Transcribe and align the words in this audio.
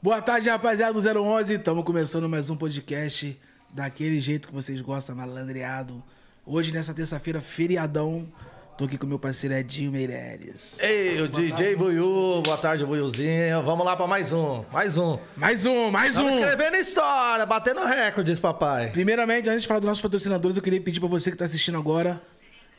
Boa 0.00 0.22
tarde, 0.22 0.48
rapaziada 0.48 0.92
do 0.92 1.00
011. 1.22 1.54
Estamos 1.54 1.84
começando 1.84 2.28
mais 2.28 2.48
um 2.48 2.56
podcast 2.56 3.36
daquele 3.74 4.20
jeito 4.20 4.48
que 4.48 4.54
vocês 4.54 4.80
gostam, 4.80 5.16
malandreado. 5.16 6.02
Hoje, 6.46 6.72
nessa 6.72 6.94
terça-feira, 6.94 7.40
feriadão. 7.40 8.28
Tô 8.76 8.84
aqui 8.84 8.96
com 8.96 9.08
meu 9.08 9.18
parceiro 9.18 9.56
Edinho 9.56 9.90
Meireles. 9.90 10.78
Ei, 10.80 11.20
o 11.20 11.26
DJ 11.26 11.74
Buiu, 11.74 12.40
boa 12.44 12.56
tarde, 12.56 12.86
Buiuzinho. 12.86 13.60
Vamos 13.64 13.84
lá 13.84 13.96
pra 13.96 14.06
mais 14.06 14.32
um, 14.32 14.64
mais 14.72 14.96
um. 14.96 15.18
Mais 15.36 15.66
um, 15.66 15.90
mais 15.90 16.10
Estamos 16.10 16.32
um. 16.32 16.38
escrevendo 16.38 16.76
história, 16.76 17.44
batendo 17.44 17.84
recordes, 17.84 18.38
papai. 18.38 18.90
Primeiramente, 18.90 19.50
antes 19.50 19.62
de 19.62 19.68
falar 19.68 19.80
dos 19.80 19.88
nossos 19.88 20.00
patrocinadores, 20.00 20.56
eu 20.56 20.62
queria 20.62 20.80
pedir 20.80 21.00
pra 21.00 21.08
você 21.08 21.28
que 21.28 21.36
tá 21.36 21.44
assistindo 21.44 21.76
agora, 21.76 22.22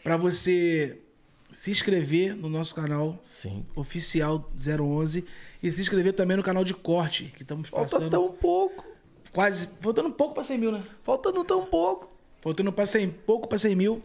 pra 0.02 0.16
você 0.16 0.98
se 1.52 1.72
inscrever 1.72 2.36
no 2.36 2.50
nosso 2.50 2.76
canal 2.76 3.20
Sim. 3.24 3.66
oficial 3.76 4.52
011 4.56 5.26
e 5.62 5.72
se 5.72 5.82
inscrever 5.82 6.14
também 6.14 6.38
no 6.38 6.44
canal 6.44 6.64
de 6.64 6.74
corte, 6.74 7.34
que 7.36 7.42
estamos 7.42 7.70
Falta 7.70 7.90
passando 7.90 8.10
tão 8.10 8.32
pouco, 8.32 8.86
quase, 9.32 9.70
faltando 9.82 10.10
um 10.10 10.12
pouco 10.12 10.34
pra 10.34 10.44
100 10.44 10.58
mil, 10.58 10.72
né? 10.72 10.84
faltando 11.04 11.44
tão 11.44 11.66
pouco. 11.66 12.10
Faltando 12.42 12.72
pra 12.72 12.86
100, 12.86 13.10
pouco 13.10 13.48
para 13.48 13.58
100 13.58 13.76
mil. 13.76 14.04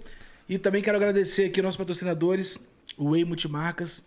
E 0.48 0.58
também 0.58 0.82
quero 0.82 0.96
agradecer 0.96 1.44
aqui 1.44 1.62
nossos 1.62 1.76
patrocinadores, 1.76 2.58
o 2.96 3.10
Way 3.10 3.24
Multimarcas. 3.24 4.02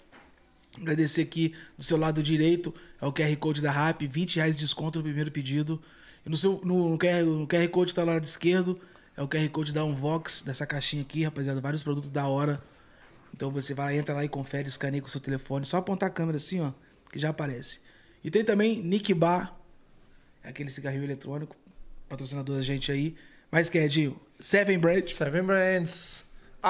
Agradecer 0.80 1.22
aqui 1.22 1.56
do 1.78 1.84
seu 1.84 1.98
lado 1.98 2.22
direito, 2.22 2.74
é 3.02 3.08
o 3.08 3.12
QR 3.12 3.36
Code 3.38 3.62
da 3.62 3.72
RAP, 3.72 4.02
20 4.04 4.36
reais 4.36 4.56
de 4.56 4.64
desconto 4.64 5.00
no 5.00 5.04
primeiro 5.04 5.32
pedido. 5.32 5.82
E 6.26 6.30
no, 6.30 6.38
seu, 6.38 6.62
no, 6.64 6.90
no 6.90 6.98
QR, 6.98 7.24
no 7.26 7.48
QR 7.48 7.68
Code 7.70 7.94
tá 7.94 8.02
lá 8.04 8.12
do 8.12 8.14
lado 8.16 8.26
esquerdo, 8.26 8.80
é 9.16 9.24
o 9.24 9.28
QR 9.28 9.50
Code 9.50 9.74
da 9.74 9.84
Unvox, 9.84 10.44
dessa 10.46 10.68
caixinha 10.68 11.02
aqui, 11.02 11.24
rapaziada. 11.24 11.60
Vários 11.60 11.82
produtos 11.82 12.12
da 12.12 12.28
hora. 12.28 12.62
Então 13.38 13.52
você 13.52 13.72
vai, 13.72 13.96
entra 14.00 14.16
lá 14.16 14.26
e 14.26 14.28
confere, 14.28 14.68
escaneia 14.68 15.00
com 15.00 15.08
o 15.08 15.12
seu 15.12 15.22
telefone. 15.22 15.64
Só 15.64 15.78
apontar 15.78 16.10
a 16.10 16.12
câmera 16.12 16.38
assim, 16.38 16.60
ó, 16.60 16.72
que 17.12 17.20
já 17.20 17.30
aparece. 17.30 17.80
E 18.24 18.32
tem 18.32 18.44
também 18.44 18.82
Nick 18.82 19.14
Bar, 19.14 19.56
aquele 20.44 20.72
cigarrinho 20.72 21.04
eletrônico, 21.04 21.56
patrocinador 22.10 22.58
da 22.58 22.64
gente 22.64 22.92
aí. 22.92 23.16
Mas 23.52 23.70
quem 23.70 23.82
é, 23.82 23.88
Dinho? 23.88 24.20
Seven 24.40 24.80
Brand. 24.80 25.08
Seven 25.08 25.44
Brands, 25.44 26.26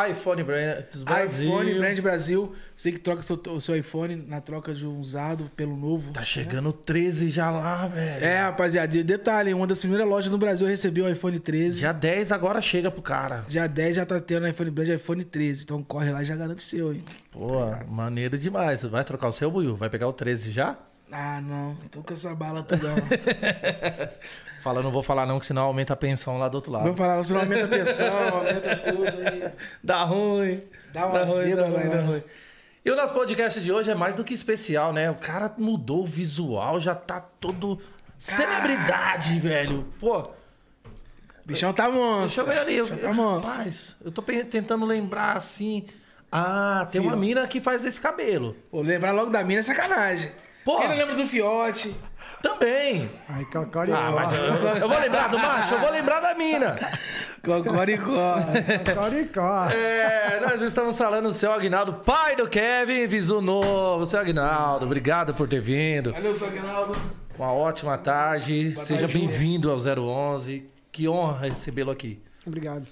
iPhone 0.09 0.43
Brands 0.43 1.01
Brasil. 1.03 1.47
iPhone 1.49 1.73
Brand 1.75 1.99
Brasil. 2.01 2.53
Você 2.75 2.91
que 2.91 2.99
troca 2.99 3.23
seu, 3.23 3.41
o 3.49 3.61
seu 3.61 3.75
iPhone 3.75 4.15
na 4.15 4.41
troca 4.41 4.73
de 4.73 4.85
um 4.85 4.99
usado 4.99 5.49
pelo 5.55 5.75
novo. 5.75 6.11
Tá 6.11 6.23
chegando 6.23 6.71
13 6.73 7.29
já 7.29 7.49
lá, 7.49 7.87
velho. 7.87 8.23
É, 8.23 8.41
rapaziada, 8.41 9.03
detalhe, 9.03 9.53
uma 9.53 9.65
das 9.65 9.79
primeiras 9.79 10.07
lojas 10.07 10.31
no 10.31 10.37
Brasil 10.37 10.67
recebeu 10.67 11.05
o 11.05 11.09
iPhone 11.09 11.39
13. 11.39 11.79
Dia 11.79 11.93
10 11.93 12.31
agora 12.31 12.61
chega 12.61 12.91
pro 12.91 13.01
cara. 13.01 13.45
Já 13.47 13.65
10 13.65 13.95
já 13.95 14.05
tá 14.05 14.19
tendo 14.19 14.47
iPhone 14.47 14.69
Brand 14.71 14.89
iPhone 14.89 15.23
13. 15.23 15.63
Então 15.63 15.81
corre 15.81 16.11
lá 16.11 16.21
e 16.21 16.25
já 16.25 16.35
garante 16.35 16.61
seu, 16.61 16.93
hein? 16.93 17.03
Pô, 17.31 17.47
maneiro 17.87 18.37
demais. 18.37 18.83
Vai 18.83 19.03
trocar 19.03 19.29
o 19.29 19.33
seu, 19.33 19.49
Buiu? 19.49 19.75
Vai 19.75 19.89
pegar 19.89 20.07
o 20.07 20.13
13 20.13 20.51
já? 20.51 20.77
Ah, 21.11 21.39
não. 21.41 21.75
Tô 21.89 22.03
com 22.03 22.13
essa 22.13 22.35
bala 22.35 22.61
toda. 22.61 22.93
não. 24.57 24.61
Fala, 24.63 24.81
não 24.81 24.91
vou 24.91 25.03
falar 25.03 25.25
não, 25.25 25.39
que 25.39 25.45
senão 25.45 25.63
aumenta 25.63 25.93
a 25.93 25.95
pensão 25.95 26.37
lá 26.37 26.49
do 26.49 26.55
outro 26.55 26.71
lado. 26.71 26.83
Vou 26.85 26.93
falar, 26.95 27.21
não 27.29 27.39
aumenta 27.39 27.65
a 27.65 27.67
pressão, 27.67 28.29
aumenta 28.37 28.75
tudo 28.77 29.05
aí. 29.05 29.51
Dá 29.83 30.03
ruim. 30.03 30.61
Dá 30.91 31.05
uma 31.07 31.23
ruim, 31.23 31.43
zebra 31.43 31.63
dá 31.63 31.69
ruim, 31.69 31.87
lá. 31.89 31.95
dá 31.95 32.01
ruim. 32.01 32.23
E 32.83 32.91
o 32.91 32.95
nosso 32.95 33.13
podcast 33.13 33.59
de 33.59 33.71
hoje 33.71 33.91
é 33.91 33.95
mais 33.95 34.15
do 34.15 34.23
que 34.23 34.33
especial, 34.33 34.93
né? 34.93 35.11
O 35.11 35.15
cara 35.15 35.53
mudou 35.57 36.03
o 36.03 36.05
visual, 36.05 36.79
já 36.79 36.95
tá 36.95 37.19
todo 37.19 37.79
celebridade, 38.17 39.39
velho. 39.39 39.85
Pô, 39.99 40.29
Bichão 41.45 41.73
tá 41.73 41.89
monstro. 41.89 42.19
deixa 42.27 42.41
eu 42.41 42.45
ver 42.45 42.59
ali. 42.59 42.75
Eu, 42.77 42.85
Bichão 42.87 43.09
tá 43.09 43.13
monstro. 43.13 43.51
rapaz, 43.57 43.95
eu 44.03 44.11
tô 44.11 44.21
tentando 44.21 44.85
lembrar 44.85 45.37
assim. 45.37 45.85
Ah, 46.31 46.87
tem 46.91 46.99
uma 46.99 47.11
Fio. 47.11 47.19
mina 47.19 47.47
que 47.47 47.61
faz 47.61 47.85
esse 47.85 48.01
cabelo. 48.01 48.55
Pô, 48.69 48.81
lembrar 48.81 49.11
logo 49.11 49.31
da 49.31 49.43
mina 49.43 49.61
é 49.61 49.63
sacanagem. 49.63 50.31
Pô. 50.65 50.77
Quem 50.79 50.89
não 50.89 50.95
lembra 50.97 51.15
do 51.15 51.25
Fiote? 51.25 51.95
Também. 52.41 53.09
Aí, 53.29 53.45
Cacari, 53.45 53.91
Ah, 53.91 54.11
mas 54.11 54.31
eu, 54.33 54.39
eu 54.81 54.89
vou 54.89 54.99
lembrar 54.99 55.27
do 55.27 55.39
macho, 55.39 55.73
eu 55.73 55.79
vou 55.79 55.91
lembrar 55.91 56.19
da 56.19 56.35
mina. 56.35 56.75
Cocoricó. 57.43 58.35
Caricó. 58.95 59.65
É, 59.69 60.39
nós 60.41 60.61
estamos 60.61 60.97
falando 60.97 61.29
do 61.29 61.33
seu 61.33 61.51
Agnaldo, 61.51 61.93
pai 61.93 62.35
do 62.35 62.47
Kevin, 62.47 63.07
visu 63.07 63.41
novo. 63.41 64.05
Seu 64.05 64.19
Agnaldo, 64.19 64.85
obrigado 64.85 65.33
por 65.33 65.47
ter 65.47 65.61
vindo. 65.61 66.11
Valeu, 66.13 66.33
Sagnaldo. 66.33 66.95
Uma 67.37 67.53
ótima 67.53 67.97
tarde. 67.97 68.71
Boa 68.71 68.85
Seja 68.85 69.07
bem-vindo 69.07 69.71
ao 69.71 69.77
011. 69.77 70.67
Que 70.91 71.07
honra 71.07 71.47
recebê-lo 71.49 71.91
aqui. 71.91 72.21
Obrigado. 72.45 72.87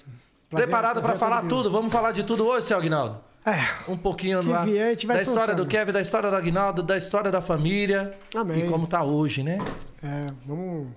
Preparado 0.48 1.00
para 1.00 1.16
prazer 1.16 1.18
falar 1.18 1.42
tudo? 1.42 1.70
Vamos 1.70 1.92
falar 1.92 2.12
de 2.12 2.22
tudo 2.22 2.46
hoje, 2.46 2.66
seu 2.66 2.78
Agnaldo? 2.78 3.20
É, 3.46 3.90
Um 3.90 3.96
pouquinho 3.96 4.42
lá 4.42 4.64
vier, 4.64 4.96
da 4.96 5.22
história 5.22 5.24
soltando. 5.24 5.64
do 5.64 5.66
Kevin, 5.66 5.92
da 5.92 6.00
história 6.00 6.28
do 6.28 6.34
Agnaldo, 6.34 6.82
da 6.82 6.96
história 6.96 7.30
da 7.30 7.40
família. 7.40 8.12
Amém. 8.34 8.66
E 8.66 8.68
como 8.68 8.88
tá 8.88 9.04
hoje, 9.04 9.44
né? 9.44 9.58
é, 10.02 10.26
vamos, 10.44 10.88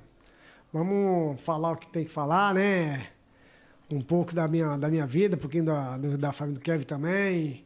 vamos 0.73 1.39
falar 1.41 1.73
o 1.73 1.75
que 1.75 1.87
tem 1.91 2.03
que 2.03 2.09
falar, 2.11 2.55
né? 2.55 3.05
Um 3.87 4.01
pouco 4.01 4.33
da 4.33 4.47
minha, 4.47 4.77
da 4.77 4.89
minha 4.89 5.05
vida, 5.05 5.35
um 5.35 5.39
pouquinho 5.39 5.65
da, 5.65 5.97
da 5.97 6.33
família 6.33 6.59
do 6.59 6.63
Kevin 6.63 6.85
também. 6.85 7.63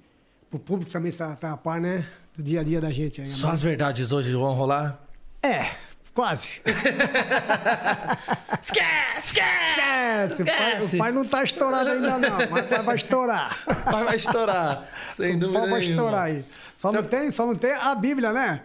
O 0.52 0.60
público 0.60 0.92
também 0.92 1.10
está 1.12 1.34
tá 1.34 1.54
a 1.54 1.58
par, 1.58 1.80
né? 1.80 2.06
Do 2.36 2.44
dia 2.44 2.60
a 2.60 2.64
dia 2.64 2.82
da 2.82 2.92
gente 2.92 3.22
aí. 3.22 3.28
Só 3.28 3.52
as 3.52 3.62
verdades 3.62 4.12
hoje 4.12 4.34
vão 4.34 4.54
rolar? 4.54 5.02
É, 5.42 5.66
quase. 6.14 6.62
Esquece! 8.62 9.40
É, 9.80 10.26
o, 10.26 10.46
pai, 10.46 10.84
o 10.84 10.98
pai 10.98 11.12
não 11.12 11.26
tá 11.26 11.44
estourado 11.44 11.90
ainda 11.90 12.18
não, 12.18 12.38
mas 12.50 12.66
o 12.66 12.70
pai 12.70 12.84
vai 12.84 12.96
estourar. 12.96 13.58
Vai, 13.92 14.04
vai 14.06 14.16
estourar. 14.16 14.88
Sem 15.10 15.36
O 15.36 15.40
dúvida 15.40 15.60
pau 15.60 15.70
vai 15.70 15.80
nenhuma. 15.82 15.96
estourar 15.96 16.24
aí. 16.24 16.46
Só 16.76 16.92
não, 16.92 17.04
tem, 17.04 17.32
só 17.32 17.46
não 17.46 17.56
tem 17.56 17.72
a 17.74 17.94
Bíblia, 17.96 18.32
né? 18.34 18.62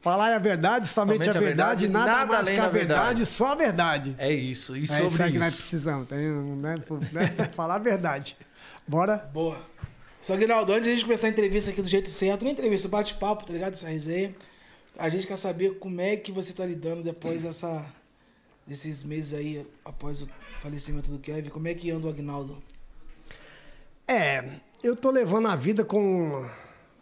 Falar 0.00 0.34
a 0.34 0.38
verdade, 0.38 0.86
somente, 0.88 1.24
Somente 1.24 1.36
a 1.36 1.40
verdade, 1.40 1.88
nada, 1.88 2.26
mais 2.26 2.40
além 2.40 2.54
que 2.54 2.60
a 2.60 2.64
da 2.64 2.68
verdade. 2.70 2.98
verdade, 3.00 3.26
só 3.26 3.52
a 3.52 3.54
verdade. 3.54 4.14
É 4.18 4.32
isso. 4.32 4.76
E 4.76 4.84
É 4.84 4.86
sobre 4.86 5.06
isso 5.08 5.22
aí 5.22 5.32
que 5.32 5.38
nós 5.38 5.48
isso? 5.48 5.56
precisamos, 5.62 6.08
tem, 6.08 6.18
né? 6.18 6.76
Né? 7.12 7.48
Falar 7.52 7.74
a 7.76 7.78
verdade. 7.78 8.36
Bora? 8.86 9.28
Boa. 9.32 9.58
Só 10.22 10.34
que, 10.34 10.40
Rinaldo, 10.40 10.72
antes 10.72 10.84
de 10.84 10.90
a 10.90 10.94
gente 10.94 11.04
começar 11.04 11.26
a 11.26 11.30
entrevista 11.30 11.70
aqui 11.70 11.82
do 11.82 11.88
jeito 11.88 12.08
certo, 12.08 12.42
não 12.42 12.50
é 12.50 12.52
entrevista, 12.52 12.88
bate-papo, 12.88 13.44
tá 13.44 13.52
ligado? 13.52 13.72
Essa 13.74 13.88
resenha. 13.88 14.32
A 14.98 15.08
gente 15.08 15.26
quer 15.26 15.36
saber 15.38 15.78
como 15.78 16.00
é 16.00 16.16
que 16.16 16.32
você 16.32 16.52
tá 16.52 16.66
lidando 16.66 17.02
depois 17.02 17.44
dessa, 17.44 17.84
desses 18.66 19.02
meses 19.04 19.32
aí, 19.32 19.64
após 19.84 20.22
o 20.22 20.28
falecimento 20.60 21.10
do 21.10 21.18
Kevin. 21.18 21.48
Como 21.50 21.68
é 21.68 21.74
que 21.74 21.90
anda 21.90 22.06
o 22.08 22.10
Agnaldo? 22.10 22.60
É, 24.06 24.44
eu 24.82 24.96
tô 24.96 25.10
levando 25.10 25.46
a 25.48 25.54
vida 25.56 25.84
com 25.84 26.44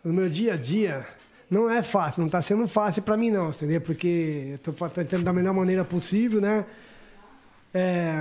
o 0.04 0.12
meu 0.12 0.28
dia 0.28 0.54
a 0.54 0.56
dia. 0.56 1.06
Não 1.48 1.70
é 1.70 1.82
fácil, 1.82 2.20
não 2.22 2.28
tá 2.28 2.42
sendo 2.42 2.66
fácil 2.68 3.02
para 3.02 3.16
mim 3.16 3.30
não, 3.30 3.48
entendeu? 3.50 3.80
Porque 3.80 4.58
eu 4.66 4.72
fa- 4.74 4.90
tentando 4.90 5.24
da 5.24 5.32
melhor 5.32 5.54
maneira 5.54 5.84
possível, 5.84 6.40
né? 6.40 6.66
É, 7.72 8.20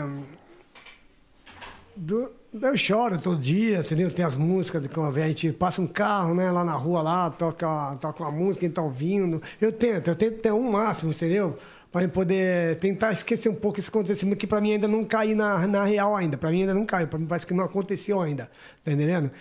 do- 1.96 2.32
eu 2.62 2.78
choro 2.78 3.18
todo 3.20 3.38
dia, 3.40 3.80
entendeu? 3.80 4.12
Tem 4.12 4.24
as 4.26 4.36
músicas, 4.36 4.82
de 4.82 4.90
como 4.90 5.08
a 5.08 5.28
gente 5.28 5.52
passa 5.52 5.82
um 5.82 5.88
carro, 5.88 6.34
né, 6.34 6.50
lá 6.52 6.64
na 6.64 6.74
rua 6.74 7.02
lá, 7.02 7.30
toca, 7.30 7.96
toca 8.00 8.24
uma 8.24 8.32
música, 8.32 8.62
quem 8.62 8.70
tá 8.70 8.82
ouvindo. 8.82 9.42
Eu 9.60 9.72
tento, 9.72 10.08
eu 10.10 10.16
tento 10.16 10.40
ter 10.42 10.52
um 10.54 10.72
máximo, 10.72 11.12
entendeu? 11.12 11.58
Para 11.92 12.08
poder 12.10 12.78
tentar 12.80 13.14
esquecer 13.14 13.50
um 13.50 13.56
pouco 13.56 13.80
esse 13.80 13.90
acontecimento 13.90 14.38
que 14.38 14.48
para 14.48 14.60
mim 14.62 14.74
ainda 14.74 14.88
não 14.88 15.04
caiu 15.06 15.36
na, 15.36 15.66
na 15.68 15.84
real 15.86 16.16
ainda. 16.16 16.38
Para 16.38 16.50
mim 16.52 16.62
ainda 16.62 16.74
não 16.74 16.86
caiu, 16.86 17.08
para 17.08 17.20
mim 17.20 17.26
parece 17.26 17.46
que 17.48 17.54
não 17.54 17.64
aconteceu 17.66 18.22
ainda. 18.22 18.50
Tá 18.84 18.92
entendendo? 18.92 19.32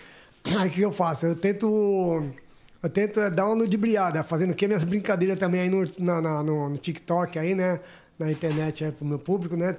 Aí 0.59 0.69
o 0.69 0.71
que 0.71 0.81
eu 0.81 0.91
faço? 0.91 1.25
Eu 1.25 1.35
tento 1.35 2.23
eu 2.83 2.89
tento 2.89 3.19
é, 3.19 3.29
dar 3.31 3.45
uma 3.47 3.55
ludibriada, 3.55 4.23
fazendo 4.23 4.53
que 4.53 4.67
minhas 4.67 4.83
brincadeiras 4.83 5.39
também 5.39 5.61
aí 5.61 5.69
no, 5.69 5.83
na- 5.97 6.21
na- 6.21 6.43
no, 6.43 6.69
no 6.69 6.77
TikTok 6.77 7.39
aí, 7.39 7.55
né? 7.55 7.79
Na 8.17 8.31
internet 8.31 8.85
aí 8.85 8.91
pro 8.91 9.05
meu 9.05 9.19
público, 9.19 9.55
né? 9.57 9.75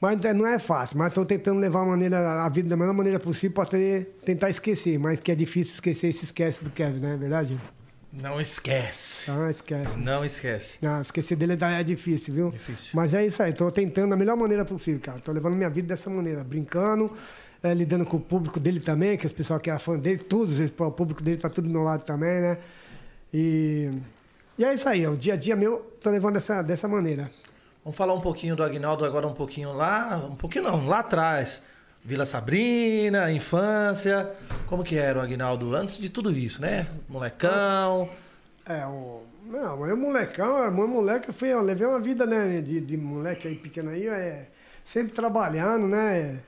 Mas 0.00 0.24
é, 0.24 0.32
não 0.32 0.46
é 0.46 0.58
fácil, 0.58 0.96
mas 0.96 1.08
estou 1.08 1.26
tentando 1.26 1.60
levar 1.60 1.82
a, 1.82 1.84
maneira, 1.84 2.42
a 2.42 2.48
vida 2.48 2.70
da 2.70 2.76
melhor 2.76 2.94
maneira 2.94 3.20
possível 3.20 3.54
para 3.54 3.78
tentar 4.24 4.48
esquecer, 4.48 4.98
mas 4.98 5.20
que 5.20 5.30
é 5.30 5.34
difícil 5.34 5.74
esquecer 5.74 6.08
e 6.08 6.12
se 6.12 6.24
esquece 6.24 6.64
do 6.64 6.70
Kevin, 6.70 7.00
não 7.00 7.10
é 7.10 7.16
verdade? 7.18 7.60
Não 8.10 8.40
esquece. 8.40 9.30
Ah, 9.30 9.50
esquece. 9.50 9.98
Não 9.98 10.24
esquece. 10.24 10.78
Não, 10.80 11.02
esquecer 11.02 11.36
dele 11.36 11.56
é 11.60 11.82
difícil, 11.84 12.34
viu? 12.34 12.50
Difícil. 12.50 12.90
Mas 12.94 13.12
é 13.12 13.26
isso 13.26 13.42
aí, 13.42 13.52
tô 13.52 13.70
tentando 13.70 14.10
da 14.10 14.16
melhor 14.16 14.36
maneira 14.36 14.64
possível, 14.64 15.00
cara. 15.00 15.20
Tô 15.20 15.30
levando 15.32 15.54
minha 15.54 15.68
vida 15.68 15.88
dessa 15.88 16.08
maneira, 16.08 16.42
brincando, 16.42 17.12
é, 17.62 17.74
lidando 17.74 18.06
com 18.06 18.16
o 18.16 18.20
público 18.20 18.58
dele 18.58 18.80
também, 18.80 19.18
que 19.18 19.26
as 19.26 19.32
pessoas 19.32 19.60
que 19.60 19.70
é 19.70 19.78
fã 19.78 19.98
dele, 19.98 20.18
todos, 20.18 20.58
o 20.58 20.90
público 20.90 21.22
dele 21.22 21.36
tá 21.36 21.50
tudo 21.50 21.68
do 21.68 21.72
meu 21.72 21.82
lado 21.82 22.04
também, 22.04 22.40
né? 22.40 22.58
E, 23.32 23.90
e 24.58 24.64
é 24.64 24.74
isso 24.74 24.88
aí, 24.88 25.06
o 25.06 25.14
dia 25.14 25.34
a 25.34 25.36
dia 25.36 25.54
meu, 25.54 25.94
tô 26.00 26.08
levando 26.08 26.34
dessa, 26.34 26.62
dessa 26.62 26.88
maneira. 26.88 27.28
Vamos 27.84 27.96
falar 27.96 28.12
um 28.12 28.20
pouquinho 28.20 28.54
do 28.54 28.62
Agnaldo 28.62 29.04
agora, 29.04 29.26
um 29.26 29.32
pouquinho 29.32 29.72
lá. 29.72 30.16
Um 30.30 30.36
pouquinho 30.36 30.64
não, 30.64 30.86
lá 30.86 30.98
atrás. 31.00 31.62
Vila 32.04 32.26
Sabrina, 32.26 33.30
infância. 33.32 34.30
Como 34.66 34.84
que 34.84 34.96
era 34.96 35.18
o 35.18 35.22
Agnaldo 35.22 35.74
antes 35.74 35.98
de 35.98 36.08
tudo 36.08 36.30
isso, 36.30 36.60
né? 36.60 36.86
Molecão. 37.08 38.08
É, 38.66 38.84
o. 38.86 39.22
Não, 39.46 39.84
eu 39.84 39.96
molecão, 39.96 40.62
eu 40.62 40.70
moleque, 40.70 41.32
fui, 41.32 41.48
eu 41.48 41.60
levei 41.60 41.84
uma 41.84 41.98
vida, 41.98 42.24
né, 42.24 42.60
de, 42.60 42.80
de 42.80 42.96
moleque 42.96 43.48
aí 43.48 43.56
pequeno 43.56 43.90
aí, 43.90 44.06
é, 44.06 44.46
sempre 44.84 45.12
trabalhando, 45.12 45.88
né? 45.88 46.38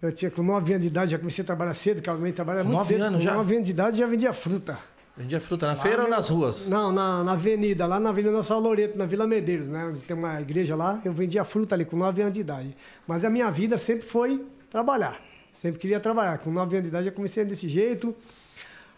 Eu 0.00 0.10
tinha 0.10 0.28
com 0.28 0.42
9 0.42 0.72
anos 0.72 0.82
de 0.82 0.88
idade, 0.88 1.12
já 1.12 1.18
comecei 1.18 1.42
a 1.42 1.46
trabalhar 1.46 1.74
cedo, 1.74 1.98
que 1.98 2.10
também 2.10 2.32
trabalhava 2.32 2.64
Com 2.64 2.70
muito 2.70 2.80
nove 2.80 2.94
cedo. 2.94 3.04
anos 3.04 3.18
com 3.18 3.24
já? 3.24 3.34
9 3.34 3.54
anos 3.54 3.66
de 3.66 3.70
idade 3.70 3.98
já 3.98 4.06
vendia 4.08 4.32
fruta. 4.32 4.76
Vendia 5.16 5.40
fruta 5.40 5.66
na 5.66 5.76
feira 5.76 6.04
ou 6.04 6.08
nas 6.08 6.30
ruas? 6.30 6.66
Não, 6.66 6.90
na, 6.90 7.22
na 7.22 7.32
avenida, 7.32 7.84
lá 7.84 8.00
na 8.00 8.08
Avenida 8.08 8.42
São 8.42 8.58
Loreto, 8.58 8.96
na 8.96 9.04
Vila 9.04 9.26
Medeiros, 9.26 9.68
né? 9.68 9.84
Onde 9.84 10.02
tem 10.02 10.16
uma 10.16 10.40
igreja 10.40 10.74
lá, 10.74 11.02
eu 11.04 11.12
vendia 11.12 11.44
fruta 11.44 11.74
ali 11.74 11.84
com 11.84 11.96
9 11.96 12.22
anos 12.22 12.34
de 12.34 12.40
idade. 12.40 12.74
Mas 13.06 13.22
a 13.22 13.28
minha 13.28 13.50
vida 13.50 13.76
sempre 13.76 14.06
foi 14.06 14.42
trabalhar. 14.70 15.20
Sempre 15.52 15.78
queria 15.78 16.00
trabalhar. 16.00 16.38
Com 16.38 16.50
9 16.50 16.76
anos 16.76 16.84
de 16.84 16.88
idade 16.88 17.08
eu 17.08 17.12
comecei 17.12 17.44
desse 17.44 17.68
jeito. 17.68 18.16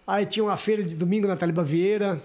Aí 0.06 0.24
tinha 0.24 0.44
uma 0.44 0.56
feira 0.56 0.84
de 0.84 0.94
domingo 0.94 1.26
na 1.26 1.36
Taliba 1.36 1.64
Vieira. 1.64 2.22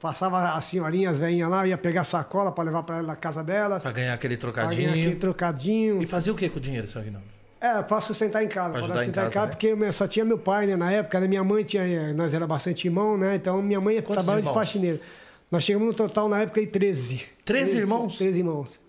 Passava 0.00 0.54
as 0.54 0.64
senhorinhas 0.64 1.18
velhinhas 1.18 1.50
lá, 1.50 1.66
ia 1.66 1.76
pegar 1.76 2.04
sacola 2.04 2.52
para 2.52 2.64
levar 2.64 2.84
para 2.84 2.98
ela 2.98 3.08
na 3.08 3.16
casa 3.16 3.42
delas. 3.42 3.82
Pra 3.82 3.90
ganhar 3.90 4.14
aquele 4.14 4.36
pra 4.36 4.52
trocadinho. 4.52 4.90
ganhar 4.90 4.92
aquele 4.92 5.16
trocadinho. 5.16 6.02
E 6.02 6.06
fazia 6.06 6.32
o 6.32 6.36
que 6.36 6.48
com 6.48 6.58
o 6.58 6.60
dinheiro, 6.60 6.86
seu 6.86 7.00
Aguinaldo? 7.00 7.37
É, 7.60 7.82
pra 7.82 8.00
sustentar 8.00 8.44
em 8.44 8.48
casa. 8.48 8.78
Em 8.78 8.86
sustentar 8.86 9.26
em 9.26 9.30
casa, 9.30 9.46
né? 9.46 9.52
porque 9.52 9.66
eu 9.68 9.92
só 9.92 10.06
tinha 10.06 10.24
meu 10.24 10.38
pai, 10.38 10.66
né? 10.66 10.76
Na 10.76 10.92
época, 10.92 11.18
né? 11.18 11.26
minha 11.26 11.42
mãe 11.42 11.64
tinha. 11.64 12.12
Nós 12.14 12.32
era 12.32 12.46
bastante 12.46 12.86
irmão, 12.86 13.16
né? 13.16 13.34
Então 13.34 13.60
minha 13.60 13.80
mãe 13.80 13.96
Quantos 13.96 14.14
trabalhava 14.24 14.42
de 14.42 14.48
irmãos? 14.48 14.54
faxineira. 14.54 15.00
Nós 15.50 15.64
chegamos 15.64 15.88
no 15.88 15.94
total 15.94 16.28
na 16.28 16.40
época 16.40 16.60
em 16.60 16.66
13. 16.66 17.22
13 17.44 17.78
irmãos? 17.78 18.18
13 18.18 18.38
irmãos. 18.38 18.80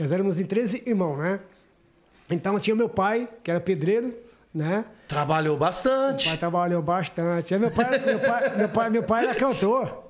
Nós 0.00 0.10
éramos 0.10 0.40
em 0.40 0.44
13 0.44 0.82
irmãos, 0.86 1.18
né? 1.18 1.40
Então 2.30 2.58
tinha 2.58 2.74
meu 2.74 2.88
pai, 2.88 3.28
que 3.42 3.50
era 3.50 3.60
pedreiro, 3.60 4.14
né? 4.52 4.84
Trabalhou 5.06 5.54
Meu 5.54 5.60
pai 5.60 5.68
bastante. 5.68 6.36
trabalhou 6.38 6.82
bastante. 6.82 7.56
Meu 7.56 7.70
pai, 7.70 7.98
meu 7.98 8.20
pai, 8.20 8.56
meu 8.56 8.68
pai, 8.68 8.90
meu 8.90 9.02
pai 9.02 9.24
era 9.26 9.34
cantor. 9.34 10.07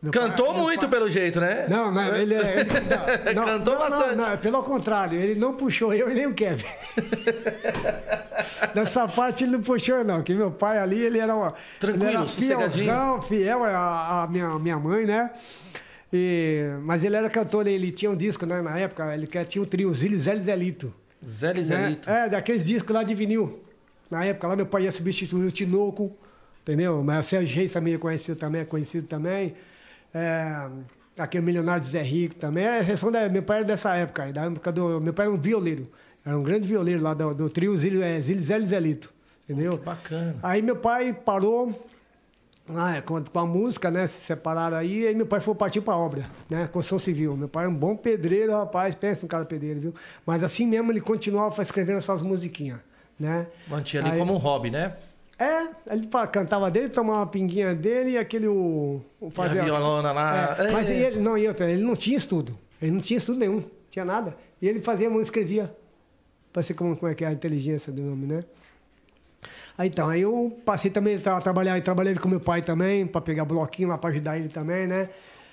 Meu 0.00 0.12
pai- 0.12 0.22
Cantou 0.28 0.54
meu 0.54 0.62
muito, 0.62 0.80
pai- 0.82 0.90
pelo 0.90 1.10
jeito, 1.10 1.40
né? 1.40 1.66
Não, 1.68 1.90
não, 1.90 2.14
ele, 2.14 2.34
ele 2.34 2.44
não, 3.34 3.44
Cantou 3.44 3.74
não, 3.74 3.80
bastante. 3.80 4.16
Não, 4.16 4.30
não, 4.30 4.36
pelo 4.38 4.62
contrário, 4.62 5.18
ele 5.18 5.34
não 5.40 5.54
puxou 5.54 5.92
eu 5.92 6.08
e 6.10 6.14
nem 6.14 6.26
o 6.26 6.34
Kevin. 6.34 6.64
Nessa 8.74 9.08
parte 9.08 9.44
ele 9.44 9.52
não 9.52 9.60
puxou, 9.62 10.04
não, 10.04 10.22
que 10.22 10.32
meu 10.34 10.50
pai 10.50 10.78
ali, 10.78 11.00
ele 11.02 11.18
era, 11.18 11.34
uma, 11.34 11.52
Tranquilo, 11.80 12.06
ele 12.06 12.16
era 12.16 12.26
fielzão, 12.26 13.22
fiel 13.22 13.64
à, 13.64 14.22
à 14.22 14.26
minha, 14.28 14.58
minha 14.58 14.78
mãe, 14.78 15.04
né? 15.06 15.30
E, 16.12 16.62
mas 16.82 17.04
ele 17.04 17.16
era 17.16 17.28
cantor, 17.28 17.66
ele 17.66 17.90
tinha 17.92 18.10
um 18.10 18.16
disco, 18.16 18.46
né, 18.46 18.62
na 18.62 18.78
época, 18.78 19.12
ele 19.14 19.26
tinha 19.46 19.62
o 19.62 19.66
trio 19.66 19.92
Zílio 19.92 20.18
Zé 20.18 20.36
Zelito. 20.36 20.92
Zé 21.26 21.48
Né? 21.48 21.52
Lizelito. 21.54 22.08
É, 22.08 22.28
daqueles 22.28 22.64
discos 22.64 22.94
lá 22.94 23.02
de 23.02 23.14
vinil. 23.14 23.60
Na 24.10 24.24
época 24.24 24.46
lá 24.48 24.56
meu 24.56 24.64
pai 24.66 24.84
ia 24.84 24.92
substituir 24.92 25.46
o 25.46 25.50
Tinoco, 25.50 26.16
entendeu? 26.62 27.02
Mas 27.04 27.26
o 27.26 27.28
Sérgio 27.28 27.56
Reis 27.56 27.72
também 27.72 27.94
é 27.94 27.98
conhecido 27.98 28.36
também, 28.38 28.60
é 28.62 28.64
conhecido 28.64 29.06
também. 29.06 29.54
É, 30.14 30.68
aquele 31.18 31.44
milionário 31.44 31.82
de 31.82 31.90
Zé 31.90 32.02
Rico 32.02 32.34
também. 32.36 32.64
É, 32.64 32.96
são 32.96 33.10
da, 33.10 33.28
meu 33.28 33.42
pai 33.42 33.58
era 33.58 33.66
dessa 33.66 33.96
época, 33.96 34.24
aí, 34.24 34.32
da 34.32 34.44
época 34.44 34.72
do. 34.72 35.00
Meu 35.00 35.12
pai 35.12 35.26
era 35.26 35.34
um 35.34 35.38
violeiro. 35.38 35.90
Era 36.24 36.36
um 36.36 36.42
grande 36.42 36.66
violeiro 36.66 37.02
lá 37.02 37.14
do, 37.14 37.34
do 37.34 37.48
trio 37.48 37.76
Zílio, 37.76 38.02
é, 38.02 38.20
Zílio 38.20 38.42
Zé 38.42 38.58
Lizelito. 38.58 39.12
Entendeu? 39.48 39.78
Que 39.78 39.84
bacana. 39.84 40.36
Aí 40.42 40.60
meu 40.60 40.76
pai 40.76 41.14
parou 41.14 41.72
ah, 42.76 42.96
é, 42.96 43.00
com, 43.00 43.22
com 43.24 43.38
a 43.38 43.46
música, 43.46 43.90
né? 43.90 44.06
Se 44.06 44.26
separaram 44.26 44.76
aí, 44.76 45.06
aí 45.06 45.14
meu 45.14 45.26
pai 45.26 45.40
foi 45.40 45.54
partir 45.54 45.80
para 45.80 45.96
obra, 45.96 46.26
né? 46.50 46.66
Construção 46.66 46.98
civil. 46.98 47.34
Meu 47.36 47.48
pai 47.48 47.64
é 47.64 47.68
um 47.68 47.74
bom 47.74 47.96
pedreiro, 47.96 48.52
rapaz, 48.52 48.94
pensa 48.94 49.24
um 49.24 49.28
cara 49.28 49.44
pedreiro, 49.46 49.80
viu? 49.80 49.94
Mas 50.26 50.44
assim 50.44 50.66
mesmo 50.66 50.92
ele 50.92 51.00
continuava 51.00 51.62
escrevendo 51.62 51.98
essas 51.98 52.20
musiquinhas, 52.20 52.78
né? 53.18 53.46
Mantinha 53.68 54.02
ali 54.02 54.12
Aí- 54.12 54.18
como 54.18 54.34
um 54.34 54.38
hobby, 54.38 54.70
né? 54.70 54.96
É, 55.38 55.68
ele 55.92 56.08
cantava 56.32 56.68
dele, 56.68 56.88
tomava 56.88 57.20
uma 57.20 57.26
pinguinha 57.26 57.74
dele 57.74 58.10
e 58.10 58.18
aquele. 58.18 58.48
O, 58.48 59.00
o 59.20 59.30
E 59.36 59.40
a 59.40 59.64
violona 59.64 60.10
lá. 60.10 60.56
É, 60.58 60.72
mas 60.72 60.90
É. 60.90 60.94
ele, 60.94 61.20
não, 61.20 61.38
e 61.38 61.46
outra, 61.46 61.70
ele 61.70 61.82
não 61.82 61.94
tinha 61.94 62.16
estudo. 62.16 62.58
Ele 62.82 62.90
não 62.90 63.00
tinha 63.00 63.18
estudo 63.18 63.38
nenhum, 63.38 63.62
tinha 63.90 64.04
nada. 64.04 64.36
E 64.60 64.68
ele 64.68 64.80
fazia, 64.82 65.08
escrevia. 65.20 65.72
Pra 66.52 66.62
ser 66.62 66.74
como, 66.74 66.96
como 66.96 67.10
é 67.10 67.14
que 67.14 67.24
é 67.24 67.28
a 67.28 67.32
inteligência 67.32 67.92
do 67.92 68.02
nome, 68.02 68.26
né? 68.26 68.44
Aí, 69.76 69.86
então, 69.88 70.08
aí 70.08 70.22
eu 70.22 70.58
passei 70.64 70.90
também 70.90 71.16
a 71.24 71.40
trabalhar, 71.40 71.80
trabalhei 71.82 72.14
com 72.16 72.28
meu 72.28 72.40
pai 72.40 72.62
também, 72.62 73.06
para 73.06 73.20
pegar 73.20 73.44
bloquinho 73.44 73.88
lá 73.88 73.96
para 73.96 74.10
ajudar 74.10 74.36
ele 74.36 74.48
também, 74.48 74.88
né? 74.88 75.08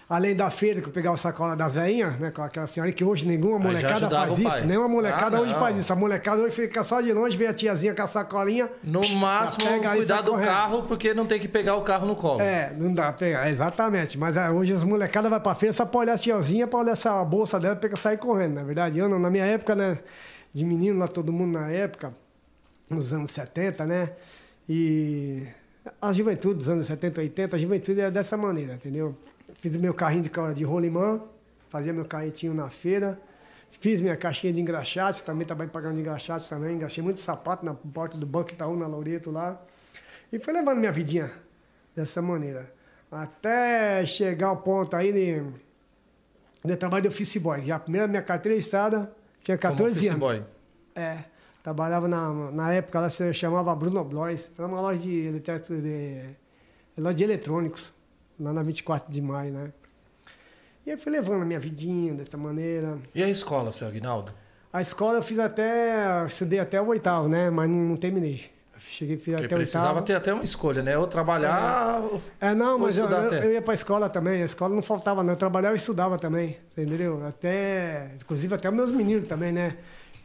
Além 0.07 0.35
da 0.35 0.51
feira, 0.51 0.81
que 0.81 0.87
eu 0.87 0.93
pegava 0.93 1.15
o 1.15 1.17
sacola 1.17 1.55
das 1.55 1.73
veinhas, 1.73 2.19
né? 2.19 2.29
Com 2.29 2.43
aquela 2.43 2.67
senhora 2.67 2.91
que 2.91 3.03
hoje 3.03 3.25
nenhuma 3.27 3.57
molecada 3.57 3.95
ajudava 3.95 4.27
faz 4.27 4.39
isso. 4.39 4.49
pai. 4.49 4.61
Nenhuma 4.61 4.87
molecada 4.87 5.37
Ah, 5.37 5.41
hoje 5.41 5.53
faz 5.55 5.77
isso. 5.77 5.91
A 5.91 5.95
molecada 5.95 6.41
hoje 6.43 6.55
fica 6.55 6.83
só 6.83 7.01
de 7.01 7.11
longe, 7.11 7.35
vê 7.35 7.47
a 7.47 7.53
tiazinha 7.55 7.95
com 7.95 8.03
a 8.03 8.07
sacolinha. 8.07 8.69
No 8.83 9.01
máximo, 9.15 9.67
pega 9.67 9.89
aí, 9.91 9.97
cuidar 9.97 10.21
do 10.21 10.31
correndo. 10.31 10.45
carro, 10.47 10.83
porque 10.83 11.11
não 11.15 11.25
tem 11.25 11.39
que 11.39 11.47
pegar 11.47 11.75
o 11.75 11.81
carro 11.81 12.05
no 12.05 12.15
colo. 12.15 12.39
É, 12.39 12.71
não 12.77 12.93
dá 12.93 13.05
pra 13.05 13.13
pegar, 13.13 13.49
exatamente. 13.49 14.15
Mas 14.15 14.37
ah, 14.37 14.51
hoje 14.51 14.73
as 14.73 14.83
molecadas 14.83 15.27
vão 15.31 15.39
pra 15.39 15.55
feira 15.55 15.73
só 15.73 15.85
pra 15.87 15.99
olhar 16.01 16.13
a 16.13 16.17
tiazinha, 16.19 16.67
pra 16.67 16.77
olhar 16.79 16.91
essa 16.91 17.23
bolsa 17.25 17.59
dela, 17.59 17.75
pra 17.75 17.95
sair 17.95 18.17
correndo, 18.19 18.53
na 18.53 18.63
verdade. 18.63 18.99
Eu, 18.99 19.09
na 19.09 19.29
minha 19.31 19.45
época, 19.45 19.73
né, 19.73 19.97
de 20.53 20.63
menino 20.63 20.99
lá, 20.99 21.07
todo 21.07 21.33
mundo 21.33 21.57
na 21.57 21.71
época, 21.71 22.13
nos 22.87 23.11
anos 23.11 23.31
70, 23.31 23.83
né, 23.87 24.11
e 24.69 25.47
a 25.99 26.13
juventude 26.13 26.55
dos 26.59 26.69
anos 26.69 26.85
70, 26.85 27.21
80, 27.21 27.55
a 27.55 27.59
juventude 27.59 27.99
era 28.01 28.11
dessa 28.11 28.37
maneira, 28.37 28.73
entendeu? 28.75 29.15
Fiz 29.65 29.75
meu 29.77 29.95
carrinho 29.95 30.21
de, 30.21 30.29
de 30.53 30.63
rolimã, 30.63 31.19
fazia 31.69 31.91
meu 31.91 32.06
carretinho 32.06 32.53
na 32.53 32.69
feira, 32.69 33.19
fiz 33.71 34.00
minha 34.00 34.15
caixinha 34.15 34.53
de 34.53 34.62
engraxates, 34.62 35.21
também 35.23 35.44
trabalhei 35.47 35.71
pagando 35.71 35.95
de 35.95 36.01
engraxates 36.01 36.47
também, 36.47 36.75
engraxei 36.75 37.03
muito 37.03 37.19
sapato 37.19 37.65
na 37.65 37.73
porta 37.73 38.15
do 38.15 38.27
Banco 38.27 38.51
Itaú, 38.51 38.77
na 38.77 38.85
Loreto 38.85 39.31
lá, 39.31 39.59
e 40.31 40.38
fui 40.38 40.53
levando 40.53 40.77
minha 40.77 40.91
vidinha 40.91 41.31
dessa 41.95 42.21
maneira. 42.21 42.71
Até 43.12 44.06
chegar 44.06 44.50
ao 44.50 44.57
ponto 44.57 44.95
aí 44.95 45.12
de, 45.12 45.41
de 46.63 46.75
trabalho 46.77 47.01
de 47.01 47.07
office 47.07 47.38
boy. 47.38 47.65
Já 47.65 47.77
a 47.77 47.79
primeira 47.79 48.07
minha 48.07 48.21
carteira 48.21 48.56
estrada 48.56 49.12
tinha 49.41 49.57
Como 49.57 49.71
14 49.73 49.91
office 49.97 50.07
anos. 50.09 50.19
boy. 50.19 50.44
É. 50.94 51.23
Trabalhava 51.63 52.07
na, 52.07 52.51
na 52.51 52.71
época, 52.71 53.00
ela 53.00 53.09
se 53.09 53.33
chamava 53.33 53.73
Bruno 53.75 54.03
Blois. 54.03 54.47
Era 54.56 54.67
uma 54.67 54.79
loja 54.79 55.01
de, 55.01 55.25
eletro- 55.25 55.81
de, 55.81 56.21
loja 56.97 57.15
de 57.15 57.23
eletrônicos, 57.23 57.91
lá 58.39 58.53
na 58.53 58.61
24 58.63 59.11
de 59.11 59.21
maio, 59.21 59.53
né? 59.53 59.73
E 60.85 60.91
aí 60.91 60.97
fui 60.97 61.11
levando 61.11 61.41
a 61.41 61.45
minha 61.45 61.59
vidinha 61.59 62.13
dessa 62.13 62.37
maneira. 62.37 62.97
E 63.13 63.23
a 63.23 63.29
escola, 63.29 63.71
seu 63.71 63.87
Aguinaldo? 63.87 64.31
A 64.71 64.81
escola 64.81 65.17
eu 65.17 65.23
fiz 65.23 65.39
até. 65.39 66.21
eu 66.21 66.27
Estudei 66.27 66.59
até 66.59 66.79
o 66.81 66.87
oitavo, 66.87 67.27
né? 67.27 67.49
Mas 67.49 67.69
não, 67.69 67.77
não 67.77 67.95
terminei. 67.97 68.51
Eu 68.73 68.79
cheguei 68.81 69.15
fiz 69.17 69.33
Porque 69.33 69.45
até 69.45 69.55
o 69.55 69.57
precisava 69.57 69.87
oitavo. 69.87 70.05
ter 70.05 70.13
até 70.15 70.33
uma 70.33 70.43
escolha, 70.43 70.83
né? 70.83 70.95
Ou 70.97 71.07
trabalhar. 71.07 72.01
ou- 72.01 72.21
É, 72.39 72.53
não, 72.53 72.77
mas 72.77 72.97
eu, 72.97 73.09
eu, 73.09 73.33
eu 73.33 73.51
ia 73.53 73.61
pra 73.61 73.73
escola 73.73 74.09
também. 74.09 74.43
A 74.43 74.45
escola 74.45 74.75
não 74.75 74.81
faltava, 74.83 75.23
não. 75.23 75.31
Eu 75.33 75.38
trabalhava 75.38 75.73
e 75.75 75.77
estudava 75.77 76.17
também, 76.19 76.57
entendeu? 76.71 77.25
Até, 77.25 78.11
inclusive 78.21 78.53
até 78.53 78.69
os 78.69 78.75
meus 78.75 78.91
meninos 78.91 79.27
também, 79.27 79.51
né? 79.51 79.77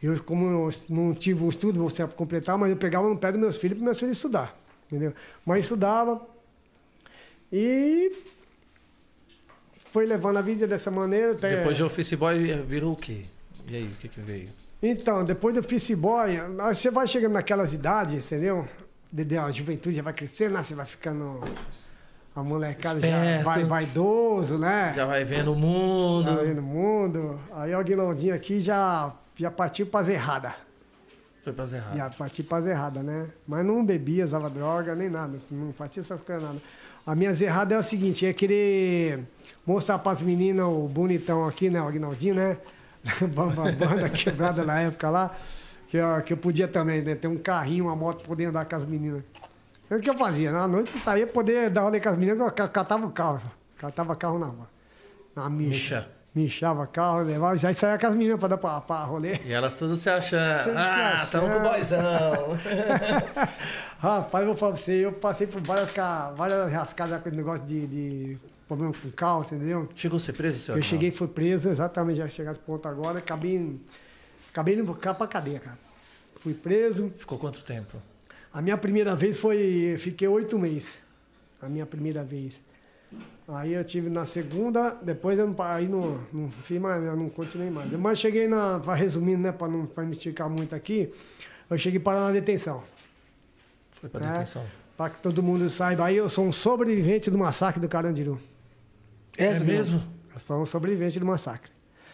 Eu, 0.03 0.21
como 0.23 0.45
eu 0.47 0.69
não 0.89 1.13
tive 1.13 1.43
o 1.43 1.49
estudo, 1.49 1.79
vou 1.79 2.07
completar, 2.09 2.57
mas 2.57 2.69
eu 2.71 2.77
pegava 2.77 3.07
no 3.07 3.17
pé 3.17 3.31
dos 3.31 3.39
meus 3.39 3.57
filhos 3.57 3.77
para 3.77 3.85
meus 3.85 3.99
filhos 3.99 4.17
estudar, 4.17 4.55
entendeu? 4.87 5.13
Mas 5.45 5.57
eu 5.57 5.61
estudava 5.61 6.21
e 7.51 8.11
foi 9.91 10.05
levando 10.05 10.37
a 10.37 10.41
vida 10.41 10.65
dessa 10.67 10.89
maneira. 10.89 11.33
Até... 11.33 11.57
Depois 11.57 11.75
de 11.75 11.83
office 11.83 12.13
boy 12.13 12.39
virou 12.63 12.93
o 12.93 12.95
quê? 12.95 13.25
E 13.67 13.75
aí, 13.75 13.87
o 13.87 13.91
que 13.95 14.07
que 14.07 14.19
veio? 14.21 14.49
Então, 14.81 15.23
depois 15.23 15.53
do 15.53 15.59
office 15.59 15.91
boy, 15.95 16.37
aí 16.37 16.75
você 16.75 16.89
vai 16.89 17.07
chegando 17.07 17.33
naquelas 17.33 17.73
idades, 17.73 18.25
entendeu? 18.25 18.67
De- 19.11 19.37
A 19.37 19.51
juventude 19.51 19.95
já 19.95 20.01
vai 20.01 20.13
crescendo, 20.13 20.53
né? 20.53 20.63
você 20.63 20.73
vai 20.73 20.85
ficando. 20.85 21.39
A 22.33 22.41
molecada 22.41 22.99
já 23.01 23.07
Esperto. 23.07 23.43
vai 23.43 23.65
vaidoso, 23.65 24.57
né? 24.57 24.93
Já 24.95 25.05
vai 25.05 25.25
vendo 25.25 25.51
o 25.51 25.55
mundo. 25.55 26.25
Tá 26.33 26.41
vendo 26.41 26.59
o 26.59 26.63
mundo. 26.63 27.39
Aí 27.51 27.75
o 27.75 27.77
Aguinaldinho 27.77 28.33
aqui 28.33 28.61
já, 28.61 29.13
já 29.35 29.51
partiu 29.51 29.85
para 29.85 29.99
as 29.99 30.07
erradas. 30.07 30.53
Foi 31.43 31.51
pra 31.51 31.65
errado. 31.65 31.97
Já 31.97 32.09
partiu 32.09 32.45
para 32.45 32.59
as 32.59 32.65
erradas, 32.67 33.03
né? 33.03 33.27
Mas 33.45 33.65
não 33.65 33.83
bebia, 33.83 34.23
usava 34.23 34.49
droga, 34.49 34.95
nem 34.95 35.09
nada. 35.09 35.39
Não 35.51 35.73
fazia 35.73 36.01
essas 36.01 36.21
coisas 36.21 36.41
nada. 36.41 36.59
A 37.05 37.15
minha 37.15 37.31
errada 37.31 37.75
é 37.75 37.79
o 37.79 37.83
seguinte, 37.83 38.25
é 38.25 38.33
querer 38.33 39.19
mostrar 39.65 39.97
para 39.99 40.11
as 40.11 40.21
meninas 40.21 40.65
o 40.65 40.87
bonitão 40.87 41.45
aqui, 41.47 41.69
né? 41.69 41.81
O 41.81 41.87
Aguinaldinho, 41.87 42.35
né? 42.35 42.57
Banda 43.33 44.09
quebrada 44.09 44.63
na 44.63 44.81
época 44.81 45.09
lá. 45.09 45.35
Que 45.87 45.97
eu, 45.97 46.21
que 46.21 46.33
eu 46.33 46.37
podia 46.37 46.67
também, 46.67 47.01
né? 47.01 47.15
Ter 47.15 47.27
um 47.27 47.37
carrinho, 47.37 47.85
uma 47.85 47.95
moto, 47.95 48.23
poder 48.23 48.45
andar 48.45 48.65
com 48.65 48.75
as 48.75 48.85
meninas. 48.85 49.23
É 49.89 49.95
o 49.95 49.99
que 49.99 50.09
eu 50.09 50.13
fazia. 50.13 50.51
Na 50.51 50.67
noite 50.67 50.91
eu 50.95 51.01
saía, 51.01 51.27
poder 51.27 51.69
dar 51.69 51.81
rolê 51.81 51.99
com 51.99 52.09
as 52.09 52.17
meninas, 52.17 52.39
eu 52.39 52.51
ca- 52.51 52.67
catava 52.67 53.05
o 53.05 53.11
carro. 53.11 53.41
Catava 53.77 54.15
carro 54.15 54.39
na. 54.39 54.51
Na. 55.35 55.49
Micha. 55.49 56.07
Michava 56.33 56.87
carro, 56.87 57.23
levava, 57.23 57.57
já 57.57 57.73
saía 57.73 57.97
com 57.97 58.07
as 58.07 58.15
meninas 58.15 58.39
para 58.39 58.49
dar 58.49 58.57
pra, 58.57 58.79
pra 58.79 59.03
rolê. 59.03 59.37
E 59.45 59.51
elas 59.51 59.77
todas 59.77 59.99
se 59.99 60.09
achando. 60.09 60.63
Tudo 60.63 60.73
se 60.73 60.77
ah, 60.77 61.27
tamo 61.29 61.49
com 61.49 61.57
o 61.57 61.59
boizão. 61.59 62.57
Rapaz, 63.99 64.45
vou 64.45 64.55
falar 64.55 64.73
pra 64.73 64.81
você, 64.81 65.05
eu 65.05 65.11
passei 65.11 65.45
por 65.45 65.61
várias, 65.61 65.91
várias 66.35 66.71
rascadas 66.71 67.21
com 67.21 67.27
esse 67.27 67.37
negócio 67.37 67.65
de, 67.65 67.85
de 67.85 68.37
problema 68.65 68.93
com 68.93 69.11
carro, 69.11 69.41
entendeu? 69.41 69.89
Chegou 69.93 70.15
a 70.15 70.19
ser 70.21 70.31
preso, 70.31 70.59
seu 70.59 70.75
Eu 70.77 70.81
cheguei 70.81 71.09
e 71.09 71.11
fui 71.11 71.27
preso, 71.27 71.69
exatamente, 71.69 72.17
já 72.17 72.29
cheguei 72.29 72.49
a 72.49 72.51
esse 72.53 72.61
ponto 72.61 72.87
agora, 72.87 73.19
acabei, 73.19 73.77
acabei 74.49 74.75
indo 74.75 74.95
pra 74.95 75.27
cadeia, 75.27 75.59
cara. 75.59 75.77
Fui 76.37 76.53
preso. 76.53 77.13
Ficou 77.17 77.37
quanto 77.37 77.61
tempo? 77.63 78.01
A 78.53 78.61
minha 78.61 78.77
primeira 78.77 79.15
vez 79.15 79.37
foi, 79.37 79.97
fiquei 79.99 80.27
oito 80.29 80.57
meses. 80.57 80.89
A 81.61 81.67
minha 81.67 81.85
primeira 81.85 82.23
vez. 82.23 82.59
Aí 83.47 83.73
eu 83.73 83.83
tive 83.83 84.09
na 84.09 84.25
segunda, 84.25 84.97
depois 85.01 85.37
eu 85.37 85.47
não, 85.47 85.55
aí 85.63 85.87
não, 85.87 86.19
não 86.31 86.49
fiz 86.49 86.79
mais, 86.79 87.03
eu 87.03 87.15
não 87.15 87.27
continuei 87.27 87.69
mais. 87.69 87.91
Mas 87.91 88.19
cheguei 88.19 88.47
na, 88.47 88.79
para 88.79 88.93
resumindo, 88.93 89.41
né, 89.41 89.51
para 89.51 89.67
não 89.67 89.85
pra 89.85 90.03
me 90.03 90.11
esticar 90.11 90.49
muito 90.49 90.75
aqui, 90.75 91.11
eu 91.69 91.77
cheguei 91.77 91.99
para 91.99 92.19
na 92.19 92.31
detenção. 92.31 92.83
Foi 93.91 94.09
pra 94.09 94.21
né? 94.21 94.31
detenção. 94.33 94.65
Para 94.95 95.09
que 95.09 95.21
todo 95.21 95.41
mundo 95.41 95.69
saiba 95.69 96.05
aí, 96.05 96.17
eu 96.17 96.29
sou 96.29 96.45
um 96.45 96.51
sobrevivente 96.51 97.31
do 97.31 97.37
massacre 97.37 97.81
do 97.81 97.87
Carandiru. 97.87 98.39
Essa 99.37 99.63
é 99.63 99.67
mesmo? 99.67 100.01
Eu 100.33 100.39
sou 100.39 100.61
um 100.61 100.65
sobrevivente 100.65 101.19
do 101.19 101.25
massacre. 101.25 101.71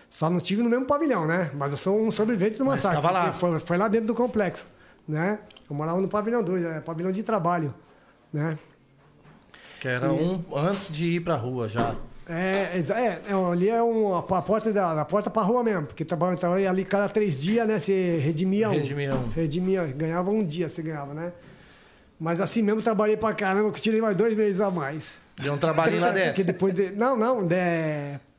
Só 0.09 0.29
não 0.29 0.39
tive 0.39 0.63
no 0.63 0.69
mesmo 0.69 0.85
pavilhão, 0.85 1.27
né? 1.27 1.51
Mas 1.53 1.71
eu 1.71 1.77
sou 1.77 2.01
um 2.01 2.11
sobrevivente 2.11 2.57
do 2.57 2.65
Mas 2.65 2.83
massacre. 2.83 3.01
tava 3.01 3.11
lá. 3.11 3.33
Foi, 3.33 3.59
foi 3.59 3.77
lá 3.77 3.87
dentro 3.87 4.07
do 4.07 4.15
complexo, 4.15 4.65
né? 5.07 5.39
Eu 5.69 5.75
morava 5.75 5.99
no 5.99 6.07
pavilhão 6.07 6.41
2, 6.41 6.63
é 6.63 6.79
pavilhão 6.79 7.11
de 7.11 7.21
trabalho, 7.23 7.73
né? 8.31 8.57
Que 9.79 9.87
era 9.87 10.11
um 10.11 10.43
antes 10.55 10.91
de 10.91 11.05
ir 11.05 11.19
pra 11.21 11.35
rua 11.35 11.67
já. 11.69 11.95
É, 12.29 12.77
exa- 12.77 12.99
é, 12.99 13.21
é, 13.29 13.51
ali 13.51 13.69
é 13.69 13.81
um, 13.81 14.13
a, 14.15 14.19
a 14.19 14.41
porta 14.41 14.71
da, 14.73 14.93
da 14.93 15.05
porta 15.05 15.29
pra 15.29 15.41
rua 15.43 15.63
mesmo, 15.63 15.85
porque 15.87 16.03
trabalhava 16.03 16.37
trabalhava 16.37 16.69
ali 16.69 16.83
cada 16.83 17.07
três 17.07 17.41
dias, 17.41 17.65
né? 17.67 17.79
Você 17.79 18.17
redimia 18.17 18.69
um. 18.69 18.73
Redimia 18.73 19.15
um. 19.15 19.27
Redimia, 19.29 19.85
ganhava 19.87 20.29
um 20.29 20.43
dia, 20.43 20.67
você 20.67 20.81
ganhava, 20.81 21.13
né? 21.13 21.31
Mas 22.19 22.41
assim 22.41 22.61
mesmo 22.61 22.81
trabalhei 22.81 23.15
pra 23.15 23.33
caramba, 23.33 23.71
que 23.71 23.77
eu 23.77 23.81
tirei 23.81 24.01
mais 24.01 24.15
dois 24.17 24.35
meses 24.35 24.59
a 24.59 24.69
mais. 24.71 25.11
Deu 25.41 25.53
um 25.53 25.57
trabalhinho 25.57 26.01
lá 26.01 26.07
Porque 26.11 26.19
dentro. 26.25 26.43
depois 26.43 26.73
de, 26.73 26.89
Não, 26.91 27.15
não, 27.15 27.45
de, 27.45 27.55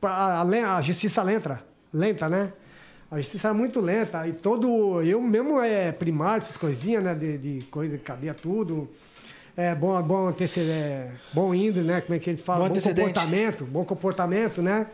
a, 0.01 0.41
a 0.41 0.77
a 0.77 0.81
justiça 0.81 1.23
lenta, 1.23 1.63
lenta, 1.93 2.27
né? 2.29 2.51
A 3.09 3.17
justiça 3.17 3.47
é 3.47 3.53
muito 3.53 3.79
lenta. 3.79 4.27
E 4.27 4.33
todo. 4.33 5.01
Eu 5.01 5.19
mesmo 5.21 5.59
é 5.61 5.91
primário, 5.91 6.43
essas 6.43 6.57
coisinhas, 6.57 7.01
né? 7.03 7.15
De, 7.15 7.37
de 7.39 7.61
coisa 7.71 7.97
que 7.97 8.03
cabia 8.03 8.35
tudo. 8.35 8.87
É 9.59 9.75
bom, 9.75 10.01
bom 10.01 10.27
antecedente, 10.29 10.71
é, 10.71 11.11
bom 11.33 11.53
índole, 11.53 11.85
né? 11.85 11.99
Como 11.99 12.15
é 12.15 12.19
que 12.19 12.29
eles 12.29 12.39
falam? 12.39 12.69
Bom 12.69 12.73
Bom, 12.73 12.81
comportamento, 12.81 13.65
bom 13.65 13.83
comportamento, 13.83 14.61
né? 14.61 14.87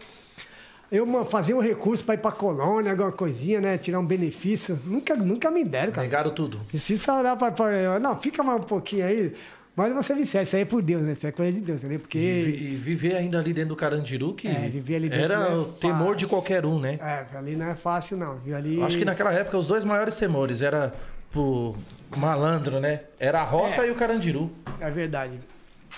Eu 0.92 1.06
fazia 1.26 1.56
um 1.56 1.60
recurso 1.60 2.04
para 2.04 2.16
ir 2.16 2.18
pra 2.18 2.32
colônia, 2.32 2.92
alguma 2.92 3.12
coisinha, 3.12 3.62
né? 3.62 3.78
Tirar 3.78 4.00
um 4.00 4.06
benefício. 4.06 4.80
Nunca, 4.84 5.16
nunca 5.16 5.52
me 5.52 5.64
deram, 5.64 5.92
cara. 5.92 6.08
Negaram 6.08 6.32
tudo. 6.32 6.60
Justiça 6.74 7.14
olhar 7.14 7.36
pra, 7.36 7.52
pra- 7.52 8.00
Não, 8.00 8.18
fica 8.20 8.42
mais 8.42 8.60
um 8.60 8.64
pouquinho 8.64 9.06
aí. 9.06 9.34
Mas 9.76 9.94
você 9.94 10.16
disser, 10.16 10.42
isso 10.42 10.56
aí 10.56 10.64
é 10.64 10.66
por 10.66 10.82
Deus, 10.82 11.04
né? 11.04 11.12
Isso 11.12 11.28
é 11.28 11.32
coisa 11.32 11.52
de 11.52 11.62
Deus, 11.62 11.80
entendeu? 11.80 12.00
Porque. 12.00 12.18
E, 12.18 12.74
e 12.74 12.76
viver 12.76 13.18
ainda 13.18 13.38
ali 13.38 13.54
dentro 13.54 13.70
do 13.70 13.76
Carandiru, 13.76 14.34
que 14.34 14.48
É, 14.48 14.68
viver 14.68 14.96
ali 14.96 15.10
dentro 15.10 15.26
era 15.26 15.36
é 15.36 15.56
o 15.56 15.66
temor 15.66 16.16
de 16.16 16.26
qualquer 16.26 16.66
um, 16.66 16.80
né? 16.80 16.98
É, 17.00 17.38
ali 17.38 17.56
não 17.56 17.68
é 17.68 17.76
fácil, 17.76 18.18
não. 18.18 18.40
Ali... 18.56 18.82
Acho 18.82 18.98
que 18.98 19.06
naquela 19.06 19.32
época 19.32 19.60
os 19.60 19.68
dois 19.68 19.84
maiores 19.84 20.18
temores 20.18 20.64
era 20.64 20.92
pro 21.30 21.76
malandro, 22.16 22.80
né? 22.80 23.02
Era 23.20 23.42
a 23.42 23.44
Rota 23.44 23.84
É. 23.84 23.88
e 23.88 23.92
o 23.92 23.96
Carandiru. 23.96 24.52
É 24.80 24.90
verdade. 24.90 25.40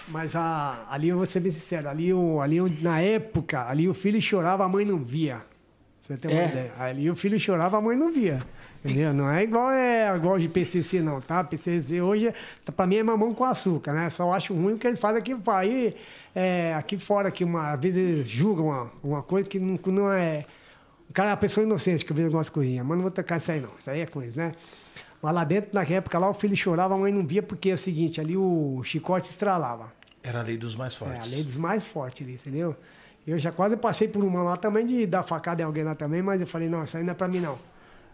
Mas 0.08 0.36
a, 0.36 0.86
ali 0.90 1.10
eu 1.10 1.18
vou 1.18 1.26
ser 1.26 1.40
bem 1.40 1.52
sincero, 1.52 1.90
ali, 1.90 2.14
o, 2.14 2.40
ali 2.40 2.60
na 2.82 3.02
época, 3.02 3.68
ali 3.68 3.90
o 3.90 3.94
filho 3.94 4.22
chorava, 4.22 4.64
a 4.66 4.70
mãe 4.70 4.86
não 4.86 5.00
via. 5.00 5.42
Você 6.02 6.16
tem 6.16 6.32
uma 6.32 6.42
É. 6.44 6.48
ideia. 6.48 6.72
Ali 6.80 7.10
o 7.10 7.16
filho 7.16 7.40
chorava, 7.40 7.78
a 7.78 7.82
mãe 7.82 7.98
não 7.98 8.12
via. 8.14 8.42
Entendeu? 8.86 9.14
Não 9.14 9.30
é 9.30 9.44
igual 9.44 9.72
é 9.72 10.16
igual 10.16 10.40
de 10.40 10.48
PCC, 10.48 11.02
não, 11.02 11.20
tá? 11.20 11.44
PCC 11.44 12.00
hoje, 12.00 12.32
pra 12.76 12.86
mim, 12.88 12.98
é 12.98 13.04
mamão 13.04 13.34
com 13.34 13.44
açúcar, 13.44 13.92
né? 13.92 14.10
Só 14.10 14.32
acho 14.34 14.54
ruim 14.54 14.74
o 14.74 14.78
que 14.78 14.88
eles 14.88 15.00
fazem 15.00 15.18
aqui 15.20 15.36
aí, 15.48 15.96
é, 16.34 16.74
aqui 16.76 16.98
fora, 16.98 17.30
que 17.32 17.44
uma, 17.44 17.74
às 17.74 17.80
vezes 17.82 17.98
eles 17.98 18.30
julgam 18.30 18.68
uma, 18.68 18.92
uma 19.04 19.24
coisa 19.24 19.50
que 19.50 19.60
não, 19.60 19.78
não 19.88 20.12
é. 20.14 20.46
O 21.10 21.14
cara 21.14 21.30
é 21.30 21.32
uma 21.32 21.38
pessoa 21.38 21.66
inocente 21.66 22.06
que 22.06 22.12
eu 22.12 22.16
vejo 22.16 22.28
algumas 22.28 22.50
coisinhas, 22.50 22.86
mas 22.86 22.96
não 22.96 23.02
vou 23.02 23.12
tocar 23.12 23.38
isso 23.38 23.52
aí, 23.52 23.60
não. 23.60 23.72
Isso 23.78 23.90
aí 23.90 24.02
é 24.02 24.06
coisa, 24.06 24.40
né? 24.42 24.52
Mas 25.22 25.34
lá 25.34 25.44
dentro, 25.44 25.70
na 25.74 25.82
época, 25.84 26.18
lá 26.20 26.30
o 26.30 26.34
filho 26.34 26.56
chorava, 26.56 26.94
a 26.94 26.98
mãe 26.98 27.12
não 27.12 27.26
via, 27.26 27.42
porque 27.42 27.70
é 27.70 27.74
o 27.74 27.78
seguinte, 27.78 28.22
ali 28.22 28.38
o 28.38 28.82
chicote 28.84 29.30
estralava. 29.30 29.92
Era 30.24 30.40
a 30.40 30.44
lei 30.44 30.58
dos 30.58 30.76
mais 30.76 30.94
É, 30.94 30.98
fortes. 30.98 31.22
a 31.22 31.36
lei 31.36 31.44
dos 31.44 31.56
mais 31.56 31.86
fortes 31.86 32.26
ali, 32.26 32.36
entendeu? 32.36 32.76
Eu 33.26 33.38
já 33.40 33.52
quase 33.52 33.76
passei 33.76 34.08
por 34.08 34.24
uma 34.24 34.42
lá 34.44 34.56
também 34.58 34.86
de 34.86 35.06
dar 35.06 35.24
facada 35.24 35.62
em 35.62 35.66
alguém 35.66 35.84
lá 35.84 35.96
também, 35.96 36.22
mas 36.22 36.40
eu 36.40 36.48
falei, 36.48 36.70
não, 36.70 36.84
isso 36.84 36.96
aí 36.96 37.04
não 37.04 37.12
é 37.12 37.14
pra 37.14 37.28
mim 37.28 37.40
não. 37.40 37.58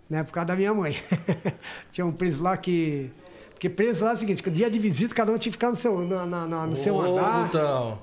Não 0.10 0.20
é 0.20 0.24
por 0.24 0.32
causa 0.34 0.48
da 0.48 0.56
minha 0.56 0.74
mãe. 0.74 0.96
Tinha 1.92 2.06
um 2.06 2.12
preso 2.12 2.42
lá 2.44 2.58
que. 2.58 3.12
Porque 3.52 3.70
preso 3.70 4.04
lá 4.04 4.12
é 4.12 4.14
o 4.16 4.18
seguinte, 4.18 4.50
dia 4.50 4.70
de 4.70 4.78
visita, 4.80 5.14
cada 5.16 5.32
um 5.32 5.38
tinha 5.38 5.50
que 5.52 5.56
ficar 5.58 5.70
no 5.70 5.76
seu, 5.76 6.00
na, 6.06 6.26
na- 6.26 6.48
na- 6.48 6.68
no 6.68 6.76
seu 6.76 6.96
Ô, 6.96 7.02
andar. 7.02 7.48
Então, 7.48 8.00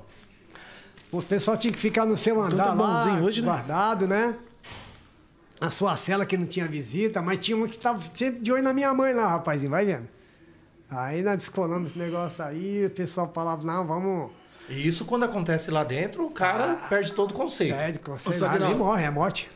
O 1.13 1.21
pessoal 1.21 1.57
tinha 1.57 1.73
que 1.73 1.79
ficar 1.79 2.07
no 2.07 2.17
seu 2.17 2.41
andar 2.41 2.65
tá 2.69 2.73
lá, 2.73 3.05
bonzinho 3.05 3.25
hoje, 3.25 3.43
né? 3.43 3.47
guardado, 3.49 4.07
né? 4.07 4.37
A 5.61 5.71
sua 5.71 5.97
cela 5.97 6.25
que 6.25 6.37
não 6.37 6.47
tinha 6.47 6.67
visita, 6.67 7.21
mas 7.21 7.39
tinha 7.39 7.57
um 7.57 7.67
que 7.67 7.77
estava 7.77 8.01
sempre 8.15 8.41
de 8.41 8.51
olho 8.51 8.63
na 8.63 8.73
minha 8.73 8.95
mãe 8.95 9.13
lá, 9.13 9.29
rapazinho, 9.29 9.71
vai 9.71 9.85
vendo. 9.85 10.09
Aí 10.91 11.23
nós 11.23 11.37
descolamos 11.37 11.91
esse 11.91 11.99
negócio 11.99 12.43
aí, 12.43 12.87
o 12.87 12.91
pessoal 12.91 13.31
falava, 13.33 13.63
não, 13.63 13.87
vamos. 13.87 14.31
e 14.69 14.89
isso 14.89 15.05
quando 15.05 15.25
acontece 15.25 15.71
lá 15.71 15.85
dentro, 15.85 16.25
o 16.25 16.31
cara 16.31 16.75
perde 16.89 17.13
todo 17.13 17.33
o 17.33 17.35
conceito. 17.35 17.77
Pede, 17.77 17.99
Ô, 17.99 18.01
conselho, 18.01 18.35
Sagrado. 18.35 18.65
ali 18.65 18.75
morre, 18.75 19.05
é 19.05 19.11
morte. 19.11 19.49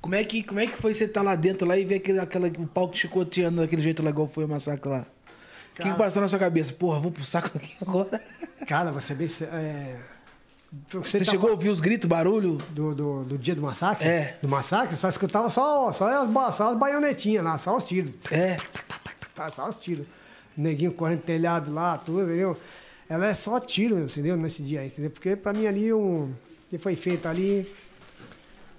Como 0.00 0.14
é 0.14 0.22
que, 0.24 0.42
como 0.42 0.60
é 0.60 0.66
que 0.66 0.76
foi 0.76 0.92
você 0.92 1.04
estar 1.04 1.22
lá 1.22 1.34
dentro 1.34 1.66
lá 1.66 1.78
e 1.78 1.84
ver 1.84 1.94
aquele, 1.94 2.18
aquela, 2.18 2.48
o 2.48 2.66
pau 2.66 2.90
te 2.90 2.98
chicoteando 2.98 3.62
daquele 3.62 3.80
jeito 3.80 4.02
lá, 4.02 4.10
igual 4.10 4.28
foi 4.28 4.44
o 4.44 4.48
massacre 4.48 4.90
lá? 4.90 5.06
O 5.72 5.82
que, 5.82 5.90
que 5.90 5.98
passou 5.98 6.20
na 6.20 6.28
sua 6.28 6.38
cabeça? 6.38 6.72
Porra, 6.72 7.00
vou 7.00 7.10
pro 7.10 7.24
saco 7.24 7.56
aqui 7.56 7.74
agora. 7.80 8.22
Cara, 8.66 8.92
você 8.92 9.14
vê. 9.14 9.26
É... 9.44 9.96
Você, 10.90 11.18
tá 11.18 11.24
chegou 11.24 11.50
a 11.50 11.52
ouvir 11.52 11.68
os 11.68 11.80
gritos, 11.80 12.08
barulho? 12.08 12.58
do, 12.70 12.94
do, 12.94 13.24
do 13.24 13.38
dia 13.38 13.54
do 13.54 13.62
massacre? 13.62 14.06
É. 14.06 14.38
Do 14.42 14.48
massacre, 14.48 14.96
só 14.96 15.08
escutava 15.08 15.48
só, 15.50 15.92
só, 15.92 16.24
as, 16.24 16.54
só 16.54 16.72
as 16.72 16.78
baionetinhas 16.78 17.44
lá, 17.44 17.58
só 17.58 17.76
os 17.76 17.84
tiros. 17.84 18.12
É. 18.30 18.56
Só 19.52 19.68
os 19.68 19.76
tiros. 19.76 20.06
Neguinho 20.56 20.92
correndo 20.92 21.22
telhado 21.22 21.72
lá, 21.72 21.98
tudo, 21.98 22.22
entendeu? 22.22 22.56
Ela 23.08 23.26
é 23.26 23.34
só 23.34 23.58
tiro, 23.60 23.98
entendeu? 23.98 24.36
Nesse 24.36 24.62
dia 24.62 24.80
aí, 24.80 24.86
entendeu? 24.86 25.10
Porque 25.10 25.36
pra 25.36 25.52
mim 25.52 25.66
ali, 25.66 25.92
um, 25.92 26.32
que 26.70 26.78
foi 26.78 26.96
feito 26.96 27.26
ali, 27.26 27.70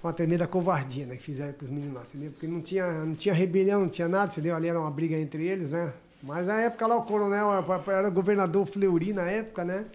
uma 0.02 0.14
tremenda 0.14 0.48
covardia, 0.48 1.06
né? 1.06 1.16
Que 1.18 1.24
fizeram 1.24 1.54
com 1.54 1.66
os 1.66 1.72
meninos 1.72 1.96
lá, 1.96 2.04
entendeu? 2.04 2.32
Porque 2.32 2.48
não 2.48 2.62
tinha, 2.62 2.92
não 3.06 3.16
tinha 3.16 3.34
rebelião, 3.34 3.82
não 3.82 3.90
tinha 3.90 4.08
nada, 4.08 4.32
entendeu? 4.32 4.56
Ali 4.56 4.68
era 4.68 4.80
uma 4.80 4.92
briga 4.92 5.18
entre 5.18 5.46
eles, 5.46 5.70
né? 5.70 5.94
Mas 6.24 6.48
na 6.48 6.62
época 6.62 6.88
lá 6.88 6.96
o 6.96 7.04
coronel 7.04 7.52
era, 7.54 7.98
era 7.98 8.10
governador 8.10 8.66
Fleury 8.66 9.14
na 9.14 9.24
época, 9.24 9.64
né? 9.64 9.86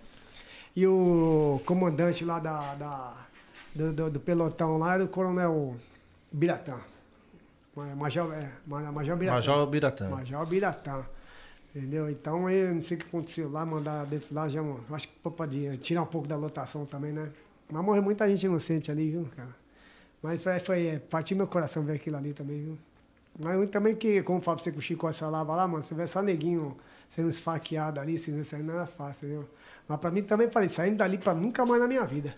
E 0.76 0.86
o 0.86 1.60
comandante 1.66 2.24
lá 2.24 2.38
da, 2.38 2.74
da- 2.74 3.26
do, 3.74 3.92
do- 3.92 4.10
do 4.10 4.20
pelotão 4.20 4.78
lá 4.78 4.94
era 4.94 5.04
o 5.04 5.08
coronel 5.08 5.76
Biratã. 6.30 6.78
Ma- 7.74 7.94
Major, 7.96 8.32
é, 8.32 8.50
Ma- 8.66 8.92
Major 8.92 9.16
Biratã. 9.16 9.36
Major 9.36 9.66
Biratã. 9.66 10.08
Major 10.08 10.46
Biratã. 10.46 11.04
Entendeu? 11.74 12.10
Então, 12.10 12.50
eu 12.50 12.74
não 12.74 12.82
sei 12.82 12.96
o 12.96 13.00
que 13.00 13.06
aconteceu 13.06 13.48
lá, 13.50 13.64
mandar 13.64 14.04
dentro 14.06 14.34
lá, 14.34 14.48
já, 14.48 14.60
acho 14.92 15.06
que 15.08 15.14
pode 15.30 15.76
tirar 15.78 16.02
um 16.02 16.06
pouco 16.06 16.26
da 16.26 16.36
lotação 16.36 16.84
também, 16.84 17.12
né? 17.12 17.30
Mas 17.70 17.84
morreu 17.84 18.02
muita 18.02 18.28
gente 18.28 18.44
inocente 18.44 18.90
ali, 18.90 19.10
viu, 19.10 19.28
cara? 19.36 19.50
Mas 20.20 20.42
foi, 20.42 20.58
foi 20.58 20.86
é, 20.86 20.98
partiu 20.98 21.36
meu 21.36 21.46
coração 21.46 21.84
ver 21.84 21.94
aquilo 21.94 22.16
ali 22.16 22.32
também, 22.32 22.60
viu? 22.64 22.78
Mas 23.38 23.56
muito 23.56 23.70
também 23.70 23.94
que, 23.94 24.20
como 24.24 24.38
eu 24.38 24.42
falo 24.42 24.56
pra 24.56 24.64
você 24.64 24.72
que 24.72 24.78
o 24.78 24.82
Chico 24.82 25.10
falava 25.12 25.54
lá, 25.54 25.68
mano, 25.68 25.82
você 25.82 25.94
vê 25.94 26.06
só 26.08 26.20
neguinho 26.20 26.76
sendo 27.08 27.30
esfaqueado 27.30 28.00
ali, 28.00 28.16
assim, 28.16 28.38
isso 28.40 28.54
aí 28.56 28.62
não 28.64 28.74
era 28.74 28.86
fácil, 28.88 29.28
entendeu? 29.28 29.48
Mas 29.90 29.98
pra 29.98 30.08
mim 30.08 30.22
também, 30.22 30.48
falei, 30.48 30.68
saindo 30.68 30.98
dali 30.98 31.18
pra 31.18 31.34
nunca 31.34 31.66
mais 31.66 31.80
na 31.82 31.88
minha 31.88 32.04
vida. 32.04 32.32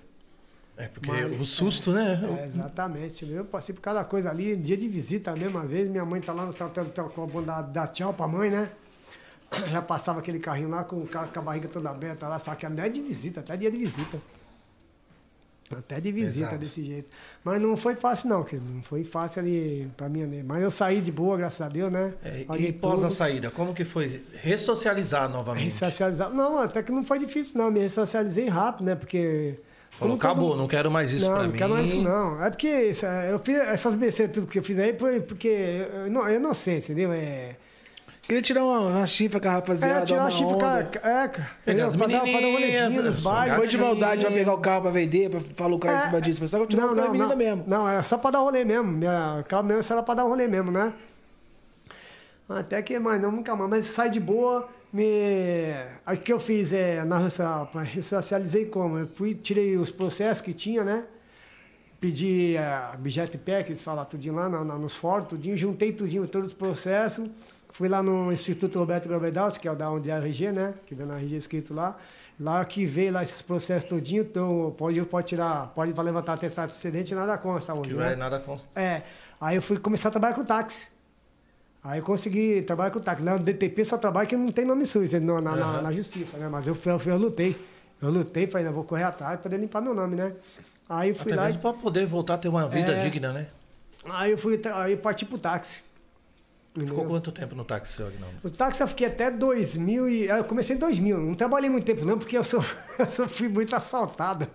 É 0.74 0.88
porque 0.88 1.10
Mas- 1.10 1.38
o 1.38 1.44
susto, 1.44 1.92
né? 1.92 2.18
É, 2.40 2.46
exatamente. 2.46 3.30
Eu 3.30 3.44
passei 3.44 3.74
por 3.74 3.82
cada 3.82 4.02
coisa 4.04 4.30
ali, 4.30 4.56
dia 4.56 4.74
de 4.74 4.88
visita 4.88 5.36
mesmo, 5.36 5.58
às 5.58 5.68
vezes, 5.68 5.90
minha 5.90 6.04
mãe 6.06 6.18
tá 6.18 6.32
lá 6.32 6.46
no 6.46 6.48
hotel 6.48 7.10
com 7.10 7.24
a 7.24 7.26
banda 7.26 7.60
dar 7.60 7.88
tchau 7.88 8.14
pra 8.14 8.26
mãe, 8.26 8.48
né? 8.48 8.70
Já 9.70 9.82
passava 9.82 10.20
aquele 10.20 10.38
carrinho 10.38 10.70
lá 10.70 10.82
com, 10.82 11.06
com 11.06 11.18
a 11.18 11.42
barriga 11.42 11.68
toda 11.68 11.90
aberta 11.90 12.26
lá, 12.26 12.38
só 12.38 12.54
que 12.54 12.66
não 12.66 12.82
é 12.82 12.88
de 12.88 13.02
visita, 13.02 13.40
até 13.40 13.54
dia 13.54 13.70
de 13.70 13.76
visita. 13.76 14.18
Até 15.78 16.00
de 16.00 16.12
visita 16.12 16.46
Exato. 16.46 16.58
desse 16.58 16.84
jeito. 16.84 17.08
Mas 17.44 17.60
não 17.60 17.76
foi 17.76 17.94
fácil 17.96 18.28
não, 18.28 18.42
querido. 18.44 18.68
Não 18.68 18.82
foi 18.82 19.04
fácil 19.04 19.40
ali 19.42 19.90
pra 19.96 20.08
mim 20.08 20.22
ali. 20.22 20.42
Mas 20.42 20.62
eu 20.62 20.70
saí 20.70 21.00
de 21.00 21.10
boa, 21.12 21.36
graças 21.36 21.60
a 21.60 21.68
Deus, 21.68 21.90
né? 21.92 22.14
É, 22.24 22.44
e 22.58 22.72
pós 22.72 23.00
a 23.00 23.08
tudo. 23.08 23.10
saída, 23.16 23.50
como 23.50 23.72
que 23.74 23.84
foi 23.84 24.20
ressocializar 24.34 25.28
novamente? 25.28 25.64
Ressocializar. 25.66 26.30
Não, 26.30 26.58
até 26.58 26.82
que 26.82 26.92
não 26.92 27.04
foi 27.04 27.18
difícil, 27.18 27.56
não. 27.58 27.70
Me 27.70 27.80
ressocializei 27.80 28.48
rápido, 28.48 28.86
né? 28.86 28.94
Porque. 28.94 29.58
Falou, 29.98 30.16
todo 30.16 30.26
acabou, 30.26 30.48
mundo- 30.50 30.58
não 30.58 30.68
quero 30.68 30.90
mais 30.90 31.10
isso 31.10 31.26
não, 31.26 31.34
pra 31.34 31.42
não 31.44 31.50
mim. 31.50 31.56
quero 31.58 31.70
mais 31.74 31.88
isso, 31.90 32.00
não. 32.02 32.42
É 32.42 32.48
porque 32.50 32.92
eu 33.30 33.38
fiz 33.38 33.56
essas 33.58 33.94
besteiras 33.94 34.34
tudo 34.34 34.46
que 34.46 34.58
eu 34.58 34.62
fiz 34.62 34.78
aí 34.78 34.98
foi 34.98 35.20
porque 35.20 35.48
eu, 35.48 36.10
não, 36.10 36.26
é 36.26 36.36
inocência, 36.36 36.92
entendeu? 36.92 37.12
É, 37.12 37.56
Queria 38.22 38.40
tirar 38.40 38.64
uma, 38.64 38.78
uma 38.78 39.06
chifra 39.06 39.40
com 39.40 39.48
a 39.48 39.52
rapaziada. 39.52 40.00
é 40.00 40.04
tirar 40.04 40.18
uma 40.20 40.24
uma 40.26 40.30
chifre, 40.30 40.54
onda. 40.54 40.84
cara. 40.84 41.24
É, 41.24 41.28
cara. 41.28 41.50
Pegar 41.64 41.86
as 41.86 41.96
Pra 41.96 42.06
dar- 42.06 42.20
pra 42.20 42.30
dar 42.32 42.36
um 42.46 42.52
menininhas. 42.54 43.22
Foi 43.56 43.66
de 43.66 43.78
maldade 43.78 44.24
pra 44.24 44.34
pegar 44.34 44.54
o 44.54 44.58
carro 44.58 44.82
pra 44.82 44.90
vender, 44.92 45.28
pra 45.28 45.40
falar 45.56 45.74
o 45.74 45.78
cara 45.78 45.94
em 45.94 45.98
É, 45.98 46.00
cima 46.06 46.20
disso. 46.20 46.38
Foi 46.38 46.48
só 46.48 46.58
pra 46.58 46.66
tirar 46.66 46.82
não, 46.86 46.92
uma 46.92 47.02
não, 47.02 47.10
menina 47.12 47.28
não, 47.28 47.36
mesmo. 47.36 47.64
Não, 47.66 47.88
é 47.88 48.02
só 48.02 48.16
pra 48.16 48.30
dar 48.30 48.38
rolê 48.38 48.64
mesmo. 48.64 48.90
Minha 48.92 49.44
carro 49.48 49.64
mesmo 49.64 49.92
era 49.92 50.02
pra 50.02 50.14
dar 50.14 50.24
um 50.24 50.28
rolê 50.28 50.46
mesmo, 50.46 50.70
né? 50.70 50.92
Até 52.48 52.80
que, 52.82 52.98
mas 52.98 53.20
não, 53.20 53.32
nunca 53.32 53.56
mais. 53.56 53.68
Mas 53.70 53.84
sai 53.86 54.08
de 54.08 54.20
boa. 54.20 54.68
Me... 54.92 55.72
O 56.06 56.16
que 56.18 56.32
eu 56.32 56.38
fiz 56.38 56.70
é, 56.72 57.02
na 57.04 57.18
ressocializei 57.82 58.66
como? 58.66 58.98
Eu 58.98 59.08
fui, 59.14 59.34
tirei 59.34 59.76
os 59.78 59.90
processos 59.90 60.42
que 60.42 60.52
tinha, 60.52 60.84
né? 60.84 61.06
Pedi 61.98 62.56
a 62.58 62.92
objeto 62.94 63.38
pé, 63.38 63.62
que 63.62 63.70
eles 63.70 63.80
falam 63.82 64.04
tudinho 64.04 64.34
lá 64.34 64.48
na- 64.50 64.62
na- 64.64 64.76
nos 64.76 64.94
fóruns, 64.94 65.28
tudinho, 65.28 65.56
juntei 65.56 65.92
tudinho, 65.92 66.26
todos 66.28 66.48
os 66.48 66.52
processos. 66.54 67.26
Fui 67.72 67.88
lá 67.88 68.02
no 68.02 68.30
Instituto 68.32 68.78
Roberto 68.78 69.08
Gobedalt, 69.08 69.56
que 69.58 69.66
é 69.66 69.72
o 69.72 69.74
da 69.74 69.90
onde 69.90 70.10
é 70.10 70.12
a 70.12 70.18
RG, 70.18 70.52
né? 70.52 70.74
Que 70.86 70.94
vem 70.94 71.06
na 71.06 71.16
RG 71.18 71.36
escrito 71.36 71.72
lá. 71.74 71.96
Lá 72.38 72.64
que 72.64 72.84
veio 72.86 73.12
lá 73.12 73.22
esses 73.22 73.40
processos 73.42 73.88
todinho, 73.88 74.22
então 74.22 74.74
pode, 74.76 75.00
pode 75.02 75.26
tirar, 75.28 75.68
pode 75.74 75.92
levantar 75.92 76.34
atestado 76.34 76.70
de 76.70 76.76
excedente, 76.76 77.14
nada 77.14 77.36
consta 77.38 77.72
hoje, 77.72 77.90
Que 77.90 77.94
né? 77.94 78.14
nada 78.16 78.38
consta. 78.40 78.68
É, 78.78 79.02
aí 79.40 79.56
eu 79.56 79.62
fui 79.62 79.78
começar 79.78 80.08
a 80.08 80.10
trabalhar 80.10 80.34
com 80.34 80.44
táxi. 80.44 80.86
Aí 81.84 81.98
eu 81.98 82.04
consegui 82.04 82.62
trabalhar 82.62 82.90
com 82.90 83.00
táxi. 83.00 83.22
Lá 83.24 83.32
no 83.38 83.44
DTP 83.44 83.84
só 83.84 83.96
trabalha 83.98 84.26
que 84.26 84.36
não 84.36 84.50
tem 84.50 84.64
nome 84.64 84.86
sujo 84.86 85.18
na, 85.20 85.40
na, 85.40 85.56
na, 85.56 85.64
Aham. 85.66 85.82
na 85.82 85.92
justiça, 85.92 86.36
né? 86.36 86.48
Mas 86.48 86.66
eu, 86.66 86.74
fui- 86.74 86.92
eu, 86.92 87.00
eu 87.06 87.18
lutei. 87.18 87.56
Eu 88.00 88.10
lutei, 88.10 88.46
falei, 88.46 88.66
não, 88.66 88.72
vou 88.72 88.84
correr 88.84 89.04
atrás 89.04 89.38
poder 89.40 89.58
limpar 89.58 89.80
meu 89.80 89.94
nome, 89.94 90.16
né? 90.16 90.32
Aí 90.88 91.14
fui 91.14 91.32
Até 91.32 91.40
lá 91.40 91.44
e 91.44 91.46
mesmo 91.54 91.60
pra 91.62 91.72
poder 91.72 92.06
voltar 92.06 92.34
a 92.34 92.38
ter 92.38 92.48
uma 92.48 92.66
vida 92.68 92.92
É. 92.92 93.02
digna, 93.08 93.32
né? 93.32 93.46
Aí 94.04 94.32
eu 94.32 94.38
fui, 94.38 94.60
aí 94.74 94.96
parti 94.96 95.24
pro 95.24 95.38
táxi. 95.38 95.80
Ficou 96.74 97.04
quanto 97.04 97.30
tempo 97.30 97.54
no 97.54 97.64
táxi, 97.64 97.92
seu 97.92 98.06
Agnaldo? 98.06 98.36
O 98.42 98.50
táxi 98.50 98.80
eu 98.80 98.88
fiquei 98.88 99.06
até 99.06 99.30
2000 99.30 100.08
e... 100.08 100.26
Eu 100.26 100.42
comecei 100.44 100.74
em 100.74 100.78
2000, 100.78 101.18
não 101.18 101.34
trabalhei 101.34 101.68
muito 101.68 101.84
tempo 101.84 102.02
não, 102.02 102.18
porque 102.18 102.36
eu, 102.36 102.42
sou, 102.42 102.64
eu 102.98 103.10
sofri 103.10 103.46
muito 103.46 103.76
assaltado. 103.76 104.48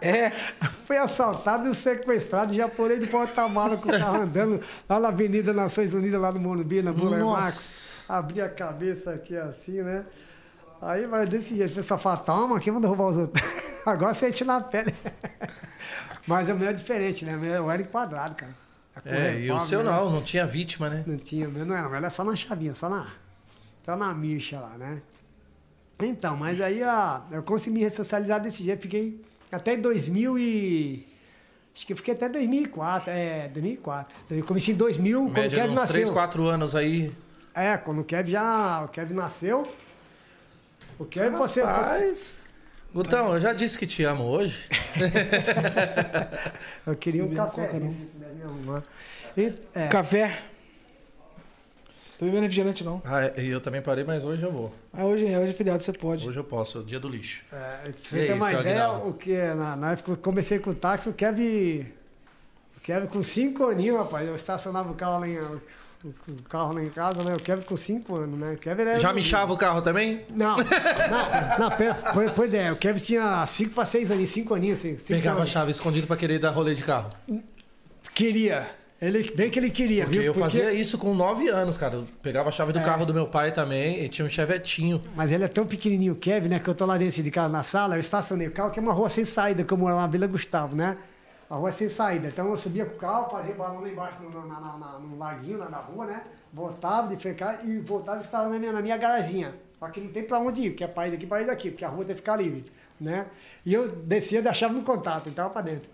É? 0.00 0.30
Fui 0.86 0.96
assaltado 0.96 1.68
e 1.68 1.74
sequestrado, 1.74 2.54
já 2.54 2.68
pulei 2.68 3.00
de 3.00 3.08
porta-mala 3.08 3.76
com 3.76 3.88
o 3.88 3.98
carro 3.98 4.22
andando 4.22 4.60
lá 4.88 5.00
na 5.00 5.08
Avenida 5.08 5.52
Nações 5.52 5.92
Unidas, 5.92 6.20
lá 6.20 6.30
no 6.30 6.38
Morumbi, 6.38 6.80
na 6.80 6.92
Bula. 6.92 7.18
Max. 7.18 8.04
Abri 8.08 8.40
a 8.40 8.48
cabeça 8.48 9.10
aqui 9.10 9.36
assim, 9.36 9.82
né? 9.82 10.06
Aí, 10.80 11.08
mas 11.08 11.28
desse 11.28 11.56
jeito, 11.56 11.74
você 11.74 11.82
só 11.82 11.98
fala, 11.98 12.18
toma 12.18 12.56
aqui, 12.56 12.70
manda 12.70 12.86
roubar 12.86 13.08
os 13.08 13.16
outros. 13.16 13.44
Agora 13.84 14.14
sente 14.14 14.44
na 14.44 14.60
pele. 14.60 14.94
Mas 16.24 16.48
o 16.48 16.54
meu 16.54 16.68
é 16.68 16.72
diferente, 16.72 17.24
né? 17.24 17.36
Eu 17.56 17.68
era 17.68 17.82
enquadrado, 17.82 18.36
cara. 18.36 18.67
A 19.04 19.08
É, 19.08 19.32
cor 19.32 19.40
e 19.40 19.50
o 19.50 19.60
seu 19.60 19.82
né? 19.82 19.90
não, 19.90 20.10
não 20.10 20.22
tinha 20.22 20.46
vítima, 20.46 20.88
né? 20.90 21.04
Não 21.06 21.16
tinha, 21.18 21.48
não 21.48 21.74
era, 21.74 21.88
mas 21.88 21.98
era 21.98 22.10
só 22.10 22.24
na 22.24 22.36
chavinha, 22.36 22.74
só 22.74 22.88
na, 22.88 23.06
só 23.84 23.96
na 23.96 24.12
mircha 24.14 24.60
lá, 24.60 24.76
né? 24.78 25.00
Então, 26.00 26.36
mas 26.36 26.60
aí 26.60 26.82
ó, 26.84 27.20
eu 27.30 27.42
consegui 27.42 27.76
me 27.76 27.80
ressocializar 27.82 28.40
desse 28.40 28.62
jeito, 28.62 28.82
fiquei 28.82 29.20
até 29.50 29.76
2000 29.76 30.38
e... 30.38 31.06
Acho 31.74 31.86
que 31.86 31.92
eu 31.92 31.96
fiquei 31.96 32.14
até 32.14 32.28
2004, 32.28 33.10
é, 33.10 33.48
2004. 33.48 34.16
Eu 34.30 34.44
comecei 34.44 34.74
em 34.74 34.76
2000, 34.76 35.18
quando 35.20 35.28
o 35.28 35.32
Média 35.32 35.48
de 35.48 35.54
Kevin 35.54 35.68
uns 35.68 35.74
nasceu. 35.74 35.92
3, 35.94 36.10
4 36.10 36.46
anos 36.46 36.74
aí. 36.74 37.12
É, 37.54 37.76
quando 37.76 38.00
o 38.00 38.04
Kevin 38.04 38.30
já, 38.32 38.82
o 38.84 38.88
Kevin 38.88 39.14
nasceu, 39.14 39.72
o 40.98 41.04
Kevin 41.04 41.36
você... 41.36 41.62
Gutão, 42.92 43.34
eu 43.34 43.40
já 43.40 43.52
disse 43.52 43.78
que 43.78 43.86
te 43.86 44.02
amo 44.02 44.24
hoje. 44.24 44.66
Eu 46.86 46.96
queria 46.96 47.24
um 47.24 47.34
café, 47.34 47.66
coca, 47.66 47.78
não. 47.78 47.88
me 47.90 48.42
arrumar. 48.42 48.82
E- 49.36 49.52
é, 49.74 49.88
Café? 49.88 50.42
Tô 52.18 52.24
bebendo 52.24 52.42
refrigerante, 52.42 52.82
não. 52.82 53.00
Ah, 53.04 53.30
e 53.40 53.48
eu 53.48 53.60
também 53.60 53.80
parei, 53.80 54.02
mas 54.02 54.24
hoje 54.24 54.42
eu 54.42 54.50
vou. 54.50 54.74
Ah, 54.92 55.04
hoje, 55.04 55.24
hoje 55.24 55.50
é 55.50 55.52
feriado, 55.52 55.82
você 55.84 55.92
pode. 55.92 56.26
Hoje 56.26 56.36
eu 56.40 56.42
posso, 56.42 56.78
é 56.78 56.80
o 56.80 56.84
dia 56.84 56.98
do 56.98 57.08
lixo. 57.08 57.44
É, 57.52 57.92
você 58.02 58.20
aí, 58.20 58.26
ter 58.26 58.32
uma 58.32 58.52
ideia, 58.52 58.82
Aguinaldo? 58.84 59.08
o 59.10 59.12
que 59.14 59.32
é, 59.32 59.54
na, 59.54 59.76
na 59.76 59.92
época 59.92 60.10
eu 60.12 60.16
comecei 60.16 60.58
com 60.58 60.70
o 60.70 60.74
táxi, 60.74 61.08
o 61.08 61.12
Kevin, 61.12 61.86
o 62.76 62.80
Kevin 62.80 63.06
com 63.06 63.22
cinco 63.22 63.66
aninhos, 63.66 63.98
rapaz, 63.98 64.26
eu 64.26 64.34
estacionava 64.34 64.90
o 64.90 64.94
carro 64.96 65.20
lá 65.20 65.28
em, 65.28 65.38
o, 66.04 66.42
carro 66.48 66.72
lá 66.74 66.82
em 66.82 66.90
casa, 66.90 67.22
né? 67.24 67.34
O 67.34 67.40
Kevin 67.40 67.62
com 67.62 67.76
cinco 67.76 68.16
anos, 68.16 68.38
né? 68.38 68.52
O 68.52 68.56
Kevin 68.56 68.82
era 68.82 68.98
Já 68.98 69.12
michava 69.12 69.52
o 69.52 69.56
carro 69.56 69.82
também? 69.82 70.22
Não, 70.30 70.56
não, 70.58 71.58
não, 71.58 71.70
pera, 71.76 71.94
foi, 72.14 72.28
foi 72.28 72.46
ideia. 72.46 72.72
O 72.72 72.76
Kevin 72.76 73.00
tinha 73.00 73.46
cinco 73.46 73.74
para 73.74 73.84
seis 73.84 74.10
aninhos, 74.10 74.30
cinco 74.30 74.54
aninhos, 74.54 74.78
assim, 74.78 74.96
cinco 74.96 75.08
Pegava 75.08 75.42
a 75.42 75.46
chave 75.46 75.70
escondida 75.70 76.06
pra 76.06 76.16
querer 76.16 76.38
dar 76.38 76.50
rolê 76.50 76.74
de 76.74 76.84
carro. 76.84 77.10
Queria. 78.14 78.70
Ele, 79.00 79.30
bem 79.32 79.48
que 79.48 79.60
ele 79.60 79.70
queria, 79.70 80.04
Porque 80.04 80.18
viu? 80.18 80.26
eu 80.26 80.34
fazia 80.34 80.72
isso 80.72 80.98
com 80.98 81.14
9 81.14 81.48
anos, 81.48 81.76
cara. 81.76 81.94
Eu 81.94 82.08
pegava 82.20 82.48
a 82.48 82.52
chave 82.52 82.72
do 82.72 82.80
É. 82.80 82.82
carro 82.84 83.06
do 83.06 83.14
meu 83.14 83.28
pai 83.28 83.52
também 83.52 84.02
e 84.02 84.08
tinha 84.08 84.26
um 84.26 84.28
chevetinho. 84.28 85.00
Mas 85.14 85.30
ele 85.30 85.44
é 85.44 85.48
tão 85.48 85.64
pequenininho, 85.64 86.14
o 86.14 86.16
Kevin, 86.16 86.48
né? 86.48 86.58
Que 86.58 86.68
eu 86.68 86.74
tô 86.74 86.84
lá 86.84 86.98
dentro 86.98 87.22
de 87.22 87.30
casa 87.30 87.48
na 87.48 87.62
sala, 87.62 87.94
eu 87.94 88.00
estacionei 88.00 88.48
o 88.48 88.50
carro, 88.50 88.72
que 88.72 88.80
é 88.80 88.82
uma 88.82 88.92
rua 88.92 89.08
sem 89.08 89.24
saída, 89.24 89.62
que 89.62 89.72
eu 89.72 89.78
moro 89.78 89.94
lá 89.94 90.00
na 90.02 90.08
Vila 90.08 90.26
Gustavo, 90.26 90.74
né? 90.74 90.96
A 91.50 91.54
rua 91.56 91.72
sem 91.72 91.88
saída. 91.88 92.28
Então 92.28 92.46
eu 92.48 92.56
subia 92.56 92.84
com 92.84 92.94
o 92.94 92.98
carro, 92.98 93.30
fazia 93.30 93.54
balão 93.54 93.80
lá 93.80 93.88
embaixo 93.88 94.22
no, 94.22 94.46
na, 94.46 94.60
na, 94.60 94.76
na- 94.76 94.98
no 94.98 95.18
laguinho 95.18 95.58
lá 95.58 95.68
na 95.68 95.78
rua, 95.78 96.06
né? 96.06 96.22
Voltava 96.52 97.08
de 97.08 97.16
ficar 97.16 97.64
e 97.64 97.78
voltava 97.80 98.18
e 98.20 98.24
estava 98.24 98.48
na 98.48 98.58
minha, 98.58 98.72
na 98.72 98.82
minha 98.82 98.96
garaginha. 98.96 99.54
Só 99.78 99.88
que 99.88 100.00
não 100.00 100.12
tem 100.12 100.24
pra 100.24 100.38
onde 100.38 100.62
ir, 100.62 100.70
porque 100.70 100.84
é 100.84 100.86
ir 101.08 101.10
daqui 101.12 101.24
ir 101.26 101.46
daqui, 101.46 101.70
porque 101.70 101.84
a 101.84 101.88
rua 101.88 102.04
tem 102.04 102.14
que 102.14 102.20
ficar 102.20 102.36
livre, 102.36 102.70
né? 103.00 103.26
E 103.64 103.72
eu 103.72 103.88
descia 103.88 104.40
e 104.40 104.42
deixava 104.42 104.74
no 104.74 104.82
contato, 104.82 105.28
entrava 105.28 105.50
pra 105.50 105.62
dentro. 105.62 105.88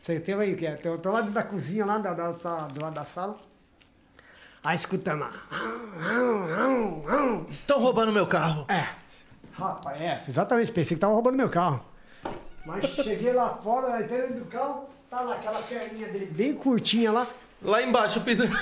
Você 0.00 0.18
tem 0.20 0.34
aí, 0.34 0.56
que 0.56 0.66
é, 0.66 0.78
eu 0.84 0.98
tô 0.98 1.10
lá 1.10 1.20
dentro 1.20 1.34
da 1.34 1.42
cozinha, 1.42 1.84
lá 1.86 1.98
da, 1.98 2.12
da, 2.12 2.32
do 2.32 2.80
lado 2.80 2.94
da 2.94 3.04
sala. 3.04 3.38
Aí 4.62 4.76
escutando 4.76 5.20
lá. 5.20 5.30
Estão 7.50 7.78
roubando 7.80 8.12
meu 8.12 8.26
carro. 8.26 8.64
É. 8.68 8.86
Rapaz, 9.52 10.00
é, 10.00 10.22
exatamente. 10.28 10.72
Pensei 10.72 10.96
que 10.96 11.00
tava 11.00 11.12
roubando 11.12 11.36
meu 11.36 11.48
carro. 11.50 11.84
Mas 12.64 12.90
cheguei 12.90 13.32
lá 13.32 13.50
fora, 13.62 14.02
entrei 14.02 14.22
dentro 14.22 14.40
do 14.40 14.46
carro, 14.46 14.88
tá 15.10 15.20
lá 15.20 15.34
aquela 15.34 15.60
perninha 15.60 16.08
dele 16.08 16.26
bem 16.26 16.54
curtinha 16.54 17.12
lá. 17.12 17.26
Lá 17.62 17.82
embaixo, 17.82 18.20
pedindo. 18.20 18.48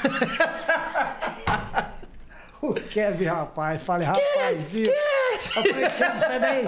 O 2.63 2.75
Kevin, 2.75 3.25
rapaz, 3.25 3.83
falei, 3.83 4.07
rapaz, 4.07 4.77
eu 4.77 5.65
falei, 5.65 5.89
Kevin, 5.89 6.21
sai 6.21 6.39
daí. 6.39 6.65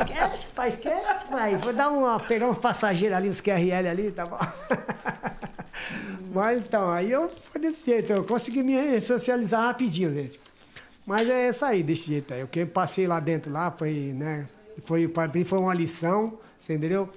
Esquece, 0.00 0.46
pai, 0.48 0.68
esquece, 0.70 1.24
pai. 1.26 1.56
Vou 1.56 1.72
dar 1.72 1.88
uma, 1.88 2.18
pegar 2.18 2.48
uns 2.48 2.58
passageiros 2.58 3.16
ali, 3.16 3.30
uns 3.30 3.40
QRL 3.40 3.88
ali, 3.88 4.10
tá 4.10 4.26
bom? 4.26 4.40
Mas 6.34 6.58
então, 6.58 6.90
aí 6.90 7.12
eu 7.12 7.28
foi 7.28 7.60
desse 7.60 7.86
jeito, 7.88 8.12
eu 8.12 8.24
consegui 8.24 8.64
me 8.64 9.00
socializar 9.00 9.62
rapidinho, 9.66 10.12
gente. 10.12 10.40
Mas 11.06 11.28
é 11.28 11.48
isso 11.50 11.64
aí, 11.64 11.84
desse 11.84 12.08
jeito 12.08 12.34
aí. 12.34 12.42
O 12.42 12.48
que 12.48 12.58
eu 12.58 12.66
passei 12.66 13.06
lá 13.06 13.20
dentro 13.20 13.52
lá 13.52 13.70
foi, 13.70 14.12
né? 14.16 14.48
Foi, 14.84 15.06
para 15.06 15.28
mim 15.32 15.44
foi 15.44 15.60
uma 15.60 15.72
lição, 15.72 16.36
você 16.58 16.74
entendeu? 16.74 17.08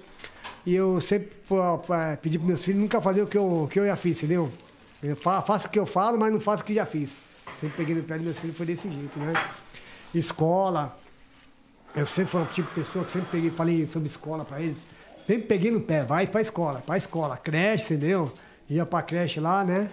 E 0.66 0.74
eu 0.74 1.00
sempre 1.00 1.30
pedi 2.20 2.38
para 2.38 2.46
meus 2.48 2.62
filhos 2.62 2.80
nunca 2.80 3.00
fazer 3.00 3.22
o 3.22 3.26
que 3.26 3.38
eu, 3.38 3.68
que 3.70 3.80
eu 3.80 3.86
já 3.86 3.96
fiz, 3.96 4.18
entendeu? 4.18 4.52
Eu 5.02 5.16
fa- 5.16 5.40
faço 5.42 5.66
o 5.66 5.70
que 5.70 5.78
eu 5.78 5.86
falo, 5.86 6.18
mas 6.18 6.32
não 6.32 6.40
faço 6.40 6.62
o 6.62 6.66
que 6.66 6.74
já 6.74 6.84
fiz. 6.84 7.10
Sempre 7.58 7.76
peguei 7.78 7.94
no 7.96 8.02
pé 8.02 8.16
dos 8.16 8.24
meus 8.26 8.38
filhos, 8.38 8.56
foi 8.56 8.66
desse 8.66 8.90
jeito, 8.90 9.18
né? 9.18 9.32
Escola, 10.14 10.98
eu 11.94 12.06
sempre 12.06 12.30
fui 12.32 12.44
tipo 12.46 12.68
de 12.68 12.74
pessoa 12.74 13.04
que 13.04 13.10
sempre 13.12 13.28
peguei, 13.30 13.50
falei 13.50 13.86
sobre 13.86 14.08
escola 14.08 14.44
para 14.44 14.60
eles. 14.60 14.78
Sempre 15.26 15.46
peguei 15.46 15.70
no 15.70 15.80
pé, 15.80 16.04
vai 16.04 16.26
pra 16.26 16.40
escola, 16.40 16.82
pra 16.84 16.96
escola, 16.96 17.36
creche, 17.36 17.94
entendeu? 17.94 18.32
Ia 18.68 18.84
pra 18.84 19.02
creche 19.02 19.40
lá, 19.40 19.64
né? 19.64 19.90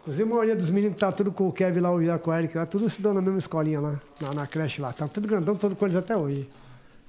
Inclusive 0.00 0.22
a 0.22 0.26
maioria 0.26 0.56
dos 0.56 0.70
meninos 0.70 0.94
que 0.94 1.00
tá 1.00 1.10
tudo 1.12 1.32
com 1.32 1.48
o 1.48 1.52
Kevin 1.52 1.80
lá, 1.80 1.90
o 1.90 1.98
Vila 1.98 2.18
com 2.18 2.30
o 2.30 2.34
Eric 2.34 2.56
lá, 2.56 2.64
tudo 2.64 2.86
estudou 2.86 3.12
na 3.12 3.20
mesma 3.20 3.38
escolinha 3.38 3.80
lá, 3.80 4.00
na, 4.20 4.32
na 4.32 4.46
creche 4.46 4.80
lá. 4.80 4.92
Tá 4.92 5.06
tudo 5.08 5.26
grandão, 5.28 5.54
tudo 5.56 5.74
com 5.76 5.84
eles 5.84 5.96
até 5.96 6.16
hoje. 6.16 6.48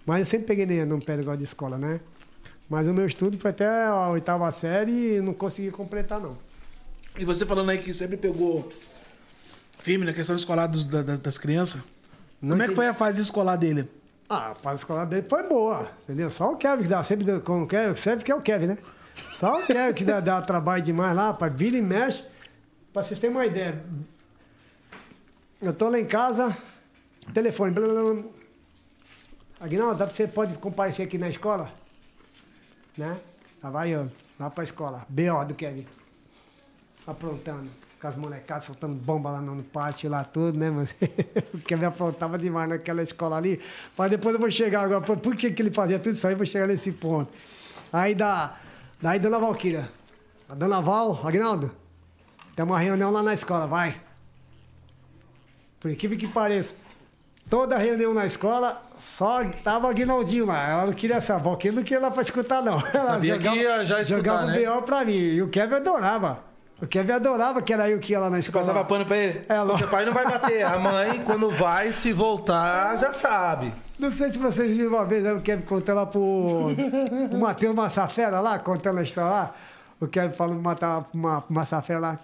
Mas 0.09 0.21
eu 0.21 0.25
sempre 0.25 0.47
peguei 0.47 0.83
no 0.85 0.99
pé 0.99 1.17
negócio 1.17 1.37
de 1.37 1.43
escola, 1.43 1.77
né? 1.77 1.99
Mas 2.67 2.87
o 2.87 2.93
meu 2.95 3.05
estudo 3.05 3.37
foi 3.37 3.51
até 3.51 3.85
a 3.85 4.09
oitava 4.09 4.51
série 4.51 5.17
e 5.17 5.21
não 5.21 5.35
consegui 5.35 5.69
completar, 5.69 6.19
não. 6.19 6.35
E 7.15 7.23
você 7.23 7.45
falando 7.45 7.69
aí 7.69 7.77
que 7.77 7.93
sempre 7.93 8.17
pegou 8.17 8.67
firme 9.77 10.07
na 10.07 10.11
questão 10.13 10.35
escolar 10.35 10.65
dos- 10.65 10.83
da- 10.83 11.03
da- 11.03 11.15
das 11.15 11.37
crianças. 11.37 11.79
Não 12.41 12.49
Como 12.49 12.53
é 12.53 12.65
que 12.65 12.71
entendi. 12.71 12.75
foi 12.75 12.87
a 12.87 12.93
fase 12.95 13.21
escolar 13.21 13.55
dele? 13.55 13.87
Ah, 14.27 14.49
a 14.49 14.55
fase 14.55 14.77
escolar 14.77 15.05
dele 15.05 15.27
foi 15.29 15.43
boa, 15.47 15.91
entendeu? 16.05 16.31
Só 16.31 16.53
o 16.53 16.57
Kevin 16.57 16.81
que 16.81 16.89
dá, 16.89 17.03
sempre 17.03 17.23
dá- 17.25 17.39
com 17.39 17.61
o 17.61 17.67
Kevin, 17.67 17.93
sempre 17.95 18.25
que 18.25 18.31
é 18.31 18.35
o 18.35 18.41
Kevin, 18.41 18.65
né? 18.65 18.77
Só 19.31 19.59
o 19.61 19.67
Kevin 19.67 19.93
que 19.93 20.03
dá, 20.03 20.19
dá 20.19 20.41
trabalho 20.41 20.81
demais 20.81 21.15
lá, 21.15 21.33
para 21.33 21.53
vira 21.53 21.77
e 21.77 21.83
mexe. 21.83 22.23
Pra 22.91 23.03
vocês 23.03 23.19
terem 23.19 23.35
uma 23.35 23.45
ideia. 23.45 23.79
Eu 25.61 25.71
tô 25.71 25.87
lá 25.87 25.99
em 25.99 26.05
casa, 26.05 26.57
telefone. 27.31 27.71
blá, 27.73 27.87
blá, 27.87 28.13
blá. 28.13 28.23
Aguinaldo, 29.59 30.05
você 30.05 30.25
pode 30.25 30.55
comparecer 30.55 31.05
aqui 31.05 31.17
na 31.17 31.29
escola? 31.29 31.71
Né? 32.97 33.19
Lá 33.61 33.69
vai 33.69 33.89
eu, 33.89 34.09
lá 34.39 34.49
pra 34.49 34.63
escola. 34.63 35.05
B.O. 35.09 35.43
do 35.43 35.53
Kevin. 35.53 35.85
Aprontando. 37.05 37.69
Com 37.99 38.07
as 38.07 38.15
molecadas 38.15 38.63
soltando 38.63 38.93
bomba 38.95 39.29
lá 39.29 39.41
no 39.41 39.61
pátio, 39.61 40.09
lá 40.09 40.23
tudo, 40.23 40.57
né, 40.57 40.71
mas 40.71 40.95
O 41.53 41.57
Kevin 41.57 41.83
aprontava 41.83 42.37
demais 42.37 42.69
naquela 42.69 43.03
escola 43.03 43.35
ali. 43.35 43.59
Mas 43.97 44.09
depois 44.09 44.33
eu 44.33 44.39
vou 44.39 44.49
chegar 44.49 44.83
agora. 44.83 45.01
Por, 45.01 45.35
que, 45.35 45.51
que 45.51 45.61
ele 45.61 45.71
fazia 45.71 45.99
tudo 45.99 46.13
isso 46.13 46.25
aí? 46.25 46.33
Eu 46.33 46.37
vou 46.37 46.45
chegar 46.45 46.65
nesse 46.65 46.93
ponto. 46.93 47.29
Aí 47.91 48.15
da, 48.15 48.57
daí 49.01 49.19
Dona 49.19 49.37
Valquíria. 49.37 49.91
A 50.47 50.55
Dona 50.55 50.79
Val, 50.79 51.19
Agnaldo, 51.27 51.69
tem 52.55 52.63
uma 52.63 52.79
reunião 52.79 53.11
lá 53.11 53.21
na 53.21 53.33
escola, 53.33 53.67
vai. 53.67 53.99
Por 55.79 55.91
incrível 55.91 56.17
que 56.17 56.27
pareça. 56.27 56.73
Toda 57.49 57.77
reunião 57.77 58.13
na 58.13 58.25
escola, 58.25 58.81
só 58.99 59.43
tava 59.63 59.87
o 59.87 59.89
Aguinaldinho 59.89 60.45
lá. 60.45 60.69
Ela 60.69 60.85
não 60.87 60.93
queria 60.93 61.15
essa 61.15 61.37
Valquíria, 61.39 61.75
não 61.75 61.83
queria 61.83 61.97
ir 61.99 62.01
lá 62.01 62.11
pra 62.11 62.21
escutar, 62.21 62.61
não. 62.61 62.79
Ela 62.93 63.05
Sabia 63.05 63.37
que 63.39 63.47
ia 63.47 63.85
já 63.85 64.01
escutar, 64.01 64.17
Jogava 64.17 64.45
né? 64.45 64.53
o 64.53 64.55
B.O. 64.73 64.81
pra 64.83 65.05
mim. 65.05 65.13
E 65.17 65.41
o 65.41 65.47
Kevin 65.49 65.75
adorava. 65.75 66.39
O 66.81 66.87
Kevin 66.87 67.11
adorava 67.11 67.61
que 67.61 67.73
era 67.73 67.89
eu 67.89 67.99
que 67.99 68.13
ia 68.13 68.19
lá 68.19 68.29
na 68.29 68.39
escola. 68.39 68.65
Passava 68.65 68.85
pano 68.85 69.05
pra 69.05 69.17
ele? 69.17 69.41
É, 69.49 69.55
Seu 69.55 69.63
lógico. 69.65 69.89
pai 69.89 70.05
não 70.05 70.13
vai 70.13 70.23
bater. 70.25 70.63
A 70.63 70.77
mãe, 70.79 71.21
quando 71.25 71.49
vai, 71.49 71.91
se 71.91 72.13
voltar, 72.13 72.97
já 72.97 73.11
sabe. 73.11 73.73
Não 73.97 74.11
sei 74.13 74.31
se 74.31 74.37
vocês 74.37 74.77
viram 74.77 74.91
uma 74.91 75.03
vez, 75.05 75.23
né, 75.23 75.33
o 75.33 75.41
Kevin 75.41 75.63
contando 75.63 75.97
lá 75.97 76.05
pro, 76.05 76.69
pro 77.29 77.37
Matheus 77.39 77.75
Massafera 77.75 78.39
lá, 78.39 78.57
contando 78.59 78.99
a 78.99 79.03
história 79.03 79.29
lá. 79.29 79.55
O 79.99 80.07
Kevin 80.07 80.31
falando 80.31 80.61
matar 80.61 81.03
uma 81.13 81.43
Massafera 81.49 81.99
lá. 81.99 82.17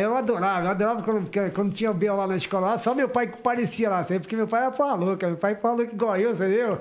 Eu 0.00 0.16
adorava, 0.16 0.66
eu 0.66 0.70
adorava 0.70 1.02
quando, 1.02 1.30
quando 1.54 1.72
tinha 1.72 1.90
o 1.90 1.94
Biel 1.94 2.16
lá 2.16 2.26
na 2.26 2.36
escola, 2.36 2.76
só 2.76 2.92
meu 2.92 3.08
pai 3.08 3.28
que 3.28 3.40
parecia 3.40 3.88
lá, 3.88 4.02
sempre, 4.02 4.22
porque 4.22 4.34
meu 4.34 4.48
pai 4.48 4.62
era 4.62 4.72
porra 4.72 4.94
louca, 4.94 5.28
meu 5.28 5.36
pai 5.36 5.54
porra 5.54 5.74
louca 5.74 5.94
igual 5.94 6.16
eu, 6.16 6.32
entendeu? 6.32 6.78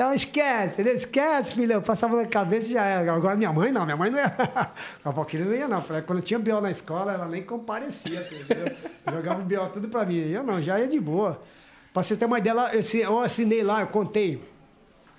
Então 0.00 0.14
esquece? 0.14 0.80
Esquece, 0.80 1.54
filhão. 1.56 1.82
Passava 1.82 2.16
na 2.16 2.26
cabeça 2.26 2.70
e 2.70 2.72
já 2.72 2.84
era. 2.84 3.12
Agora 3.12 3.36
minha 3.36 3.52
mãe 3.52 3.70
não, 3.70 3.84
minha 3.84 3.98
mãe 3.98 4.10
não 4.10 4.18
ia. 4.18 4.34
A 5.04 5.10
Valquíria 5.10 5.44
não 5.44 5.52
ia, 5.52 5.68
não. 5.68 5.82
Quando 6.06 6.22
tinha 6.22 6.38
BO 6.38 6.58
na 6.58 6.70
escola, 6.70 7.12
ela 7.12 7.28
nem 7.28 7.42
comparecia, 7.42 8.26
entendeu? 8.32 8.74
Jogava 9.12 9.42
o 9.42 9.44
BO 9.44 9.68
tudo 9.74 9.88
pra 9.88 10.06
mim. 10.06 10.16
Eu 10.16 10.42
não, 10.42 10.62
já 10.62 10.80
ia 10.80 10.88
de 10.88 10.98
boa. 10.98 11.42
Pra 11.92 12.02
você 12.02 12.16
ter 12.16 12.24
uma 12.24 12.38
ideia, 12.38 12.54
eu, 12.72 13.00
eu 13.00 13.20
assinei 13.20 13.62
lá, 13.62 13.82
eu 13.82 13.88
contei. 13.88 14.42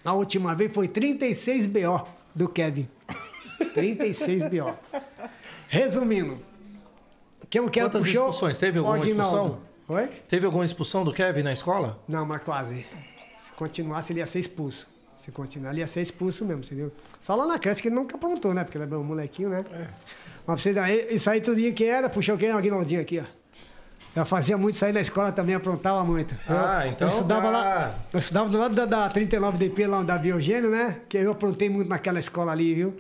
A 0.04 0.14
última 0.14 0.56
vez 0.56 0.74
foi 0.74 0.88
36 0.88 1.68
BO 1.68 2.08
do 2.34 2.50
Kevin. 2.50 2.90
36 3.76 4.50
BO. 4.50 4.74
Resumindo. 5.68 6.51
Quem 7.52 7.68
quer 7.70 7.82
Quantas 7.84 8.02
puxou, 8.02 8.24
expulsões? 8.30 8.58
Teve 8.58 8.80
alguma 8.80 9.06
expulsão? 9.06 9.60
Oi? 9.90 10.10
Teve 10.28 10.46
alguma 10.46 10.66
expulsão 10.66 11.04
do 11.04 11.12
Kevin 11.14 11.44
na 11.44 11.52
escola? 11.54 12.00
Não, 12.08 12.26
mas 12.26 12.42
quase. 12.42 12.88
Se 13.44 13.52
continuasse, 13.58 14.12
ele 14.14 14.20
ia 14.22 14.26
ser 14.26 14.40
expulso. 14.40 14.88
Se 15.20 15.32
continuar, 15.32 15.72
ele 15.72 15.82
ia 15.82 15.88
ser 15.88 16.02
expulso 16.02 16.44
mesmo, 16.46 16.64
entendeu? 16.64 16.92
Só 17.20 17.36
lá 17.36 17.46
na 17.46 17.60
creche 17.60 17.82
que 17.82 17.90
ele 17.90 17.96
nunca 17.96 18.16
aprontou, 18.16 18.54
né? 18.54 18.64
Porque 18.64 18.78
ele 18.78 18.92
é 18.92 18.98
um 18.98 19.04
molequinho, 19.04 19.50
né? 19.50 19.64
Mas 19.70 20.46
pra 20.46 20.58
vocês 20.58 20.76
aí, 20.78 21.08
isso 21.12 21.30
aí 21.30 21.40
tudinho 21.42 21.74
que 21.74 21.84
era, 21.84 22.10
puxou 22.10 22.38
quem? 22.38 22.52
O 22.52 22.58
Aguinaldinho 22.58 23.02
aqui, 23.02 23.20
ó. 23.20 23.42
Eu 24.20 24.26
fazia 24.26 24.58
muito 24.58 24.84
aí 24.84 24.92
na 24.92 25.00
escola 25.02 25.32
também, 25.32 25.54
aprontava 25.56 26.04
muito. 26.04 26.34
Eu- 26.50 26.58
Ah, 26.58 26.88
então 26.88 27.08
Eu 27.08 27.14
estudava 27.14 27.44
tá. 27.44 27.50
lá. 27.52 27.96
Eu 28.12 28.20
estudava 28.20 28.50
do 28.50 28.58
lado 28.58 28.76
da, 28.76 28.86
da 28.86 29.10
39DP, 29.10 29.88
lá 29.88 30.02
da 30.04 30.18
Biogênio, 30.18 30.70
né? 30.72 31.02
Que 31.08 31.18
eu 31.18 31.32
aprontei 31.32 31.70
muito 31.70 31.88
naquela 31.90 32.20
escola 32.20 32.52
ali, 32.52 32.74
viu? 32.74 32.98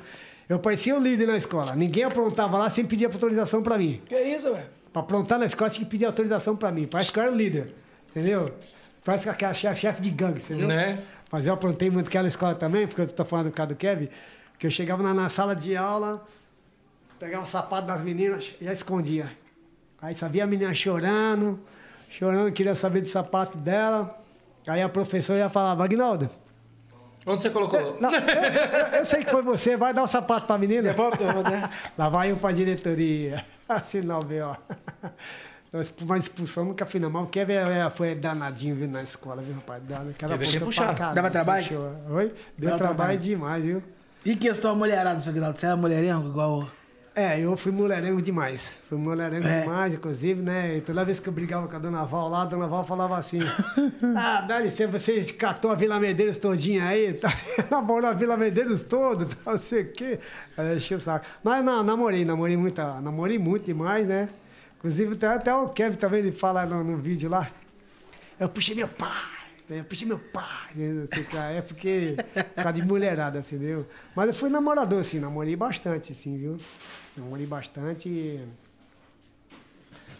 Eu 0.51 0.59
parecia 0.59 0.93
o 0.93 0.99
líder 0.99 1.27
na 1.27 1.37
escola. 1.37 1.73
Ninguém 1.77 2.03
aprontava 2.03 2.57
lá 2.57 2.69
sem 2.69 2.83
pedir 2.83 3.05
autorização 3.05 3.63
pra 3.63 3.77
mim. 3.77 4.01
Que 4.05 4.19
isso, 4.19 4.51
velho? 4.51 4.67
Pra 4.91 5.01
aprontar 5.01 5.39
na 5.39 5.45
escola 5.45 5.69
tinha 5.69 5.85
que 5.85 5.89
pedir 5.89 6.03
autorização 6.03 6.57
pra 6.57 6.69
mim. 6.69 6.85
Parece 6.85 7.09
que 7.09 7.17
eu 7.17 7.23
era 7.23 7.31
o 7.31 7.35
líder, 7.35 7.73
entendeu? 8.09 8.53
Parece 9.01 9.23
que 9.23 9.29
aquela 9.29 9.53
chefe, 9.53 9.79
chefe 9.79 10.01
de 10.01 10.09
gangue, 10.09 10.41
entendeu? 10.41 10.67
Né? 10.67 11.01
Mas 11.31 11.47
eu 11.47 11.53
aprontei 11.53 11.89
muito 11.89 12.07
naquela 12.07 12.27
escola 12.27 12.53
também, 12.53 12.85
porque 12.85 12.99
eu 12.99 13.07
tô 13.07 13.23
falando 13.23 13.45
do 13.45 13.53
caso 13.53 13.69
do 13.69 13.75
Kevin, 13.75 14.09
que 14.59 14.67
eu 14.67 14.71
chegava 14.71 15.01
na, 15.01 15.13
na 15.13 15.29
sala 15.29 15.55
de 15.55 15.77
aula, 15.77 16.21
pegava 17.17 17.43
o 17.43 17.47
sapato 17.47 17.87
das 17.87 18.01
meninas, 18.01 18.51
já 18.61 18.73
escondia. 18.73 19.31
Aí 20.01 20.13
sabia 20.13 20.43
a 20.43 20.47
menina 20.47 20.73
chorando, 20.73 21.61
chorando, 22.09 22.51
queria 22.51 22.75
saber 22.75 22.99
do 22.99 23.07
sapato 23.07 23.57
dela. 23.57 24.21
Aí 24.67 24.81
a 24.81 24.89
professora 24.89 25.39
ia 25.39 25.49
falar, 25.49 25.81
Aguinaldo, 25.81 26.29
Onde 27.25 27.43
você 27.43 27.49
colocou? 27.51 27.97
não, 27.99 28.11
eu, 28.97 29.05
sei 29.05 29.23
que 29.23 29.29
foi 29.29 29.41
você, 29.43 29.77
vai 29.77 29.93
dar 29.93 30.03
o 30.03 30.07
sapato 30.07 30.47
pra 30.47 30.57
menina. 30.57 30.81
Devolve, 30.81 31.17
né? 31.49 31.69
Lá 31.97 32.09
vai 32.09 32.31
eu 32.31 32.37
pra 32.37 32.51
diretoria. 32.51 33.45
Assinar 33.69 34.19
o 34.19 34.23
B.O. 34.25 34.55
Uma 36.01 36.17
expulsão 36.17 36.65
nunca 36.65 36.85
fiz, 36.85 36.99
não. 36.99 37.09
Mas 37.09 37.23
o 37.23 37.27
Kevin 37.27 37.53
é- 37.53 37.89
foi 37.89 38.13
danadinho 38.15 38.75
viu, 38.75 38.89
na 38.89 39.01
escola, 39.03 39.41
viu, 39.41 39.55
rapaz? 39.55 39.81
Aquela 40.09 40.37
Kevin 40.37 40.43
quer 40.51 40.59
ponta 40.59 40.65
puxar. 40.65 41.13
Dava 41.13 41.29
trabalho? 41.29 41.63
puxou. 41.65 41.95
Oi? 42.09 42.25
Deu 42.57 42.69
Dava 42.71 42.77
trabalho 42.77 42.95
trabalho. 42.97 43.17
demais, 43.19 43.63
viu? 43.63 43.83
E 44.25 44.35
questão 44.35 44.75
mulherada, 44.75 45.19
seu 45.19 45.31
Aguinaldo? 45.31 45.57
Você 45.59 45.65
era 45.67 45.77
mulherengo 45.77 46.27
igual. 46.27 46.67
É, 47.21 47.39
eu 47.39 47.55
fui 47.55 47.71
mulherengo 47.71 48.19
demais. 48.21 48.71
Fui 48.89 48.97
mulherengo 48.97 49.47
É. 49.47 49.61
demais, 49.61 49.93
inclusive, 49.93 50.41
né? 50.41 50.77
E 50.77 50.81
toda 50.81 51.05
vez 51.05 51.19
que 51.19 51.29
eu 51.29 51.33
brigava 51.33 51.67
com 51.67 51.75
a 51.75 51.79
dona 51.79 52.03
Val 52.03 52.27
lá, 52.29 52.41
a 52.41 52.45
dona 52.45 52.67
Val 52.67 52.83
falava 52.83 53.15
assim: 53.17 53.39
Ah, 54.17 54.41
dá 54.41 54.59
licença, 54.59 54.87
você 54.97 55.21
catou 55.33 55.69
a 55.71 55.75
Vila 55.75 55.99
Medeiros 55.99 56.37
todinha 56.39 56.85
aí, 56.85 57.13
tá? 57.13 57.29
namorou 57.69 58.09
a 58.09 58.13
Vila 58.13 58.35
Medeiros 58.35 58.83
todo, 58.83 59.25
tá, 59.27 59.51
não 59.51 59.57
sei 59.59 59.83
o 59.83 59.91
quê. 59.93 60.19
Aí 60.57 60.77
encheu 60.77 60.97
o 60.97 61.01
saco. 61.01 61.25
Mas 61.43 61.63
não, 61.63 61.83
namorei, 61.83 62.25
namorei 62.25 62.57
muito, 62.57 62.81
namorei 62.81 63.37
muito 63.37 63.65
demais, 63.65 64.07
né? 64.07 64.29
Inclusive, 64.79 65.23
até, 65.27 65.53
o 65.53 65.69
Kevin 65.69 65.97
também 65.97 66.19
ele 66.21 66.31
fala 66.31 66.65
no, 66.65 66.83
no 66.83 66.97
vídeo 66.97 67.29
lá. 67.29 67.47
Eu 68.39 68.49
puxei 68.49 68.73
meu 68.73 68.87
pai, 68.87 69.09
eu 69.69 69.83
puxei 69.83 70.07
meu 70.07 70.17
pai, 70.17 70.71
né? 70.75 71.05
É 71.55 71.61
porque, 71.61 72.15
por 72.33 72.63
causa 72.63 72.73
de 72.73 72.81
mulherada, 72.83 73.37
assim, 73.37 73.57
entendeu? 73.57 73.85
Mas 74.15 74.27
eu 74.29 74.33
fui 74.33 74.49
namorador, 74.49 74.99
assim, 75.01 75.19
namorei 75.19 75.55
bastante, 75.55 76.11
assim, 76.13 76.35
viu? 76.35 76.57
Namorei 77.15 77.45
bastante. 77.45 78.39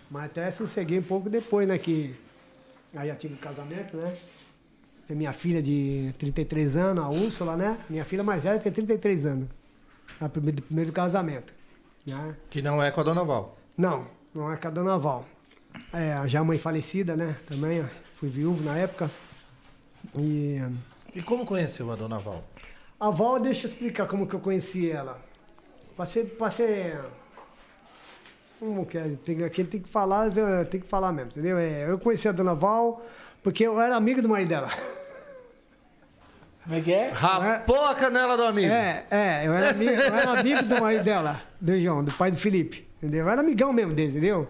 Mas 0.09 0.25
até 0.25 0.51
sosseguei 0.51 0.99
um 0.99 1.03
pouco 1.03 1.29
depois, 1.29 1.67
né? 1.67 1.77
Que 1.77 2.15
aí 2.93 3.07
já 3.07 3.15
tive 3.15 3.33
um 3.33 3.37
casamento, 3.37 3.95
né? 3.95 4.15
Tem 5.07 5.15
minha 5.15 5.33
filha 5.33 5.61
de 5.61 6.13
33 6.19 6.75
anos, 6.75 7.03
a 7.03 7.09
Úrsula, 7.09 7.55
né? 7.55 7.77
Minha 7.89 8.05
filha 8.05 8.23
mais 8.23 8.43
velha 8.43 8.59
tem 8.59 8.71
33 8.71 9.25
anos. 9.25 9.49
A 10.19 10.27
primeiro, 10.29 10.57
do 10.57 10.63
primeiro 10.63 10.91
casamento. 10.91 11.53
Né? 12.05 12.35
Que 12.49 12.61
não 12.61 12.81
é 12.81 12.91
com 12.91 13.01
a 13.01 13.03
Dona 13.03 13.23
Val. 13.23 13.57
Não, 13.77 14.07
não 14.33 14.51
é 14.51 14.57
com 14.57 14.67
a 14.67 14.71
Dona 14.71 14.97
Val. 14.97 15.25
É, 15.93 16.27
já 16.27 16.43
mãe 16.43 16.57
falecida, 16.57 17.15
né? 17.15 17.37
Também, 17.47 17.81
ó, 17.81 17.85
fui 18.15 18.29
viúvo 18.29 18.63
na 18.63 18.77
época. 18.77 19.09
E 20.17 20.59
E 21.15 21.21
como 21.21 21.45
conheceu 21.45 21.91
a 21.91 21.95
Dona 21.95 22.19
Val? 22.19 22.43
a 22.99 23.09
Val, 23.09 23.39
deixa 23.39 23.65
eu 23.65 23.71
explicar 23.71 24.05
como 24.07 24.27
que 24.27 24.35
eu 24.35 24.39
conheci 24.39 24.91
ela. 24.91 25.19
Passei, 26.01 26.25
passei. 26.25 26.93
Como 28.59 28.87
que 28.87 28.97
é? 28.97 29.03
Tem, 29.23 29.43
aqui 29.43 29.63
tem 29.63 29.79
que 29.79 29.87
falar, 29.87 30.31
tem 30.65 30.81
que 30.81 30.87
falar 30.87 31.11
mesmo, 31.11 31.29
entendeu? 31.29 31.59
É, 31.59 31.91
eu 31.91 31.99
conheci 31.99 32.27
a 32.27 32.31
Dona 32.31 32.55
Val 32.55 33.05
porque 33.43 33.67
eu 33.67 33.79
era 33.79 33.97
amigo 33.97 34.19
do 34.19 34.27
marido 34.27 34.49
dela. 34.49 34.71
Como 36.63 36.75
é 36.75 36.81
que 36.81 36.91
é? 36.91 37.09
Rapou 37.09 37.85
a 37.85 37.93
canela 37.93 38.35
do 38.35 38.43
amigo. 38.43 38.73
É, 38.73 39.05
é, 39.11 39.45
eu 39.45 39.53
era 39.53 39.69
amigo, 39.69 39.91
eu 39.91 40.15
era 40.15 40.39
amigo 40.39 40.63
do 40.63 40.81
marido 40.81 41.03
dela, 41.03 41.39
do 41.61 41.79
João, 41.79 42.03
do 42.03 42.11
pai 42.13 42.31
do 42.31 42.37
Felipe, 42.37 42.89
entendeu? 42.97 43.25
Eu 43.25 43.29
era 43.29 43.41
amigão 43.41 43.71
mesmo 43.71 43.93
dele, 43.93 44.09
entendeu? 44.09 44.49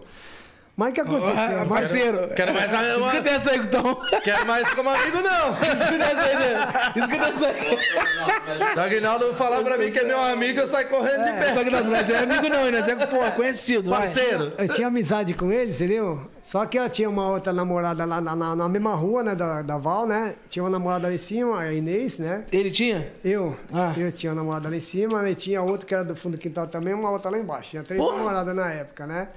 Mas 0.82 0.90
o 0.90 0.92
que 0.94 1.00
aconteceu? 1.00 1.60
Ah, 1.62 1.66
parceiro. 1.68 2.28
quero 2.34 2.52
mais 2.52 2.74
a- 2.74 2.98
Escuta 2.98 3.30
essa 3.30 3.50
aí, 3.52 3.58
então. 3.58 4.00
Quero 4.24 4.46
mais 4.46 4.68
como 4.74 4.90
amigo, 4.90 5.18
não. 5.20 5.50
Escuta 5.52 6.04
essa 6.04 6.22
aí, 6.22 6.36
né? 6.36 6.68
Escuta 6.96 7.28
essa 7.28 7.46
aí. 7.46 8.72
Se 8.72 8.78
o 8.78 8.82
Aguinaldo 8.82 9.34
falar 9.34 9.62
pra 9.62 9.78
mim 9.78 9.92
que 9.92 9.98
é 10.00 10.04
meu 10.04 10.20
amigo, 10.20 10.58
eu 10.58 10.66
saio 10.66 10.88
correndo 10.88 11.24
de 11.24 11.30
pé. 11.32 11.54
Só 11.54 11.62
que 11.62 11.70
não, 11.70 11.78
é 11.78 12.18
amigo 12.18 12.48
não, 12.48 12.70
nós 12.72 12.88
é, 12.88 12.94
pô, 13.06 13.18
conhecido. 13.36 13.90
Parceiro. 13.90 14.52
Eu 14.58 14.68
tinha 14.68 14.88
amizade 14.88 15.34
com 15.34 15.52
ele, 15.52 15.70
entendeu? 15.70 16.20
Só 16.40 16.66
que 16.66 16.76
eu 16.78 16.90
tinha 16.90 17.08
uma 17.08 17.28
outra 17.28 17.52
namorada 17.52 18.04
lá 18.04 18.20
na, 18.20 18.34
na- 18.34 18.56
na 18.56 18.68
mesma 18.68 18.94
rua, 18.94 19.22
né, 19.22 19.34
da, 19.36 19.62
da 19.62 19.78
Val, 19.78 20.04
né? 20.06 20.34
Tinha 20.48 20.64
uma 20.64 20.70
namorada 20.70 21.06
lá 21.06 21.14
em 21.14 21.18
cima, 21.18 21.60
a 21.60 21.72
Inês, 21.72 22.18
né? 22.18 22.42
Ele 22.50 22.70
tinha? 22.72 23.12
Eu, 23.24 23.56
Ah. 23.72 23.94
eu 23.96 24.10
tinha 24.10 24.32
uma 24.32 24.42
namorada 24.42 24.68
lá 24.68 24.74
em 24.76 24.80
cima, 24.80 25.30
e 25.30 25.34
tinha 25.36 25.62
outra 25.62 25.86
que 25.86 25.94
era 25.94 26.02
do 26.04 26.16
fundo 26.16 26.36
do 26.36 26.40
quintal 26.40 26.66
também, 26.66 26.92
uma 26.92 27.10
outra 27.10 27.30
lá 27.30 27.38
embaixo. 27.38 27.70
Tinha 27.70 27.84
três 27.84 28.02
namoradas 28.04 28.54
na 28.56 28.72
época, 28.72 29.06
né? 29.06 29.28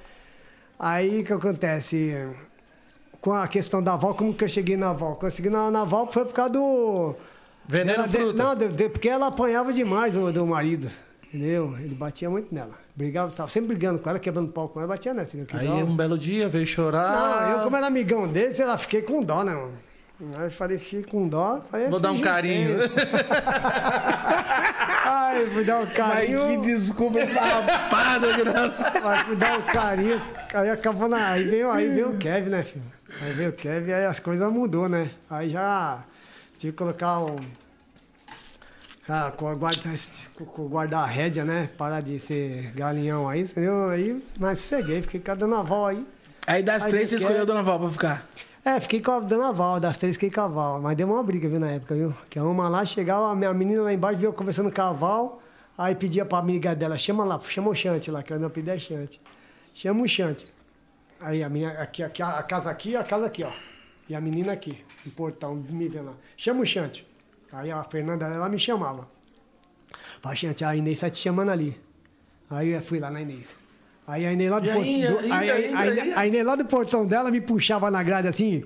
Aí 0.80 1.22
o 1.22 1.24
que 1.24 1.34
acontece? 1.34 2.28
Com 3.22 3.34
a 3.34 3.48
questão 3.48 3.82
da 3.82 3.96
Val, 3.96 4.14
como 4.14 4.34
que 4.34 4.44
eu 4.44 4.50
cheguei 4.50 4.78
na 4.78 4.94
Val? 4.94 5.16
Consegui 5.16 5.50
na, 5.50 5.72
na 5.72 5.84
Val 5.84 6.12
foi 6.12 6.26
por 6.26 6.34
causa 6.34 6.54
do. 6.54 7.16
Vendendo 7.68 7.96
Ela 8.00 8.08
de- 8.08 8.18
fruta. 8.18 8.44
Não, 8.44 8.56
de- 8.56 8.68
de- 8.70 8.90
porque 8.90 9.10
ela 9.10 9.28
apanhava 9.28 9.74
demais 9.74 10.14
do, 10.14 10.32
do 10.32 10.46
marido. 10.46 10.90
Entendeu? 11.28 11.76
Ele 11.80 11.96
batia 11.96 12.30
muito 12.30 12.54
nela. 12.54 12.74
Brigava, 12.96 13.32
tava 13.32 13.50
sempre 13.50 13.70
brigando 13.70 14.00
com 14.00 14.10
ela, 14.10 14.20
quebrando 14.20 14.52
pau 14.54 14.70
com 14.70 14.80
ela, 14.80 14.88
batia 14.88 15.14
nessa. 15.14 15.36
entendeu? 15.36 15.74
Aí 15.74 15.84
um 15.84 15.96
belo 15.96 16.18
dia 16.18 16.48
veio 16.48 16.66
chorar. 16.68 17.12
Não, 17.12 17.58
eu 17.58 17.64
como 17.64 17.76
era 17.76 17.88
amigão 17.88 18.28
dele, 18.28 18.54
sei 18.54 18.66
lá, 18.66 18.78
fiquei 18.78 19.02
com 19.02 19.22
dó, 19.22 19.44
né, 19.44 19.54
mano? 19.54 19.74
Aí 20.38 20.46
eu 20.46 20.52
falei, 20.52 20.78
fiquei 20.78 21.04
com 21.04 21.28
dó. 21.28 21.62
Aí 21.74 21.90
Vou 21.90 22.00
dar 22.00 22.12
um 22.12 22.16
assim, 22.16 22.24
carinho. 22.24 22.78
juntei. 22.82 23.06
Ai, 25.08 25.46
vou 25.46 25.64
dar 25.66 25.78
um 25.78 25.86
Mas 25.86 25.94
carinho. 25.94 26.62
que 26.62 26.68
desculpa 26.74 27.20
Aguinaldo. 27.20 27.68
Vai 29.02 29.30
me 29.30 29.36
dar 29.36 29.60
um 29.60 29.62
carinho. 29.64 30.22
Aí 30.54 30.70
acabou 30.70 31.08
na. 31.10 31.32
Aí 31.32 31.44
veio, 31.44 31.72
aí 31.72 31.90
veio 31.90 32.10
o 32.12 32.18
Kevin, 32.18 32.50
né, 32.50 32.64
filho? 32.64 32.86
Aí 33.22 33.34
veio 33.34 33.50
o 33.50 33.54
Kevin, 33.54 33.92
aí 33.92 34.06
as 34.06 34.20
coisas 34.20 34.52
mudou, 34.52 34.88
né? 34.90 35.12
Aí 35.30 35.50
já 35.50 36.00
tive 36.58 36.72
que 36.72 36.78
colocar 36.78 37.20
um. 37.20 37.36
Ah, 39.08 39.32
co- 39.36 39.56
guarda- 39.56 39.82
co- 40.36 40.46
co- 40.46 40.68
guardar 40.68 41.04
a 41.04 41.06
rédea, 41.06 41.46
né? 41.46 41.70
Parar 41.78 42.02
de 42.02 42.20
ser 42.20 42.72
galinhão 42.74 43.30
aí, 43.30 43.42
entendeu? 43.42 43.90
Aí, 43.90 44.24
mas 44.40 44.60
sosseguei, 44.60 45.02
fiquei 45.04 45.20
com 45.20 45.32
a 45.32 45.36
dona 45.36 45.62
Val 45.62 45.88
aí. 45.88 46.06
Aí 46.48 46.64
das 46.64 46.86
Aí 46.86 46.92
três 46.92 47.10
você 47.10 47.18
escolheu 47.18 47.40
é? 47.40 47.42
a 47.42 47.46
Dona 47.46 47.62
Val 47.64 47.80
pra 47.80 47.90
ficar. 47.90 48.28
É, 48.68 48.80
fiquei 48.80 49.00
com 49.00 49.12
a 49.12 49.52
Val, 49.52 49.80
das 49.80 49.96
três 49.96 50.16
fiquei 50.16 50.32
com 50.32 50.42
a 50.42 50.48
Val. 50.48 50.82
Mas 50.82 50.98
deu 50.98 51.08
uma 51.08 51.22
briga, 51.22 51.48
viu, 51.48 51.60
na 51.60 51.70
época, 51.70 51.94
viu? 51.94 52.16
Que 52.28 52.40
a 52.40 52.44
uma 52.44 52.68
lá 52.68 52.84
chegava, 52.84 53.30
a 53.30 53.36
minha 53.36 53.54
menina 53.54 53.84
lá 53.84 53.94
embaixo 53.94 54.20
eu 54.26 54.34
conversando 54.34 54.72
com 54.72 54.82
a 54.82 54.92
Val, 54.92 55.40
aí 55.78 55.94
pedia 55.94 56.26
pra 56.26 56.40
amiga 56.40 56.76
dela, 56.76 56.98
chama 56.98 57.24
lá, 57.24 57.40
chama 57.42 57.70
o 57.70 57.76
Chante 57.76 58.10
lá, 58.10 58.24
que 58.24 58.34
ela 58.34 58.42
não 58.42 58.50
pedia 58.50 58.74
é 58.74 58.80
Chante. 58.80 59.22
Chama 59.72 60.02
o 60.02 60.08
Chante. 60.08 60.48
Aí 61.20 61.44
a 61.44 61.48
minha, 61.48 61.70
aqui, 61.74 62.02
aqui, 62.02 62.24
a 62.24 62.42
casa 62.42 62.72
aqui, 62.72 62.96
a 62.96 63.04
casa 63.04 63.28
aqui, 63.28 63.44
ó. 63.44 63.52
E 64.10 64.16
a 64.16 64.20
menina 64.20 64.54
aqui, 64.54 64.84
no 65.06 65.12
portão, 65.12 65.54
me 65.54 65.88
vendo 65.88 66.08
lá. 66.08 66.14
Chama 66.36 66.62
o 66.62 66.66
Chante. 66.66 67.08
Aí 67.54 67.70
a 67.70 67.84
Fernanda, 67.84 68.26
ela 68.26 68.50
me 68.50 68.58
chamava. 68.58 69.08
Falei, 70.24 70.38
Chante, 70.40 70.66
a 70.66 70.76
Inês 70.76 71.02
tá 71.02 71.10
te 71.12 71.18
chamando 71.18 71.52
ali. 71.52 71.80
Aí 72.50 72.70
eu 72.70 72.82
fui 72.82 73.00
lá 73.00 73.12
na 73.12 73.22
Inês. 73.22 73.65
Aí 74.08 74.26
a 74.26 74.32
Inês 74.32 74.52
lá 74.52 74.60
do 74.60 74.68
E 74.68 74.70
aí, 74.72 75.08
portão. 75.08 75.34
ainda, 75.34 75.76
Aí, 75.80 76.14
ainda, 76.16 76.44
lá 76.44 76.56
do 76.56 76.66
portão 76.66 77.06
dela 77.06 77.32
me 77.32 77.42
puxava 77.42 77.90
na 77.90 78.04
grade 78.04 78.28
assim, 78.28 78.64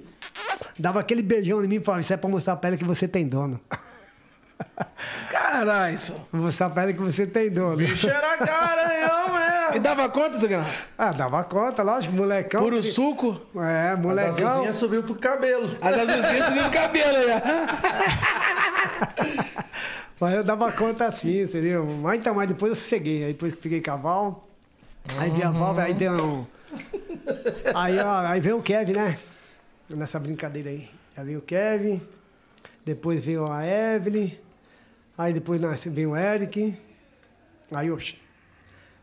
dava 0.78 1.00
aquele 1.00 1.22
beijão 1.24 1.64
em 1.64 1.68
mim 1.68 1.76
e 1.76 1.80
falava, 1.80 2.02
isso 2.02 2.12
é 2.14 2.18
pra 2.18 2.30
mostrar 2.30 2.56
pra 2.58 2.70
ela 2.70 2.78
que 2.78 2.84
você 2.84 3.08
tem 3.08 3.26
dono. 3.28 3.60
Caralho. 5.32 5.98
Vou 6.32 6.42
mostrar 6.44 6.70
pra 6.70 6.84
ela 6.84 6.94
que 6.94 7.00
você 7.00 7.26
tem 7.26 7.50
dono. 7.50 7.78
Bicho 7.78 8.10
era 8.10 8.36
garanhão 8.36 9.34
mesmo. 9.34 9.76
E 9.76 9.80
dava 9.80 10.10
conta, 10.10 10.38
seu 10.38 10.48
Aguinaldo? 10.48 10.70
Ah, 10.98 11.12
dava 11.12 11.44
conta, 11.44 11.84
lógico, 11.84 12.14
molecão. 12.14 12.62
Puro 12.62 12.82
suco. 12.84 13.40
É, 13.56 13.96
molecão. 13.96 14.56
Zuzinha 14.56 14.74
subiu 14.74 15.04
pro 15.04 15.16
cabelo. 15.16 15.78
As 15.82 15.98
azulzinhas 15.98 16.46
subindo 16.46 16.68
o 16.68 16.72
cabelo 16.72 17.18
aí, 17.18 17.26
ó. 17.32 17.40
Mas 20.20 20.34
eu 20.36 20.44
dava 20.44 20.70
conta 20.72 21.06
assim, 21.06 21.44
entendeu? 21.44 21.86
Mas 22.02 22.20
então, 22.20 22.36
mas 22.36 22.48
depois 22.50 22.72
eu 22.72 22.76
sosseguei. 22.76 23.24
Aí 23.24 23.32
depois 23.32 23.54
que 23.54 23.62
fiquei 23.62 23.80
cavalo, 23.80 24.44
aí 25.18 25.32
vi 25.32 25.44
a 25.44 25.52
válvula, 25.52 25.84
aí 25.84 25.94
deu 25.94 26.14
um. 26.14 26.46
Aí, 27.76 28.00
ó, 28.00 28.20
aí 28.28 28.40
veio 28.40 28.58
o 28.58 28.62
Kevin, 28.64 28.94
né? 28.94 29.18
Nessa 29.90 30.20
brincadeira 30.20 30.70
aí. 30.70 30.90
Aí 31.18 31.26
veio 31.26 31.40
o 31.40 31.42
Kevin, 31.42 32.02
depois 32.86 33.24
veio 33.24 33.52
a 33.52 33.66
Evelyn, 33.66 34.38
aí 35.18 35.34
depois 35.34 35.60
nasce- 35.60 35.90
veio 35.90 36.12
o 36.12 36.18
Eric. 36.18 36.76
Aí, 37.72 37.92
oxe, 37.92 38.16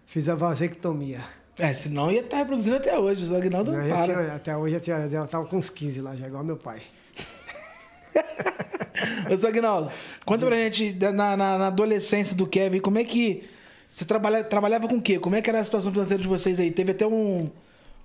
fiz 0.07 0.29
a 0.29 0.35
vasectomia. 0.35 1.25
É, 1.59 1.73
senão 1.73 2.11
ia 2.11 2.21
estar 2.21 2.39
reproduzindo 2.39 2.77
até 2.77 2.97
hoje. 2.99 3.33
O 3.33 3.37
Aguinaldo 3.37 3.73
não 3.73 3.83
eu 3.83 3.89
para. 3.89 4.03
tinha- 4.05 4.35
até 4.35 4.57
hoje 4.57 4.75
eu, 4.77 4.81
tinha, 4.81 4.97
eu 4.99 5.27
tava 5.27 5.47
com 5.47 5.57
uns 5.57 5.71
15 5.71 6.01
lá, 6.01 6.15
já 6.15 6.27
igual 6.27 6.45
meu 6.45 6.57
pai. 6.57 6.83
Ô, 9.33 9.37
seu 9.37 9.49
Aguinaldo, 9.49 9.91
conta 10.25 10.47
pra 10.47 10.57
gente, 10.57 10.93
na, 10.95 11.13
na- 11.37 11.59
na 11.59 11.67
adolescência 11.67 12.37
do 12.37 12.47
Kevin, 12.47 12.81
como 12.81 12.99
é 12.99 13.05
que. 13.05 13.49
Você 13.91 14.05
trabalha, 14.05 14.45
trabalhava 14.45 14.87
com 14.89 14.97
o 14.97 15.03
quê? 15.03 15.19
Como 15.19 15.35
é 15.37 15.43
que 15.43 15.49
era 15.49 15.61
a 15.61 15.65
situação 15.65 15.91
financeira 15.93 16.23
de 16.23 16.29
vocês 16.29 16.61
aí? 16.61 16.71
Teve 16.71 16.93
até 16.93 17.07
um. 17.07 17.51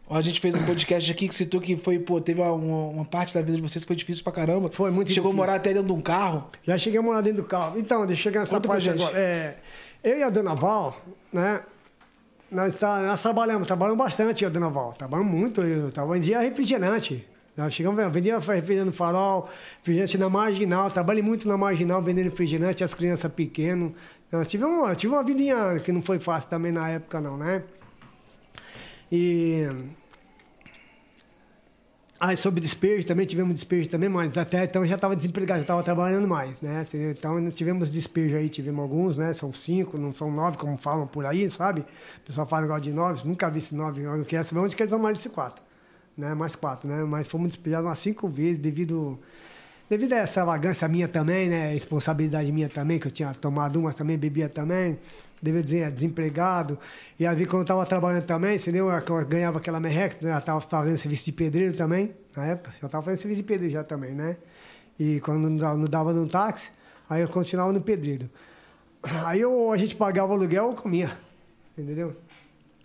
A 0.09 0.21
gente 0.21 0.41
fez 0.41 0.55
um 0.55 0.65
podcast 0.65 1.09
aqui 1.09 1.27
que 1.29 1.33
citou 1.35 1.61
que 1.61 1.77
foi, 1.77 1.97
pô, 1.97 2.19
teve 2.19 2.41
uma, 2.41 2.51
uma 2.51 3.05
parte 3.05 3.33
da 3.33 3.41
vida 3.41 3.55
de 3.55 3.61
vocês 3.61 3.83
que 3.83 3.87
foi 3.87 3.95
difícil 3.95 4.23
pra 4.23 4.33
caramba. 4.33 4.69
Foi 4.71 4.91
muito 4.91 5.09
Chegou 5.11 5.31
difícil. 5.31 5.43
a 5.43 5.47
morar 5.47 5.55
até 5.55 5.69
dentro 5.73 5.87
de 5.87 5.93
um 5.93 6.01
carro. 6.01 6.47
Já 6.65 6.77
cheguei 6.77 6.99
a 6.99 7.01
morar 7.01 7.21
dentro 7.21 7.43
do 7.43 7.47
carro. 7.47 7.79
Então, 7.79 8.05
deixa 8.05 8.19
eu 8.19 8.23
chegar 8.23 8.41
nessa 8.41 8.55
Conta 8.55 8.67
parte 8.67 8.83
gente. 8.83 9.01
agora. 9.01 9.17
É, 9.17 9.55
eu 10.03 10.17
e 10.19 10.23
a 10.23 10.29
dona 10.29 10.53
Val, 10.53 10.99
né? 11.31 11.61
Nós, 12.51 12.75
tá, 12.75 12.99
nós 13.03 13.21
trabalhamos, 13.21 13.65
trabalhamos 13.65 13.97
bastante, 14.03 14.43
eu 14.43 14.47
e 14.47 14.51
a 14.51 14.53
dona 14.53 14.69
Val. 14.69 14.91
Trabalhamos 14.97 15.31
muito. 15.33 15.61
Eu 15.61 15.91
tava 15.91 16.11
vendia 16.13 16.39
refrigerante. 16.41 17.25
Nós 17.55 17.73
chegamos, 17.73 18.11
vendia 18.11 18.37
refrigerante 18.37 18.87
no 18.87 18.93
farol, 18.93 19.49
refrigerante 19.77 20.17
na 20.17 20.29
marginal. 20.29 20.91
Trabalhei 20.91 21.23
muito 21.23 21.47
na 21.47 21.55
marginal 21.55 22.01
vendendo 22.01 22.25
refrigerante 22.25 22.83
às 22.83 22.93
crianças 22.93 23.31
pequenas. 23.31 23.91
Eu 24.31 24.45
tive 24.45 24.63
uma, 24.63 24.95
tive 24.95 25.13
uma 25.13 25.23
vidinha 25.23 25.77
que 25.83 25.91
não 25.91 26.01
foi 26.01 26.17
fácil 26.17 26.49
também 26.49 26.71
na 26.71 26.87
época, 26.89 27.19
não, 27.19 27.35
né? 27.35 27.63
E. 29.11 29.67
Aí 32.17 32.37
sobre 32.37 32.61
despejo, 32.61 33.05
também 33.05 33.25
tivemos 33.25 33.53
despejo 33.55 33.89
também, 33.89 34.07
mas 34.07 34.37
até 34.37 34.63
então 34.63 34.83
eu 34.83 34.87
já 34.87 34.95
estava 34.95 35.15
desempregado, 35.15 35.57
já 35.57 35.63
estava 35.63 35.83
trabalhando 35.83 36.27
mais, 36.27 36.61
né? 36.61 36.85
Então 36.93 37.51
tivemos 37.51 37.91
despejo 37.91 38.37
aí, 38.37 38.47
tivemos 38.47 38.79
alguns, 38.79 39.17
né? 39.17 39.33
São 39.33 39.51
cinco, 39.51 39.97
não 39.97 40.13
são 40.13 40.31
nove, 40.31 40.55
como 40.55 40.77
falam 40.77 41.07
por 41.07 41.25
aí, 41.25 41.49
sabe? 41.49 41.81
O 41.81 42.25
pessoal 42.27 42.47
fala 42.47 42.61
negócio 42.61 42.83
de 42.83 42.93
nove, 42.93 43.27
nunca 43.27 43.49
vi 43.49 43.57
esse 43.57 43.75
nove, 43.75 44.03
eu 44.03 44.15
não 44.15 44.23
quero 44.23 44.45
saber 44.45 44.61
onde 44.61 44.75
que 44.75 44.83
eles 44.83 44.91
são 44.91 44.99
mais 44.99 45.17
desse 45.17 45.29
quatro, 45.29 45.61
né? 46.15 46.35
Mais 46.35 46.55
quatro, 46.55 46.87
né? 46.87 47.03
Mas 47.03 47.27
fomos 47.27 47.49
despejados 47.49 47.87
umas 47.89 47.99
cinco 47.99 48.29
vezes 48.29 48.59
devido, 48.59 49.19
devido 49.91 50.13
a 50.13 50.19
essa 50.19 50.29
extravagância 50.29 50.87
minha 50.87 51.05
também, 51.05 51.49
né? 51.49 51.73
Responsabilidade 51.73 52.49
minha 52.49 52.69
também, 52.69 52.97
que 52.97 53.07
eu 53.07 53.11
tinha 53.11 53.33
tomado 53.33 53.77
umas 53.77 53.93
também, 53.93 54.17
bebia 54.17 54.47
também, 54.47 54.97
devia 55.41 55.61
dizer, 55.61 55.91
desempregado. 55.91 56.79
E 57.19 57.27
aí 57.27 57.45
quando 57.45 57.57
eu 57.57 57.61
estava 57.63 57.85
trabalhando 57.85 58.25
também, 58.25 58.55
entendeu? 58.55 58.89
Eu 58.89 59.25
ganhava 59.25 59.57
aquela 59.57 59.81
merreca, 59.81 60.15
né? 60.21 60.33
eu 60.33 60.37
estava 60.37 60.61
fazendo 60.61 60.97
serviço 60.97 61.25
de 61.25 61.33
pedreiro 61.33 61.75
também, 61.75 62.15
na 62.33 62.45
época, 62.45 62.71
já 62.79 62.85
estava 62.85 63.03
fazendo 63.03 63.19
serviço 63.19 63.41
de 63.41 63.45
pedreiro 63.45 63.73
já 63.73 63.83
também, 63.83 64.13
né? 64.15 64.37
E 64.97 65.19
quando 65.19 65.49
não 65.49 65.83
dava, 65.83 66.13
no 66.13 66.25
táxi, 66.25 66.69
aí 67.09 67.21
eu 67.21 67.27
continuava 67.27 67.73
no 67.73 67.81
pedreiro. 67.81 68.29
Aí 69.25 69.41
eu, 69.41 69.73
a 69.73 69.75
gente 69.75 69.93
pagava 69.93 70.31
o 70.31 70.35
aluguel, 70.35 70.69
eu 70.69 70.73
comia, 70.73 71.17
entendeu? 71.77 72.15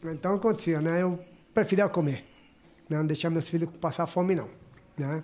Então 0.03 0.35
acontecia, 0.35 0.81
né? 0.81 1.03
Eu 1.03 1.21
preferia 1.55 1.89
comer, 1.89 2.25
né? 2.91 2.99
não 2.99 3.07
deixar 3.07 3.31
meus 3.31 3.49
filhos 3.49 3.71
passar 3.81 4.09
fome 4.09 4.35
não, 4.35 4.49
né? 4.99 5.23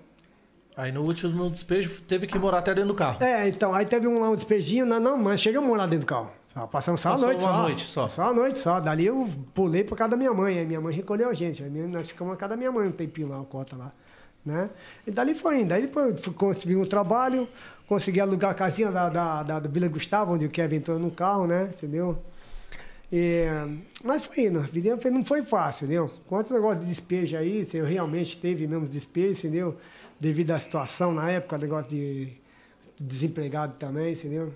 Aí 0.77 0.91
no 0.91 1.03
último 1.03 1.51
despejo 1.51 2.01
teve 2.09 2.27
que 2.27 2.39
morar 2.39 2.59
até 2.59 2.75
dentro 2.75 2.89
do 2.89 2.95
carro. 2.95 3.23
É, 3.23 3.47
então, 3.49 3.75
aí 3.75 3.85
teve 3.85 4.07
um, 4.07 4.21
lá 4.21 4.31
um 4.31 4.35
despejinho, 4.37 4.87
não, 4.87 4.99
não, 4.99 5.19
mas 5.19 5.41
chegamos 5.41 5.69
a 5.69 5.71
morar 5.73 5.87
dentro 5.87 6.07
do 6.07 6.09
carro. 6.09 6.31
Só 6.55 6.67
Passamos 6.67 7.01
só 7.01 7.15
a 7.15 7.19
noite 7.19 7.41
uma 7.43 7.51
só. 7.53 7.63
noite 7.63 7.83
só. 7.83 8.09
Só 8.09 8.23
a 8.31 8.33
noite 8.33 8.59
só. 8.59 8.81
Dali 8.81 9.07
eu 9.07 9.29
pulei 9.55 9.85
pra 9.85 9.97
casa 9.97 10.11
da 10.11 10.17
minha 10.19 10.33
mãe. 10.35 10.59
Aí 10.59 10.67
minha 10.67 10.81
mãe 10.81 10.95
recolheu 10.95 11.31
a 11.31 11.35
gente. 11.35 11.63
Aí 11.63 11.71
nós 11.71 12.09
ficamos 12.09 12.33
na 12.33 12.37
casa 12.39 12.51
da 12.51 12.57
minha 12.57 12.71
mãe 12.71 12.87
um 12.89 12.93
tempinho 12.93 13.29
lá, 13.29 13.37
uma 13.37 13.45
cota 13.45 13.75
lá. 13.77 13.91
Né? 14.45 14.69
E 15.07 15.11
dali 15.11 15.35
foi 15.35 15.61
indo. 15.61 15.73
Aí 15.73 15.83
depois 15.83 16.21
fui- 16.21 16.35
consegui 16.35 16.77
um 16.77 16.85
trabalho, 16.85 17.49
consegui 17.87 18.21
alugar 18.21 18.51
a 18.51 18.55
casinha 18.55 18.91
da, 18.93 19.09
da, 19.09 19.43
da, 19.43 19.61
do 19.61 19.69
Vila 19.71 19.89
Gustavo, 19.89 20.35
onde 20.35 20.45
o 20.45 20.51
Kevin 20.51 20.77
entrou 20.77 20.99
no 20.99 21.11
carro, 21.11 21.47
né? 21.47 21.71
Entendeu? 21.75 22.19
E, 23.11 23.45
mas 24.03 24.25
foi 24.25 24.45
indo, 24.45 24.67
não 25.11 25.25
foi 25.25 25.43
fácil, 25.43 25.85
entendeu? 25.85 26.11
Quantos 26.27 26.51
negócios 26.51 26.81
de 26.81 26.91
despejo 26.91 27.37
aí, 27.37 27.65
se 27.65 27.77
eu 27.77 27.85
realmente 27.85 28.39
teve 28.39 28.67
mesmo 28.67 28.89
despejo, 28.89 29.39
entendeu? 29.39 29.77
Devido 30.23 30.53
à 30.53 30.61
situação 30.61 31.13
na 31.13 31.29
época, 31.29 31.59
negócio 31.59 31.91
de 31.91 32.29
desempregado 32.97 33.75
também, 33.77 34.13
entendeu? 34.13 34.53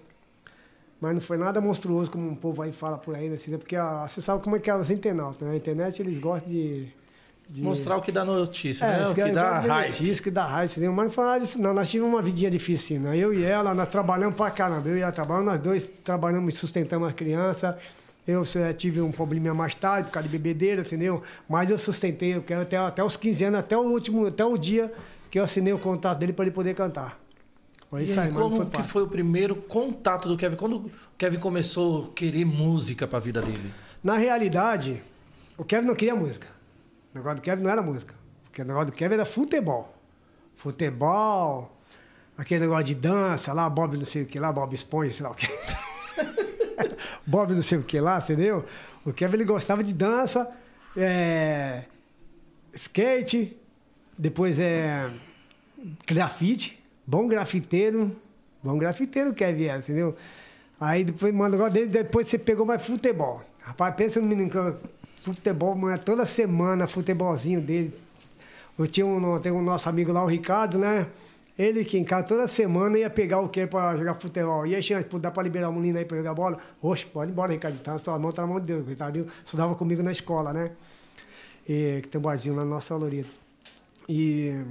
Mas 1.00 1.12
não 1.12 1.20
foi 1.20 1.36
nada 1.36 1.60
monstruoso 1.60 2.08
como 2.08 2.30
o 2.30 2.36
povo 2.36 2.62
aí 2.62 2.70
fala 2.70 2.96
por 2.96 3.16
aí, 3.16 3.28
né? 3.28 3.36
Porque 3.58 3.74
a, 3.74 4.06
você 4.06 4.22
sabe 4.22 4.44
como 4.44 4.54
é 4.54 4.60
que 4.60 4.70
é 4.70 4.76
os 4.76 4.90
internautas, 4.90 5.42
né? 5.42 5.48
Na 5.48 5.56
internet 5.56 6.00
eles 6.00 6.20
gostam 6.20 6.48
de... 6.48 6.86
de 7.50 7.62
Mostrar 7.62 7.96
o 7.96 8.00
que 8.00 8.12
dá 8.12 8.24
notícia, 8.24 8.84
é, 8.84 9.00
né? 9.00 9.04
O 9.06 9.08
que 9.08 9.16
querem 9.16 9.32
dá 9.32 9.58
raiva. 9.58 9.88
notícia, 9.88 10.22
que 10.22 10.30
dá 10.30 10.46
raiva, 10.46 10.72
entendeu? 10.72 10.92
Mas 10.92 11.06
não 11.06 11.12
foi 11.12 11.24
nada 11.24 11.40
disso, 11.40 11.60
não. 11.60 11.74
Nós 11.74 11.90
tivemos 11.90 12.14
uma 12.14 12.22
vidinha 12.22 12.48
difícil, 12.48 13.00
né? 13.00 13.18
Eu 13.18 13.34
e 13.34 13.42
ela, 13.44 13.74
nós 13.74 13.88
trabalhamos 13.88 14.36
pra 14.36 14.52
caramba. 14.52 14.88
Eu 14.88 14.96
e 14.96 15.00
ela 15.00 15.10
trabalhamos, 15.10 15.50
nós 15.50 15.60
dois 15.60 15.84
trabalhamos 15.84 16.54
e 16.54 16.56
sustentamos 16.56 17.08
as 17.08 17.14
crianças. 17.14 17.74
Eu 18.24 18.44
eh, 18.54 18.72
tive 18.72 19.00
um 19.00 19.10
probleminha 19.10 19.52
mais 19.52 19.74
tarde, 19.74 20.06
por 20.06 20.12
causa 20.14 20.28
de 20.28 20.38
bebedeira, 20.38 20.82
entendeu? 20.82 21.22
Mas 21.48 21.70
eu 21.70 21.78
sustentei, 21.78 22.36
eu 22.36 22.42
quero 22.42 22.62
até, 22.62 22.76
até 22.76 23.02
os 23.02 23.16
15 23.16 23.44
anos, 23.44 23.60
até 23.60 23.76
o 23.76 23.82
último, 23.82 24.26
até 24.26 24.44
o 24.44 24.56
dia 24.56 24.92
que 25.36 25.40
eu 25.40 25.44
assinei 25.44 25.70
o 25.70 25.78
contrato 25.78 26.18
dele 26.18 26.32
para 26.32 26.46
ele 26.46 26.50
poder 26.50 26.74
cantar. 26.74 27.20
Foi 27.90 28.00
E 28.00 28.10
isso 28.10 28.18
aí, 28.18 28.32
como 28.32 28.56
foi 28.56 28.66
que 28.70 28.82
foi 28.82 29.02
o 29.02 29.06
primeiro 29.06 29.54
contato 29.54 30.30
do 30.30 30.34
Kevin? 30.34 30.56
Quando 30.56 30.76
o 30.76 30.90
Kevin 31.18 31.38
começou 31.38 32.06
a 32.06 32.14
querer 32.14 32.46
música 32.46 33.06
pra 33.06 33.18
vida 33.18 33.42
dele? 33.42 33.70
Na 34.02 34.16
realidade, 34.16 35.02
o 35.58 35.62
Kevin 35.62 35.88
não 35.88 35.94
queria 35.94 36.16
música. 36.16 36.46
O 37.12 37.18
negócio 37.18 37.36
do 37.36 37.42
Kevin 37.42 37.62
não 37.64 37.70
era 37.70 37.82
música. 37.82 38.14
O 38.58 38.62
negócio 38.62 38.86
do 38.86 38.92
Kevin 38.92 39.12
era 39.12 39.26
futebol. 39.26 39.94
Futebol, 40.56 41.76
aquele 42.38 42.60
negócio 42.60 42.84
de 42.84 42.94
dança 42.94 43.52
lá, 43.52 43.68
Bob 43.68 43.98
não 43.98 44.06
sei 44.06 44.22
o 44.22 44.26
que 44.26 44.40
lá, 44.40 44.50
Bob 44.50 44.74
Esponja, 44.74 45.12
sei 45.12 45.22
lá 45.22 45.32
o 45.32 45.34
que. 45.34 45.46
Bob 47.26 47.52
não 47.52 47.60
sei 47.60 47.76
o 47.76 47.82
que 47.82 48.00
lá, 48.00 48.18
entendeu? 48.20 48.64
O 49.04 49.12
Kevin 49.12 49.34
ele 49.34 49.44
gostava 49.44 49.84
de 49.84 49.92
dança, 49.92 50.50
é, 50.96 51.84
skate, 52.72 53.54
depois 54.16 54.58
é 54.58 55.10
grafite, 56.06 56.82
bom 57.06 57.26
grafiteiro, 57.28 58.14
bom 58.62 58.78
grafiteiro 58.78 59.34
Kevin 59.34 59.64
era, 59.64 59.78
entendeu? 59.78 60.16
Aí 60.80 61.04
depois, 61.04 61.34
mano, 61.34 61.54
agora 61.54 61.70
dele, 61.70 61.86
depois 61.86 62.26
você 62.26 62.38
pegou 62.38 62.66
mais 62.66 62.84
futebol. 62.84 63.42
Rapaz, 63.62 63.94
pensa 63.94 64.20
no 64.20 64.26
menino 64.26 64.50
futebol, 65.22 65.74
mano, 65.74 65.98
toda 65.98 66.26
semana, 66.26 66.86
futebolzinho 66.86 67.60
dele. 67.60 67.92
Eu 68.78 68.86
tinha 68.86 69.06
um, 69.06 69.40
tem 69.40 69.50
um 69.50 69.62
nosso 69.62 69.88
amigo 69.88 70.12
lá, 70.12 70.22
o 70.22 70.26
Ricardo, 70.26 70.78
né? 70.78 71.06
Ele 71.58 71.84
que 71.84 71.96
em 71.96 72.04
casa 72.04 72.26
toda 72.26 72.46
semana 72.46 72.98
ia 72.98 73.08
pegar 73.08 73.40
o 73.40 73.48
quê 73.48 73.66
pra 73.66 73.96
jogar 73.96 74.14
futebol. 74.16 74.66
E 74.66 74.74
aí, 74.74 75.04
pô, 75.04 75.18
dá 75.18 75.30
pra 75.30 75.42
liberar 75.42 75.70
o 75.70 75.72
menino 75.72 75.98
aí 75.98 76.04
pra 76.04 76.18
jogar 76.18 76.34
bola? 76.34 76.58
Oxe, 76.82 77.06
pode 77.06 77.30
ir 77.30 77.32
embora, 77.32 77.52
Ricardo. 77.52 77.78
Tá, 77.78 77.98
sua 77.98 78.18
mão 78.18 78.30
tá 78.30 78.42
na 78.42 78.48
mão 78.48 78.60
de 78.60 78.66
Deus. 78.66 78.86
O 78.86 78.90
Ricardinho 78.90 79.26
estudava 79.42 79.74
comigo 79.74 80.02
na 80.02 80.12
escola, 80.12 80.52
né? 80.52 80.72
E, 81.66 82.00
que 82.02 82.08
tem 82.08 82.18
um 82.18 82.22
barzinho 82.22 82.54
lá 82.54 82.62
na 82.62 82.70
nossa 82.70 82.94
Loreta. 82.94 83.30
E... 84.06 84.62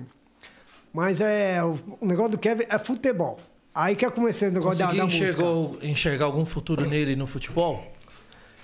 Mas 0.95 1.19
é, 1.19 1.61
o, 1.61 1.77
negócio 2.01 2.31
do 2.31 2.37
Kevin 2.37 2.63
é 2.69 2.79
futebol. 2.79 3.37
Aí 3.73 3.97
que 3.97 4.05
eu 4.05 4.11
comecei 4.13 4.47
o 4.47 4.51
negócio 4.51 4.79
da, 4.79 4.93
da 4.93 5.03
música. 5.03 5.25
enxergou, 5.25 5.77
enxergar 5.81 6.23
algum 6.23 6.45
futuro 6.45 6.85
nele 6.85 7.17
no 7.17 7.27
futebol? 7.27 7.85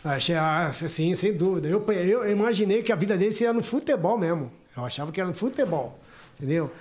Achei, 0.02 0.36
ah, 0.36 0.74
sim, 0.88 1.14
sem 1.14 1.36
dúvida. 1.36 1.68
Eu, 1.68 1.86
eu 1.92 2.32
imaginei 2.32 2.84
que 2.84 2.92
a 2.94 2.96
vida 2.96 3.18
dele 3.18 3.34
seria 3.34 3.52
no 3.52 3.62
futebol 3.62 4.18
mesmo. 4.18 4.50
Eu 4.78 4.86
achava 4.86 5.12
que 5.12 5.20
era 5.20 5.30
no 5.30 5.36
futebol, 5.36 6.00
entendeu? 6.38 6.72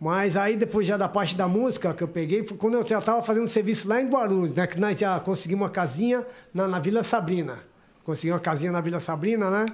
Mas 0.00 0.34
aí 0.34 0.56
depois 0.56 0.88
já 0.88 0.96
da 0.96 1.10
parte 1.10 1.36
da 1.36 1.46
música 1.46 1.92
que 1.92 2.02
eu 2.02 2.08
peguei, 2.08 2.46
foi 2.46 2.56
quando 2.56 2.78
eu 2.78 2.86
já 2.86 2.98
estava 2.98 3.22
fazendo 3.22 3.44
um 3.44 3.48
serviço 3.48 3.86
lá 3.86 4.00
em 4.00 4.08
Guarulhos, 4.08 4.56
né? 4.56 4.66
Que 4.66 4.80
nós 4.80 4.98
já 4.98 5.20
conseguimos 5.20 5.64
uma 5.64 5.70
casinha 5.70 6.26
na, 6.54 6.66
na 6.66 6.78
Vila 6.78 7.02
Sabrina. 7.02 7.60
Consegui 8.02 8.32
uma 8.32 8.40
casinha 8.40 8.72
na 8.72 8.80
Vila 8.80 9.00
Sabrina, 9.00 9.50
né? 9.50 9.66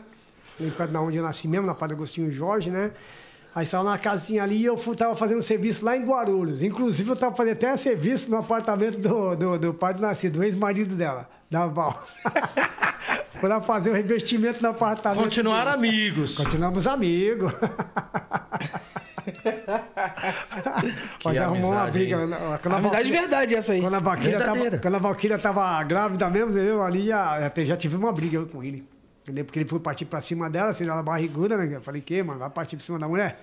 Ali 0.59 0.73
perto 0.73 0.91
da 0.91 1.01
onde 1.01 1.17
eu 1.17 1.23
nasci 1.23 1.47
mesmo, 1.47 1.69
na 1.69 1.77
Padre 1.77 1.95
Agostinho 1.95 2.29
Jorge, 2.33 2.71
né? 2.71 2.91
Aí 3.55 3.65
estava 3.65 3.85
na 3.85 3.99
casinha 3.99 4.43
ali 4.43 4.57
e 4.57 4.65
eu 4.65 4.75
estava 4.75 5.15
fazendo 5.15 5.43
serviço 5.43 5.85
lá 5.85 5.95
em 5.97 6.05
Guarulhos. 6.05 6.63
Inclusive, 6.63 7.11
eu 7.11 7.15
estava 7.15 7.37
fazendo 7.37 7.53
até 7.53 7.77
serviço 7.77 8.31
no 8.31 8.39
apartamento 8.39 8.99
do, 8.99 9.37
do, 9.37 9.59
do 9.59 9.75
pai 9.75 9.93
do 9.93 10.01
nascido, 10.01 10.39
do 10.39 10.45
ex-marido 10.45 10.95
dela, 10.97 11.29
da 11.51 11.67
Val. 11.67 12.03
Foi 13.39 13.49
lá 13.49 13.61
fazer 13.61 13.91
o 13.91 13.93
revestimento 13.93 14.63
no 14.63 14.71
apartamento. 14.71 15.25
Continuaram 15.25 15.79
dele. 15.79 15.97
amigos. 15.97 16.37
Continuamos 16.37 16.87
amigos. 16.87 17.53
Mas 21.25 21.39
arrumou 21.39 21.73
uma 21.73 21.87
briga. 21.87 22.17
hein? 22.23 22.31
Quando 22.63 22.75
a 22.75 22.77
Amizade 22.79 23.05
de 23.05 23.13
verdade 23.13 23.55
essa 23.55 23.73
aí. 23.73 23.81
Quando 23.81 23.95
a 23.95 24.01
Valquíria 24.01 24.39
tava, 24.39 24.79
quando 24.79 24.95
a 24.95 24.99
Valquíria 24.99 25.39
tava 25.39 25.83
grávida 25.85 26.31
mesmo, 26.31 26.59
eu 26.59 26.83
ali 26.83 27.07
já, 27.07 27.41
já, 27.41 27.65
já 27.65 27.77
tive 27.77 27.97
uma 27.97 28.13
briga 28.13 28.45
com 28.47 28.63
ele. 28.63 28.89
Entendeu? 29.23 29.45
Porque 29.45 29.61
ele 29.61 29.69
foi 29.69 29.79
partir 29.81 30.05
pra 30.05 30.21
cima 30.21 30.51
dela, 30.51 30.71
assim, 30.71 30.85
ela 30.85 31.03
barriguda, 31.03 31.57
né? 31.57 31.77
Eu 31.77 31.81
falei, 31.81 32.01
que, 32.03 32.23
mano, 32.23 32.39
vai 32.41 32.51
partir 32.51 32.77
pra 32.77 32.85
cima 32.85 32.99
da 32.99 33.09
mulher? 33.09 33.41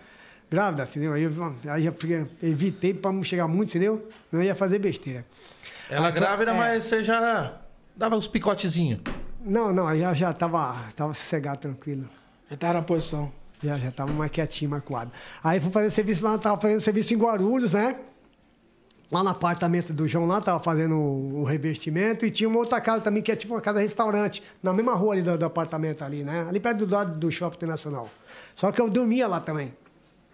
grávida, 0.52 0.82
entendeu? 0.82 1.14
Aí, 1.14 1.22
eu- 1.22 1.56
aí 1.70 1.86
eu 1.86 1.94
fiquei- 1.94 2.26
evitei 2.42 2.92
para 2.92 3.12
não 3.12 3.22
chegar 3.22 3.48
muito, 3.48 3.70
entendeu? 3.70 4.10
Não 4.32 4.42
ia 4.42 4.56
fazer 4.56 4.80
besteira. 4.80 5.24
Ela 5.88 6.08
Aí 6.08 6.12
grávida, 6.14 6.50
é. 6.50 6.54
mas 6.56 6.86
você 6.86 7.04
já 7.04 7.54
dava 7.96 8.16
uns 8.16 8.28
picotezinhos. 8.28 9.00
Não, 9.46 9.72
não, 9.72 9.88
aí 9.88 10.00
já, 10.00 10.12
já 10.16 10.34
tava, 10.34 10.76
tava 10.96 11.14
sossegado, 11.14 11.60
tranquilo. 11.60 12.10
Já 12.50 12.58
tava 12.58 12.74
na 12.74 12.82
posição. 12.82 13.32
Já, 13.62 13.78
já 13.78 13.92
tava 13.92 14.12
mais 14.12 14.32
quietinho, 14.32 14.72
mais 14.72 14.82
coado. 14.84 15.12
Aí 15.44 15.60
fui 15.60 15.70
fazer 15.72 15.92
serviço 15.92 16.26
lá, 16.26 16.36
tava 16.40 16.60
fazendo 16.60 16.82
serviço 16.82 17.14
em 17.14 17.18
Guarulhos, 17.18 17.74
né? 17.74 17.96
Lá 19.12 19.24
no 19.24 19.30
apartamento 19.30 19.92
do 19.92 20.08
João 20.08 20.28
lá, 20.28 20.40
tava 20.40 20.60
fazendo 20.60 20.96
o, 20.96 21.44
revestimento 21.44 22.28
e 22.28 22.32
tinha 22.32 22.48
uma 22.48 22.60
outra 22.60 22.80
casa 22.80 23.02
também, 23.02 23.24
que 23.24 23.32
é 23.32 23.36
tipo 23.36 23.56
uma 23.56 23.62
casa-restaurante, 23.62 24.44
na 24.62 24.72
mesma 24.72 24.94
rua 24.94 25.14
ali 25.14 25.24
do, 25.24 25.36
do 25.36 25.46
apartamento 25.46 26.04
ali, 26.04 26.24
né? 26.24 26.46
Ali 26.48 26.60
perto 26.60 26.86
do 26.86 26.94
lado 26.94 27.18
do 27.18 27.32
Shopping 27.32 27.58
Internacional. 27.58 28.08
Só 28.56 28.72
que 28.72 28.80
eu 28.80 28.88
dormia 28.88 29.28
lá 29.28 29.40
também. 29.40 29.74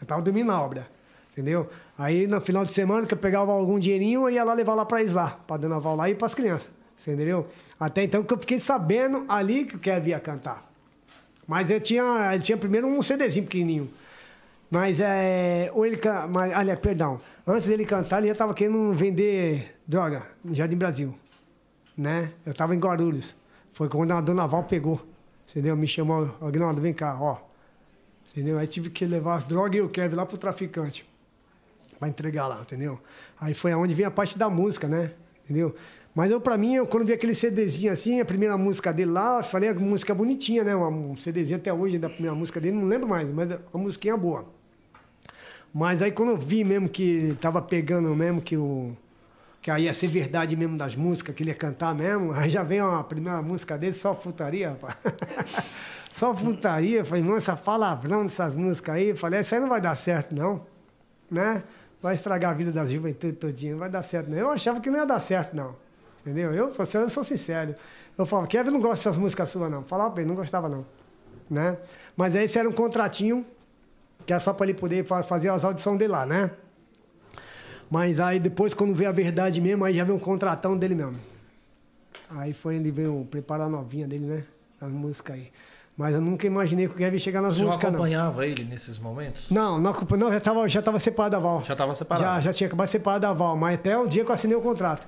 Eu 0.02 0.06
tava 0.06 0.22
dormindo 0.22 0.48
na 0.48 0.62
obra, 0.62 0.90
entendeu? 1.32 1.70
Aí 1.98 2.28
no 2.28 2.42
final 2.42 2.66
de 2.66 2.74
semana 2.74 3.08
que 3.08 3.14
eu 3.14 3.18
pegava 3.18 3.54
algum 3.54 3.80
dinheirinho, 3.80 4.24
eu 4.24 4.30
ia 4.30 4.44
lá 4.44 4.54
levar 4.54 4.74
lá 4.74 4.86
pra 4.86 5.02
lá, 5.02 5.40
pra 5.48 5.56
Dona 5.56 5.80
Val 5.80 5.96
lá 5.96 6.10
e 6.10 6.16
pras 6.16 6.36
crianças, 6.36 6.70
entendeu? 7.00 7.48
Até 7.80 8.04
então 8.04 8.24
que 8.24 8.34
eu 8.34 8.38
fiquei 8.38 8.60
sabendo 8.60 9.24
ali 9.30 9.64
que 9.64 9.78
o 9.78 9.80
Kevin 9.80 10.10
ia 10.10 10.20
cantar. 10.20 10.70
Mas 11.48 11.70
eu 11.70 11.80
tinha, 11.80 12.34
ele 12.34 12.44
tinha 12.44 12.58
primeiro 12.58 12.88
um 12.88 13.02
CDzinho 13.02 13.46
pequenininho. 13.46 13.90
Mas 14.70 15.00
é. 15.00 15.70
Ou 15.74 15.86
ele. 15.86 16.00
Mas, 16.30 16.54
aliás, 16.54 16.80
perdão. 16.80 17.20
Antes 17.46 17.68
dele 17.68 17.86
cantar, 17.86 18.18
ele 18.18 18.28
já 18.28 18.34
estava 18.34 18.54
querendo 18.54 18.94
vender 18.94 19.76
droga 19.88 20.28
no 20.44 20.54
Jardim 20.54 20.76
Brasil. 20.76 21.16
Né? 21.98 22.32
Eu 22.46 22.52
estava 22.52 22.76
em 22.76 22.80
Guarulhos. 22.80 23.36
Foi 23.72 23.88
quando 23.88 24.12
a 24.12 24.22
dona 24.22 24.48
Val 24.48 24.64
pegou. 24.64 25.06
Entendeu? 25.50 25.76
Me 25.78 25.88
chamou, 25.88 26.36
Agnaldo, 26.42 26.82
vem 26.82 26.94
cá, 26.94 27.18
ó. 27.20 27.38
Entendeu? 28.32 28.58
Aí 28.58 28.68
tive 28.68 28.90
que 28.90 29.06
levar 29.06 29.36
as 29.36 29.44
drogas 29.44 29.78
e 29.78 29.82
o 29.82 29.88
Kevin 29.88 30.16
lá 30.16 30.26
pro 30.26 30.38
traficante. 30.38 31.06
Pra 31.98 32.10
entregar 32.10 32.48
lá, 32.48 32.60
entendeu? 32.62 33.00
Aí 33.40 33.54
foi 33.54 33.72
aonde 33.72 33.96
vem 33.96 34.06
a 34.06 34.12
parte 34.12 34.38
da 34.38 34.50
música, 34.50 34.88
né? 34.88 35.12
Entendeu? 35.44 35.74
Mas 36.14 36.32
eu, 36.32 36.42
pra 36.42 36.58
mim, 36.58 36.76
eu, 36.76 36.88
quando 36.88 37.06
vi 37.06 37.14
aquele 37.14 37.36
CDzinho 37.36 37.92
assim, 37.92 38.20
a 38.20 38.26
primeira 38.26 38.58
música 38.58 38.92
dele 38.92 39.12
lá, 39.12 39.38
eu 39.40 39.44
falei 39.44 39.70
a 39.70 39.74
música 39.74 40.14
bonitinha, 40.14 40.64
né? 40.64 40.76
Um 40.76 41.16
CDzinho 41.16 41.58
até 41.58 41.72
hoje 41.72 41.98
da 41.98 42.10
primeira 42.10 42.36
música 42.36 42.60
dele, 42.60 42.78
não 42.78 42.88
lembro 42.88 43.08
mais, 43.08 43.30
mas 43.30 43.52
a 43.52 43.78
musiquinha 43.78 44.18
boa. 44.18 44.46
Mas 45.78 46.02
aí 46.02 46.10
quando 46.10 46.30
eu 46.30 46.38
vi 46.38 46.64
mesmo 46.64 46.88
que 46.88 47.36
tava 47.42 47.62
pegando 47.62 48.08
mesmo 48.16 48.42
que 48.42 48.56
o. 48.56 48.96
Que 49.62 49.70
aí 49.70 49.84
ia 49.84 49.94
ser 49.94 50.08
verdade 50.08 50.56
mesmo 50.56 50.78
das 50.78 50.96
músicas, 50.96 51.36
que 51.36 51.44
ele 51.44 51.50
ia 51.50 51.56
cantar 51.56 51.94
mesmo, 51.94 52.32
aí 52.32 52.50
já 52.50 52.64
vem 52.64 52.80
a 52.80 53.04
primeira 53.04 53.42
música 53.42 53.78
dele, 53.78 53.92
só 53.92 54.14
putaria, 54.14 54.70
rapaz. 54.70 54.96
só 56.14 56.34
putaria. 56.34 57.00
Eu 57.00 57.06
falei, 57.06 57.22
irmão, 57.22 57.36
essa 57.36 57.58
palavrão 57.58 58.26
dessas 58.26 58.56
músicas 58.56 58.96
aí, 58.96 59.18
falei, 59.18 59.42
isso 59.42 59.54
aí 59.54 59.60
não 59.60 59.68
vai 59.68 59.82
dar 59.82 59.98
certo, 59.98 60.34
não. 60.34 60.66
Né? 61.30 61.62
Vai 62.02 62.16
estragar 62.16 62.52
a 62.52 62.54
vida 62.54 62.72
da 62.72 62.86
juventude 62.86 63.34
todinha, 63.34 63.74
não 63.74 63.80
vai 63.80 63.90
dar 63.90 64.04
certo, 64.04 64.30
não. 64.30 64.38
Eu 64.38 64.52
achava 64.52 64.80
que 64.80 64.90
não 64.90 65.00
ia 65.00 65.06
dar 65.06 65.20
certo, 65.20 65.54
não. 65.54 65.76
Entendeu? 66.22 66.54
Eu, 66.54 66.72
eu 66.74 67.10
sou 67.10 67.24
sincero. 67.26 67.76
Eu 68.18 68.26
falava, 68.26 68.48
Kevin 68.48 68.72
não 68.72 68.80
gosta 68.80 69.10
dessas 69.10 69.18
músicas 69.18 69.50
suas, 69.50 69.70
não. 69.70 69.84
Falava 69.84 70.22
ele, 70.22 70.30
não 70.30 70.36
gostava, 70.36 70.70
não. 70.70 70.86
Né? 71.50 71.76
Mas 72.16 72.34
aí 72.34 72.46
esse 72.46 72.58
era 72.58 72.70
um 72.70 72.72
contratinho 72.72 73.46
que 74.26 74.34
é 74.34 74.40
só 74.40 74.54
para 74.54 74.68
ele 74.68 74.74
poder 74.78 75.06
fa- 75.06 75.24
fazer 75.24 75.50
as 75.50 75.64
audições 75.64 75.98
dele 76.00 76.12
lá, 76.12 76.26
né? 76.26 76.52
Mas 77.90 78.20
aí 78.20 78.40
depois, 78.40 78.74
quando 78.74 78.94
vê 78.96 79.06
a 79.06 79.12
verdade 79.12 79.62
mesmo, 79.62 79.86
aí 79.86 79.94
já 79.96 80.04
vem 80.04 80.16
um 80.16 80.20
contratão 80.20 80.76
dele 80.78 80.96
mesmo. 80.96 81.16
Aí 82.32 82.54
foi 82.54 82.76
ele 82.76 82.92
veio 82.92 83.28
preparar 83.30 83.68
a 83.68 83.70
novinha 83.70 84.08
dele, 84.08 84.26
né? 84.26 84.44
As 84.82 84.90
músicas 84.90 85.36
aí. 85.36 85.52
Mas 85.96 86.14
eu 86.14 86.20
nunca 86.20 86.46
imaginei 86.46 86.88
que 86.88 86.94
o 86.94 86.98
Kevin 86.98 87.14
ia 87.16 87.20
chegar 87.20 87.42
nas 87.42 87.52
músicas, 87.58 87.84
não. 87.84 87.90
acompanhava 87.92 88.46
ele 88.46 88.66
nesses 88.66 88.98
momentos? 88.98 89.50
Não, 89.50 89.80
não, 89.80 89.94
não 90.18 90.32
já 90.32 90.38
estava 90.38 90.68
já 90.68 90.82
tava 90.82 91.00
separado 91.00 91.32
da 91.34 91.40
Val. 91.40 91.64
Já 91.64 91.74
estava 91.74 91.96
separado? 91.96 92.24
Já, 92.26 92.40
já 92.42 92.54
tinha 92.54 92.68
acabado 92.68 92.88
de 92.88 92.92
separar 92.92 93.20
da 93.20 93.32
Val, 93.32 93.56
mas 93.56 93.76
até 93.76 93.98
o 93.98 94.06
dia 94.08 94.26
que 94.26 94.30
eu 94.30 94.34
assinei 94.34 94.58
o 94.58 94.62
contrato. 94.62 95.08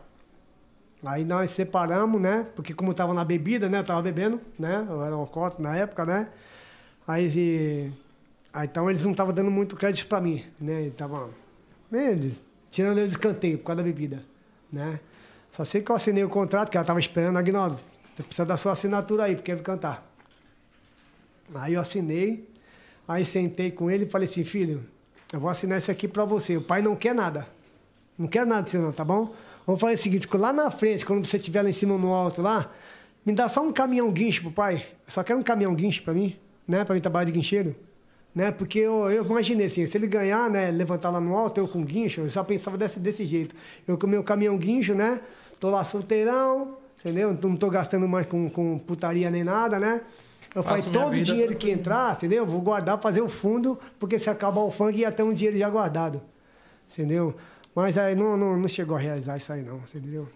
Aí 1.06 1.26
nós 1.26 1.52
separamos, 1.52 2.22
né? 2.22 2.48
Porque 2.56 2.74
como 2.74 2.92
eu 2.92 2.96
tava 2.96 3.14
na 3.14 3.26
bebida, 3.26 3.68
né? 3.68 3.80
Eu 3.80 3.84
tava 3.84 4.02
bebendo, 4.02 4.40
né? 4.58 4.86
Eu 4.90 5.04
era 5.04 5.14
alcoólatra 5.16 5.62
na 5.62 5.76
época, 5.76 6.06
né? 6.06 6.30
Aí, 7.06 7.92
aí 8.58 8.66
então 8.66 8.90
eles 8.90 9.04
não 9.04 9.12
estavam 9.12 9.32
dando 9.32 9.52
muito 9.52 9.76
crédito 9.76 10.08
pra 10.08 10.20
mim, 10.20 10.44
né? 10.60 10.82
Ele 10.82 10.92
tava 10.92 11.30
ele, 11.92 12.36
tirando 12.72 12.98
eles 12.98 13.12
escanteio 13.12 13.60
por 13.60 13.66
causa 13.66 13.84
da 13.84 13.84
bebida, 13.84 14.24
né? 14.74 15.00
Só 15.52 15.64
sei 15.64 15.82
que 15.82 15.92
eu 15.92 15.96
assinei 15.96 16.24
o 16.24 16.30
contrato, 16.30 16.72
que 16.72 16.78
ela 16.78 16.86
tava 16.86 17.00
esperando, 17.00 17.38
Agnaldo, 17.38 17.80
precisa 18.16 18.46
da 18.46 18.58
sua 18.58 18.72
assinatura 18.72 19.26
aí, 19.26 19.36
porque 19.36 19.56
quer 19.56 19.62
cantar. 19.62 20.12
Aí 21.54 21.76
eu 21.76 21.82
assinei, 21.82 22.50
aí 23.08 23.24
sentei 23.24 23.70
com 23.70 23.92
ele 23.92 24.06
e 24.06 24.10
falei 24.10 24.28
assim, 24.28 24.44
filho, 24.44 24.84
eu 25.32 25.40
vou 25.40 25.50
assinar 25.52 25.78
isso 25.78 25.92
aqui 25.92 26.08
pra 26.08 26.26
você. 26.26 26.58
O 26.58 26.62
pai 26.62 26.82
não 26.82 26.96
quer 26.96 27.14
nada. 27.14 27.48
Não 28.18 28.28
quer 28.28 28.46
nada 28.46 28.64
de 28.64 28.72
você 28.72 28.80
não, 28.80 28.92
tá 28.92 29.06
bom? 29.06 29.34
Vamos 29.68 29.80
fazer 29.80 29.94
o 29.94 29.98
seguinte, 29.98 30.28
lá 30.36 30.52
na 30.52 30.72
frente, 30.72 31.06
quando 31.06 31.26
você 31.26 31.38
estiver 31.38 31.62
lá 31.62 31.70
em 31.70 31.74
cima 31.74 31.96
no 31.96 32.12
alto 32.12 32.42
lá, 32.42 32.72
me 33.24 33.34
dá 33.34 33.48
só 33.48 33.62
um 33.62 33.72
caminhão 33.72 34.12
guincho 34.12 34.42
pro 34.42 34.52
pai. 34.52 34.88
Eu 35.06 35.12
só 35.12 35.24
quero 35.24 35.40
um 35.40 35.44
caminhão 35.44 35.76
guincho 35.76 36.02
pra 36.02 36.14
mim, 36.14 36.36
né? 36.68 36.84
Pra 36.84 36.96
mim 36.96 37.02
trabalhar 37.02 37.26
de 37.26 37.32
guincheiro. 37.32 37.76
Né? 38.38 38.52
Porque 38.52 38.78
eu, 38.78 39.10
eu 39.10 39.26
imaginei 39.26 39.66
assim, 39.66 39.88
se 39.88 39.98
ele 39.98 40.06
ganhar, 40.06 40.48
né, 40.48 40.70
levantar 40.70 41.10
lá 41.10 41.20
no 41.20 41.36
alto, 41.36 41.60
eu 41.60 41.68
com 41.68 41.84
guincho, 41.84 42.22
eu 42.22 42.30
só 42.30 42.44
pensava 42.44 42.78
desse, 42.78 43.00
desse 43.00 43.26
jeito. 43.26 43.56
Eu 43.88 43.98
com 43.98 44.06
meu 44.06 44.24
caminhão 44.24 44.56
guincho, 44.60 44.94
né? 44.94 45.22
Tô 45.60 45.72
lá 45.72 45.84
solteirão, 45.84 46.78
entendeu? 47.00 47.36
Não 47.42 47.56
tô 47.56 47.68
gastando 47.68 48.08
mais 48.08 48.28
com, 48.28 48.48
com 48.48 48.78
putaria 48.78 49.32
nem 49.32 49.44
nada, 49.44 49.80
né? 49.80 50.02
Eu 50.54 50.62
Faço 50.62 50.92
todo 50.92 51.14
o 51.14 51.20
dinheiro 51.24 51.56
que 51.56 51.72
entrar, 51.72 52.16
entendeu? 52.16 52.46
Vou 52.46 52.62
guardar, 52.62 53.02
fazer 53.02 53.22
o 53.22 53.28
fundo, 53.28 53.80
porque 54.00 54.20
se 54.20 54.30
acabar 54.30 54.62
o 54.62 54.70
funk 54.70 55.00
ia 55.00 55.12
ter 55.12 55.24
um 55.24 55.34
dinheiro 55.34 55.58
já 55.58 55.68
guardado. 55.68 56.22
Entendeu? 56.94 57.34
Mas 57.74 57.98
aí 57.98 58.14
não, 58.14 58.38
não, 58.38 58.56
não 58.56 58.68
chegou 58.68 58.98
a 58.98 59.00
realizar 59.00 59.38
isso 59.38 59.52
aí 59.52 59.64
não, 59.64 59.78
entendeu? 59.78 60.30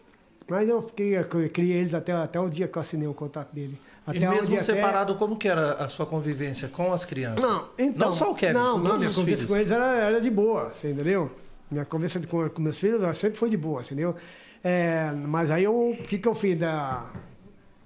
Mas 0.50 0.68
eu 0.68 0.82
fiquei, 0.82 1.16
eu 1.16 1.50
criei 1.52 1.78
eles 1.78 1.94
até, 1.94 2.14
até 2.14 2.40
o 2.40 2.50
dia 2.50 2.68
que 2.68 2.76
eu 2.76 2.82
assinei 2.82 3.08
o 3.08 3.14
contrato 3.14 3.54
dele. 3.54 3.78
Até 4.06 4.18
e 4.18 4.28
mesmo 4.30 4.56
até- 4.56 4.64
separado, 4.64 5.16
como 5.16 5.38
que 5.38 5.48
era 5.48 5.74
a 5.74 5.88
sua 5.88 6.06
convivência 6.06 6.68
com 6.68 6.92
as 6.92 7.06
crianças? 7.06 7.42
Não, 7.44 7.70
então. 7.78 8.08
Não 8.10 8.14
só 8.14 8.32
o 8.32 8.36
Kevin, 8.36 8.54
Não, 8.54 8.78
não, 8.80 8.98
minha 8.98 9.12
filhos. 9.42 9.46
com 9.46 9.56
eles 9.58 9.72
era, 9.72 9.96
era 9.96 10.20
de 10.22 10.30
boa, 10.30 10.74
você 10.74 10.90
entendeu? 10.92 11.32
Minha 11.70 11.86
conversa 11.86 12.20
com, 12.28 12.50
com 12.50 12.62
meus 12.62 12.80
filhos 12.80 13.02
ela 13.02 13.14
sempre 13.14 13.38
foi 13.38 13.50
de 13.50 13.58
boa, 13.58 13.82
entendeu? 13.82 14.16
É, 14.64 15.12
mas 15.12 15.50
aí 15.52 15.68
o 15.68 15.96
que 16.08 16.18
que 16.18 16.28
eu 16.28 16.36
fiz 16.36 16.58
da... 16.60 17.12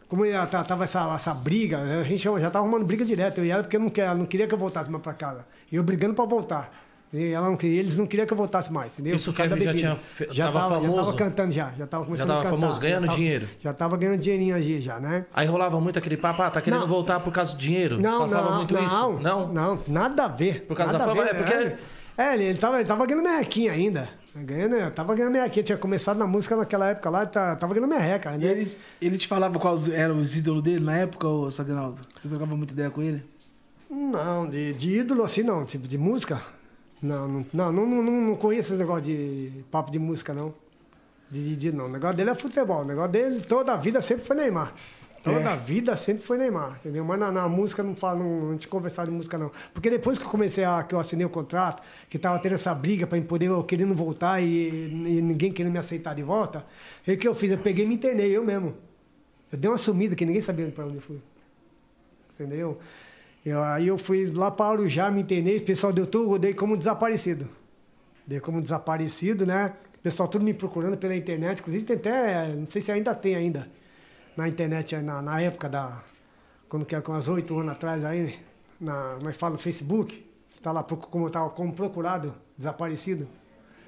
Como 0.08 0.24
ta- 0.48 0.64
tava 0.64 0.84
essa, 0.84 1.14
essa 1.16 1.34
briga, 1.34 1.84
né, 1.84 2.00
a 2.00 2.04
gente 2.04 2.24
já 2.24 2.50
tava 2.52 2.60
arrumando 2.60 2.86
briga 2.86 3.04
direto, 3.04 3.40
eu 3.40 3.46
e 3.46 3.50
ela, 3.52 3.64
porque 3.64 3.78
não, 3.78 3.90
quer, 3.90 4.06
ela 4.06 4.16
não 4.16 4.26
queria 4.26 4.48
que 4.48 4.54
eu 4.54 4.58
voltasse 4.58 4.90
mais 4.90 5.04
pra 5.04 5.14
casa. 5.14 5.46
E 5.72 5.76
eu 5.76 5.84
brigando 5.84 6.14
pra 6.14 6.26
voltar. 6.26 6.85
E 7.14 7.32
ela 7.32 7.48
não 7.50 7.56
queria, 7.56 7.80
eles 7.80 7.96
não 7.98 8.06
queriam 8.06 8.26
que 8.26 8.34
eu 8.34 8.38
voltasse 8.38 8.72
mais, 8.74 8.92
entendeu? 8.94 9.16
Isso 9.16 9.30
o 9.32 9.34
Kevin 9.34 9.62
já 9.64 9.74
tinha 9.74 9.98
já 10.32 10.46
tava 10.52 10.60
tava, 10.60 10.76
Já 10.76 10.82
famoso? 10.82 11.06
tava 11.06 11.14
cantando 11.18 11.52
já, 11.54 11.74
já 11.78 11.88
tava 11.88 12.04
começando 12.06 12.28
tava 12.28 12.40
a 12.40 12.44
cantar. 12.44 12.58
famoso, 12.60 12.80
ganhando 12.80 13.02
já 13.02 13.08
tava- 13.08 13.18
dinheiro? 13.18 13.48
Já 13.64 13.74
tava 13.74 13.98
ganhando 13.98 14.18
dinheirinho 14.20 14.56
aí 14.56 14.82
já, 14.82 15.00
né? 15.00 15.26
Aí 15.34 15.48
rolava 15.48 15.80
muito 15.80 15.98
aquele 15.98 16.18
papo, 16.18 16.42
ah, 16.42 16.50
tá 16.50 16.60
querendo 16.62 16.82
Não. 16.82 16.88
voltar 16.88 17.20
por 17.22 17.32
causa 17.32 17.54
do 17.54 17.58
dinheiro? 17.60 17.98
Não, 18.02 18.22
Passava 18.22 18.50
não, 18.50 18.58
muito 18.58 18.74
não, 18.74 18.86
isso? 18.86 19.20
Não? 19.22 19.48
Não, 19.54 19.80
nada 19.88 20.26
a 20.26 20.28
ver. 20.28 20.64
Por 20.68 20.76
causa 20.76 20.92
nada 20.94 21.06
da 21.06 21.12
fama? 21.12 21.24
ver, 21.24 21.32
É 21.32 21.34
porque- 21.36 21.56
né? 21.56 21.78
É, 22.18 22.34
ele, 22.34 22.44
ele, 22.46 22.58
tava, 22.60 22.78
ele 22.78 22.86
tava 22.88 23.06
ganhando 23.06 23.24
merrequinha 23.24 23.72
ainda. 23.72 24.10
Ganhando, 24.36 24.76
eu 24.76 24.92
tava 24.92 25.14
ganhando 25.16 25.32
merrequinha. 25.32 25.64
Tinha 25.64 25.78
começado 25.78 26.18
na 26.18 26.28
música 26.28 26.56
naquela 26.58 26.90
época 26.90 27.10
lá, 27.10 27.26
tá- 27.26 27.56
tava 27.56 27.74
ganhando 27.74 27.90
merreca. 27.90 28.34
E 28.34 28.38
Né? 28.38 28.48
ele, 28.48 28.78
ele 29.02 29.18
te 29.18 29.28
falava 29.28 29.58
quais 29.60 29.88
eram 29.90 30.20
os 30.20 30.36
ídolos 30.36 30.62
dele 30.64 30.84
na 30.84 30.98
época, 30.98 31.28
ô 31.28 31.50
Sagnaldo? 31.52 32.02
Você 32.18 32.28
trocava 32.28 32.56
muita 32.58 32.74
ideia 32.74 32.90
com 32.90 33.02
ele? 33.02 33.24
Não, 33.90 34.50
de, 34.50 34.74
de 34.74 35.00
ídolo 35.00 35.24
assim 35.24 35.44
não, 35.44 35.64
tipo 35.64 35.88
de 35.88 35.98
música. 35.98 36.42
Não, 37.06 37.28
não, 37.28 37.46
não, 37.72 37.86
não, 37.88 38.04
não, 38.04 38.36
conheço 38.36 38.74
esse 38.74 38.80
negócio 38.80 39.04
de 39.04 39.64
papo 39.70 39.92
de 39.92 40.00
música, 40.00 40.34
não. 40.34 40.54
De, 41.30 41.56
de, 41.56 41.72
não. 41.72 41.86
O 41.86 41.90
negócio 41.90 42.16
dele 42.18 42.32
é 42.32 42.36
futebol. 42.36 42.82
O 42.82 42.86
negócio 42.86 43.12
dele, 43.12 43.42
toda 43.42 43.74
a 43.74 43.78
vida 43.78 44.02
sempre 44.02 44.26
foi 44.26 44.36
Neymar. 44.36 44.74
Toda 45.24 45.40
É. 45.40 45.48
a 45.48 45.56
vida 45.56 45.96
sempre 45.98 46.24
foi 46.24 46.38
Neymar, 46.38 46.78
entendeu? 46.80 47.04
Mas 47.04 47.20
na, 47.20 47.32
na 47.32 47.50
música 47.50 47.82
não 47.82 47.96
falo, 47.96 48.20
não, 48.20 48.52
não 48.52 48.58
te 48.58 48.68
conversar 48.68 49.06
de 49.06 49.12
música, 49.12 49.38
não. 49.38 49.52
Porque 49.74 49.90
depois 49.90 50.20
que 50.20 50.24
eu 50.26 50.30
comecei 50.30 50.64
a, 50.64 50.84
que 50.84 50.94
eu 50.94 51.00
assinei 51.00 51.26
o 51.26 51.30
contrato, 51.30 51.82
que 52.10 52.20
tava 52.20 52.38
tendo 52.40 52.54
essa 52.56 52.74
briga 52.76 53.08
para 53.08 53.20
poder 53.24 53.48
eu 53.48 53.64
querendo 53.64 53.96
voltar 53.96 54.40
e, 54.42 54.88
e 54.88 55.22
ninguém 55.22 55.52
querendo 55.52 55.74
me 55.74 55.80
aceitar 55.80 56.14
de 56.14 56.22
volta, 56.24 56.66
o 57.08 57.18
que 57.18 57.28
eu 57.28 57.34
fiz? 57.34 57.52
Eu 57.52 57.58
peguei 57.58 57.86
e 57.86 57.88
me 57.88 57.96
internei, 57.96 58.36
eu 58.38 58.44
mesmo. 58.44 58.76
Eu 59.52 59.58
dei 59.58 59.70
uma 59.70 59.78
sumida 59.80 60.16
que 60.16 60.26
ninguém 60.26 60.42
sabia 60.42 60.68
para 60.68 60.86
onde 60.86 60.96
eu 60.98 61.02
fui. 61.02 61.20
Entendeu? 62.34 62.78
Eu, 63.46 63.62
aí 63.64 63.88
eu 63.88 63.98
fui 63.98 64.26
lá 64.32 64.50
para 64.50 64.72
Arujá, 64.72 65.12
me 65.12 65.22
internei, 65.22 65.58
o 65.58 65.64
pessoal 65.64 65.94
deu 65.94 66.08
tudo, 66.08 66.34
eu 66.34 66.40
dei 66.40 66.54
como 66.54 66.76
desaparecido. 66.76 67.48
Dei 68.26 68.40
como 68.40 68.60
desaparecido, 68.60 69.46
né? 69.46 69.74
O 69.96 70.00
pessoal 70.00 70.28
tudo 70.28 70.44
me 70.44 70.54
procurando 70.54 70.98
pela 70.98 71.16
internet, 71.16 71.60
inclusive 71.60 71.86
tem 71.86 71.96
até, 71.96 72.48
não 72.48 72.68
sei 72.70 72.82
se 72.82 72.92
ainda 72.92 73.14
tem 73.14 73.36
ainda, 73.36 73.70
na 74.36 74.48
internet, 74.48 74.96
na, 74.98 75.22
na 75.22 75.42
época 75.42 75.70
da, 75.70 76.04
quando 76.68 76.86
que 76.86 76.96
é, 76.96 77.02
com 77.02 77.14
as 77.14 77.28
oito 77.28 77.58
anos 77.58 77.74
atrás 77.74 78.04
aí, 78.04 78.40
na, 78.80 79.18
mas 79.22 79.38
fala 79.38 79.54
no 79.54 79.60
Facebook, 79.60 80.26
tá 80.62 80.72
lá 80.72 80.84
como 80.84 81.28
eu 81.28 81.30
tava 81.30 81.50
como 81.52 81.72
procurado, 81.74 82.34
desaparecido. 82.58 83.28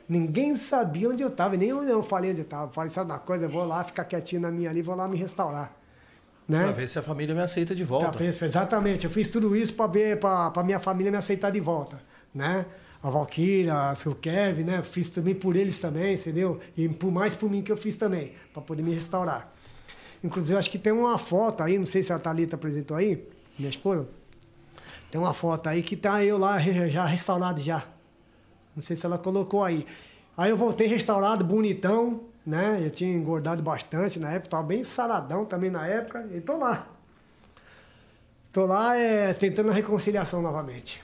Ninguém 0.07 0.55
sabia 0.55 1.09
onde 1.09 1.21
eu 1.23 1.29
estava, 1.29 1.57
nem 1.57 1.69
eu 1.69 1.81
não 1.83 2.01
falei 2.01 2.31
onde 2.31 2.41
eu 2.41 2.45
estava. 2.45 2.71
Falei, 2.71 2.89
sabe 2.89 3.11
uma 3.11 3.19
coisa, 3.19 3.45
eu 3.45 3.49
vou 3.49 3.65
lá 3.65 3.83
ficar 3.83 4.05
quietinho 4.05 4.41
na 4.41 4.49
minha 4.49 4.69
ali, 4.69 4.81
vou 4.81 4.95
lá 4.95 5.07
me 5.07 5.17
restaurar. 5.17 5.76
Né? 6.47 6.63
Pra 6.63 6.71
ver 6.71 6.87
se 6.87 6.97
a 6.97 7.03
família 7.03 7.35
me 7.35 7.41
aceita 7.41 7.75
de 7.75 7.83
volta. 7.83 8.11
Tá, 8.11 8.23
exatamente, 8.23 9.05
eu 9.05 9.11
fiz 9.11 9.29
tudo 9.29 9.55
isso 9.55 9.73
para 9.73 9.87
ver, 9.87 10.19
para 10.19 10.63
minha 10.63 10.79
família 10.79 11.11
me 11.11 11.17
aceitar 11.17 11.51
de 11.51 11.59
volta, 11.59 12.01
né? 12.33 12.65
a 13.01 13.09
Valkyria, 13.09 13.93
o 14.05 14.15
Kevin, 14.15 14.63
né? 14.63 14.83
Fiz 14.83 15.09
também 15.09 15.35
por 15.35 15.55
eles 15.55 15.79
também, 15.79 16.15
entendeu? 16.15 16.59
E 16.75 16.89
por 16.89 17.11
mais 17.11 17.35
por 17.35 17.49
mim 17.49 17.61
que 17.61 17.71
eu 17.71 17.77
fiz 17.77 17.95
também, 17.95 18.33
para 18.53 18.61
poder 18.61 18.81
me 18.81 18.93
restaurar. 18.93 19.53
Inclusive, 20.23 20.57
acho 20.57 20.69
que 20.69 20.79
tem 20.79 20.91
uma 20.91 21.17
foto 21.17 21.61
aí, 21.63 21.77
não 21.77 21.85
sei 21.85 22.03
se 22.03 22.11
a 22.11 22.19
Thalita 22.19 22.55
apresentou 22.55 22.97
aí, 22.97 23.27
minha 23.57 23.69
esposa. 23.69 24.07
Tem 25.11 25.21
uma 25.21 25.33
foto 25.33 25.67
aí 25.67 25.83
que 25.83 25.95
tá 25.95 26.23
eu 26.23 26.37
lá 26.37 26.59
já 26.59 27.05
restaurado 27.05 27.61
já. 27.61 27.85
Não 28.75 28.83
sei 28.83 28.95
se 28.95 29.05
ela 29.05 29.17
colocou 29.17 29.63
aí. 29.63 29.85
Aí 30.35 30.49
eu 30.49 30.57
voltei 30.57 30.87
restaurado, 30.87 31.45
bonitão, 31.45 32.21
né? 32.47 32.79
Eu 32.81 32.89
tinha 32.89 33.13
engordado 33.13 33.61
bastante 33.61 34.17
na 34.19 34.31
época, 34.31 34.51
tava 34.51 34.63
bem 34.63 34.81
saradão 34.83 35.43
também 35.43 35.69
na 35.69 35.85
época, 35.85 36.25
e 36.31 36.39
tô 36.39 36.55
lá. 36.55 36.87
Tô 38.53 38.65
lá 38.65 38.95
é, 38.95 39.33
tentando 39.33 39.69
a 39.69 39.73
reconciliação 39.73 40.41
novamente. 40.41 41.03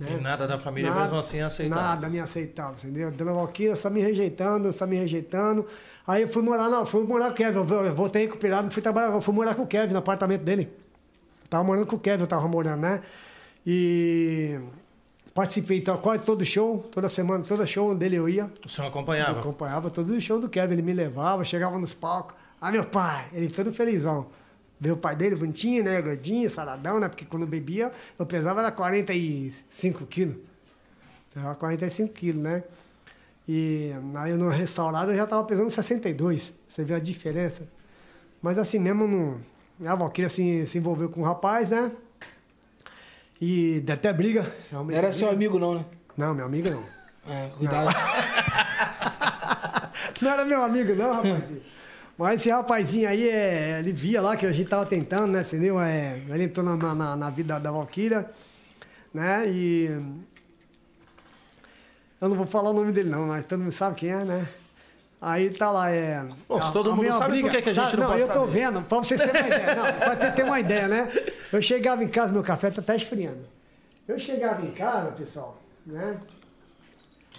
Né? 0.00 0.16
E 0.18 0.20
nada 0.20 0.46
da 0.48 0.58
família 0.58 0.90
Nada- 0.90 1.04
mesmo 1.04 1.18
assim 1.18 1.40
aceitava. 1.40 1.80
Nada 1.80 2.08
me 2.08 2.18
aceitava, 2.20 2.72
entendeu? 2.72 3.10
Dona 3.12 3.32
Valquíria 3.32 3.76
só 3.76 3.88
me 3.88 4.00
rejeitando, 4.00 4.72
só 4.72 4.84
me 4.86 4.96
rejeitando. 4.96 5.64
Aí 6.06 6.22
eu 6.22 6.28
fui 6.28 6.42
morar, 6.42 6.68
não, 6.68 6.84
fui 6.84 7.04
morar 7.04 7.26
com 7.26 7.32
o 7.32 7.34
Kevin, 7.34 7.58
eu 7.58 7.94
voltei 7.94 8.22
recuperado, 8.22 8.70
fui 8.70 8.82
trabalhar, 8.82 9.12
eu 9.12 9.20
fui 9.20 9.34
morar 9.34 9.54
com 9.54 9.62
o 9.62 9.66
Kevin 9.66 9.92
no 9.92 9.98
apartamento 10.00 10.42
dele. 10.42 10.70
Eu 11.42 11.48
tava 11.48 11.62
morando 11.64 11.86
com 11.86 11.96
o 11.96 12.00
Kevin, 12.00 12.22
eu 12.22 12.26
tava 12.28 12.46
morando, 12.48 12.80
né? 12.82 13.00
E 13.66 14.58
participei 15.38 15.78
então, 15.78 15.96
quase 15.98 16.24
todo 16.24 16.44
show, 16.44 16.80
toda 16.90 17.08
semana, 17.08 17.44
todo 17.44 17.64
show 17.64 17.94
dele 17.94 18.16
eu 18.16 18.28
ia. 18.28 18.50
O 18.66 18.68
senhor 18.68 18.86
Eu 18.86 18.90
acompanhava? 18.90 19.38
acompanhava 19.38 19.88
todo 19.88 20.10
o 20.10 20.20
show 20.20 20.40
do 20.40 20.48
Kevin, 20.48 20.72
ele 20.72 20.82
me 20.82 20.92
levava, 20.92 21.44
chegava 21.44 21.78
nos 21.78 21.94
palcos. 21.94 22.34
Ah, 22.60 22.72
meu 22.72 22.84
pai, 22.84 23.28
ele 23.32 23.48
todo 23.48 23.72
felizão. 23.72 24.26
Veio 24.80 24.96
o 24.96 24.98
pai 24.98 25.14
dele, 25.14 25.36
bonitinho, 25.36 25.84
né? 25.84 26.02
Gordinho, 26.02 26.50
saradão, 26.50 26.98
né? 26.98 27.08
Porque 27.08 27.24
quando 27.24 27.46
bebia, 27.46 27.92
eu 28.18 28.26
pesava 28.26 28.60
era 28.60 28.72
45 28.72 30.06
quilos. 30.06 30.38
Pesava 31.32 31.54
45 31.54 32.12
quilos, 32.12 32.42
né? 32.42 32.64
E 33.46 33.92
aí 34.16 34.32
no 34.34 34.48
restaurado 34.48 35.12
eu 35.12 35.16
já 35.16 35.26
tava 35.26 35.44
pesando 35.44 35.70
62. 35.70 36.52
Você 36.68 36.82
vê 36.82 36.94
a 36.94 36.98
diferença. 36.98 37.62
Mas 38.42 38.58
assim 38.58 38.80
mesmo, 38.80 39.06
não... 39.06 39.88
a 39.88 39.94
Valkyria 39.94 40.28
se, 40.28 40.66
se 40.66 40.78
envolveu 40.78 41.08
com 41.08 41.20
o 41.20 41.24
rapaz, 41.24 41.70
né? 41.70 41.92
E 43.40 43.80
deu 43.80 43.94
até 43.94 44.12
briga. 44.12 44.52
Não 44.70 44.90
era 44.90 45.12
seu 45.12 45.30
amigo, 45.30 45.58
não, 45.58 45.74
né? 45.74 45.84
Não, 46.16 46.34
meu 46.34 46.46
amigo 46.46 46.70
não. 46.70 46.98
É, 47.32 47.50
cuidado. 47.56 47.88
Não 50.20 50.30
era 50.32 50.44
meu 50.44 50.60
amigo, 50.62 50.94
não, 50.94 51.12
rapazinho. 51.12 51.62
Mas 52.16 52.40
esse 52.40 52.50
rapazinho 52.50 53.08
aí, 53.08 53.28
é, 53.28 53.78
ele 53.78 53.92
via 53.92 54.20
lá 54.20 54.36
que 54.36 54.44
a 54.44 54.50
gente 54.50 54.68
tava 54.68 54.84
tentando, 54.84 55.32
né? 55.32 55.42
Entendeu? 55.42 55.80
É, 55.80 56.20
ele 56.28 56.44
entrou 56.44 56.66
na, 56.66 56.94
na, 56.94 57.16
na 57.16 57.30
vida 57.30 57.60
da 57.60 57.70
Valkyria, 57.70 58.28
né? 59.14 59.44
E. 59.46 59.86
Eu 62.20 62.28
não 62.28 62.36
vou 62.36 62.46
falar 62.46 62.70
o 62.70 62.72
nome 62.72 62.90
dele, 62.90 63.08
não, 63.08 63.28
mas 63.28 63.44
todo 63.44 63.60
mundo 63.60 63.70
sabe 63.70 63.94
quem 63.94 64.10
é, 64.10 64.24
né? 64.24 64.48
Aí 65.20 65.50
tá 65.50 65.70
lá, 65.70 65.90
é. 65.90 66.22
Se 66.62 66.72
todo 66.72 66.90
mundo 66.90 67.00
minha 67.00 67.12
sabe, 67.12 67.40
por 67.40 67.50
que 67.50 67.62
que 67.62 67.70
a 67.70 67.72
gente 67.72 67.90
sabe, 67.90 67.96
não 68.00 68.08
Não, 68.10 68.16
eu 68.18 68.28
tô 68.28 68.34
saber? 68.40 68.52
vendo, 68.52 68.82
pra 68.82 68.98
vocês 68.98 69.20
terem 69.20 69.42
uma 69.42 69.48
ideia. 69.48 69.74
Não, 69.74 69.92
pra 69.94 70.16
ter, 70.16 70.32
ter 70.32 70.44
uma 70.44 70.60
ideia, 70.60 70.88
né? 70.88 71.12
Eu 71.52 71.60
chegava 71.60 72.04
em 72.04 72.08
casa, 72.08 72.32
meu 72.32 72.42
café 72.44 72.70
tá 72.70 72.80
até 72.80 72.94
esfriando. 72.96 73.44
Eu 74.06 74.18
chegava 74.18 74.64
em 74.64 74.70
casa, 74.70 75.10
pessoal, 75.12 75.60
né? 75.84 76.16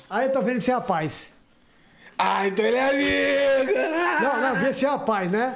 Aí 0.10 0.28
eu 0.28 0.32
tô 0.32 0.42
vendo 0.42 0.58
esse 0.58 0.70
rapaz. 0.72 1.28
ah, 2.18 2.46
então 2.48 2.66
ele 2.66 2.76
é 2.76 2.90
amigo! 2.90 3.80
Não, 4.24 4.42
não, 4.42 4.56
vi 4.58 4.70
esse 4.70 4.86
rapaz, 4.86 5.32
né? 5.32 5.56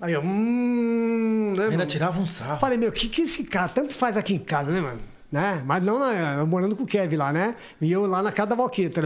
Aí 0.00 0.12
eu, 0.12 0.20
hum, 0.22 1.54
né, 1.56 1.66
Ainda 1.68 1.86
tirava 1.86 2.18
um 2.20 2.26
sarro. 2.26 2.60
Falei, 2.60 2.78
meu, 2.78 2.90
o 2.90 2.92
que, 2.92 3.08
que 3.08 3.22
esse 3.22 3.42
cara 3.42 3.68
tanto 3.68 3.94
faz 3.94 4.16
aqui 4.16 4.34
em 4.34 4.38
casa, 4.38 4.70
né, 4.70 4.80
mano? 4.80 5.00
Né? 5.34 5.64
Mas 5.66 5.82
não, 5.82 5.98
na- 5.98 6.34
eu 6.38 6.46
morando 6.46 6.76
com 6.76 6.84
o 6.84 6.86
Kevin 6.86 7.16
lá, 7.16 7.32
né? 7.32 7.56
E 7.80 7.90
eu 7.90 8.06
lá 8.06 8.22
na 8.22 8.30
casa 8.30 8.50
da 8.50 8.54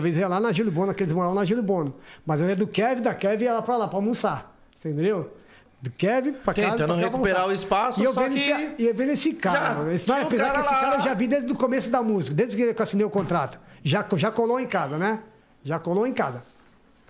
vez 0.02 0.14
eu 0.16 0.20
ia 0.20 0.28
lá 0.28 0.38
na 0.38 0.52
Júlio 0.52 0.70
Bono, 0.70 0.92
que 0.92 1.02
eles 1.02 1.14
moravam 1.14 1.34
na 1.34 1.42
Júlio 1.42 1.62
Bono. 1.62 1.94
Mas 2.26 2.38
eu 2.38 2.46
ia 2.46 2.54
do 2.54 2.66
Kevin, 2.66 3.00
da 3.00 3.14
Kevin 3.14 3.44
ia 3.44 3.54
lá 3.54 3.62
pra 3.62 3.78
lá, 3.78 3.88
pra 3.88 3.96
almoçar. 3.96 4.54
Você 4.76 4.90
entendeu? 4.90 5.32
Do 5.80 5.90
Kevin 5.90 6.34
pra 6.34 6.52
casa. 6.52 6.70
Tentando 6.72 6.86
pra 6.88 6.96
cá, 6.96 7.00
recuperar 7.00 7.48
o 7.48 7.52
espaço, 7.52 8.02
e 8.02 8.04
eu 8.04 8.12
só 8.12 8.20
vendo 8.20 8.34
que- 8.34 8.40
Esse, 8.42 8.74
e 8.78 8.86
eu 8.88 8.94
vendo 8.94 9.10
esse 9.12 9.32
cara. 9.32 9.74
Mano. 9.76 9.90
Esse, 9.90 10.10
um 10.10 10.14
apesar 10.26 10.44
cara 10.44 10.58
que 10.58 10.64
esse 10.66 10.74
lá. 10.74 10.80
cara 10.80 10.96
eu 10.96 11.00
já 11.00 11.14
vi 11.14 11.26
desde 11.26 11.50
o 11.50 11.56
começo 11.56 11.90
da 11.90 12.02
música, 12.02 12.36
desde 12.36 12.56
que 12.56 12.62
eu 12.62 12.82
assinei 12.82 13.06
o 13.06 13.10
contrato. 13.10 13.58
Já, 13.82 14.04
já 14.16 14.30
colou 14.30 14.60
em 14.60 14.66
casa, 14.66 14.98
né? 14.98 15.20
Já 15.64 15.78
colou 15.78 16.06
em 16.06 16.12
casa. 16.12 16.42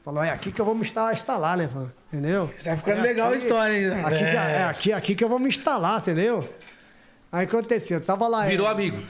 Falou, 0.04 0.22
é 0.22 0.30
aqui 0.30 0.52
que 0.52 0.60
eu 0.60 0.64
vou 0.64 0.76
me 0.76 0.82
instalar, 0.82 1.12
instalar 1.12 1.56
né? 1.56 1.68
mano? 1.74 1.90
Entendeu? 2.12 2.48
Tá 2.62 2.76
ficando 2.76 3.02
legal 3.02 3.30
a 3.32 3.34
história, 3.34 3.74
hein? 3.76 4.04
Aqui, 4.04 4.18
que- 4.18 4.24
é 4.24 4.62
aqui, 4.62 4.92
aqui 4.92 5.14
que 5.16 5.24
eu 5.24 5.28
vou 5.28 5.40
me 5.40 5.48
instalar, 5.48 5.98
entendeu? 5.98 6.48
Aí 7.30 7.44
aconteceu, 7.44 7.98
eu 7.98 8.04
tava 8.04 8.26
lá. 8.26 8.46
Virou 8.46 8.66
é, 8.66 8.70
amigo. 8.70 9.02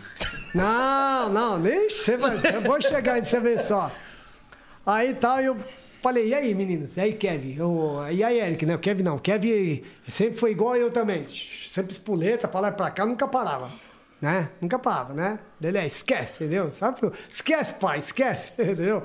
Não, 0.54 1.28
não, 1.28 1.58
nem 1.58 1.88
você 1.88 2.16
vai. 2.16 2.36
Eu 2.52 2.62
vou 2.62 2.80
chegar 2.80 3.14
aí, 3.14 3.24
você 3.24 3.38
vê 3.38 3.58
só. 3.62 3.90
Aí 4.84 5.14
tal, 5.14 5.40
eu 5.40 5.56
falei, 6.02 6.28
e 6.28 6.34
aí, 6.34 6.54
meninos? 6.54 6.96
E 6.96 7.00
aí, 7.00 7.12
Kevin? 7.12 7.56
Eu, 7.56 8.04
e 8.10 8.24
aí, 8.24 8.40
Eric, 8.40 8.66
né? 8.66 8.74
O 8.74 8.78
Kevin 8.78 9.02
não. 9.02 9.16
O 9.16 9.20
Kevin 9.20 9.82
sempre 10.08 10.38
foi 10.38 10.50
igual 10.50 10.74
eu 10.74 10.90
também. 10.90 11.26
Sempre 11.28 11.92
espoleta, 11.92 12.48
pra 12.48 12.60
lá 12.60 12.68
e 12.68 12.72
pra 12.72 12.90
cá, 12.90 13.06
nunca 13.06 13.28
parava. 13.28 13.70
Né? 14.20 14.48
Nunca 14.60 14.78
parava, 14.80 15.14
né? 15.14 15.38
Ele 15.62 15.78
é, 15.78 15.86
esquece, 15.86 16.42
entendeu? 16.42 16.72
Sabe? 16.74 16.98
Esquece, 17.30 17.74
pai, 17.74 18.00
esquece, 18.00 18.52
entendeu? 18.58 19.02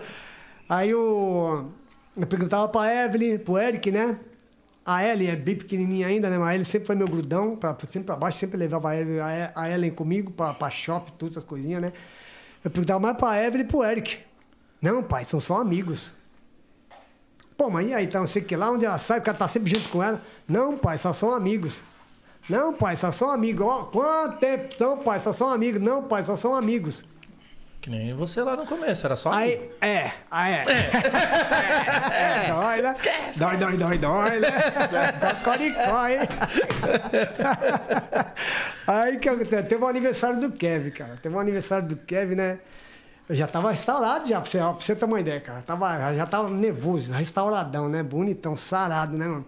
Aí 0.68 0.89
eu, 0.89 1.72
eu 2.18 2.26
perguntava 2.26 2.68
pra 2.68 3.05
Evelyn, 3.05 3.38
pro 3.38 3.59
Eric, 3.59 3.91
né? 3.91 4.18
A 4.86 5.06
Ellen 5.06 5.30
é 5.30 5.36
bem 5.36 5.56
pequenininha 5.56 6.08
ainda, 6.08 6.30
né? 6.30 6.38
Mas 6.38 6.50
a 6.50 6.54
Ellen 6.56 6.66
sempre 6.66 6.88
foi 6.88 6.96
meu 6.96 7.08
grudão, 7.08 7.56
pra, 7.56 7.76
sempre 7.90 8.04
pra 8.04 8.16
baixo, 8.16 8.40
sempre 8.40 8.58
levava 8.58 8.90
a 9.56 9.70
Ellen, 9.70 9.92
comigo 9.92 10.32
pra, 10.32 10.54
pra 10.54 10.70
shopping, 10.70 11.14
todas 11.18 11.38
essas 11.38 11.48
coisinhas, 11.48 11.82
né? 11.82 11.94
Eu 12.64 12.72
perguntava 12.72 13.00
mais 13.00 13.18
pra 13.18 13.44
Evelyn 13.44 13.66
e 13.66 13.68
pro 13.68 13.84
Eric. 13.84 14.20
Não, 14.82 15.04
pai, 15.04 15.26
são 15.26 15.40
só 15.40 15.60
amigos. 15.60 16.12
Pô, 17.58 17.70
mas 17.70 17.88
e 17.88 17.94
aí, 17.94 18.06
então, 18.06 18.26
sei 18.26 18.42
que 18.42 18.56
lá, 18.56 18.72
onde 18.72 18.86
ela 18.86 18.98
sai, 18.98 19.20
o 19.20 19.22
cara 19.22 19.38
tá 19.38 19.48
sempre 19.48 19.74
junto 19.74 19.90
com 19.90 20.02
ela. 20.02 20.22
Não, 20.48 20.78
pai, 20.78 20.98
só 20.98 21.12
são 21.12 21.34
amigos. 21.34 21.82
Não, 22.50 22.74
pai, 22.74 22.98
só 22.98 23.12
são 23.12 23.30
amigos. 23.30 23.66
Ó, 23.66 23.84
quanto 23.86 24.40
tempo? 24.40 24.76
Não, 24.80 24.98
pai, 24.98 25.20
só 25.20 25.34
são 25.34 25.50
amigos. 25.50 25.82
Não, 25.82 26.04
pai, 26.04 26.24
só 26.24 26.36
são 26.36 26.56
amigos. 26.56 27.04
Que 27.84 27.90
nem 27.90 28.14
você 28.14 28.42
lá 28.42 28.56
no 28.56 28.66
começo, 28.66 29.06
era 29.06 29.18
só 29.18 29.30
Aí, 29.30 29.56
amigo. 29.56 29.74
é, 29.82 30.10
aí 30.32 30.54
é. 30.54 30.64
é. 32.48 32.48
Dói, 32.54 32.82
né? 32.82 32.96
Dói, 33.36 33.58
dói, 33.58 33.78
dói, 33.78 33.98
dói, 33.98 34.40
né? 34.40 34.50
Cocoricó, 35.44 36.08
hein? 36.08 36.20
Aí 38.88 39.18
que 39.18 39.28
acontece? 39.28 39.68
Teve 39.68 39.84
o 39.84 39.88
aniversário 39.88 40.40
do 40.40 40.50
Kevin, 40.52 40.92
cara. 40.92 41.16
Teve 41.22 41.36
o 41.36 41.40
aniversário 41.40 41.86
do 41.90 41.98
Kevin, 41.98 42.36
né? 42.36 42.60
Eu 43.28 43.36
já 43.36 43.48
tava 43.48 43.70
restaurado 43.72 44.30
já, 44.30 44.40
pra 44.40 44.50
você, 44.50 44.58
pra 44.60 44.72
você 44.74 44.96
ter 44.96 45.04
uma 45.04 45.20
ideia, 45.20 45.42
cara. 45.42 45.62
Tava, 45.62 46.14
já 46.16 46.26
tava 46.26 46.50
nervoso, 46.50 47.12
restauradão, 47.12 47.90
né? 47.90 48.02
Bonitão, 48.02 48.56
sarado, 48.56 49.18
né, 49.18 49.28
mano? 49.28 49.46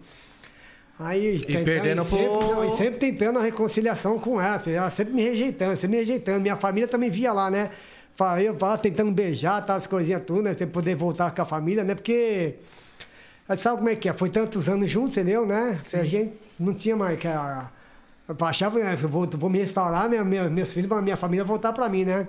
Aí, 1.00 1.40
tentando- 1.40 1.64
perdendo 1.66 2.02
e 2.02 2.06
sempre, 2.06 2.26
pro- 2.28 2.56
não, 2.56 2.66
e 2.66 2.72
sempre 2.72 3.00
tentando 3.00 3.40
a 3.40 3.42
reconciliação 3.42 4.20
com 4.20 4.42
ela. 4.42 4.62
Ela 4.68 4.92
sempre 4.92 5.14
me 5.14 5.24
rejeitando, 5.24 5.76
sempre 5.78 5.90
me 5.90 5.98
rejeitando. 6.04 6.42
Minha 6.42 6.58
família 6.58 6.88
também 6.88 7.10
via 7.10 7.32
lá, 7.32 7.50
né? 7.50 7.70
Fa- 8.16 8.42
Eu 8.42 8.56
falava 8.58 8.78
tentando 8.82 9.12
beijar, 9.12 9.64
tal, 9.66 9.76
as 9.78 9.88
coisinhas 9.88 10.24
tudo, 10.26 10.42
né? 10.44 10.54
Pra 10.54 10.68
poder 10.68 10.96
voltar 10.96 11.32
com 11.34 11.42
a 11.42 11.46
família, 11.46 11.84
né? 11.84 11.96
Porque. 11.96 12.56
Sabe 13.58 13.78
como 13.78 13.90
é 13.90 13.96
que 13.96 14.10
é? 14.10 14.14
Foi 14.14 14.30
tantos 14.30 14.68
anos 14.68 14.90
juntos, 14.90 15.18
entendeu, 15.18 15.46
né? 15.46 15.80
A 15.94 16.04
gente 16.04 16.34
não 16.60 16.74
tinha 16.74 16.96
mais 16.96 17.20
que 17.20 17.28
a. 17.28 17.70
Eu 18.28 18.36
achava, 18.48 18.80
né? 18.80 18.98
Eu 19.02 19.08
vou, 19.10 19.28
vou 19.28 19.50
me 19.50 19.60
restaurar, 19.60 20.10
minha, 20.10 20.24
minha, 20.24 20.50
meus 20.50 20.74
filhos, 20.74 20.88
pra 20.90 21.02
minha 21.02 21.16
família 21.18 21.44
voltar 21.46 21.72
pra 21.74 21.88
mim, 21.88 22.06
né? 22.06 22.28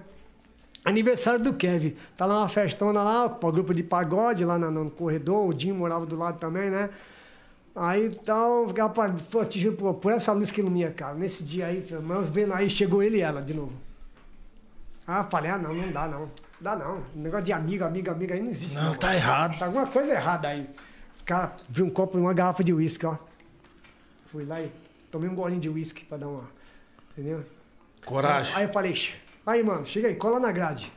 Aniversário 0.85 1.41
do 1.43 1.55
Kevin. 1.55 1.97
Tá 2.17 2.27
lá 2.27 2.39
uma 2.41 2.49
festona 2.49 3.03
lá, 3.03 3.25
o 3.27 3.53
grupo 3.53 3.73
de 3.75 3.83
pagode 3.83 4.45
lá 4.45 4.59
na- 4.59 4.71
no 4.71 4.91
corredor, 4.91 5.49
o 5.49 5.55
Dinho 5.55 5.75
morava 5.75 6.05
do 6.07 6.17
lado 6.17 6.39
também, 6.39 6.71
né? 6.71 6.91
Aí 7.75 8.07
então, 8.07 8.67
rapaz, 8.77 9.13
te 9.49 9.61
juro, 9.61 9.77
pô, 9.77 9.95
por 9.95 10.13
essa 10.13 10.33
luz 10.33 10.51
que 10.51 10.61
ilumina, 10.61 10.91
cara, 10.91 11.15
nesse 11.15 11.43
dia 11.43 11.67
aí, 11.67 11.85
mas 12.03 12.29
vendo 12.31 12.53
aí, 12.55 12.71
chegou 12.71 13.03
ele 13.03 13.19
e 13.19 13.21
ela 13.21 13.41
de 13.43 13.53
novo. 13.55 13.73
Ah, 15.07 15.25
falei, 15.25 15.51
ah, 15.51 15.59
não, 15.59 15.73
não 15.73 15.93
dá 15.93 16.09
não. 16.09 16.31
Dá 16.61 16.75
não. 16.75 17.05
Negócio 17.15 17.45
de 17.45 17.53
amigo, 17.53 17.85
amigo, 17.85 18.11
amigo 18.11 18.33
aí 18.33 18.41
não 18.41 18.51
existe. 18.51 18.77
Não, 18.77 18.93
tá 18.95 19.15
errado. 19.15 19.59
Tá 19.59 19.67
alguma 19.67 19.87
coisa 19.87 20.13
errada 20.13 20.49
aí. 20.49 20.69
O 21.21 21.25
cara 21.25 21.57
viu 21.69 21.85
um 21.87 21.91
copo 21.91 22.19
e 22.19 22.21
uma 22.21 22.35
garrafa 22.35 22.65
de 22.65 22.73
uísque, 22.73 23.07
ó. 23.07 23.17
Fui 24.33 24.45
lá 24.45 24.61
e 24.61 24.71
tomei 25.11 25.29
um 25.29 25.35
golinho 25.35 25.61
de 25.61 25.69
uísque 25.69 26.05
pra 26.05 26.17
dar 26.19 26.29
uma. 26.29 26.45
Entendeu? 27.13 27.45
Coragem. 28.05 28.55
Aí 28.55 28.65
eu 28.65 28.73
falei, 28.73 28.93
"Ixi, 28.93 29.15
aí, 29.45 29.63
mano, 29.63 29.87
chega 29.87 30.09
aí, 30.09 30.15
cola 30.17 30.41
na 30.41 30.51
grade. 30.51 30.93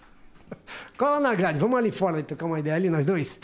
cola 0.96 1.20
na 1.20 1.34
grade, 1.34 1.58
vamos 1.58 1.78
ali 1.78 1.90
fora 1.90 2.22
trocar 2.22 2.46
uma 2.46 2.58
ideia 2.58 2.76
ali, 2.76 2.90
nós 2.90 3.04
dois. 3.06 3.38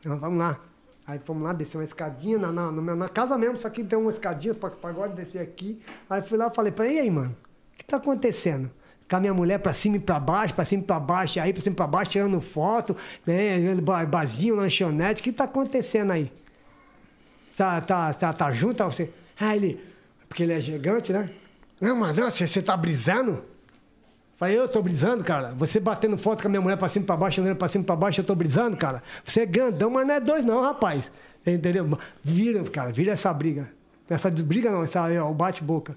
Então, 0.00 0.18
vamos 0.18 0.38
lá. 0.38 0.58
Aí 1.06 1.18
fomos 1.24 1.42
lá, 1.42 1.52
descer 1.52 1.78
uma 1.78 1.84
escadinha, 1.84 2.38
na, 2.38 2.52
na, 2.52 2.96
na 2.96 3.08
casa 3.08 3.36
mesmo, 3.36 3.56
só 3.56 3.68
que 3.68 3.82
tem 3.82 3.98
uma 3.98 4.10
escadinha 4.10 4.54
para 4.54 4.70
pagode 4.70 5.14
descer 5.14 5.40
aqui. 5.40 5.82
Aí 6.08 6.22
fui 6.22 6.38
lá 6.38 6.48
e 6.48 6.54
falei 6.54 6.72
pra 6.72 6.86
ele, 6.86 6.94
e 6.94 7.00
aí, 7.00 7.10
mano, 7.10 7.36
o 7.72 7.76
que 7.76 7.84
tá 7.84 7.96
acontecendo? 7.96 8.70
Com 9.08 9.16
a 9.16 9.20
minha 9.20 9.34
mulher 9.34 9.58
pra 9.58 9.72
cima 9.74 9.96
e 9.96 10.00
pra 10.00 10.18
baixo, 10.18 10.54
pra 10.54 10.64
cima 10.64 10.82
e 10.82 10.86
pra 10.86 10.98
baixo, 10.98 11.38
aí 11.40 11.52
pra 11.52 11.62
cima 11.62 11.74
e 11.74 11.76
pra 11.76 11.86
baixo, 11.86 12.10
tirando 12.12 12.40
foto, 12.40 12.96
né, 13.26 13.58
ba- 13.82 14.06
barzinho, 14.06 14.54
lanchonete, 14.56 15.20
o 15.20 15.24
que 15.24 15.32
tá 15.32 15.44
acontecendo 15.44 16.12
aí? 16.12 16.32
Tá, 17.56 17.80
tá, 17.80 18.12
tá, 18.14 18.32
tá 18.32 18.52
junto? 18.52 18.76
Tá? 18.76 18.90
Ah, 19.38 19.54
ele. 19.54 19.78
Porque 20.28 20.42
ele 20.42 20.54
é 20.54 20.60
gigante, 20.60 21.12
né? 21.12 21.28
Não, 21.80 21.94
mas 21.96 22.16
não, 22.16 22.30
você, 22.30 22.46
você 22.46 22.62
tá 22.62 22.76
brisando? 22.76 23.44
Falei, 24.38 24.58
eu 24.58 24.66
tô 24.66 24.80
brisando, 24.82 25.22
cara. 25.22 25.52
Você 25.54 25.78
batendo 25.78 26.16
foto 26.16 26.40
com 26.42 26.48
a 26.48 26.50
minha 26.50 26.60
mulher 26.60 26.76
pra 26.76 26.88
cima 26.88 27.02
e 27.02 27.06
pra 27.06 27.16
baixo, 27.16 27.40
andando 27.40 27.56
pra 27.56 27.68
cima 27.68 27.82
e 27.82 27.86
pra 27.86 27.94
baixo, 27.94 28.20
eu 28.20 28.24
tô 28.24 28.34
brisando, 28.34 28.76
cara. 28.76 29.02
Você 29.24 29.40
é 29.42 29.46
grandão, 29.46 29.90
mas 29.90 30.06
não 30.06 30.14
é 30.14 30.20
dois, 30.20 30.44
não, 30.44 30.62
rapaz. 30.62 31.10
Entendeu? 31.46 31.98
Vira, 32.24 32.62
cara, 32.64 32.90
vira 32.92 33.12
essa 33.12 33.32
briga. 33.32 33.68
Essa 34.08 34.30
briga 34.30 34.70
não, 34.70 34.82
essa, 34.82 35.10
é, 35.12 35.22
o 35.22 35.34
bate-boca. 35.34 35.96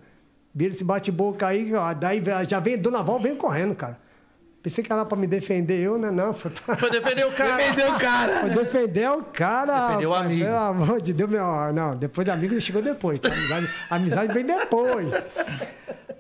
Vira 0.58 0.74
esse 0.74 0.86
bate-boca 0.86 1.46
aí, 1.48 1.74
ó, 1.76 1.94
daí 1.94 2.24
já 2.48 2.62
vem, 2.62 2.78
Dona 2.78 3.04
Val 3.04 3.20
vem 3.20 3.36
correndo, 3.36 3.76
cara. 3.76 4.00
Pensei 4.64 4.82
que 4.84 4.92
era 4.92 5.06
pra 5.06 5.18
me 5.18 5.28
defender, 5.28 5.80
eu, 5.80 5.98
né? 5.98 6.10
Não, 6.10 6.34
foi 6.34 6.50
pra... 6.50 6.76
Foi 6.78 6.90
defender 6.90 7.28
o 7.28 7.32
cara. 7.34 7.58
Defendeu 7.58 7.92
o 7.92 8.00
cara. 8.00 8.40
Foi 8.40 8.50
defender 8.50 9.10
o 9.12 9.24
cara. 9.24 9.88
Defender 9.90 10.08
o 10.08 10.14
amigo. 10.16 10.46
Pelo 10.46 10.56
amor 10.58 11.02
de 11.02 11.14
Deus, 11.14 11.30
meu. 11.30 11.74
Não, 11.74 11.96
depois 11.96 12.26
de 12.26 12.32
amigo 12.32 12.54
ele 12.54 12.62
chegou 12.62 12.82
depois. 12.82 13.20
Tá? 13.20 13.30
Amizade, 13.30 13.70
amizade 13.92 14.34
vem 14.34 14.46
depois. 14.46 15.08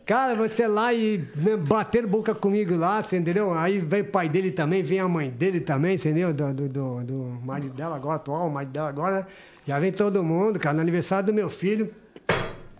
Cara, 0.05 0.35
você 0.35 0.67
lá 0.67 0.93
e 0.93 1.27
né, 1.35 1.57
bater 1.57 2.05
boca 2.05 2.35
comigo 2.35 2.75
lá, 2.75 3.01
você 3.01 3.17
entendeu? 3.17 3.51
Aí 3.51 3.79
vem 3.79 4.01
o 4.01 4.05
pai 4.05 4.29
dele 4.29 4.51
também, 4.51 4.83
vem 4.83 4.99
a 4.99 5.07
mãe 5.07 5.31
dele 5.31 5.59
também, 5.59 5.95
entendeu? 5.95 6.31
Do, 6.31 6.53
do, 6.53 6.69
do, 6.69 7.03
do 7.03 7.15
marido 7.43 7.73
dela 7.73 7.95
agora, 7.95 8.17
atual, 8.17 8.47
o 8.47 8.51
marido 8.51 8.71
dela 8.71 8.89
agora. 8.89 9.15
né? 9.21 9.25
Já 9.65 9.79
vem 9.79 9.91
todo 9.91 10.23
mundo, 10.23 10.59
cara, 10.59 10.75
no 10.75 10.81
aniversário 10.81 11.25
do 11.25 11.33
meu 11.33 11.49
filho. 11.49 11.91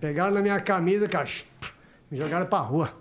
Pegaram 0.06 0.36
na 0.36 0.40
minha 0.40 0.60
camisa, 0.60 1.10
cara, 1.10 1.28
me 2.12 2.16
jogaram 2.20 2.46
pra 2.46 2.60
rua. 2.60 2.94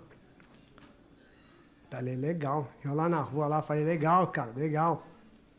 Falei, 1.87 2.15
legal. 2.15 2.67
Eu 2.83 2.95
lá 2.95 3.07
na 3.07 3.21
rua, 3.21 3.45
lá, 3.45 3.61
falei, 3.61 3.83
legal, 3.83 4.25
cara, 4.29 4.51
legal. 4.55 5.05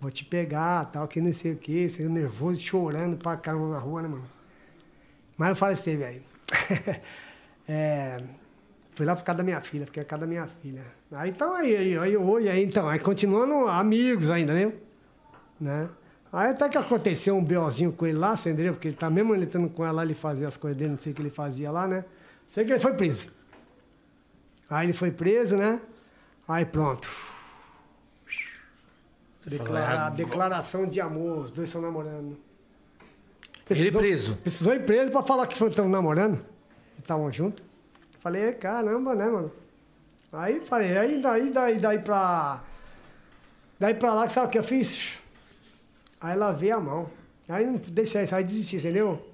Vou 0.01 0.11
te 0.11 0.25
pegar, 0.25 0.87
tal, 0.87 1.07
que 1.07 1.21
não 1.21 1.33
sei 1.33 1.53
o 1.53 1.57
quê. 1.57 1.89
Saiu 1.89 2.11
nervoso, 2.11 2.61
chorando 2.61 3.17
pra 3.17 3.37
caramba 3.37 3.69
na 3.69 3.79
rua, 3.79 4.03
né, 4.03 4.09
mano? 4.09 4.29
Mas 5.37 5.51
eu 5.51 5.55
falei 5.57 5.75
assim, 5.75 5.97
velho. 5.97 6.23
é, 7.69 8.21
fui 8.91 9.07
lá 9.07 9.15
por 9.15 9.23
causa 9.23 9.37
da 9.37 9.45
minha 9.45 9.61
filha, 9.61 9.85
porque 9.85 10.01
é 10.01 10.03
por 10.03 10.09
causa 10.11 10.23
da 10.23 10.27
minha 10.27 10.49
filha. 10.61 10.83
Aí 11.13 11.31
então 11.31 11.55
aí, 11.55 11.77
aí, 11.77 11.97
aí 11.97 12.17
hoje, 12.17 12.49
aí 12.49 12.65
então, 12.65 12.89
aí 12.89 12.99
continuando 12.99 13.69
amigos 13.69 14.29
ainda, 14.31 14.53
né? 14.53 14.73
né? 15.61 15.89
Aí 16.37 16.51
até 16.51 16.69
que 16.69 16.77
aconteceu 16.77 17.35
um 17.35 17.43
BOzinho 17.43 17.91
com 17.91 18.07
ele 18.07 18.19
lá, 18.19 18.35
entendeu? 18.35 18.75
Porque 18.75 18.89
ele 18.89 18.97
tá 18.97 19.09
mesmo 19.09 19.35
ele 19.35 19.45
estando 19.45 19.71
com 19.71 19.83
ela 19.83 19.95
lá, 19.95 20.03
ele 20.05 20.13
fazia 20.13 20.47
as 20.47 20.55
coisas 20.55 20.77
dele, 20.77 20.91
não 20.91 20.99
sei 20.99 21.13
o 21.13 21.15
que 21.15 21.23
ele 21.23 21.31
fazia 21.31 21.71
lá, 21.71 21.89
né? 21.89 22.05
Sei 22.47 22.63
que 22.63 22.73
ele 22.73 22.79
foi 22.81 22.93
preso. 22.93 23.33
Aí 24.69 24.87
ele 24.87 24.93
foi 24.93 25.11
preso, 25.11 25.57
né? 25.57 25.81
Aí 26.47 26.67
pronto. 26.67 27.09
Declara- 29.47 30.11
declaração 30.11 30.87
de 30.87 31.01
amor, 31.01 31.45
os 31.45 31.51
dois 31.51 31.71
estão 31.71 31.81
namorando. 31.81 32.37
Ele 33.71 33.91
preso? 33.91 34.37
Precisou 34.37 34.75
ir 34.75 34.85
preso 34.85 35.11
pra 35.11 35.23
falar 35.23 35.47
que 35.47 35.65
estão 35.65 35.89
namorando. 35.89 36.45
Que 36.97 37.01
estavam 37.01 37.33
juntos. 37.33 37.65
Falei, 38.21 38.53
caramba, 38.53 39.15
né, 39.15 39.25
mano? 39.25 39.51
Aí 40.31 40.61
falei, 40.67 40.99
aí 40.99 41.19
daí, 41.19 41.51
daí, 41.51 41.79
daí 41.79 41.99
pra. 41.99 42.63
Daí 43.81 43.95
pra 43.95 44.13
lá, 44.13 44.29
sabe 44.29 44.49
o 44.49 44.51
que 44.51 44.59
eu 44.59 44.65
fiz? 44.65 45.25
Aí 46.21 46.37
lavei 46.37 46.71
a 46.71 46.81
mão. 46.81 47.09
Aí 47.49 47.67
não 47.67 47.75
deixei 47.77 48.23
isso, 48.23 48.35
aí 48.35 48.43
desisti, 48.45 48.77
entendeu? 48.77 49.25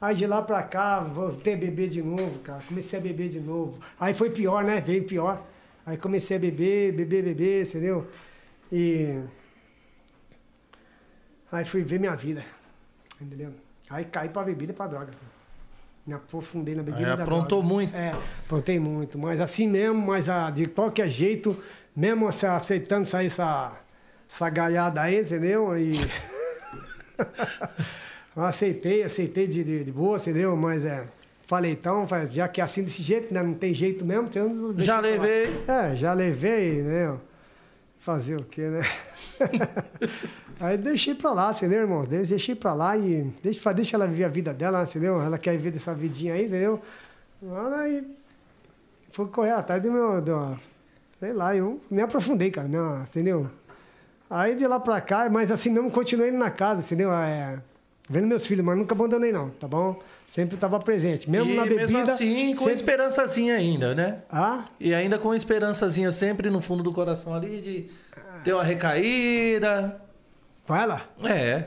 Aí 0.00 0.14
de 0.14 0.26
lá 0.26 0.42
pra 0.42 0.62
cá, 0.62 1.00
voltei 1.00 1.54
a 1.54 1.56
beber 1.56 1.88
de 1.88 2.02
novo, 2.02 2.40
cara. 2.40 2.60
Comecei 2.66 2.98
a 2.98 3.02
beber 3.02 3.28
de 3.28 3.38
novo. 3.40 3.78
Aí 3.98 4.12
foi 4.14 4.30
pior, 4.30 4.64
né? 4.64 4.80
Veio 4.80 5.04
pior. 5.04 5.42
Aí 5.86 5.96
comecei 5.96 6.36
a 6.36 6.40
beber, 6.40 6.92
beber, 6.92 7.22
beber, 7.22 7.66
entendeu? 7.66 8.06
E. 8.70 9.20
Aí 11.50 11.64
fui 11.64 11.82
ver 11.82 12.00
minha 12.00 12.16
vida. 12.16 12.44
Entendeu? 13.20 13.52
Aí 13.88 14.04
caí 14.04 14.28
pra 14.28 14.42
bebida 14.42 14.72
e 14.72 14.74
pra 14.74 14.86
droga. 14.86 15.12
Me 16.04 16.14
aprofundei 16.14 16.74
na 16.74 16.82
bebida 16.82 17.12
Aí 17.12 17.16
da 17.16 17.22
aprontou 17.22 17.60
droga. 17.60 17.74
muito. 17.74 17.96
É, 17.96 18.12
aprontei 18.44 18.80
muito. 18.80 19.18
Mas 19.18 19.40
assim 19.40 19.68
mesmo, 19.68 20.04
mas 20.04 20.28
ah, 20.28 20.50
de 20.50 20.66
qualquer 20.66 21.08
jeito, 21.08 21.56
mesmo 21.94 22.26
aceitando 22.26 23.06
sair 23.08 23.26
essa, 23.26 23.78
essa 24.28 24.50
galhada 24.50 25.00
aí, 25.00 25.20
entendeu? 25.20 25.78
E. 25.78 26.00
aceitei, 28.36 29.02
aceitei 29.02 29.46
de, 29.46 29.62
de, 29.62 29.84
de 29.84 29.92
boa, 29.92 30.16
entendeu? 30.16 30.56
Mas 30.56 30.84
é. 30.84 31.06
Falei, 31.46 31.72
então, 31.72 32.06
já 32.30 32.48
que 32.48 32.60
é 32.60 32.64
assim 32.64 32.82
desse 32.82 33.02
jeito, 33.02 33.34
né? 33.34 33.42
Não 33.42 33.54
tem 33.54 33.74
jeito 33.74 34.04
mesmo, 34.04 34.28
então 34.28 34.74
Já 34.78 35.00
levei. 35.00 35.62
É, 35.68 35.94
já 35.96 36.12
levei, 36.12 36.82
né? 36.82 37.14
Fazer 37.98 38.36
o 38.36 38.44
quê, 38.44 38.62
né? 38.62 38.80
Aí 40.58 40.78
deixei 40.78 41.14
pra 41.14 41.32
lá, 41.32 41.50
entendeu, 41.50 41.80
irmão? 41.80 42.04
Deixei 42.04 42.54
pra 42.54 42.72
lá 42.72 42.96
e 42.96 43.32
deixa, 43.42 43.72
deixa 43.72 43.96
ela 43.96 44.06
viver 44.06 44.24
a 44.24 44.28
vida 44.28 44.54
dela, 44.54 44.84
entendeu? 44.84 45.20
Ela 45.20 45.36
quer 45.36 45.56
viver 45.56 45.72
dessa 45.72 45.92
vidinha 45.92 46.34
aí, 46.34 46.46
entendeu? 46.46 46.80
Aí 47.76 48.06
fui 49.10 49.26
correr 49.26 49.50
atrás 49.50 49.82
do 49.82 49.90
meu. 49.90 50.22
Do, 50.22 50.58
sei 51.18 51.32
lá, 51.32 51.56
eu 51.56 51.80
me 51.90 52.00
aprofundei, 52.00 52.50
cara, 52.50 52.68
né? 52.68 53.04
entendeu? 53.08 53.50
Aí 54.34 54.54
de 54.54 54.66
lá 54.66 54.80
pra 54.80 54.98
cá, 54.98 55.28
mas 55.28 55.50
assim 55.50 55.68
mesmo 55.68 55.90
continuei 55.90 56.30
indo 56.30 56.38
na 56.38 56.50
casa, 56.50 56.80
entendeu? 56.80 57.12
É, 57.12 57.58
vendo 58.08 58.26
meus 58.26 58.46
filhos, 58.46 58.64
mas 58.64 58.78
nunca 58.78 58.94
abandonei, 58.94 59.30
não, 59.30 59.50
tá 59.50 59.68
bom? 59.68 60.00
Sempre 60.24 60.56
tava 60.56 60.80
presente. 60.80 61.28
Mesmo 61.28 61.50
e 61.50 61.54
na 61.54 61.64
bebida. 61.64 61.82
mesmo 61.82 61.98
assim, 62.00 62.52
com 62.54 62.60
sempre- 62.60 62.72
esperançazinha 62.72 63.54
ainda, 63.56 63.94
né? 63.94 64.22
Ah? 64.30 64.64
E 64.80 64.94
ainda 64.94 65.18
com 65.18 65.34
esperançazinha 65.34 66.10
sempre 66.10 66.48
no 66.48 66.62
fundo 66.62 66.82
do 66.82 66.90
coração 66.94 67.34
ali 67.34 67.60
de 67.60 67.90
ter 68.42 68.54
uma 68.54 68.64
recaída. 68.64 70.00
Vai 70.66 70.86
lá. 70.86 71.02
É. 71.24 71.66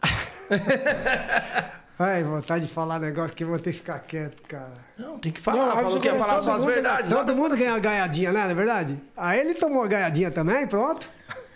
Ai, 1.98 2.22
vontade 2.22 2.66
de 2.66 2.72
falar 2.72 3.00
negócio 3.00 3.34
que 3.34 3.42
eu 3.42 3.48
vou 3.48 3.58
ter 3.58 3.72
que 3.72 3.78
ficar 3.78 3.98
quieto, 4.00 4.42
cara. 4.46 4.74
Não, 4.96 5.18
tem 5.18 5.32
que 5.32 5.40
falar. 5.40 5.66
Não, 5.66 5.72
falou 5.74 6.00
que 6.00 6.06
ia 6.06 6.14
falar 6.14 6.40
só 6.40 6.54
as 6.54 6.64
verdades. 6.64 7.10
né? 7.10 7.16
todo 7.16 7.34
mundo 7.34 7.56
ganha 7.56 7.72
uma 7.72 7.78
ganhadinha, 7.80 8.30
né? 8.32 8.44
Não 8.44 8.50
é 8.50 8.54
verdade? 8.54 8.96
Aí 9.16 9.40
ele 9.40 9.54
tomou 9.54 9.82
a 9.82 9.88
ganhadinha 9.88 10.30
também, 10.30 10.66
pronto. 10.68 11.08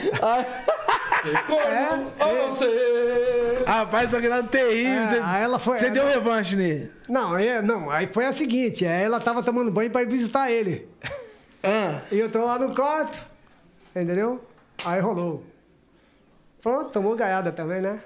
Corno, 1.47 2.11
É, 2.19 2.47
você. 2.49 3.63
Rapaz, 3.65 4.11
só 4.11 4.19
que 4.21 4.27
nada 4.29 4.47
terrível. 4.47 5.01
É, 5.01 5.07
você 5.07 5.21
aí 5.23 5.43
ela 5.43 5.57
foi- 5.59 5.79
você 5.79 5.87
é, 5.87 5.89
deu 5.89 6.05
revanche 6.07 6.55
nele. 6.55 6.91
Não, 7.09 7.35
é, 7.37 7.61
não, 7.61 7.89
aí 7.89 8.07
foi 8.11 8.25
a 8.25 8.31
seguinte, 8.33 8.85
aí 8.85 9.03
ela 9.03 9.19
tava 9.19 9.41
tomando 9.41 9.71
banho 9.71 9.89
pra 9.89 10.03
ir 10.03 10.07
visitar 10.07 10.51
ele. 10.51 10.87
Ah, 11.63 12.01
E 12.11 12.19
eu 12.19 12.29
tô 12.29 12.45
lá 12.45 12.59
no 12.59 12.75
quarto, 12.75 13.17
entendeu? 13.95 14.43
Aí 14.85 14.99
rolou. 14.99 15.43
Pronto, 16.61 16.91
tomou 16.91 17.15
ganhada 17.15 17.51
também, 17.51 17.81
né? 17.81 17.99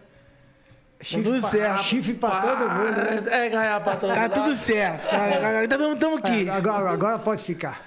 tudo 1.00 1.40
pra, 1.40 1.50
certo. 1.50 1.84
Chifre 1.84 2.14
pra 2.14 2.42
todo 2.42 2.70
mundo, 2.70 2.92
né? 2.92 3.20
É, 3.46 3.50
ganhar 3.50 3.82
pra 3.82 3.96
todo 3.98 4.14
tá 4.14 4.22
mundo. 4.22 4.34
tudo 4.34 4.56
certo. 4.56 5.10
Tá, 5.10 5.18
tá, 5.30 5.78
tamo, 5.78 5.96
tamo 5.98 6.18
aqui. 6.18 6.48
É, 6.48 6.52
agora, 6.52 6.90
agora 6.90 7.20
pode 7.20 7.44
ficar. 7.44 7.82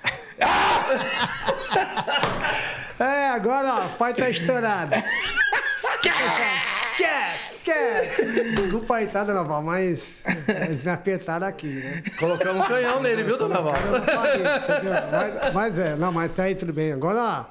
é, 2.99 3.29
agora 3.29 3.75
ó, 3.75 3.87
o 3.87 3.91
pai 3.91 4.15
tá 4.15 4.29
estourado. 4.29 4.95
Esquece, 4.95 6.43
esquece. 6.91 8.53
Desculpa 8.55 8.97
aí, 8.97 9.07
tá, 9.07 9.25
dona 9.25 9.43
Val, 9.45 9.63
mas 9.63 10.23
eles 10.49 10.85
me 10.85 10.91
apertaram 10.91 11.47
aqui, 11.47 11.67
né? 11.67 12.03
Colocamos 12.19 12.65
um 12.65 12.69
canhão 12.69 13.01
nele, 13.01 13.23
viu, 13.23 13.37
dona 13.39 13.61
Val? 13.61 13.77
Eu 13.77 13.93
não 13.93 14.03
falei 14.03 14.43
isso, 14.43 14.73
entendeu? 14.73 14.93
mas, 15.11 15.55
mas 15.55 15.79
é, 15.79 15.97
não, 15.97 16.13
mas 16.13 16.33
tá 16.33 16.45
aí 16.45 16.55
tudo 16.55 16.73
bem. 16.73 16.93
Agora, 16.93 17.47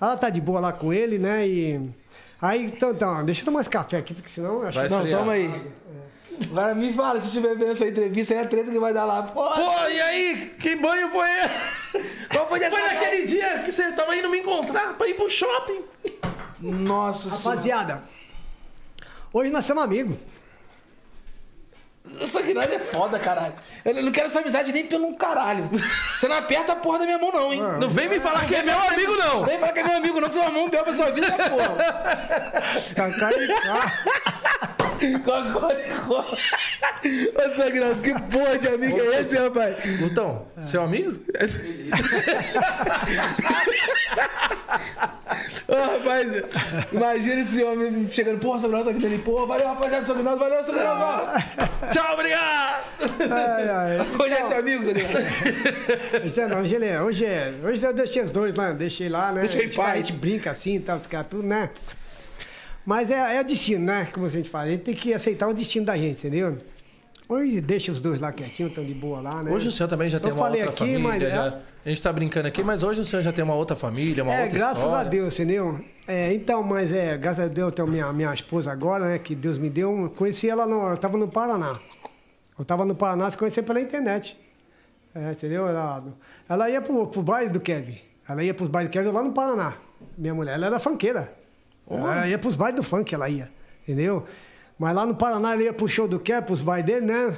ela 0.00 0.16
tá 0.16 0.30
de 0.30 0.40
boa 0.40 0.60
lá 0.60 0.72
com 0.72 0.92
ele, 0.92 1.18
né? 1.18 1.46
E. 1.46 1.90
Aí, 2.40 2.66
então, 2.66 2.92
então 2.92 3.24
deixa 3.24 3.42
eu 3.42 3.44
tomar 3.44 3.60
esse 3.60 3.70
café 3.70 3.98
aqui, 3.98 4.14
porque 4.14 4.30
senão 4.30 4.62
eu 4.62 4.68
acho 4.68 4.78
Vai 4.78 4.88
que. 4.88 4.94
Não, 4.94 5.00
esfriar. 5.00 5.18
toma 5.20 5.32
aí. 5.32 5.72
Agora 6.50 6.74
me 6.74 6.92
fala, 6.92 7.20
se 7.20 7.26
estiver 7.26 7.54
vendo 7.56 7.72
essa 7.72 7.86
entrevista, 7.86 8.34
aí 8.34 8.40
a 8.40 8.46
treta 8.46 8.70
que 8.70 8.78
vai 8.78 8.92
dar 8.92 9.04
lá. 9.04 9.22
Pô, 9.24 9.42
Pô, 9.48 9.88
e 9.88 10.00
aí? 10.00 10.54
Que 10.58 10.76
banho 10.76 11.10
foi 11.10 11.28
esse? 11.28 12.28
qual 12.28 12.48
foi 12.48 12.58
dessa 12.58 12.76
Foi 12.76 12.86
naquele 12.86 13.26
dia 13.26 13.58
que 13.60 13.70
você 13.72 13.92
tava 13.92 14.16
indo 14.16 14.28
me 14.30 14.38
encontrar 14.38 14.94
pra 14.94 15.06
ir 15.08 15.14
pro 15.14 15.28
shopping. 15.28 15.84
Nossa 16.60 17.30
senhora. 17.30 17.50
Rapaziada, 17.50 18.02
hoje 19.32 19.50
nós 19.50 19.64
somos 19.64 19.82
amigos. 19.82 20.16
Aqui 22.38 22.54
nós 22.54 22.72
é 22.72 22.78
foda, 22.78 23.18
caralho. 23.18 23.52
Eu 23.84 24.02
não 24.02 24.10
quero 24.10 24.26
essa 24.26 24.40
amizade 24.40 24.72
nem 24.72 24.86
pelo 24.86 25.14
caralho. 25.16 25.70
Você 26.18 26.28
não 26.28 26.36
aperta 26.36 26.72
a 26.72 26.76
porra 26.76 27.00
da 27.00 27.04
minha 27.04 27.18
mão, 27.18 27.30
não, 27.30 27.52
hein? 27.52 27.62
Não 27.78 27.88
vem 27.88 28.08
me 28.08 28.18
falar 28.20 28.46
que 28.46 28.54
é 28.54 28.62
meu 28.62 28.78
amigo, 28.78 29.16
não. 29.16 29.44
Vem 29.44 29.58
falar 29.58 29.72
que 29.72 29.80
é 29.80 29.84
meu 29.84 29.96
amigo, 29.96 30.20
não, 30.20 30.28
que 30.28 30.38
vai 30.38 30.50
mão 30.50 30.68
bel 30.68 30.82
pra 30.82 30.92
sua 30.92 31.10
vida, 31.10 31.26
essa 31.26 31.50
porra. 31.50 31.76
Cacá 32.96 33.32
e 33.32 33.48
cá. 33.48 33.92
Coca-Cola. 35.24 36.36
Ô, 37.34 37.48
Sagrado, 37.56 38.02
que 38.02 38.12
porra 38.22 38.58
de 38.58 38.68
amigo 38.68 39.00
é 39.00 39.20
esse, 39.20 39.38
rapaz? 39.38 39.98
Gutão, 39.98 40.46
seu 40.60 40.82
amigo? 40.82 41.18
Ô, 45.66 45.74
rapaz, 45.74 46.42
imagina 46.92 47.40
esse 47.40 47.62
homem 47.64 48.10
chegando, 48.10 48.40
porra, 48.40 48.60
Sagrado 48.60 48.84
tá 48.84 48.90
aqui 48.90 49.00
dele. 49.00 49.18
Porra, 49.18 49.46
valeu, 49.46 49.68
rapaziada, 49.68 50.06
Sagrado, 50.06 50.38
valeu, 50.38 50.64
Sagrado. 50.64 51.44
Tchau, 51.92 52.14
obrigado. 52.14 52.84
Ai, 53.30 53.68
ai. 53.68 53.98
Hoje 54.18 54.34
é 54.34 54.42
seu 54.44 54.58
amigo, 54.58 54.84
Sagrado. 54.84 56.26
Isso 56.26 56.40
é 56.40 56.46
não, 56.48 56.60
hoje, 56.60 56.74
ele 56.74 56.86
é, 56.86 57.02
hoje, 57.02 57.24
é, 57.24 57.52
hoje 57.62 57.84
eu 57.84 57.92
deixei 57.92 58.22
os 58.22 58.30
dois 58.30 58.54
lá, 58.54 58.72
deixei 58.72 59.08
lá, 59.08 59.32
né? 59.32 59.42
Deixei 59.42 59.62
em 59.62 59.64
A 59.64 59.66
gente- 59.68 59.76
paz. 59.76 59.92
A 59.92 59.96
gente 59.96 60.12
brinca 60.12 60.50
assim 60.50 60.76
e 60.76 60.80
tal, 60.80 60.96
os 60.96 61.06
caras 61.06 61.26
tudo, 61.28 61.42
né? 61.46 61.70
Mas 62.84 63.10
é, 63.10 63.36
é 63.36 63.44
destino, 63.44 63.84
né? 63.84 64.08
Como 64.12 64.26
a 64.26 64.28
gente 64.30 64.48
fala, 64.48 64.64
a 64.64 64.70
gente 64.70 64.82
tem 64.82 64.94
que 64.94 65.12
aceitar 65.12 65.48
o 65.48 65.54
destino 65.54 65.86
da 65.86 65.96
gente, 65.96 66.18
entendeu? 66.18 66.58
Hoje 67.28 67.60
deixa 67.60 67.92
os 67.92 68.00
dois 68.00 68.20
lá 68.20 68.32
quietinhos, 68.32 68.72
estão 68.72 68.84
de 68.84 68.94
boa 68.94 69.20
lá, 69.20 69.42
né? 69.42 69.50
Hoje 69.52 69.68
o 69.68 69.72
senhor 69.72 69.88
também 69.88 70.08
já 70.10 70.18
tem 70.18 70.30
Eu 70.30 70.34
uma 70.34 70.44
falei 70.46 70.62
outra 70.62 70.74
aqui, 70.84 70.92
família. 70.94 71.08
mas 71.08 71.22
é- 71.22 71.30
já- 71.30 71.58
A 71.84 71.88
gente 71.88 72.02
tá 72.02 72.12
brincando 72.12 72.48
aqui, 72.48 72.62
mas 72.62 72.82
hoje 72.82 73.00
o 73.00 73.04
senhor 73.04 73.22
já 73.22 73.32
tem 73.32 73.42
uma 73.44 73.54
outra 73.54 73.74
família, 73.76 74.22
uma 74.24 74.34
É, 74.34 74.42
outra 74.42 74.58
graças 74.58 74.78
história. 74.78 74.98
a 75.00 75.04
Deus, 75.04 75.34
entendeu? 75.34 75.80
É, 76.12 76.34
então, 76.34 76.60
mas 76.60 76.90
é, 76.90 77.16
graças 77.16 77.44
a 77.44 77.46
Deus 77.46 77.68
eu 77.68 77.72
tenho 77.72 77.86
minha, 77.86 78.12
minha 78.12 78.34
esposa 78.34 78.72
agora, 78.72 79.06
né? 79.06 79.18
Que 79.20 79.32
Deus 79.32 79.58
me 79.58 79.70
deu. 79.70 79.96
Eu 79.96 80.10
conheci 80.10 80.50
ela, 80.50 80.66
no, 80.66 80.88
eu 80.88 80.96
tava 80.96 81.16
no 81.16 81.28
Paraná. 81.28 81.78
Eu 82.58 82.64
tava 82.64 82.84
no 82.84 82.96
Paraná, 82.96 83.30
se 83.30 83.38
conheci 83.38 83.62
pela 83.62 83.80
internet. 83.80 84.36
É, 85.14 85.30
entendeu? 85.30 85.68
Ela, 85.68 86.02
ela 86.48 86.68
ia 86.68 86.82
pro, 86.82 87.06
pro 87.06 87.22
baile 87.22 87.50
do 87.50 87.60
Kevin. 87.60 88.00
Ela 88.28 88.42
ia 88.42 88.52
pros 88.52 88.68
bailes 88.68 88.90
do 88.90 88.92
Kevin 88.92 89.12
lá 89.12 89.22
no 89.22 89.32
Paraná. 89.32 89.74
Minha 90.18 90.34
mulher, 90.34 90.54
ela 90.54 90.66
era 90.66 90.80
funkeira. 90.80 91.32
Ela 91.88 92.26
ia 92.26 92.38
pros 92.40 92.56
bailes 92.56 92.80
do 92.80 92.82
funk, 92.82 93.14
ela 93.14 93.28
ia. 93.28 93.48
Entendeu? 93.84 94.26
Mas 94.76 94.96
lá 94.96 95.06
no 95.06 95.14
Paraná, 95.14 95.52
ela 95.52 95.62
ia 95.62 95.72
pro 95.72 95.86
show 95.86 96.08
do 96.08 96.18
Kevin, 96.18 96.44
pros 96.44 96.60
bailes 96.60 96.86
dele, 96.86 97.06
né? 97.06 97.36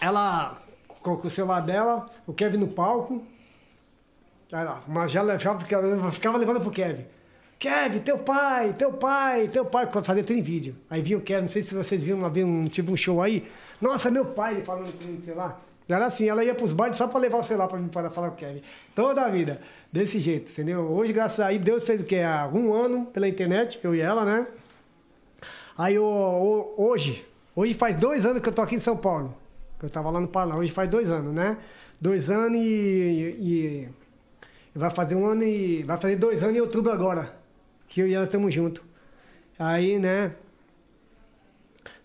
Ela, 0.00 0.58
com 1.02 1.12
o 1.12 1.28
celular 1.28 1.60
dela, 1.60 2.06
o 2.26 2.32
Kevin 2.32 2.56
no 2.56 2.68
palco. 2.68 3.22
Aí 4.50 4.64
lá, 4.64 4.82
mas 4.88 5.12
já 5.12 5.20
levava, 5.20 5.60
ficava, 5.60 6.12
ficava 6.12 6.38
levando 6.38 6.62
pro 6.62 6.70
Kevin. 6.70 7.17
Kevin, 7.58 7.98
teu 7.98 8.18
pai, 8.18 8.72
teu 8.78 8.92
pai, 8.92 9.48
teu 9.48 9.64
pai, 9.64 9.88
fazer 10.04 10.22
tem 10.22 10.40
vídeo. 10.40 10.76
Aí 10.88 11.02
vinha 11.02 11.18
o 11.18 11.20
Kevin, 11.20 11.42
não 11.42 11.50
sei 11.50 11.62
se 11.62 11.74
vocês 11.74 12.02
viram 12.02 12.18
uma 12.18 12.30
vez, 12.30 12.46
um, 12.46 12.66
tive 12.68 12.92
um 12.92 12.96
show 12.96 13.20
aí. 13.20 13.44
Nossa, 13.80 14.10
meu 14.10 14.26
pai, 14.26 14.62
falando 14.64 14.92
comigo, 14.96 15.20
sei 15.22 15.34
lá. 15.34 15.60
Era 15.88 16.06
assim, 16.06 16.28
ela 16.28 16.44
ia 16.44 16.54
pros 16.54 16.72
bailes 16.72 16.96
só 16.98 17.08
pra 17.08 17.18
levar 17.18 17.38
o 17.38 17.42
celular 17.42 17.66
pra 17.66 17.78
mim 17.78 17.88
para 17.88 18.10
falar 18.10 18.28
com 18.28 18.34
o 18.34 18.38
Kevin. 18.38 18.62
Toda 18.94 19.22
a 19.22 19.28
vida. 19.28 19.60
Desse 19.90 20.20
jeito, 20.20 20.50
entendeu? 20.52 20.80
Hoje, 20.82 21.12
graças 21.14 21.40
a 21.40 21.50
Deus, 21.50 21.82
fez 21.82 22.00
o 22.02 22.04
quê? 22.04 22.16
Há 22.16 22.46
um 22.52 22.74
ano 22.74 23.06
pela 23.06 23.26
internet, 23.26 23.80
eu 23.82 23.94
e 23.94 24.00
ela, 24.00 24.24
né? 24.24 24.46
Aí 25.76 25.98
o- 25.98 26.04
o- 26.04 26.74
hoje, 26.76 27.24
hoje 27.56 27.72
faz 27.74 27.96
dois 27.96 28.24
anos 28.26 28.42
que 28.42 28.48
eu 28.48 28.52
tô 28.52 28.60
aqui 28.62 28.74
em 28.74 28.80
São 28.80 28.96
Paulo. 28.96 29.34
Eu 29.82 29.88
tava 29.88 30.10
lá 30.10 30.20
no 30.20 30.28
Paraná. 30.28 30.56
Hoje 30.56 30.70
faz 30.70 30.90
dois 30.90 31.08
anos, 31.08 31.32
né? 31.32 31.56
Dois 32.00 32.28
anos 32.28 32.60
e, 32.60 32.64
e- 33.40 33.88
e 34.74 34.78
vai 34.78 34.90
fazer 34.90 35.14
um 35.14 35.24
ano 35.26 35.42
e. 35.42 35.82
Vai 35.84 35.96
fazer 35.96 36.16
dois 36.16 36.42
anos 36.42 36.54
em 36.56 36.60
outubro 36.60 36.92
agora. 36.92 37.37
Que 37.88 38.00
eu 38.00 38.06
e 38.08 38.14
ela 38.14 38.24
estamos 38.26 38.52
juntos. 38.54 38.82
Aí, 39.58 39.98
né? 39.98 40.32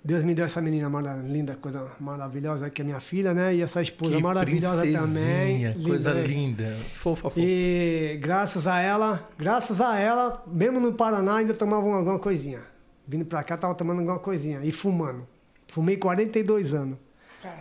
Deus 0.05 0.21
me 0.23 0.35
deu 0.35 0.43
essa 0.45 0.61
menina 0.61 0.89
mara- 0.89 1.15
linda, 1.15 1.55
coisa 1.55 1.89
maravilhosa, 1.97 2.69
que 2.69 2.81
é 2.81 2.85
minha 2.85 2.99
filha, 2.99 3.33
né? 3.33 3.55
E 3.55 3.61
essa 3.61 3.81
esposa 3.81 4.15
Que 4.15 4.21
maravilhosa 4.21 4.81
também. 4.83 4.97
princesinha, 4.97 5.77
Coisa 5.81 6.13
né? 6.13 6.23
linda. 6.23 6.77
Fofa, 6.93 7.21
fofa. 7.29 7.39
E 7.39 8.17
graças 8.21 8.67
a 8.67 8.81
ela, 8.81 9.29
graças 9.37 9.79
a 9.79 9.97
ela, 9.97 10.43
mesmo 10.45 10.79
no 10.81 10.91
Paraná, 10.93 11.37
ainda 11.37 11.53
tomava 11.53 11.85
uma- 11.85 11.97
alguma 11.97 12.19
coisinha. 12.19 12.59
Vindo 13.07 13.23
pra 13.25 13.43
cá, 13.43 13.55
tava 13.55 13.75
tomando 13.75 13.99
alguma 13.99 14.19
coisinha. 14.19 14.59
E 14.63 14.71
fumando. 14.73 15.25
Fumei 15.69 15.95
42 15.95 16.73
anos. 16.73 16.97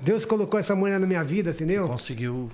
Deus 0.03 0.25
colocou 0.25 0.59
essa 0.59 0.75
mulher 0.75 0.99
na 0.99 1.07
minha 1.07 1.23
vida, 1.23 1.51
entendeu? 1.51 1.89
Conseguiu. 1.89 2.51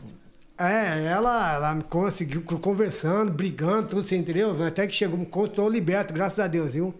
É, 0.58 1.04
ela, 1.04 1.54
ela 1.54 1.74
me 1.74 1.84
conseguiu 1.84 2.42
conversando, 2.42 3.30
brigando, 3.30 3.88
tudo, 3.88 4.02
você 4.02 4.16
entendeu? 4.16 4.60
Até 4.64 4.86
que 4.86 4.94
chegou, 4.94 5.20
estou 5.44 5.68
liberto, 5.68 6.12
graças 6.12 6.38
a 6.40 6.48
Deus, 6.48 6.74
viu? 6.74 6.92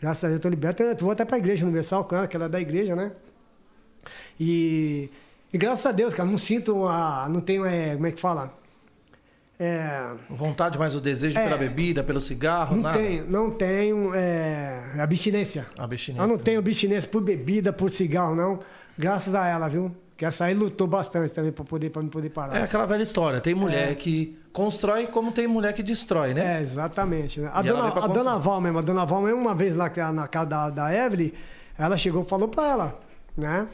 Graças 0.00 0.24
a 0.24 0.26
Deus, 0.28 0.38
estou 0.38 0.50
liberto. 0.50 0.82
Eu 0.82 0.96
vou 0.96 1.12
até 1.12 1.24
para 1.24 1.36
a 1.36 1.38
igreja 1.38 1.64
universal 1.64 2.04
com 2.04 2.16
ela, 2.16 2.26
que 2.26 2.34
ela 2.36 2.46
é 2.46 2.48
da 2.48 2.60
igreja, 2.60 2.96
né? 2.96 3.12
E, 4.38 5.08
e 5.52 5.56
graças 5.56 5.86
a 5.86 5.92
Deus, 5.92 6.12
cara, 6.12 6.28
não 6.28 6.36
sinto 6.38 6.86
a. 6.88 7.28
Não 7.30 7.40
tenho, 7.40 7.64
é, 7.64 7.94
como 7.94 8.06
é 8.06 8.10
que 8.12 8.20
fala? 8.20 8.52
É, 9.58 10.10
Vontade, 10.28 10.76
mas 10.76 10.96
o 10.96 11.00
desejo 11.00 11.38
É. 11.38 11.44
pela 11.44 11.56
bebida, 11.56 12.02
pelo 12.02 12.20
cigarro, 12.20 12.74
não 12.74 12.82
nada. 12.82 12.98
tenho, 12.98 13.30
não 13.30 13.50
tenho 13.52 14.12
é, 14.12 14.96
abstinência. 15.00 15.66
Abstinência. 15.78 16.24
Eu 16.24 16.28
não 16.28 16.36
tenho 16.36 16.58
abstinência 16.58 17.08
por 17.08 17.22
bebida, 17.22 17.72
por 17.72 17.90
cigarro, 17.90 18.34
não. 18.34 18.58
Graças 18.98 19.32
a 19.34 19.46
ela, 19.46 19.68
viu? 19.68 19.94
Que 20.16 20.24
essa 20.24 20.44
aí 20.44 20.54
lutou 20.54 20.86
bastante 20.86 21.32
também 21.34 21.50
para 21.50 21.64
poder, 21.64 21.90
pra 21.90 22.00
me 22.02 22.08
poder 22.08 22.30
parar. 22.30 22.56
É 22.56 22.62
aquela 22.62 22.86
velha 22.86 23.02
história. 23.02 23.40
Tem 23.40 23.52
mulher 23.54 23.90
É. 23.90 23.94
que 23.96 24.38
constrói 24.52 25.08
como 25.08 25.32
tem 25.32 25.48
mulher 25.48 25.72
que 25.72 25.82
destrói, 25.82 26.32
né? 26.32 26.58
É, 26.58 26.62
exatamente. 26.62 27.40
né? 27.40 27.50
A, 27.52 27.60
E 27.60 27.64
dona, 27.64 27.88
a 27.88 28.06
dona. 28.06 28.38
Val 28.38 28.60
mesmo, 28.60 28.78
a 28.78 28.82
dona 28.82 29.04
Val 29.04 29.20
mesmo, 29.20 29.40
uma 29.40 29.54
vez 29.54 29.74
lá 29.76 29.90
na 30.12 30.28
casa 30.28 30.46
da, 30.46 30.70
da 30.70 30.94
Evelyn, 30.94 31.32
ela 31.76 31.96
chegou 31.96 32.22
e 32.22 32.28
falou 32.28 32.46
pra 32.46 32.68
ela, 32.68 33.00
né? 33.36 33.66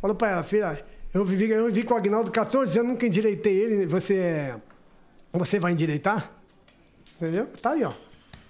Falou 0.00 0.16
pra 0.16 0.30
ela, 0.30 0.42
filha, 0.42 0.84
eu 1.14 1.24
vivi, 1.24 1.48
eu 1.48 1.66
vivi 1.66 1.84
com 1.84 1.94
o 1.94 1.96
Agnaldo 1.96 2.30
14 2.32 2.76
anos, 2.78 2.92
nunca 2.92 3.06
endireitei 3.06 3.56
ele, 3.56 3.86
você, 3.86 4.54
você 5.32 5.60
vai 5.60 5.70
endireitar? 5.72 6.30
Entendeu? 7.16 7.46
Tá 7.62 7.70
aí, 7.70 7.84
ó. 7.84 7.92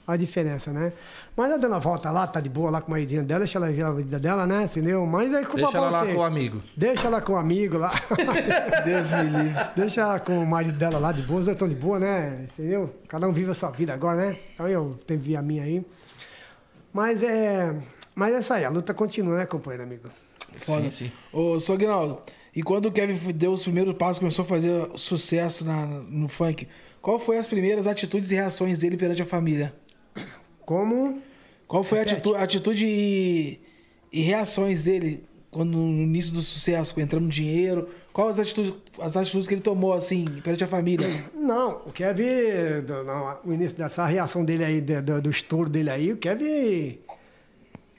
A 0.09 0.17
diferença, 0.17 0.73
né? 0.73 0.95
Mas 1.37 1.53
a 1.53 1.59
dona 1.59 1.79
Val 1.79 1.99
tá 1.99 2.11
lá, 2.11 2.27
tá 2.27 2.41
de 2.41 2.49
boa 2.49 2.71
lá 2.71 2.81
com 2.81 2.89
o 2.89 2.91
maridinho 2.93 3.23
dela, 3.23 3.41
deixa 3.41 3.59
ela 3.59 3.67
viver 3.69 3.83
a 3.83 3.93
vida 3.93 4.19
dela, 4.19 4.47
né? 4.47 4.65
Entendeu? 4.65 5.05
Mas 5.05 5.35
aí 5.35 5.45
culpa 5.45 5.61
Deixa 5.61 5.77
ela 5.77 5.91
lá 5.91 6.05
você. 6.07 6.15
com 6.15 6.19
o 6.21 6.23
amigo. 6.23 6.63
Deixa 6.75 7.07
ela 7.09 7.21
com 7.21 7.33
o 7.35 7.37
amigo 7.37 7.77
lá. 7.77 7.91
Deus 8.87 9.11
me 9.11 9.23
livre. 9.25 9.55
Deixa 9.77 10.01
ela 10.01 10.19
com 10.19 10.39
o 10.39 10.47
marido 10.47 10.79
dela 10.79 10.99
lá 10.99 11.13
de 11.13 11.21
boa, 11.21 11.41
os 11.41 11.45
dois 11.45 11.55
estão 11.55 11.69
de 11.69 11.75
boa, 11.75 11.99
né? 11.99 12.47
Entendeu? 12.59 12.91
Cada 13.07 13.29
um 13.29 13.33
vive 13.35 13.51
a 13.51 13.55
sua 13.55 13.71
vida 13.71 13.93
agora, 13.93 14.17
né? 14.31 14.37
Então 14.55 14.67
eu 14.67 14.99
tenho 15.07 15.21
que 15.21 15.29
ver 15.29 15.37
a 15.37 15.43
minha 15.43 15.63
aí. 15.63 15.85
Mas 16.93 17.23
é. 17.23 17.77
Mas 18.15 18.35
é 18.35 18.39
isso 18.39 18.53
aí, 18.55 18.65
a 18.65 18.71
luta 18.71 18.95
continua, 18.95 19.37
né, 19.37 19.45
companheiro 19.47 19.85
amigo? 19.85 20.09
Foda. 20.57 20.83
Sim, 20.85 20.91
sim. 20.91 21.13
Ô, 21.33 21.61
Sognaldo, 21.61 22.21
e 22.57 22.63
quando 22.63 22.87
o 22.87 22.91
Kevin 22.93 23.31
deu 23.33 23.53
os 23.53 23.63
primeiros 23.63 23.95
passos, 23.95 24.19
começou 24.19 24.45
a 24.45 24.49
fazer 24.49 24.89
sucesso 24.97 25.65
na- 25.65 25.85
no 25.87 26.27
funk, 26.29 26.67
qual 27.01 27.21
foi 27.21 27.37
as 27.39 27.47
primeiras 27.47 27.87
atitudes 27.87 28.33
e 28.33 28.35
reações 28.35 28.79
dele 28.79 28.97
perante 28.97 29.23
a 29.23 29.27
família? 29.27 29.73
Como. 30.69 31.23
Qual 31.67 31.83
foi 31.83 32.01
a 32.01 32.03
Repete. 32.03 32.17
atitude, 32.19 32.43
atitude 32.43 32.87
e, 32.87 33.59
e 34.13 34.21
reações 34.21 34.85
dele 34.85 35.25
quando 35.51 35.79
no 35.79 36.03
início 36.03 36.31
do 36.35 36.43
sucesso, 36.43 37.01
entrando 37.01 37.25
no 37.25 37.31
dinheiro? 37.31 37.89
Quais 38.13 38.39
as 38.39 38.41
atitudes, 38.41 38.75
as 39.01 39.17
atitudes 39.17 39.49
que 39.49 39.55
ele 39.55 39.63
tomou, 39.63 39.95
assim, 39.95 40.27
perante 40.45 40.63
a 40.63 40.67
família? 40.67 41.07
Não, 41.35 41.81
o 41.87 41.91
Kevin, 41.91 42.85
não, 42.87 43.39
o 43.47 43.53
início 43.55 43.79
dessa 43.79 44.05
reação 44.05 44.45
dele 44.45 44.63
aí, 44.63 44.81
do, 44.83 45.23
do 45.23 45.31
estouro 45.31 45.71
dele 45.71 45.89
aí, 45.89 46.13
o 46.13 46.19
Kevin. 46.19 46.99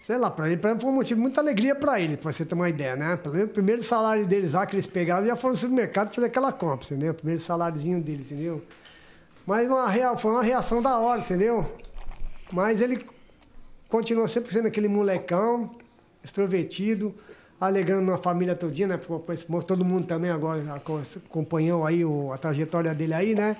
Sei 0.05 0.17
lá, 0.17 0.30
pra 0.30 0.47
ele, 0.47 0.57
pra 0.57 0.72
ele 0.72 0.80
foi 0.80 0.89
um 0.91 0.93
motivo 0.93 1.15
de 1.15 1.22
muita 1.22 1.41
alegria 1.41 1.74
pra 1.74 1.99
ele, 1.99 2.17
pra 2.17 2.32
você 2.32 2.45
ter 2.45 2.53
uma 2.53 2.70
ideia, 2.70 2.95
né? 2.95 3.17
Pelo 3.17 3.34
menos 3.34 3.49
O 3.49 3.53
primeiro 3.53 3.82
salário 3.82 4.28
deles 4.28 4.53
lá 4.53 4.67
que 4.67 4.76
eles 4.76 4.86
pegaram 4.86 5.26
já 5.26 5.36
foram 5.36 5.53
no 5.53 5.59
supermercado 5.59 6.13
fazer 6.13 6.28
aquela 6.28 6.51
compra, 6.53 6.86
entendeu? 6.86 7.13
O 7.13 7.15
primeiro 7.15 7.41
saláriozinho 7.41 7.99
deles, 7.99 8.32
entendeu? 8.32 8.61
Mas 9.43 9.67
uma 9.67 10.17
foi 10.17 10.32
uma 10.32 10.43
reação 10.43 10.80
da 10.84 10.99
hora, 10.99 11.22
entendeu? 11.22 11.67
Mas 12.52 12.82
ele 12.82 13.06
continuou 13.88 14.28
sempre 14.28 14.52
sendo 14.52 14.68
aquele 14.68 14.88
molecão, 14.88 15.72
extrovertido, 16.24 17.14
alegrando 17.60 18.12
a 18.14 18.18
família 18.18 18.56
todinha, 18.56 18.88
né? 18.88 19.00
Todo 19.68 19.86
mundo 19.86 20.08
também 20.08 20.32
agora 20.32 20.62
aco- 20.74 21.02
acompanhou 21.28 21.86
aí 21.86 22.02
a 22.34 22.38
trajetória 22.38 22.93
dele 22.93 23.14
aí, 23.14 23.36
né? 23.36 23.56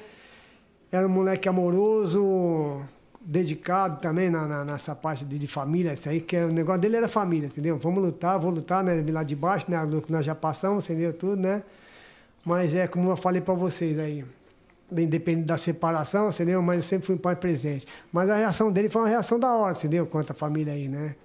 Era 0.92 1.06
um 1.06 1.10
moleque 1.10 1.48
amoroso, 1.48 2.82
dedicado 3.22 4.00
também 4.02 4.30
na, 4.30 4.48
na- 4.48 4.66
nessa 4.66 4.96
parte 4.96 5.24
de, 5.26 5.38
de 5.38 5.48
família, 5.48 5.94
isso 5.94 6.10
aí, 6.10 6.20
que 6.22 6.36
o 6.38 6.48
negócio 6.52 6.82
dele 6.82 6.96
era 6.98 7.08
família, 7.08 7.48
entendeu? 7.48 7.78
Vamos 7.78 8.04
lutar, 8.04 8.40
vou 8.40 8.50
lutar, 8.52 8.84
né? 8.84 9.04
Lá 9.12 9.22
de 9.24 9.36
baixo, 9.36 9.70
né? 9.70 9.78
Nós 10.10 10.26
já 10.26 10.34
passamos, 10.34 10.86
entendeu? 10.86 11.14
Tudo, 11.14 11.36
né? 11.36 11.62
Mas 12.44 12.74
é 12.74 12.88
como 12.88 13.10
eu 13.12 13.18
falei 13.18 13.42
para 13.42 13.54
vocês 13.54 14.00
aí, 14.00 14.26
independente 14.92 15.46
da 15.46 15.58
separação, 15.58 16.30
entendeu? 16.30 16.62
Mas 16.62 16.78
eu 16.78 16.82
sempre 16.84 17.06
fui 17.06 17.16
um 17.16 17.20
pai 17.20 17.36
presente. 17.36 17.86
Mas 18.12 18.30
a 18.30 18.36
reação 18.36 18.72
dele 18.72 18.90
foi 18.90 19.02
uma 19.02 19.08
reação 19.08 19.40
da 19.40 19.52
hora, 19.52 19.78
entendeu? 19.78 20.06
Quanto 20.06 20.32
à 20.32 20.34
família 20.34 20.74
aí, 20.74 20.88
né? 20.88 21.16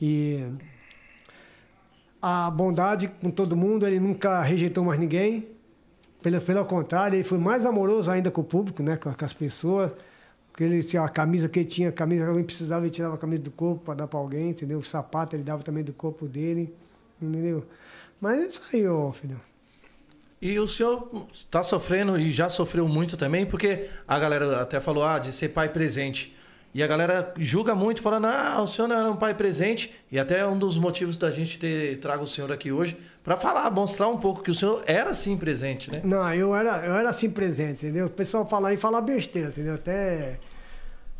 E 0.00 0.44
a 2.20 2.50
bondade 2.50 3.08
com 3.20 3.30
todo 3.30 3.56
mundo, 3.56 3.86
ele 3.86 3.98
nunca 3.98 4.42
rejeitou 4.42 4.84
mais 4.84 4.98
ninguém. 4.98 5.48
Pelo, 6.22 6.40
pelo 6.40 6.64
contrário, 6.64 7.16
ele 7.16 7.24
foi 7.24 7.38
mais 7.38 7.66
amoroso 7.66 8.10
ainda 8.10 8.30
com 8.30 8.40
o 8.40 8.44
público, 8.44 8.82
né? 8.82 8.96
Com, 8.96 9.12
com 9.12 9.24
as 9.24 9.32
pessoas. 9.32 9.90
Porque 10.50 10.64
ele 10.64 10.82
tinha 10.84 11.02
a 11.02 11.08
camisa 11.08 11.48
que 11.48 11.60
ele 11.60 11.68
tinha, 11.68 11.88
a 11.88 11.92
camisa 11.92 12.24
que 12.24 12.28
alguém 12.28 12.44
precisava, 12.44 12.84
ele 12.84 12.90
tirava 12.90 13.14
a 13.14 13.18
camisa 13.18 13.42
do 13.42 13.50
corpo 13.50 13.86
para 13.86 13.94
dar 13.94 14.06
para 14.06 14.18
alguém, 14.18 14.50
entendeu? 14.50 14.78
O 14.78 14.84
sapato 14.84 15.34
ele 15.34 15.42
dava 15.42 15.62
também 15.62 15.82
do 15.82 15.94
corpo 15.94 16.28
dele, 16.28 16.72
entendeu? 17.20 17.64
Mas 18.20 18.38
é 18.38 18.46
isso 18.46 18.76
aí, 18.76 18.86
ô 18.86 19.12
filho. 19.12 19.40
E 20.42 20.58
o 20.58 20.66
senhor 20.66 21.08
está 21.32 21.62
sofrendo 21.62 22.18
e 22.18 22.32
já 22.32 22.48
sofreu 22.50 22.88
muito 22.88 23.16
também, 23.16 23.46
porque 23.46 23.88
a 24.08 24.18
galera 24.18 24.60
até 24.60 24.80
falou 24.80 25.04
ah, 25.04 25.20
de 25.20 25.30
ser 25.30 25.50
pai 25.50 25.68
presente. 25.68 26.36
E 26.74 26.82
a 26.82 26.86
galera 26.88 27.32
julga 27.38 27.76
muito, 27.76 28.02
falando, 28.02 28.26
ah, 28.26 28.60
o 28.60 28.66
senhor 28.66 28.88
não 28.88 28.96
era 28.96 29.08
um 29.08 29.14
pai 29.14 29.34
presente. 29.34 29.94
E 30.10 30.18
até 30.18 30.44
um 30.44 30.58
dos 30.58 30.78
motivos 30.78 31.16
da 31.16 31.30
gente 31.30 31.60
ter 31.60 31.98
trago 31.98 32.24
o 32.24 32.26
senhor 32.26 32.50
aqui 32.50 32.72
hoje, 32.72 32.98
para 33.22 33.36
falar, 33.36 33.70
mostrar 33.70 34.08
um 34.08 34.18
pouco 34.18 34.42
que 34.42 34.50
o 34.50 34.54
senhor 34.54 34.82
era 34.84 35.14
sim 35.14 35.36
presente, 35.36 35.92
né? 35.92 36.00
Não, 36.02 36.34
eu 36.34 36.56
era, 36.56 36.86
eu 36.86 36.94
era 36.94 37.10
assim 37.10 37.30
presente, 37.30 37.84
entendeu? 37.86 38.06
O 38.06 38.10
pessoal 38.10 38.44
fala 38.44 38.70
aí, 38.70 38.76
fala 38.76 39.00
besteira, 39.00 39.50
entendeu? 39.50 39.74
Até. 39.74 40.40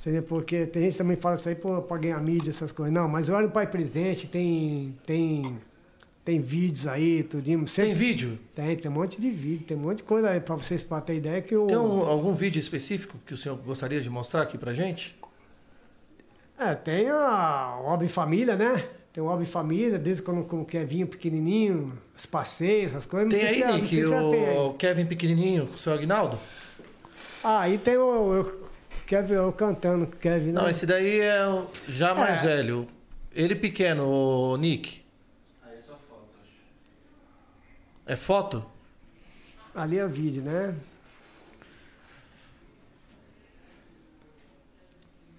Entendeu? 0.00 0.24
Porque 0.24 0.66
tem 0.66 0.82
gente 0.82 0.92
que 0.92 0.98
também 0.98 1.16
fala 1.16 1.36
isso 1.36 1.48
aí 1.48 1.54
pô, 1.54 1.80
pra 1.80 1.96
ganhar 1.96 2.20
mídia, 2.20 2.50
essas 2.50 2.72
coisas. 2.72 2.92
Não, 2.92 3.06
mas 3.06 3.28
eu 3.28 3.36
era 3.36 3.46
um 3.46 3.50
pai 3.50 3.68
presente, 3.68 4.26
tem. 4.26 4.98
Tem, 5.06 5.60
tem 6.24 6.40
vídeos 6.40 6.86
aí, 6.86 7.22
tudinho. 7.22 7.58
Tem 7.60 7.66
Sempre- 7.66 7.94
vídeo? 7.94 8.38
Tem, 8.54 8.76
tem 8.76 8.90
um 8.90 8.94
monte 8.94 9.20
de 9.20 9.30
vídeo, 9.30 9.64
tem 9.66 9.76
um 9.76 9.80
monte 9.80 9.98
de 9.98 10.02
coisa 10.04 10.30
aí 10.30 10.40
pra 10.40 10.54
vocês 10.56 10.82
pra 10.82 11.00
ter 11.00 11.16
ideia 11.16 11.40
que 11.42 11.54
eu. 11.54 11.66
Tem 11.66 11.76
um- 11.76 12.02
algum 12.06 12.34
vídeo 12.34 12.60
específico 12.60 13.18
que 13.26 13.34
o 13.34 13.36
senhor 13.36 13.56
gostaria 13.58 14.00
de 14.00 14.08
mostrar 14.10 14.42
aqui 14.42 14.56
pra 14.56 14.72
gente? 14.74 15.16
É, 16.58 16.74
tem 16.74 17.08
a 17.08 17.78
Obra 17.86 18.06
em 18.06 18.08
Família, 18.08 18.54
né? 18.56 18.86
Tem 19.12 19.22
o 19.22 19.28
Álbum 19.28 19.44
Família, 19.44 19.98
desde 19.98 20.22
quando, 20.22 20.44
quando 20.44 20.62
o 20.62 20.64
Kevinho 20.64 21.06
pequenininho, 21.06 21.98
os 22.16 22.24
passeios, 22.24 22.92
essas 22.92 23.04
coisas. 23.04 23.28
Tem 23.30 23.40
se 23.40 23.46
é- 23.46 23.48
aí, 23.66 23.72
não 23.72 23.74
Nick, 23.80 23.88
tem 23.90 24.04
aí. 24.46 24.56
o 24.58 24.72
Kevin 24.72 25.04
pequenininho 25.04 25.66
com 25.66 25.74
o 25.74 25.78
seu 25.78 25.92
Agnaldo? 25.92 26.38
Ah, 27.44 27.60
aí 27.60 27.76
tem 27.76 27.98
o, 27.98 28.40
o 28.40 28.70
Kevin, 29.06 29.34
eu 29.34 29.52
cantando, 29.52 30.06
Kevin, 30.06 30.52
né? 30.52 30.62
Não, 30.62 30.70
esse 30.70 30.86
daí 30.86 31.20
é 31.20 31.46
o 31.46 31.66
já 31.88 32.14
mais 32.14 32.42
É. 32.42 32.46
velho. 32.56 32.86
Ele 33.34 33.54
pequeno, 33.54 34.06
o 34.08 34.56
Nick. 34.56 35.01
É 38.06 38.16
foto? 38.16 38.64
Ali 39.74 39.98
é 39.98 40.06
vídeo, 40.06 40.42
né? 40.42 40.74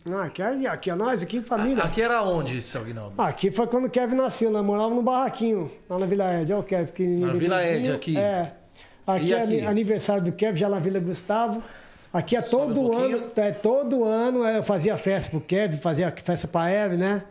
Ah, 0.05 0.24
aqui, 0.24 0.41
é, 0.41 0.68
aqui 0.68 0.89
é 0.89 0.95
nós, 0.95 1.24
aqui 1.24 1.41
família. 1.41 1.82
Aqui 1.84 2.01
era 2.01 2.22
onde, 2.24 2.61
seu 2.61 2.82
Agnaldo? 2.82 3.14
Ah, 3.18 3.28
Aqui 3.28 3.51
foi 3.51 3.68
quando 3.68 3.86
o 3.86 3.89
Kevin 3.89 4.16
nasceu, 4.16 4.51
nós 4.51 4.64
morávamos 4.66 4.97
no 4.97 5.01
barraquinho, 5.03 5.72
lá 5.89 5.97
na 5.97 6.05
Vila 6.05 6.41
Ed. 6.41 6.51
Olha 6.51 6.59
o 6.61 6.64
Kevin 6.64 6.86
pequenininho. 6.88 7.28
Na 7.28 7.34
Vila. 7.34 7.64
Ed, 7.66 7.91
aqui? 7.91 8.18
É. 8.18 8.53
Aqui 9.07 9.34
é 9.34 9.66
aniversário 9.66 10.24
do 10.24 10.32
Kevin, 10.34 10.57
já 10.57 10.68
na 10.68 10.80
Vila 10.80 10.99
Gustavo. 10.99 11.64
Aqui 12.11 12.36
é 12.36 12.39
um 12.39 12.43
todo 12.43 12.76
pouquinho. 12.76 13.18
ano, 13.18 13.32
é, 13.38 13.51
todo 13.51 14.03
ano 14.03 14.45
eu 14.45 14.64
fazia 14.64 14.97
festa 14.97 15.30
pro 15.32 15.39
Kevin, 15.41 15.78
fazia 15.78 16.14
festa 16.24 16.47
pra 16.47 16.70
Eve, 16.70 16.97
né? 16.97 17.24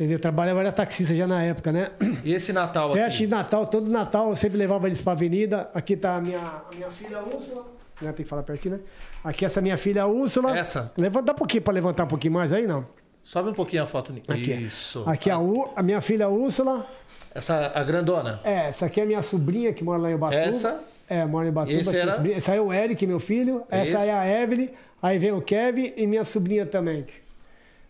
Eu 0.00 0.18
trabalhava, 0.18 0.60
era 0.60 0.72
taxista 0.72 1.14
já 1.14 1.26
na 1.26 1.42
época, 1.42 1.70
né? 1.70 1.90
E 2.24 2.32
esse 2.32 2.52
Natal 2.52 2.90
Festa 2.90 3.08
aqui? 3.08 3.18
de 3.18 3.26
Natal, 3.26 3.66
todo 3.66 3.90
Natal 3.90 4.30
eu 4.30 4.36
sempre 4.36 4.56
levava 4.56 4.86
eles 4.86 5.02
pra 5.02 5.12
avenida. 5.12 5.70
Aqui 5.74 5.96
tá 5.96 6.16
a 6.16 6.20
minha, 6.20 6.38
a 6.38 6.74
minha 6.74 6.90
filha 6.90 7.20
Úrsula. 7.20 7.66
Né? 8.00 8.12
Tem 8.12 8.24
que 8.24 8.28
falar 8.28 8.42
pertinho, 8.42 8.76
né? 8.76 8.80
Aqui 9.22 9.44
essa 9.44 9.60
minha 9.60 9.76
filha 9.76 10.06
Úrsula. 10.06 10.56
Essa? 10.56 10.90
Levanta 10.96 11.32
um 11.32 11.34
pouquinho 11.34 11.62
pra 11.62 11.72
levantar 11.72 12.04
um 12.04 12.08
pouquinho 12.08 12.32
mais 12.32 12.52
aí, 12.52 12.66
não? 12.66 12.86
Sobe 13.22 13.50
um 13.50 13.54
pouquinho 13.54 13.84
a 13.84 13.86
foto. 13.86 14.12
Aqui. 14.28 14.52
Isso. 14.52 15.04
Aqui 15.06 15.30
a, 15.30 15.38
U, 15.38 15.70
a 15.76 15.82
minha 15.82 16.00
filha 16.00 16.28
Úrsula. 16.28 16.86
Essa, 17.34 17.70
a 17.74 17.84
grandona. 17.84 18.40
É, 18.44 18.68
essa 18.68 18.86
aqui 18.86 19.00
é 19.00 19.04
minha 19.04 19.22
sobrinha 19.22 19.72
que 19.72 19.84
mora 19.84 20.00
lá 20.00 20.10
em 20.10 20.14
Ubatuba. 20.14 20.40
Essa? 20.40 20.80
É, 21.08 21.24
mora 21.26 21.46
em 21.46 21.50
Ubatuba. 21.50 21.80
Esse 21.80 21.90
essa 21.90 21.98
era? 21.98 22.12
sobrinha. 22.12 22.38
Esse 22.38 22.50
aí 22.50 22.58
é 22.58 22.60
o 22.60 22.72
Eric, 22.72 23.06
meu 23.06 23.20
filho. 23.20 23.62
Essa 23.70 23.84
Esse? 23.84 23.96
aí 23.96 24.08
é 24.08 24.12
a 24.12 24.42
Evelyn. 24.42 24.68
Aí 25.00 25.18
vem 25.18 25.32
o 25.32 25.40
Kevin 25.40 25.92
e 25.96 26.06
minha 26.06 26.24
sobrinha 26.24 26.66
também. 26.66 27.04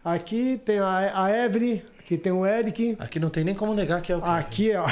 Aqui 0.04 0.60
tem 0.64 0.78
a, 0.80 1.24
a 1.24 1.44
Evelyn. 1.44 1.80
Aqui 2.04 2.18
tem 2.18 2.32
o 2.32 2.44
Eric. 2.44 2.96
Aqui 2.98 3.18
não 3.18 3.30
tem 3.30 3.44
nem 3.44 3.54
como 3.54 3.74
negar 3.74 4.00
que 4.02 4.12
é 4.12 4.16
o 4.16 4.20
Kevin. 4.20 4.32
Aqui, 4.32 4.72
ó. 4.74 4.84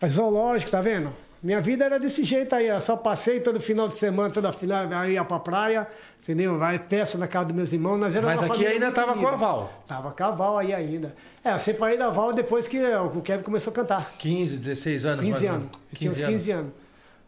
A 0.00 0.08
zoológico, 0.08 0.70
tá 0.70 0.80
vendo? 0.80 1.14
Minha 1.42 1.60
vida 1.60 1.84
era 1.84 1.98
desse 1.98 2.22
jeito 2.22 2.54
aí, 2.54 2.70
ó. 2.70 2.78
Só 2.78 2.96
passei 2.96 3.40
todo 3.40 3.60
final 3.60 3.88
de 3.88 3.98
semana, 3.98 4.30
toda 4.30 4.52
final, 4.52 4.86
aí 4.92 5.14
ia 5.14 5.24
pra 5.24 5.40
praia, 5.40 5.88
entendeu? 6.22 6.56
Vai 6.56 6.78
festa 6.78 7.18
na 7.18 7.26
casa 7.26 7.46
dos 7.46 7.56
meus 7.56 7.72
irmãos. 7.72 7.98
Nós 7.98 8.14
era 8.14 8.24
Mas 8.24 8.42
aqui 8.42 8.64
ainda 8.64 8.92
tava 8.92 9.14
com 9.14 9.26
a 9.26 9.34
Val. 9.34 9.82
Tava 9.86 10.12
com 10.12 10.24
a 10.24 10.30
Val 10.30 10.58
aí 10.58 10.72
ainda. 10.72 11.14
É, 11.42 11.52
eu 11.52 11.58
separei 11.58 11.98
da 11.98 12.10
Val 12.10 12.32
depois 12.32 12.68
que 12.68 12.80
o 12.80 13.20
Kevin 13.22 13.42
começou 13.42 13.72
a 13.72 13.74
cantar. 13.74 14.12
15, 14.18 14.56
16 14.58 15.06
anos. 15.06 15.24
15 15.24 15.32
mais 15.32 15.44
ou 15.44 15.50
anos. 15.50 15.78
Eu 15.92 15.98
tinha 15.98 16.12
uns 16.12 16.20
15 16.20 16.50
anos. 16.52 16.72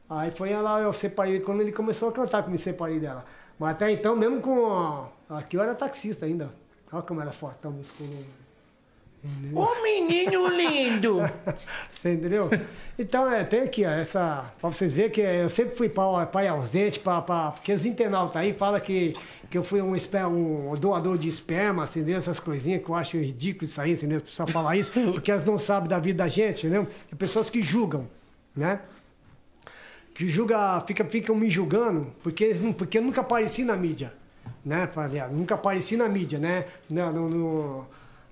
Aí 0.08 0.30
foi 0.30 0.52
lá, 0.52 0.80
eu 0.80 0.92
separei, 0.92 1.40
quando 1.40 1.62
ele 1.62 1.72
começou 1.72 2.08
a 2.08 2.12
cantar, 2.12 2.42
que 2.42 2.48
eu 2.48 2.52
me 2.52 2.58
separei 2.58 3.00
dela. 3.00 3.24
Mas 3.58 3.70
até 3.72 3.90
então, 3.90 4.14
mesmo 4.14 4.40
com. 4.40 5.08
Aqui 5.28 5.56
eu 5.56 5.62
era 5.62 5.74
taxista 5.74 6.26
ainda. 6.26 6.46
Olha 6.92 7.02
como 7.02 7.20
era 7.20 7.32
fortão, 7.32 7.72
musculoso. 7.72 8.43
Ô 9.54 9.82
menino 9.82 10.48
lindo! 10.48 11.18
Você 11.92 12.12
entendeu? 12.12 12.50
Então, 12.98 13.30
é, 13.32 13.42
tem 13.42 13.60
aqui, 13.62 13.84
ó, 13.84 13.90
essa. 13.90 14.52
Pra 14.60 14.70
vocês 14.70 14.92
verem 14.92 15.10
que 15.10 15.20
eu 15.20 15.48
sempre 15.50 15.74
fui 15.74 15.88
pai, 15.88 16.26
pai 16.26 16.46
ausente, 16.46 16.98
pra, 17.00 17.20
pra, 17.22 17.50
porque 17.52 17.72
os 17.72 17.84
internautas 17.84 18.36
aí 18.40 18.52
falam 18.52 18.78
que, 18.80 19.16
que 19.50 19.56
eu 19.58 19.64
fui 19.64 19.80
um, 19.82 19.96
esper, 19.96 20.28
um 20.28 20.76
doador 20.76 21.18
de 21.18 21.28
esperma, 21.28 21.84
entendeu? 21.86 22.18
Essas 22.18 22.38
coisinhas 22.38 22.84
que 22.84 22.88
eu 22.88 22.94
acho 22.94 23.16
ridículo 23.16 23.64
isso 23.68 23.80
aí, 23.80 23.92
entendeu? 23.94 24.18
As 24.18 24.22
pessoas 24.24 24.50
falam 24.52 24.74
isso, 24.74 24.92
porque 25.12 25.30
elas 25.32 25.44
não 25.44 25.58
sabem 25.58 25.88
da 25.88 25.98
vida 25.98 26.22
da 26.22 26.28
gente, 26.28 26.66
entendeu? 26.66 26.86
Tem 27.08 27.18
pessoas 27.18 27.48
que 27.50 27.62
julgam, 27.62 28.08
né? 28.54 28.80
Que 30.14 30.28
julga, 30.28 30.80
fica, 30.86 31.04
ficam 31.04 31.34
me 31.34 31.50
julgando, 31.50 32.12
porque, 32.22 32.54
porque 32.78 32.98
eu 32.98 33.02
nunca 33.02 33.22
apareci 33.22 33.64
na 33.64 33.76
mídia, 33.76 34.12
né? 34.64 34.88
Nunca 35.32 35.56
apareci 35.56 35.96
na 35.96 36.08
mídia, 36.08 36.38
né? 36.38 36.64
No- 36.88 37.12
no- 37.28 37.86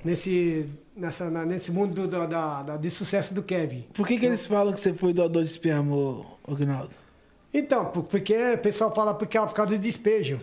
nesse, 0.05 0.66
nessa, 0.96 1.30
na- 1.30 1.44
nesse 1.44 1.70
mundo 1.70 2.07
do- 2.07 2.26
da, 2.26 2.62
da- 2.62 2.76
de 2.76 2.90
sucesso 2.90 3.32
do 3.34 3.42
Kevin. 3.42 3.84
Por 3.92 4.07
que, 4.07 4.18
que 4.18 4.26
eles 4.26 4.46
falam 4.46 4.72
que 4.72 4.80
você 4.80 4.92
foi 4.92 5.12
doador 5.12 5.42
de 5.44 5.50
esperma, 5.50 5.94
Aguinaldo? 6.46 6.90
Então, 7.53 7.86
por- 7.86 8.05
porque 8.05 8.34
o 8.55 8.59
pessoal 8.59 8.94
fala 8.94 9.14
porque 9.14 9.36
é 9.36 9.40
por 9.40 9.55
causa 9.55 9.76
do 9.76 9.80
despejo. 9.80 10.40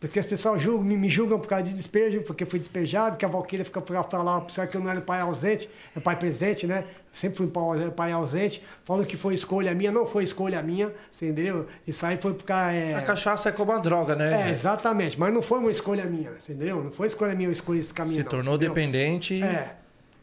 Porque 0.00 0.18
as 0.18 0.26
pessoas 0.26 0.60
julgam, 0.60 0.84
me, 0.84 0.96
me 0.98 1.08
julgam 1.08 1.38
por 1.38 1.48
causa 1.48 1.64
de 1.64 1.72
despejo, 1.72 2.20
porque 2.22 2.44
fui 2.44 2.58
despejado, 2.58 3.16
que 3.16 3.24
a 3.24 3.28
Valquíria 3.28 3.64
fica 3.64 3.80
pra 3.80 4.02
falar, 4.02 4.36
apesar 4.36 4.66
que 4.66 4.76
eu 4.76 4.80
não 4.82 4.90
era 4.90 5.00
pai 5.00 5.20
ausente, 5.20 5.68
é 5.96 6.00
pai 6.00 6.18
presente, 6.18 6.66
né? 6.66 6.84
Sempre 7.14 7.38
fui 7.38 7.46
pai, 7.46 7.90
pai 7.92 8.12
ausente. 8.12 8.60
Falam 8.84 9.04
que 9.04 9.16
foi 9.16 9.34
escolha 9.34 9.72
minha, 9.72 9.92
não 9.92 10.04
foi 10.04 10.24
escolha 10.24 10.60
minha, 10.60 10.92
entendeu? 11.14 11.66
Isso 11.86 12.04
aí 12.04 12.16
foi 12.16 12.34
por 12.34 12.44
causa. 12.44 12.72
É, 12.72 12.96
A 12.96 13.02
cachaça 13.02 13.48
é 13.48 13.52
como 13.52 13.70
uma 13.70 13.78
droga, 13.78 14.16
né? 14.16 14.48
é, 14.48 14.50
exatamente, 14.50 15.18
mas 15.18 15.32
não 15.32 15.40
foi 15.40 15.60
uma 15.60 15.70
escolha 15.70 16.04
minha, 16.06 16.32
entendeu? 16.32 16.82
Não 16.82 16.90
foi 16.90 17.06
escolha 17.06 17.32
minha 17.34 17.48
eu 17.48 17.52
escolhi 17.52 17.78
esse 17.78 17.94
caminho. 17.94 18.16
Se 18.16 18.22
não, 18.24 18.28
tornou 18.30 18.56
entendeu? 18.56 18.74
dependente. 18.74 19.40
É. 19.40 19.76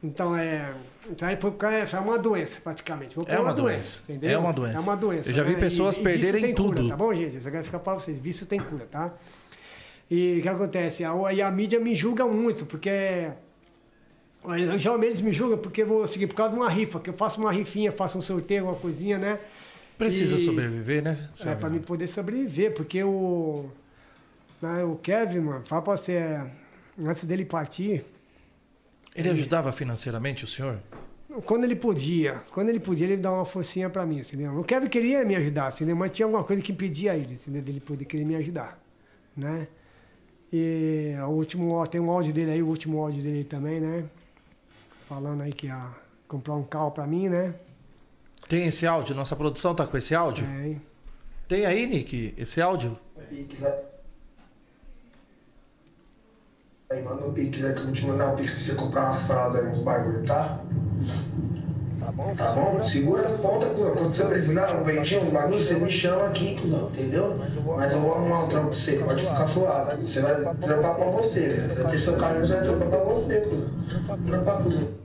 Então 0.04 0.36
é. 0.36 0.74
Isso 1.16 1.24
aí 1.26 1.38
foi. 1.40 1.54
É 1.96 2.00
uma 2.00 2.18
doença, 2.18 2.60
praticamente. 2.62 3.18
É 3.20 3.26
causa 3.26 3.42
uma 3.42 3.54
da 3.54 3.62
doença. 3.62 4.02
entendeu? 4.10 4.30
É 4.32 4.38
uma 4.38 4.52
doença. 4.52 4.78
É 4.78 4.80
uma 4.82 4.96
doença. 4.98 5.30
Eu 5.30 5.34
já 5.34 5.44
vi 5.44 5.54
né? 5.54 5.60
pessoas 5.60 5.96
vício 5.96 6.04
perderem 6.04 6.42
tem 6.42 6.56
cura, 6.56 6.76
tudo. 6.78 6.90
tá 6.90 6.98
bom, 6.98 7.14
gente? 7.14 7.38
Isso 7.38 7.46
quero 7.52 7.64
ficar 7.64 7.80
pra 7.80 7.94
vocês. 7.94 8.20
Vício 8.20 8.46
tem 8.46 8.60
cura, 8.60 8.86
tá? 8.90 9.14
E 10.10 10.40
o 10.40 10.42
que 10.42 10.50
acontece? 10.50 11.06
A, 11.06 11.14
e 11.34 11.42
a 11.42 11.50
mídia 11.50 11.80
me 11.80 11.96
julga 11.96 12.26
muito, 12.26 12.66
porque. 12.66 13.32
Geralmente 14.80 15.10
eles 15.12 15.22
me 15.22 15.32
julgam 15.32 15.58
porque 15.58 15.84
vou 15.84 16.08
seguir 16.08 16.28
por 16.28 16.36
causa 16.36 16.54
de 16.54 16.60
uma 16.60 16.70
rifa, 16.70 17.00
que 17.00 17.10
eu 17.10 17.14
faço 17.14 17.40
uma 17.40 17.52
rifinha, 17.52 17.92
faço 17.92 18.18
um 18.18 18.22
sorteio, 18.22 18.64
uma 18.66 18.76
coisinha, 18.76 19.18
né? 19.18 19.40
Precisa 19.98 20.36
E- 20.36 20.40
sobreviver, 20.46 21.04
né? 21.04 21.30
É, 21.46 21.54
pra 21.54 21.70
mim 21.70 21.80
poder 21.80 22.08
sobreviver, 22.08 22.74
porque 22.74 23.04
o. 23.04 23.70
né, 24.62 24.84
o 24.84 24.96
Kevin, 24.96 25.40
mano, 25.42 25.64
fala 25.66 25.82
pra 25.84 25.96
você, 25.96 26.42
antes 27.04 27.24
dele 27.26 27.46
partir, 27.46 28.04
Ele 29.16 29.30
ajudava 29.30 29.72
financeiramente 29.72 30.44
o 30.44 30.48
senhor? 30.48 30.80
Quando 31.46 31.64
ele 31.64 31.76
podia, 31.76 32.42
quando 32.52 32.70
ele 32.70 32.80
podia, 32.80 33.06
ele 33.06 33.18
dava 33.18 33.36
uma 33.38 33.46
forcinha 33.46 33.90
pra 33.90 34.06
mim, 34.06 34.20
entendeu? 34.20 34.58
O 34.60 34.64
Kevin 34.64 34.88
queria 34.88 35.24
me 35.24 35.36
ajudar, 35.36 35.72
entendeu? 35.72 35.96
Mas 35.96 36.12
tinha 36.12 36.26
alguma 36.26 36.44
coisa 36.44 36.62
que 36.62 36.72
impedia 36.72 37.16
ele, 37.16 37.34
entendeu? 37.36 37.62
Dele 37.62 37.80
poder 37.80 38.06
querer 38.06 38.26
me 38.26 38.36
ajudar, 38.36 38.78
né? 39.38 39.68
E 40.52 41.14
o 41.22 41.30
último, 41.30 41.86
tem 41.88 42.02
um 42.02 42.10
áudio 42.12 42.34
dele 42.34 42.52
aí, 42.52 42.62
o 42.64 42.68
último 42.68 43.00
áudio 43.02 43.22
dele 43.22 43.44
também, 43.46 43.80
né? 43.80 44.04
Falando 45.12 45.42
aí 45.42 45.52
que 45.52 45.68
ia 45.68 45.94
comprar 46.26 46.54
um 46.54 46.64
carro 46.64 46.90
pra 46.90 47.06
mim, 47.06 47.28
né? 47.28 47.54
Tem 48.48 48.68
esse 48.68 48.88
áudio? 48.88 49.14
Nossa 49.14 49.36
produção 49.36 49.76
tá 49.76 49.86
com 49.86 49.98
esse 49.98 50.16
áudio? 50.16 50.48
Tem. 50.48 50.82
Tem 51.50 51.66
aí, 51.66 51.86
Nick, 51.86 52.34
esse 52.38 52.62
áudio? 52.62 52.98
Pix, 53.28 53.60
né? 53.60 53.78
Aí 56.90 57.04
manda 57.04 57.26
um 57.26 57.34
Pix 57.34 57.62
aí 57.62 57.74
que 57.74 57.82
eu 57.82 57.86
vou 57.88 57.94
te 57.94 58.06
mandar 58.06 58.32
um 58.32 58.36
Pix 58.38 58.52
pra 58.54 58.62
você 58.62 58.76
comprar 58.76 59.08
umas 59.08 59.24
fraldas 59.24 59.62
aí, 59.62 59.70
uns 59.70 59.80
bagulho, 59.80 60.26
tá? 60.26 60.62
Tá 62.02 62.12
bom? 62.12 62.36
Tá 62.36 62.52
bom? 62.54 62.84
Segura 62.84 63.28
as 63.28 63.40
pontas. 63.40 63.78
Quando 63.78 64.16
você 64.16 64.26
precisar, 64.26 64.76
um 64.76 64.84
ventinho, 64.84 65.22
uns 65.22 65.30
bagulho, 65.30 65.64
você 65.64 65.76
me 65.76 65.92
chama 65.92 66.26
aqui, 66.30 66.60
cuzão, 66.60 66.90
entendeu? 66.90 67.38
Mas 67.38 67.54
eu 67.94 68.02
vou 68.02 68.16
arrumar 68.16 68.46
um 68.46 68.48
trampo 68.50 68.70
pra 68.70 68.76
você, 68.76 68.98
pode 68.98 69.24
ficar 69.24 69.48
suave. 69.48 70.02
Você 70.02 70.20
vai 70.20 70.36
trampar 70.56 70.96
pra 70.96 71.06
você, 71.12 71.62
você 71.62 71.76
vai 71.76 71.92
ter 71.92 72.00
seu 72.00 72.18
carro, 72.18 72.40
você 72.40 72.54
vai 72.54 72.64
trampar 72.64 72.90
pra 72.90 73.00
você, 73.00 73.42
cuzão. 73.42 73.70
Trampar, 74.26 74.64
cuzão. 74.64 75.02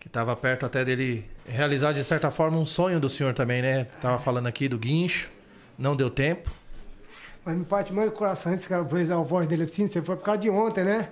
Que 0.00 0.08
tava 0.08 0.34
perto 0.34 0.64
até 0.64 0.84
dele 0.86 1.28
realizar, 1.46 1.92
de 1.92 2.02
certa 2.02 2.30
forma, 2.30 2.56
um 2.56 2.64
sonho 2.64 2.98
do 2.98 3.10
senhor 3.10 3.34
também, 3.34 3.60
né? 3.60 3.84
Tava 4.00 4.18
falando 4.18 4.46
aqui 4.46 4.68
do 4.68 4.78
guincho, 4.78 5.30
não 5.76 5.94
deu 5.94 6.08
tempo. 6.08 6.50
Mas 7.48 7.56
me 7.56 7.64
parte 7.64 7.94
mais 7.94 8.10
o 8.10 8.12
coração 8.12 8.54
que 8.58 8.74
eu 8.74 8.84
vejo 8.84 9.10
a 9.10 9.22
voz 9.22 9.48
dele 9.48 9.62
assim, 9.62 9.86
você 9.86 10.02
foi 10.02 10.16
por 10.16 10.22
causa 10.22 10.38
de 10.42 10.50
ontem, 10.50 10.84
né? 10.84 11.08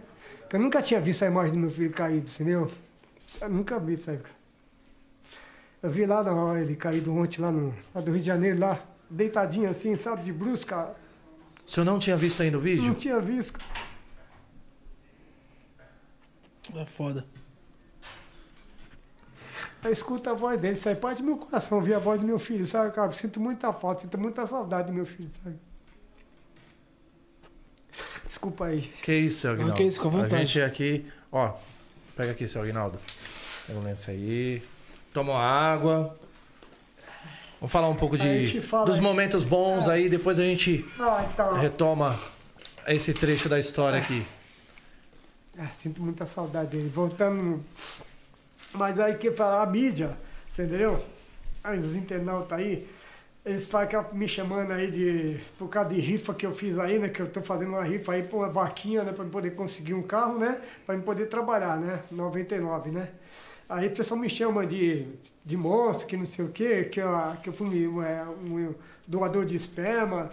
Que 0.50 0.56
eu 0.56 0.60
nunca 0.60 0.82
tinha 0.82 1.00
visto 1.00 1.22
a 1.22 1.28
imagem 1.28 1.52
do 1.54 1.58
meu 1.60 1.70
filho 1.70 1.90
caído, 1.90 2.30
entendeu? 2.30 2.70
Eu 3.40 3.48
nunca 3.48 3.80
vi 3.80 3.94
isso 3.94 4.10
aí. 4.10 4.18
cara. 4.18 4.34
Eu 5.82 5.90
vi 5.90 6.04
lá 6.04 6.22
na 6.22 6.34
hora 6.34 6.60
ele 6.60 6.76
caído 6.76 7.10
ontem, 7.10 7.40
lá, 7.40 7.50
no, 7.50 7.74
lá 7.94 8.02
do 8.02 8.10
Rio 8.10 8.20
de 8.20 8.26
Janeiro, 8.26 8.58
lá, 8.58 8.78
deitadinho 9.08 9.70
assim, 9.70 9.96
sabe, 9.96 10.24
de 10.24 10.30
brusca. 10.30 10.94
O 11.66 11.70
senhor 11.70 11.86
não 11.86 11.98
tinha 11.98 12.18
visto 12.18 12.42
ainda 12.42 12.58
o 12.58 12.60
Não 12.60 12.64
vídeo? 12.66 12.94
tinha 12.96 13.18
visto. 13.18 13.58
É 16.74 16.84
foda. 16.84 17.24
Aí 19.82 19.90
escuta 19.90 20.32
a 20.32 20.34
voz 20.34 20.60
dele, 20.60 20.78
sai 20.78 20.96
parte 20.96 21.22
do 21.22 21.24
meu 21.28 21.38
coração, 21.38 21.78
ouvir 21.78 21.94
a 21.94 21.98
voz 21.98 22.20
do 22.20 22.26
meu 22.26 22.38
filho, 22.38 22.66
sabe, 22.66 22.92
cara? 22.94 23.10
Sinto 23.12 23.40
muita 23.40 23.72
falta, 23.72 24.02
sinto 24.02 24.18
muita 24.18 24.46
saudade 24.46 24.88
do 24.88 24.92
meu 24.92 25.06
filho, 25.06 25.30
sabe? 25.42 25.56
Desculpa 28.24 28.66
aí. 28.66 28.92
Que 29.02 29.12
isso, 29.14 29.40
seu 29.40 29.50
Aguinaldo? 29.52 29.74
que 29.76 29.82
isso, 29.84 30.00
com 30.00 30.08
A 30.08 30.10
vontade. 30.10 30.46
gente 30.46 30.60
aqui, 30.60 31.06
ó, 31.30 31.52
pega 32.16 32.32
aqui, 32.32 32.46
seu 32.48 32.62
Aguinaldo. 32.62 32.98
Pega 33.66 33.78
um 33.78 33.82
lenço 33.82 34.10
aí. 34.10 34.62
Toma 35.12 35.32
uma 35.32 35.42
água. 35.42 36.16
Vamos 37.60 37.72
falar 37.72 37.88
um 37.88 37.94
pouco 37.96 38.18
de, 38.18 38.60
a 38.72 38.84
dos 38.84 38.96
aí. 38.96 39.00
momentos 39.02 39.44
bons 39.44 39.88
aí, 39.88 40.08
depois 40.08 40.38
a 40.38 40.42
gente 40.44 40.84
Ah, 41.00 41.26
então. 41.32 41.54
retoma 41.54 42.20
esse 42.86 43.14
trecho 43.14 43.48
da 43.48 43.58
história 43.58 43.98
aqui. 43.98 44.24
Ah, 45.58 45.68
sinto 45.80 46.02
muita 46.02 46.26
saudade 46.26 46.76
dele. 46.76 46.90
Voltando. 46.94 47.64
Mas 48.72 49.00
aí 49.00 49.14
que 49.14 49.30
falar 49.32 49.62
a 49.62 49.66
mídia, 49.66 50.14
você 50.50 50.64
entendeu? 50.64 51.02
Aí 51.64 51.78
os 51.78 51.96
internautas 51.96 52.52
aí, 52.58 52.86
eles 53.46 53.64
ficam 53.64 54.04
me 54.12 54.26
chamando 54.26 54.72
aí 54.72 54.90
de. 54.90 55.40
Por 55.56 55.68
causa 55.68 55.90
de 55.90 56.00
rifa 56.00 56.34
que 56.34 56.44
eu 56.44 56.52
fiz 56.52 56.76
aí, 56.78 56.98
né? 56.98 57.08
Que 57.08 57.20
eu 57.20 57.30
tô 57.30 57.40
fazendo 57.40 57.68
uma 57.68 57.84
rifa 57.84 58.12
aí 58.12 58.24
por 58.24 58.38
uma 58.38 58.48
vaquinha, 58.48 59.04
né? 59.04 59.12
Pra 59.12 59.24
eu 59.24 59.30
poder 59.30 59.52
conseguir 59.52 59.94
um 59.94 60.02
carro, 60.02 60.36
né? 60.36 60.60
Pra 60.84 60.96
eu 60.96 61.02
poder 61.02 61.26
trabalhar, 61.26 61.76
né? 61.76 62.02
99, 62.10 62.90
né? 62.90 63.08
Aí 63.68 63.86
o 63.86 63.90
pessoal 63.92 64.18
me 64.18 64.28
chama 64.28 64.66
de, 64.66 65.06
de 65.44 65.56
monstro, 65.56 66.08
que 66.08 66.16
não 66.16 66.26
sei 66.26 66.44
o 66.44 66.48
quê, 66.48 66.84
que 66.84 67.00
eu, 67.00 67.08
que 67.40 67.48
eu 67.48 67.52
fui 67.52 67.84
é, 68.04 68.24
um 68.24 68.74
doador 69.06 69.44
de 69.44 69.54
esperma 69.54 70.28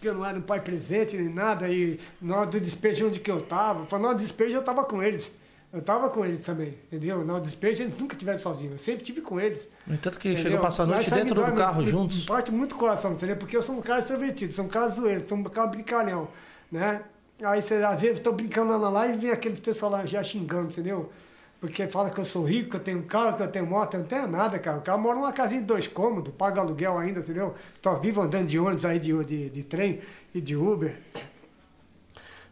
que 0.00 0.08
eu 0.08 0.14
não 0.14 0.26
era 0.26 0.38
um 0.38 0.42
pai 0.42 0.60
presente 0.60 1.16
nem 1.16 1.32
nada, 1.32 1.68
e 1.68 1.98
na 2.20 2.36
hora 2.36 2.46
do 2.46 2.60
despejo 2.60 3.06
onde 3.06 3.18
que 3.18 3.30
eu 3.30 3.40
tava, 3.40 3.86
na 3.98 4.08
hora 4.08 4.16
do 4.16 4.20
despejo 4.20 4.56
eu 4.56 4.62
tava 4.62 4.84
com 4.84 5.02
eles. 5.02 5.32
Eu 5.76 5.82
tava 5.82 6.08
com 6.08 6.24
eles 6.24 6.42
também, 6.42 6.68
entendeu? 6.86 7.22
Na 7.22 7.38
despejo 7.38 7.82
eles 7.82 7.98
nunca 8.00 8.16
tiveram 8.16 8.38
sozinhos, 8.38 8.72
eu 8.72 8.78
sempre 8.78 9.04
tive 9.04 9.20
com 9.20 9.38
eles. 9.38 9.68
No 9.86 9.94
entanto 9.94 10.18
que 10.18 10.28
entendeu? 10.30 10.42
chegou 10.44 10.58
a 10.58 10.62
passar 10.62 10.84
a 10.84 10.86
noite 10.86 11.10
dentro 11.10 11.34
do 11.34 11.52
carro 11.52 11.82
me- 11.82 11.90
juntos. 11.90 12.20
Me 12.20 12.26
parte 12.26 12.50
muito 12.50 12.74
coração, 12.76 13.12
entendeu? 13.12 13.36
Porque 13.36 13.54
eu 13.54 13.60
sou 13.60 13.76
um 13.76 13.82
cara 13.82 13.98
extrovertido, 14.00 14.54
sou 14.54 14.64
um 14.64 14.68
cara 14.68 14.88
zoeiro, 14.88 15.28
sou 15.28 15.36
um 15.36 15.42
cara 15.44 15.66
brincalhão, 15.66 16.28
né? 16.72 17.02
Aí 17.42 17.60
você, 17.60 17.74
às 17.74 18.00
vezes, 18.00 18.20
tô 18.20 18.32
brincando 18.32 18.70
lá 18.72 18.78
na 18.78 18.88
live 18.88 19.16
e 19.16 19.20
vem 19.20 19.30
aquele 19.30 19.60
pessoal 19.60 19.92
lá 19.92 20.06
já 20.06 20.22
xingando, 20.22 20.70
entendeu? 20.72 21.12
Porque 21.60 21.86
fala 21.88 22.08
que 22.08 22.18
eu 22.18 22.24
sou 22.24 22.42
rico, 22.42 22.70
que 22.70 22.76
eu 22.76 22.80
tenho 22.80 23.02
carro, 23.02 23.36
que 23.36 23.42
eu 23.42 23.48
tenho 23.48 23.66
moto, 23.66 23.92
eu 23.94 24.00
não 24.00 24.06
tenho 24.06 24.26
nada, 24.26 24.58
cara. 24.58 24.78
O 24.78 24.80
cara 24.80 24.96
mora 24.96 25.16
numa 25.18 25.32
casinha 25.34 25.60
de 25.60 25.66
dois 25.66 25.86
cômodos, 25.86 26.32
paga 26.38 26.62
aluguel 26.62 26.96
ainda, 26.96 27.20
entendeu? 27.20 27.54
Tô 27.82 27.94
vivo 27.96 28.22
andando 28.22 28.46
de 28.46 28.58
ônibus 28.58 28.86
aí, 28.86 28.98
de, 28.98 29.24
de, 29.26 29.50
de 29.50 29.62
trem 29.62 30.00
e 30.34 30.40
de 30.40 30.56
Uber. 30.56 30.96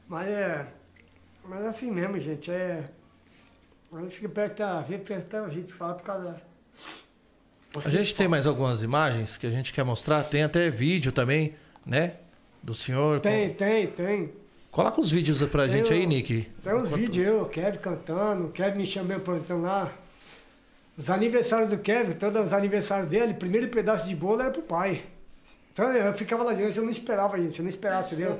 Mas 0.07 0.29
é. 0.29 0.67
Mas 1.49 1.65
é 1.65 1.69
assim 1.69 1.91
mesmo, 1.91 2.21
gente. 2.21 2.51
É. 2.51 2.85
A 3.95 4.01
gente 4.01 4.17
fica 4.17 4.29
perto 4.29 4.59
da. 4.59 4.81
Vê 4.81 4.99
perto 4.99 5.29
da 5.31 5.49
gente 5.49 5.73
fala 5.73 5.95
por 5.95 6.05
causa. 6.05 6.25
da- 6.25 7.81
A 7.85 7.89
gente 7.89 8.15
tem 8.15 8.29
mais 8.29 8.47
algumas 8.47 8.83
imagens 8.83 9.37
que 9.37 9.47
a 9.47 9.51
gente 9.51 9.73
quer 9.73 9.85
mostrar, 9.85 10.23
tem 10.25 10.43
até 10.45 10.71
vídeo 10.71 11.11
também, 11.13 11.55
né? 11.85 12.15
Do 12.63 12.75
senhor. 12.75 13.21
Tem, 13.21 13.53
tem, 13.55 13.87
tem. 13.89 14.33
Coloca 14.71 15.01
os 15.01 15.11
vídeos 15.11 15.43
pra 15.45 15.69
gente 15.69 15.89
Tem 15.89 15.99
aí, 15.99 16.05
o- 16.05 16.09
Nick. 16.09 16.51
Tem 16.63 16.75
uns 16.75 16.89
vídeos 16.89 17.27
eu, 17.27 17.43
o 17.43 17.49
Kevin 17.49 17.79
cantando, 17.79 18.47
o 18.47 18.51
Kevin 18.51 18.79
me 18.79 18.87
chamou 18.87 19.17
então 19.37 19.61
lá. 19.63 19.93
Os 20.97 21.11
aniversários 21.11 21.71
do 21.71 21.79
Kevin, 21.79 22.13
todos 22.13 22.47
os 22.47 22.53
aniversários 22.53 23.09
dele, 23.09 23.35
primeiro 23.35 23.69
pedaço 23.69 24.07
de 24.09 24.15
bolo 24.17 24.41
era 24.41 24.51
pro 24.51 24.63
pai. 24.63 25.03
Então 25.73 25.93
eu 25.93 26.15
ficava 26.15 26.43
lá 26.45 26.55
diante, 26.55 26.77
eu 26.79 26.85
não 26.85 26.91
esperava, 26.91 27.37
gente, 27.41 27.59
eu 27.59 27.65
não 27.65 27.71
esperava, 27.71 28.07
entendeu? 28.07 28.39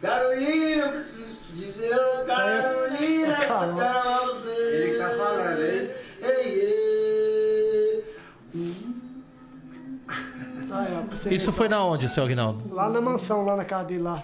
Carolina, 0.00 0.82
eu 0.86 0.92
preciso 0.92 1.36
te 1.46 1.52
dizer, 1.52 1.94
ô 1.94 2.24
Carolina, 2.24 3.32
eu 3.32 3.38
quero 3.38 3.54
amar 3.80 4.20
você. 4.26 4.50
Ele 4.50 4.98
tá 4.98 5.08
falando, 5.10 5.60
hein? 5.62 5.90
Ei, 6.22 6.60
ei. 6.60 8.04
Ah, 10.70 10.84
é, 11.28 11.34
Isso 11.34 11.52
foi 11.52 11.68
na 11.68 11.82
onde, 11.84 12.08
seu 12.08 12.24
Aguinaldo? 12.24 12.74
Lá 12.74 12.88
na 12.90 13.00
mansão, 13.00 13.44
lá 13.44 13.56
na 13.56 13.64
casa 13.64 13.84
dele 13.84 14.02
lá. 14.02 14.22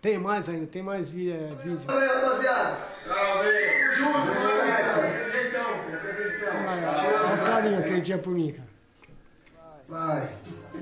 Tem 0.00 0.18
mais 0.18 0.48
ainda, 0.48 0.66
tem 0.66 0.82
mais 0.82 1.10
vi- 1.10 1.32
é, 1.32 1.52
vídeo. 1.62 1.80
Oi, 1.88 2.06
rapaziada. 2.06 2.76
Olha 7.26 7.42
o 7.42 7.44
carinho 7.46 7.82
que 7.82 7.88
ele 7.88 8.02
tinha 8.02 8.18
por 8.18 8.32
mim, 8.34 8.52
cara. 8.52 8.68
Vai. 9.88 10.30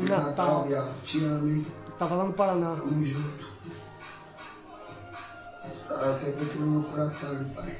Natal. 0.01 0.24
Natal, 0.26 0.64
viado. 0.64 1.03
Te 1.05 1.24
amo, 1.24 1.49
hein? 1.49 1.66
Tava 2.03 2.16
lá 2.16 2.24
no 2.24 2.32
Paraná. 2.32 2.74
Tamo 2.74 3.05
junto. 3.05 3.46
Os 5.72 5.82
caras 5.88 6.16
sempre 6.16 6.46
aqui 6.46 6.59
no 6.59 6.66
meu 6.66 6.82
coração, 6.82 7.32
hein, 7.32 7.46
pai. 7.55 7.76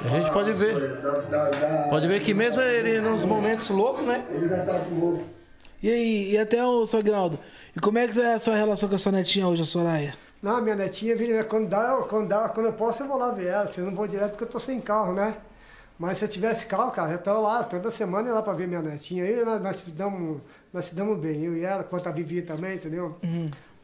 A 0.00 0.08
gente 0.16 0.32
pode 0.32 0.52
ver. 0.52 1.00
Pode 1.90 2.06
ver 2.06 2.20
que 2.20 2.32
mesmo 2.32 2.60
ele 2.60 3.00
nos 3.00 3.24
momentos 3.24 3.68
loucos, 3.68 4.06
né? 4.06 4.24
Ele 4.30 4.46
já 4.48 4.64
tá 4.64 4.80
louco. 4.92 5.24
E 5.82 5.90
aí, 5.90 6.30
e 6.30 6.38
até 6.38 6.64
o 6.64 6.86
seu 6.86 7.00
Aguinaldo, 7.00 7.36
e 7.76 7.80
como 7.80 7.98
é 7.98 8.06
que 8.06 8.20
é 8.20 8.34
a 8.34 8.38
sua 8.38 8.54
relação 8.54 8.88
com 8.88 8.94
a 8.94 8.98
sua 8.98 9.10
netinha 9.10 9.48
hoje, 9.48 9.62
a 9.62 9.64
Soraya? 9.64 10.14
Não, 10.40 10.62
minha 10.62 10.76
netinha, 10.76 11.16
quando 11.42 11.68
dá, 11.68 11.96
quando 12.08 12.28
dá, 12.28 12.48
quando 12.50 12.66
eu 12.66 12.72
posso, 12.74 13.02
eu 13.02 13.08
vou 13.08 13.18
lá 13.18 13.30
ver 13.32 13.48
ela. 13.48 13.66
Se 13.66 13.80
eu 13.80 13.86
não 13.86 13.94
vou 13.94 14.06
direto 14.06 14.30
porque 14.30 14.44
eu 14.44 14.48
tô 14.48 14.60
sem 14.60 14.80
carro, 14.80 15.14
né? 15.14 15.34
Mas 15.98 16.18
se 16.18 16.24
eu 16.24 16.28
tivesse 16.28 16.66
carro, 16.66 16.92
cara, 16.92 17.12
eu 17.12 17.18
tô 17.18 17.40
lá, 17.40 17.64
toda 17.64 17.90
semana 17.90 18.28
ia 18.28 18.34
lá 18.34 18.40
pra 18.42 18.52
ver 18.52 18.68
minha 18.68 18.80
netinha. 18.80 19.24
Aí 19.24 19.44
nós, 19.44 19.60
nós, 19.60 19.76
se 19.76 19.90
damos, 19.90 20.40
nós 20.72 20.84
se 20.84 20.94
damos 20.94 21.18
bem, 21.18 21.44
eu 21.44 21.56
e 21.56 21.64
ela, 21.64 21.82
quanto 21.82 22.08
a 22.08 22.12
Vivi 22.12 22.40
também, 22.40 22.76
entendeu? 22.76 23.16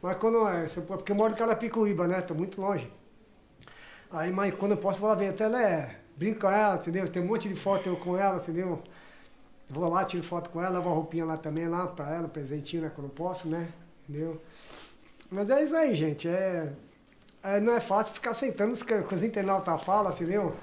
Mas 0.01 0.17
quando 0.17 0.47
é, 0.47 0.65
porque 0.87 1.11
eu 1.11 1.15
moro 1.15 1.33
em 1.33 1.35
Carapicuíba, 1.35 2.07
né? 2.07 2.21
Tô 2.21 2.33
muito 2.33 2.61
longe. 2.61 2.89
Aí, 4.11 4.31
mas 4.31 4.53
quando 4.55 4.71
eu 4.71 4.77
posso, 4.77 4.97
eu 4.97 5.01
vou 5.01 5.09
lá 5.09 5.15
ver. 5.15 5.29
Até 5.29 5.43
ela 5.43 5.61
é, 5.61 5.95
brinco 6.15 6.41
com 6.41 6.49
ela, 6.49 6.75
entendeu? 6.75 7.07
Tem 7.09 7.21
um 7.21 7.25
monte 7.25 7.49
de 7.49 7.55
foto 7.55 7.89
eu 7.89 7.97
com 7.97 8.17
ela, 8.17 8.37
entendeu? 8.37 8.81
Vou 9.69 9.89
lá, 9.89 10.05
tiro 10.05 10.23
foto 10.23 10.49
com 10.51 10.61
ela, 10.61 10.77
levo 10.77 10.89
a 10.89 10.93
roupinha 10.93 11.25
lá 11.25 11.35
também, 11.37 11.67
lá 11.67 11.87
pra 11.87 12.13
ela, 12.13 12.27
presentinho, 12.29 12.83
né? 12.83 12.91
Quando 12.93 13.07
eu 13.07 13.13
posso, 13.13 13.47
né? 13.47 13.67
Entendeu? 14.07 14.39
Mas 15.29 15.49
é 15.49 15.63
isso 15.63 15.75
aí, 15.75 15.93
gente. 15.95 16.29
É, 16.29 16.71
é, 17.43 17.59
não 17.59 17.73
é 17.73 17.81
fácil 17.81 18.13
ficar 18.13 18.31
aceitando 18.31 18.73
os 18.73 18.83
que 18.83 18.93
os 18.93 19.23
internautas 19.23 19.81
falam, 19.81 20.11
entendeu? 20.11 20.55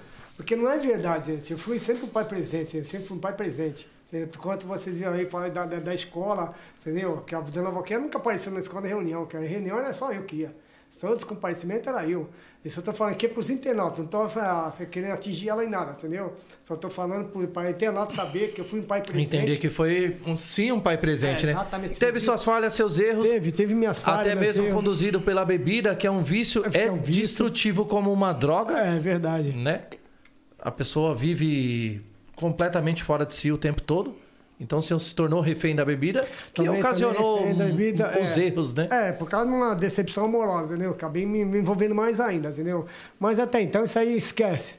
Porque 0.43 0.57
não 0.57 0.69
é 0.69 0.77
verdade, 0.77 1.27
gente. 1.33 1.53
Eu 1.53 1.59
fui 1.59 1.79
sempre 1.79 2.05
um 2.05 2.09
pai 2.09 2.25
presente, 2.25 2.77
eu 2.77 2.85
sempre 2.85 3.07
fui 3.07 3.17
um 3.17 3.21
pai 3.21 3.33
presente. 3.33 3.87
Enquanto 4.13 4.67
vocês 4.67 4.99
viram 4.99 5.13
aí 5.13 5.25
falar 5.25 5.51
da, 5.51 5.65
da, 5.65 5.79
da 5.79 5.95
escola, 5.95 6.53
entendeu? 6.81 7.19
Que 7.25 7.35
a 7.35 7.41
dona 7.41 7.71
Valqueira 7.71 8.03
nunca 8.03 8.19
apareceu 8.19 8.51
na 8.53 8.59
escola 8.59 8.85
em 8.87 8.89
reunião, 8.89 9.25
que 9.25 9.37
a 9.37 9.41
reunião 9.41 9.79
era 9.79 9.93
só 9.93 10.13
eu 10.13 10.25
que 10.25 10.37
ia. 10.37 10.55
Todos 11.01 11.19
os 11.19 11.25
comparecimentos 11.25 11.87
era 11.87 12.05
eu. 12.07 12.29
Isso 12.65 12.81
eu 12.81 12.85
tô 12.85 12.93
falando 12.93 13.15
aqui 13.15 13.27
pros 13.29 13.49
internautas, 13.51 14.01
não 14.01 14.07
tô 14.07 14.19
ah, 14.39 14.73
querendo 14.91 15.13
atingir 15.13 15.49
ela 15.49 15.65
em 15.65 15.69
nada, 15.69 15.93
entendeu? 15.97 16.35
Só 16.65 16.77
tô 16.77 16.91
falando 16.91 17.29
para 17.49 17.63
o 17.63 17.71
internauta 17.71 18.13
saber 18.15 18.53
que 18.53 18.61
eu 18.61 18.65
fui 18.65 18.81
um 18.81 18.85
pai 18.85 19.01
presente. 19.01 19.25
Entender 19.25 19.57
que 19.59 19.71
foi 19.71 20.17
um, 20.27 20.37
sim 20.37 20.71
um 20.73 20.81
pai 20.81 20.99
presente, 20.99 21.45
É, 21.45 21.47
né? 21.47 21.53
exatamente. 21.53 21.99
Teve 21.99 22.21
suas 22.21 22.43
falhas, 22.45 22.75
seus 22.75 22.99
erros. 22.99 23.27
Teve, 23.27 23.51
teve 23.53 23.75
minhas 23.75 23.99
falhas. 24.01 24.21
Até 24.27 24.35
mesmo 24.35 24.65
teve- 24.65 24.75
conduzido 24.75 25.21
pela 25.21 25.45
bebida, 25.45 25.95
que 25.97 26.07
é 26.07 26.11
um 26.11 26.23
vício, 26.23 26.63
É 26.73 26.79
é, 26.83 26.87
é 26.87 26.93
um 26.93 26.99
vício. 27.01 27.23
destrutivo 27.23 27.87
como 27.87 28.13
uma 28.13 28.33
droga, 28.33 28.79
É, 28.79 28.97
é 28.97 29.01
verdade. 29.01 29.53
né? 29.53 29.85
A 30.63 30.71
pessoa 30.71 31.15
vive 31.15 32.01
completamente 32.37 33.03
fora 33.03 33.27
de 33.27 33.35
si 33.35 33.51
o 33.53 33.59
tempo 33.59 33.83
todo. 33.83 34.15
Então, 34.61 34.81
se 34.81 34.97
se 35.01 35.13
tornou 35.13 35.41
refém 35.41 35.75
da 35.75 35.85
bebida, 35.85 36.25
que 36.55 36.63
Também- 36.63 36.79
ocasionou 36.79 37.39
também 37.39 37.55
bebida, 37.75 38.17
os 38.23 38.39
é. 38.39 38.45
erros, 38.45 38.73
né? 38.75 38.87
É, 38.93 39.11
por 39.11 39.29
causa 39.29 39.47
de 39.47 39.53
uma 39.53 39.75
decepção 39.75 40.27
amorosa, 40.27 40.75
entendeu? 40.75 40.93
Acabei 40.93 41.27
me, 41.27 41.45
me 41.45 41.59
envolvendo 41.59 41.97
mais 41.97 42.21
ainda, 42.21 42.51
entendeu? 42.51 42.87
Mas 43.19 43.41
até 43.41 43.61
então 43.61 43.85
isso 43.85 43.99
aí 43.99 44.17
esquece. 44.17 44.75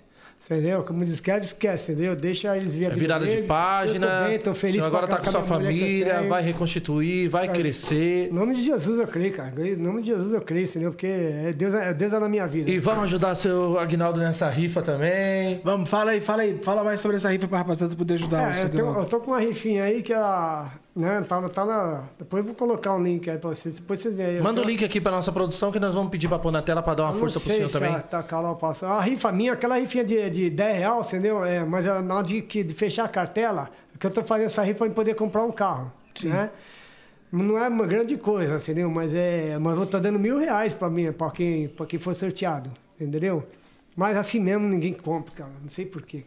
Entendeu? 0.45 0.83
Como 0.83 1.05
diz 1.05 1.21
Kevin, 1.21 1.45
esquece, 1.45 1.93
entendeu? 1.93 2.15
Deixa 2.17 2.55
eles 2.57 2.73
virem 2.73 2.89
É 2.91 2.95
virada 2.95 3.25
de 3.25 3.43
página. 3.43 4.05
Eu 4.05 4.11
tô 4.23 4.27
bem, 4.29 4.39
tô 4.39 4.51
o 4.51 4.55
feliz 4.55 4.75
senhor 4.75 4.87
agora 4.87 5.07
tá 5.07 5.17
com 5.17 5.31
sua 5.31 5.41
família, 5.43 6.15
tenho. 6.15 6.29
vai 6.29 6.43
reconstituir, 6.43 7.29
vai 7.29 7.47
Mas- 7.47 7.57
crescer. 7.57 8.27
Em 8.29 8.33
nome 8.33 8.53
de 8.53 8.61
Jesus 8.61 8.99
eu 8.99 9.07
creio, 9.07 9.31
cara. 9.31 9.53
Em 9.65 9.77
nome 9.77 10.01
de 10.01 10.07
Jesus 10.07 10.33
eu 10.33 10.41
creio, 10.41 10.65
entendeu? 10.65 10.91
Porque 10.91 11.07
é 11.07 11.53
Deus, 11.55 11.73
é 11.73 11.93
Deus 11.93 12.11
é 12.11 12.19
na 12.19 12.27
minha 12.27 12.45
vida. 12.45 12.69
E 12.69 12.77
vamos 12.77 13.05
ajudar 13.05 13.35
seu 13.35 13.79
Agnaldo 13.79 14.19
nessa 14.19 14.49
rifa 14.49 14.81
também. 14.81 15.61
Vamos, 15.63 15.89
fala 15.89 16.11
aí, 16.11 16.19
fala 16.19 16.41
aí, 16.41 16.59
fala 16.61 16.83
mais 16.83 16.99
sobre 16.99 17.15
essa 17.15 17.29
rifa 17.29 17.47
pra 17.47 17.59
rapaziada 17.59 17.95
poder 17.95 18.15
ajudar 18.15 18.47
o 18.49 18.51
É, 18.51 18.53
seu 18.53 18.63
eu, 18.65 18.69
tô, 18.71 18.77
Aguinaldo. 18.79 18.99
eu 18.99 19.05
tô 19.05 19.19
com 19.21 19.31
uma 19.31 19.39
rifinha 19.39 19.85
aí 19.85 20.03
que 20.03 20.11
a. 20.11 20.69
Né, 20.95 21.21
tá, 21.27 21.49
tá 21.49 21.65
na, 21.65 22.03
depois 22.19 22.41
eu 22.41 22.47
vou 22.47 22.55
colocar 22.55 22.93
um 22.93 23.01
link 23.01 23.27
aí 23.27 23.39
pra 23.39 23.49
vocês. 23.49 23.75
Depois 23.79 23.99
vocês 23.99 24.13
veem 24.13 24.29
aí. 24.37 24.41
Manda 24.41 24.59
o 24.61 24.63
tô- 24.63 24.69
link 24.69 24.85
aqui 24.85 25.01
pra 25.01 25.11
nossa 25.11 25.31
produção 25.31 25.71
que 25.71 25.79
nós 25.79 25.95
vamos 25.95 26.11
pedir 26.11 26.27
pra 26.27 26.37
pôr 26.37 26.51
na 26.51 26.61
tela 26.61 26.83
pra 26.83 26.93
dar 26.93 27.05
uma 27.05 27.13
Eu 27.13 27.19
força 27.19 27.39
não 27.39 27.45
pro 27.45 27.53
senhor 27.55 27.67
se 27.67 27.73
também. 27.73 27.99
Tá, 28.01 28.21
calma, 28.21 28.55
passo. 28.55 28.85
A 28.85 29.01
rifa 29.01 29.31
minha, 29.31 29.53
aquela 29.53 29.79
rifinha 29.79 30.03
de, 30.03 30.29
de 30.29 30.49
10 30.51 30.77
reais, 30.77 31.07
entendeu? 31.07 31.43
É, 31.43 31.63
mas 31.65 31.83
é 31.83 31.99
na 31.99 32.15
hora 32.15 32.23
de, 32.23 32.41
de 32.41 32.73
fechar 32.75 33.05
a 33.05 33.07
cartela, 33.09 33.71
é 33.95 33.97
que 33.97 34.05
eu 34.05 34.11
tô 34.11 34.23
fazendo 34.23 34.45
essa 34.47 34.61
rifa 34.61 34.85
pra 34.85 34.93
poder 34.93 35.15
comprar 35.15 35.43
um 35.43 35.51
carro. 35.51 35.91
Né? 36.23 36.51
Não 37.31 37.57
é 37.57 37.67
uma 37.67 37.87
grande 37.87 38.15
coisa, 38.15 38.57
entendeu? 38.57 38.91
Mas 38.91 39.11
é. 39.15 39.57
Mas 39.57 39.75
eu 39.79 39.87
tô 39.87 39.99
dando 39.99 40.19
mil 40.19 40.37
reais 40.37 40.75
pra 40.75 40.91
mim, 40.91 41.11
pra 41.11 41.31
quem, 41.31 41.69
pra 41.69 41.87
quem 41.87 41.97
for 41.99 42.13
sorteado, 42.13 42.69
entendeu? 43.01 43.43
Mas 43.95 44.15
assim 44.15 44.39
mesmo 44.39 44.67
ninguém 44.67 44.93
compra, 44.93 45.33
cara. 45.33 45.51
Não 45.59 45.69
sei 45.69 45.87
porquê. 45.87 46.23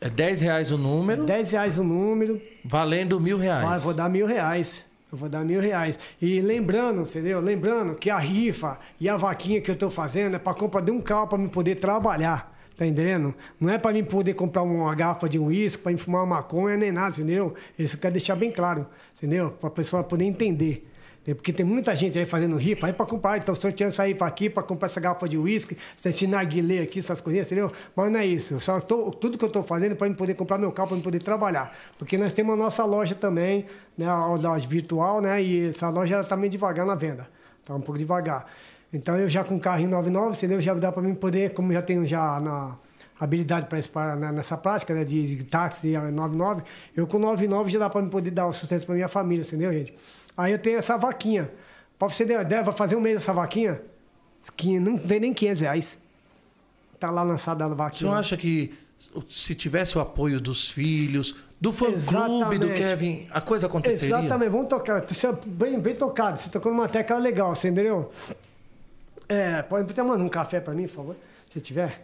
É 0.00 0.08
10 0.08 0.40
reais 0.40 0.70
o 0.72 0.78
número, 0.78 1.24
10 1.24 1.50
reais 1.50 1.78
o 1.78 1.84
número, 1.84 2.40
valendo 2.64 3.20
mil 3.20 3.36
reais. 3.36 3.68
ah, 3.68 3.74
eu 3.74 3.80
vou 3.80 3.92
dar 3.94 4.08
mil 4.08 4.26
reais. 4.26 4.82
Eu 5.12 5.18
vou 5.18 5.28
dar 5.28 5.44
mil 5.44 5.60
reais. 5.60 5.98
E 6.22 6.40
lembrando, 6.40 7.02
entendeu? 7.02 7.40
Lembrando 7.40 7.96
que 7.96 8.08
a 8.08 8.18
rifa 8.18 8.78
e 9.00 9.08
a 9.08 9.16
vaquinha 9.16 9.60
que 9.60 9.70
eu 9.70 9.76
tô 9.76 9.90
fazendo 9.90 10.36
é 10.36 10.38
pra 10.38 10.54
compra 10.54 10.80
de 10.80 10.90
um 10.90 11.00
carro 11.00 11.26
pra 11.26 11.36
me 11.36 11.48
poder 11.48 11.74
trabalhar. 11.76 12.56
Tá 12.76 12.86
entendendo? 12.86 13.34
Não 13.60 13.68
é 13.68 13.76
pra 13.76 13.92
mim 13.92 14.02
poder 14.04 14.32
comprar 14.34 14.62
uma 14.62 14.94
garrafa 14.94 15.28
de 15.28 15.38
uísque, 15.38 15.82
pra 15.82 15.92
mim 15.92 15.98
fumar 15.98 16.22
uma 16.22 16.36
maconha, 16.36 16.78
nem 16.78 16.90
nada, 16.90 17.10
entendeu? 17.10 17.54
Isso 17.78 17.96
eu 17.96 18.00
quero 18.00 18.12
deixar 18.12 18.36
bem 18.36 18.50
claro, 18.50 18.86
entendeu? 19.18 19.50
Pra 19.50 19.68
pessoa 19.68 20.02
poder 20.02 20.24
entender. 20.24 20.89
É 21.26 21.34
Porque 21.34 21.52
tem 21.52 21.66
muita 21.66 21.94
gente 21.94 22.18
aí 22.18 22.24
fazendo 22.24 22.56
rifa 22.56 22.86
aí 22.86 22.92
para 22.92 23.04
comprar. 23.04 23.36
Então, 23.36 23.54
sorteando 23.54 23.92
essa 23.92 24.06
rifa 24.06 24.26
aqui 24.26 24.48
para 24.48 24.62
comprar 24.62 24.86
essa 24.86 24.98
garrafa 24.98 25.28
de 25.28 25.36
uísque, 25.36 25.76
esse 26.02 26.26
narguilé 26.26 26.80
aqui, 26.80 26.98
essas 26.98 27.20
coisinhas, 27.20 27.46
entendeu? 27.46 27.70
Mas 27.94 28.10
não 28.10 28.18
é 28.18 28.26
isso. 28.26 28.54
Eu 28.54 28.60
só 28.60 28.80
tô, 28.80 29.10
tudo 29.10 29.36
que 29.36 29.44
eu 29.44 29.48
estou 29.48 29.62
fazendo 29.62 29.92
é 29.92 29.94
para 29.94 30.12
poder 30.14 30.34
comprar 30.34 30.56
meu 30.56 30.72
carro, 30.72 30.88
para 30.88 30.98
poder 30.98 31.22
trabalhar. 31.22 31.76
Porque 31.98 32.16
nós 32.16 32.32
temos 32.32 32.54
a 32.54 32.56
nossa 32.56 32.84
loja 32.84 33.14
também, 33.14 33.66
né? 33.98 34.06
A 34.06 34.26
loja 34.26 34.66
virtual, 34.66 35.20
né? 35.20 35.42
E 35.42 35.68
essa 35.68 35.90
loja 35.90 36.14
ela 36.14 36.24
tá 36.24 36.36
meio 36.36 36.50
devagar 36.50 36.86
na 36.86 36.94
venda. 36.94 37.28
Tá 37.64 37.74
um 37.74 37.80
pouco 37.80 37.98
devagar. 37.98 38.46
Então, 38.92 39.16
eu 39.16 39.28
já 39.28 39.44
com 39.44 39.56
o 39.56 39.60
carro 39.60 39.82
em 39.82 39.86
99, 39.86 40.36
entendeu? 40.36 40.60
Já 40.60 40.74
dá 40.74 40.90
para 40.90 41.02
mim 41.02 41.14
poder, 41.14 41.52
como 41.52 41.72
já 41.72 41.82
tenho 41.82 42.04
já 42.06 42.40
na 42.40 42.76
habilidade 43.20 43.68
para 43.92 44.16
nessa 44.16 44.56
prática 44.56 44.94
né, 44.94 45.04
de, 45.04 45.36
de 45.36 45.44
táxi 45.44 45.92
99, 45.92 46.62
eu 46.96 47.06
com 47.06 47.18
99 47.18 47.70
já 47.70 47.78
dá 47.78 47.90
para 47.90 48.04
poder 48.06 48.30
dar 48.30 48.46
o 48.46 48.52
sustento 48.52 48.86
para 48.86 48.94
minha 48.94 49.08
família, 49.08 49.42
entendeu, 49.42 49.70
gente? 49.70 49.94
Aí 50.36 50.52
eu 50.52 50.58
tenho 50.58 50.78
essa 50.78 50.96
vaquinha. 50.96 51.50
Para 51.98 52.08
você 52.08 52.24
ter 52.24 52.34
uma 52.34 52.42
ideia, 52.42 52.62
vai 52.62 52.74
fazer 52.74 52.96
um 52.96 53.00
mês 53.00 53.18
essa 53.18 53.32
vaquinha, 53.32 53.80
que 54.56 54.78
não 54.78 54.96
tem 54.96 55.20
nem 55.20 55.34
500 55.34 55.60
reais. 55.60 55.98
Tá 56.98 57.10
lá 57.10 57.22
lançada 57.22 57.64
a 57.64 57.68
Você 57.68 57.74
vaquinha. 57.74 58.10
não 58.10 58.18
acha 58.18 58.36
que 58.36 58.74
se 59.28 59.54
tivesse 59.54 59.96
o 59.96 60.00
apoio 60.00 60.40
dos 60.40 60.70
filhos, 60.70 61.36
do 61.60 61.72
fã-clube 61.72 62.58
do. 62.58 62.68
Kevin, 62.68 63.24
a 63.30 63.40
coisa 63.40 63.66
aconteceria? 63.66 64.18
Exatamente, 64.18 64.50
vamos 64.50 64.68
tocar. 64.68 65.04
Você 65.06 65.26
é 65.26 65.32
bem, 65.46 65.78
bem 65.78 65.94
tocado, 65.94 66.38
você 66.38 66.48
tocou 66.48 66.72
numa 66.72 66.88
tecla 66.88 67.18
legal, 67.18 67.54
você 67.54 67.68
entendeu? 67.68 68.10
É, 69.28 69.62
pode 69.62 69.90
até 69.90 70.02
mandar 70.02 70.24
um 70.24 70.28
café 70.28 70.58
para 70.60 70.74
mim, 70.74 70.86
por 70.86 70.94
favor, 70.94 71.16
se 71.52 71.60
tiver. 71.60 72.02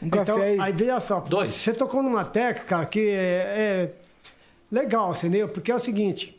Um 0.00 0.10
café 0.10 0.32
então, 0.32 0.42
aí. 0.42 0.60
aí. 0.60 0.72
veja 0.72 1.00
só, 1.00 1.20
Dois. 1.20 1.50
você 1.50 1.72
tocou 1.72 2.02
numa 2.02 2.24
tecla, 2.24 2.64
cara, 2.64 2.86
que 2.86 3.08
é, 3.08 3.14
é 3.14 3.92
legal, 4.70 5.12
entendeu? 5.12 5.48
Porque 5.48 5.72
é 5.72 5.74
o 5.74 5.80
seguinte, 5.80 6.37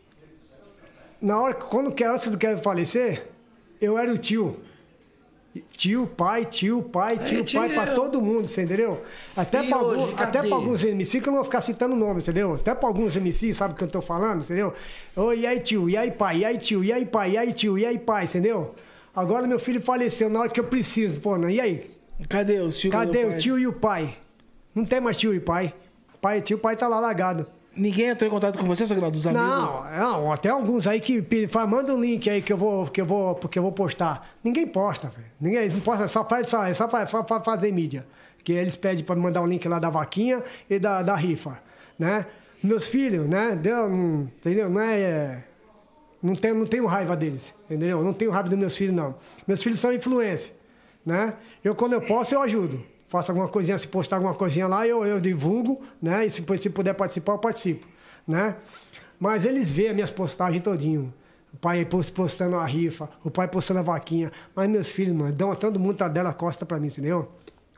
na 1.22 1.40
hora 1.40 1.54
que, 1.54 1.66
quando 1.66 1.92
que 1.92 2.04
do 2.30 2.38
Kevin 2.38 2.62
falecer, 2.62 3.28
eu 3.82 3.98
era 3.98 4.12
o 4.12 4.18
tio. 4.18 4.60
Tio, 5.76 6.06
pai, 6.06 6.46
tio, 6.46 6.84
pai, 6.84 7.18
tio, 7.18 7.44
tio. 7.44 7.60
pai, 7.60 7.70
pra 7.74 7.96
todo 7.96 8.22
mundo, 8.22 8.48
você 8.48 8.62
entendeu? 8.62 9.02
Até 9.36 9.64
E 9.64 9.68
pra, 9.68 9.80
hoje, 9.82 10.00
algum- 10.02 10.14
até 10.14 10.26
cadê? 10.38 10.48
pra 10.48 10.58
alguns 10.58 10.84
MC, 10.84 11.20
que 11.20 11.28
eu 11.28 11.32
não 11.32 11.38
vou 11.40 11.46
ficar 11.46 11.62
citando 11.62 11.96
nome, 11.96 12.22
entendeu? 12.22 12.54
Até 12.54 12.76
pra 12.76 12.88
alguns 12.88 13.16
MC, 13.16 13.54
sabe 13.54 13.74
o 13.74 13.78
que 13.78 13.84
eu 13.84 13.88
tô 13.88 14.02
falando, 14.02 14.44
entendeu? 14.44 14.74
Ô, 15.16 15.34
e 15.34 15.48
aí, 15.48 15.60
tio, 15.60 15.90
e 15.90 15.98
aí, 15.98 16.12
pai, 16.12 16.40
e 16.40 16.46
aí, 16.46 16.58
tio, 16.60 16.84
e 16.84 16.94
aí, 16.94 17.04
pai, 17.06 17.32
e 17.32 17.38
aí, 17.38 17.52
tio, 17.52 17.78
e 17.80 17.86
aí, 17.86 17.98
pai, 17.98 18.26
entendeu? 18.26 18.76
Agora 19.16 19.48
meu 19.48 19.60
filho 19.60 19.82
faleceu 19.82 20.30
na 20.30 20.42
hora 20.42 20.50
que 20.50 20.60
eu 20.60 20.66
preciso, 20.66 21.20
pô, 21.20 21.36
não, 21.38 21.50
e 21.50 21.60
aí? 21.60 21.90
Cadê 22.30 22.60
os 22.60 22.78
tio? 22.78 22.92
Cadê 22.92 23.26
o 23.26 23.30
pai? 23.32 23.38
tio 23.40 23.58
e 23.58 23.66
o 23.66 23.74
pai? 23.74 24.16
Não 24.76 24.86
tem 24.86 25.02
mais 25.02 25.18
tio 25.18 25.34
e 25.34 25.40
pai. 25.40 25.74
Pai, 26.22 26.42
tio 26.42 26.60
pai 26.60 26.76
tá 26.76 26.88
lá 26.88 27.00
largado. 27.00 27.48
Ninguém 27.80 28.08
entrou 28.08 28.28
em 28.28 28.32
contato 28.32 28.60
com 28.60 28.66
você, 28.66 28.86
Sagrado, 28.86 29.14
dos 29.14 29.26
amigos? 29.26 29.48
Não, 29.48 29.84
não, 29.92 30.32
até 30.32 30.50
alguns 30.50 30.86
aí 30.86 31.00
que 31.00 31.24
manda 31.68 31.94
um 31.96 32.02
link 32.02 32.30
aí 32.30 32.42
que 32.42 32.52
eu 32.52 32.58
vou, 32.58 32.86
que 32.88 33.00
eu 33.02 33.06
vou, 33.06 33.36
porque 33.36 33.58
eu 33.58 33.64
vou 33.64 33.72
postar. 33.72 34.30
Ninguém 34.44 34.68
posta, 34.68 35.08
velho. 35.10 35.28
Ninguém, 35.40 35.60
eles 35.62 35.74
não 35.74 35.82
postam, 35.82 36.08
só 36.08 36.26
faz 36.28 36.48
só, 36.48 36.66
é 36.66 36.74
só, 36.74 36.90
faz- 36.90 37.10
só, 37.10 37.24
fa- 37.26 37.42
fazer 37.42 37.72
mídia. 37.72 38.06
Que 38.44 38.54
eles 38.54 38.76
pedem 38.76 39.04
para 39.04 39.16
mandar 39.16 39.42
o 39.42 39.46
link 39.48 39.68
lá 39.68 39.80
da 39.80 39.90
vaquinha 39.90 40.44
e 40.70 40.78
da, 40.80 41.02
da 41.02 41.16
rifa, 41.16 41.60
né? 41.98 42.26
Meus 42.64 42.88
filhos, 42.88 43.28
né? 43.28 43.56
Deu, 43.62 43.88
não, 43.90 44.22
entendeu? 44.24 44.70
Não 44.70 44.82
é, 44.82 45.00
é, 45.00 45.44
não 46.22 46.36
tenho, 46.36 46.56
não 46.56 46.66
tenho 46.66 46.86
raiva 46.86 47.16
deles, 47.16 47.54
entendeu? 47.66 48.04
Não 48.04 48.14
tenho 48.14 48.32
raiva 48.32 48.50
dos 48.50 48.58
meus 48.58 48.76
filhos, 48.76 48.94
não. 48.96 49.16
Meus 49.48 49.64
filhos 49.64 49.80
são 49.80 49.94
influência, 49.94 50.52
né? 51.06 51.34
Eu, 51.64 51.74
quando 51.76 51.94
eu 51.94 52.02
posso, 52.02 52.34
eu 52.36 52.42
ajudo. 52.42 52.84
Faço 53.10 53.32
alguma 53.32 53.48
coisinha, 53.50 53.78
se 53.78 53.88
postar 53.88 54.18
alguma 54.18 54.34
coisinha 54.36 54.68
lá, 54.68 54.88
eu, 54.88 55.04
eu 55.06 55.20
divulgo, 55.20 55.82
né? 56.02 56.26
E 56.28 56.32
se, 56.32 56.44
se 56.60 56.70
puder 56.70 56.94
participar, 56.94 57.34
eu 57.34 57.40
participo, 57.40 57.86
né? 58.28 58.56
Mas 59.20 59.44
eles 59.44 59.70
veem 59.70 59.90
as 59.90 59.96
minhas 59.96 60.12
postagens 60.12 60.62
todinho. 60.62 61.14
O 61.52 61.58
pai 61.58 61.84
post- 61.84 62.12
postando 62.14 62.56
a 62.56 62.66
rifa, 62.66 63.10
o 63.24 63.32
pai 63.32 63.48
postando 63.48 63.80
a 63.80 63.84
vaquinha. 63.84 64.32
Mas 64.56 64.70
meus 64.70 64.88
filhos, 64.88 65.16
mano, 65.16 65.34
dão, 65.34 65.54
todo 65.56 65.80
mundo 65.80 65.98
tá 65.98 66.08
dela 66.08 66.32
costa 66.34 66.66
pra 66.66 66.80
mim, 66.80 66.88
entendeu? 66.88 67.28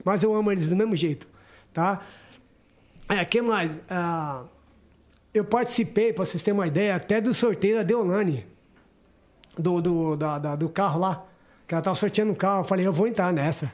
Mas 0.04 0.22
eu 0.22 0.36
amo 0.36 0.52
eles 0.52 0.68
do 0.68 0.76
mesmo 0.76 0.96
jeito, 0.96 1.26
tá? 1.74 2.02
É, 3.08 3.24
que 3.24 3.42
mais? 3.42 3.72
Ah, 3.90 4.44
eu 5.34 5.46
participei, 5.46 6.12
pra 6.12 6.26
vocês 6.26 6.44
terem 6.44 6.60
uma 6.60 6.68
ideia, 6.68 6.96
até 6.96 7.22
do 7.22 7.34
sorteio 7.34 7.78
da 7.78 7.84
Deolane 7.84 8.46
do, 9.58 9.80
do, 9.82 10.16
da, 10.18 10.38
da- 10.38 10.56
do 10.58 10.68
carro 10.70 11.00
lá. 11.00 11.26
Que 11.66 11.74
ela 11.74 11.82
tava 11.82 11.96
sorteando 11.96 12.34
um 12.34 12.36
carro. 12.36 12.62
Eu 12.62 12.66
falei, 12.66 12.86
eu 12.86 12.92
vou 12.94 13.08
entrar 13.08 13.32
nessa. 13.32 13.72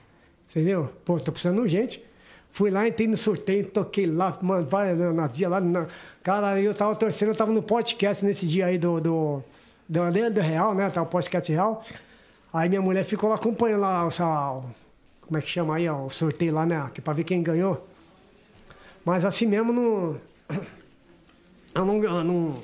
Entendeu? 0.57 0.89
Pô, 1.05 1.19
tô 1.19 1.31
precisando 1.31 1.61
urgente. 1.61 2.03
Fui 2.49 2.71
lá, 2.71 2.87
entrei 2.87 3.07
no 3.07 3.15
sorteio, 3.15 3.67
toquei 3.67 4.07
lá, 4.07 4.35
mano, 4.41 4.67
na 5.13 5.27
dia 5.27 5.47
lá. 5.47 5.61
Na, 5.61 5.85
cara, 6.23 6.59
eu 6.59 6.73
tava 6.73 6.95
torcendo, 6.95 7.29
eu 7.29 7.35
tava 7.35 7.51
no 7.51 7.61
podcast 7.61 8.25
nesse 8.25 8.47
dia 8.47 8.65
aí 8.65 8.79
do. 8.79 8.99
do 8.99 9.43
do, 9.87 10.01
Real, 10.41 10.73
né? 10.73 10.89
Tava 10.89 11.05
o 11.05 11.09
podcast 11.11 11.51
Real. 11.51 11.85
Aí 12.51 12.67
minha 12.67 12.81
mulher 12.81 13.05
ficou 13.05 13.29
lá 13.29 13.35
acompanhando 13.35 13.81
lá 13.81 14.07
o, 14.07 14.63
como 15.21 15.37
é 15.37 15.41
que 15.41 15.47
chama 15.47 15.75
aí, 15.75 15.87
ó, 15.87 16.07
o 16.07 16.09
sorteio 16.09 16.55
lá, 16.55 16.65
né? 16.65 16.91
Pra 17.03 17.13
ver 17.13 17.23
quem 17.23 17.43
ganhou. 17.43 17.87
Mas 19.05 19.23
assim 19.23 19.45
mesmo 19.45 19.71
não. 19.71 20.19
Eu 21.75 21.85
não, 21.85 22.03
eu 22.03 22.23
não, 22.23 22.63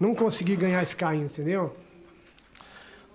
não 0.00 0.14
consegui 0.16 0.56
ganhar 0.56 0.82
esse 0.82 0.96
carrinho, 0.96 1.26
entendeu? 1.26 1.76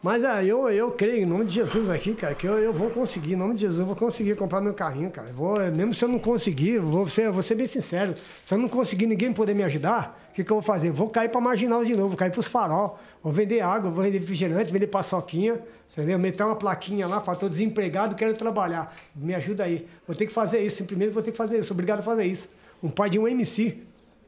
Mas 0.05 0.23
é, 0.23 0.45
eu, 0.45 0.69
eu 0.69 0.91
creio, 0.91 1.23
em 1.23 1.25
nome 1.25 1.45
de 1.45 1.55
Jesus 1.55 1.89
aqui, 1.89 2.13
cara, 2.13 2.35
que 2.35 2.45
eu, 2.45 2.59
eu 2.59 2.71
vou 2.71 2.91
conseguir, 2.91 3.33
em 3.33 3.35
nome 3.35 3.55
de 3.55 3.61
Jesus, 3.61 3.79
eu 3.79 3.87
vou 3.87 3.95
conseguir 3.95 4.35
comprar 4.35 4.61
meu 4.61 4.71
carrinho, 4.71 5.09
cara. 5.09 5.33
Vou, 5.33 5.59
mesmo 5.71 5.95
se 5.95 6.05
eu 6.05 6.07
não 6.07 6.19
conseguir, 6.19 6.77
vou 6.77 7.07
ser, 7.07 7.31
vou 7.31 7.41
ser 7.41 7.55
bem 7.55 7.65
sincero, 7.65 8.13
se 8.43 8.53
eu 8.53 8.59
não 8.59 8.69
conseguir 8.69 9.07
ninguém 9.07 9.33
poder 9.33 9.55
me 9.55 9.63
ajudar, 9.63 10.29
o 10.29 10.33
que, 10.35 10.43
que 10.43 10.51
eu 10.51 10.57
vou 10.57 10.61
fazer? 10.61 10.91
Vou 10.91 11.09
cair 11.09 11.29
para 11.29 11.41
marginal 11.41 11.83
de 11.83 11.95
novo, 11.95 12.09
vou 12.09 12.17
cair 12.17 12.29
para 12.29 12.39
os 12.39 12.45
farol, 12.45 12.99
vou 13.23 13.33
vender 13.33 13.61
água, 13.61 13.89
vou 13.89 14.03
vender 14.03 14.19
refrigerante, 14.19 14.71
vender 14.71 14.85
paçoquinha, 14.85 15.59
entendeu? 15.91 16.19
Meter 16.19 16.43
uma 16.43 16.55
plaquinha 16.55 17.07
lá, 17.07 17.19
falar, 17.19 17.39
tô 17.39 17.49
desempregado, 17.49 18.13
quero 18.13 18.35
trabalhar, 18.35 18.95
me 19.15 19.33
ajuda 19.33 19.63
aí. 19.63 19.87
Vou 20.05 20.15
ter 20.15 20.27
que 20.27 20.33
fazer 20.33 20.59
isso, 20.59 20.85
primeiro 20.85 21.15
vou 21.15 21.23
ter 21.23 21.31
que 21.31 21.37
fazer 21.37 21.57
isso, 21.57 21.73
obrigado 21.73 22.01
a 22.01 22.03
fazer 22.03 22.25
isso. 22.25 22.47
Um 22.83 22.89
pai 22.89 23.09
de 23.09 23.17
um 23.17 23.27
MC, 23.27 23.81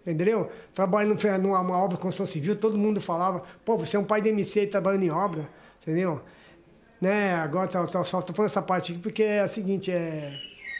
Entendeu? 0.07 0.49
Trabalhando 0.73 1.21
numa 1.41 1.59
uma 1.59 1.77
obra 1.77 1.97
de 1.97 2.01
construção 2.01 2.25
civil, 2.25 2.55
todo 2.55 2.77
mundo 2.77 3.01
falava, 3.01 3.43
pô, 3.65 3.77
você 3.77 3.97
é 3.97 3.99
um 3.99 4.05
pai 4.05 4.21
de 4.21 4.29
MC 4.29 4.65
trabalhando 4.65 5.03
em 5.03 5.11
obra, 5.11 5.49
entendeu? 5.87 6.21
Né? 6.99 7.35
Agora 7.35 7.67
tá, 7.67 7.85
tá, 7.87 8.03
só 8.03 8.21
tô 8.21 8.33
falando 8.33 8.49
essa 8.51 8.61
parte 8.61 8.91
aqui 8.91 9.01
porque 9.01 9.23
é 9.23 9.43
o 9.43 9.49
seguinte, 9.49 9.91
é. 9.91 10.33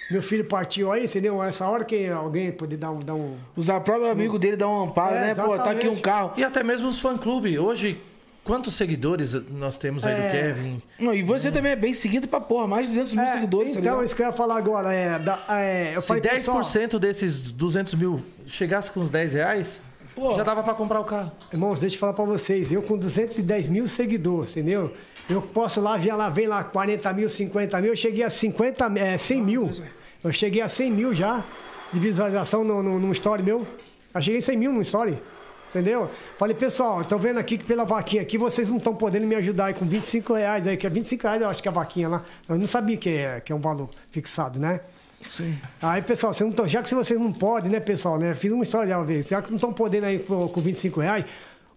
Meu 0.10 0.22
filho 0.24 0.46
partiu 0.46 0.92
aí, 0.92 1.04
entendeu? 1.06 1.44
Essa 1.44 1.66
hora 1.68 1.84
que 1.84 2.08
alguém 2.08 2.52
poder 2.52 2.78
dar 2.78 2.92
um. 2.92 3.00
Dar 3.00 3.14
um... 3.14 3.36
Usar 3.58 3.76
o 3.78 3.82
próprio 3.82 4.10
amigo 4.10 4.40
dele 4.40 4.56
dar 4.56 4.70
um 4.70 4.84
amparo, 4.84 5.16
É, 5.16 5.20
né? 5.28 5.36
Pô, 5.36 5.58
tá 5.58 5.64
aqui 5.64 5.66
um 5.66 5.92
exatamente. 5.92 6.02
carro. 6.02 6.32
E 6.38 6.44
até 6.46 6.64
mesmo 6.64 6.88
os 6.88 6.98
fã-clube. 6.98 7.60
Hoje, 7.60 8.02
quantos 8.42 8.74
seguidores 8.76 9.34
nós 9.52 9.78
temos 9.78 10.06
aí 10.06 10.16
do 10.16 10.22
É. 10.22 10.32
Kevin? 10.32 10.82
Não, 10.98 11.14
e 11.14 11.22
você 11.24 11.52
também 11.52 11.74
é 11.74 11.76
bem 11.76 11.94
seguido 11.94 12.26
pra 12.30 12.40
porra, 12.40 12.66
mais 12.66 12.84
de 12.88 12.94
200 12.96 13.14
mil 13.16 13.24
É, 13.24 13.34
seguidores, 13.34 13.74
tá 13.74 13.80
então, 13.82 13.92
ligado? 13.92 14.06
isso 14.06 14.16
que 14.16 14.22
eu 14.22 14.28
ia 14.28 14.32
falar 14.32 14.56
agora, 14.58 14.94
é. 14.94 15.20
Da, 15.20 15.44
é 15.50 15.96
eu 15.98 16.00
Se 16.00 16.08
falei, 16.08 16.22
pessoal, 16.24 16.62
10% 16.62 17.00
desses 17.00 17.52
200 17.52 17.94
mil 17.96 18.24
chegasse 18.46 18.90
com 18.90 19.02
uns 19.02 19.10
10 19.10 19.34
reais, 19.34 19.82
Pô. 20.18 20.34
já 20.36 20.42
dava 20.42 20.64
pra 20.64 20.74
comprar 20.74 21.00
o 21.00 21.04
carro. 21.04 21.32
Irmãos, 21.54 21.80
deixa 21.80 21.96
eu 21.96 22.00
falar 22.00 22.14
pra 22.14 22.26
vocês. 22.26 22.72
Eu 22.72 22.82
com 22.82 22.98
210 22.98 23.68
mil 23.68 23.88
seguidores, 23.88 24.58
entendeu? 24.58 24.92
Eu 25.30 25.44
posso 25.44 25.80
lá, 25.80 25.96
via 25.96 26.16
lá, 26.16 26.28
vem 26.28 26.48
lá 26.48 26.64
40 26.64 27.14
mil, 27.14 27.30
50 27.30 27.80
mil. 27.82 27.92
Eu 27.92 27.96
cheguei 27.96 28.24
a 28.24 28.30
50, 28.32 28.92
é, 28.98 29.16
100 29.16 29.42
mil. 29.44 29.70
Eu 30.24 30.34
cheguei 30.34 30.64
a 30.64 30.68
100 30.68 30.92
mil 30.92 31.14
já 31.14 31.46
de 31.94 32.00
visualização 32.00 32.64
no, 32.64 32.82
no, 32.82 33.00
no 33.00 33.12
story 33.12 33.44
meu. 33.44 33.68
Eu 34.12 34.22
cheguei 34.22 34.40
a 34.40 34.42
100 34.42 34.58
mil 34.58 34.74
no 34.74 34.82
story. 34.82 35.22
Entendeu? 35.70 36.10
Falei, 36.40 36.56
pessoal, 36.56 37.06
tô 37.06 37.20
vendo 37.20 37.38
aqui 37.38 37.56
que 37.56 37.66
pela 37.66 37.84
vaquinha 37.84 38.24
aqui 38.24 38.40
vocês 38.40 38.70
não 38.70 38.78
estão 38.78 38.96
podendo 38.96 39.28
me 39.28 39.36
ajudar 39.36 39.66
aí 39.66 39.76
com 39.76 39.86
25 39.86 40.34
reais 40.34 40.66
aí, 40.66 40.78
que 40.78 40.88
é 40.88 40.90
25 40.90 41.22
reais, 41.22 41.42
eu 41.44 41.50
acho 41.50 41.62
que 41.62 41.68
é 41.68 41.72
a 41.72 41.74
vaquinha 41.74 42.10
lá. 42.10 42.24
Eu 42.50 42.58
não 42.58 42.66
sabia 42.66 42.98
que 42.98 43.10
é, 43.10 43.40
que 43.40 43.52
é 43.52 43.56
um 43.56 43.60
valor 43.60 43.90
fixado, 44.10 44.58
né? 44.60 44.80
Sim. 45.30 45.58
Aí, 45.82 46.02
pessoal, 46.02 46.34
vocês 46.34 46.48
não 46.50 46.56
tão- 46.56 46.68
já 46.68 46.82
que 46.82 46.94
vocês 46.94 47.20
não 47.20 47.32
podem, 47.34 47.72
né, 47.72 47.80
pessoal, 47.80 48.18
né? 48.18 48.34
Fiz 48.36 48.52
uma 48.52 48.64
história 48.64 48.88
já 48.90 48.98
uma 48.98 49.06
vez. 49.06 49.28
Já 49.28 49.42
que 49.42 49.50
não 49.50 49.58
estão 49.58 49.74
podendo 49.74 50.06
aí 50.06 50.20
com, 50.20 50.48
com 50.48 50.62
25 50.62 51.00
reais, 51.02 51.26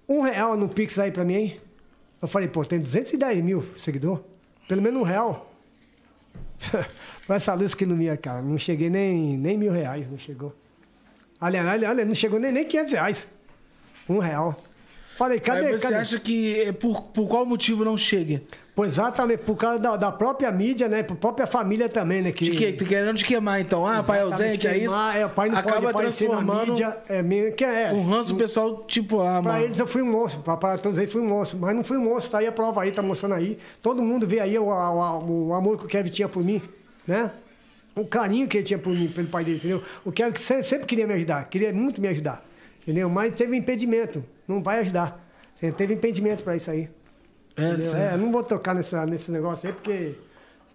um 0.08 0.20
real 0.22 0.56
no 0.56 0.68
Pix 0.68 0.98
aí 0.98 1.10
pra 1.10 1.24
mim, 1.24 1.34
hein? 1.34 1.56
Eu 2.22 2.28
falei, 2.28 2.48
pô, 2.48 2.64
tem 2.64 2.78
210 2.78 3.42
mil 3.42 3.64
seguidor. 3.76 4.22
Pelo 4.68 4.82
menos 4.82 5.00
um 5.00 5.04
real. 5.04 5.50
Com 7.26 7.34
essa 7.34 7.54
luz 7.54 7.74
que 7.74 7.84
ilumina, 7.84 8.16
cara. 8.16 8.42
Não 8.42 8.58
cheguei 8.58 8.90
nem, 8.90 9.36
nem 9.38 9.56
mil 9.56 9.72
reais, 9.72 10.10
não 10.10 10.18
chegou. 10.18 10.54
Aliás, 11.40 11.66
aliás, 11.66 12.06
não 12.06 12.14
chegou 12.14 12.38
nem, 12.38 12.52
nem 12.52 12.64
500 12.66 12.92
reais. 12.92 13.26
Um 14.08 14.18
real. 14.18 14.60
Falei, 15.20 15.38
cadê, 15.38 15.66
Aí 15.66 15.72
você 15.78 15.88
cadê? 15.88 15.96
acha 15.96 16.18
que 16.18 16.62
é 16.62 16.72
por, 16.72 17.02
por 17.02 17.28
qual 17.28 17.44
motivo 17.44 17.84
não 17.84 17.98
chega? 17.98 18.40
Pois 18.74 18.92
exatamente, 18.92 19.40
por 19.42 19.54
causa 19.54 19.78
da, 19.78 19.94
da 19.94 20.10
própria 20.10 20.50
mídia, 20.50 20.88
né? 20.88 21.02
Por 21.02 21.14
própria 21.14 21.46
família 21.46 21.90
também, 21.90 22.22
né? 22.22 22.32
Que... 22.32 22.46
De 22.46 22.56
que, 22.56 22.72
querendo 22.86 23.18
te 23.18 23.26
queimar, 23.26 23.60
então. 23.60 23.86
Ah, 23.86 24.02
pai 24.02 24.22
ausente, 24.22 24.66
é 24.66 24.78
isso? 24.78 24.86
queimar, 24.88 25.16
É, 25.18 25.26
o 25.26 25.28
pai 25.28 25.50
não 25.50 25.58
Acaba 25.58 25.92
pode 25.92 25.98
transformando 26.16 26.70
mídia. 26.70 26.96
É, 27.06 27.22
meio 27.22 27.52
que 27.52 27.62
é. 27.62 27.92
um 27.92 28.02
ranço 28.02 28.34
pessoal, 28.34 28.82
tipo, 28.88 29.20
ah, 29.20 29.42
Pra 29.42 29.52
mano. 29.52 29.64
eles 29.64 29.78
eu 29.78 29.86
fui 29.86 30.00
um 30.00 30.10
monstro, 30.10 30.40
pra, 30.40 30.56
pra 30.56 30.78
todos 30.78 30.96
eles 30.96 31.12
fui 31.12 31.20
um 31.20 31.28
monstro. 31.28 31.58
Mas 31.58 31.76
não 31.76 31.84
fui 31.84 31.98
um 31.98 32.02
monstro, 32.02 32.32
tá 32.32 32.38
aí 32.38 32.46
a 32.46 32.52
prova 32.52 32.80
aí, 32.82 32.90
tá 32.90 33.02
mostrando 33.02 33.34
aí. 33.34 33.58
Todo 33.82 34.00
mundo 34.02 34.26
vê 34.26 34.40
aí 34.40 34.58
o, 34.58 34.64
o, 34.70 35.48
o 35.48 35.52
amor 35.52 35.76
que 35.76 35.84
o 35.84 35.88
Kevin 35.88 36.08
tinha 36.08 36.30
por 36.30 36.42
mim, 36.42 36.62
né? 37.06 37.30
O 37.94 38.06
carinho 38.06 38.48
que 38.48 38.56
ele 38.56 38.64
tinha 38.64 38.78
por 38.78 38.94
mim, 38.94 39.08
pelo 39.08 39.28
pai 39.28 39.44
dele, 39.44 39.58
entendeu? 39.58 39.82
O 40.02 40.10
Kevin 40.10 40.34
sempre 40.62 40.86
queria 40.86 41.06
me 41.06 41.12
ajudar, 41.12 41.44
queria 41.50 41.70
muito 41.74 42.00
me 42.00 42.08
ajudar, 42.08 42.42
entendeu? 42.90 43.08
Mas 43.08 43.34
teve 43.34 43.56
impedimento, 43.56 44.24
não 44.48 44.62
vai 44.62 44.80
ajudar, 44.80 45.24
teve 45.76 45.94
impedimento 45.94 46.42
pra 46.42 46.56
isso 46.56 46.70
aí. 46.70 46.88
É. 47.56 48.14
É, 48.14 48.16
não 48.16 48.32
vou 48.32 48.42
tocar 48.42 48.74
nessa, 48.74 49.06
nesse 49.06 49.30
negócio 49.30 49.68
aí, 49.68 49.72
porque 49.74 50.14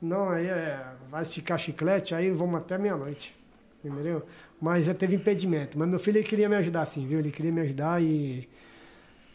não, 0.01 0.29
aí 0.29 0.47
é, 0.47 0.79
vai 1.09 1.23
esticar 1.23 1.57
chiclete, 1.57 2.13
aí 2.13 2.31
vamos 2.31 2.55
até 2.55 2.77
meia-noite. 2.77 3.35
Entendeu? 3.83 4.23
Mas 4.59 4.85
já 4.85 4.93
teve 4.95 5.15
impedimento. 5.15 5.77
Mas 5.77 5.87
meu 5.87 5.99
filho 5.99 6.17
ele 6.17 6.27
queria 6.27 6.49
me 6.49 6.55
ajudar 6.55 6.85
sim, 6.87 7.05
viu? 7.05 7.19
Ele 7.19 7.31
queria 7.31 7.51
me 7.51 7.61
ajudar 7.61 8.01
e. 8.01 8.49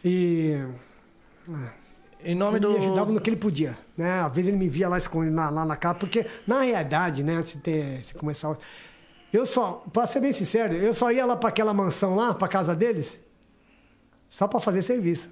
E. 0.05 0.57
Em 2.25 2.35
nome 2.35 2.59
ele 2.59 2.67
do. 2.67 2.73
me 2.73 2.79
ajudava 2.79 3.13
no 3.13 3.21
que 3.21 3.31
ele 3.31 3.37
podia. 3.37 3.79
Né? 3.97 4.21
Às 4.21 4.33
vezes 4.33 4.49
ele 4.49 4.57
me 4.57 4.69
via 4.69 4.89
lá 4.89 4.99
escondido 4.99 5.35
na- 5.35 5.51
lá 5.51 5.65
na 5.65 5.77
casa, 5.77 5.95
porque 6.01 6.27
na 6.47 6.63
realidade, 6.63 7.23
né, 7.23 7.35
antes 7.35 7.53
de, 7.55 7.61
ter, 7.61 8.03
de 8.03 8.15
começar. 8.15 8.57
Eu 9.33 9.47
só, 9.47 9.85
pra 9.93 10.07
ser 10.07 10.21
bem 10.21 10.33
sincero, 10.33 10.75
eu 10.75 10.93
só 10.93 11.11
ia 11.13 11.25
lá 11.25 11.37
pra 11.37 11.49
aquela 11.51 11.73
mansão 11.73 12.15
lá, 12.17 12.35
pra 12.35 12.49
casa 12.49 12.75
deles, 12.75 13.19
só 14.29 14.49
pra 14.49 14.59
fazer 14.61 14.83
serviço. 14.83 15.31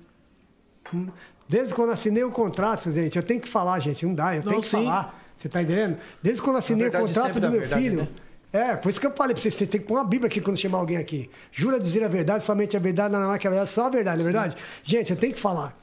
Desde 1.49 1.75
quando 1.75 1.91
assinei 1.91 2.23
o 2.25 2.31
contrato, 2.31 2.91
gente, 2.91 3.17
eu 3.17 3.23
tenho 3.23 3.41
que 3.41 3.49
falar, 3.49 3.79
gente, 3.81 4.05
não 4.07 4.15
dá, 4.15 4.37
eu 4.37 4.43
tenho 4.43 4.55
Não, 4.55 4.61
que 4.61 4.67
sim. 4.67 4.85
falar. 4.85 5.19
Você 5.37 5.49
tá 5.49 5.63
entendendo? 5.63 5.99
Desde 6.23 6.43
quando 6.43 6.57
assinei 6.57 6.89
o 6.89 6.93
contrato 6.93 7.39
do 7.41 7.47
é 7.47 7.51
meu 7.51 7.61
verdade, 7.61 7.83
filho. 7.83 8.03
né? 8.03 8.09
É, 8.51 8.77
por 8.77 8.89
isso 8.89 8.99
que 9.01 9.07
eu 9.07 9.13
falei 9.13 9.35
pra 9.35 9.43
vocês, 9.43 9.55
vocês 9.55 9.69
têm 9.69 9.81
que 9.81 9.87
pôr 9.87 9.95
uma 9.95 10.05
Bíblia 10.05 10.27
aqui 10.27 10.41
quando 10.41 10.57
chamar 10.57 10.79
alguém 10.79 10.97
aqui. 10.97 11.31
Jura 11.53 11.79
dizer 11.79 12.03
a 12.03 12.09
verdade, 12.09 12.43
somente 12.43 12.77
a 12.77 12.81
verdade, 12.81 13.13
nada 13.13 13.27
mais 13.27 13.41
que 13.41 13.47
a 13.47 13.51
verdade, 13.51 13.71
só 13.71 13.87
a 13.87 13.91
verdade, 13.91 14.17
não 14.23 14.29
é 14.29 14.33
verdade? 14.33 14.57
Gente, 14.83 15.11
eu 15.11 15.17
tenho 15.17 15.35
que 15.35 15.41
falar. 15.41 15.79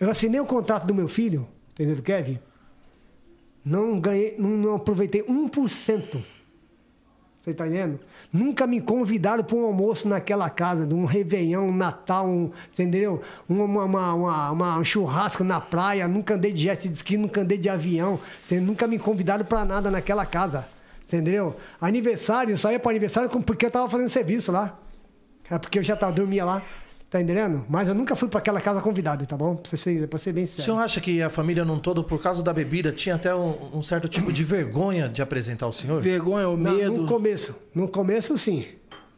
Eu 0.00 0.10
assinei 0.10 0.40
o 0.40 0.44
contrato 0.44 0.84
do 0.86 0.94
meu 0.94 1.08
filho, 1.08 1.46
entendeu, 1.72 2.02
Kevin? 2.02 2.38
Não 3.64 4.00
ganhei, 4.00 4.34
não, 4.36 4.48
não 4.50 4.74
aproveitei 4.74 5.22
1%. 5.22 6.18
Você 7.42 7.52
tá 7.52 7.66
entendendo? 7.66 7.98
Nunca 8.32 8.68
me 8.68 8.80
convidaram 8.80 9.42
para 9.42 9.56
um 9.56 9.64
almoço 9.64 10.06
naquela 10.08 10.48
casa, 10.48 10.86
de 10.86 10.94
um 10.94 11.04
Réveillon, 11.04 11.62
um 11.70 11.74
Natal, 11.74 12.24
um, 12.28 12.52
entendeu? 12.72 13.20
Uma, 13.48 13.64
uma, 13.64 14.14
uma, 14.14 14.50
uma- 14.52 14.78
um 14.78 14.84
churrasco 14.84 15.42
na 15.42 15.60
praia, 15.60 16.06
nunca 16.06 16.34
andei 16.34 16.52
de 16.52 16.62
jet 16.62 16.88
ski, 16.92 17.16
nunca 17.16 17.40
andei 17.40 17.58
de 17.58 17.68
avião. 17.68 18.20
Você 18.40 18.60
nunca 18.60 18.86
me 18.86 18.96
convidaram 18.96 19.44
para 19.44 19.64
nada 19.64 19.90
naquela 19.90 20.24
casa. 20.24 20.68
Entendeu? 21.04 21.56
Aniversário, 21.80 22.56
só 22.56 22.70
ia 22.70 22.78
para 22.78 22.92
aniversário 22.92 23.28
porque 23.28 23.66
eu 23.66 23.70
tava 23.72 23.90
fazendo 23.90 24.08
serviço 24.08 24.52
lá. 24.52 24.78
É 25.50 25.58
porque 25.58 25.80
eu 25.80 25.82
já 25.82 25.96
tava, 25.96 26.12
dormia 26.12 26.44
lá. 26.44 26.62
Tá 27.12 27.20
entendendo? 27.20 27.62
Mas 27.68 27.88
eu 27.88 27.94
nunca 27.94 28.16
fui 28.16 28.26
para 28.26 28.38
aquela 28.38 28.58
casa 28.58 28.80
convidado, 28.80 29.26
tá 29.26 29.36
bom? 29.36 29.54
Pra 29.54 29.76
ser, 29.76 30.08
pra 30.08 30.18
ser 30.18 30.32
bem 30.32 30.44
O 30.44 30.46
sério. 30.46 30.64
senhor 30.64 30.78
acha 30.78 30.98
que 30.98 31.20
a 31.22 31.28
família 31.28 31.62
num 31.62 31.78
todo, 31.78 32.02
por 32.02 32.18
causa 32.22 32.42
da 32.42 32.54
bebida, 32.54 32.90
tinha 32.90 33.16
até 33.16 33.34
um, 33.34 33.54
um 33.74 33.82
certo 33.82 34.08
tipo 34.08 34.32
de 34.32 34.42
vergonha 34.42 35.10
de 35.10 35.20
apresentar 35.20 35.66
o 35.66 35.72
senhor? 35.74 36.00
Vergonha, 36.00 36.48
o 36.48 36.56
Não, 36.56 36.72
medo. 36.72 37.02
no 37.02 37.06
começo. 37.06 37.54
No 37.74 37.86
começo, 37.86 38.38
sim. 38.38 38.64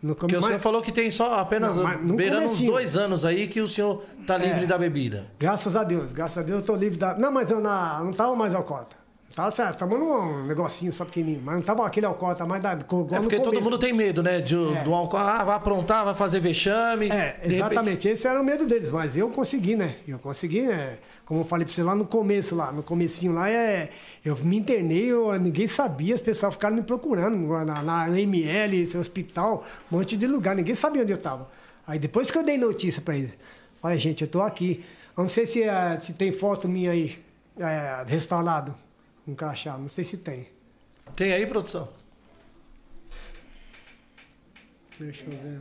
No 0.03 0.17
Porque 0.17 0.35
começo, 0.35 0.45
o 0.45 0.47
senhor 0.49 0.61
falou 0.61 0.83
que 0.83 0.91
tem 0.91 1.09
só 1.11 1.39
apenas 1.39 1.77
Não, 1.77 1.85
mas 1.85 2.01
beirando 2.17 2.47
uns 2.49 2.61
dois 2.63 2.97
anos 2.97 3.25
aí 3.25 3.47
que 3.47 3.61
o 3.61 3.69
senhor 3.69 4.03
tá 4.27 4.37
livre 4.37 4.65
É. 4.65 4.67
da 4.67 4.77
bebida. 4.77 5.27
Graças 5.39 5.77
a 5.77 5.85
Deus, 5.85 6.11
graças 6.11 6.37
a 6.37 6.43
Deus 6.43 6.59
eu 6.59 6.65
tô 6.67 6.75
livre 6.75 6.99
da. 6.99 7.17
Não, 7.17 7.31
mas 7.31 7.49
eu 7.51 7.61
na- 7.61 8.03
não 8.03 8.13
tava 8.13 8.35
mais 8.35 8.53
alcoólatra. 8.55 8.99
Tava 9.35 9.51
certo, 9.51 9.79
tomando 9.79 10.05
um 10.05 10.47
negocinho 10.47 10.93
só 10.93 11.05
pequenininho, 11.05 11.43
mas 11.45 11.57
não 11.57 11.63
tava 11.63 11.85
aquele 11.85 12.07
alcoólatra 12.07 12.47
mais 12.47 12.63
da. 12.63 12.73
É 12.73 12.77
porque 12.77 13.41
todo 13.41 13.61
mundo 13.61 13.77
tem 13.79 13.93
medo, 13.93 14.23
né? 14.23 14.41
De, 14.41 14.55
É. 14.55 14.85
do 14.85 14.95
álcool. 14.95 15.17
Ah, 15.17 15.43
vai 15.43 15.57
aprontar, 15.57 16.05
vai 16.05 16.15
fazer 16.15 16.39
vexame. 16.39 17.11
É, 17.11 17.41
exatamente. 17.43 18.07
Esse 18.07 18.29
era 18.29 18.41
o 18.41 18.45
medo 18.45 18.65
deles, 18.65 18.91
mas 18.91 19.17
eu 19.17 19.29
consegui, 19.31 19.75
né? 19.75 19.97
Eu 20.07 20.21
consegui, 20.21 20.63
né? 20.63 20.99
Como 21.27 21.41
eu 21.41 21.45
falei 21.45 21.65
pra 21.65 21.75
você 21.75 21.83
lá 21.83 21.97
no 21.97 22.07
começo, 22.07 22.55
lá, 22.55 22.71
no 22.71 22.83
comecinho 22.83 23.33
lá, 23.33 23.51
é, 23.51 23.89
eu 24.25 24.37
me 24.37 24.59
internei, 24.59 25.07
eu, 25.11 25.33
ninguém 25.41 25.67
sabia, 25.67 26.15
as 26.15 26.21
pessoas 26.21 26.53
ficaram 26.53 26.77
me 26.77 26.83
procurando 26.83 27.37
na, 27.65 27.83
na 27.83 28.21
ML, 28.21 28.83
esse 28.83 28.97
hospital, 28.97 29.65
um 29.91 29.97
monte 29.97 30.17
de 30.17 30.27
lugar, 30.27 30.55
ninguém 30.55 30.75
sabia 30.75 31.03
onde 31.03 31.13
eu 31.13 31.19
tava. 31.19 31.49
Aí 31.87 31.99
depois 31.99 32.31
que 32.31 32.39
eu 32.39 32.43
dei 32.45 32.59
notícia 32.59 33.01
pra 33.03 33.17
eles, 33.17 33.33
olha 33.83 33.99
gente, 33.99 34.23
eu 34.23 34.29
tô 34.29 34.43
aqui. 34.43 34.85
Eu 35.17 35.23
não 35.23 35.29
sei 35.29 35.47
se, 35.47 35.63
eh, 35.63 35.99
se 36.01 36.13
tem 36.13 36.31
foto 36.31 36.69
minha 36.69 36.91
aí, 36.91 37.17
é, 37.59 38.05
restaurado, 38.07 38.75
um 39.27 39.35
crachá, 39.35 39.77
não 39.79 39.89
sei 39.89 40.05
se 40.05 40.19
tem. 40.19 40.49
Tem 41.17 41.33
aí, 41.33 41.47
produção? 41.47 41.89
Deixa 44.99 45.25
eu 45.25 45.31
ver. 45.31 45.61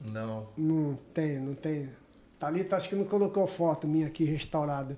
Não. 0.00 0.46
Não 0.56 0.98
tem, 1.12 1.38
não 1.38 1.54
tem. 1.54 1.90
Thalita 2.38 2.76
acho 2.76 2.88
que 2.88 2.94
não 2.94 3.04
colocou 3.04 3.46
foto 3.46 3.88
minha 3.88 4.06
aqui 4.06 4.24
restaurada. 4.24 4.96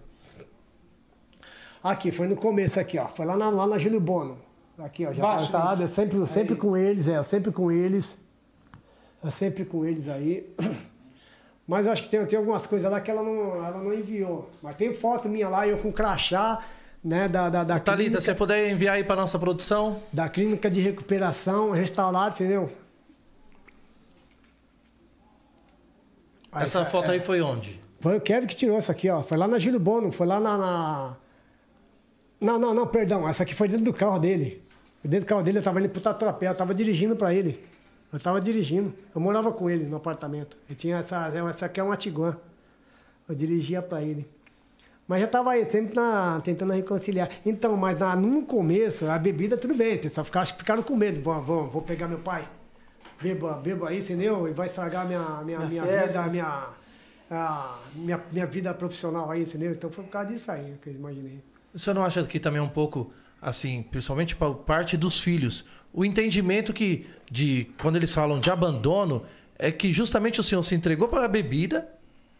Aqui, 1.82 2.10
foi 2.10 2.26
no 2.26 2.36
começo 2.36 2.78
aqui, 2.80 2.98
ó. 2.98 3.08
Foi 3.08 3.24
lá 3.24 3.36
na, 3.36 3.48
lá 3.48 3.66
na 3.66 3.78
Júlio 3.78 4.00
Bono. 4.00 4.38
Aqui, 4.78 5.06
ó, 5.06 5.12
já 5.12 5.22
tá 5.22 5.28
Baixo, 5.28 5.44
instalado. 5.44 5.82
Eu 5.82 5.88
sempre, 5.88 6.26
sempre 6.26 6.56
com 6.56 6.76
eles, 6.76 7.08
é, 7.08 7.16
eu 7.16 7.24
sempre 7.24 7.52
com 7.52 7.70
eles. 7.70 8.16
Eu 9.22 9.30
sempre 9.30 9.64
com 9.64 9.84
eles 9.84 10.08
aí. 10.08 10.52
Mas 11.68 11.86
acho 11.86 12.02
que 12.02 12.08
tem, 12.08 12.24
tem 12.24 12.38
algumas 12.38 12.66
coisas 12.66 12.90
lá 12.90 12.98
que 12.98 13.10
ela 13.10 13.22
não, 13.22 13.56
ela 13.64 13.78
não 13.82 13.92
enviou. 13.92 14.48
Mas 14.62 14.74
tem 14.74 14.94
foto 14.94 15.28
minha 15.28 15.50
lá, 15.50 15.68
eu 15.68 15.76
com 15.76 15.92
crachá, 15.92 16.64
né, 17.04 17.28
da, 17.28 17.50
da, 17.50 17.62
da, 17.62 17.78
Thalita, 17.78 17.94
clínica, 18.04 18.20
você 18.22 18.34
puder 18.34 18.70
enviar 18.70 18.94
aí 18.96 19.04
pra 19.04 19.14
nossa 19.14 19.38
produção. 19.38 20.02
da 20.10 20.30
clínica 20.30 20.70
de 20.70 20.80
recuperação, 20.80 21.70
restaurado, 21.72 22.34
entendeu? 22.36 22.72
Aí, 26.50 26.64
Essa 26.64 26.80
essa- 26.80 26.90
foto 26.90 27.10
é. 27.10 27.14
aí 27.14 27.20
foi 27.20 27.40
onde? 27.42 27.78
Foi 28.00 28.16
o 28.16 28.20
Kevin 28.20 28.46
que 28.46 28.56
tirou 28.56 28.78
essa 28.78 28.92
aqui, 28.92 29.10
ó. 29.10 29.22
Foi 29.22 29.36
lá 29.36 29.46
na 29.46 29.58
Gílio 29.58 29.78
Bono, 29.80 30.10
foi 30.12 30.26
lá 30.26 30.40
na, 30.40 30.56
na- 30.56 31.16
Não, 32.40 32.58
não, 32.58 32.72
não, 32.72 32.86
perdão. 32.86 33.28
Essa 33.28 33.42
aqui 33.42 33.54
foi 33.54 33.68
dentro 33.68 33.84
do 33.84 33.92
carro 33.92 34.18
dele. 34.18 34.62
Dentro 35.04 35.26
do 35.26 35.28
carro 35.28 35.42
dele, 35.42 35.58
eu 35.58 35.62
tava 35.62 35.80
indo 35.80 35.88
pro 35.90 36.00
Tatuapé, 36.00 36.48
eu 36.48 36.54
tava 36.54 36.74
dirigindo 36.74 37.14
pra 37.16 37.34
ele. 37.34 37.62
Eu 38.12 38.18
tava 38.18 38.40
dirigindo. 38.40 38.94
Eu 39.14 39.20
morava 39.20 39.52
com 39.52 39.68
ele 39.68 39.84
no 39.84 39.96
apartamento. 39.96 40.56
Ele 40.68 40.76
tinha 40.78 40.96
essa. 40.98 41.28
Essa 41.50 41.66
aqui 41.66 41.78
é 41.80 41.82
uma 41.82 41.96
Tiguan. 41.96 42.36
Eu 43.28 43.34
dirigia 43.34 43.82
pra 43.82 44.02
ele. 44.02 44.26
Mas 45.06 45.20
já 45.22 45.26
tava 45.26 45.50
aí, 45.52 45.70
sempre 45.70 45.94
na- 45.94 46.40
tentando 46.42 46.72
reconciliar. 46.72 47.30
Então, 47.44 47.76
mas 47.76 47.98
na- 47.98 48.14
no 48.16 48.42
começo, 48.42 49.06
a 49.06 49.18
bebida, 49.18 49.56
tudo 49.56 49.74
bem. 49.74 49.96
O 49.96 50.00
pessoal 50.00 50.24
ficaram, 50.24 50.42
acho 50.42 50.52
que 50.54 50.58
ficaram 50.60 50.82
com 50.82 50.96
medo. 50.96 51.20
Vou, 51.22 51.42
vou, 51.42 51.68
vou 51.68 51.82
pegar 51.82 52.08
meu 52.08 52.18
pai. 52.18 52.48
Beba, 53.20 53.54
beba 53.54 53.88
aí, 53.88 53.98
entendeu? 54.00 54.46
E 54.48 54.52
vai 54.52 54.66
estragar 54.66 55.06
minha, 55.06 55.42
minha, 55.44 55.58
minha 55.60 55.82
festa. 55.82 56.20
vida, 56.22 56.30
minha, 56.30 56.68
a 57.30 57.78
minha, 57.94 58.20
minha 58.30 58.46
vida 58.46 58.72
profissional 58.74 59.30
aí, 59.30 59.42
entendeu? 59.42 59.72
Então 59.72 59.90
foi 59.90 60.04
por 60.04 60.10
causa 60.10 60.28
disso 60.30 60.50
aí 60.50 60.74
que 60.82 60.88
eu 60.90 60.94
imaginei. 60.94 61.42
O 61.74 61.78
senhor 61.78 61.94
não 61.94 62.04
acha 62.04 62.22
que 62.24 62.38
também 62.38 62.58
é 62.60 62.62
um 62.62 62.68
pouco, 62.68 63.12
assim, 63.42 63.82
principalmente 63.82 64.36
para 64.36 64.52
parte 64.54 64.96
dos 64.96 65.20
filhos, 65.20 65.64
o 65.92 66.04
entendimento 66.04 66.72
que, 66.72 67.06
de 67.30 67.70
quando 67.80 67.96
eles 67.96 68.12
falam 68.12 68.40
de 68.40 68.50
abandono, 68.50 69.24
é 69.58 69.70
que 69.70 69.92
justamente 69.92 70.40
o 70.40 70.42
senhor 70.42 70.64
se 70.64 70.74
entregou 70.74 71.08
para 71.08 71.24
a 71.24 71.28
bebida, 71.28 71.88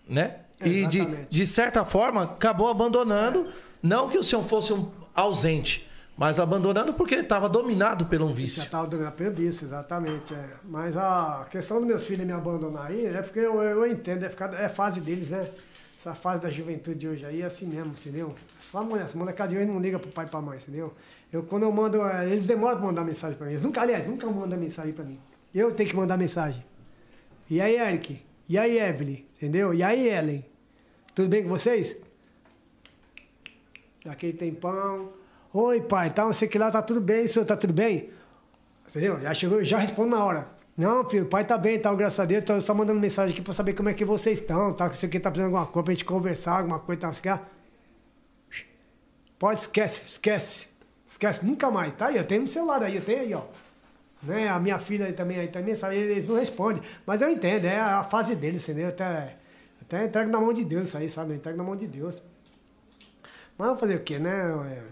né? 0.09 0.37
E 0.65 0.87
de, 0.87 1.07
de 1.29 1.47
certa 1.47 1.85
forma 1.85 2.23
acabou 2.23 2.69
abandonando, 2.69 3.47
não 3.83 4.09
que 4.09 4.19
o 4.19 4.25
senhor 4.25 4.45
fosse 4.45 4.73
um 4.73 4.91
ausente, 5.15 5.89
mas 6.17 6.41
abandonando 6.41 6.93
porque 6.95 7.17
estava 7.17 7.49
dominado 7.49 8.07
por 8.07 8.21
um 8.21 8.35
vício. 8.35 8.63
estava 8.63 8.89
dando 8.89 9.07
a 9.07 9.11
previsto, 9.11 9.65
exatamente. 9.65 10.35
É. 10.35 10.51
Mas 10.65 10.97
a 10.97 11.47
questão 11.49 11.79
dos 11.79 11.87
meus 11.87 12.05
filhos 12.05 12.27
me 12.27 12.33
abandonar 12.33 12.87
aí 12.87 13.07
é 13.07 13.23
porque 13.23 13.39
eu, 13.39 13.63
eu 13.63 13.87
entendo, 13.87 14.25
é, 14.25 14.65
é 14.65 14.69
fase 14.69 15.01
deles, 15.01 15.31
né? 15.31 15.49
Essa 15.99 16.15
fase 16.15 16.41
da 16.41 16.51
juventude 16.51 16.99
de 16.99 17.09
hoje 17.09 17.25
aí 17.25 17.43
é 17.43 17.47
assim 17.47 17.67
mesmo, 17.67 17.93
entendeu? 17.93 18.35
De 19.49 19.57
hoje 19.57 19.67
não 19.67 19.81
liga 19.81 19.99
pro 19.99 20.11
pai 20.11 20.27
e 20.27 20.29
pra 20.29 20.41
mãe, 20.41 20.59
entendeu? 20.59 20.95
Eu, 21.33 21.43
quando 21.43 21.65
eu 21.65 21.73
mando, 21.73 22.03
eh, 22.03 22.31
eles 22.31 22.47
demoram 22.47 22.79
pra 22.79 22.87
mandar 22.87 23.05
mensagem 23.05 23.37
pra 23.37 23.47
mim. 23.47 23.53
Eles 23.53 23.63
nunca, 23.63 23.83
aliás, 23.83 24.07
nunca 24.07 24.27
mandam 24.27 24.59
mensagem 24.59 24.93
pra 24.93 25.05
mim. 25.05 25.19
Eu 25.55 25.73
tenho 25.75 25.89
que 25.89 25.97
mandar 25.97 26.17
mensagem. 26.17 26.65
E 27.51 27.61
aí, 27.61 27.77
Eric? 27.77 28.23
E 28.49 28.59
aí, 28.59 28.79
Evelyn? 28.79 29.27
Entendeu? 29.37 29.75
E 29.75 29.83
aí, 29.83 30.09
Ellen? 30.09 30.45
Tudo 31.15 31.29
bem 31.29 31.43
com 31.43 31.49
vocês? 31.49 31.95
Daquele 34.05 34.33
tempão. 34.33 35.13
Oi, 35.53 35.81
pai, 35.81 36.11
tá, 36.11 36.25
não 36.25 36.33
sei 36.33 36.47
que 36.47 36.59
lá, 36.59 36.71
tá 36.71 36.81
tudo 36.81 37.01
bem, 37.01 37.27
senhor 37.27 37.45
tá 37.45 37.57
tudo 37.57 37.73
bem? 37.73 38.11
Entendeu? 38.89 39.19
Já 39.21 39.35
chegou, 39.35 39.65
já 39.65 39.79
respondo 39.79 40.11
na 40.11 40.25
hora. 40.25 40.49
Não, 40.77 41.09
filho, 41.09 41.25
o 41.25 41.29
pai 41.29 41.45
tá 41.45 41.59
bem, 41.59 41.79
tá, 41.81 41.93
graças 41.95 42.21
a 42.21 42.25
Deus, 42.25 42.45
tô 42.45 42.61
só 42.61 42.73
mandando 42.73 43.01
mensagem 43.01 43.35
aqui 43.35 43.43
pra 43.43 43.53
saber 43.53 43.73
como 43.73 43.89
é 43.89 43.95
que 43.95 44.05
vocês 44.05 44.39
estão, 44.39 44.73
tá? 44.73 44.93
Se 44.93 45.01
você 45.01 45.09
tá 45.19 45.31
precisando 45.31 45.35
de 45.35 45.57
alguma 45.57 45.67
coisa 45.67 45.85
pra 45.85 45.93
gente 45.93 46.05
conversar, 46.05 46.59
alguma 46.59 46.79
coisa, 46.79 47.01
tá? 47.01 47.13
Você 47.13 47.21
quer? 47.21 47.43
Pode, 49.39 49.61
esquece, 49.63 50.03
esquece. 50.07 50.68
Esquece, 51.19 51.45
nunca 51.45 51.69
mais, 51.69 51.93
tá 51.95 52.07
aí, 52.07 52.17
eu 52.17 52.23
tenho 52.25 52.43
no 52.43 52.49
celular 52.49 52.81
aí, 52.81 52.95
eu 52.95 53.03
tenho 53.03 53.21
aí, 53.21 53.35
ó. 53.35 53.43
Né? 54.23 54.49
A 54.49 54.61
minha 54.61 54.79
filha 54.79 55.07
aí 55.07 55.13
também, 55.13 55.39
aí 55.41 55.49
também, 55.49 55.75
sabe, 55.75 55.97
eles 55.97 56.29
não 56.29 56.37
respondem. 56.37 56.81
Mas 57.05 57.21
eu 57.21 57.29
entendo, 57.29 57.65
é 57.67 57.79
a 57.81 58.05
fase 58.05 58.37
deles, 58.37 58.63
entendeu? 58.69 58.89
Até, 58.89 59.37
até 59.83 60.05
entrego 60.05 60.31
na 60.31 60.41
mão 60.41 60.53
de 60.53 60.65
Deus 60.65 60.87
isso 60.89 60.97
aí, 60.97 61.11
sabe? 61.11 61.33
Eu 61.33 61.37
entrego 61.37 61.59
na 61.59 61.65
mão 61.65 61.75
de 61.77 61.89
Deus. 61.89 62.23
Mas 63.57 63.67
vamos 63.67 63.81
fazer 63.81 63.97
o 63.97 64.01
quê, 64.01 64.21
né? 64.21 64.31
É, 64.71 64.83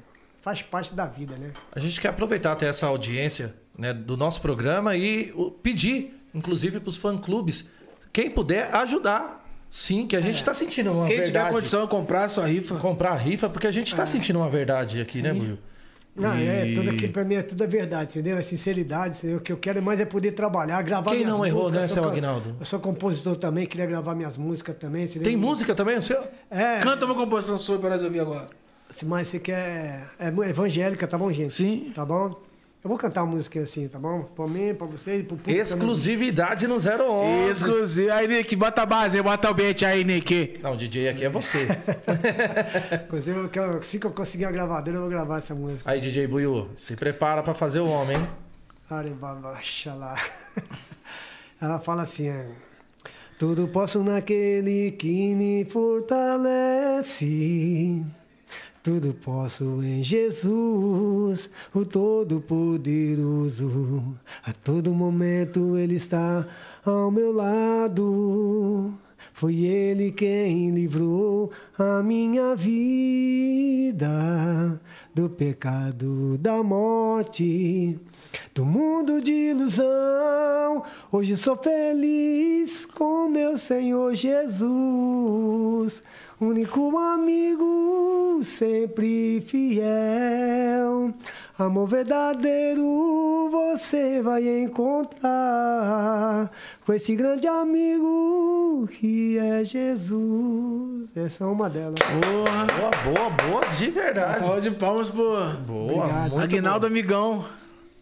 faz 0.43 0.63
parte 0.63 0.93
da 0.95 1.07
vida, 1.07 1.37
né? 1.37 1.53
A 1.73 1.79
gente 1.79 2.01
quer 2.01 2.09
aproveitar 2.09 2.53
até 2.53 2.67
essa 2.69 2.87
audiência 2.87 3.55
né, 3.79 3.95
do 3.95 4.17
nosso 4.17 4.41
programa 4.41 4.97
e 4.97 5.33
pedir, 5.63 6.21
inclusive, 6.35 6.81
para 6.81 6.89
os 6.89 6.97
fã-clubes, 6.97 7.69
quem 8.13 8.29
puder 8.31 8.75
ajudar. 8.75 9.45
Sim, 9.69 10.07
que 10.07 10.15
a 10.17 10.21
gente 10.21 10.37
está 10.37 10.55
sentindo 10.55 10.93
uma 10.93 11.07
Quem 11.07 11.17
tiver 11.17 11.25
verdade. 11.33 11.55
condição 11.55 11.83
de 11.83 11.89
comprar 11.91 12.25
a 12.25 12.29
sua 12.29 12.47
rifa. 12.47 12.77
comprar 12.79 13.11
a 13.11 13.17
rifa, 13.17 13.49
porque 13.49 13.67
a 13.67 13.71
gente 13.73 13.89
está 13.89 14.05
É. 14.05 14.07
sentindo 14.07 14.39
uma 14.39 14.49
verdade 14.49 15.01
aqui, 15.01 15.21
né, 15.21 15.33
Buiu? 15.35 15.59
Não, 16.17 16.33
é, 16.33 16.69
E- 16.69 16.75
tudo 16.75 16.91
aquilo 16.91 17.13
pra 17.13 17.25
mim 17.25 17.35
é 17.35 17.43
tudo 17.43 17.63
a 17.63 17.67
verdade, 17.67 18.11
entendeu? 18.13 18.39
É 18.39 18.43
sinceridade, 18.43 19.19
entendeu? 19.19 19.37
O 19.37 19.41
que 19.41 19.53
eu 19.53 19.57
quero 19.59 19.83
mais 19.83 20.01
é 20.01 20.05
poder 20.05 20.33
trabalhar, 20.33 20.81
gravar 20.83 21.11
Quem 21.11 21.19
minhas 21.21 21.33
não 21.33 21.45
errou, 21.45 21.65
músicas. 21.65 21.83
né, 21.83 21.89
seu 21.89 22.05
Aguinaldo? 22.09 22.57
Eu 22.59 22.65
sou 22.67 22.81
compositor 22.81 23.37
também, 23.37 23.67
queria 23.67 23.87
gravar 23.87 24.15
minhas 24.15 24.37
músicas 24.39 24.75
também. 24.77 25.05
entendeu? 25.05 25.23
Tem 25.25 25.37
música 25.37 25.75
também, 25.75 25.99
o 25.99 26.03
seu? 26.03 26.23
É, 26.51 26.79
Canta 26.79 27.05
uma 27.05 27.15
composição 27.15 27.59
sua 27.59 27.79
pra 27.79 27.91
nós 27.91 28.03
ouvir 28.03 28.21
agora. 28.21 28.49
mas 29.05 29.29
você 29.29 29.39
quer. 29.39 30.07
É 30.19 30.29
evangélica, 30.49 31.07
tá 31.07 31.19
bom, 31.19 31.31
gente? 31.33 31.53
Sim. 31.55 31.93
Tá 31.95 32.05
bom? 32.05 32.41
Eu 32.87 32.89
vou 32.89 32.97
cantar 32.97 33.25
uma 33.25 33.35
música 33.35 33.61
assim, 33.61 33.89
tá 33.89 33.99
bom? 33.99 34.23
Pra 34.23 34.47
mim, 34.47 34.73
pra 34.73 34.87
vocês, 34.87 35.21
pro 35.27 35.37
público. 35.37 35.61
Exclusividade 35.61 36.69
no 36.69 36.77
011. 36.77 37.51
Exclusivo. 37.51 38.13
Aí, 38.13 38.29
Nick, 38.29 38.55
bota 38.55 38.83
a 38.83 38.87
base, 38.87 39.21
bota 39.21 39.51
o 39.51 39.55
beat 39.55 39.83
aí, 39.83 40.05
Nick. 40.05 40.61
Não, 40.63 40.75
o 40.75 40.77
DJ 40.77 41.09
aqui 41.09 41.25
é 41.25 41.29
você. 41.29 41.67
Inclusive, 43.07 43.39
eu 43.41 43.49
quero- 43.49 43.79
assim 43.79 43.99
que 43.99 44.07
eu 44.07 44.13
conseguir 44.13 44.45
a 44.45 44.53
gravadeira, 44.53 44.99
eu 44.99 45.03
vou 45.03 45.11
gravar 45.11 45.39
essa 45.39 45.53
música. 45.53 45.91
Aí, 45.91 46.01
DJ 46.01 46.29
Buiu, 46.29 46.69
se 46.77 46.95
prepara 46.95 47.43
pra 47.43 47.55
fazer 47.55 47.81
o 47.81 47.89
homem, 47.89 48.19
hein? 48.19 48.29
Arebaba, 48.89 49.59
xalá. 49.61 50.15
Ela 51.61 51.81
fala 51.81 52.03
assim, 52.05 52.29
é, 52.29 52.47
Tudo 53.37 53.67
posso 53.67 54.01
naquele 54.05 54.93
que 54.93 55.35
me 55.35 55.65
fortalece. 55.65 57.27
Tudo 58.87 59.13
posso 59.15 59.83
em 59.83 60.05
Jesus, 60.05 61.51
o 61.75 61.85
Todo-Poderoso. 61.85 63.69
A 64.45 64.53
todo 64.53 64.95
momento 64.95 65.77
Ele 65.77 65.97
está 65.97 66.47
ao 66.85 67.11
meu 67.11 67.33
lado. 67.33 68.95
Foi 69.35 69.57
Ele 69.65 70.13
quem 70.13 70.71
livrou 70.71 71.51
a 71.77 72.01
minha 72.01 72.55
vida 72.55 74.07
do 75.13 75.29
pecado, 75.31 76.39
da 76.39 76.63
morte, 76.63 77.99
do 78.55 78.65
mundo 78.65 79.21
de 79.21 79.33
ilusão. 79.33 80.83
Hoje 81.11 81.37
sou 81.37 81.57
feliz 81.57 82.87
com 82.87 83.29
meu 83.29 83.57
Senhor 83.59 84.15
Jesus, 84.15 86.03
único 86.41 86.97
amigo, 86.99 88.41
sempre 88.43 89.41
fiel. 89.47 91.15
Amor 91.59 91.89
verdadeiro 91.89 93.49
você 93.51 94.21
vai 94.21 94.47
encontrar 94.63 96.51
com 96.85 96.93
esse 96.93 97.17
grande 97.17 97.49
amigo 97.49 98.87
que 98.99 99.39
é 99.39 99.65
Jesus. 99.65 101.11
Essa 101.17 101.45
é 101.45 101.47
uma 101.47 101.71
delas. 101.71 101.99
Porra. 101.99 102.67
Boa, 102.67 102.91
boa, 103.05 103.31
boa, 103.31 103.67
de 103.71 103.91
verdade. 103.91 104.39
Salva 104.39 104.61
de 104.61 104.71
palmas, 104.73 105.09
pô. 105.09 105.37
Boa, 105.67 106.05
Obrigado. 106.05 106.31
muito 106.33 106.45
Aguinaldo 106.45 106.87
Amigão. 106.87 107.47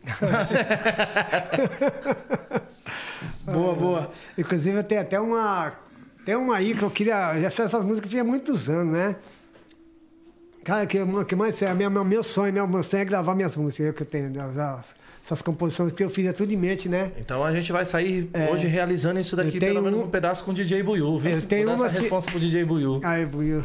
boa, 3.47 3.75
boa. 3.75 4.11
Inclusive, 4.37 4.83
tem 4.83 4.99
até 4.99 5.19
uma. 5.21 5.73
Tem 6.25 6.35
uma 6.37 6.57
aí 6.57 6.75
que 6.75 6.83
eu 6.83 6.91
queria. 6.91 7.33
Essas 7.39 7.73
músicas 7.85 8.11
tinha 8.11 8.25
muitos 8.25 8.69
anos, 8.69 8.93
né? 8.95 9.17
Cara, 10.65 10.87
que, 10.87 10.99
que 11.29 11.37
mais 11.37 11.61
é 11.61 11.75
meu, 11.75 11.91
meu, 11.91 12.05
meu 12.05 12.25
sonho, 12.25 12.51
meu, 12.53 12.67
meu 12.67 12.83
sonho 12.83 13.03
é 13.03 13.05
gravar 13.05 13.35
minhas 13.35 13.55
músicas, 13.55 13.89
eu 13.89 13.93
que 13.93 14.03
eu 14.03 14.07
tenho, 14.07 14.33
as- 14.41 14.57
as- 14.57 14.95
essas 15.23 15.43
composições 15.43 15.93
que 15.93 16.03
eu 16.03 16.09
fiz 16.09 16.25
é 16.27 16.33
tudo 16.33 16.55
em 16.55 16.57
mente, 16.57 16.89
né? 16.89 17.13
Então 17.19 17.45
a 17.45 17.53
gente 17.53 17.71
vai 17.71 17.85
sair 17.85 18.31
É. 18.33 18.51
hoje 18.51 18.67
realizando 18.67 19.21
isso 19.21 19.37
daqui, 19.37 19.61
pelo 19.61 19.83
menos 19.83 20.01
um- 20.01 20.05
um 20.05 20.09
pedaço 20.11 20.43
com 20.43 20.53
o 20.53 20.55
DJ 20.55 20.83
Buiu, 20.83 21.19
viu? 21.19 21.33
Eu 21.33 21.43
tenho 21.43 21.69
uma 21.71 21.85
essa 21.87 21.97
se- 21.97 22.01
resposta 22.03 22.31
pro 22.31 22.41
DJ 22.41 22.65
Buiu. 22.65 22.99
Aí, 23.05 23.27
Buiu. 23.27 23.63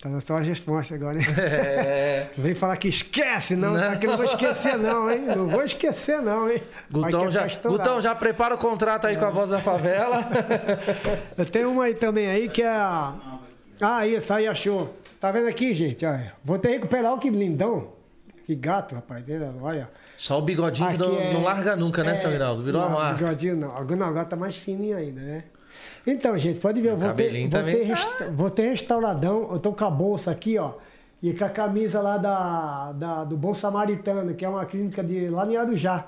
Tá 0.00 0.08
só 0.24 0.36
a 0.36 0.40
resposta 0.40 0.94
agora, 0.94 1.18
né? 1.18 1.24
É. 1.36 2.30
Não 2.36 2.44
Vem 2.44 2.54
falar 2.54 2.76
que 2.76 2.88
esquece, 2.88 3.56
não. 3.56 3.72
Não. 3.72 3.80
Tá 3.80 3.96
que 3.96 4.06
não 4.06 4.16
vou 4.16 4.24
esquecer, 4.24 4.78
não, 4.78 5.10
hein? 5.10 5.20
Não 5.36 5.48
vou 5.48 5.62
esquecer, 5.62 6.22
não, 6.22 6.50
hein? 6.50 6.62
Gutão 6.90 7.26
que 7.26 7.30
já, 7.32 7.42
é 7.42 7.46
estourar. 7.46 7.78
Gutão, 7.78 8.00
já 8.00 8.14
prepara 8.14 8.54
o 8.54 8.58
contrato 8.58 9.06
aí 9.06 9.16
com 9.16 9.24
a 9.24 9.30
voz 9.30 9.50
da 9.50 9.60
favela. 9.60 10.28
Eu 11.36 11.44
tenho 11.46 11.70
uma 11.70 11.84
aí 11.84 11.94
também 11.94 12.28
aí 12.28 12.48
que 12.48 12.62
é 12.62 12.68
a. 12.68 13.14
Ah, 13.80 14.06
isso 14.06 14.32
aí 14.32 14.46
achou. 14.46 14.96
Tá 15.18 15.32
vendo 15.32 15.48
aqui, 15.48 15.74
gente? 15.74 16.06
Olha, 16.06 16.34
vou 16.44 16.58
ter 16.58 16.68
que 16.68 16.74
recuperar 16.74 17.12
o 17.12 17.18
que 17.18 17.30
lindão. 17.30 17.92
Que 18.46 18.54
gato, 18.54 18.94
rapaz. 18.94 19.24
Olha. 19.60 19.90
Só 20.16 20.38
o 20.38 20.42
bigodinho 20.42 20.88
que 20.88 20.94
Aqui 20.94 21.02
não, 21.02 21.18
é- 21.20 21.32
não 21.32 21.42
larga 21.42 21.74
nunca, 21.74 22.04
né, 22.04 22.12
é, 22.12 22.16
seu? 22.16 22.30
Virou 22.30 22.82
não, 22.82 22.88
uma 22.88 22.90
marca. 22.90 23.18
Bigodinho 23.24 23.56
não. 23.56 23.74
Agora 23.76 24.24
tá 24.24 24.36
mais 24.36 24.56
fininho 24.56 24.96
ainda, 24.96 25.20
né? 25.20 25.44
Então, 26.06 26.36
gente, 26.38 26.60
pode 26.60 26.80
ver. 26.80 26.90
Eu 26.90 26.96
vou 26.96 27.12
ter, 27.14 27.24
cabelinho 27.24 27.50
vou, 27.50 27.62
ter 27.62 27.82
resta- 27.82 28.30
vou 28.30 28.50
ter 28.50 28.68
restauradão. 28.70 29.50
Eu 29.52 29.58
tô 29.58 29.72
com 29.72 29.84
a 29.84 29.90
bolsa 29.90 30.30
aqui, 30.30 30.58
ó. 30.58 30.74
E 31.22 31.32
com 31.32 31.44
a 31.44 31.48
camisa 31.48 32.00
lá 32.00 32.18
da, 32.18 32.92
da- 32.92 33.24
do 33.24 33.36
Bom 33.36 33.54
Samaritano, 33.54 34.34
que 34.34 34.44
é 34.44 34.48
uma 34.48 34.66
clínica 34.66 35.02
de, 35.02 35.28
lá 35.30 35.46
em 35.50 35.56
Arujá. 35.56 36.06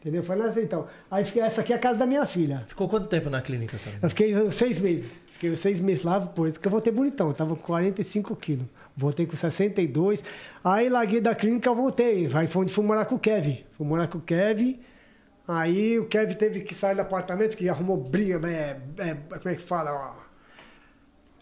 Entendeu? 0.00 0.22
Foi 0.22 0.36
nessa 0.36 0.60
então. 0.60 0.86
Aí 1.10 1.24
fiquei, 1.24 1.40
essa 1.42 1.60
aqui 1.60 1.72
é 1.72 1.76
a 1.76 1.78
casa 1.78 1.96
da 1.96 2.04
minha 2.06 2.26
filha. 2.26 2.64
Ficou 2.68 2.88
quanto 2.88 3.06
tempo 3.06 3.30
na 3.30 3.40
clínica, 3.40 3.78
sabe? 3.78 3.96
Eu 4.02 4.08
fiquei 4.10 4.50
seis 4.50 4.78
meses. 4.78 5.10
Fiquei 5.32 5.56
seis 5.56 5.80
meses 5.80 6.04
lá, 6.04 6.20
por 6.20 6.46
isso 6.48 6.58
que 6.60 6.66
eu 6.68 6.70
voltei 6.72 6.92
bonitão. 6.92 7.28
Eu 7.28 7.34
tava 7.34 7.56
com 7.56 7.62
45 7.62 8.36
quilos. 8.36 8.66
Voltei 8.96 9.26
com 9.26 9.34
62. 9.36 10.22
Aí 10.62 10.88
larguei 10.88 11.20
da 11.20 11.34
clínica, 11.34 11.68
eu 11.70 11.74
voltei. 11.74 12.28
Aí 12.34 12.46
foi 12.48 12.62
onde 12.62 12.72
fui 12.72 12.84
morar 12.84 13.06
com 13.06 13.14
o 13.14 13.18
Kevin. 13.18 13.64
Fui 13.72 13.86
morar 13.86 14.06
com 14.08 14.18
o 14.18 14.20
Kevin. 14.20 14.78
Aí 15.46 15.98
o 15.98 16.06
Kevin 16.06 16.34
teve 16.34 16.60
que 16.60 16.74
sair 16.74 16.94
do 16.94 17.00
apartamento, 17.00 17.56
que 17.56 17.68
arrumou 17.68 17.96
briga, 17.96 18.40
é, 18.48 18.80
é, 18.98 19.14
como 19.14 19.48
é 19.48 19.54
que 19.54 19.62
fala? 19.62 19.92
Ó? 19.92 20.22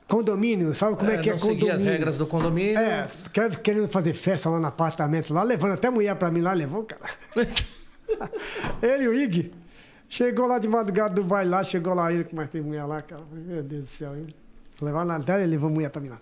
Condomínio, 0.09 0.75
sabe 0.75 0.97
como 0.97 1.11
é, 1.11 1.19
que 1.19 1.31
é 1.31 1.35
condomínio? 1.35 1.61
seguir 1.61 1.71
as 1.71 1.83
regras 1.83 2.19
do 2.19 2.27
condomínio. 2.27 2.79
É, 2.79 3.07
Kevin 3.33 3.57
querendo 3.57 3.89
fazer 3.89 4.15
festa 4.15 4.49
lá 4.49 4.59
no 4.59 4.67
apartamento, 4.67 5.33
lá 5.33 5.43
levando 5.43 5.75
até 5.75 5.91
mulher 5.91 6.17
pra 6.17 6.31
mim, 6.31 6.41
lá 6.41 6.53
levou, 6.53 6.85
cara. 6.85 7.03
ele 8.83 9.05
e 9.05 9.09
o 9.09 9.15
Ig. 9.15 9.53
Chegou 10.09 10.47
lá 10.47 10.59
de 10.59 10.67
madrugada 10.67 11.15
do 11.15 11.23
baile 11.23 11.51
lá, 11.51 11.63
chegou 11.63 11.95
lá 11.95 12.13
ele, 12.13 12.25
que 12.25 12.35
mais 12.35 12.51
tem 12.51 12.61
mulher 12.61 12.85
lá, 12.85 13.01
cara. 13.01 13.23
Meu 13.31 13.63
Deus 13.63 13.85
do 13.85 13.91
céu. 13.91 14.17
Hein? 14.17 14.27
Levar 14.83 15.05
na 15.05 15.21
tela, 15.21 15.43
ele 15.43 15.53
levou 15.53 15.71
mulher 15.71 15.91
pra 15.91 16.01
mim 16.01 16.09
lá. 16.09 16.21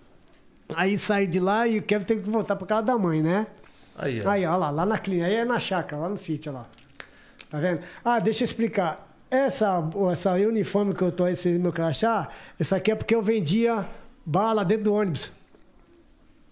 Aí 0.75 0.99
saí 0.99 1.25
de 1.25 1.39
lá 1.39 1.65
e 1.65 1.79
o 1.79 1.81
Kevin 1.81 2.05
teve 2.05 2.21
que 2.21 2.29
voltar 2.29 2.55
pra 2.55 2.67
casa 2.67 2.83
da 2.83 2.97
mãe, 2.97 3.23
né? 3.23 3.47
Aí, 3.97 4.19
ó. 4.23 4.29
Aí, 4.29 4.45
ó 4.45 4.55
lá, 4.55 4.69
lá 4.69 4.85
na 4.85 4.99
clínica, 4.99 5.25
aí 5.25 5.35
é 5.35 5.45
na 5.45 5.59
chácara, 5.59 6.03
lá 6.03 6.09
no 6.09 6.17
sítio, 6.17 6.51
ó 6.51 6.55
lá. 6.55 6.69
Tá 7.49 7.59
vendo? 7.59 7.81
Ah, 8.03 8.19
deixa 8.19 8.43
eu 8.43 8.45
explicar. 8.45 9.07
Essa, 9.31 9.83
essa 10.11 10.33
uniforme 10.33 10.93
que 10.93 11.01
eu 11.03 11.11
tô, 11.11 11.27
esse 11.27 11.49
meu 11.49 11.71
crachá, 11.71 12.29
essa 12.59 12.77
aqui 12.77 12.91
é 12.91 12.95
porque 12.95 13.13
eu 13.13 13.21
vendia 13.21 13.87
bala 14.25 14.65
dentro 14.65 14.85
do 14.85 14.93
ônibus. 14.93 15.31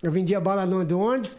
Eu 0.02 0.11
vendia 0.11 0.40
bala 0.40 0.65
no 0.65 0.86
do 0.86 0.99
ônibus 0.99 1.36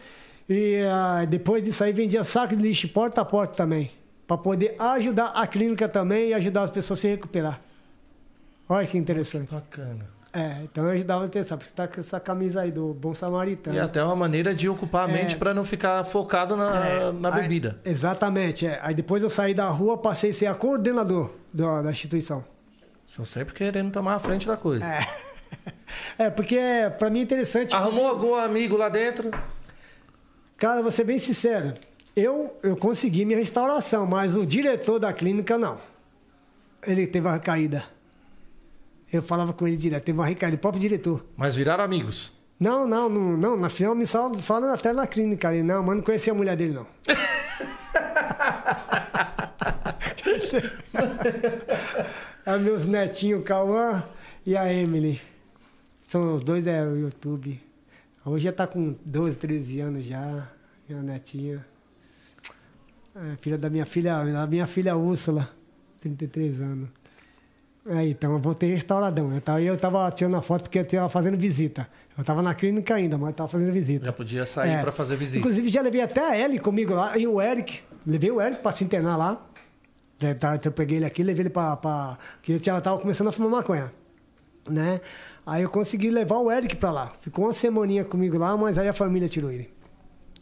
e 0.49 0.81
ah, 0.91 1.25
depois 1.25 1.63
disso 1.63 1.83
aí 1.83 1.93
vendia 1.93 2.23
saco 2.23 2.55
de 2.55 2.61
lixo 2.61 2.89
porta 2.89 3.21
a 3.21 3.25
porta 3.25 3.55
também. 3.55 3.91
Para 4.27 4.37
poder 4.37 4.75
ajudar 4.77 5.27
a 5.27 5.47
clínica 5.47 5.87
também 5.87 6.29
e 6.29 6.33
ajudar 6.33 6.63
as 6.63 6.71
pessoas 6.71 6.99
a 6.99 7.01
se 7.01 7.07
recuperar. 7.07 7.61
Olha 8.67 8.85
que 8.85 8.97
interessante. 8.97 9.55
Bacana. 9.55 10.18
É, 10.31 10.61
então 10.63 10.83
eu 10.85 10.91
ajudava 10.91 11.25
a 11.33 11.39
essa, 11.39 11.57
porque 11.57 11.73
tá 11.73 11.87
com 11.87 11.99
essa 11.99 12.19
camisa 12.19 12.61
aí 12.61 12.71
do 12.71 12.93
Bom 12.93 13.15
Samaritano. 13.15 13.75
E 13.75 13.79
até 13.79 14.03
uma 14.03 14.15
maneira 14.15 14.53
de 14.53 14.69
ocupar 14.69 15.09
a 15.09 15.11
mente 15.11 15.35
pra 15.35 15.53
não 15.55 15.65
ficar 15.65 16.03
focado 16.03 16.55
na, 16.55 16.85
É, 16.87 17.11
na 17.11 17.33
aí- 17.35 17.41
bebida. 17.41 17.79
exatamente. 17.83 18.65
É. 18.67 18.79
Aí 18.83 18.93
depois 18.93 19.23
eu 19.23 19.29
saí 19.29 19.55
da 19.55 19.67
rua, 19.69 19.97
passei 19.97 20.29
a 20.29 20.33
ser 20.33 20.45
a 20.45 20.53
coordenador 20.53 21.31
da, 21.51 21.81
da 21.81 21.91
instituição. 21.91 22.45
São 23.07 23.25
sempre 23.25 23.55
querendo 23.55 23.91
tomar 23.91 24.15
a 24.15 24.19
frente 24.19 24.45
da 24.45 24.55
coisa. 24.55 24.85
É, 26.19 26.29
porque 26.29 26.59
para 26.99 27.09
mim 27.09 27.21
é 27.21 27.23
interessante. 27.23 27.73
Arrumou 27.75 28.05
algum 28.07 28.35
amigo 28.35 28.77
lá 28.77 28.87
dentro? 28.87 29.31
Cara, 30.57 30.83
vou 30.83 30.91
ser 30.91 31.05
bem 31.05 31.17
sincero. 31.17 31.73
Eu, 32.15 32.55
eu 32.61 32.75
consegui 32.77 33.25
minha 33.25 33.39
restauração, 33.39 34.05
mas 34.05 34.35
o 34.35 34.45
diretor 34.45 34.99
da 34.99 35.11
clínica 35.11 35.57
não. 35.57 35.79
Ele 36.85 37.07
teve 37.07 37.25
uma 37.25 37.33
recaída. 37.33 37.83
Eu 39.11 39.23
falava 39.23 39.53
com 39.53 39.67
ele 39.67 39.75
direto, 39.75 40.03
teve 40.03 40.19
uma 40.19 40.25
recaída, 40.25 40.55
o 40.55 40.59
próprio 40.59 40.81
diretor. 40.81 41.25
Mas 41.35 41.55
viraram 41.55 41.83
amigos. 41.83 42.31
Não, 42.59 42.87
não, 42.87 43.09
não, 43.09 43.37
não 43.37 43.57
na 43.57 43.69
final 43.69 43.95
me 43.95 44.05
só, 44.05 44.31
só 44.33 44.61
até 44.73 44.91
na 44.91 45.07
clínica 45.07 45.47
ali. 45.47 45.63
Não, 45.63 45.81
mas 45.81 45.95
não 45.95 46.03
conhecia 46.03 46.33
a 46.33 46.35
mulher 46.35 46.55
dele, 46.57 46.73
não. 46.73 46.85
é 52.45 52.57
meus 52.59 52.85
netinhos, 52.85 53.41
o 53.41 53.43
Cauã 53.43 54.03
e 54.45 54.57
a 54.57 54.71
Emily. 54.71 55.21
São 56.09 56.35
os 56.35 56.43
dois 56.43 56.67
é 56.67 56.83
o 56.83 56.97
YouTube. 56.97 57.61
Hoje 58.25 58.43
já 58.43 58.51
tá 58.51 58.67
com 58.67 58.95
12, 59.05 59.39
13 59.39 59.79
anos 59.79 60.05
já, 60.05 60.51
minha 60.87 61.01
netinha. 61.01 61.65
É, 63.15 63.37
filha 63.41 63.57
da 63.57 63.69
minha 63.69 63.85
filha, 63.85 64.23
da 64.23 64.45
minha 64.45 64.67
filha 64.67 64.95
Úrsula, 64.95 65.49
33 66.01 66.61
anos. 66.61 66.89
Aí, 67.85 68.11
então 68.11 68.31
eu 68.33 68.39
voltei 68.39 68.73
restauradão. 68.73 69.33
Eu 69.33 69.41
tava, 69.41 69.61
eu 69.61 69.77
tava 69.77 70.11
tirando 70.11 70.35
a 70.35 70.41
foto 70.41 70.63
porque 70.63 70.79
eu 70.79 70.85
tava 70.85 71.09
fazendo 71.09 71.37
visita. 71.37 71.87
Eu 72.17 72.23
tava 72.23 72.41
na 72.41 72.53
clínica 72.53 72.95
ainda, 72.95 73.17
mas 73.17 73.29
eu 73.29 73.35
tava 73.35 73.49
fazendo 73.49 73.71
visita. 73.71 74.05
Já 74.05 74.13
podia 74.13 74.45
sair 74.45 74.71
É. 74.71 74.81
pra 74.81 74.91
fazer 74.91 75.15
visita. 75.15 75.39
Inclusive, 75.39 75.69
já 75.69 75.81
levei 75.81 76.01
até 76.01 76.21
a 76.21 76.37
Ellie 76.37 76.59
comigo 76.59 76.93
lá, 76.93 77.17
e 77.17 77.25
o 77.25 77.41
Eric. 77.41 77.79
Levei 78.05 78.29
o 78.31 78.41
Eric 78.41 78.61
pra 78.61 78.71
se 78.71 78.83
internar 78.83 79.15
lá. 79.17 79.45
Tá- 80.39 80.55
então 80.55 80.59
Eu 80.65 80.71
peguei 80.73 80.97
ele 80.97 81.05
aqui, 81.05 81.23
levei 81.23 81.43
ele 81.43 81.49
pra. 81.49 81.77
pra 81.77 82.17
que 82.43 82.59
ela 82.69 82.81
tava 82.81 82.99
começando 82.99 83.29
a 83.29 83.31
fumar 83.31 83.49
maconha. 83.51 83.91
Né? 84.69 84.99
Aí 85.45 85.63
eu 85.63 85.69
consegui 85.69 86.09
levar 86.11 86.37
o 86.37 86.51
Eric 86.51 86.75
pra 86.75 86.91
lá. 86.91 87.13
Ficou 87.21 87.45
uma 87.45 87.53
semaninha 87.53 88.03
comigo 88.03 88.37
lá, 88.37 88.55
mas 88.57 88.77
aí 88.77 88.87
a 88.87 88.93
família 88.93 89.27
tirou 89.29 89.49
ele. 89.49 89.69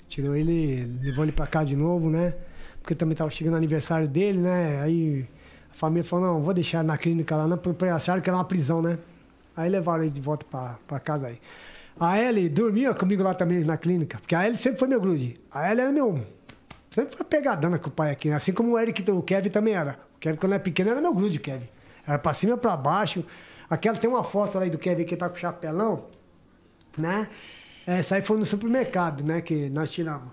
Tirou 0.09 0.35
ele, 0.35 0.83
levou 1.01 1.23
ele 1.23 1.31
pra 1.31 1.45
cá 1.47 1.63
de 1.63 1.75
novo, 1.75 2.09
né? 2.09 2.33
Porque 2.81 2.95
também 2.95 3.15
tava 3.15 3.29
chegando 3.29 3.53
o 3.53 3.57
aniversário 3.57 4.07
dele, 4.07 4.39
né? 4.39 4.81
Aí 4.81 5.25
a 5.77 5.79
família 5.79 6.03
falou, 6.03 6.25
não, 6.25 6.41
vou 6.41 6.55
deixar 6.55 6.83
na 6.83 6.97
clínica 6.97 7.35
lá, 7.35 7.47
não, 7.47 7.55
porque 7.55 7.85
acharam 7.85 8.19
que 8.19 8.27
era 8.27 8.35
uma 8.35 8.43
prisão, 8.43 8.81
né? 8.81 8.97
Aí 9.55 9.69
levaram 9.69 10.03
ele 10.03 10.11
de 10.11 10.19
volta 10.19 10.43
pra, 10.49 10.79
pra 10.87 10.99
casa 10.99 11.27
aí. 11.27 11.39
A 11.99 12.19
Ellie 12.19 12.49
dormia 12.49 12.95
comigo 12.95 13.21
lá 13.21 13.35
também 13.35 13.63
na 13.63 13.77
clínica, 13.77 14.17
porque 14.17 14.33
a 14.33 14.43
Ellie 14.43 14.57
sempre 14.57 14.79
foi 14.79 14.87
meu 14.87 14.99
grude. 14.99 15.39
A 15.51 15.69
Ellie 15.69 15.81
era 15.81 15.91
meu. 15.91 16.19
Sempre 16.89 17.15
foi 17.15 17.23
pegadana 17.27 17.77
com 17.77 17.89
o 17.89 17.91
pai 17.91 18.09
aqui, 18.09 18.27
né? 18.27 18.35
assim 18.35 18.51
como 18.51 18.71
o 18.71 18.79
Eric, 18.79 19.07
o 19.11 19.21
Kevin 19.21 19.49
também 19.49 19.75
era. 19.75 19.99
O 20.15 20.19
Kevin, 20.19 20.37
quando 20.37 20.53
era 20.53 20.63
pequeno, 20.63 20.89
era 20.89 20.99
meu 20.99 21.13
grude, 21.13 21.37
Kevin. 21.37 21.69
Era 22.07 22.17
pra 22.17 22.33
cima 22.33 22.55
e 22.55 22.57
pra 22.57 22.75
baixo. 22.75 23.23
Aquela 23.69 23.97
tem 23.97 24.09
uma 24.09 24.23
foto 24.23 24.57
aí 24.57 24.71
do 24.71 24.79
Kevin 24.79 25.03
que 25.03 25.15
tá 25.15 25.29
com 25.29 25.35
o 25.35 25.39
chapelão, 25.39 26.05
né? 26.97 27.29
Essa 27.85 28.15
aí 28.15 28.23
foi 28.23 28.37
no 28.37 28.45
supermercado, 28.45 29.23
né? 29.23 29.41
Que 29.41 29.69
nós 29.69 29.91
tiramos. 29.91 30.31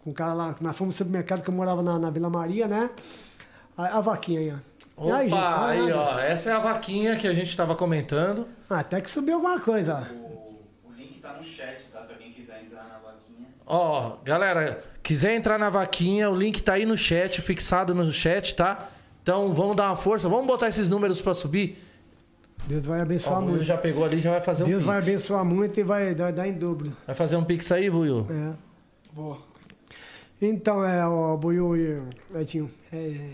Com 0.00 0.10
o 0.10 0.14
cara 0.14 0.34
lá, 0.34 0.56
nós 0.60 0.76
fomos 0.76 0.96
no 0.96 0.98
supermercado 0.98 1.42
que 1.42 1.48
eu 1.48 1.54
morava 1.54 1.80
na, 1.80 1.96
na 1.96 2.10
Vila 2.10 2.28
Maria, 2.28 2.66
né? 2.66 2.90
A, 3.78 3.98
a 3.98 4.00
vaquinha 4.00 4.40
aí, 4.40 4.50
ó. 4.50 4.54
E 4.54 5.06
Opa, 5.06 5.16
aí, 5.68 5.78
gente? 5.78 5.92
aí, 5.92 5.92
ó. 5.92 6.18
Essa 6.18 6.50
é 6.50 6.52
a 6.54 6.58
vaquinha 6.58 7.16
que 7.16 7.26
a 7.28 7.32
gente 7.32 7.56
tava 7.56 7.74
comentando. 7.76 8.46
Ah, 8.68 8.80
até 8.80 9.00
que 9.00 9.08
subiu 9.10 9.36
alguma 9.36 9.60
coisa, 9.60 9.94
ó. 9.94 10.12
O, 10.14 10.90
o 10.90 10.92
link 10.96 11.20
tá 11.20 11.32
no 11.34 11.44
chat, 11.44 11.82
tá? 11.92 12.02
Se 12.02 12.12
alguém 12.12 12.32
quiser 12.32 12.64
entrar 12.64 12.82
na 12.82 12.98
vaquinha. 12.98 13.46
Ó, 13.64 14.16
galera, 14.24 14.82
quiser 15.02 15.34
entrar 15.36 15.56
na 15.58 15.70
vaquinha, 15.70 16.28
o 16.28 16.34
link 16.36 16.60
tá 16.62 16.72
aí 16.74 16.84
no 16.84 16.96
chat, 16.96 17.40
fixado 17.40 17.94
no 17.94 18.10
chat, 18.10 18.54
tá? 18.56 18.88
Então 19.22 19.54
vamos 19.54 19.76
dar 19.76 19.84
uma 19.90 19.96
força, 19.96 20.28
vamos 20.28 20.46
botar 20.46 20.68
esses 20.68 20.88
números 20.88 21.20
pra 21.20 21.32
subir. 21.34 21.78
Deus 22.66 22.84
vai 22.84 22.98
Ó, 22.98 23.02
abençoar 23.02 23.36
o 23.38 23.42
Buiu 23.42 23.50
muito. 23.52 23.64
já 23.64 23.78
pegou 23.78 24.04
ali, 24.04 24.20
já 24.20 24.30
vai 24.32 24.40
fazer 24.40 24.64
um 24.64 24.66
Deus 24.66 24.78
pix. 24.82 24.86
vai 24.86 24.98
abençoar 24.98 25.44
muito 25.44 25.78
e 25.78 25.82
vai, 25.84 26.14
vai 26.14 26.32
dar 26.32 26.48
em 26.48 26.52
dobro. 26.54 26.92
Vai 27.06 27.14
fazer 27.14 27.36
um 27.36 27.44
pix 27.44 27.70
aí, 27.70 27.88
Buiu? 27.88 28.26
É. 28.28 28.54
Vou. 29.12 29.38
Então, 30.42 30.84
é, 30.84 31.06
o 31.06 31.36
Buiu 31.36 31.76
e 31.76 31.96
Edinho. 32.34 32.70
É, 32.92 33.30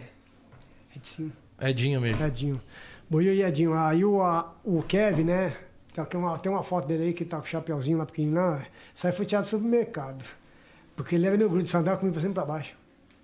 Edinho. 0.96 1.32
Edinho 1.60 2.00
mesmo. 2.00 2.24
Edinho. 2.24 2.60
Buiu 3.08 3.32
e 3.32 3.42
Edinho. 3.42 3.74
Aí 3.74 4.04
o, 4.04 4.22
a- 4.22 4.54
o 4.64 4.82
Kevin, 4.82 5.24
né? 5.24 5.56
Tá, 5.94 6.04
tem, 6.04 6.18
uma, 6.18 6.38
tem 6.38 6.50
uma 6.50 6.62
foto 6.62 6.86
dele 6.88 7.04
aí 7.04 7.12
que 7.12 7.24
tá 7.24 7.36
com 7.38 7.44
o 7.44 7.46
chapeuzinho 7.46 7.98
lá 7.98 8.06
pequenininho 8.06 8.40
lá. 8.40 8.62
Aí 9.02 9.12
foi 9.12 9.24
tirado 9.24 9.44
do 9.44 9.48
supermercado. 9.50 10.24
Porque 10.96 11.14
ele 11.14 11.26
era 11.26 11.36
meu 11.36 11.48
grupo, 11.50 11.66
só 11.66 11.78
andava 11.78 11.98
comigo 11.98 12.14
pra 12.14 12.20
cima 12.22 12.32
e 12.32 12.34
pra 12.34 12.44
baixo. 12.44 12.74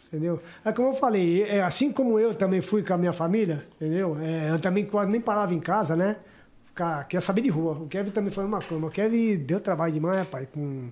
Entendeu? 0.08 0.40
É 0.64 0.72
como 0.72 0.88
eu 0.88 0.94
falei, 0.94 1.42
é, 1.44 1.62
assim 1.62 1.92
como 1.92 2.18
eu 2.18 2.34
também 2.34 2.60
fui 2.60 2.82
com 2.82 2.92
a 2.94 2.98
minha 2.98 3.12
família, 3.12 3.64
entendeu? 3.76 4.16
É, 4.20 4.50
eu 4.50 4.58
também 4.60 4.84
quase 4.84 5.08
nem 5.10 5.20
parava 5.20 5.54
em 5.54 5.60
casa, 5.60 5.94
né? 5.94 6.16
Ficar, 6.66 7.04
queria 7.04 7.20
saber 7.20 7.42
de 7.42 7.48
rua. 7.48 7.74
O 7.74 7.86
Kevin 7.86 8.10
também 8.10 8.32
foi 8.32 8.44
uma 8.44 8.60
coisa. 8.60 8.84
O 8.86 8.90
Kevin 8.90 9.36
deu 9.38 9.60
trabalho 9.60 9.92
demais, 9.92 10.18
rapaz, 10.18 10.48
com 10.52 10.90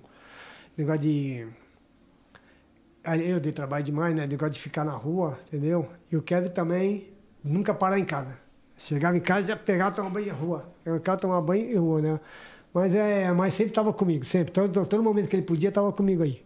negócio 0.77 1.01
de. 1.01 1.47
Aí 3.03 3.29
Eu 3.29 3.39
dei 3.39 3.51
trabalho 3.51 3.83
demais, 3.83 4.15
né? 4.15 4.27
Negócio 4.27 4.53
de 4.53 4.59
ficar 4.59 4.83
na 4.83 4.91
rua, 4.91 5.39
entendeu? 5.47 5.87
E 6.11 6.17
o 6.17 6.21
Kevin 6.21 6.49
também 6.49 7.13
nunca 7.43 7.73
parar 7.73 7.99
em 7.99 8.05
casa. 8.05 8.37
Chegava 8.77 9.17
em 9.17 9.21
casa 9.21 9.47
já 9.47 9.55
pegava 9.55 9.91
tomar 9.91 10.09
banho 10.09 10.27
em 10.27 10.31
rua. 10.31 10.69
Eu 10.85 10.95
em 10.95 10.99
casa 10.99 11.19
tomar 11.19 11.41
banho 11.41 11.69
em 11.69 11.75
rua, 11.75 12.01
né? 12.01 12.19
Mas, 12.73 12.93
é, 12.93 13.31
mas 13.33 13.53
sempre 13.53 13.71
estava 13.71 13.91
comigo, 13.91 14.23
sempre. 14.23 14.51
Todo, 14.51 14.85
todo 14.85 15.03
momento 15.03 15.27
que 15.27 15.35
ele 15.35 15.43
podia, 15.43 15.69
estava 15.69 15.91
comigo 15.91 16.23
aí. 16.23 16.41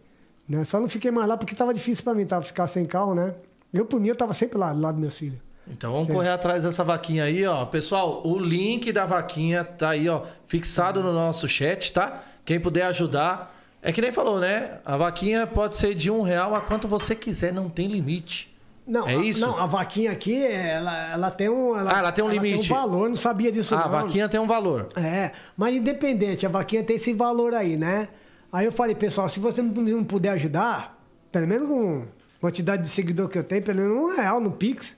Né? 0.48 0.64
Só 0.64 0.80
não 0.80 0.88
fiquei 0.88 1.10
mais 1.10 1.28
lá 1.28 1.36
porque 1.36 1.54
estava 1.54 1.72
difícil 1.72 2.04
para 2.04 2.14
mim, 2.14 2.26
tava 2.26 2.42
ficar 2.42 2.66
sem 2.66 2.84
carro, 2.84 3.14
né? 3.14 3.34
Eu, 3.72 3.86
por 3.86 4.00
mim, 4.00 4.08
eu 4.08 4.12
estava 4.14 4.32
sempre 4.32 4.58
lá, 4.58 4.72
do 4.72 4.80
lado 4.80 4.94
dos 4.94 5.00
meus 5.02 5.16
filhos. 5.16 5.38
Então 5.66 5.92
vamos 5.92 6.06
Sim. 6.06 6.12
correr 6.12 6.28
atrás 6.28 6.62
dessa 6.62 6.84
vaquinha 6.84 7.24
aí, 7.24 7.46
ó. 7.46 7.64
Pessoal, 7.64 8.26
o 8.26 8.38
link 8.38 8.92
da 8.92 9.06
vaquinha 9.06 9.64
tá 9.64 9.90
aí, 9.90 10.08
ó, 10.08 10.22
fixado 10.46 11.02
no 11.02 11.12
nosso 11.12 11.48
chat, 11.48 11.92
tá? 11.92 12.22
Quem 12.44 12.60
puder 12.60 12.84
ajudar. 12.86 13.52
É 13.86 13.92
que 13.92 14.00
nem 14.00 14.10
falou, 14.12 14.40
né? 14.40 14.78
A 14.84 14.96
vaquinha 14.96 15.46
pode 15.46 15.76
ser 15.76 15.94
de 15.94 16.10
um 16.10 16.22
real 16.22 16.54
a 16.54 16.60
quanto 16.62 16.88
você 16.88 17.14
quiser, 17.14 17.52
não 17.52 17.68
tem 17.68 17.86
limite. 17.86 18.52
Não, 18.86 19.06
É 19.08 19.14
a- 19.14 19.22
isso? 19.22 19.40
não, 19.46 19.58
a 19.58 19.66
vaquinha 19.66 20.10
aqui, 20.10 20.42
ela, 20.44 21.12
ela 21.12 21.30
tem 21.30 21.48
um. 21.50 21.74
Ah, 21.74 21.98
ela 21.98 22.10
tem 22.12 22.24
um 22.24 22.28
limite. 22.30 22.66
Tem 22.68 22.76
um 22.76 22.80
valor, 22.80 23.08
não 23.10 23.16
sabia 23.16 23.52
disso, 23.52 23.74
Ah, 23.74 23.78
não. 23.78 23.84
a 23.84 23.88
vaquinha 23.88 24.28
tem 24.28 24.40
um 24.40 24.46
valor. 24.46 24.88
É, 24.96 25.32
mas 25.56 25.74
independente, 25.74 26.44
a 26.46 26.48
vaquinha 26.48 26.82
tem 26.82 26.96
esse 26.96 27.12
valor 27.12 27.54
aí, 27.54 27.76
né? 27.76 28.08
Aí 28.52 28.64
eu 28.66 28.72
falei, 28.72 28.94
pessoal, 28.94 29.28
se 29.28 29.38
você 29.40 29.60
não 29.62 30.04
puder 30.04 30.30
ajudar, 30.30 30.98
pelo 31.32 31.46
menos 31.46 31.68
com 31.68 32.02
a 32.02 32.40
quantidade 32.40 32.82
de 32.82 32.88
seguidor 32.88 33.28
que 33.28 33.38
eu 33.38 33.44
tenho, 33.44 33.62
pelo 33.62 33.80
menos 33.80 33.96
um 33.96 34.16
real 34.16 34.40
no 34.40 34.50
Pix. 34.52 34.94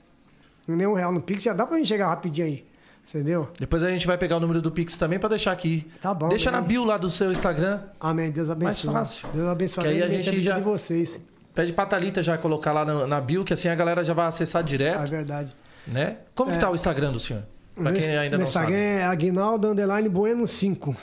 Nem 0.69 0.87
um 0.87 0.95
real 0.95 1.13
no 1.13 1.21
Pix, 1.21 1.43
já 1.45 1.53
dá 1.53 1.65
pra 1.67 1.77
mim 1.77 1.85
chegar 1.85 2.09
rapidinho 2.09 2.47
aí. 2.49 2.66
Entendeu? 3.09 3.49
Depois 3.59 3.83
a 3.83 3.89
gente 3.91 4.07
vai 4.07 4.19
pegar 4.19 4.37
o 4.37 4.41
número 4.41 4.61
do 4.61 4.71
Pix 4.71 4.99
também 4.99 5.19
pra 5.19 5.29
deixar 5.29 5.53
aqui. 5.53 5.87
Tá 6.03 6.13
bom, 6.13 6.29
Deixa 6.29 6.51
na 6.51 6.61
beleza. 6.61 6.69
bio 6.69 6.85
lá 6.85 6.97
do 6.99 7.09
seu 7.09 7.31
Instagram. 7.33 7.81
Amém. 8.01 8.31
Deus 8.31 8.51
abençoe. 8.51 8.91
Mais 8.91 9.09
fácil. 9.09 9.29
Deus 9.33 9.49
abençoe 9.49 9.85
Que 9.85 9.91
aí 9.91 10.03
a 10.03 10.09
gente 10.09 10.43
já- 10.43 10.57
de 10.59 10.63
vocês. 10.65 11.19
Pede 11.55 11.73
pra 11.73 11.87
Thalita 11.87 12.23
já 12.23 12.37
colocar 12.37 12.73
lá 12.73 12.85
na, 12.85 13.07
na 13.07 13.21
bio, 13.21 13.45
que 13.45 13.55
assim 13.55 13.69
a 13.69 13.75
galera 13.75 14.05
já 14.05 14.13
vai 14.13 14.27
acessar 14.27 14.61
É 14.61 14.65
direto, 14.67 15.09
verdade. 15.11 15.57
né? 15.87 16.17
Como 16.35 16.51
que 16.53 16.59
tá 16.59 16.69
o 16.71 16.75
Instagram 16.75 17.13
do 17.13 17.21
senhor? 17.21 17.45
Pra 17.75 17.93
quem 17.93 18.17
ainda 18.19 18.37
não 18.37 18.45
Instagram 18.45 18.71
sabe. 18.73 18.81
é 18.83 19.05
Aguinaldo 19.05 19.69
Underline 19.69 20.09
Bueno 20.09 20.47
5. 20.47 20.95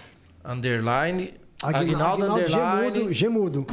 Underline. 0.44 1.34
Aguinaldo, 1.64 2.24
Aguinaldo, 2.26 2.42
Underline. 2.44 2.84
Gemudo, 3.00 3.14
Gemudo. 3.14 3.68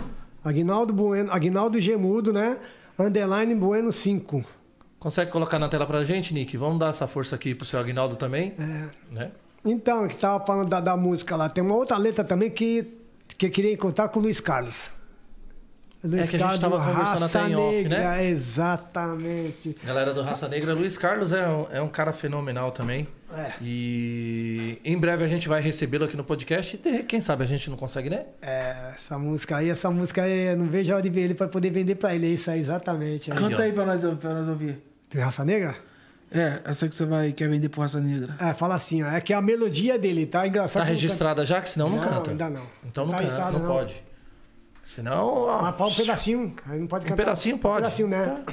Aguinaldo 0.44 0.92
Bueno, 0.94 1.32
Aguinaldo 1.32 1.80
Gemudo, 1.80 2.32
né? 2.32 2.58
Underline 2.98 3.54
Bueno 3.54 3.90
5. 3.90 4.44
Consegue 5.00 5.30
colocar 5.32 5.58
na 5.58 5.68
tela 5.68 5.86
pra 5.86 6.04
gente, 6.04 6.32
Nick? 6.32 6.56
Vamos 6.56 6.78
dar 6.78 6.90
essa 6.90 7.06
força 7.08 7.34
aqui 7.34 7.54
pro 7.54 7.64
seu 7.66 7.80
Aguinaldo 7.80 8.14
também. 8.16 8.52
É. 8.58 9.14
Né? 9.14 9.30
Então, 9.64 10.06
que 10.06 10.14
tava 10.14 10.44
falando 10.44 10.68
da, 10.68 10.80
da 10.80 10.96
música 10.96 11.34
lá, 11.36 11.48
tem 11.48 11.64
uma 11.64 11.74
outra 11.74 11.96
letra 11.96 12.22
também 12.22 12.50
que, 12.50 12.86
que 13.36 13.46
eu 13.46 13.50
queria 13.50 13.72
encontrar 13.72 14.08
com 14.10 14.18
o 14.20 14.22
Luiz 14.22 14.40
Carlos. 14.40 14.90
Luiz 16.04 16.22
É 16.22 16.26
que 16.26 16.36
a 16.42 16.48
gente 16.48 16.60
tava 16.60 16.78
conversando 16.78 17.04
Raça 17.04 17.24
até 17.26 17.48
em 17.50 17.54
off, 17.56 17.74
Negra, 17.76 17.98
né? 17.98 18.24
Exatamente. 18.30 19.76
Galera 19.84 20.14
do 20.14 20.22
Raça 20.22 20.48
Negra, 20.48 20.72
Luiz 20.74 20.96
Carlos 20.96 21.30
é 21.32 21.46
um, 21.46 21.66
é 21.70 21.82
um 21.82 21.88
cara 21.88 22.12
fenomenal 22.12 22.70
também. 22.72 23.06
É. 23.36 23.52
E 23.60 24.78
em 24.82 24.96
breve 24.98 25.24
a 25.24 25.28
gente 25.28 25.46
vai 25.46 25.60
recebê-lo 25.60 26.04
aqui 26.06 26.16
no 26.16 26.24
podcast. 26.24 26.80
E 26.84 27.02
quem 27.02 27.20
sabe 27.20 27.44
a 27.44 27.46
gente 27.46 27.68
não 27.68 27.76
consegue, 27.76 28.08
né? 28.08 28.24
É, 28.40 28.94
essa 28.96 29.18
música 29.18 29.56
aí, 29.58 29.68
essa 29.68 29.90
música 29.90 30.22
aí, 30.22 30.52
eu 30.52 30.56
não 30.56 30.66
vejo 30.66 30.90
a 30.90 30.96
hora 30.96 31.02
de 31.02 31.10
ver 31.10 31.20
ele 31.22 31.34
pra 31.34 31.48
poder 31.48 31.70
vender 31.70 31.96
pra 31.96 32.14
ele. 32.14 32.26
É 32.26 32.30
isso 32.30 32.50
aí, 32.50 32.60
exatamente. 32.60 33.30
Can- 33.30 33.36
Canta 33.36 33.62
aí 33.62 33.72
pra 33.72 33.84
nós, 33.84 34.00
pra 34.18 34.34
nós 34.34 34.48
ouvir. 34.48 34.82
Tem 35.10 35.20
Raça 35.20 35.44
Negra? 35.44 35.76
É, 36.32 36.60
essa 36.64 36.88
que 36.88 36.94
você 36.94 37.04
vai 37.04 37.32
quer 37.32 37.48
vender 37.48 37.68
pro 37.68 37.80
Raça 37.82 38.00
Negra. 38.00 38.36
É, 38.38 38.54
fala 38.54 38.76
assim, 38.76 39.02
ó, 39.02 39.10
é 39.10 39.20
que 39.20 39.32
a 39.32 39.42
melodia 39.42 39.98
dele 39.98 40.24
tá 40.26 40.46
engraçada. 40.46 40.84
Tá 40.84 40.90
registrada 40.90 41.44
já? 41.44 41.60
Que 41.60 41.68
senão 41.68 41.90
não, 41.90 41.96
Não, 41.98 42.08
canta. 42.08 42.30
ainda 42.30 42.48
não. 42.50 42.62
Então 42.84 43.04
não 43.04 43.12
Tá 43.12 43.18
canta, 43.22 43.50
não, 43.50 43.58
não. 43.58 43.66
pode. 43.66 44.02
Senão. 44.84 45.26
ó, 45.26 45.60
Mas 45.62 45.80
um 45.80 45.94
pedacinho, 45.94 46.54
aí 46.66 46.78
não 46.78 46.86
pode 46.86 47.04
Um 47.04 47.08
cantar. 47.08 47.24
pedacinho 47.24 47.58
pode. 47.58 47.74
Um 47.74 47.76
pedacinho, 47.82 48.08
né? 48.08 48.44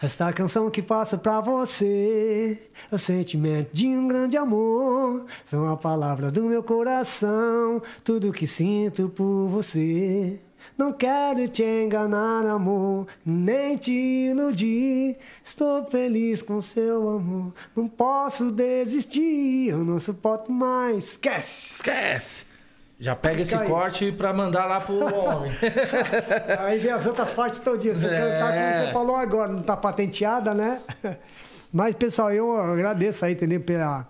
Esta 0.00 0.32
canção 0.32 0.70
que 0.70 0.80
passo 0.80 1.18
pra 1.18 1.40
você 1.40 2.56
é 2.90 2.94
o 2.94 2.98
sentimento 2.98 3.70
de 3.72 3.88
um 3.88 4.06
grande 4.06 4.36
amor. 4.36 5.26
São 5.44 5.68
a 5.68 5.76
palavra 5.76 6.30
do 6.30 6.44
meu 6.44 6.62
coração, 6.62 7.82
tudo 8.04 8.32
que 8.32 8.46
sinto 8.46 9.08
por 9.08 9.48
você. 9.48 10.40
Não 10.78 10.92
quero 10.92 11.48
te 11.48 11.64
enganar, 11.64 12.46
amor, 12.46 13.08
nem 13.26 13.76
te 13.76 13.90
iludir. 13.90 15.16
Estou 15.44 15.84
feliz 15.90 16.40
com 16.40 16.60
seu 16.60 17.08
amor, 17.08 17.52
não 17.76 17.88
posso 17.88 18.52
desistir. 18.52 19.70
Eu 19.70 19.78
não 19.78 19.98
suporto 19.98 20.52
mais. 20.52 21.10
Esquece! 21.12 21.72
Esquece! 21.74 22.44
Já 23.00 23.14
pega 23.16 23.42
esse 23.42 23.56
aí. 23.56 23.68
corte 23.68 24.10
pra 24.12 24.32
mandar 24.32 24.66
lá 24.66 24.80
pro 24.80 24.98
homem. 25.14 25.50
Aí 26.60 26.78
vem 26.78 26.92
as 26.92 27.06
outras 27.06 27.30
partes 27.32 27.58
todinhas. 27.60 27.98
Você 27.98 28.06
É. 28.06 28.18
cantar 28.18 28.52
como 28.52 28.86
você 28.86 28.92
falou 28.92 29.16
agora, 29.16 29.52
não 29.52 29.62
tá 29.62 29.76
patenteada, 29.76 30.54
né? 30.54 30.80
Mas, 31.72 31.94
pessoal, 31.94 32.32
eu 32.32 32.60
agradeço 32.60 33.24
aí, 33.24 33.32
entendeu? 33.34 33.60
Pela... 33.60 34.08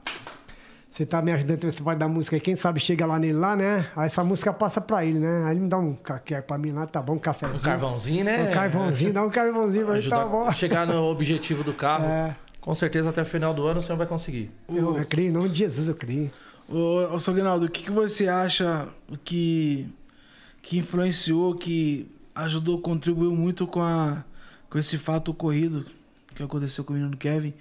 Você 0.98 1.06
tá 1.06 1.22
me 1.22 1.30
ajudando 1.30 1.62
nessa 1.62 1.80
parte 1.80 2.00
da 2.00 2.08
música 2.08 2.34
aí. 2.34 2.40
Quem 2.40 2.56
sabe 2.56 2.80
chega 2.80 3.06
lá 3.06 3.20
nele 3.20 3.38
lá, 3.38 3.54
né? 3.54 3.88
Aí 3.94 4.06
essa 4.06 4.24
música 4.24 4.52
passa 4.52 4.80
pra 4.80 5.04
ele, 5.04 5.20
né? 5.20 5.44
Aí 5.44 5.52
ele 5.52 5.60
me 5.60 5.68
dá 5.68 5.78
um 5.78 5.94
café 5.94 6.42
pra 6.42 6.58
mim 6.58 6.72
lá, 6.72 6.88
tá 6.88 7.00
bom, 7.00 7.12
um 7.12 7.18
cafezinho. 7.20 7.56
Um 7.56 7.62
carvãozinho, 7.62 8.24
né? 8.24 8.50
Um 8.50 8.52
carvãozinho, 8.52 9.12
dá 9.12 9.22
um 9.22 9.30
carvãozinho 9.30 9.86
pra 9.86 9.94
Ajudar 9.94 10.18
tá 10.18 10.26
bom. 10.26 10.50
chegar 10.50 10.88
no 10.88 11.04
objetivo 11.04 11.62
do 11.62 11.72
carro. 11.72 12.04
É. 12.04 12.36
Com 12.60 12.74
certeza 12.74 13.10
até 13.10 13.22
o 13.22 13.24
final 13.24 13.54
do 13.54 13.64
ano 13.64 13.78
o 13.78 13.82
senhor 13.82 13.96
vai 13.96 14.08
conseguir. 14.08 14.50
Eu, 14.68 14.98
eu 14.98 15.06
creio, 15.06 15.28
em 15.28 15.30
nome 15.30 15.48
de 15.50 15.58
Jesus 15.58 15.86
eu 15.86 15.94
creio. 15.94 16.32
Ô, 16.68 17.14
ô 17.14 17.20
Sognaldo, 17.20 17.66
o 17.66 17.70
que, 17.70 17.84
que 17.84 17.92
você 17.92 18.26
acha 18.26 18.88
que, 19.24 19.86
que 20.60 20.78
influenciou, 20.78 21.54
que 21.54 22.10
ajudou, 22.34 22.80
contribuiu 22.80 23.30
muito 23.36 23.68
com, 23.68 23.82
a, 23.82 24.24
com 24.68 24.76
esse 24.76 24.98
fato 24.98 25.30
ocorrido 25.30 25.86
que 26.34 26.42
aconteceu 26.42 26.82
com 26.82 26.92
o 26.92 26.96
menino 26.96 27.16
Kevin, 27.16 27.54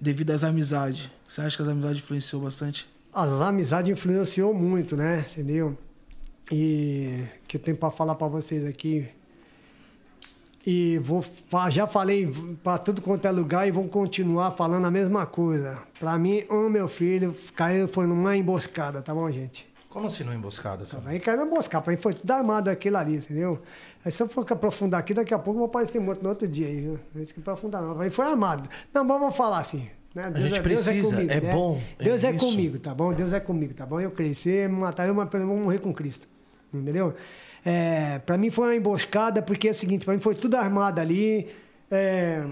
devido 0.00 0.30
às 0.30 0.42
amizades? 0.42 1.10
Você 1.32 1.40
acha 1.40 1.56
que 1.56 1.62
as 1.62 1.68
amizades 1.68 2.02
influenciou 2.02 2.42
bastante? 2.42 2.86
As 3.10 3.30
amizades 3.30 3.90
influenciou 3.90 4.52
muito, 4.52 4.94
né? 4.94 5.24
Entendeu? 5.30 5.78
E 6.50 7.24
que 7.48 7.56
eu 7.56 7.60
tenho 7.62 7.74
para 7.74 7.90
falar 7.90 8.16
para 8.16 8.28
vocês 8.28 8.66
aqui. 8.66 9.08
E 10.66 10.98
vou 10.98 11.24
já 11.70 11.86
falei 11.86 12.30
para 12.62 12.76
tudo 12.76 13.00
quanto 13.00 13.26
é 13.26 13.30
lugar 13.30 13.66
e 13.66 13.70
vou 13.70 13.88
continuar 13.88 14.50
falando 14.50 14.84
a 14.84 14.90
mesma 14.90 15.24
coisa. 15.24 15.82
Para 15.98 16.18
mim, 16.18 16.44
o 16.50 16.68
meu 16.68 16.86
filho 16.86 17.34
caiu 17.56 17.88
foi 17.88 18.06
numa 18.06 18.36
emboscada, 18.36 19.00
tá 19.00 19.14
bom, 19.14 19.30
gente? 19.30 19.66
Como 19.88 20.08
assim 20.08 20.24
não 20.24 20.34
emboscada? 20.34 20.84
Sam? 20.84 21.00
Aí 21.06 21.18
caiu 21.18 21.38
na 21.38 21.46
emboscada, 21.46 21.82
pra 21.82 21.94
mim 21.94 21.98
foi 21.98 22.12
tudo 22.12 22.30
armado 22.30 22.68
aquilo 22.68 22.98
ali, 22.98 23.16
entendeu? 23.16 23.62
Aí 24.04 24.12
se 24.12 24.22
eu 24.22 24.28
for 24.28 24.44
aprofundar 24.52 25.00
aqui, 25.00 25.14
daqui 25.14 25.32
a 25.32 25.38
pouco 25.38 25.52
eu 25.52 25.60
vou 25.60 25.66
aparecer 25.68 25.98
morto 25.98 26.22
no 26.22 26.28
outro 26.28 26.46
dia 26.46 26.66
aí, 26.66 26.78
viu? 26.78 27.00
Não 27.14 27.24
tem 27.24 27.34
que 27.34 27.40
aprofundar 27.40 27.80
não. 27.80 27.98
Aí 27.98 28.10
foi 28.10 28.26
armado. 28.26 28.68
Não, 28.92 29.02
mas 29.02 29.18
vamos 29.18 29.34
falar 29.34 29.60
assim. 29.60 29.88
Né? 30.14 30.30
Deus 30.30 30.44
gente 30.44 30.58
é, 30.58 30.62
Deus 30.62 30.86
é 30.86 30.92
precisa, 30.92 31.10
comigo, 31.16 31.32
é 31.32 31.40
né? 31.40 31.52
bom, 31.52 31.82
é 31.98 32.04
Deus 32.04 32.24
é, 32.24 32.30
isso. 32.30 32.46
comigo, 32.46 32.78
tá 32.78 32.94
bom? 32.94 33.12
Deus 33.14 33.32
é 33.32 33.40
comigo, 33.40 33.72
tá 33.74 33.86
bom? 33.86 34.00
Eu 34.00 34.10
crescer, 34.10 34.68
me 34.68 34.76
matar, 34.76 35.06
eu 35.08 35.14
mas 35.14 35.28
pelo 35.28 35.44
menos 35.44 35.56
vou 35.56 35.64
morrer 35.66 35.78
com 35.78 35.92
Cristo. 35.92 36.28
Entendeu? 36.72 37.14
É, 37.64 38.18
pra 38.18 38.36
mim 38.36 38.50
foi 38.50 38.68
uma 38.68 38.76
emboscada, 38.76 39.40
porque 39.42 39.68
é 39.68 39.70
o 39.70 39.74
seguinte, 39.74 40.04
pra 40.04 40.12
mim 40.14 40.20
foi 40.20 40.34
tudo 40.34 40.56
armado 40.56 41.00
ali. 41.00 41.48
É, 41.90 42.44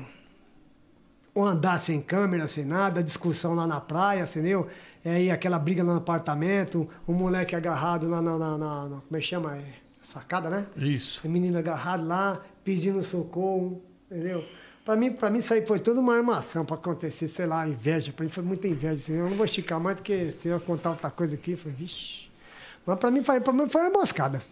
o 1.34 1.44
andar 1.44 1.80
sem 1.80 2.00
câmera, 2.00 2.48
sem 2.48 2.64
nada, 2.64 3.02
discussão 3.02 3.54
lá 3.54 3.66
na 3.66 3.80
praia, 3.80 4.22
entendeu? 4.24 4.66
E 5.04 5.08
aí 5.08 5.30
aquela 5.30 5.58
briga 5.58 5.82
lá 5.82 5.92
no 5.92 5.98
apartamento, 5.98 6.88
o 7.06 7.12
moleque 7.12 7.54
agarrado 7.56 8.08
lá 8.08 8.20
na, 8.20 8.36
na, 8.38 8.58
na- 8.58 8.88
na- 8.88 9.00
como 9.00 9.16
é 9.16 9.18
que 9.20 9.26
chama? 9.26 9.56
É, 9.56 9.62
sacada, 10.02 10.50
né? 10.50 10.66
Isso. 10.76 11.20
O 11.26 11.30
menino 11.30 11.56
agarrado 11.58 12.06
lá, 12.06 12.40
pedindo 12.64 13.02
socorro, 13.02 13.80
entendeu? 14.10 14.44
Pra 14.90 14.96
mim, 14.96 15.12
pra 15.12 15.30
mim 15.30 15.38
isso 15.38 15.54
aí 15.54 15.64
foi 15.64 15.78
toda 15.78 16.00
uma 16.00 16.16
armação 16.16 16.64
pra 16.64 16.74
acontecer, 16.74 17.28
sei 17.28 17.46
lá, 17.46 17.64
inveja. 17.64 18.12
Pra 18.12 18.24
mim 18.24 18.30
foi 18.32 18.42
muita 18.42 18.66
inveja. 18.66 18.94
Assim, 18.94 19.12
eu 19.12 19.30
não 19.30 19.36
vou 19.36 19.44
esticar 19.44 19.78
mais, 19.78 19.96
porque 19.96 20.32
se 20.32 20.48
eu 20.48 20.58
contar 20.58 20.90
outra 20.90 21.08
coisa 21.08 21.36
aqui, 21.36 21.54
foi, 21.54 21.70
vixe. 21.70 22.28
Mas 22.84 22.98
pra 22.98 23.08
mim, 23.08 23.22
pra 23.22 23.52
mim 23.52 23.68
foi 23.68 23.82
uma 23.82 23.88
emboscada. 23.88 24.42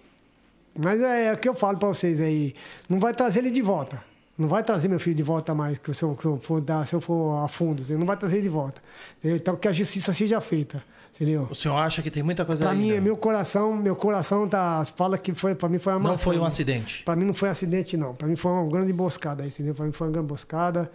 Mas 0.79 1.01
é, 1.01 1.33
o 1.33 1.39
que 1.39 1.49
eu 1.49 1.57
falo 1.57 1.77
pra 1.77 1.89
vocês 1.89 2.21
aí, 2.21 2.55
não 2.89 3.01
vai 3.01 3.13
trazer 3.13 3.41
ele 3.41 3.51
de 3.51 3.61
volta. 3.61 4.01
Não 4.39 4.47
vai 4.47 4.63
trazer 4.63 4.87
meu 4.87 5.01
filho 5.01 5.17
de 5.17 5.23
volta 5.23 5.53
mais, 5.53 5.79
que 5.79 5.93
se 5.93 6.05
eu, 6.05 6.15
que 6.15 6.25
eu 6.25 6.39
for, 6.41 6.61
dar, 6.61 6.87
se 6.87 6.95
eu 6.95 7.01
for 7.01 7.45
a 7.45 7.49
fundo, 7.49 7.83
não 7.99 8.07
vai 8.07 8.17
trazer 8.17 8.41
de 8.41 8.49
volta. 8.49 8.81
Entendeu? 9.19 9.37
Então 9.37 9.57
que 9.57 9.67
a 9.67 9.73
justiça 9.73 10.15
seja 10.15 10.41
feita, 10.41 10.81
entendeu? 11.17 11.49
O 11.51 11.55
senhor 11.57 11.75
acha 11.77 12.01
que 12.03 12.09
tem 12.11 12.23
muita 12.23 12.45
coisa 12.45 12.63
Pra 12.65 12.73
aí? 12.73 12.79
mim, 12.79 13.01
meu 13.01 13.17
coração, 13.17 13.77
meu 13.77 13.97
coração 13.97 14.49
tá, 14.49 14.85
fala 14.97 15.19
que 15.19 15.35
foi, 15.35 15.57
pra 15.57 15.69
mim 15.69 15.81
foi 15.81 15.93
uma 15.93 16.11
Não 16.11 16.17
foi 16.19 16.39
um 16.39 16.45
acidente. 16.45 17.03
Pra 17.03 17.17
mim 17.17 17.25
não 17.25 17.35
foi 17.35 17.49
acidente, 17.49 17.97
não. 17.97 18.15
Pra 18.15 18.29
mim 18.29 18.37
foi 18.37 18.53
uma 18.53 18.71
grande 18.71 18.93
emboscada, 18.93 19.45
entendeu? 19.45 19.75
Pra 19.75 19.85
mim 19.85 19.91
foi 19.91 20.07
uma 20.07 20.13
grande 20.13 20.27
emboscada. 20.27 20.89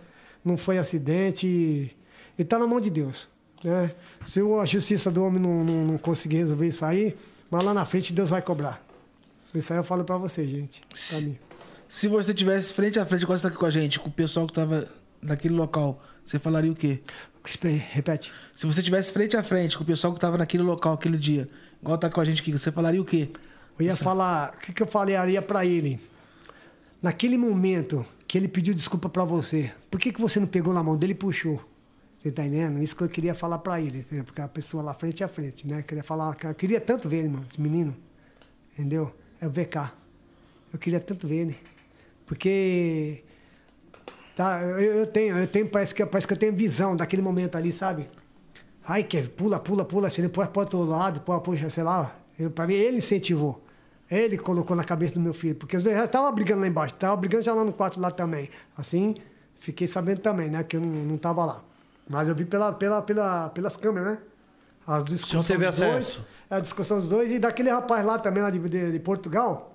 Não 0.44 0.56
foi 0.56 0.78
acidente 0.78 1.46
e, 1.46 1.92
e 2.40 2.46
tá 2.46 2.58
na 2.58 2.66
mão 2.66 2.80
de 2.80 2.90
Deus, 2.90 3.28
né? 3.62 3.92
Se 4.26 4.40
a 4.40 4.66
justiça 4.66 5.12
do 5.12 5.22
homem 5.26 5.42
não, 5.42 5.66
não, 5.66 5.86
não 5.86 5.98
conseguir 5.98 6.38
resolver 6.38 6.68
isso 6.68 6.86
aí, 6.86 7.14
mas 7.52 7.62
lá 7.62 7.74
na 7.74 7.84
frente 7.84 8.14
Deus 8.14 8.30
vai 8.30 8.42
cobrar. 8.42 8.82
Isso 9.54 9.72
aí 9.74 9.80
eu 9.80 9.84
falo 9.84 10.06
pra 10.06 10.18
vocês, 10.18 10.50
gente. 10.50 10.82
Pra 11.10 11.20
mim. 11.20 11.38
Se 11.94 12.08
você 12.08 12.34
tivesse 12.34 12.74
frente 12.74 13.00
a 13.00 13.06
frente, 13.06 13.22
igual 13.22 13.38
você 13.38 13.44
tá 13.44 13.50
aqui 13.50 13.58
com 13.58 13.68
a 13.68 13.70
gente, 13.70 14.00
com 14.00 14.10
o 14.10 14.12
pessoal 14.12 14.48
que 14.48 14.54
tava 14.54 14.90
naquele 15.22 15.54
local, 15.54 16.04
você 16.26 16.40
falaria 16.40 16.72
o 16.72 16.76
quê? 16.76 17.00
Repete. 17.92 18.32
Se 18.56 18.66
você 18.66 18.82
tivesse 18.82 19.14
frente 19.14 19.38
a 19.38 19.44
frente 19.44 19.78
com 19.78 19.84
o 19.84 19.86
pessoal 19.86 20.12
que 20.12 20.20
tava 20.20 20.36
naquele 20.36 20.64
local 20.64 20.96
aquele 20.96 21.20
dia, 21.20 21.48
igual 21.80 21.96
tá 21.96 22.10
com 22.10 22.20
a 22.20 22.26
gente 22.26 22.42
aqui, 22.42 22.52
você 22.52 22.72
falaria 22.72 23.00
o 23.00 23.06
quê? 23.06 23.30
Eu 23.78 23.86
ia 23.86 23.96
falar, 23.96 24.56
o 24.56 24.58
que, 24.58 24.74
que 24.74 24.82
eu 24.82 24.88
falaria 24.88 25.40
pra 25.40 25.68
ele? 25.68 26.00
Naquele 27.00 27.38
momento 27.38 28.04
que 28.28 28.40
ele 28.40 28.48
pediu 28.48 28.74
desculpa 28.74 29.08
pra 29.08 29.24
você, 29.24 29.72
por 29.92 30.00
que, 30.00 30.12
que 30.12 30.20
você 30.20 30.40
não 30.40 30.48
pegou 30.48 30.74
na 30.74 30.82
mão 30.82 30.98
dele 30.98 31.12
e 31.12 31.16
puxou? 31.16 31.64
Você 32.18 32.32
tá 32.32 32.44
entendendo? 32.44 32.82
Isso 32.82 32.96
que 32.96 33.04
eu 33.04 33.10
queria 33.10 33.36
falar 33.36 33.60
pra 33.60 33.80
ele, 33.80 34.00
entendeu? 34.00 34.26
porque 34.26 34.42
a 34.42 34.48
pessoa 34.48 34.82
lá 34.82 34.96
frente 34.96 35.24
a 35.24 35.28
frente, 35.28 35.68
né? 35.68 35.82
Eu 35.82 35.84
queria 35.84 36.04
falar, 36.04 36.36
eu 36.44 36.56
queria 36.56 36.82
tanto 36.82 37.08
ver 37.08 37.18
ele, 37.18 37.30
mano, 37.30 37.46
esse 37.48 37.62
menino, 37.62 37.96
entendeu? 38.74 39.16
É 39.40 39.46
o 39.46 39.52
VK. 39.52 39.92
Eu 40.74 40.80
queria 40.80 41.00
tanto 41.00 41.28
ver 41.28 41.36
ele, 41.36 41.58
porque 42.34 43.24
tá, 44.36 44.60
eu, 44.64 44.80
eu 44.80 45.08
tenho, 45.08 45.38
eu 45.38 45.48
tenho, 45.48 45.70
parece 45.70 45.94
que, 45.94 46.04
parece 46.04 46.26
que 46.26 46.34
eu 46.34 46.38
tenho 46.38 46.52
visão 46.52 46.96
daquele 46.96 47.22
momento 47.22 47.56
ali, 47.56 47.72
sabe? 47.72 48.08
Ai, 48.88 49.04
que 49.04 49.22
pula, 49.22 49.60
pula, 49.60 49.86
pula, 49.86 50.08
assim, 50.08 50.24
depois 50.24 50.48
para 50.48 50.64
outro 50.64 50.84
lado, 50.84 51.20
depois 51.20 51.40
puxa, 51.44 51.70
sei 51.70 51.84
lá. 51.84 52.16
Pra 52.56 52.66
mim, 52.66 52.74
ele 52.74 52.98
incentivou. 52.98 53.64
Ele 54.10 54.36
colocou 54.36 54.76
na 54.76 54.84
cabeça 54.84 55.14
do 55.14 55.20
meu 55.20 55.34
filho, 55.34 55.54
porque 55.54 55.78
os 55.78 55.84
dois 55.84 55.96
já 55.96 56.06
estavam 56.06 56.34
brigando 56.34 56.62
lá 56.62 56.68
embaixo, 56.68 56.96
estavam 56.96 57.18
brigando 57.18 57.44
já 57.44 57.54
lá 57.54 57.64
no 57.64 57.72
quarto 57.72 58.00
lá 58.00 58.10
também. 58.10 58.50
Assim, 58.76 59.16
fiquei 59.60 59.88
sabendo 59.88 60.22
também, 60.22 60.50
né, 60.50 60.64
que 60.64 60.76
eu 60.76 60.82
não, 60.82 60.88
não 60.88 61.18
tava 61.18 61.46
lá. 61.46 61.64
Mas 62.10 62.28
eu 62.28 62.34
vi 62.34 62.46
pela, 62.46 62.74
pela, 62.74 63.02
pela, 63.04 63.50
pelas 63.50 63.78
câmeras, 63.78 64.14
né? 64.14 64.18
As 64.88 65.04
discussões 65.06 65.48
teve 65.48 65.66
dos 65.68 65.78
dois, 65.78 65.92
acesso? 65.92 66.26
a 66.50 66.60
discussão 66.60 66.98
dos 66.98 67.08
dois, 67.08 67.32
e 67.32 67.38
daquele 67.38 67.70
rapaz 67.70 68.04
lá 68.04 68.18
também, 68.18 68.42
lá 68.42 68.50
de, 68.50 68.60
de, 68.60 68.92
de 68.92 69.00
Portugal, 69.00 69.73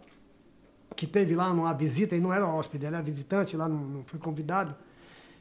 que 0.98 1.06
teve 1.06 1.36
lá 1.36 1.54
numa 1.54 1.72
visita, 1.72 2.16
e 2.16 2.20
não 2.20 2.34
era 2.34 2.44
hóspede, 2.44 2.84
ele 2.84 2.96
era 2.96 3.04
visitante, 3.04 3.56
lá 3.56 3.68
não, 3.68 3.78
não 3.78 4.04
foi 4.04 4.18
convidado. 4.18 4.74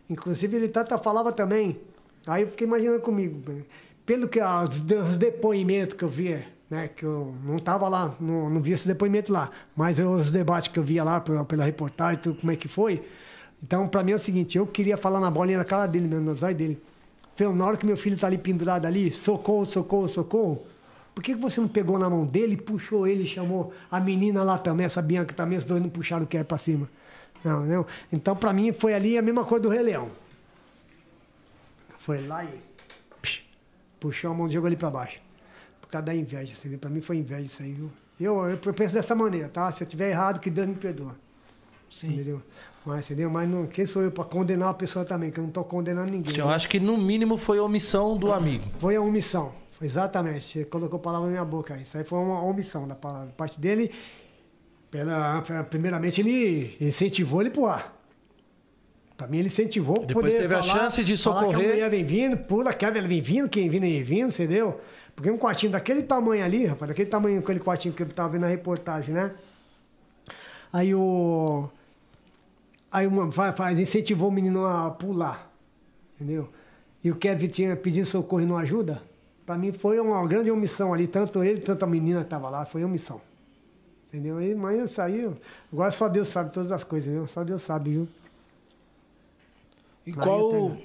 Inclusive, 0.07 0.55
ele 0.55 0.67
tata 0.67 0.99
falava 0.99 1.31
também. 1.31 1.79
Aí 2.27 2.43
eu 2.43 2.47
fiquei 2.49 2.67
imaginando 2.67 2.99
comigo, 3.01 3.41
né? 3.51 3.63
pelo 4.05 4.27
que 4.29 4.39
os, 4.39 4.81
de- 4.81 4.95
os 4.95 5.17
depoimentos 5.17 5.97
que 5.97 6.03
eu 6.03 6.09
via, 6.09 6.47
né? 6.69 6.87
Que 6.89 7.03
eu 7.03 7.33
não 7.43 7.57
estava 7.57 7.87
lá, 7.89 8.13
não, 8.19 8.51
não 8.51 8.61
via 8.61 8.75
esse 8.75 8.87
depoimento 8.87 9.33
lá, 9.33 9.49
mas 9.75 9.97
os 9.97 10.29
debates 10.29 10.67
que 10.67 10.77
eu 10.77 10.83
via 10.83 11.03
lá 11.03 11.19
pela, 11.19 11.43
pela 11.43 11.65
reportagem, 11.65 12.21
tudo 12.21 12.39
como 12.39 12.51
é 12.51 12.55
que 12.55 12.67
foi. 12.67 13.01
Então, 13.63 13.87
para 13.87 14.03
mim 14.03 14.11
é 14.11 14.15
o 14.15 14.19
seguinte, 14.19 14.59
eu 14.59 14.67
queria 14.67 14.95
falar 14.95 15.19
na 15.19 15.31
bolinha 15.31 15.57
na 15.57 15.65
cara 15.65 15.87
dele 15.87 16.07
mesmo, 16.07 16.23
nos 16.25 16.43
olhos 16.43 16.57
dele. 16.57 16.79
Falei, 17.35 17.51
na 17.53 17.65
hora 17.65 17.77
que 17.77 17.85
meu 17.85 17.97
filho 17.97 18.15
tá 18.15 18.27
ali 18.27 18.37
pendurado 18.37 18.85
ali, 18.85 19.11
socorro, 19.11 19.65
socorro, 19.65 20.07
socorro. 20.07 20.61
Por 21.17 21.23
que, 21.23 21.33
você 21.33 21.59
não 21.59 21.67
pegou 21.67 21.97
na 21.97 22.07
mão 22.07 22.27
dele, 22.27 22.55
puxou 22.55 23.07
ele, 23.07 23.25
chamou 23.25 23.73
a 23.89 23.99
menina 23.99 24.43
lá 24.43 24.55
também, 24.55 24.85
essa 24.85 25.01
Bianca 25.01 25.33
também, 25.33 25.57
os 25.57 25.65
dois 25.65 25.81
não 25.81 25.89
puxaram 25.89 26.25
o 26.25 26.27
que 26.27 26.37
é 26.37 26.43
pra 26.43 26.59
cima? 26.59 26.87
Não, 27.43 27.65
não. 27.65 27.87
Então, 28.13 28.35
pra 28.35 28.53
mim, 28.53 28.71
foi 28.71 28.93
ali 28.93 29.17
a 29.17 29.21
mesma 29.23 29.43
coisa 29.43 29.63
do 29.63 29.69
Rei 29.69 29.81
Leão. 29.81 30.11
Foi 31.97 32.21
lá 32.21 32.45
e 32.45 32.61
psh, 33.19 33.41
puxou 33.99 34.29
a 34.29 34.33
mão 34.35 34.47
e 34.47 34.51
jogou 34.51 34.69
ele 34.69 34.75
pra 34.75 34.91
baixo. 34.91 35.19
Por 35.81 35.87
causa 35.87 36.05
da 36.05 36.13
inveja, 36.13 36.53
assim, 36.53 36.77
pra 36.77 36.87
mim 36.87 37.01
foi 37.01 37.17
inveja 37.17 37.41
isso 37.41 37.63
aí, 37.63 37.73
viu? 37.73 37.89
Eu, 38.21 38.47
eu 38.51 38.73
penso 38.75 38.93
dessa 38.93 39.15
maneira, 39.15 39.49
tá? 39.49 39.71
Se 39.71 39.83
eu 39.83 39.87
tiver 39.87 40.11
errado, 40.11 40.39
que 40.39 40.51
Deus 40.51 40.67
me 40.67 40.75
perdoa. 40.75 41.15
Sim. 41.89 42.13
Entendeu? 42.13 42.43
Mas, 42.85 43.05
entendeu? 43.05 43.31
Mas 43.31 43.49
não, 43.49 43.65
quem 43.65 43.87
sou 43.87 44.03
eu 44.03 44.11
pra 44.11 44.23
condenar 44.23 44.67
uma 44.67 44.75
pessoa 44.75 45.03
também, 45.03 45.31
que 45.31 45.39
eu 45.39 45.43
não 45.43 45.49
tô 45.49 45.63
condenando 45.63 46.11
ninguém. 46.11 46.31
Senhor 46.31 46.47
né? 46.47 46.53
acha 46.53 46.67
que 46.67 46.79
no 46.79 46.95
mínimo 46.95 47.39
foi 47.39 47.59
omissão 47.59 48.15
do 48.15 48.31
amigo? 48.31 48.65
Foi 48.77 48.95
a 48.95 49.01
omissão. 49.01 49.65
Exatamente. 49.81 50.45
Você 50.59 50.65
colocou 50.65 50.97
a 50.97 51.01
palavra 51.01 51.27
na 51.27 51.31
minha 51.33 51.45
boca 51.45 51.73
aí. 51.73 51.83
Isso 51.83 51.97
aí 51.97 52.03
foi 52.03 52.17
uma 52.19 52.41
omissão 52.43 52.87
da 52.87 52.95
palavra. 52.95 53.31
Parte 53.37 53.59
dele, 53.59 53.91
pela, 54.89 55.41
primeiramente, 55.69 56.21
ele 56.21 56.75
incentivou 56.81 57.41
ele 57.41 57.49
pro 57.49 57.67
ar. 57.67 57.95
Pra 59.15 59.27
mim, 59.27 59.37
ele 59.39 59.47
incentivou. 59.47 60.05
Depois 60.05 60.25
poder 60.27 60.39
teve 60.41 60.55
a 60.55 60.61
falar- 60.63 60.79
chance 60.79 61.03
de 61.03 61.17
falar 61.17 61.39
Que 61.39 61.45
a 61.45 61.47
socorrer. 61.49 61.69
mulher 61.73 61.89
vem 61.89 62.05
vindo, 62.05 62.37
pula, 62.37 62.73
quer 62.73 62.95
ela 62.95 63.07
vem 63.07 63.21
vindo, 63.21 63.49
quem 63.49 63.67
vindo 63.69 63.83
aí 63.83 64.03
vindo, 64.03 64.29
entendeu? 64.29 64.79
Porque 65.15 65.31
um 65.31 65.37
quartinho 65.37 65.71
daquele 65.71 66.03
tamanho 66.03 66.43
ali, 66.45 66.65
rapaz, 66.67 66.89
daquele 66.89 67.09
tamanho, 67.09 67.39
aquele 67.39 67.59
quartinho 67.59 67.93
que 67.93 68.03
eu 68.03 68.07
tava 68.09 68.29
vendo 68.29 68.41
na 68.41 68.47
reportagem, 68.47 69.13
né? 69.13 69.31
Aí 70.71 70.93
o. 70.93 71.67
Aí 72.91 73.07
uma, 73.07 73.27
vai, 73.27 73.73
incentivou 73.73 74.29
o 74.29 74.31
menino 74.31 74.65
a 74.65 74.91
pular. 74.91 75.51
Entendeu? 76.15 76.49
E 77.03 77.09
o 77.11 77.15
Kevin 77.15 77.47
tinha 77.47 77.75
pedido 77.75 78.05
socorro 78.05 78.41
e 78.41 78.45
não 78.45 78.57
ajuda. 78.57 79.01
Pra 79.47 79.57
mim 79.57 79.71
foi 79.71 79.97
uma 79.97 80.27
grande 80.27 80.51
omissão 80.51 80.93
ali. 80.93 81.07
Tanto 81.07 81.41
ele, 81.41 81.61
tanto 81.61 81.83
a 81.83 81.87
menina 81.87 82.19
que 82.19 82.25
estava 82.25 82.49
lá. 82.49 82.65
Foi 82.65 82.83
omissão. 82.83 83.21
Entendeu? 84.07 84.41
E, 84.41 84.53
mas 84.53 84.91
isso 84.91 85.01
aí. 85.01 85.33
Agora 85.71 85.89
só 85.89 86.09
Deus 86.09 86.27
sabe 86.27 86.51
todas 86.51 86.69
as 86.69 86.83
coisas, 86.83 87.09
viu? 87.09 87.25
Só 87.27 87.45
Deus 87.45 87.61
sabe, 87.61 87.91
viu? 87.91 88.09
E 90.05 90.11
qual, 90.11 90.53
eu 90.53 90.77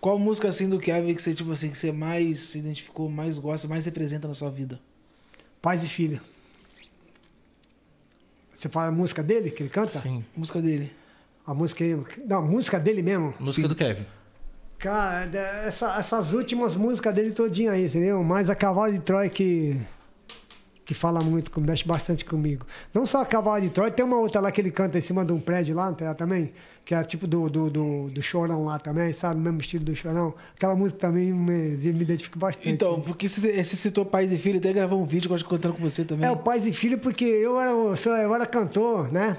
qual 0.00 0.18
música 0.18 0.48
assim 0.48 0.68
do 0.68 0.80
Kevin 0.80 1.14
que 1.14 1.22
você, 1.22 1.34
tipo 1.34 1.52
assim, 1.52 1.70
que 1.70 1.78
você 1.78 1.92
mais 1.92 2.40
se 2.40 2.58
identificou, 2.58 3.08
mais 3.08 3.38
gosta, 3.38 3.68
mais 3.68 3.84
representa 3.84 4.26
na 4.26 4.34
sua 4.34 4.50
vida? 4.50 4.80
Pais 5.62 5.84
e 5.84 5.86
filha. 5.86 6.20
Você 8.52 8.68
fala 8.68 8.88
a 8.88 8.92
música 8.92 9.22
dele, 9.22 9.52
que 9.52 9.62
ele 9.62 9.70
canta? 9.70 10.00
Sim. 10.00 10.24
Música 10.36 10.60
dele. 10.60 10.92
A 11.46 11.54
música. 11.54 11.84
Não, 12.26 12.38
a 12.38 12.42
música 12.42 12.80
dele 12.80 13.02
mesmo. 13.02 13.34
Música 13.38 13.68
do 13.68 13.76
Kevin. 13.76 14.04
Cara, 14.80 15.26
de- 15.26 15.36
essa- 15.36 15.96
essas 15.98 16.32
últimas 16.32 16.74
músicas 16.74 17.14
dele 17.14 17.32
todinha 17.32 17.72
aí, 17.72 17.86
entendeu? 17.86 18.22
Mais 18.24 18.48
a 18.48 18.54
Cavalo 18.54 18.90
de 18.92 18.98
Troia 19.00 19.28
que, 19.28 19.78
que 20.86 20.94
fala 20.94 21.20
muito, 21.20 21.50
que 21.50 21.60
mexe 21.60 21.86
bastante 21.86 22.24
comigo. 22.24 22.64
Não 22.94 23.04
só 23.04 23.20
a 23.20 23.26
Cavalo 23.26 23.60
de 23.60 23.68
Troia, 23.68 23.90
tem 23.90 24.02
uma 24.04 24.16
outra 24.18 24.40
lá 24.40 24.50
que 24.50 24.58
ele 24.58 24.70
canta 24.70 24.96
em 24.96 25.02
cima 25.02 25.22
de 25.22 25.32
um 25.32 25.38
prédio 25.40 25.76
lá, 25.76 25.92
também? 26.14 26.52
Que 26.82 26.94
é 26.94 27.04
tipo 27.04 27.26
do, 27.26 27.50
do, 27.50 27.68
do, 27.68 28.08
do 28.08 28.22
Chorão 28.22 28.64
lá 28.64 28.78
também, 28.78 29.12
sabe? 29.12 29.38
O 29.38 29.42
mesmo 29.42 29.60
estilo 29.60 29.84
do 29.84 29.94
Chorão. 29.94 30.34
Aquela 30.56 30.74
música 30.74 30.98
também 30.98 31.30
me, 31.30 31.76
me 31.76 32.00
identifica 32.02 32.38
bastante. 32.38 32.70
Então, 32.70 33.02
porque 33.02 33.28
você, 33.28 33.62
citou 33.76 34.06
pais 34.06 34.32
e 34.32 34.38
filho, 34.38 34.58
até 34.58 34.72
gravou 34.72 35.00
um 35.02 35.06
vídeo 35.06 35.28
contando 35.44 35.74
com 35.74 35.82
você 35.82 36.04
também. 36.06 36.26
É, 36.26 36.32
o 36.32 36.38
Pais 36.38 36.66
e 36.66 36.72
Filho, 36.72 36.96
porque 36.98 37.24
eu 37.26 37.60
era, 37.60 37.70
eu 37.72 38.34
era 38.34 38.46
cantor, 38.46 39.12
né? 39.12 39.36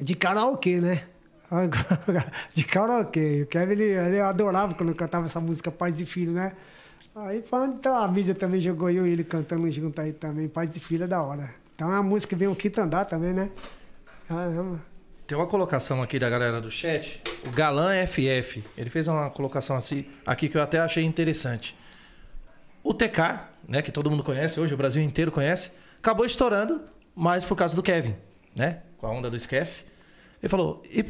De 0.00 0.14
karaokê, 0.14 0.76
né? 0.80 1.02
De 2.54 2.64
karaokê. 2.64 3.42
O 3.42 3.46
Kevin, 3.46 3.72
ele, 3.72 3.84
ele 3.84 4.20
adorava 4.20 4.74
quando 4.74 4.90
eu 4.90 4.94
cantava 4.94 5.26
essa 5.26 5.40
música 5.40 5.70
Pais 5.70 6.00
e 6.00 6.06
Filho, 6.06 6.32
né? 6.32 6.52
Aí 7.14 7.42
falando, 7.42 7.76
então 7.76 7.96
a 7.96 8.08
mídia 8.08 8.34
também 8.34 8.60
jogou 8.60 8.90
eu 8.90 9.06
e 9.06 9.10
ele 9.10 9.24
cantando 9.24 9.70
junto 9.70 10.00
aí 10.00 10.12
também. 10.12 10.48
Pais 10.48 10.76
e 10.76 10.80
Filho 10.80 11.04
é 11.04 11.06
da 11.06 11.22
hora. 11.22 11.50
Então 11.74 11.90
é 11.90 11.94
uma 11.94 12.02
música 12.02 12.30
que 12.30 12.36
vem 12.36 12.48
o 12.48 12.54
Quito 12.54 12.80
andar 12.80 13.04
também, 13.04 13.32
né? 13.32 13.50
Caramba. 14.26 14.80
Tem 15.26 15.36
uma 15.36 15.46
colocação 15.46 16.02
aqui 16.02 16.18
da 16.18 16.28
galera 16.28 16.60
do 16.60 16.70
chat. 16.70 17.22
O 17.46 17.50
Galã 17.50 17.94
FF. 18.06 18.64
Ele 18.76 18.90
fez 18.90 19.06
uma 19.08 19.28
colocação 19.30 19.76
assim, 19.76 20.06
aqui 20.26 20.48
que 20.48 20.56
eu 20.56 20.62
até 20.62 20.78
achei 20.78 21.04
interessante. 21.04 21.76
O 22.82 22.94
TK, 22.94 23.40
né, 23.68 23.82
que 23.82 23.92
todo 23.92 24.10
mundo 24.10 24.24
conhece 24.24 24.58
hoje, 24.58 24.72
o 24.72 24.76
Brasil 24.76 25.02
inteiro 25.02 25.30
conhece, 25.30 25.70
acabou 25.98 26.24
estourando, 26.24 26.80
mas 27.14 27.44
por 27.44 27.56
causa 27.56 27.76
do 27.76 27.82
Kevin, 27.82 28.16
né? 28.56 28.80
Com 28.96 29.06
a 29.06 29.10
onda 29.10 29.28
do 29.28 29.36
esquece. 29.36 29.84
Ele 30.42 30.48
falou: 30.48 30.82
"E 30.90 31.02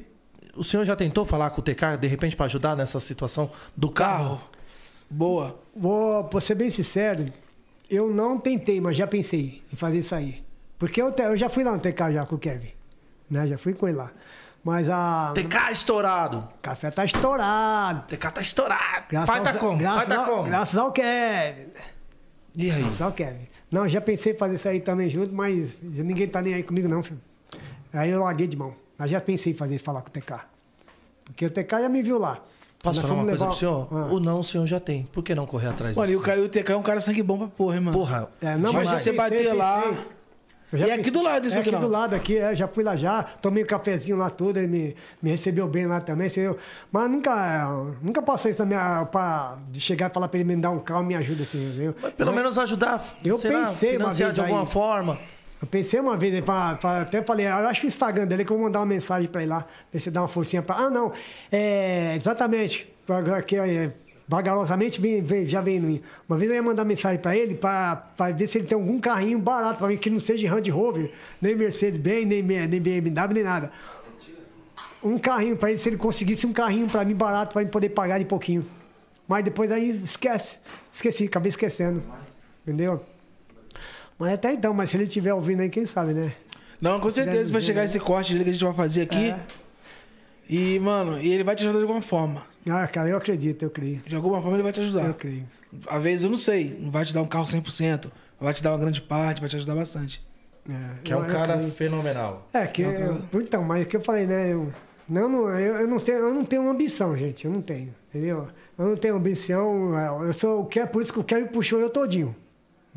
o 0.58 0.64
senhor 0.64 0.84
já 0.84 0.94
tentou 0.96 1.24
falar 1.24 1.50
com 1.50 1.60
o 1.60 1.64
TK 1.64 1.96
de 2.00 2.06
repente 2.08 2.34
para 2.36 2.46
ajudar 2.46 2.76
nessa 2.76 2.98
situação 3.00 3.50
do 3.76 3.90
carro?" 3.90 4.36
Carro. 4.36 4.40
Boa. 5.10 5.58
Vou, 5.74 6.28
vou 6.30 6.40
ser 6.40 6.54
bem 6.54 6.68
sincero, 6.70 7.26
eu 7.88 8.10
não 8.10 8.38
tentei, 8.38 8.80
mas 8.80 8.96
já 8.96 9.06
pensei 9.06 9.62
em 9.72 9.76
fazer 9.76 10.00
isso 10.00 10.14
aí. 10.14 10.42
Porque 10.78 11.00
eu, 11.00 11.14
eu 11.16 11.36
já 11.36 11.48
fui 11.48 11.64
lá 11.64 11.72
no 11.72 11.78
TK 11.80 12.12
já 12.12 12.26
com 12.26 12.34
o 12.34 12.38
Kevin. 12.38 12.70
Né? 13.30 13.46
Já 13.46 13.56
fui 13.58 13.72
com 13.74 13.88
ele 13.88 13.96
lá. 13.96 14.10
Mas 14.62 14.88
a. 14.90 15.32
TK 15.34 15.70
estourado. 15.72 16.38
O 16.54 16.58
café 16.60 16.90
tá 16.90 17.04
estourado. 17.04 18.06
TK 18.06 18.30
tá 18.32 18.40
estourado. 18.40 19.04
Graças 19.08 19.26
Pai 19.28 19.38
ao- 19.38 19.44
tá 19.44 19.54
como? 19.54 19.72
Pai 19.76 19.82
Graças, 19.82 20.08
tá 20.08 20.16
ao, 20.18 20.24
como? 20.26 20.42
graças 20.44 20.76
ao 20.76 20.92
Kevin. 20.92 21.66
E 22.56 22.70
aí? 22.70 22.82
Graças 22.82 23.00
ao 23.00 23.12
Kevin. 23.12 23.48
Não, 23.70 23.88
já 23.88 24.00
pensei 24.00 24.32
em 24.32 24.36
fazer 24.36 24.56
isso 24.56 24.68
aí 24.68 24.80
também 24.80 25.08
junto, 25.08 25.34
mas 25.34 25.78
ninguém 25.82 26.26
tá 26.28 26.42
nem 26.42 26.54
aí 26.54 26.62
comigo, 26.62 26.88
não, 26.88 27.02
filho. 27.02 27.20
Aí 27.92 28.10
eu 28.10 28.22
larguei 28.22 28.46
de 28.46 28.56
mão. 28.56 28.74
Mas 28.98 29.10
já 29.10 29.20
pensei 29.20 29.52
em 29.52 29.56
fazer, 29.56 29.78
falar 29.78 30.02
com 30.02 30.08
o 30.08 30.12
TK. 30.12 30.40
Porque 31.24 31.46
o 31.46 31.50
TK 31.50 31.82
já 31.82 31.88
me 31.88 32.02
viu 32.02 32.18
lá. 32.18 32.38
Posso 32.82 33.00
falar 33.02 33.14
uma 33.14 33.22
coisa 33.24 33.36
levar- 33.38 33.46
pro 33.48 33.56
senhor? 33.56 33.88
Ah. 33.90 34.06
O 34.12 34.20
não 34.20 34.40
o 34.40 34.44
senhor 34.44 34.66
já 34.66 34.78
tem. 34.80 35.04
Por 35.12 35.22
que 35.22 35.34
não 35.34 35.46
correr 35.46 35.68
atrás 35.68 35.94
Mano, 35.96 36.06
e 36.06 36.10
disso? 36.10 36.20
o 36.20 36.24
Caio 36.24 36.48
TK 36.48 36.72
é 36.72 36.76
um 36.76 36.82
cara 36.82 37.00
sangue 37.00 37.22
bom 37.22 37.38
pra 37.38 37.48
porra, 37.48 37.74
hein, 37.76 37.80
mano? 37.80 37.96
Porra, 37.98 38.28
É, 38.40 38.56
não, 38.56 38.72
Mas 38.72 38.88
mas 38.88 38.98
se 39.00 39.04
você 39.04 39.12
pensei, 39.12 39.16
bater 39.44 39.52
lá. 39.52 39.82
pensei. 39.82 40.04
Já 40.70 40.86
E 40.86 40.90
é 40.90 40.92
aqui 40.92 41.04
pensei- 41.04 41.12
do 41.12 41.22
lado 41.22 41.48
isso 41.48 41.56
é 41.56 41.60
aqui, 41.60 41.70
aqui 41.70 41.78
não? 41.80 41.88
do 41.88 41.92
lado 41.92 42.14
aqui, 42.14 42.36
é, 42.36 42.54
já 42.54 42.68
fui 42.68 42.84
lá 42.84 42.94
já, 42.94 43.22
tomei 43.22 43.64
um 43.64 43.66
cafezinho 43.66 44.18
lá 44.18 44.28
tudo, 44.28 44.58
ele 44.58 44.66
me, 44.66 44.96
me 45.22 45.30
recebeu 45.30 45.66
bem 45.66 45.86
lá 45.86 45.98
também, 45.98 46.26
entendeu? 46.28 46.58
Mas 46.92 47.10
nunca, 47.10 47.68
nunca 48.02 48.20
passou 48.20 48.50
isso 48.50 48.60
na 48.60 48.66
minha, 48.66 49.06
pra, 49.06 49.56
de 49.70 49.80
chegar 49.80 50.10
e 50.10 50.14
falar 50.14 50.28
pra 50.28 50.38
ele 50.38 50.46
me 50.54 50.60
dar 50.60 50.70
um 50.70 50.78
carro, 50.78 51.02
me 51.02 51.16
ajuda 51.16 51.42
assim, 51.44 51.68
entendeu? 51.70 51.94
pelo 51.94 52.30
Mas 52.32 52.36
menos 52.42 52.58
ajudar, 52.58 53.02
Eu 53.24 53.38
sei 53.38 53.50
lá, 53.50 53.66
pensei 53.68 53.90
uma 53.96 54.12
financiar 54.12 54.32
de 54.32 54.40
alguma 54.40 54.60
aí. 54.60 54.66
forma. 54.66 55.18
Eu 55.60 55.66
pensei 55.66 55.98
uma 55.98 56.16
vez, 56.16 56.40
pra, 56.42 56.76
pra- 56.76 57.00
até 57.02 57.20
falei, 57.22 57.46
eu 57.46 57.52
acho 57.68 57.80
que 57.80 57.86
o 57.86 57.88
Instagram 57.88 58.26
dele 58.26 58.44
que 58.44 58.52
eu 58.52 58.56
vou 58.56 58.66
mandar 58.66 58.78
uma 58.80 58.86
mensagem 58.86 59.28
pra 59.28 59.42
ele 59.42 59.50
lá, 59.50 59.66
ver 59.92 59.98
se 60.00 60.10
dá 60.10 60.22
uma 60.22 60.28
forcinha 60.28 60.62
pra. 60.62 60.76
Ah, 60.76 60.90
não, 60.90 61.10
é, 61.50 62.14
exatamente, 62.16 62.88
que 63.46 63.56
é, 63.56 63.92
vagarosamente 64.28 65.00
vem, 65.00 65.20
vem- 65.20 65.48
já 65.48 65.60
vem 65.60 65.76
em 65.76 65.80
mim. 65.80 66.02
Uma 66.28 66.38
vez 66.38 66.48
eu 66.50 66.54
ia 66.56 66.62
mandar 66.62 66.84
mensagem 66.84 67.18
pra 67.18 67.34
ele 67.36 67.56
pra 67.56 68.04
ver 68.36 68.46
se 68.46 68.58
ele 68.58 68.68
tem 68.68 68.76
algum 68.76 69.00
carrinho 69.00 69.38
barato 69.38 69.78
pra 69.78 69.88
mim, 69.88 69.96
que 69.96 70.08
não 70.08 70.20
seja 70.20 70.52
Land 70.54 70.70
Rover, 70.70 71.10
nem 71.42 71.56
Mercedes-Benz, 71.56 72.26
nem, 72.26 72.40
nem 72.42 72.80
BMW, 72.80 73.34
nem 73.34 73.42
nada. 73.42 73.72
Um 75.02 75.18
carrinho 75.18 75.56
pra 75.56 75.70
ele, 75.70 75.78
se 75.78 75.88
ele 75.88 75.96
conseguisse 75.96 76.46
um 76.46 76.52
carrinho 76.52 76.86
pra 76.88 77.04
mim 77.04 77.14
barato, 77.14 77.52
pra 77.52 77.62
ele 77.62 77.70
poder 77.70 77.88
pagar 77.90 78.18
de 78.18 78.24
pouquinho. 78.24 78.64
Mas 79.26 79.44
depois 79.44 79.70
aí 79.72 80.02
esquece. 80.04 80.56
Esqueci, 80.92 81.24
acabei 81.24 81.50
esquecendo. 81.50 82.02
Entendeu? 82.62 83.02
Mas 84.18 84.32
até 84.32 84.52
então, 84.52 84.74
mas 84.74 84.90
se 84.90 84.96
ele 84.96 85.04
estiver 85.04 85.32
ouvindo 85.32 85.60
aí, 85.60 85.68
quem 85.68 85.86
sabe, 85.86 86.12
né? 86.12 86.32
Não, 86.80 86.98
com 87.00 87.10
certeza 87.10 87.52
vai 87.52 87.60
chegar 87.62 87.80
né? 87.80 87.84
esse 87.86 87.98
corte 88.00 88.32
dele 88.32 88.44
que 88.44 88.50
a 88.50 88.52
gente 88.52 88.64
vai 88.64 88.74
fazer 88.74 89.02
aqui. 89.02 89.30
É. 89.30 89.38
E, 90.48 90.78
mano, 90.78 91.20
e 91.20 91.32
ele 91.32 91.44
vai 91.44 91.54
te 91.54 91.62
ajudar 91.62 91.78
de 91.78 91.82
alguma 91.84 92.00
forma. 92.02 92.42
Ah, 92.68 92.86
cara, 92.86 93.08
eu 93.08 93.16
acredito, 93.16 93.62
eu 93.62 93.70
creio. 93.70 94.00
De 94.06 94.14
alguma 94.16 94.40
forma 94.40 94.56
ele 94.56 94.62
vai 94.62 94.72
te 94.72 94.80
ajudar. 94.80 95.06
Eu 95.06 95.14
creio. 95.14 95.44
Às 95.86 96.02
vezes 96.02 96.24
eu 96.24 96.30
não 96.30 96.38
sei, 96.38 96.76
não 96.80 96.90
vai 96.90 97.04
te 97.04 97.12
dar 97.12 97.22
um 97.22 97.26
carro 97.26 97.44
100%, 97.44 98.10
vai 98.40 98.54
te 98.54 98.62
dar 98.62 98.72
uma 98.72 98.78
grande 98.78 99.02
parte, 99.02 99.40
vai 99.40 99.50
te 99.50 99.56
ajudar 99.56 99.74
bastante. 99.74 100.26
É, 100.68 100.72
Que 101.04 101.12
é 101.12 101.16
um 101.16 101.24
eu 101.24 101.32
cara 101.32 101.56
creio. 101.56 101.70
fenomenal. 101.72 102.48
É, 102.52 102.66
que. 102.66 102.82
eu- 102.82 103.20
então, 103.40 103.62
mas 103.62 103.82
é 103.82 103.84
que 103.84 103.96
eu 103.96 104.00
falei, 104.00 104.26
né? 104.26 104.52
Eu, 104.52 104.72
não, 105.08 105.28
não, 105.28 105.48
eu, 105.50 105.76
eu 105.80 105.86
não 105.88 105.98
tenho, 105.98 106.18
eu 106.18 106.34
não 106.34 106.44
tenho 106.44 106.62
uma 106.62 106.70
ambição, 106.72 107.16
gente. 107.16 107.44
Eu 107.46 107.50
não 107.50 107.60
tenho, 107.62 107.94
entendeu? 108.08 108.48
Eu 108.78 108.86
não 108.86 108.96
tenho 108.96 109.16
ambição. 109.16 109.98
é, 109.98 110.28
Eu 110.28 110.32
sou 110.32 110.60
o 110.62 110.66
que 110.66 110.80
é 110.80 110.86
por 110.86 111.02
isso 111.02 111.12
que 111.12 111.18
o 111.20 111.24
Kevin 111.24 111.46
puxou 111.46 111.80
eu 111.80 111.90
todinho. 111.90 112.34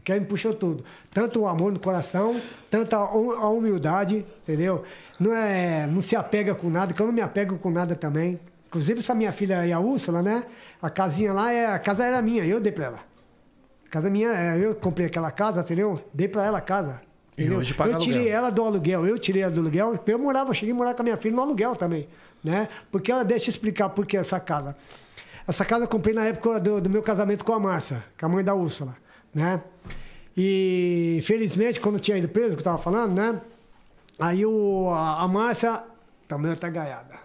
Kevin 0.03 0.21
me 0.21 0.25
puxou 0.25 0.53
tudo. 0.53 0.83
Tanto 1.13 1.41
o 1.41 1.47
amor 1.47 1.71
no 1.71 1.79
coração, 1.79 2.39
tanto 2.69 2.95
a, 2.95 3.15
hu- 3.15 3.33
a 3.33 3.49
humildade, 3.49 4.25
entendeu? 4.41 4.83
Não, 5.19 5.33
é, 5.35 5.85
não 5.87 6.01
se 6.01 6.15
apega 6.15 6.55
com 6.55 6.69
nada, 6.69 6.93
que 6.93 7.01
eu 7.01 7.05
não 7.05 7.13
me 7.13 7.21
apego 7.21 7.57
com 7.57 7.69
nada 7.69 7.95
também. 7.95 8.39
Inclusive, 8.67 8.99
essa 8.99 9.13
minha 9.13 9.31
filha 9.31 9.59
aí, 9.59 9.71
a 9.71 9.79
Úrsula, 9.79 10.21
né? 10.23 10.45
A 10.81 10.89
casinha 10.89 11.33
lá, 11.33 11.51
é, 11.51 11.67
a 11.67 11.77
casa 11.79 12.05
era 12.05 12.21
minha, 12.21 12.45
eu 12.45 12.59
dei 12.59 12.71
pra 12.71 12.85
ela. 12.85 12.99
A 13.85 13.89
casa 13.89 14.09
minha, 14.09 14.29
é, 14.29 14.57
eu 14.65 14.73
comprei 14.73 15.07
aquela 15.07 15.29
casa, 15.29 15.61
entendeu? 15.61 16.01
Dei 16.13 16.27
pra 16.27 16.45
ela 16.45 16.57
a 16.59 16.61
casa. 16.61 17.01
E 17.37 17.41
entendeu? 17.41 17.59
hoje 17.59 17.73
paga 17.73 17.91
eu 17.91 17.97
tirei 17.97 18.17
aluguel. 18.19 18.37
ela 18.37 18.49
do 18.49 18.63
aluguel, 18.63 19.05
eu 19.07 19.19
tirei 19.19 19.41
ela 19.41 19.51
do 19.51 19.59
aluguel, 19.61 19.99
eu 20.05 20.19
morava, 20.19 20.53
cheguei 20.53 20.73
a 20.73 20.75
morar 20.77 20.93
com 20.93 21.01
a 21.01 21.03
minha 21.03 21.17
filha 21.17 21.35
no 21.35 21.41
aluguel 21.41 21.75
também, 21.75 22.07
né? 22.43 22.67
Porque 22.91 23.11
ela, 23.11 23.23
deixa 23.23 23.47
eu 23.47 23.51
explicar 23.51 23.89
por 23.89 24.05
que 24.05 24.15
essa 24.17 24.39
casa. 24.39 24.75
Essa 25.47 25.65
casa 25.65 25.83
eu 25.85 25.87
comprei 25.87 26.13
na 26.13 26.25
época 26.25 26.59
do, 26.59 26.79
do 26.81 26.89
meu 26.89 27.01
casamento 27.01 27.43
com 27.43 27.53
a 27.53 27.59
Márcia, 27.59 28.03
com 28.19 28.25
a 28.25 28.29
mãe 28.29 28.43
da 28.43 28.53
Úrsula, 28.53 28.95
né? 29.33 29.61
E 30.35 31.21
felizmente, 31.23 31.79
quando 31.79 31.99
tinha 31.99 32.17
ido 32.17 32.29
preso, 32.29 32.55
que 32.55 32.59
eu 32.59 32.63
tava 32.63 32.77
falando, 32.77 33.13
né? 33.13 33.41
Aí 34.19 34.45
o, 34.45 34.89
a, 34.89 35.23
a 35.23 35.27
Márcia 35.27 35.83
também 36.27 36.55
tá 36.55 36.69
gaiada. 36.69 37.19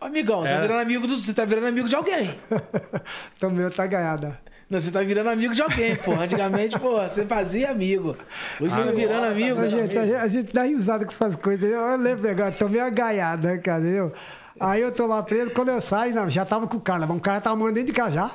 Ô, 0.00 0.04
Amigão, 0.04 0.40
você 0.40 0.48
tá, 0.48 0.60
virando 0.60 0.80
amigo 0.80 1.06
do, 1.06 1.16
você 1.16 1.34
tá 1.34 1.44
virando 1.44 1.66
amigo 1.66 1.88
de 1.88 1.94
alguém. 1.94 2.38
também 3.38 3.70
tá 3.70 3.86
gaiada. 3.86 4.38
Não, 4.68 4.80
você 4.80 4.90
tá 4.90 5.00
virando 5.00 5.28
amigo 5.28 5.54
de 5.54 5.62
alguém, 5.62 5.96
pô. 5.96 6.12
Antigamente, 6.12 6.78
pô, 6.78 7.02
você 7.02 7.26
fazia 7.26 7.70
amigo. 7.70 8.16
Hoje 8.60 8.74
você 8.74 8.84
tá 8.84 8.90
virando 8.90 9.26
amigo. 9.26 9.58
Mas, 9.58 9.70
gente, 9.70 9.98
a 9.98 10.06
gente, 10.06 10.16
a 10.16 10.28
gente 10.28 10.52
dá 10.52 10.62
risada 10.62 11.04
com 11.04 11.12
essas 11.12 11.36
coisas. 11.36 11.70
Eu 11.70 11.96
lembro 11.96 12.30
agora, 12.30 12.52
tomei 12.52 12.80
uma 12.80 12.90
gaiada, 12.90 13.58
cara. 13.58 13.80
entendeu? 13.80 14.12
Aí 14.58 14.80
eu 14.80 14.92
tô 14.92 15.06
lá 15.06 15.22
preso, 15.22 15.50
quando 15.50 15.70
eu 15.70 15.80
saio, 15.80 16.14
não, 16.14 16.28
já 16.28 16.44
tava 16.44 16.66
com 16.66 16.76
o 16.76 16.80
cara, 16.80 17.06
mas 17.06 17.16
o 17.16 17.20
cara 17.20 17.40
tava 17.40 17.56
morando 17.56 17.74
dentro 17.74 17.92
de 17.92 17.98
casa 17.98 18.12
já. 18.12 18.30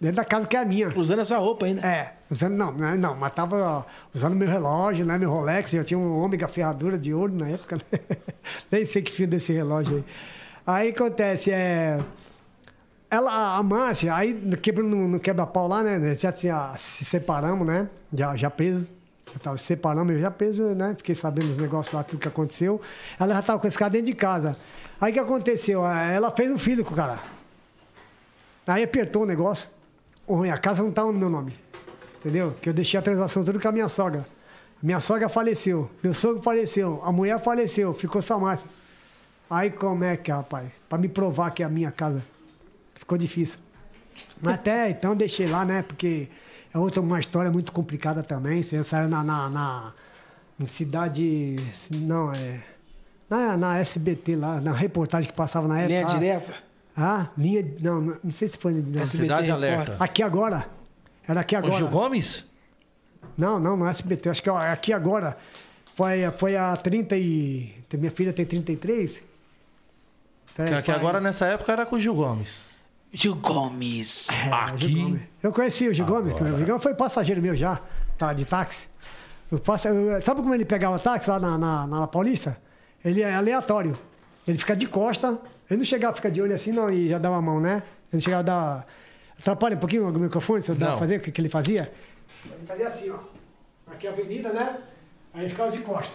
Dentro 0.00 0.16
da 0.16 0.24
casa 0.24 0.46
que 0.46 0.56
é 0.56 0.60
a 0.60 0.64
minha. 0.64 0.88
Usando 0.96 1.18
a 1.18 1.24
sua 1.26 1.36
roupa 1.36 1.66
ainda. 1.66 1.86
É, 1.86 2.14
usando, 2.30 2.54
não, 2.54 2.72
não, 2.72 2.96
não, 2.96 3.16
mas 3.16 3.32
tava 3.32 3.84
usando 4.14 4.34
meu 4.34 4.48
relógio, 4.48 5.04
né, 5.04 5.18
meu 5.18 5.30
Rolex, 5.30 5.74
eu 5.74 5.84
tinha 5.84 5.98
um 5.98 6.18
ômega 6.18 6.48
ferradura 6.48 6.96
de 6.96 7.12
ouro 7.12 7.34
na 7.34 7.48
época, 7.48 7.76
né? 7.76 8.00
Nem 8.72 8.86
sei 8.86 9.02
que 9.02 9.12
fio 9.12 9.28
desse 9.28 9.52
relógio 9.52 9.96
aí. 9.96 10.04
Aí 10.66 10.88
acontece, 10.88 11.50
é. 11.50 12.02
Ela, 13.10 13.58
a 13.58 13.62
Márcia, 13.62 14.14
aí 14.14 14.32
quebra, 14.62 14.82
no, 14.82 15.06
no 15.06 15.20
quebra-pau 15.20 15.68
lá, 15.68 15.82
né? 15.82 16.14
Já 16.14 16.32
tinha, 16.32 16.74
se 16.78 17.04
separamos, 17.04 17.66
né? 17.66 17.86
Já, 18.14 18.34
já 18.36 18.48
preso. 18.48 18.86
Já 19.34 19.38
tava 19.38 19.58
se 19.58 19.64
separando, 19.64 20.12
eu 20.12 20.20
já 20.20 20.30
preso, 20.30 20.62
né? 20.68 20.94
Fiquei 20.96 21.14
sabendo 21.14 21.50
os 21.50 21.58
negócios 21.58 21.92
lá, 21.92 22.02
tudo 22.02 22.20
que 22.20 22.28
aconteceu. 22.28 22.80
Ela 23.18 23.34
já 23.34 23.42
tava 23.42 23.58
com 23.58 23.68
esse 23.68 23.76
cara 23.76 23.90
dentro 23.90 24.06
de 24.06 24.14
casa. 24.14 24.56
Aí 24.98 25.10
o 25.10 25.14
que 25.14 25.20
aconteceu? 25.20 25.84
Ela 25.84 26.30
fez 26.30 26.50
um 26.50 26.56
filho 26.56 26.84
com 26.84 26.94
o 26.94 26.96
cara. 26.96 27.22
Aí 28.66 28.82
apertou 28.82 29.24
o 29.24 29.26
negócio. 29.26 29.68
Ruim, 30.36 30.50
a 30.50 30.58
casa 30.58 30.82
não 30.82 30.90
estava 30.90 31.12
no 31.12 31.18
meu 31.18 31.30
nome. 31.30 31.54
Entendeu? 32.18 32.54
Que 32.60 32.68
eu 32.68 32.72
deixei 32.72 32.98
a 32.98 33.02
transação 33.02 33.42
tudo 33.42 33.58
com 33.58 33.68
a 33.68 33.72
minha 33.72 33.88
sogra. 33.88 34.26
Minha 34.82 35.00
sogra 35.00 35.28
faleceu. 35.28 35.90
Meu 36.02 36.14
sogro 36.14 36.42
faleceu. 36.42 37.00
A 37.04 37.12
mulher 37.12 37.38
faleceu. 37.40 37.92
Ficou 37.92 38.22
só 38.22 38.38
Márcia. 38.38 38.68
Aí 39.48 39.70
como 39.70 40.04
é 40.04 40.16
que 40.16 40.30
é, 40.30 40.34
rapaz? 40.34 40.70
Pra 40.88 40.96
me 40.98 41.08
provar 41.08 41.50
que 41.50 41.62
é 41.62 41.66
a 41.66 41.68
minha 41.68 41.90
casa. 41.90 42.24
Ficou 42.94 43.18
difícil. 43.18 43.58
Mas 44.40 44.54
até 44.54 44.90
então 44.90 45.16
deixei 45.16 45.48
lá, 45.48 45.64
né? 45.64 45.82
Porque 45.82 46.28
é 46.72 46.78
outra 46.78 47.00
uma 47.00 47.18
história 47.18 47.50
muito 47.50 47.72
complicada 47.72 48.22
também. 48.22 48.62
Você 48.62 48.82
saiu 48.84 49.08
na, 49.08 49.24
na, 49.24 49.50
na, 49.50 49.94
na 50.58 50.66
cidade. 50.66 51.56
Não, 51.94 52.32
é. 52.32 52.62
Na, 53.28 53.56
na 53.56 53.78
SBT 53.78 54.36
lá, 54.36 54.60
na 54.60 54.72
reportagem 54.72 55.30
que 55.30 55.36
passava 55.36 55.66
na 55.66 55.80
época. 55.80 55.88
Linha 55.94 56.06
lá. 56.06 56.14
direta. 56.14 56.69
Ah, 57.02 57.28
linha. 57.38 57.64
Não, 57.80 58.00
não 58.00 58.16
não 58.22 58.30
sei 58.30 58.48
se 58.48 58.58
foi. 58.58 58.74
Não. 58.74 59.00
SBT 59.00 59.22
Cidade. 59.22 59.50
Alerta. 59.50 59.96
Aqui 59.98 60.22
agora. 60.22 60.68
Era 61.26 61.40
aqui 61.40 61.54
O 61.54 61.58
agora. 61.58 61.76
Gil 61.76 61.88
Gomes? 61.88 62.44
Não, 63.38 63.58
não, 63.58 63.76
no 63.76 63.86
SBT. 63.86 64.28
Acho 64.28 64.42
que 64.42 64.50
ó, 64.50 64.58
aqui 64.58 64.92
agora. 64.92 65.36
Foi, 65.94 66.18
foi 66.36 66.56
a 66.56 66.76
30 66.76 67.16
e. 67.16 67.74
Minha 67.94 68.10
filha 68.10 68.32
tem 68.32 68.44
33. 68.44 69.18
Peraí, 70.54 70.76
que 70.76 70.82
faz- 70.82 70.98
agora 70.98 71.20
nessa 71.20 71.46
época 71.46 71.72
era 71.72 71.86
com 71.86 71.96
o 71.96 72.00
Gil 72.00 72.14
Gomes. 72.14 72.64
Gil 73.12 73.34
Gomes. 73.34 74.28
É, 74.30 74.34
o 74.74 74.78
Gil 74.78 74.88
Aqui. 74.90 74.94
Gomes. 75.02 75.20
Eu 75.42 75.52
conheci 75.52 75.88
o 75.88 75.94
Gil 75.94 76.04
Gomes. 76.06 76.34
O 76.34 76.56
Gil 76.58 76.66
Gomes 76.66 76.82
foi 76.82 76.94
passageiro 76.94 77.40
meu 77.40 77.56
já, 77.56 77.80
tá, 78.18 78.32
de 78.32 78.44
táxi. 78.44 78.88
Eu 79.50 79.58
passo, 79.58 79.88
eu- 79.88 80.20
sabe 80.22 80.42
como 80.42 80.54
ele 80.54 80.64
pegava 80.64 80.98
táxi 80.98 81.28
lá 81.30 81.38
na, 81.40 81.58
na, 81.58 81.86
na 81.86 82.06
Paulista? 82.06 82.56
Ele 83.04 83.22
é 83.22 83.34
aleatório. 83.34 83.98
Ele 84.46 84.58
fica 84.58 84.76
de 84.76 84.86
costa. 84.86 85.38
Ele 85.70 85.78
não 85.78 85.84
chegava 85.84 86.12
a 86.12 86.16
ficar 86.16 86.30
de 86.30 86.42
olho 86.42 86.52
assim, 86.52 86.72
não, 86.72 86.90
e 86.90 87.08
já 87.08 87.18
dava 87.18 87.36
a 87.36 87.42
mão, 87.42 87.60
né? 87.60 87.74
Ele 87.74 88.14
não 88.14 88.20
chegava 88.20 88.40
a 88.40 88.42
dar. 88.42 88.86
Atrapalha 89.38 89.76
um 89.76 89.78
pouquinho 89.78 90.08
o 90.08 90.18
microfone, 90.18 90.62
se 90.62 90.70
eu 90.70 90.76
pra 90.76 90.96
fazer 90.96 91.18
o 91.18 91.20
que, 91.20 91.30
que 91.30 91.40
ele 91.40 91.48
fazia? 91.48 91.92
Ele 92.44 92.66
fazia 92.66 92.88
assim, 92.88 93.10
ó. 93.10 93.18
Aqui 93.86 94.08
a 94.08 94.10
avenida, 94.10 94.52
né? 94.52 94.78
Aí 95.32 95.42
ele 95.42 95.50
ficava 95.50 95.70
de 95.70 95.78
costa. 95.78 96.12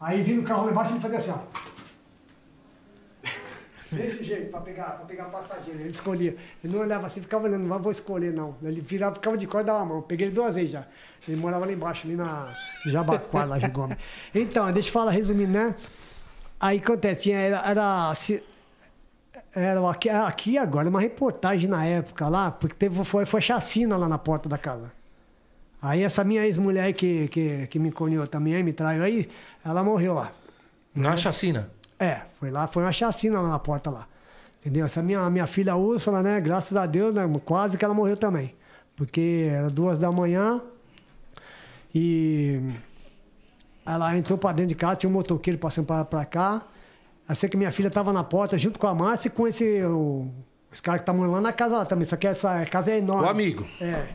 Aí 0.00 0.22
vindo 0.22 0.40
o 0.40 0.44
carro 0.44 0.64
lá 0.64 0.70
embaixo, 0.70 0.92
ele 0.92 1.00
fazia 1.00 1.18
assim, 1.18 1.30
ó. 1.32 1.38
Desse 3.96 4.22
jeito, 4.22 4.50
para 4.50 4.60
pegar, 4.60 4.84
pra 4.84 5.04
pegar 5.06 5.24
passageiro. 5.24 5.80
Ele 5.80 5.90
escolhia. 5.90 6.36
Ele 6.62 6.72
não 6.72 6.82
olhava 6.82 7.08
assim, 7.08 7.20
ficava 7.20 7.44
olhando, 7.44 7.64
não 7.66 7.78
vou 7.80 7.92
escolher, 7.92 8.32
não. 8.32 8.56
Ele 8.62 8.80
virava, 8.80 9.16
ficava 9.16 9.36
de 9.36 9.46
cor 9.46 9.60
e 9.60 9.64
dava 9.64 9.80
a 9.80 9.84
mão. 9.84 10.02
Peguei 10.02 10.28
ele 10.28 10.34
duas 10.34 10.54
vezes 10.54 10.70
já. 10.70 10.86
Ele 11.26 11.36
morava 11.36 11.66
lá 11.66 11.72
embaixo, 11.72 12.06
ali 12.06 12.16
na 12.16 12.56
Jabaquara, 12.86 13.44
lá 13.44 13.58
de 13.58 13.68
Gomes. 13.68 13.98
Então, 14.34 14.70
deixa 14.70 14.88
eu 14.88 14.92
falar, 14.92 15.10
resumindo, 15.10 15.52
né? 15.52 15.74
Aí 16.58 16.78
acontece, 16.78 17.22
tinha, 17.22 17.38
era, 17.38 17.68
era, 17.68 18.14
Era 19.54 19.90
aqui, 19.90 20.08
aqui 20.08 20.58
agora, 20.58 20.88
uma 20.88 21.00
reportagem 21.00 21.68
na 21.68 21.84
época 21.84 22.28
lá, 22.28 22.50
porque 22.50 22.74
teve, 22.74 23.04
foi, 23.04 23.26
foi 23.26 23.40
chacina 23.40 23.96
lá 23.96 24.08
na 24.08 24.16
porta 24.16 24.48
da 24.48 24.56
casa. 24.56 24.90
Aí 25.80 26.02
essa 26.02 26.24
minha 26.24 26.46
ex-mulher 26.46 26.92
que, 26.92 27.28
que, 27.28 27.66
que 27.66 27.78
me 27.78 27.92
conheceu 27.92 28.26
também, 28.26 28.54
aí, 28.54 28.62
me 28.62 28.72
traiu 28.72 29.02
aí, 29.02 29.28
ela 29.64 29.82
morreu 29.82 30.14
lá. 30.14 30.32
Na 30.94 31.16
chacina. 31.16 31.70
É, 31.98 32.22
foi 32.40 32.50
lá, 32.50 32.66
foi 32.66 32.82
uma 32.82 32.92
chacina 32.92 33.40
lá 33.40 33.48
na 33.48 33.58
porta 33.58 33.90
lá. 33.90 34.06
Entendeu? 34.60 34.86
Essa 34.86 35.02
minha, 35.02 35.28
minha 35.28 35.46
filha 35.46 35.76
Úrsula, 35.76 36.22
né? 36.22 36.40
Graças 36.40 36.76
a 36.76 36.86
Deus, 36.86 37.14
né, 37.14 37.22
quase 37.44 37.76
que 37.76 37.84
ela 37.84 37.92
morreu 37.92 38.16
também. 38.16 38.54
Porque 38.96 39.48
era 39.50 39.68
duas 39.68 39.98
da 39.98 40.10
manhã 40.12 40.62
e 41.94 42.62
ela 43.84 44.16
entrou 44.16 44.38
pra 44.38 44.52
dentro 44.52 44.68
de 44.68 44.74
casa, 44.76 44.96
tinha 44.96 45.10
um 45.10 45.12
motoqueiro 45.12 45.58
passando 45.58 45.86
pra, 45.86 46.04
pra 46.04 46.24
cá. 46.24 46.62
Assim 47.28 47.48
que 47.48 47.56
minha 47.56 47.70
filha 47.72 47.88
tava 47.90 48.12
na 48.12 48.24
porta 48.24 48.58
junto 48.58 48.78
com 48.78 48.86
a 48.86 48.94
Márcia 48.94 49.28
e 49.28 49.30
com 49.30 49.46
esse. 49.46 49.82
O, 49.84 50.28
os 50.72 50.80
caras 50.80 51.00
que 51.00 51.02
estavam 51.02 51.30
lá 51.30 51.40
na 51.40 51.52
casa 51.52 51.78
lá 51.78 51.84
também. 51.84 52.04
Só 52.04 52.16
que 52.16 52.26
essa 52.26 52.64
casa 52.66 52.90
é 52.90 52.98
enorme. 52.98 53.26
O 53.26 53.30
amigo. 53.30 53.66
É. 53.80 54.06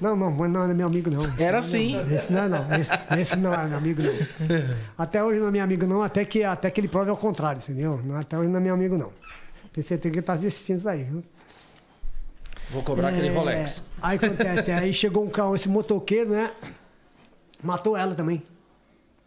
Não, 0.00 0.14
não, 0.14 0.30
mas 0.30 0.50
não 0.50 0.64
é 0.64 0.74
meu 0.74 0.86
amigo, 0.86 1.08
não. 1.10 1.22
Era 1.38 1.62
sim. 1.62 1.96
Esse 2.14 2.30
não 2.30 2.42
é, 2.42 2.48
não. 2.48 2.66
Esse, 2.78 3.20
esse 3.20 3.36
não 3.36 3.54
é 3.54 3.66
meu 3.66 3.78
amigo, 3.78 4.02
não. 4.02 4.12
Até 4.98 5.24
hoje 5.24 5.40
não 5.40 5.48
é 5.48 5.50
meu 5.50 5.64
amigo, 5.64 5.86
não, 5.86 6.02
até 6.02 6.22
que, 6.24 6.44
até 6.44 6.70
que 6.70 6.80
ele 6.80 6.88
prove 6.88 7.08
ao 7.08 7.16
contrário, 7.16 7.62
entendeu? 7.62 7.98
Até 8.18 8.38
hoje 8.38 8.50
não 8.50 8.58
é 8.58 8.62
meu 8.62 8.74
amigo, 8.74 8.98
não. 8.98 9.10
Tenho 9.72 9.86
certeza 9.86 10.12
que 10.12 10.18
ele 10.18 10.26
tá 10.26 10.34
assistindo 10.34 10.78
isso 10.78 10.88
aí, 10.88 11.04
viu? 11.04 11.24
Vou 12.70 12.82
cobrar 12.82 13.08
aquele 13.08 13.28
É, 13.28 13.32
Rolex. 13.32 13.82
Aí 14.02 14.16
acontece, 14.16 14.70
aí 14.70 14.92
chegou 14.92 15.24
um 15.24 15.30
carro, 15.30 15.54
esse 15.56 15.68
motoqueiro, 15.68 16.30
né? 16.30 16.50
Matou 17.62 17.96
ela 17.96 18.14
também. 18.14 18.42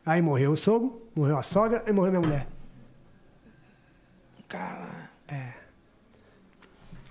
Aí 0.05 0.21
morreu 0.21 0.51
o 0.51 0.57
sogro, 0.57 1.01
morreu 1.15 1.37
a 1.37 1.43
sogra 1.43 1.83
e 1.87 1.91
morreu 1.91 2.11
minha 2.11 2.21
mulher. 2.21 2.47
Cara. 4.49 5.09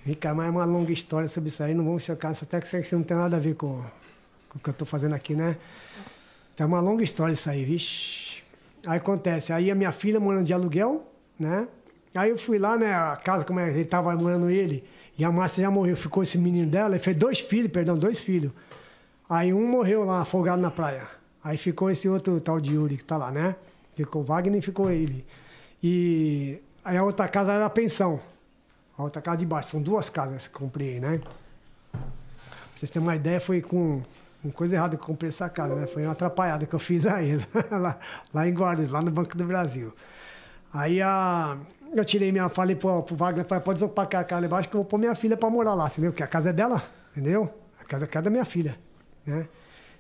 Fica 0.09 0.35
mais 0.35 0.51
uma 0.51 0.65
longa 0.65 0.90
história 0.90 1.28
sobre 1.28 1.51
isso 1.51 1.62
aí, 1.62 1.74
não 1.74 1.85
vamos 1.85 2.02
chocar, 2.02 2.32
isso 2.32 2.43
até 2.43 2.60
que 2.60 2.77
isso 2.78 2.97
não 2.97 3.02
tem 3.02 3.15
nada 3.15 3.36
a 3.36 3.39
ver 3.39 3.55
com, 3.55 3.85
com 4.48 4.59
o 4.59 4.59
que 4.59 4.70
eu 4.70 4.73
tô 4.73 4.86
fazendo 4.86 5.15
aqui, 5.15 5.35
né? 5.35 5.59
É 6.56 6.65
uma 6.65 6.81
longa 6.81 7.05
história 7.05 7.35
isso 7.35 7.48
aí, 7.51 7.65
vixe. 7.65 8.43
Aí 8.86 8.97
acontece, 8.97 9.52
aí 9.52 9.70
a 9.70 9.74
minha 9.74 9.93
filha 9.93 10.19
morando 10.19 10.47
de 10.47 10.52
aluguel, 10.55 11.06
né? 11.39 11.69
Aí 12.15 12.31
eu 12.31 12.39
fui 12.39 12.59
lá, 12.59 12.78
né, 12.78 12.93
a 12.93 13.16
casa 13.16 13.44
como 13.44 13.60
é, 13.60 13.69
ele 13.69 13.85
tava 13.85 14.16
morando 14.16 14.48
ele, 14.48 14.82
e 15.19 15.24
a 15.24 15.31
Márcia 15.31 15.62
já 15.62 15.70
morreu, 15.70 15.94
ficou 15.94 16.23
esse 16.23 16.39
menino 16.39 16.70
dela, 16.70 16.94
ele 16.94 17.05
fez 17.05 17.15
dois 17.15 17.40
filhos, 17.40 17.70
perdão, 17.70 17.98
dois 17.98 18.19
filhos. 18.19 18.51
Aí 19.28 19.52
um 19.52 19.69
morreu 19.69 20.05
lá, 20.05 20.23
afogado 20.23 20.60
na 20.62 20.70
praia. 20.70 21.06
Aí 21.44 21.59
ficou 21.59 21.90
esse 21.90 22.09
outro 22.09 22.40
tal 22.40 22.59
de 22.60 22.74
Yuri 22.74 22.97
que 22.97 23.05
tá 23.05 23.19
lá, 23.19 23.31
né? 23.31 23.56
Ficou 23.94 24.24
Wagner 24.24 24.59
e 24.59 24.62
ficou 24.62 24.90
ele. 24.90 25.27
E 25.82 26.62
aí 26.89 26.97
a 26.97 27.05
outra 27.05 27.28
casa 27.28 27.52
era 27.52 27.66
a 27.66 27.70
pensão. 27.70 28.19
A 28.97 29.02
outra 29.02 29.20
casa 29.20 29.36
de 29.36 29.47
baixo. 29.47 29.70
São 29.70 29.82
duas 29.82 30.09
casas 30.09 30.47
que 30.47 30.55
comprei, 30.55 30.98
né? 30.98 31.20
Pra 31.93 32.01
vocês 32.74 32.90
terem 32.90 33.06
uma 33.06 33.15
ideia, 33.15 33.40
foi 33.40 33.60
com, 33.60 34.02
com 34.43 34.51
coisa 34.51 34.74
errada 34.74 34.97
que 34.97 35.02
eu 35.02 35.06
comprei 35.06 35.28
essa 35.28 35.48
casa, 35.51 35.74
né? 35.74 35.86
Foi 35.86 36.02
uma 36.02 36.12
atrapalhada 36.12 36.65
que 36.65 36.74
eu 36.74 36.78
fiz 36.78 37.06
aí, 37.06 37.39
lá, 37.70 37.98
lá 38.32 38.48
em 38.48 38.52
Guarulhos, 38.52 38.90
lá 38.90 39.02
no 39.02 39.10
Banco 39.10 39.36
do 39.36 39.44
Brasil. 39.44 39.93
Aí 40.73 41.01
a, 41.02 41.59
eu 41.94 42.05
tirei 42.05 42.32
minha, 42.32 42.48
falei 42.48 42.74
pro, 42.74 43.02
pro 43.02 43.16
Wagner, 43.16 43.44
pode 43.44 43.74
desocupar 43.74 44.06
aquela 44.06 44.24
casa 44.24 44.40
lá 44.40 44.47
embaixo 44.47 44.69
que 44.69 44.74
eu 44.74 44.81
vou 44.81 44.85
pôr 44.89 44.98
minha 44.98 45.15
filha 45.15 45.36
pra 45.36 45.51
morar 45.51 45.74
lá, 45.74 45.89
entendeu? 45.89 46.10
Porque 46.10 46.23
a 46.23 46.27
casa 46.27 46.51
é 46.51 46.52
dela, 46.52 46.82
entendeu? 47.12 47.52
A 47.81 47.85
casa, 47.85 48.06
a 48.06 48.09
casa 48.09 48.23
é 48.23 48.24
da 48.24 48.31
minha 48.31 48.44
filha, 48.44 48.78
né? 49.27 49.47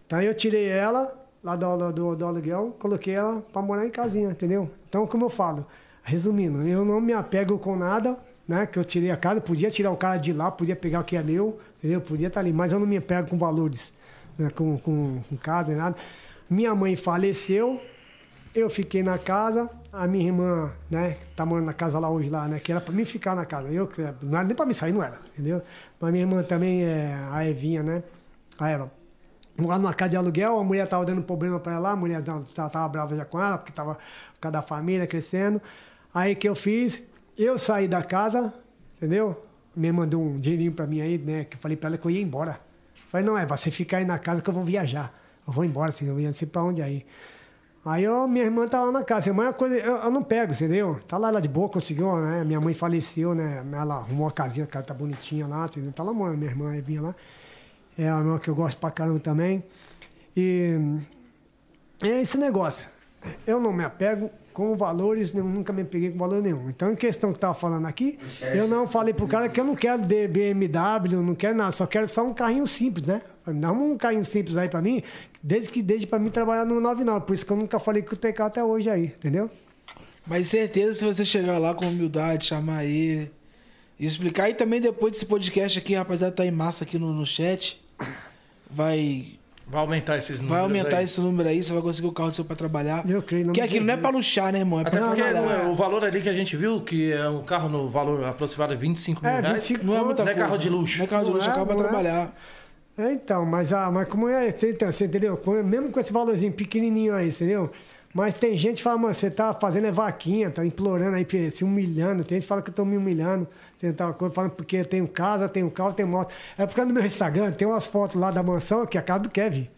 Então 0.06 0.22
eu 0.22 0.34
tirei 0.34 0.68
ela 0.68 1.14
lá 1.44 1.54
do, 1.54 1.92
do, 1.92 2.16
do 2.16 2.26
aluguel, 2.26 2.74
coloquei 2.78 3.14
ela 3.14 3.42
pra 3.52 3.60
morar 3.60 3.86
em 3.86 3.90
casinha, 3.90 4.30
entendeu? 4.30 4.70
Então, 4.88 5.06
como 5.06 5.26
eu 5.26 5.30
falo, 5.30 5.66
resumindo, 6.08 6.62
eu 6.66 6.84
não 6.84 7.00
me 7.00 7.12
apego 7.12 7.58
com 7.58 7.76
nada, 7.76 8.18
né? 8.46 8.66
Que 8.66 8.78
eu 8.78 8.84
tirei 8.84 9.10
a 9.10 9.16
casa, 9.16 9.40
podia 9.40 9.70
tirar 9.70 9.90
o 9.90 9.96
cara 9.96 10.16
de 10.16 10.32
lá, 10.32 10.50
podia 10.50 10.74
pegar 10.74 11.00
o 11.00 11.04
que 11.04 11.16
é 11.16 11.22
meu, 11.22 11.58
entendeu? 11.78 12.00
Podia 12.00 12.28
estar 12.28 12.40
ali, 12.40 12.52
mas 12.52 12.72
eu 12.72 12.80
não 12.80 12.86
me 12.86 12.96
apego 12.96 13.28
com 13.28 13.38
valores, 13.38 13.92
né? 14.38 14.48
com, 14.50 14.78
com, 14.78 15.20
com 15.28 15.36
casa, 15.36 15.74
nada. 15.76 15.96
Minha 16.48 16.74
mãe 16.74 16.96
faleceu, 16.96 17.78
eu 18.54 18.70
fiquei 18.70 19.02
na 19.02 19.18
casa, 19.18 19.70
a 19.92 20.06
minha 20.06 20.26
irmã, 20.26 20.72
né, 20.90 21.12
que 21.12 21.24
tá 21.36 21.44
morando 21.44 21.66
na 21.66 21.74
casa 21.74 21.98
lá 21.98 22.08
hoje, 22.08 22.30
lá, 22.30 22.48
né, 22.48 22.58
que 22.58 22.72
era 22.72 22.80
pra 22.80 22.92
mim 22.92 23.04
ficar 23.04 23.36
na 23.36 23.44
casa. 23.44 23.68
Eu, 23.68 23.88
não 24.22 24.38
era 24.38 24.46
nem 24.46 24.56
pra 24.56 24.64
mim 24.64 24.72
sair, 24.72 24.92
não 24.92 25.02
era, 25.02 25.18
entendeu? 25.34 25.60
Mas 26.00 26.10
minha 26.10 26.24
irmã 26.24 26.42
também 26.42 26.84
é 26.84 27.14
a 27.30 27.46
Evinha, 27.46 27.82
né? 27.82 28.02
A 28.58 28.70
Eva. 28.70 28.90
Morava 29.58 29.82
numa 29.82 29.92
casa 29.92 30.10
de 30.10 30.16
aluguel, 30.16 30.58
a 30.58 30.64
mulher 30.64 30.88
tava 30.88 31.04
dando 31.04 31.20
problema 31.20 31.60
pra 31.60 31.72
ela 31.72 31.80
lá, 31.80 31.90
a 31.90 31.96
mulher 31.96 32.22
tava, 32.22 32.70
tava 32.70 32.88
brava 32.88 33.14
já 33.14 33.24
com 33.24 33.38
ela, 33.42 33.58
porque 33.58 33.72
tava 33.72 33.94
por 33.96 34.40
causa 34.40 34.52
da 34.52 34.62
família 34.62 35.06
crescendo. 35.06 35.60
Aí 36.18 36.34
que 36.34 36.48
eu 36.48 36.56
fiz? 36.56 37.00
Eu 37.36 37.56
saí 37.60 37.86
da 37.86 38.02
casa, 38.02 38.52
entendeu? 38.96 39.40
Me 39.76 39.92
mandou 39.92 40.20
um 40.20 40.40
dinheirinho 40.40 40.72
pra 40.72 40.84
mim 40.84 41.00
aí, 41.00 41.16
né? 41.16 41.44
Que 41.44 41.56
eu 41.56 41.60
falei 41.60 41.76
pra 41.76 41.90
ela 41.90 41.96
que 41.96 42.04
eu 42.04 42.10
ia 42.10 42.20
embora. 42.20 42.58
Falei, 43.08 43.24
não, 43.24 43.38
é, 43.38 43.46
você 43.46 43.70
fica 43.70 43.98
aí 43.98 44.04
na 44.04 44.18
casa 44.18 44.42
que 44.42 44.50
eu 44.50 44.52
vou 44.52 44.64
viajar. 44.64 45.14
Eu 45.46 45.52
vou 45.52 45.64
embora, 45.64 45.90
assim, 45.90 46.08
eu 46.08 46.16
não 46.16 46.32
sei 46.32 46.48
pra 46.48 46.64
onde 46.64 46.82
aí. 46.82 47.06
Aí 47.84 48.02
eu, 48.02 48.26
minha 48.26 48.44
irmã 48.44 48.66
tá 48.66 48.82
lá 48.84 48.90
na 48.90 49.04
casa. 49.04 49.28
Irmã 49.28 49.46
é 49.46 49.52
coisa, 49.52 49.76
eu, 49.76 49.94
eu 49.94 50.10
não 50.10 50.24
pego, 50.24 50.52
entendeu? 50.52 50.98
Tá 51.06 51.16
lá, 51.16 51.30
lá 51.30 51.38
de 51.38 51.46
boa, 51.46 51.68
conseguiu, 51.68 52.16
né? 52.16 52.42
Minha 52.42 52.60
mãe 52.60 52.74
faleceu, 52.74 53.32
né? 53.32 53.64
Ela 53.72 53.98
arrumou 53.98 54.26
uma 54.26 54.32
casinha, 54.32 54.64
a 54.64 54.68
casa 54.68 54.86
tá 54.86 54.94
bonitinha 54.94 55.46
lá, 55.46 55.66
entendeu? 55.66 55.92
Tá 55.92 56.02
lá 56.02 56.12
morando, 56.12 56.38
minha 56.38 56.50
irmã 56.50 56.72
vinha 56.82 57.00
lá. 57.00 57.14
É 57.96 58.12
uma 58.12 58.20
irmã 58.22 58.38
que 58.40 58.48
eu 58.48 58.56
gosto 58.56 58.76
pra 58.78 58.90
caramba 58.90 59.20
também. 59.20 59.62
E 60.36 60.98
é 62.02 62.22
esse 62.22 62.36
negócio. 62.36 62.88
Eu 63.46 63.60
não 63.60 63.72
me 63.72 63.84
apego 63.84 64.28
com 64.58 64.76
valores, 64.76 65.32
eu 65.32 65.44
nunca 65.44 65.72
me 65.72 65.84
peguei 65.84 66.10
com 66.10 66.18
valor 66.18 66.42
nenhum. 66.42 66.68
Então, 66.68 66.90
em 66.90 66.96
questão 66.96 67.32
que 67.32 67.38
tava 67.38 67.54
falando 67.54 67.86
aqui, 67.86 68.18
eu 68.52 68.66
não 68.66 68.88
falei 68.88 69.14
pro 69.14 69.28
cara 69.28 69.48
que 69.48 69.60
eu 69.60 69.64
não 69.64 69.76
quero 69.76 70.02
de 70.02 70.26
BMW, 70.26 71.22
não 71.22 71.36
quero 71.36 71.56
nada, 71.56 71.70
só 71.70 71.86
quero 71.86 72.08
só 72.08 72.26
um 72.26 72.34
carrinho 72.34 72.66
simples, 72.66 73.06
né? 73.06 73.22
Dá 73.46 73.70
um 73.70 73.96
carrinho 73.96 74.24
simples 74.24 74.56
aí 74.56 74.68
pra 74.68 74.82
mim, 74.82 75.00
desde 75.40 75.70
que 75.70 75.80
desde 75.80 76.08
pra 76.08 76.18
mim 76.18 76.28
trabalhar 76.28 76.64
no 76.64 76.80
99. 76.80 77.24
Por 77.24 77.34
isso 77.34 77.46
que 77.46 77.52
eu 77.52 77.56
nunca 77.56 77.78
falei 77.78 78.02
que 78.02 78.12
o 78.12 78.16
TK 78.16 78.42
até 78.42 78.64
hoje 78.64 78.90
aí, 78.90 79.04
entendeu? 79.04 79.48
Mas 80.26 80.48
certeza, 80.48 80.92
se 80.92 81.04
você 81.04 81.24
chegar 81.24 81.56
lá 81.58 81.72
com 81.72 81.86
humildade, 81.86 82.46
chamar 82.46 82.84
ele 82.84 83.30
e 83.96 84.06
explicar. 84.08 84.50
E 84.50 84.54
também 84.54 84.80
depois 84.80 85.12
desse 85.12 85.26
podcast 85.26 85.78
aqui, 85.78 85.94
rapaziada, 85.94 86.34
tá 86.34 86.44
em 86.44 86.50
massa 86.50 86.82
aqui 86.82 86.98
no, 86.98 87.12
no 87.12 87.24
chat. 87.24 87.80
Vai, 88.68 89.37
Vai 89.70 89.80
aumentar 89.82 90.16
esses 90.16 90.38
números. 90.40 90.50
vai 90.50 90.60
aumentar 90.60 90.96
aí. 90.98 91.04
esse 91.04 91.20
número 91.20 91.48
aí, 91.48 91.62
você 91.62 91.72
vai 91.74 91.82
conseguir 91.82 92.08
o 92.08 92.12
carro 92.12 92.30
do 92.30 92.36
seu 92.36 92.44
pra 92.44 92.56
trabalhar. 92.56 93.08
Eu 93.08 93.22
creio, 93.22 93.44
Porque 93.46 93.60
de 93.60 93.66
aquilo 93.66 93.84
não 93.84 93.94
é 93.94 93.96
pra 93.98 94.08
luxar, 94.10 94.50
né, 94.52 94.60
irmão? 94.60 94.78
É 94.80 94.82
Até 94.82 94.98
pra 94.98 95.08
porque 95.08 95.22
não, 95.22 95.32
não, 95.42 95.46
o- 95.46 95.50
é. 95.50 95.66
o 95.68 95.74
valor 95.74 96.04
ali 96.04 96.20
que 96.22 96.28
a 96.28 96.32
gente 96.32 96.56
viu, 96.56 96.80
que 96.80 97.12
é 97.12 97.28
um 97.28 97.42
carro 97.42 97.68
no 97.68 97.86
valor 97.88 98.24
aproximado 98.24 98.74
de 98.74 98.80
25 98.80 99.22
mil 99.22 99.30
É, 99.30 99.40
reais, 99.40 99.54
25 99.54 99.84
Não 99.84 99.96
é 99.96 100.02
muita 100.02 100.24
não 100.24 100.32
é 100.32 100.34
carro 100.34 100.56
de 100.56 100.70
luxo. 100.70 100.96
Não 100.98 101.04
é 101.04 101.08
carro 101.08 101.24
de 101.24 101.28
Não 101.30 101.34
luxo, 101.36 101.48
é 101.48 101.50
é, 101.50 101.54
carro 101.54 101.66
pra 101.66 101.74
não 101.76 101.82
é. 101.84 101.86
trabalhar. 101.86 102.34
É, 102.96 103.12
então, 103.12 103.44
mas, 103.46 103.72
ah, 103.72 103.90
mas 103.92 104.08
como 104.08 104.28
é, 104.28 104.50
você, 104.50 104.72
você 104.72 105.04
entendeu? 105.04 105.38
Mesmo 105.64 105.90
com 105.90 106.00
esse 106.00 106.12
valorzinho 106.12 106.52
pequenininho 106.52 107.14
aí, 107.14 107.28
entendeu? 107.28 107.70
Mas 108.18 108.34
tem 108.34 108.56
gente 108.56 108.78
que 108.78 108.82
fala, 108.82 108.98
mano, 108.98 109.14
você 109.14 109.30
tá 109.30 109.54
fazendo 109.54 109.86
é 109.86 109.92
vaquinha, 109.92 110.50
tá 110.50 110.66
implorando 110.66 111.16
aí, 111.16 111.50
se 111.52 111.62
humilhando. 111.62 112.24
Tem 112.24 112.34
gente 112.34 112.42
que 112.42 112.48
fala 112.48 112.60
que 112.60 112.70
eu 112.70 112.74
tô 112.74 112.84
me 112.84 112.96
humilhando, 112.96 113.46
você 113.76 113.92
tá 113.92 114.12
falando 114.34 114.50
porque 114.50 114.78
eu 114.78 114.84
tenho 114.84 115.06
casa, 115.06 115.48
tenho 115.48 115.70
carro, 115.70 115.92
tenho 115.92 116.08
moto. 116.08 116.34
É 116.58 116.66
porque 116.66 116.84
no 116.84 116.92
meu 116.92 117.06
Instagram 117.06 117.52
tem 117.52 117.68
umas 117.68 117.86
fotos 117.86 118.20
lá 118.20 118.32
da 118.32 118.42
mansão, 118.42 118.84
que 118.86 118.98
é 118.98 119.00
a 119.00 119.04
casa 119.04 119.20
do 119.20 119.30
Kevin. 119.30 119.68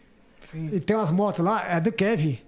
E 0.73 0.81
tem 0.81 0.97
umas 0.97 1.11
motos 1.11 1.45
lá, 1.45 1.69
é 1.71 1.79
do 1.81 1.93
Kevin. 1.93 2.39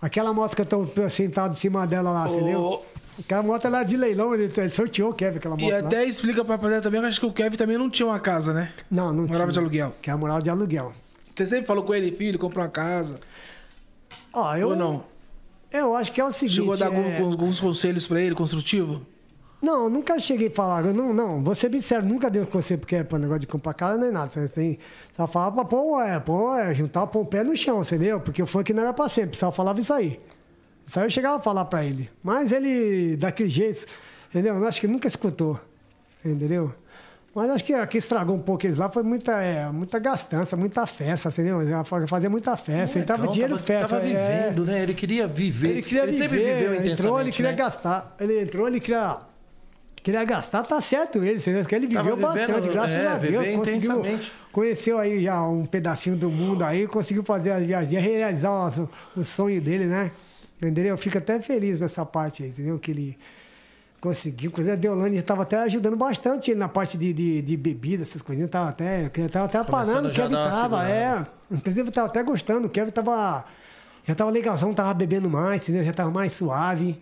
Aquela 0.00 0.32
moto 0.32 0.56
que 0.56 0.62
eu 0.62 0.66
tô 0.86 1.10
sentado 1.10 1.52
em 1.52 1.56
cima 1.56 1.86
dela 1.86 2.10
lá, 2.10 2.26
entendeu? 2.26 2.82
Aquela 3.18 3.42
moto 3.42 3.66
é 3.68 3.84
de 3.84 3.98
leilão, 3.98 4.34
ele, 4.34 4.50
ele 4.56 4.70
sorteou 4.70 5.10
o 5.10 5.14
Kevin, 5.14 5.36
aquela 5.36 5.56
moto 5.58 5.68
E 5.68 5.70
lá. 5.70 5.78
até 5.80 6.06
explica 6.06 6.42
pra 6.42 6.54
rapaziada 6.54 6.84
também, 6.84 7.04
acho 7.04 7.20
que 7.20 7.26
o 7.26 7.32
Kevin 7.34 7.58
também 7.58 7.76
não 7.76 7.90
tinha 7.90 8.06
uma 8.06 8.18
casa, 8.18 8.54
né? 8.54 8.72
Não, 8.90 9.12
não 9.12 9.26
Morava 9.26 9.42
tinha. 9.42 9.52
de 9.52 9.58
aluguel. 9.58 9.94
Que 10.00 10.08
é 10.08 10.12
a 10.14 10.16
moral 10.16 10.40
de 10.40 10.48
aluguel. 10.48 10.94
Você 11.36 11.46
sempre 11.46 11.66
falou 11.66 11.84
com 11.84 11.94
ele, 11.94 12.12
filho, 12.12 12.38
comprou 12.38 12.64
uma 12.64 12.70
casa. 12.70 13.16
Ó, 14.32 14.56
eu, 14.56 14.68
Ou 14.68 14.76
não? 14.76 15.13
Eu 15.74 15.96
acho 15.96 16.12
que 16.12 16.20
é 16.20 16.24
o 16.24 16.30
seguinte. 16.30 16.54
Chegou 16.54 16.74
a 16.74 16.76
dar 16.76 16.92
é- 16.92 17.20
alguns 17.20 17.58
conselhos 17.58 18.06
pra 18.06 18.20
ele, 18.20 18.34
construtivo? 18.34 19.04
Não, 19.60 19.88
nunca 19.90 20.20
cheguei 20.20 20.48
a 20.48 20.50
falar. 20.50 20.84
Não, 20.84 21.12
não, 21.12 21.42
vou 21.42 21.54
ser 21.54 21.68
bem 21.68 21.80
nunca 22.04 22.30
deu 22.30 22.46
conselho 22.46 22.78
porque 22.78 22.96
é 22.96 23.02
para 23.02 23.18
negócio 23.18 23.40
de 23.40 23.46
comprar 23.46 23.74
casa 23.74 23.98
nem 23.98 24.12
nada. 24.12 24.30
Você 24.30 24.46
tem, 24.46 24.78
só 25.10 25.26
falava 25.26 25.56
pra 25.56 25.64
pôr, 25.64 26.02
é, 26.02 26.20
pô, 26.20 26.54
é, 26.54 26.74
juntar, 26.74 27.06
pôr 27.06 27.22
o 27.22 27.26
pé 27.26 27.42
no 27.42 27.56
chão, 27.56 27.80
entendeu? 27.82 28.20
Porque 28.20 28.42
o 28.42 28.46
funk 28.46 28.72
não 28.72 28.82
era 28.82 28.92
pra 28.92 29.08
sempre, 29.08 29.36
só 29.36 29.50
falava 29.50 29.80
isso 29.80 29.92
aí. 29.92 30.20
Isso 30.86 31.00
aí 31.00 31.06
eu 31.06 31.10
chegava 31.10 31.36
a 31.38 31.40
falar 31.40 31.64
pra 31.64 31.84
ele. 31.84 32.10
Mas 32.22 32.52
ele, 32.52 33.16
daquele 33.16 33.48
jeito, 33.48 33.86
entendeu? 34.30 34.54
Eu 34.54 34.68
acho 34.68 34.80
que 34.80 34.86
nunca 34.86 35.08
escutou, 35.08 35.58
entendeu? 36.24 36.72
Mas 37.34 37.50
acho 37.50 37.64
que 37.64 37.74
o 37.74 37.86
que 37.88 37.98
estragou 37.98 38.36
um 38.36 38.40
pouco 38.40 38.64
eles 38.64 38.78
lá 38.78 38.88
foi 38.88 39.02
muita, 39.02 39.32
é, 39.42 39.68
muita 39.70 39.98
gastança, 39.98 40.56
muita 40.56 40.86
festa, 40.86 41.28
entendeu? 41.30 41.58
Fazia 42.06 42.30
muita 42.30 42.56
festa, 42.56 42.96
ele 42.98 43.04
tava 43.04 43.26
dinheiro 43.26 43.54
tava, 43.54 43.66
festa. 43.66 43.88
tava 43.88 44.08
é. 44.08 44.42
vivendo, 44.46 44.64
né? 44.64 44.82
Ele 44.84 44.94
queria 44.94 45.26
viver. 45.26 45.70
Ele 45.70 45.82
queria 45.82 46.06
viver, 46.06 46.16
sempre 46.16 46.38
viveu 46.38 46.74
intensamente, 46.74 46.90
entrou, 46.92 47.20
ele 47.20 47.30
queria 47.32 47.50
né? 47.50 47.56
gastar. 47.56 48.16
Ele 48.20 48.40
entrou, 48.40 48.68
ele 48.68 48.78
queria, 48.78 49.18
queria 49.96 50.24
gastar, 50.24 50.62
tá 50.62 50.80
certo 50.80 51.24
ele, 51.24 51.38
entendeu? 51.38 51.62
Porque 51.62 51.74
ele 51.74 51.88
Tava 51.88 52.08
viveu 52.08 52.16
vivendo, 52.16 52.46
bastante, 52.46 52.68
graças 52.68 52.94
é, 52.94 53.06
a 53.08 53.18
Deus. 53.18 53.56
Conseguiu, 53.56 54.20
conheceu 54.52 54.98
aí 55.00 55.20
já 55.20 55.42
um 55.42 55.66
pedacinho 55.66 56.14
do 56.14 56.30
mundo 56.30 56.62
aí, 56.62 56.86
conseguiu 56.86 57.24
fazer 57.24 57.50
as 57.50 57.66
viagens, 57.66 58.00
realizar 58.00 58.50
o, 58.78 58.88
o 59.16 59.24
sonho 59.24 59.60
dele, 59.60 59.86
né? 59.86 60.12
Entendeu? 60.58 60.84
Eu 60.86 60.98
fico 60.98 61.18
até 61.18 61.42
feliz 61.42 61.80
nessa 61.80 62.06
parte 62.06 62.44
aí, 62.44 62.50
entendeu? 62.50 62.78
Que 62.78 62.92
ele 62.92 63.18
Conseguiu, 64.04 64.50
inclusive 64.50 64.70
a 64.70 64.76
Deolane 64.76 65.16
estava 65.16 65.44
até 65.44 65.56
ajudando 65.62 65.96
bastante 65.96 66.50
ele 66.50 66.60
na 66.60 66.68
parte 66.68 66.98
de, 66.98 67.10
de, 67.10 67.40
de 67.40 67.56
bebida, 67.56 68.02
essas 68.02 68.20
coisinhas. 68.20 68.50
Tava 68.50 68.68
até, 68.68 69.08
tava 69.08 69.46
até 69.46 69.64
parando, 69.64 70.10
o 70.10 70.12
Kevin 70.12 70.28
dar 70.28 70.40
uma 70.40 70.50
tava, 70.50 70.90
é. 70.90 71.26
Inclusive 71.50 71.88
eu 71.88 71.90
tava 71.90 72.08
até 72.08 72.22
gostando, 72.22 72.66
o 72.66 72.70
Kevin 72.70 72.90
tava. 72.90 73.46
Já 74.06 74.14
tava 74.14 74.30
legalzão, 74.30 74.74
tava 74.74 74.92
bebendo 74.92 75.30
mais, 75.30 75.62
entendeu? 75.62 75.82
Já 75.82 75.94
tava 75.94 76.10
mais 76.10 76.34
suave, 76.34 77.00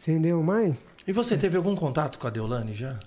entendeu? 0.00 0.42
Mas. 0.42 0.74
E 1.06 1.12
você 1.12 1.36
teve 1.36 1.58
algum 1.58 1.76
contato 1.76 2.18
com 2.18 2.26
a 2.26 2.30
Deolane 2.30 2.72
já? 2.72 2.98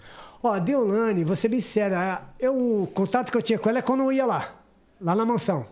Ó, 0.44 0.54
a 0.54 0.60
Deolane, 0.60 1.24
vou 1.24 1.36
ser 1.36 1.48
bem 1.48 1.62
é, 1.78 2.22
eu, 2.40 2.84
o 2.84 2.88
contato 2.94 3.32
que 3.32 3.38
eu 3.38 3.42
tinha 3.42 3.58
com 3.58 3.68
ela 3.72 3.80
é 3.80 3.82
quando 3.82 4.04
eu 4.04 4.12
ia 4.12 4.26
lá, 4.28 4.54
lá 5.02 5.16
na 5.16 5.26
mansão. 5.26 5.66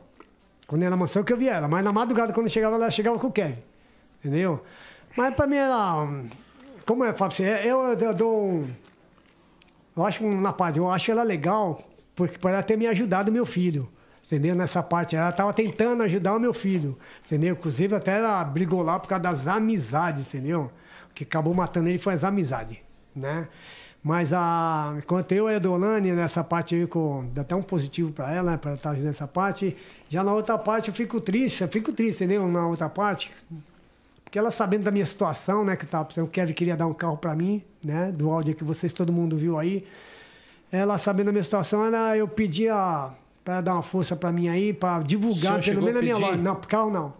Quando 0.66 0.82
ia 0.82 0.90
na 0.90 0.98
mansão 0.98 1.24
que 1.24 1.32
eu 1.32 1.38
via 1.38 1.54
ela, 1.54 1.68
mas 1.68 1.84
na 1.84 1.94
madrugada, 1.94 2.34
quando 2.34 2.48
eu 2.48 2.52
chegava 2.52 2.78
lá, 2.78 2.88
eu 2.88 2.92
chegava 2.92 3.20
com 3.20 3.28
o 3.28 3.32
Kevin, 3.32 3.62
entendeu? 4.18 4.64
Mas 5.16 5.36
pra 5.36 5.46
mim 5.46 5.58
como 6.90 7.04
é, 7.04 7.14
Fábio, 7.14 7.46
eu, 7.46 7.82
eu, 7.84 8.00
eu 8.00 8.14
dou 8.16 8.50
um, 8.50 8.68
eu 9.96 10.04
acho, 10.04 10.26
um, 10.26 10.42
na 10.42 10.52
parte, 10.52 10.80
eu 10.80 10.90
acho 10.90 11.12
ela 11.12 11.22
legal, 11.22 11.84
porque 12.16 12.36
por 12.40 12.50
ela 12.50 12.64
ter 12.64 12.76
me 12.80 12.88
ajudado 12.88 13.32
meu 13.32 13.46
filho, 13.46 13.88
entendeu? 14.26 14.56
Nessa 14.56 14.82
parte, 14.82 15.16
ela 15.16 15.30
estava 15.30 15.54
tentando 15.54 16.02
ajudar 16.02 16.36
o 16.36 16.40
meu 16.40 16.52
filho, 16.52 16.98
entendeu? 17.24 17.54
Inclusive 17.54 17.94
até 17.94 18.18
ela 18.18 18.44
brigou 18.44 18.82
lá 18.82 19.00
por 19.00 19.08
causa 19.08 19.22
das 19.22 19.46
amizades, 19.46 20.34
entendeu? 20.34 20.72
O 21.12 21.14
que 21.14 21.24
acabou 21.24 21.54
matando 21.54 21.90
ele 21.90 22.00
foi 22.00 22.16
as 22.16 22.24
amizades, 22.24 22.80
né? 23.16 23.48
Mas 24.02 24.34
a, 24.34 24.96
enquanto 24.98 25.32
eu 25.34 25.48
e 25.48 25.54
a 25.54 25.60
Dolane, 25.60 26.12
nessa 26.14 26.44
parte 26.44 26.74
aí, 26.74 26.88
com, 26.88 27.30
até 27.38 27.54
um 27.54 27.62
positivo 27.62 28.12
para 28.12 28.34
ela, 28.34 28.54
né, 28.54 28.58
para 28.58 28.74
estar 28.74 28.90
ajudando 28.90 29.10
nessa 29.10 29.28
parte. 29.28 29.78
Já 30.08 30.24
na 30.24 30.34
outra 30.34 30.58
parte 30.58 30.88
eu 30.88 30.94
fico 30.96 31.22
triste, 31.22 31.62
eu 31.62 31.68
fico 31.68 31.94
triste, 31.94 32.24
entendeu? 32.24 32.48
Na 32.48 32.66
outra 32.66 32.90
parte, 32.90 33.30
porque 34.30 34.38
ela 34.38 34.52
sabendo 34.52 34.84
da 34.84 34.92
minha 34.92 35.06
situação, 35.08 35.66
né, 35.66 35.76
que 35.76 35.88
precisando, 35.88 36.28
o 36.28 36.30
Kevin 36.30 36.54
queria 36.54 36.78
dar 36.78 36.86
um 36.86 36.94
carro 36.94 37.18
para 37.18 37.36
mim, 37.36 37.64
né, 37.84 38.12
do 38.12 38.30
áudio 38.30 38.54
que 38.54 38.64
vocês, 38.64 38.94
todo 38.94 39.12
mundo 39.12 39.36
viu 39.36 39.58
aí. 39.58 39.88
Ela 40.72 41.00
sabendo 41.00 41.26
da 41.28 41.32
minha 41.32 41.44
situação, 41.44 41.84
ela, 41.84 42.16
eu 42.16 42.28
pedia 42.28 42.76
para 43.44 43.56
ela 43.56 43.62
dar 43.64 43.74
uma 43.74 43.82
força 43.82 44.16
para 44.16 44.32
mim 44.32 44.48
aí, 44.48 44.72
para 44.72 45.00
divulgar, 45.02 45.54
pelo 45.74 45.82
menos 45.82 45.98
a 45.98 46.02
minha 46.04 46.16
loja. 46.28 46.38
Não, 46.44 46.56
carro 46.58 46.92
não. 46.92 47.14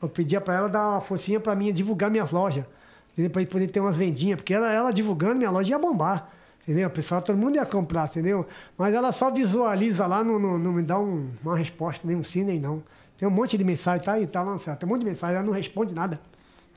Eu 0.00 0.08
pedia 0.08 0.40
para 0.40 0.54
ela 0.54 0.68
dar 0.70 0.92
uma 0.92 1.00
forcinha 1.02 1.38
para 1.38 1.54
mim, 1.54 1.70
divulgar 1.74 2.10
minhas 2.10 2.32
lojas. 2.32 2.64
Entendeu? 3.12 3.30
Para 3.30 3.44
poder 3.44 3.66
ter 3.68 3.80
umas 3.80 3.94
vendinhas, 3.96 4.36
porque 4.36 4.54
ela, 4.54 4.72
ela 4.72 4.90
divulgando, 4.92 5.34
minha 5.36 5.50
loja 5.50 5.68
ia 5.70 5.78
bombar. 5.78 6.30
Entendeu? 6.62 6.88
O 6.88 6.90
pessoal, 6.90 7.20
todo 7.20 7.36
mundo 7.36 7.56
ia 7.56 7.66
comprar, 7.66 8.06
entendeu? 8.06 8.46
Mas 8.78 8.94
ela 8.94 9.12
só 9.12 9.30
visualiza 9.30 10.06
lá, 10.06 10.24
não, 10.24 10.38
não, 10.38 10.58
não 10.58 10.72
me 10.72 10.82
dá 10.82 10.98
um- 10.98 11.28
uma 11.44 11.54
resposta, 11.56 12.06
nem 12.08 12.16
um 12.16 12.24
sim, 12.24 12.44
nem 12.44 12.58
não. 12.58 12.82
Tem 13.18 13.28
um 13.28 13.30
monte 13.30 13.58
de 13.58 13.64
mensagem, 13.64 14.02
tá 14.02 14.14
aí, 14.14 14.26
tá 14.26 14.42
lançado. 14.42 14.78
Tem 14.78 14.88
um 14.88 14.92
monte 14.92 15.00
de 15.00 15.06
mensagem, 15.06 15.36
ela 15.36 15.44
não 15.44 15.52
responde 15.52 15.94
nada. 15.94 16.18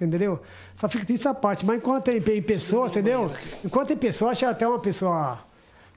Entendeu? 0.02 0.42
Só 0.76 0.88
fica 0.88 1.06
triste 1.06 1.22
essa 1.28 1.34
parte. 1.34 1.66
Mas 1.66 1.78
enquanto 1.78 2.06
tem, 2.06 2.22
tem 2.22 2.42
pessoa, 2.42 2.88
entendeu? 2.88 3.32
Enquanto 3.64 3.90
tem 3.90 3.98
pessoa, 3.98 4.32
acho 4.32 4.46
até 4.46 4.68
uma 4.68 4.80
pessoa 4.80 5.40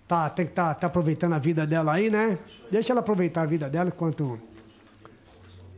tá, 0.08 0.28
tem 0.28 0.44
que 0.46 0.52
estar 0.52 0.68
tá, 0.68 0.74
tá 0.74 0.86
aproveitando 0.88 1.34
a 1.34 1.38
vida 1.38 1.66
dela 1.66 1.92
aí, 1.94 2.10
né? 2.10 2.38
Deixa 2.70 2.92
ela 2.92 3.00
aproveitar 3.00 3.42
a 3.42 3.46
vida 3.46 3.70
dela 3.70 3.88
enquanto. 3.94 4.38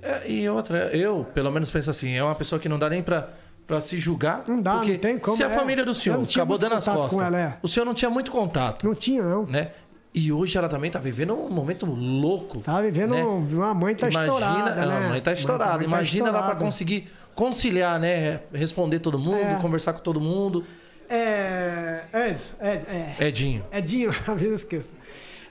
É, 0.03 0.31
e 0.31 0.49
outra, 0.49 0.95
eu, 0.97 1.25
pelo 1.35 1.51
menos, 1.51 1.71
penso 1.71 1.91
assim, 1.91 2.13
é 2.15 2.23
uma 2.23 2.35
pessoa 2.35 2.59
que 2.59 2.69
não 2.69 2.79
dá 2.79 2.91
nem 2.91 3.03
pra, 3.03 3.29
pra 3.67 3.81
se 3.81 3.99
julgar. 3.99 4.45
Não 4.47 4.61
dá, 4.61 4.75
não 4.77 4.99
tem 4.99 5.19
como, 5.19 5.37
Se 5.37 5.43
a 5.43 5.49
é. 5.51 5.55
família 5.55 5.85
do 5.85 5.95
senhor 5.95 6.21
acabou 6.23 6.59
dando 6.59 6.75
as 6.75 6.85
costas, 6.85 7.19
ela, 7.19 7.39
é. 7.41 7.59
o 7.63 7.69
senhor 7.69 7.87
não 7.87 7.95
tinha 7.95 8.11
muito 8.11 8.31
contato, 8.31 8.87
Não 8.87 8.95
tinha, 8.95 9.23
não. 9.23 9.47
né? 9.47 9.71
E 10.17 10.31
hoje 10.31 10.57
ela 10.57 10.69
também 10.69 10.91
tá 10.93 11.01
vivendo 11.01 11.35
um 11.35 11.51
momento 11.51 11.87
louco. 11.87 12.61
Tá 12.61 12.81
vivendo. 12.81 13.15
né? 13.15 13.25
um- 13.25 13.49
Uma 13.49 13.75
mãe 13.75 13.97
tá 13.97 14.09
Imagina, 14.09 14.23
estourada, 14.35 14.87
né? 14.87 14.97
a 15.07 15.09
mãe 15.09 15.21
tá 15.21 15.33
estourada. 15.33 15.71
mãe 15.73 15.79
tá 15.81 15.85
Imagina 15.87 16.29
ela 16.29 16.33
pra 16.33 16.41
estourada. 16.43 16.65
conseguir 16.65 17.09
conciliar, 17.35 17.99
né? 17.99 18.41
Responder 18.53 18.99
todo 19.01 19.19
mundo, 19.19 19.37
É. 19.37 19.59
conversar 19.61 19.93
com 19.93 20.01
todo 20.01 20.21
mundo. 20.21 20.65
É. 21.09 22.01
É. 22.13 22.37
É, 22.61 23.15
é. 23.21 23.27
Edinho. 23.29 23.65
Edinho, 23.73 24.11
às 24.27 24.27
vezes 24.27 24.43
eu 24.51 24.57
esqueço. 24.57 24.89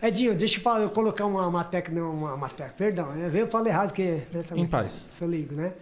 Edinho, 0.01 0.35
deixa 0.35 0.57
eu, 0.57 0.61
falar, 0.63 0.81
eu 0.81 0.89
colocar 0.89 1.25
uma, 1.25 1.47
uma 1.47 1.63
técnica, 1.63 2.03
uma, 2.03 2.33
uma 2.33 2.49
técnica, 2.49 2.75
perdão, 2.77 3.07
é, 3.13 3.31
eu 3.41 3.47
falei 3.47 3.71
errado 3.71 3.93
que... 3.93 4.21
Nessa, 4.33 4.57
Em 4.57 4.67
paz. 4.67 5.05
Se 5.09 5.21
eu 5.21 5.29
ligo, 5.29 5.55
né? 5.55 5.73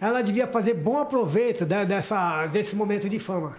Ela 0.00 0.22
devia 0.22 0.48
fazer 0.48 0.74
bom 0.74 0.98
aproveito 0.98 1.64
de- 1.64 1.84
dessa, 1.84 2.48
desse 2.48 2.74
momento 2.74 3.08
de 3.08 3.20
fama. 3.20 3.56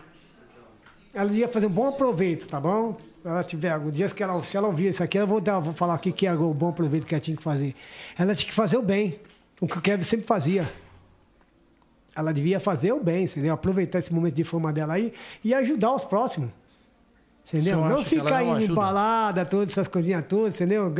Ela 1.13 1.29
devia 1.29 1.47
fazer 1.47 1.67
um 1.67 1.69
bom 1.69 1.87
aproveito, 1.87 2.45
tá 2.47 2.59
bom? 2.59 2.97
Se 2.99 3.11
ela 3.23 3.43
tiver 3.43 3.69
alguns 3.69 3.93
dias 3.93 4.11
que 4.11 4.21
ela, 4.21 4.43
se 4.43 4.57
ela 4.57 4.67
ouvir 4.67 4.89
isso 4.89 5.01
aqui, 5.01 5.17
eu 5.17 5.25
vou, 5.27 5.39
dar, 5.39 5.59
vou 5.59 5.71
falar 5.73 5.93
aqui 5.93 6.11
que 6.11 6.27
é 6.27 6.33
o 6.33 6.53
bom 6.53 6.67
aproveito 6.69 7.05
que 7.05 7.13
ela 7.13 7.21
tinha 7.21 7.37
que 7.37 7.43
fazer. 7.43 7.73
Ela 8.17 8.35
tinha 8.35 8.49
que 8.49 8.53
fazer 8.53 8.75
o 8.75 8.81
bem, 8.81 9.17
o 9.61 9.67
que 9.67 9.77
o 9.77 9.81
Kevin 9.81 10.03
sempre 10.03 10.25
fazia. 10.25 10.67
Ela 12.15 12.31
devia 12.33 12.59
fazer 12.59 12.91
o 12.91 12.99
bem, 12.99 13.25
entendeu? 13.25 13.53
Aproveitar 13.53 13.99
esse 13.99 14.13
momento 14.13 14.35
de 14.35 14.43
fama 14.43 14.71
dela 14.71 14.93
aí 14.93 15.13
e 15.43 15.53
ajudar 15.53 15.93
os 15.95 16.05
próximos. 16.05 16.49
Entendeu? 17.47 17.81
Não 17.85 18.05
ficar 18.05 18.43
não 18.43 18.55
indo 18.55 18.71
em 18.71 18.73
balada, 18.73 19.45
todas 19.45 19.71
essas 19.71 19.87
coisinhas 19.87 20.25
todas, 20.27 20.55
entendeu? 20.55 20.93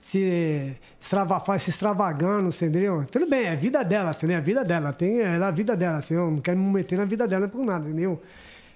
Se, 0.00 0.76
se 1.00 1.70
extravagando, 1.70 2.48
entendeu? 2.48 3.04
Tudo 3.10 3.28
bem, 3.28 3.44
é 3.44 3.52
a 3.52 3.56
vida 3.56 3.84
dela, 3.84 4.10
entendeu? 4.10 4.36
É 4.36 4.38
a 4.38 4.42
vida 4.42 4.64
dela, 4.64 4.92
tem, 4.92 5.20
é 5.20 5.36
a 5.36 5.50
vida 5.50 5.76
dela, 5.76 5.98
entendeu? 5.98 6.30
Não 6.30 6.40
quero 6.40 6.58
me 6.58 6.72
meter 6.72 6.96
na 6.96 7.04
vida 7.04 7.28
dela 7.28 7.46
por 7.46 7.64
nada, 7.64 7.86
entendeu? 7.86 8.20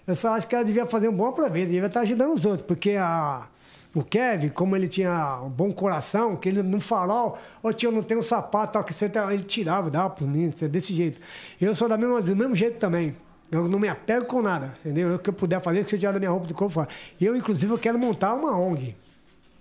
Eu 0.06 0.14
só 0.14 0.34
acho 0.34 0.46
que 0.46 0.54
ela 0.54 0.64
devia 0.64 0.86
fazer 0.86 1.08
um 1.08 1.12
bom 1.12 1.28
aproveito, 1.28 1.70
devia 1.70 1.86
estar 1.86 2.00
ajudando 2.00 2.34
os 2.34 2.44
outros, 2.44 2.66
porque 2.66 2.96
a, 2.98 3.48
o 3.94 4.04
Kevin, 4.04 4.48
como 4.50 4.76
ele 4.76 4.86
tinha 4.86 5.40
um 5.42 5.50
bom 5.50 5.72
coração, 5.72 6.36
que 6.36 6.48
ele 6.48 6.62
no 6.62 6.80
farol, 6.80 7.38
ô 7.62 7.72
tio, 7.72 7.88
eu 7.88 7.92
não 7.92 8.02
tenho 8.02 8.20
um 8.20 8.22
sapato, 8.22 8.74
tal, 8.74 8.84
que 8.84 8.92
você 8.94 9.08
tá, 9.08 9.32
ele 9.34 9.42
tirava, 9.42 9.90
dava 9.90 10.10
para 10.10 10.26
mim, 10.26 10.52
desse 10.70 10.94
jeito. 10.94 11.20
Eu 11.60 11.74
sou 11.74 11.88
da 11.88 11.96
mesma, 11.96 12.22
do 12.22 12.36
mesmo 12.36 12.54
jeito 12.54 12.78
também. 12.78 13.16
Eu 13.50 13.66
não 13.66 13.80
me 13.80 13.88
apego 13.88 14.26
com 14.26 14.40
nada, 14.40 14.76
entendeu? 14.80 15.08
Eu, 15.08 15.16
o 15.16 15.18
que 15.18 15.28
eu 15.28 15.32
puder 15.32 15.60
fazer, 15.60 15.82
que 15.82 15.90
você 15.90 15.98
tirar 15.98 16.12
da 16.12 16.20
minha 16.20 16.30
roupa 16.30 16.46
do 16.46 16.54
corpo. 16.54 16.86
E 17.20 17.24
eu, 17.26 17.34
inclusive, 17.36 17.72
eu 17.72 17.78
quero 17.78 17.98
montar 17.98 18.32
uma 18.34 18.56
ONG. 18.56 18.94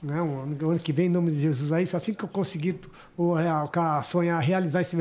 Né? 0.01 0.21
Um 0.21 0.41
ano, 0.43 0.69
ano 0.69 0.79
que 0.79 0.93
vem, 0.93 1.07
em 1.07 1.09
nome 1.09 1.31
de 1.31 1.39
Jesus, 1.41 1.71
aí, 1.71 1.83
assim 1.91 2.13
que 2.13 2.23
eu 2.23 2.29
conseguir 2.29 2.79
o, 3.17 3.33
ca- 3.71 4.03
sonhar, 4.03 4.39
realizar 4.41 4.81
esse, 4.81 4.95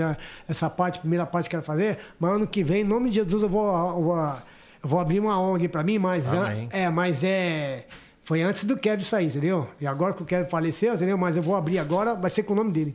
essa 0.49 0.71
parte, 0.71 1.01
primeira 1.01 1.27
parte 1.27 1.51
que 1.51 1.55
eu 1.55 1.61
quero 1.61 1.67
fazer, 1.67 1.99
mas 2.19 2.33
ano 2.33 2.47
que 2.47 2.65
vem, 2.65 2.81
em 2.81 2.85
nome 2.85 3.11
de 3.11 3.17
Jesus, 3.17 3.43
eu 3.43 3.49
vou, 3.49 3.67
eu 3.77 4.03
vou, 4.03 4.17
eu 4.17 4.89
vou 4.89 4.99
abrir 4.99 5.21
uma 5.21 5.39
ONG 5.39 5.69
para 5.69 5.83
mim, 5.85 5.99
mas 5.99 6.27
Amém. 6.27 6.69
é, 6.73 6.89
mas 6.89 7.23
é. 7.23 7.85
Foi 8.29 8.43
antes 8.43 8.65
do 8.65 8.77
Kevin 8.77 9.03
sair, 9.05 9.29
entendeu? 9.29 9.67
E 9.81 9.87
agora 9.87 10.13
que 10.13 10.23
o 10.23 10.27
Kevin 10.27 10.51
faleceu, 10.51 10.93
entendeu? 10.93 11.17
Mas 11.17 11.35
eu 11.35 11.41
vou 11.41 11.57
abrir 11.57 11.79
agora, 11.79 12.15
vai 12.15 12.31
ser 12.31 12.43
com 12.43 12.53
o 12.53 12.57
nome 12.57 12.71
dele. 12.71 12.95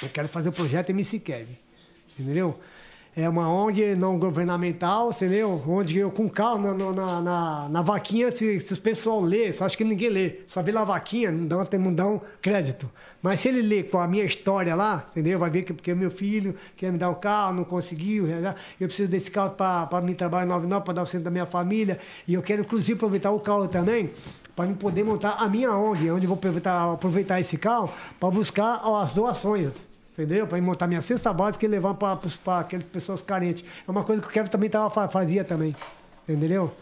Eu 0.00 0.08
quero 0.08 0.28
fazer 0.28 0.50
o 0.50 0.52
projeto 0.52 0.90
MC 0.90 1.18
Kevin. 1.18 1.58
Entendeu? 2.16 2.60
É 3.20 3.28
uma 3.28 3.52
ONG 3.52 3.96
não 3.96 4.16
governamental, 4.16 5.10
entendeu? 5.10 5.60
Onde 5.66 5.98
eu, 5.98 6.08
com 6.08 6.28
calma, 6.30 6.72
na, 6.72 6.92
na, 6.92 7.20
na, 7.20 7.68
na 7.68 7.82
vaquinha, 7.82 8.30
se, 8.30 8.60
se 8.60 8.72
o 8.72 8.80
pessoal 8.80 9.20
lê, 9.20 9.52
só 9.52 9.64
acho 9.64 9.76
que 9.76 9.82
ninguém 9.82 10.08
lê. 10.08 10.36
Só 10.46 10.62
vê 10.62 10.70
lá 10.70 10.82
a 10.82 10.84
vaquinha, 10.84 11.32
não 11.32 11.48
dão, 11.48 11.66
não 11.80 11.92
dão 11.92 12.22
crédito. 12.40 12.88
Mas 13.20 13.40
se 13.40 13.48
ele 13.48 13.60
lê 13.60 13.82
com 13.82 13.98
a 13.98 14.06
minha 14.06 14.22
história 14.22 14.72
lá, 14.76 15.04
entendeu? 15.10 15.36
Vai 15.36 15.50
ver 15.50 15.64
que 15.64 15.72
porque 15.72 15.92
meu 15.96 16.12
filho 16.12 16.54
quer 16.76 16.92
me 16.92 16.98
dar 16.98 17.10
o 17.10 17.16
carro, 17.16 17.54
não 17.54 17.64
conseguiu, 17.64 18.28
eu 18.28 18.86
preciso 18.86 19.08
desse 19.08 19.32
carro 19.32 19.50
para 19.56 20.00
mim 20.00 20.14
trabalhar 20.14 20.44
em 20.44 20.48
99, 20.50 20.84
para 20.84 20.94
dar 20.94 21.02
o 21.02 21.06
centro 21.06 21.24
da 21.24 21.30
minha 21.32 21.46
família. 21.46 21.98
E 22.24 22.34
eu 22.34 22.40
quero, 22.40 22.60
inclusive, 22.60 22.92
aproveitar 22.92 23.32
o 23.32 23.40
carro 23.40 23.66
também 23.66 24.12
para 24.54 24.72
poder 24.74 25.02
montar 25.02 25.38
a 25.40 25.48
minha 25.48 25.74
ONG, 25.74 26.08
onde 26.12 26.24
vou 26.24 26.36
aproveitar, 26.36 26.92
aproveitar 26.92 27.40
esse 27.40 27.56
carro 27.56 27.90
para 28.20 28.30
buscar 28.30 28.80
as 29.02 29.12
doações. 29.12 29.87
Entendeu? 30.18 30.48
Para 30.48 30.60
montar 30.60 30.88
minha 30.88 31.00
cesta 31.00 31.32
básica 31.32 31.64
e 31.64 31.68
levar 31.68 31.94
para 31.94 32.18
aquelas 32.58 32.82
pessoas 32.84 33.22
carentes. 33.22 33.64
É 33.86 33.90
uma 33.90 34.02
coisa 34.02 34.20
que 34.20 34.26
o 34.26 34.30
Kevin 34.30 34.48
também 34.50 34.68
tava, 34.68 34.90
fa- 34.90 35.06
fazia 35.06 35.44
também. 35.44 35.76
Entendeu? 36.28 36.74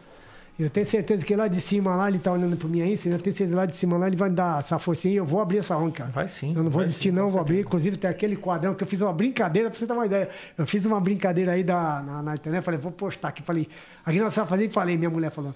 Eu 0.59 0.71
tenho 0.71 0.87
certeza 0.87 1.23
que 1.23 1.37
lá 1.37 1.47
de 1.49 1.61
cima, 1.61 1.95
lá, 1.95 2.09
ele 2.09 2.19
tá 2.19 2.33
olhando 2.33 2.57
para 2.57 2.67
mim 2.67 2.81
aí, 2.81 2.93
eu 2.93 2.97
tenho 2.99 3.21
certeza 3.21 3.51
que 3.51 3.55
lá 3.55 3.67
de 3.67 3.77
cima 3.77 3.99
lá 3.99 4.07
ele 4.07 4.17
vai 4.17 4.31
me 4.31 4.37
dar 4.37 4.61
essa 4.61 4.79
forcinha 4.79 5.13
e 5.13 5.17
eu 5.19 5.27
vou 5.27 5.39
abrir 5.43 5.59
essa 5.59 5.77
ONG, 5.77 5.93
cara. 5.99 6.11
Vai 6.11 6.29
sim, 6.29 6.55
Eu 6.57 6.63
não 6.63 6.71
vou 6.71 6.83
desistir, 6.83 7.13
não, 7.13 7.29
vou 7.29 7.39
abrir. 7.39 7.61
Inclusive 7.61 7.99
tem 7.99 8.09
aquele 8.09 8.37
quadrão 8.37 8.75
que 8.75 8.83
eu 8.83 8.89
fiz 8.89 9.03
uma 9.03 9.13
brincadeira, 9.13 9.69
para 9.69 9.79
você 9.79 9.87
ter 9.87 9.93
uma 9.93 10.07
ideia. 10.07 10.31
Eu 10.57 10.67
fiz 10.67 10.87
uma 10.87 10.99
brincadeira 10.99 11.53
aí 11.53 11.63
da, 11.63 12.03
na, 12.03 12.23
na 12.23 12.35
internet, 12.37 12.65
falei, 12.65 12.81
vou 12.81 12.91
postar 12.91 13.29
aqui. 13.29 13.43
Falei, 13.43 13.69
aqui 14.03 14.19
nós 14.19 14.35
vamos 14.35 14.49
fazer, 14.49 14.71
falei, 14.71 14.97
minha 14.97 15.11
mulher 15.11 15.31
falou. 15.31 15.55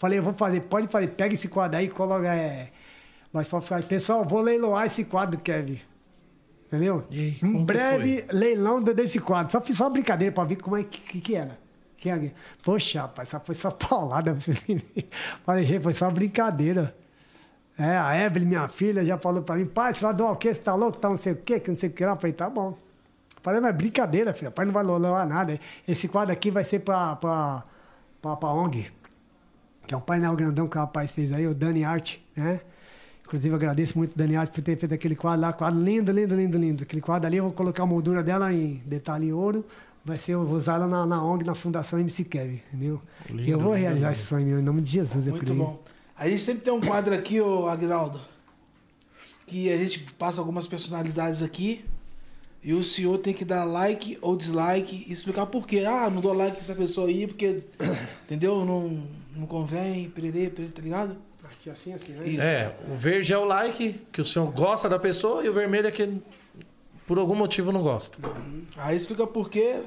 Falei, 0.00 0.18
eu 0.18 0.22
vou 0.24 0.34
fazer, 0.34 0.62
pode 0.62 0.88
fazer, 0.88 1.06
pega 1.12 1.32
esse 1.32 1.46
quadro 1.46 1.78
aí, 1.78 1.88
coloca. 1.88 2.26
É, 2.34 2.70
mas 3.32 3.46
falei, 3.46 3.84
pessoal, 3.84 4.24
vou 4.24 4.40
leiloar 4.40 4.86
esse 4.86 5.04
quadro, 5.04 5.38
Kevin. 5.38 5.80
Entendeu? 6.76 7.04
Aí, 7.10 7.38
em 7.42 7.64
breve, 7.64 8.24
leilão 8.32 8.82
de- 8.82 8.94
desse 8.94 9.18
quadro. 9.18 9.52
Só 9.52 9.60
fiz 9.60 9.76
só 9.76 9.84
uma 9.84 9.90
brincadeira 9.90 10.32
pra 10.32 10.44
ver 10.44 10.56
como 10.56 10.76
é 10.76 10.82
que, 10.84 11.20
que, 11.20 11.34
era. 11.36 11.58
Que 11.96 12.08
era. 12.08 12.32
Poxa, 12.62 13.02
rapaz, 13.02 13.28
só 13.28 13.40
foi 13.40 13.54
só 13.54 13.70
paulada. 13.72 14.36
Falei, 15.44 15.80
foi 15.80 15.94
só 15.94 16.10
brincadeira. 16.10 16.94
É, 17.78 17.96
a 17.98 18.16
Evelyn, 18.24 18.46
minha 18.46 18.68
filha, 18.68 19.04
já 19.04 19.18
falou 19.18 19.42
pra 19.42 19.56
mim, 19.56 19.66
pai, 19.66 19.92
você 19.94 20.00
vai 20.00 20.14
doar 20.14 20.32
o 20.32 20.36
quê? 20.36 20.54
Você 20.54 20.60
tá 20.60 20.74
louco? 20.74 20.96
Tá 20.98 21.08
não 21.08 21.18
sei 21.18 21.32
o 21.32 21.36
quê, 21.36 21.58
que 21.58 21.70
não 21.70 21.78
sei 21.78 21.88
o 21.88 21.92
que 21.92 22.04
lá. 22.04 22.12
Eu 22.12 22.16
Falei, 22.16 22.32
tá 22.32 22.48
bom. 22.48 22.76
Falei, 23.42 23.60
mas 23.60 23.70
é 23.70 23.72
brincadeira, 23.72 24.32
filha. 24.32 24.50
Pai 24.50 24.64
não 24.64 24.72
vai 24.72 24.84
levar 24.84 25.26
nada. 25.26 25.58
Esse 25.86 26.06
quadro 26.08 26.32
aqui 26.32 26.50
vai 26.50 26.64
ser 26.64 26.78
pra, 26.80 27.16
pra, 27.16 27.64
pra, 28.22 28.36
pra 28.36 28.48
ONG. 28.50 28.90
Que 29.86 29.92
é 29.92 29.96
o 29.96 30.00
painel 30.00 30.34
grandão 30.36 30.66
que 30.68 30.76
o 30.78 30.80
rapaz 30.80 31.10
fez 31.12 31.30
aí, 31.32 31.46
o 31.46 31.54
Dani 31.54 31.84
Art, 31.84 32.16
né? 32.36 32.60
Inclusive, 33.34 33.52
eu 33.52 33.56
agradeço 33.56 33.98
muito 33.98 34.12
o 34.12 34.16
Dani 34.16 34.36
Art 34.36 34.52
por 34.52 34.62
ter 34.62 34.78
feito 34.78 34.94
aquele 34.94 35.16
quadro 35.16 35.40
lá, 35.40 35.52
quadro 35.52 35.82
lindo, 35.82 36.12
lindo, 36.12 36.36
lindo, 36.36 36.56
lindo. 36.56 36.82
Aquele 36.84 37.02
quadro 37.02 37.26
ali, 37.26 37.38
eu 37.38 37.42
vou 37.42 37.52
colocar 37.52 37.82
a 37.82 37.86
moldura 37.86 38.22
dela 38.22 38.52
em 38.52 38.80
detalhe 38.86 39.26
em 39.26 39.32
ouro, 39.32 39.66
vai 40.04 40.16
ser 40.16 40.36
usada 40.36 40.86
na, 40.86 41.04
na 41.04 41.20
ONG, 41.20 41.44
na 41.44 41.52
Fundação 41.52 41.98
MC 41.98 42.22
Kevin, 42.26 42.60
entendeu? 42.68 43.02
e 43.28 43.50
eu 43.50 43.58
vou 43.58 43.72
realizar 43.72 44.12
esse 44.12 44.22
sonho 44.22 44.46
meu, 44.46 44.60
em 44.60 44.62
nome 44.62 44.82
de 44.82 44.92
Jesus, 44.92 45.26
eu 45.26 45.32
Muito 45.32 45.46
creio. 45.46 45.58
bom. 45.58 45.82
A 46.16 46.28
gente 46.28 46.42
sempre 46.42 46.62
tem 46.62 46.72
um 46.72 46.80
quadro 46.80 47.12
aqui, 47.12 47.40
ô 47.40 47.66
Agnaldo, 47.66 48.20
que 49.46 49.68
a 49.72 49.76
gente 49.78 49.98
passa 50.16 50.40
algumas 50.40 50.68
personalidades 50.68 51.42
aqui 51.42 51.84
e 52.62 52.72
o 52.72 52.84
senhor 52.84 53.18
tem 53.18 53.34
que 53.34 53.44
dar 53.44 53.64
like 53.64 54.16
ou 54.22 54.36
dislike 54.36 55.06
e 55.08 55.12
explicar 55.12 55.46
por 55.46 55.66
quê. 55.66 55.84
Ah, 55.84 56.08
não 56.08 56.20
dou 56.20 56.32
like 56.32 56.56
nessa 56.56 56.76
pessoa 56.76 57.08
aí 57.08 57.26
porque, 57.26 57.64
entendeu? 58.26 58.64
Não, 58.64 59.02
não 59.34 59.44
convém, 59.44 60.08
pererê, 60.08 60.50
pererê, 60.50 60.70
tá 60.70 60.80
ligado? 60.80 61.16
Aqui 61.64 61.70
assim, 61.70 61.94
assim, 61.94 62.12
né? 62.12 62.28
Isso. 62.28 62.42
É, 62.42 62.76
o 62.90 62.94
verde 62.94 63.32
é 63.32 63.38
o 63.38 63.44
like, 63.46 63.94
que 64.12 64.20
o 64.20 64.24
senhor 64.24 64.52
gosta 64.52 64.86
da 64.86 64.98
pessoa, 64.98 65.42
e 65.42 65.48
o 65.48 65.54
vermelho 65.54 65.86
é 65.86 65.90
que 65.90 66.20
por 67.06 67.16
algum 67.16 67.34
motivo 67.34 67.72
não 67.72 67.82
gosta. 67.82 68.18
Aí 68.76 68.94
explica 68.94 69.26
por 69.26 69.48
quê. 69.48 69.80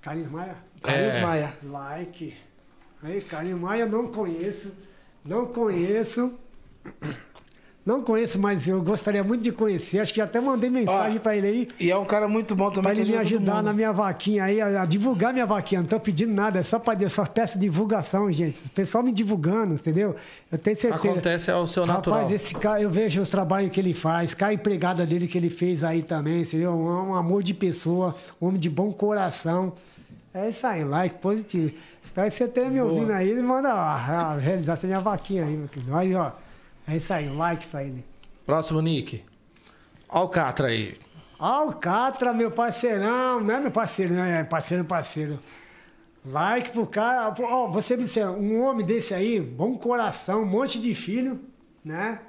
Carlinhos 0.00 0.30
Maia, 0.30 0.56
Carlos 0.80 1.14
É. 1.16 1.20
Maia. 1.22 1.58
like. 1.64 2.36
Aí, 3.02 3.20
Carlinhos 3.20 3.60
Maia, 3.60 3.84
não 3.84 4.12
conheço, 4.12 4.70
não 5.24 5.46
conheço. 5.46 6.38
Não 7.84 8.02
conheço, 8.02 8.38
mas 8.38 8.68
eu 8.68 8.82
gostaria 8.82 9.24
muito 9.24 9.42
de 9.42 9.50
conhecer. 9.50 10.00
Acho 10.00 10.12
que 10.12 10.20
até 10.20 10.38
mandei 10.38 10.68
mensagem 10.68 11.16
Ó, 11.16 11.20
pra 11.20 11.34
ele 11.34 11.46
aí. 11.46 11.68
E 11.80 11.90
é 11.90 11.96
um 11.96 12.04
cara 12.04 12.28
muito 12.28 12.54
bom 12.54 12.70
também. 12.70 12.92
Pra 12.92 13.00
ele 13.00 13.10
me 13.10 13.16
ajudar 13.16 13.62
na 13.62 13.72
minha 13.72 13.90
vaquinha 13.90 14.44
aí, 14.44 14.60
a, 14.60 14.82
a 14.82 14.84
divulgar 14.86 15.32
minha 15.32 15.46
vaquinha. 15.46 15.80
Não 15.80 15.88
tô 15.88 15.98
pedindo 15.98 16.32
nada, 16.32 16.58
é 16.58 16.62
só 16.62 16.78
para 16.78 17.08
só 17.08 17.24
peço 17.24 17.58
divulgação, 17.58 18.30
gente. 18.30 18.58
O 18.66 18.68
pessoal 18.70 19.02
me 19.02 19.10
divulgando, 19.12 19.74
entendeu? 19.74 20.14
Eu 20.52 20.58
tenho 20.58 20.76
certeza. 20.76 21.10
Acontece 21.10 21.50
ao 21.50 21.66
seu 21.66 21.86
natural. 21.86 22.20
Rapaz, 22.20 22.34
esse 22.34 22.54
cara, 22.54 22.82
eu 22.82 22.90
vejo 22.90 23.22
os 23.22 23.30
trabalhos 23.30 23.72
que 23.72 23.80
ele 23.80 23.94
faz, 23.94 24.34
cara 24.34 24.52
empregada 24.52 25.06
dele 25.06 25.26
que 25.26 25.38
ele 25.38 25.50
fez 25.50 25.82
aí 25.82 26.02
também, 26.02 26.42
entendeu? 26.42 26.72
Um, 26.72 27.10
um 27.10 27.14
amor 27.14 27.42
de 27.42 27.54
pessoa, 27.54 28.14
um 28.40 28.48
homem 28.48 28.60
de 28.60 28.68
bom 28.68 28.92
coração. 28.92 29.72
É 30.34 30.50
isso 30.50 30.66
aí, 30.66 30.84
like 30.84 31.16
positivo. 31.16 31.72
Espero 32.04 32.28
que 32.28 32.34
você 32.36 32.46
tenha 32.46 32.68
me 32.70 32.80
ouvindo 32.80 33.10
aí 33.12 33.30
e 33.32 33.42
manda 33.42 33.74
ó, 33.74 33.78
a- 33.78 34.36
realizar 34.36 34.74
essa 34.74 34.86
minha 34.86 35.00
vaquinha 35.00 35.44
aí, 35.44 35.56
meu 35.56 35.66
querido. 35.66 35.96
Aí, 35.96 36.14
ó. 36.14 36.30
É 36.90 36.96
isso 36.96 37.12
aí, 37.12 37.28
like 37.28 37.68
pra 37.68 37.84
ele. 37.84 38.04
Próximo, 38.44 38.80
Nick. 38.82 39.22
Alcatra 40.08 40.66
aí. 40.66 40.98
Alcatra, 41.38 42.34
meu 42.34 42.50
parceirão, 42.50 43.40
não 43.40 43.54
é 43.54 43.60
meu 43.60 43.70
parceiro, 43.70 44.14
não 44.14 44.24
é 44.24 44.42
parceiro, 44.42 44.84
parceiro. 44.84 45.38
Like 46.26 46.70
pro 46.70 46.84
cara. 46.88 47.32
Ó, 47.38 47.68
você 47.68 47.96
me 47.96 48.02
disser, 48.02 48.28
um 48.28 48.60
homem 48.60 48.84
desse 48.84 49.14
aí, 49.14 49.40
bom 49.40 49.78
coração, 49.78 50.42
um 50.42 50.46
monte 50.46 50.80
de 50.80 50.92
filho, 50.96 51.40
né? 51.84 52.20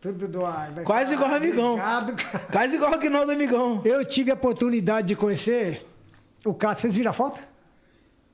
Tudo 0.00 0.26
do 0.26 0.46
ar. 0.46 0.72
Quase 0.84 1.12
igual 1.12 1.34
amigão. 1.34 1.72
obrigado, 1.72 2.16
cara. 2.16 2.46
Quase 2.50 2.76
igual 2.76 2.90
o 2.92 2.94
Agnaldo 2.94 3.30
Amigão. 3.30 3.82
Eu 3.84 4.06
tive 4.06 4.30
a 4.30 4.34
oportunidade 4.34 5.08
de 5.08 5.16
conhecer 5.16 5.86
o 6.46 6.54
Catra. 6.54 6.80
Vocês 6.80 6.94
viram 6.94 7.10
a 7.10 7.14
foto? 7.14 7.40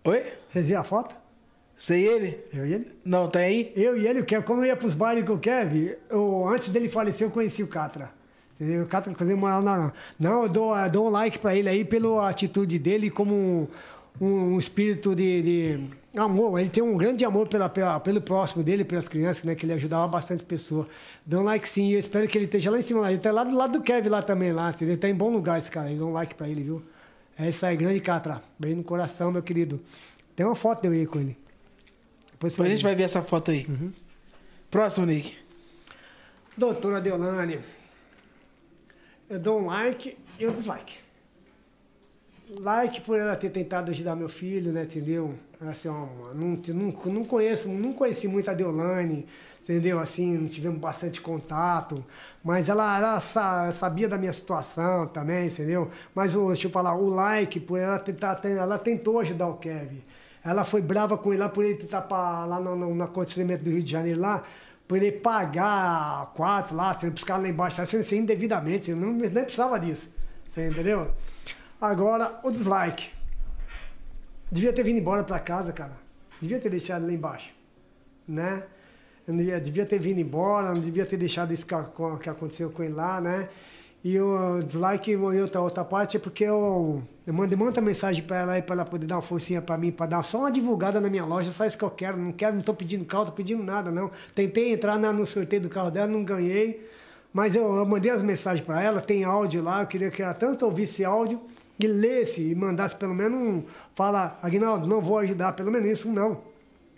Oi? 0.05 0.25
Vocês 0.53 0.67
viram 0.67 0.83
a 0.83 0.85
foto? 0.85 1.24
Sei 1.77 2.07
ele? 2.07 2.39
Eu 2.53 2.67
e 2.67 2.73
ele? 2.75 2.93
Não, 3.05 3.29
tá 3.29 3.41
aí? 3.41 3.73
Eu 3.75 3.97
e 3.97 4.07
ele, 4.07 4.21
o 4.21 4.25
Kevin, 4.25 4.45
como 4.45 4.63
eu 4.63 4.67
ia 4.67 4.77
pros 4.77 4.95
bailes 4.95 5.25
com 5.25 5.35
o 5.35 5.39
Kevin, 5.39 5.91
eu, 6.09 6.47
antes 6.49 6.69
dele 6.69 6.89
falecer, 6.89 7.27
eu 7.27 7.31
conheci 7.31 7.63
o 7.63 7.67
Catra. 7.67 8.11
O 8.83 8.87
Catra, 8.87 9.11
inclusive, 9.13 9.39
morava 9.39 9.63
na. 9.63 9.77
Não, 9.79 9.93
não 10.19 10.43
eu 10.45 10.49
dou, 10.49 10.77
eu 10.77 10.91
dou 10.91 11.07
um 11.09 11.11
like 11.11 11.39
pra 11.39 11.55
ele 11.55 11.69
aí 11.69 11.85
pela 11.85 12.29
atitude 12.29 12.79
dele 12.79 13.11
como 13.11 13.69
um, 14.21 14.27
um 14.55 14.59
espírito 14.61 15.15
de, 15.15 15.43
de 15.43 15.81
amor. 16.17 16.61
Ele 16.61 16.69
tem 16.71 16.83
um 16.83 16.97
grande 16.97 17.25
amor 17.25 17.49
pela, 17.49 17.69
pela- 17.69 17.99
pelo 17.99 18.21
próximo 18.21 18.63
dele, 18.63 18.85
pelas 18.85 19.09
crianças, 19.09 19.43
né? 19.43 19.57
Que 19.57 19.67
ele 19.67 19.73
ajudava 19.73 20.07
bastante 20.07 20.45
pessoas. 20.45 20.87
Dou 21.27 21.41
um 21.41 21.45
like 21.45 21.69
sim, 21.69 21.91
eu 21.93 21.99
espero 21.99 22.29
que 22.29 22.39
ele 22.39 22.45
esteja 22.45 22.71
lá 22.71 22.79
em 22.79 22.83
cima. 22.83 23.01
lá. 23.01 23.11
Ele 23.11 23.21
tá 23.21 23.33
lá 23.33 23.43
do 23.43 23.55
lado 23.57 23.73
do 23.79 23.83
Kevin 23.83 24.09
lá 24.09 24.23
também, 24.23 24.53
lá. 24.53 24.73
Ele 24.81 24.97
tá 24.97 25.09
em 25.09 25.15
bom 25.15 25.31
lugar 25.31 25.59
esse 25.59 25.71
cara 25.71 25.89
aí. 25.89 25.97
Dou 25.97 26.09
um 26.09 26.13
like 26.13 26.35
pra 26.37 26.49
ele, 26.49 26.63
viu? 26.63 26.81
É 27.37 27.49
isso 27.49 27.67
aí, 27.67 27.77
grande 27.77 28.01
Catra. 28.01 28.41
Bem 28.57 28.77
no 28.77 28.85
coração, 28.85 29.33
meu 29.33 29.43
querido. 29.43 29.81
Tem 30.37 30.47
uma 30.47 30.55
foto 30.55 30.85
eu 30.85 30.93
aí 30.93 31.07
com 31.07 31.19
ele. 31.19 31.37
Depois 32.45 32.53
Depois 32.53 32.69
a 32.69 32.75
gente 32.75 32.83
vai 32.83 32.95
ver 32.95 33.05
essa 33.05 33.23
foto 33.23 33.51
aí. 33.51 33.67
Próximo, 34.71 35.07
Nick. 35.07 35.37
Doutora 36.57 37.01
Deolane, 37.01 37.59
eu 39.29 39.39
dou 39.39 39.61
um 39.61 39.67
like 39.67 40.17
e 40.39 40.47
um 40.47 40.53
dislike. 40.53 40.95
Like 42.51 43.01
por 43.01 43.19
ela 43.19 43.35
ter 43.35 43.51
tentado 43.51 43.91
ajudar 43.91 44.15
meu 44.15 44.29
filho, 44.29 44.71
né, 44.71 44.83
entendeu? 44.83 45.35
Assim, 45.61 45.89
ó, 45.89 46.07
não, 46.35 46.61
não, 46.75 46.93
não 47.13 47.25
conheço, 47.25 47.69
não 47.69 47.93
conheci 47.95 48.29
muito 48.29 48.51
a 48.51 48.55
Deolane, 48.55 49.27
entendeu? 49.63 49.99
Assim, 49.99 50.37
não 50.37 50.47
tivemos 50.49 50.79
bastante 50.79 51.21
contato, 51.23 52.05
mas 52.45 52.69
ela, 52.69 52.99
ela 52.99 53.21
sa- 53.21 53.73
sabia 53.73 54.07
da 54.07 54.19
minha 54.19 54.33
situação 54.33 55.09
também, 55.09 55.47
entendeu? 55.49 55.91
Mas 56.15 56.35
deixa 56.35 56.67
eu 56.67 56.71
falar, 56.71 56.95
o 56.95 57.09
like 57.09 57.59
por 57.59 57.81
ela 57.81 57.99
tentar, 57.99 58.39
ela 58.45 58.79
tentou 58.79 59.19
ajudar 59.21 59.49
o 59.49 59.57
Kevin. 59.57 60.03
Ela 60.45 60.65
foi 60.65 60.83
brava 60.83 61.17
com 61.17 61.33
ele 61.33 61.41
lá 61.41 61.49
por 61.49 61.65
ele 61.65 61.77
tentar 61.77 62.03
pa- 62.03 62.45
lá 62.45 62.61
no, 62.61 62.77
no, 62.77 62.95
no 62.95 63.05
acontecimento 63.05 63.65
do 63.65 63.71
Rio 63.71 63.83
de 63.83 63.91
Janeiro 63.91 64.21
lá, 64.21 64.43
por 64.87 64.99
ele 64.99 65.11
pagar 65.13 66.33
quatro 66.35 66.77
lá, 66.77 66.91
os 67.15 67.25
caras 67.25 67.43
lá 67.45 67.49
embaixo, 67.49 67.79
tá 67.79 67.87
sendo 67.87 68.03
assim, 68.03 68.19
indevidamente, 68.19 68.93
não, 68.93 69.13
nem 69.13 69.31
precisava 69.31 69.81
disso. 69.81 70.07
Você 70.53 70.69
entendeu? 70.69 71.11
Agora, 71.81 72.39
o 72.43 72.51
dislike. 72.51 73.09
Devia 74.53 74.73
ter 74.73 74.85
vindo 74.85 74.99
embora 74.99 75.25
pra 75.25 75.39
casa, 75.39 75.73
cara. 75.73 75.97
Devia 76.41 76.61
ter 76.61 76.69
deixado 76.69 77.07
lá 77.07 77.13
embaixo. 77.13 77.49
Né? 78.29 78.63
Eu 79.27 79.35
devia, 79.61 79.87
ter 79.87 79.99
vindo 79.99 80.21
embora, 80.21 80.69
não 80.73 80.81
devia 80.81 81.07
ter 81.07 81.17
deixado 81.17 81.53
isso 81.53 81.67
que 81.67 82.29
aconteceu 82.29 82.71
com 82.71 82.83
ele 82.83 82.93
lá, 82.93 83.21
né? 83.21 83.49
E 84.05 84.21
o 84.21 84.61
dislike 84.63 85.11
e 85.13 85.17
outra, 85.17 85.63
outra 85.63 85.83
parte 85.83 86.19
é 86.19 86.21
porque 86.21 86.45
eu, 86.45 87.03
eu 87.27 87.33
mandei 87.33 87.57
muita 87.57 87.81
mensagem 87.81 88.23
pra 88.23 88.37
ela 88.41 88.53
aí, 88.53 88.61
pra 88.61 88.75
ela 88.75 88.85
poder 88.85 89.07
dar 89.07 89.17
uma 89.17 89.23
forcinha 89.23 89.63
pra 89.63 89.79
mim, 89.79 89.91
pra 89.91 90.05
dar 90.05 90.23
só 90.23 90.41
uma 90.41 90.53
divulgada 90.53 91.01
na 91.01 91.09
minha 91.09 91.25
loja, 91.25 91.51
só 91.53 91.65
isso 91.65 91.79
que 91.79 91.85
eu 91.85 91.91
quero. 91.91 92.19
Não 92.19 92.31
quero, 92.31 92.55
não 92.55 92.63
tô 92.63 92.75
pedindo 92.75 93.03
carro, 93.07 93.25
tô 93.27 93.33
pedindo 93.33 93.63
nada, 93.63 93.91
não. 93.91 94.11
Tentei 94.35 94.75
entrar 94.75 94.99
na- 94.99 95.11
no 95.11 95.25
sorteio 95.25 95.63
do 95.63 95.71
carro 95.71 95.91
dela, 95.91 96.07
não 96.07 96.23
ganhei. 96.23 96.87
Mas 97.33 97.55
eu, 97.55 97.65
eu 97.77 97.87
mandei 97.87 98.11
as 98.11 98.23
mensagens 98.23 98.65
pra 98.65 98.83
ela, 98.83 99.01
tem 99.01 99.25
áudio 99.25 99.63
lá, 99.63 99.81
eu 99.81 99.87
queria 99.87 100.11
que 100.11 100.23
ela 100.23 100.35
tanto 100.35 100.67
ouvisse 100.67 101.03
áudio 101.03 101.41
e 101.81 101.87
lesse 101.87 102.43
e 102.43 102.55
mandasse 102.55 102.95
pelo 102.95 103.15
menos 103.15 103.41
um. 103.41 103.63
Fala, 103.95 104.39
Aguinaldo, 104.43 104.87
não 104.87 105.01
vou 105.01 105.17
ajudar, 105.19 105.53
pelo 105.55 105.73
menos 105.73 105.89
isso, 105.89 106.09
não. 106.11 106.43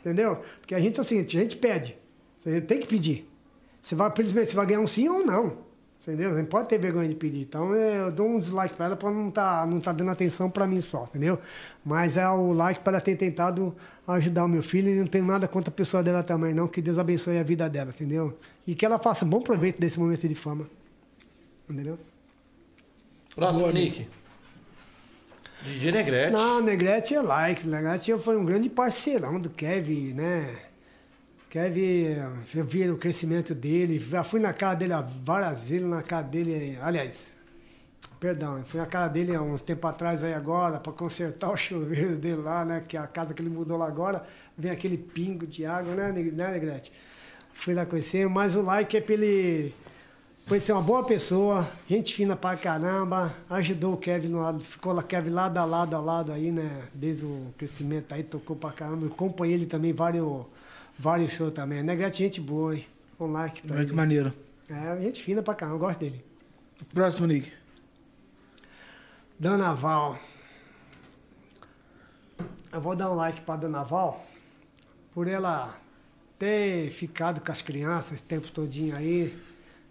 Entendeu? 0.00 0.40
Porque 0.60 0.74
a 0.74 0.80
gente, 0.80 1.00
assim, 1.00 1.20
a 1.20 1.22
gente 1.22 1.56
pede. 1.56 1.96
Você 2.40 2.60
tem 2.60 2.80
que 2.80 2.88
pedir. 2.88 3.28
Você 3.80 3.94
vai, 3.94 4.10
você 4.10 4.56
vai 4.56 4.66
ganhar 4.66 4.80
um 4.80 4.86
sim 4.88 5.08
ou 5.08 5.18
um 5.20 5.24
não. 5.24 5.65
Entendeu? 6.06 6.32
Não 6.36 6.44
pode 6.44 6.68
ter 6.68 6.78
vergonha 6.78 7.08
de 7.08 7.16
pedir. 7.16 7.40
Então 7.40 7.74
eu 7.74 8.12
dou 8.12 8.28
um 8.28 8.38
dislike 8.38 8.74
pra 8.74 8.86
ela 8.86 8.96
pra 8.96 9.10
não 9.10 9.28
tá, 9.28 9.66
não 9.66 9.80
tá 9.80 9.90
dando 9.90 10.12
atenção 10.12 10.48
pra 10.48 10.64
mim 10.64 10.80
só, 10.80 11.04
entendeu? 11.10 11.36
Mas 11.84 12.16
é 12.16 12.28
o 12.28 12.52
like 12.52 12.78
pra 12.78 12.92
ela 12.92 13.00
ter 13.00 13.16
tentado 13.16 13.74
ajudar 14.06 14.44
o 14.44 14.48
meu 14.48 14.62
filho 14.62 14.88
e 14.88 14.94
não 15.00 15.06
tenho 15.06 15.24
nada 15.24 15.48
contra 15.48 15.68
a 15.68 15.74
pessoa 15.74 16.04
dela 16.04 16.22
também, 16.22 16.54
não. 16.54 16.68
Que 16.68 16.80
Deus 16.80 16.96
abençoe 16.96 17.38
a 17.38 17.42
vida 17.42 17.68
dela, 17.68 17.90
entendeu? 17.90 18.38
E 18.64 18.76
que 18.76 18.86
ela 18.86 19.00
faça 19.00 19.24
um 19.24 19.28
bom 19.28 19.40
proveito 19.40 19.80
desse 19.80 19.98
momento 19.98 20.28
de 20.28 20.34
fama. 20.36 20.70
Entendeu? 21.68 21.98
Próximo, 23.34 23.64
Boa, 23.64 23.72
Nick. 23.72 24.06
DJ 25.64 25.90
Negrete. 25.90 26.32
Não, 26.32 26.62
Negrete 26.62 27.16
é 27.16 27.20
like. 27.20 27.66
Negrete 27.66 28.16
foi 28.20 28.36
um 28.36 28.44
grande 28.44 28.68
parceirão 28.68 29.40
do 29.40 29.50
Kevin, 29.50 30.12
né? 30.12 30.65
Kevin, 31.48 32.16
eu 32.54 32.64
vi 32.64 32.90
o 32.90 32.98
crescimento 32.98 33.54
dele. 33.54 33.98
Já 33.98 34.24
fui 34.24 34.40
na 34.40 34.52
casa 34.52 34.76
dele 34.76 34.94
várias 35.24 35.62
vezes, 35.62 35.88
na 35.88 36.02
casa 36.02 36.24
dele. 36.24 36.76
Aliás, 36.82 37.28
perdão, 38.18 38.62
fui 38.66 38.80
na 38.80 38.86
casa 38.86 39.08
dele 39.08 39.34
há 39.34 39.40
uns 39.40 39.62
tempos 39.62 39.88
atrás 39.88 40.24
aí 40.24 40.34
agora, 40.34 40.80
para 40.80 40.92
consertar 40.92 41.50
o 41.52 41.56
chuveiro 41.56 42.16
dele 42.16 42.42
lá, 42.42 42.64
né? 42.64 42.82
Que 42.86 42.96
é 42.96 43.00
a 43.00 43.06
casa 43.06 43.32
que 43.32 43.40
ele 43.40 43.50
mudou 43.50 43.78
lá 43.78 43.86
agora, 43.86 44.24
vem 44.58 44.70
aquele 44.70 44.98
pingo 44.98 45.46
de 45.46 45.64
água, 45.64 45.94
né, 45.94 46.12
né 46.12 46.50
Negrete? 46.50 46.92
Fui 47.54 47.72
lá 47.72 47.86
conhecer, 47.86 48.28
mas 48.28 48.54
o 48.54 48.62
like 48.62 48.96
é 48.96 49.00
pra 49.00 49.14
ele. 49.14 49.74
Ser 50.60 50.72
uma 50.72 50.82
boa 50.82 51.02
pessoa, 51.02 51.68
gente 51.88 52.14
fina 52.14 52.36
pra 52.36 52.56
caramba, 52.56 53.34
ajudou 53.50 53.94
o 53.94 53.96
Kevin 53.96 54.28
no 54.28 54.38
lado, 54.38 54.60
ficou 54.60 54.92
lá 54.92 55.02
Kevin 55.02 55.30
lado 55.30 55.58
a 55.58 55.64
lado 55.64 55.96
a 55.96 56.00
lado 56.00 56.30
aí, 56.30 56.52
né? 56.52 56.82
Desde 56.94 57.24
o 57.24 57.52
crescimento 57.58 58.14
aí, 58.14 58.22
tocou 58.22 58.54
pra 58.54 58.70
caramba. 58.70 59.06
Acompanhei 59.06 59.54
ele 59.54 59.66
também 59.66 59.92
vários, 59.92 60.46
vários 60.98 61.32
shows 61.32 61.52
também. 61.52 61.82
Negrete, 61.82 62.18
gente 62.18 62.40
boa, 62.40 62.74
hein? 62.74 62.86
Um 63.18 63.26
like 63.26 63.62
pra 63.62 63.76
Olha 63.76 63.86
que 63.86 63.92
maneiro. 63.92 64.32
É, 64.68 65.00
gente 65.00 65.22
fina 65.22 65.42
pra 65.42 65.54
caramba, 65.54 65.76
eu 65.76 65.80
gosto 65.80 66.00
dele. 66.00 66.24
Próximo, 66.92 67.26
Nick. 67.26 67.52
Dona 69.38 69.74
Val. 69.74 70.18
Eu 72.72 72.80
vou 72.80 72.96
dar 72.96 73.10
um 73.10 73.14
like 73.14 73.40
pra 73.40 73.56
Dona 73.56 73.84
Val 73.84 74.26
por 75.14 75.28
ela 75.28 75.78
ter 76.38 76.90
ficado 76.90 77.40
com 77.40 77.50
as 77.50 77.62
crianças 77.62 78.12
esse 78.12 78.22
tempo 78.22 78.50
todinho 78.50 78.94
aí, 78.94 79.38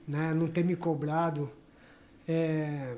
né? 0.08 0.34
Não 0.34 0.48
ter 0.48 0.64
me 0.64 0.76
cobrado. 0.76 1.50
É, 2.28 2.96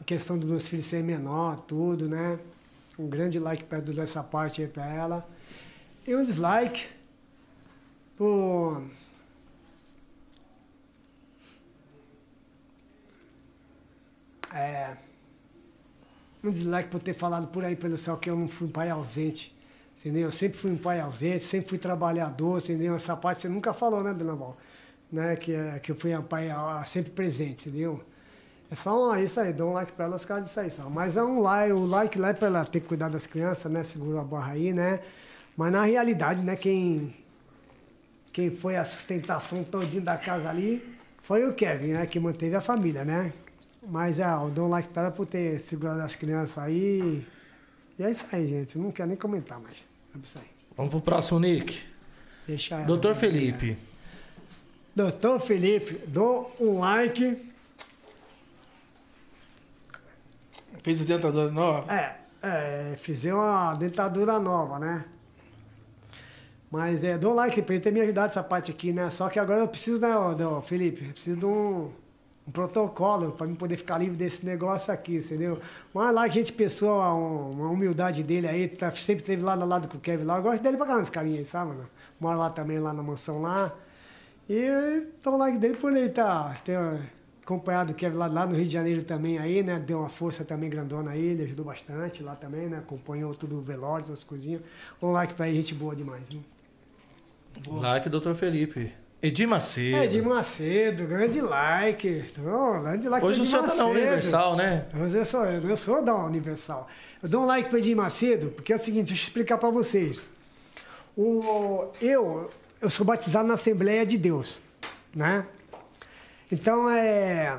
em 0.00 0.04
questão 0.04 0.38
dos 0.38 0.48
meus 0.48 0.68
filhos 0.68 0.86
serem 0.86 1.04
menor, 1.04 1.56
tudo, 1.62 2.08
né? 2.08 2.38
Um 2.98 3.08
grande 3.08 3.38
like 3.38 3.64
pra 3.64 3.82
essa 4.02 4.22
parte 4.22 4.62
aí 4.62 4.68
pra 4.68 4.86
ela. 4.86 5.28
E 6.06 6.14
um 6.14 6.22
dislike 6.22 6.86
por 8.18 8.82
É. 14.52 14.96
um 16.42 16.50
dislike 16.50 16.88
por 16.88 17.00
ter 17.02 17.14
falado 17.14 17.48
por 17.48 17.64
aí 17.64 17.76
pelo 17.76 17.98
céu 17.98 18.16
que 18.16 18.30
eu 18.30 18.36
não 18.36 18.48
fui 18.48 18.66
um 18.68 18.70
pai 18.70 18.90
ausente. 18.90 19.54
Entendeu? 19.98 20.22
Eu 20.22 20.32
sempre 20.32 20.56
fui 20.58 20.70
um 20.70 20.76
pai 20.76 21.00
ausente, 21.00 21.40
sempre 21.44 21.68
fui 21.68 21.78
trabalhador, 21.78 22.58
entendeu? 22.62 22.94
Essa 22.94 23.16
parte 23.16 23.42
você 23.42 23.48
nunca 23.48 23.74
falou, 23.74 24.02
né, 24.02 24.14
Dona 24.14 24.34
Val? 24.34 24.56
Né? 25.10 25.34
Que, 25.36 25.52
é- 25.54 25.78
que 25.80 25.90
eu 25.92 25.96
fui 25.96 26.16
um 26.16 26.22
pai 26.22 26.48
sempre 26.86 27.10
presente, 27.10 27.68
entendeu? 27.68 28.00
É 28.70 28.74
só 28.74 29.16
isso 29.18 29.40
aí, 29.40 29.52
dá 29.52 29.64
um 29.64 29.72
like 29.72 29.92
pra 29.92 30.04
ela, 30.06 30.16
os 30.16 30.24
caras 30.24 30.44
disso 30.44 30.60
aí 30.60 30.70
só. 30.70 30.88
Mas 30.88 31.16
é 31.16 31.22
um 31.22 31.40
like, 31.40 31.72
o 31.72 31.84
like 31.86 32.18
lá 32.18 32.28
é 32.30 32.32
pra 32.34 32.46
ela 32.48 32.64
ter 32.64 32.80
que 32.80 32.86
cuidar 32.86 33.08
das 33.08 33.26
crianças, 33.26 33.70
né? 33.72 33.82
Segura 33.84 34.20
a 34.20 34.24
barra 34.24 34.52
aí, 34.52 34.72
né? 34.72 35.00
Mas 35.56 35.72
na 35.72 35.84
realidade, 35.84 36.42
né, 36.42 36.54
quem, 36.54 37.14
quem 38.38 38.52
foi 38.52 38.76
a 38.76 38.84
sustentação 38.84 39.64
todinha 39.64 40.00
da 40.00 40.16
casa 40.16 40.48
ali 40.48 40.96
foi 41.24 41.44
o 41.44 41.54
Kevin, 41.54 41.88
né? 41.88 42.06
Que 42.06 42.20
manteve 42.20 42.54
a 42.54 42.60
família, 42.60 43.04
né? 43.04 43.32
Mas 43.84 44.16
é, 44.20 44.32
eu 44.32 44.48
dou 44.48 44.66
um 44.66 44.70
like 44.70 44.86
pra 44.90 45.02
ela 45.02 45.10
por 45.10 45.26
ter 45.26 45.58
segurado 45.58 46.00
as 46.02 46.14
crianças 46.14 46.56
aí. 46.56 47.26
E 47.98 48.02
é 48.04 48.12
isso 48.12 48.24
aí, 48.30 48.46
gente. 48.46 48.78
Não 48.78 48.92
quero 48.92 49.08
nem 49.08 49.16
comentar 49.16 49.58
mais. 49.58 49.78
É 50.14 50.18
isso 50.22 50.38
aí. 50.38 50.46
Vamos 50.76 50.92
pro 50.92 51.00
próximo, 51.00 51.40
Nick. 51.40 51.82
Deixa 52.46 52.76
ela. 52.76 52.84
Doutor 52.84 53.16
Felipe. 53.16 53.76
Doutor 54.94 55.40
Felipe, 55.40 56.06
dou 56.06 56.54
um 56.60 56.78
like. 56.78 57.44
Fez 60.84 61.00
o 61.00 61.04
dentador 61.04 61.50
nova? 61.50 61.92
É, 61.92 62.16
é, 62.40 62.96
fizer 62.98 63.34
uma 63.34 63.74
dentadura 63.74 64.38
nova, 64.38 64.78
né? 64.78 65.04
Mas 66.70 67.02
é, 67.02 67.16
dou 67.16 67.32
um 67.32 67.34
like 67.34 67.62
pra 67.62 67.74
ele 67.74 67.82
ter 67.82 67.90
me 67.92 68.00
ajudado 68.00 68.30
essa 68.30 68.42
parte 68.42 68.70
aqui, 68.70 68.92
né? 68.92 69.10
Só 69.10 69.28
que 69.28 69.38
agora 69.38 69.60
eu 69.60 69.68
preciso, 69.68 70.00
né, 70.00 70.14
ô, 70.16 70.60
Felipe? 70.62 71.06
Eu 71.06 71.12
preciso 71.12 71.38
de 71.38 71.46
um, 71.46 71.90
um 72.46 72.50
protocolo 72.52 73.32
pra 73.32 73.46
mim 73.46 73.54
poder 73.54 73.76
ficar 73.78 73.96
livre 73.98 74.16
desse 74.16 74.44
negócio 74.44 74.92
aqui, 74.92 75.16
entendeu? 75.16 75.58
Mas 75.94 76.14
lá, 76.14 76.28
gente, 76.28 76.52
pessoa, 76.52 77.14
um- 77.14 77.52
uma 77.52 77.70
humildade 77.70 78.22
dele 78.22 78.46
aí, 78.48 78.68
tá, 78.68 78.90
sempre 78.92 79.24
teve 79.24 79.42
lado 79.42 79.62
a 79.62 79.64
lado 79.64 79.88
com 79.88 79.96
o 79.96 80.00
Kevin 80.00 80.24
lá. 80.24 80.36
Eu 80.38 80.42
gosto 80.42 80.62
dele 80.62 80.76
pra 80.76 80.84
caramba, 80.86 81.02
esse 81.02 81.12
carinha 81.12 81.38
aí, 81.38 81.46
sabe, 81.46 81.70
mano? 81.72 81.88
Mora 82.20 82.36
lá 82.36 82.50
também, 82.50 82.78
lá 82.78 82.92
na 82.92 83.02
mansão 83.02 83.40
lá. 83.40 83.74
E 84.48 85.04
dou 85.22 85.34
um 85.34 85.38
like 85.38 85.58
dele 85.58 85.76
por 85.76 85.94
ele 85.94 86.08
tá, 86.10 86.54
ter 86.64 86.78
acompanhado 87.44 87.92
o 87.92 87.94
Kevin 87.94 88.16
lá, 88.16 88.26
lá 88.26 88.46
no 88.46 88.54
Rio 88.54 88.66
de 88.66 88.72
Janeiro 88.72 89.04
também 89.04 89.38
aí, 89.38 89.62
né? 89.62 89.78
Deu 89.78 90.00
uma 90.00 90.10
força 90.10 90.44
também 90.44 90.68
grandona 90.70 91.12
aí, 91.12 91.24
ele 91.24 91.44
ajudou 91.44 91.64
bastante 91.64 92.22
lá 92.22 92.34
também, 92.36 92.68
né? 92.68 92.78
Acompanhou 92.78 93.34
tudo 93.34 93.58
o 93.58 93.62
velório, 93.62 94.04
essas 94.04 94.24
coisinhas. 94.24 94.60
Um 95.02 95.10
like 95.12 95.34
pra 95.34 95.48
ele, 95.48 95.58
gente 95.58 95.74
boa 95.74 95.94
demais, 95.96 96.22
viu? 96.28 96.42
Like, 97.66 98.08
doutor 98.08 98.34
Felipe. 98.34 98.92
Edir 99.20 99.48
Macedo. 99.48 99.96
É, 99.96 100.06
de 100.06 100.22
Macedo, 100.22 101.06
grande 101.06 101.40
like. 101.40 102.24
Oh, 102.38 102.80
grande 102.80 103.08
like 103.08 103.26
Hoje 103.26 103.40
o 103.40 103.42
Edir 103.42 103.50
senhor 103.50 103.66
tá 103.66 103.74
na. 103.74 103.86
Universal, 103.86 104.56
né? 104.56 104.86
Hoje 104.94 105.16
eu 105.16 105.24
sou, 105.24 105.44
eu 105.44 105.76
sou 105.76 106.04
da 106.04 106.14
Universal. 106.14 106.86
Eu 107.20 107.28
dou 107.28 107.42
um 107.42 107.46
like 107.46 107.68
para 107.68 107.78
Edir 107.80 107.96
Macedo, 107.96 108.50
porque 108.50 108.72
é 108.72 108.76
o 108.76 108.78
seguinte, 108.78 109.08
deixa 109.08 109.24
eu 109.24 109.26
explicar 109.26 109.58
para 109.58 109.70
vocês. 109.70 110.22
O, 111.16 111.90
eu, 112.00 112.48
eu 112.80 112.88
sou 112.88 113.04
batizado 113.04 113.48
na 113.48 113.54
Assembleia 113.54 114.06
de 114.06 114.16
Deus, 114.16 114.60
né? 115.12 115.44
Então, 116.50 116.88
é... 116.88 117.58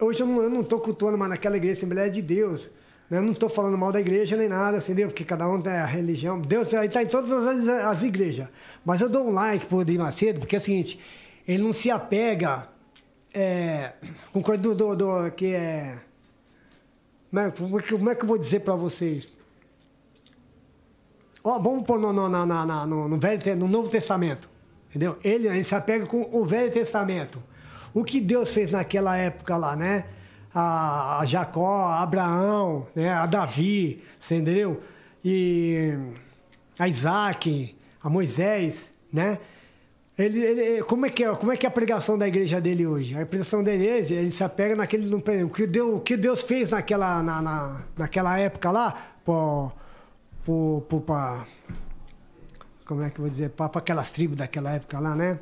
Hoje 0.00 0.22
eu 0.22 0.26
não, 0.26 0.42
eu 0.42 0.48
não 0.48 0.64
tô 0.64 0.78
cultuando 0.78 1.18
mais 1.18 1.30
naquela 1.30 1.58
igreja 1.58 1.74
Assembleia 1.74 2.08
de 2.08 2.22
Deus. 2.22 2.70
Né? 3.10 3.18
Eu 3.18 3.22
não 3.22 3.32
estou 3.32 3.48
falando 3.48 3.76
mal 3.78 3.90
da 3.92 4.00
igreja 4.00 4.36
nem 4.36 4.48
nada, 4.48 4.78
entendeu? 4.78 5.08
Porque 5.08 5.24
cada 5.24 5.48
um 5.48 5.60
tem 5.60 5.72
a 5.72 5.84
religião. 5.86 6.40
Deus 6.40 6.72
está 6.72 7.02
em 7.02 7.06
todas 7.06 7.30
as, 7.32 7.68
as 7.68 8.02
igrejas. 8.02 8.48
Mas 8.84 9.00
eu 9.00 9.08
dou 9.08 9.26
um 9.28 9.32
like 9.32 9.66
pro 9.66 9.82
Edir 9.82 9.98
Macedo, 9.98 10.40
porque 10.40 10.56
é 10.56 10.58
o 10.58 10.62
seguinte, 10.62 10.98
ele 11.46 11.62
não 11.62 11.72
se 11.72 11.90
apega 11.90 12.68
é, 13.32 13.92
com 14.32 14.42
coisa 14.42 14.60
do, 14.62 14.74
do, 14.74 14.96
do- 14.96 15.30
que 15.32 15.54
é. 15.54 15.98
Como 17.30 17.40
é, 17.40 17.46
é 17.46 18.12
é 18.12 18.14
que 18.14 18.24
eu 18.24 18.28
vou 18.28 18.38
dizer 18.38 18.60
para 18.60 18.74
vocês? 18.74 19.36
Ó, 21.44 21.58
vamos 21.58 21.84
pôr 21.84 21.98
no, 21.98 22.12
no, 22.12 22.28
na- 22.28 22.86
no, 22.86 23.08
no, 23.08 23.18
Velho, 23.18 23.56
no 23.56 23.68
Novo 23.68 23.88
Testamento. 23.88 24.48
Entendeu? 24.88 25.18
Ele, 25.22 25.48
ele 25.48 25.64
se 25.64 25.74
apega 25.74 26.06
com 26.06 26.28
o 26.32 26.44
Velho 26.46 26.70
Testamento. 26.72 27.42
O 27.92 28.04
que 28.04 28.20
Deus 28.20 28.50
fez 28.50 28.72
naquela 28.72 29.16
época 29.16 29.56
lá, 29.56 29.76
né? 29.76 30.04
A, 30.60 31.20
a 31.20 31.24
Jacó, 31.24 31.86
a 31.86 32.02
Abraão, 32.02 32.86
né? 32.94 33.10
a 33.12 33.26
Davi, 33.26 34.02
entendeu? 34.24 34.82
E 35.24 35.94
a 36.76 36.88
Isaac, 36.88 37.76
a 38.02 38.10
Moisés, 38.10 38.74
né? 39.12 39.38
Ele, 40.18 40.40
ele- 40.42 40.82
como, 40.82 41.06
é 41.06 41.10
que 41.10 41.22
é, 41.22 41.32
como 41.36 41.52
é 41.52 41.56
que 41.56 41.64
é 41.64 41.68
a 41.68 41.72
pregação 41.72 42.18
da 42.18 42.26
igreja 42.26 42.60
dele 42.60 42.84
hoje? 42.88 43.16
A 43.16 43.24
pregação 43.24 43.62
dele, 43.62 43.86
ele, 43.86 44.14
ele 44.14 44.32
se 44.32 44.42
apega 44.42 44.74
naquele. 44.74 45.14
O 45.44 45.48
que 45.48 45.64
Deus, 45.64 45.94
o 45.96 46.00
que 46.00 46.16
Deus 46.16 46.42
fez 46.42 46.70
naquela, 46.70 47.22
na, 47.22 47.40
na- 47.40 47.82
naquela 47.96 48.36
época 48.36 48.68
lá, 48.72 48.94
pô, 49.24 49.70
pô, 50.44 50.82
pô, 50.88 51.00
pra, 51.00 51.44
como 52.84 53.02
é 53.04 53.10
que 53.10 53.18
eu 53.20 53.22
vou 53.22 53.30
dizer? 53.30 53.50
Para 53.50 53.66
aquelas 53.78 54.10
tribos 54.10 54.36
daquela 54.36 54.72
época 54.72 54.98
lá, 54.98 55.14
né? 55.14 55.38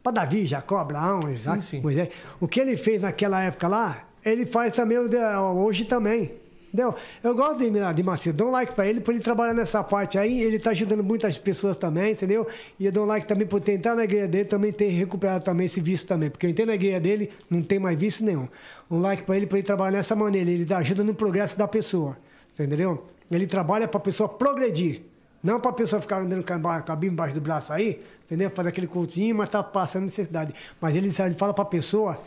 Para 0.00 0.12
Davi, 0.12 0.46
Jacó, 0.46 0.78
Abraão, 0.78 1.28
Isaac, 1.28 1.64
sim. 1.64 1.80
Moisés. 1.80 2.08
O 2.38 2.46
que 2.46 2.60
ele 2.60 2.76
fez 2.76 3.02
naquela 3.02 3.42
época 3.42 3.66
lá, 3.66 4.04
ele 4.24 4.46
faz 4.46 4.74
também 4.74 4.98
hoje 4.98 5.84
também. 5.84 6.32
Entendeu? 6.68 6.94
Eu 7.22 7.34
gosto 7.34 7.58
de, 7.58 7.94
de 7.94 8.02
Macedo, 8.02 8.36
dou 8.36 8.48
um 8.48 8.50
like 8.50 8.72
para 8.72 8.86
ele, 8.86 9.00
por 9.00 9.14
ele 9.14 9.22
trabalhar 9.22 9.54
nessa 9.54 9.82
parte 9.82 10.18
aí, 10.18 10.42
ele 10.42 10.56
está 10.56 10.70
ajudando 10.70 11.02
muitas 11.02 11.38
pessoas 11.38 11.78
também, 11.78 12.12
entendeu? 12.12 12.46
E 12.78 12.84
eu 12.84 12.92
dou 12.92 13.04
um 13.04 13.06
like 13.06 13.26
também 13.26 13.46
por 13.46 13.58
tentar 13.60 13.94
na 13.94 14.04
igreja 14.04 14.28
dele 14.28 14.44
também 14.44 14.70
ter 14.70 14.88
recuperado 14.88 15.42
também 15.42 15.64
esse 15.64 15.80
vício 15.80 16.06
também, 16.06 16.28
porque 16.28 16.44
eu 16.44 16.50
entendo 16.50 16.68
na 16.68 16.74
igreja 16.74 17.00
dele, 17.00 17.30
não 17.48 17.62
tem 17.62 17.78
mais 17.78 17.98
vício 17.98 18.22
nenhum. 18.22 18.46
Um 18.90 19.00
like 19.00 19.22
para 19.22 19.38
ele, 19.38 19.46
por 19.46 19.56
ele 19.56 19.62
trabalhar 19.62 19.96
nessa 19.96 20.14
maneira, 20.14 20.50
ele 20.50 20.72
ajuda 20.74 21.02
no 21.02 21.14
progresso 21.14 21.56
da 21.56 21.66
pessoa, 21.66 22.18
entendeu? 22.52 23.06
Ele 23.30 23.46
trabalha 23.46 23.88
para 23.88 24.00
pessoa 24.00 24.28
progredir. 24.28 25.02
Não 25.42 25.60
para 25.60 25.72
pessoa 25.72 26.02
ficar 26.02 26.18
andando 26.18 26.44
com 26.44 26.52
a 26.52 26.96
Bíblia 26.96 27.12
embaixo 27.12 27.34
do 27.34 27.40
braço 27.40 27.72
aí, 27.72 28.02
entendeu? 28.26 28.50
Fazer 28.50 28.68
aquele 28.70 28.88
cultinho, 28.88 29.36
mas 29.36 29.48
tá 29.48 29.62
passando 29.62 30.04
necessidade. 30.04 30.52
Mas 30.80 30.96
ele, 30.96 31.14
ele 31.16 31.34
fala 31.34 31.54
para 31.54 31.64
pessoa 31.64 32.20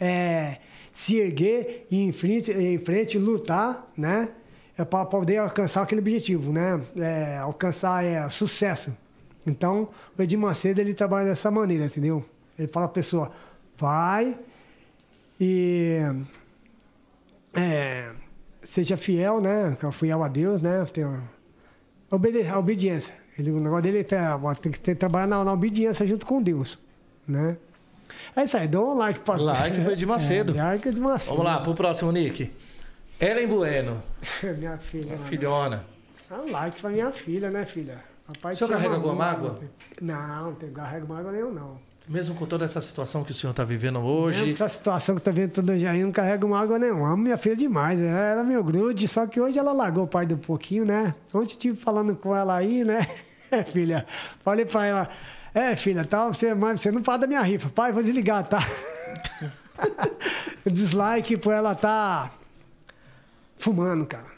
é, 0.00 0.58
se 0.96 1.18
erguer 1.18 1.86
e 1.90 2.00
em 2.04 2.10
frente, 2.10 2.50
em 2.50 2.78
frente 2.78 3.18
lutar, 3.18 3.86
né? 3.94 4.30
É 4.78 4.82
para 4.82 5.04
poder 5.04 5.36
alcançar 5.36 5.82
aquele 5.82 6.00
objetivo, 6.00 6.50
né? 6.50 6.80
É, 6.96 7.36
alcançar 7.36 8.02
é, 8.02 8.26
sucesso. 8.30 8.96
Então, 9.46 9.90
o 10.18 10.22
Edir 10.22 10.38
Macedo, 10.38 10.80
ele 10.80 10.94
trabalha 10.94 11.26
dessa 11.26 11.50
maneira, 11.50 11.84
entendeu? 11.84 12.24
Ele 12.58 12.66
fala 12.66 12.86
a 12.86 12.88
pessoa, 12.88 13.30
vai 13.76 14.38
e 15.38 16.00
é, 17.52 18.12
seja 18.62 18.96
fiel, 18.96 19.38
né? 19.38 19.76
Fiel 19.92 20.22
a 20.22 20.28
Deus, 20.28 20.62
né? 20.62 20.86
Obede 22.10 22.48
a 22.48 22.58
obediência. 22.58 23.14
Ele, 23.38 23.50
o 23.50 23.60
negócio 23.60 23.82
dele 23.82 23.98
é 23.98 24.54
tem 24.62 24.72
que 24.72 24.94
trabalhar 24.94 25.26
na, 25.26 25.44
na 25.44 25.52
obediência 25.52 26.06
junto 26.06 26.24
com 26.24 26.40
Deus. 26.40 26.78
Né? 27.28 27.58
É 28.36 28.44
isso 28.44 28.56
aí, 28.56 28.68
dá 28.68 28.80
um 28.80 28.94
like 28.94 29.20
para 29.20 29.42
Like 29.42 29.80
pro 29.80 29.92
Edir 29.92 30.06
Macedo. 30.06 30.56
É, 30.56 30.62
like 30.62 30.90
de 30.90 31.00
Macedo. 31.00 31.30
Vamos 31.30 31.44
lá, 31.44 31.60
pro 31.60 31.74
próximo, 31.74 32.12
Nick. 32.12 32.52
Ellen 33.18 33.48
Bueno, 33.48 34.02
minha 34.58 34.76
filha. 34.76 35.14
a 35.14 35.16
né? 35.16 35.26
filhona. 35.26 35.84
Dá 36.28 36.36
um 36.38 36.50
like 36.50 36.78
pra 36.80 36.90
minha 36.90 37.10
filha, 37.10 37.50
né, 37.50 37.64
filha? 37.64 38.04
Papai 38.26 38.52
O 38.52 38.56
senhor 38.56 38.70
carrega 38.70 38.94
alguma 38.94 39.14
mágoa? 39.14 39.58
Não, 40.02 40.50
não 40.50 40.70
carrego 40.70 41.08
mágoa 41.08 41.32
nenhum, 41.32 41.52
não. 41.52 41.78
Mesmo 42.08 42.34
com 42.34 42.46
toda 42.46 42.64
essa 42.64 42.80
situação 42.82 43.24
que 43.24 43.32
o 43.32 43.34
senhor 43.34 43.50
está 43.52 43.64
vivendo 43.64 43.98
Mesmo 43.98 44.08
hoje, 44.08 44.54
com 44.54 44.64
essa 44.64 44.68
situação 44.68 45.14
que 45.16 45.22
tá 45.22 45.30
vendo 45.30 45.52
todo 45.52 45.76
dia 45.76 45.90
aí, 45.90 46.02
não 46.02 46.12
carrego 46.12 46.46
mágoa 46.48 46.78
nenhuma. 46.78 47.08
Amo 47.08 47.22
minha 47.22 47.36
filha 47.36 47.56
demais. 47.56 47.98
Ela 47.98 48.20
era 48.20 48.44
meu 48.44 48.62
grude, 48.62 49.08
só 49.08 49.26
que 49.26 49.40
hoje 49.40 49.58
ela 49.58 49.72
largou 49.72 50.04
o 50.04 50.06
pai 50.06 50.26
do 50.26 50.36
pouquinho, 50.36 50.84
né? 50.84 51.14
Ontem 51.28 51.38
eu 51.38 51.42
estive 51.44 51.76
falando 51.76 52.14
com 52.14 52.36
ela 52.36 52.54
aí, 52.54 52.84
né? 52.84 53.06
É, 53.50 53.62
filha. 53.64 54.06
Falei 54.40 54.64
pra 54.64 54.86
ela, 54.86 55.08
é, 55.56 55.74
filha, 55.74 56.04
tá, 56.04 56.26
você, 56.26 56.54
mas 56.54 56.80
você 56.82 56.90
não 56.90 57.02
fala 57.02 57.20
da 57.20 57.26
minha 57.26 57.40
rifa. 57.40 57.70
Pai, 57.70 57.90
vou 57.90 58.02
desligar, 58.02 58.46
tá? 58.46 58.58
Dislike 60.70 61.36
por 61.38 61.54
ela 61.54 61.74
tá 61.74 62.30
fumando, 63.56 64.04
cara. 64.04 64.36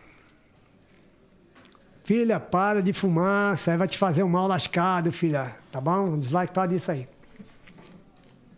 Filha, 2.05 2.39
para 2.39 2.81
de 2.81 2.93
fumar, 2.93 3.55
isso 3.57 3.69
aí 3.70 3.77
vai 3.77 3.89
te 3.89 3.99
fazer 3.99 4.23
um 4.23 4.28
mal 4.28 4.47
lascado, 4.47 5.11
filha. 5.11 5.57
Tá 5.73 5.81
bom? 5.81 6.19
Dislike 6.19 6.53
para 6.53 6.66
disso 6.69 6.90
aí. 6.93 7.07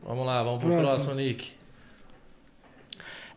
vamos 0.02 0.26
lá, 0.26 0.42
vamos 0.42 0.60
pro 0.60 0.68
Próximo. 0.68 0.94
próximo, 0.96 1.14
Nick. 1.14 1.52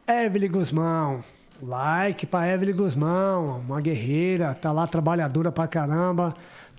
Evelyn 0.07 0.51
Guzmão. 0.51 1.23
Like 1.61 2.25
pra 2.25 2.47
Evelyn 2.47 2.75
Guzmão, 2.75 3.59
uma 3.59 3.79
guerreira, 3.79 4.53
tá 4.53 4.71
lá 4.73 4.85
trabalhadora 4.85 5.49
pra 5.49 5.65
caramba, 5.65 6.33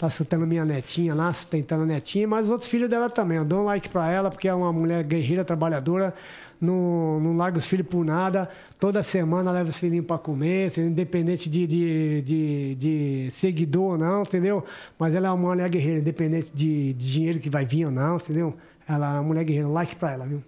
tá 0.05 0.11
sustentando 0.11 0.47
minha 0.47 0.65
netinha 0.65 1.15
lá, 1.15 1.33
sustentando 1.33 1.85
a 1.85 1.87
netinha, 1.87 2.29
mas 2.29 2.45
os 2.45 2.51
outros 2.51 2.69
filhos 2.69 2.89
dela 2.89 3.09
também. 3.09 3.39
Eu 3.39 3.45
dou 3.45 3.61
um 3.61 3.65
like 3.65 3.89
pra 3.89 4.11
ela, 4.11 4.31
porque 4.31 4.47
é 4.47 4.55
uma 4.55 4.73
mulher 4.73 5.03
guerreira, 5.03 5.45
trabalhadora, 5.45 6.15
não, 6.61 7.21
não 7.21 7.37
larga 7.37 7.59
os 7.59 7.67
filhos 7.67 7.87
por 7.87 8.05
nada. 8.05 8.49
Toda 8.79 9.03
semana 9.03 9.51
leva 9.51 9.71
os 9.71 9.79
filhinhos 9.79 10.07
pra 10.07 10.19
comer, 10.19 10.69
assim, 10.69 10.83
independente 10.83 11.49
de, 11.49 11.67
de, 11.67 12.23
de, 12.23 12.75
de 12.75 13.31
seguidor 13.31 13.93
ou 13.93 13.99
não, 13.99 14.23
entendeu? 14.23 14.65
Mas 14.99 15.15
ela 15.15 15.29
é 15.29 15.31
uma 15.31 15.49
mulher 15.49 15.69
guerreira, 15.71 16.01
independente 16.01 16.51
de, 16.53 16.93
de 16.93 17.11
dinheiro 17.11 17.39
que 17.41 17.49
vai 17.49 17.65
vir 17.65 17.87
ou 17.87 17.91
não, 17.91 18.17
entendeu? 18.17 18.55
Ela 18.87 19.17
é 19.17 19.21
uma 19.21 19.23
mulher 19.23 19.45
guerreira. 19.45 19.69
Like 19.69 19.97
pra 19.97 20.13
ela, 20.13 20.27
viu? 20.27 20.43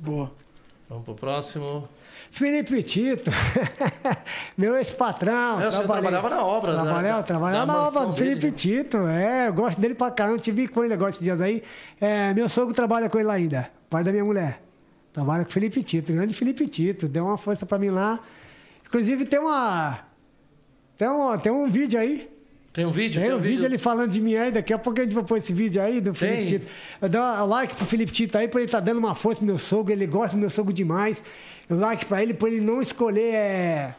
Boa. 0.00 0.30
Vamos 0.88 1.04
pro 1.04 1.14
próximo. 1.14 1.88
Felipe 2.30 2.82
Tito, 2.82 3.30
meu 4.56 4.76
ex-patrão. 4.76 5.58
Trabalhei- 5.58 5.86
trabalhava 5.86 6.30
na 6.30 6.44
obra, 6.44 6.74
né? 6.76 6.82
Trabalhava, 6.82 7.16
Da- 7.18 7.22
trabalhava 7.22 7.66
da 7.66 7.72
na 7.72 7.86
obra 7.88 8.06
do 8.06 8.12
Felipe 8.16 8.46
né? 8.46 8.52
Tito, 8.52 8.96
é, 9.06 9.48
eu 9.48 9.52
gosto 9.52 9.80
dele 9.80 9.94
pra 9.94 10.10
caramba, 10.10 10.38
tive 10.38 10.68
com 10.68 10.84
ele 10.84 10.94
agora 10.94 11.10
esses 11.10 11.22
dias 11.22 11.40
aí. 11.40 11.62
É, 12.00 12.32
meu 12.34 12.48
sogro 12.48 12.74
trabalha 12.74 13.08
com 13.08 13.18
ele 13.18 13.30
ainda, 13.30 13.70
pai 13.88 14.02
da 14.04 14.10
minha 14.10 14.24
mulher. 14.24 14.60
Trabalha 15.12 15.44
com 15.44 15.50
o 15.50 15.52
Felipe 15.52 15.82
Tito, 15.82 16.12
grande 16.12 16.34
Felipe 16.34 16.66
Tito, 16.66 17.06
deu 17.08 17.24
uma 17.24 17.38
força 17.38 17.64
pra 17.64 17.78
mim 17.78 17.90
lá. 17.90 18.18
Inclusive 18.86 19.24
tem 19.24 19.38
uma. 19.38 20.00
Tem 20.98 21.08
um, 21.08 21.38
tem 21.38 21.52
um 21.52 21.68
vídeo 21.70 21.98
aí. 21.98 22.30
Tem 22.72 22.84
um 22.84 22.90
vídeo? 22.90 23.20
Tem 23.22 23.32
um 23.32 23.38
vídeo 23.38 23.64
ele 23.64 23.78
falando 23.78 24.10
de 24.10 24.20
mim 24.20 24.34
aí, 24.34 24.50
daqui 24.50 24.72
a 24.72 24.78
pouco 24.78 24.98
a 24.98 25.04
gente 25.04 25.14
vai 25.14 25.22
pôr 25.22 25.36
esse 25.38 25.52
vídeo 25.52 25.80
aí 25.80 26.00
do 26.00 26.12
Felipe 26.12 26.38
Tem. 26.38 26.46
Tito. 26.46 26.66
Eu 27.00 27.08
dou 27.08 27.22
um 27.22 27.46
like 27.46 27.72
pro 27.76 27.86
Felipe 27.86 28.10
Tito 28.10 28.36
aí, 28.36 28.48
pra 28.48 28.58
ele 28.60 28.66
estar 28.66 28.80
dando 28.80 28.98
uma 28.98 29.14
força 29.14 29.38
pro 29.38 29.46
meu 29.46 29.58
sogro, 29.60 29.92
ele 29.92 30.06
gosta 30.08 30.36
do 30.36 30.40
meu 30.40 30.50
sogro 30.50 30.72
demais. 30.72 31.22
Eu 31.68 31.78
like 31.78 32.04
pra 32.06 32.22
ele, 32.22 32.34
pra 32.34 32.48
ele 32.48 32.60
não 32.60 32.82
escolher 32.82 33.34
é, 33.34 33.96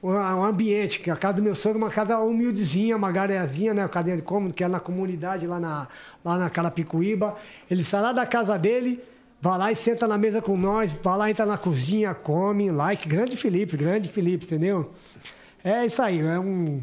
o, 0.00 0.08
o 0.08 0.44
ambiente, 0.44 0.98
que 0.98 1.10
a 1.10 1.16
casa 1.16 1.34
do 1.34 1.42
meu 1.42 1.54
sogro 1.54 1.78
é 1.78 1.84
uma 1.84 1.90
casa 1.90 2.18
humildezinha, 2.18 2.96
uma 2.96 3.12
gareazinha, 3.12 3.72
né? 3.72 3.84
A 3.84 3.88
cadeia 3.88 4.16
de 4.16 4.22
cômodo, 4.22 4.52
que 4.52 4.64
é 4.64 4.68
na 4.68 4.80
comunidade, 4.80 5.46
lá 5.46 5.60
na, 5.60 5.86
lá 6.24 6.38
na 6.38 6.50
Carapicuíba. 6.50 7.36
Ele 7.70 7.84
sai 7.84 8.02
lá 8.02 8.12
da 8.12 8.26
casa 8.26 8.58
dele, 8.58 9.02
vai 9.40 9.58
lá 9.58 9.72
e 9.72 9.76
senta 9.76 10.06
na 10.06 10.18
mesa 10.18 10.42
com 10.42 10.56
nós, 10.56 10.92
vai 11.02 11.16
lá, 11.16 11.30
entra 11.30 11.46
na 11.46 11.56
cozinha, 11.56 12.14
come, 12.14 12.70
like. 12.70 13.08
Grande 13.08 13.36
Felipe, 13.36 13.76
grande 13.76 14.08
Felipe, 14.08 14.44
entendeu? 14.44 14.92
É 15.62 15.86
isso 15.86 16.02
aí, 16.02 16.20
é 16.20 16.38
um. 16.38 16.82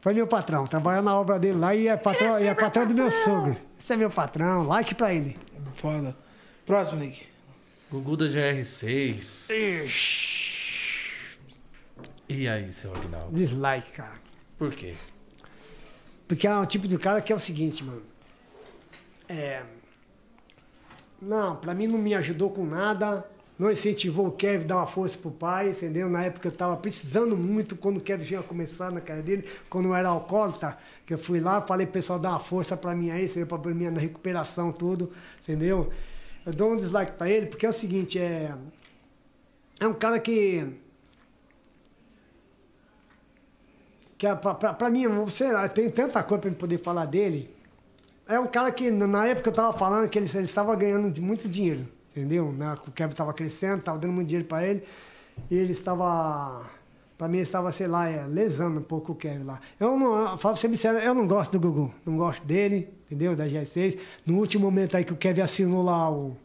Foi 0.00 0.14
meu 0.14 0.26
patrão, 0.26 0.64
trabalhou 0.64 1.02
na 1.02 1.16
obra 1.18 1.38
dele 1.38 1.58
lá 1.58 1.74
e 1.74 1.88
é 1.88 1.96
patrão, 1.96 2.38
e 2.40 2.46
é 2.46 2.54
patrão 2.54 2.86
do 2.86 2.94
meu 2.94 3.10
sogro. 3.10 3.56
Esse 3.78 3.92
é 3.92 3.96
meu 3.96 4.10
patrão, 4.10 4.66
like 4.66 4.94
pra 4.94 5.12
ele. 5.12 5.36
Foda. 5.74 6.16
Próximo, 6.66 7.00
Nick. 7.00 7.37
Gugu 7.90 8.18
da 8.18 8.26
GR6. 8.26 9.50
E 12.28 12.46
aí, 12.46 12.70
seu 12.70 12.94
Agnaldo? 12.94 13.34
Dislike, 13.34 13.92
cara. 13.92 14.20
Por 14.58 14.74
quê? 14.74 14.94
Porque 16.26 16.46
é 16.46 16.54
um 16.54 16.66
tipo 16.66 16.86
de 16.86 16.98
cara 16.98 17.22
que 17.22 17.32
é 17.32 17.36
o 17.36 17.38
seguinte, 17.38 17.82
mano. 17.82 18.02
É. 19.26 19.62
Não, 21.20 21.56
pra 21.56 21.74
mim 21.74 21.86
não 21.86 21.98
me 21.98 22.14
ajudou 22.14 22.50
com 22.50 22.66
nada. 22.66 23.24
Não 23.58 23.72
incentivou 23.72 24.26
o 24.28 24.32
Kevin 24.32 24.64
a 24.64 24.66
dar 24.68 24.76
uma 24.76 24.86
força 24.86 25.16
pro 25.16 25.30
pai, 25.30 25.70
entendeu? 25.70 26.08
Na 26.10 26.22
época 26.24 26.46
eu 26.46 26.52
tava 26.52 26.76
precisando 26.76 27.36
muito, 27.36 27.74
quando 27.74 27.96
o 27.96 28.00
Kevin 28.00 28.24
tinha 28.24 28.42
começado 28.42 28.92
na 28.92 29.00
carreira 29.00 29.26
dele, 29.26 29.48
quando 29.68 29.86
eu 29.86 29.94
era 29.94 30.08
alcoólatra, 30.10 30.78
que 31.04 31.12
eu 31.14 31.18
fui 31.18 31.40
lá, 31.40 31.60
falei 31.62 31.86
pro 31.86 31.94
pessoal 31.94 32.18
dar 32.20 32.30
uma 32.30 32.38
força 32.38 32.76
pra 32.76 32.94
mim 32.94 33.10
aí, 33.10 33.24
entendeu? 33.24 33.46
Pra 33.46 33.74
minha 33.74 33.90
recuperação, 33.90 34.70
tudo, 34.70 35.12
entendeu? 35.42 35.90
Eu 36.48 36.54
dou 36.54 36.72
um 36.72 36.76
dislike 36.78 37.12
pra 37.12 37.28
ele, 37.28 37.44
porque 37.44 37.66
é 37.66 37.68
o 37.68 37.72
seguinte, 37.74 38.18
é. 38.18 38.54
É 39.78 39.86
um 39.86 39.92
cara 39.92 40.18
que 40.18 40.66
que 44.16 44.26
é 44.26 44.34
pra 44.34 44.88
mim, 44.88 45.06
você 45.08 45.44
tem 45.68 45.90
tanta 45.90 46.22
coisa 46.22 46.48
eu 46.48 46.54
poder 46.54 46.78
falar 46.78 47.04
dele. 47.04 47.54
É 48.26 48.40
um 48.40 48.46
cara 48.46 48.72
que, 48.72 48.90
na 48.90 49.26
época 49.26 49.50
eu 49.50 49.52
tava 49.52 49.76
falando 49.76 50.08
que 50.08 50.18
ele, 50.18 50.30
ele 50.34 50.44
estava 50.44 50.74
ganhando 50.74 51.20
muito 51.20 51.46
dinheiro, 51.46 51.86
entendeu? 52.10 52.54
O 52.86 52.92
Kevin 52.92 53.10
estava 53.10 53.34
crescendo, 53.34 53.80
estava 53.80 53.98
dando 53.98 54.14
muito 54.14 54.28
dinheiro 54.28 54.48
para 54.48 54.66
ele, 54.66 54.84
e 55.50 55.54
ele 55.54 55.72
estava, 55.72 56.64
para 57.18 57.28
mim, 57.28 57.40
estava, 57.40 57.70
sei 57.72 57.88
lá, 57.88 58.08
é, 58.08 58.26
lesando 58.26 58.80
um 58.80 58.82
pouco 58.82 59.12
o 59.12 59.14
Kevin 59.14 59.44
lá. 59.44 59.60
Eu 59.78 59.98
não, 59.98 60.30
eu 60.30 60.38
falo 60.38 60.56
pra 60.56 60.70
sincero, 60.70 60.96
eu 60.98 61.12
não 61.12 61.26
gosto 61.26 61.52
do 61.52 61.60
Gugu, 61.60 61.94
não 62.06 62.16
gosto 62.16 62.42
dele, 62.46 62.97
entendeu? 63.08 63.34
Da 63.34 63.46
G6. 63.46 63.98
No 64.24 64.36
último 64.36 64.64
momento 64.64 64.96
aí 64.96 65.04
que 65.04 65.12
o 65.12 65.16
Kevin 65.16 65.40
assinou 65.40 65.82
lá 65.82 66.10
o, 66.10 66.36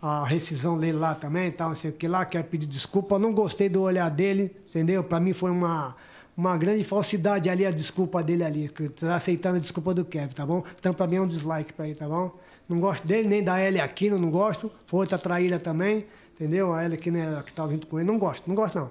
a 0.00 0.24
rescisão 0.24 0.78
dele 0.78 0.98
lá 0.98 1.14
também, 1.14 1.50
tal, 1.50 1.70
não 1.70 1.76
sei 1.76 1.90
o 1.90 1.94
que 1.94 2.06
lá, 2.06 2.24
quer 2.26 2.44
pedir 2.44 2.66
desculpa. 2.66 3.18
Não 3.18 3.32
gostei 3.32 3.68
do 3.70 3.80
olhar 3.80 4.10
dele, 4.10 4.54
entendeu? 4.68 5.02
Para 5.02 5.18
mim 5.18 5.32
foi 5.32 5.50
uma, 5.50 5.96
uma 6.36 6.56
grande 6.58 6.84
falsidade 6.84 7.48
ali, 7.48 7.64
a 7.64 7.70
desculpa 7.70 8.22
dele 8.22 8.44
ali, 8.44 8.68
que 8.68 8.88
tá 8.90 9.16
aceitando 9.16 9.56
a 9.56 9.60
desculpa 9.60 9.94
do 9.94 10.04
Kevin, 10.04 10.34
tá 10.34 10.44
bom? 10.44 10.62
Então 10.78 10.92
para 10.92 11.06
mim 11.06 11.16
é 11.16 11.20
um 11.22 11.26
dislike 11.26 11.72
para 11.72 11.86
ele, 11.86 11.94
tá 11.94 12.06
bom? 12.06 12.32
Não 12.68 12.78
gosto 12.80 13.06
dele, 13.06 13.28
nem 13.28 13.42
da 13.42 13.60
Ellie 13.62 13.80
Aquino, 13.80 14.18
não 14.18 14.30
gosto. 14.30 14.70
Foi 14.86 15.00
outra 15.00 15.18
traíra 15.18 15.58
também, 15.58 16.06
entendeu? 16.34 16.74
A 16.74 16.84
Ellie 16.84 16.98
Aquino 16.98 17.18
é 17.18 17.38
a 17.38 17.42
que 17.42 17.52
tá 17.52 17.66
junto 17.66 17.86
com 17.86 17.98
ele, 17.98 18.06
não 18.06 18.18
gosto, 18.18 18.46
não 18.46 18.54
gosto 18.54 18.78
não. 18.78 18.90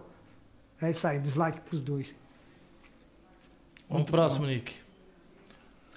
É 0.82 0.92
isso 0.92 1.08
aí, 1.08 1.20
dislike 1.20 1.62
pros 1.62 1.80
dois. 1.80 2.14
Vamos 3.88 4.10
pro 4.10 4.18
próximo, 4.18 4.48
Nick. 4.48 4.74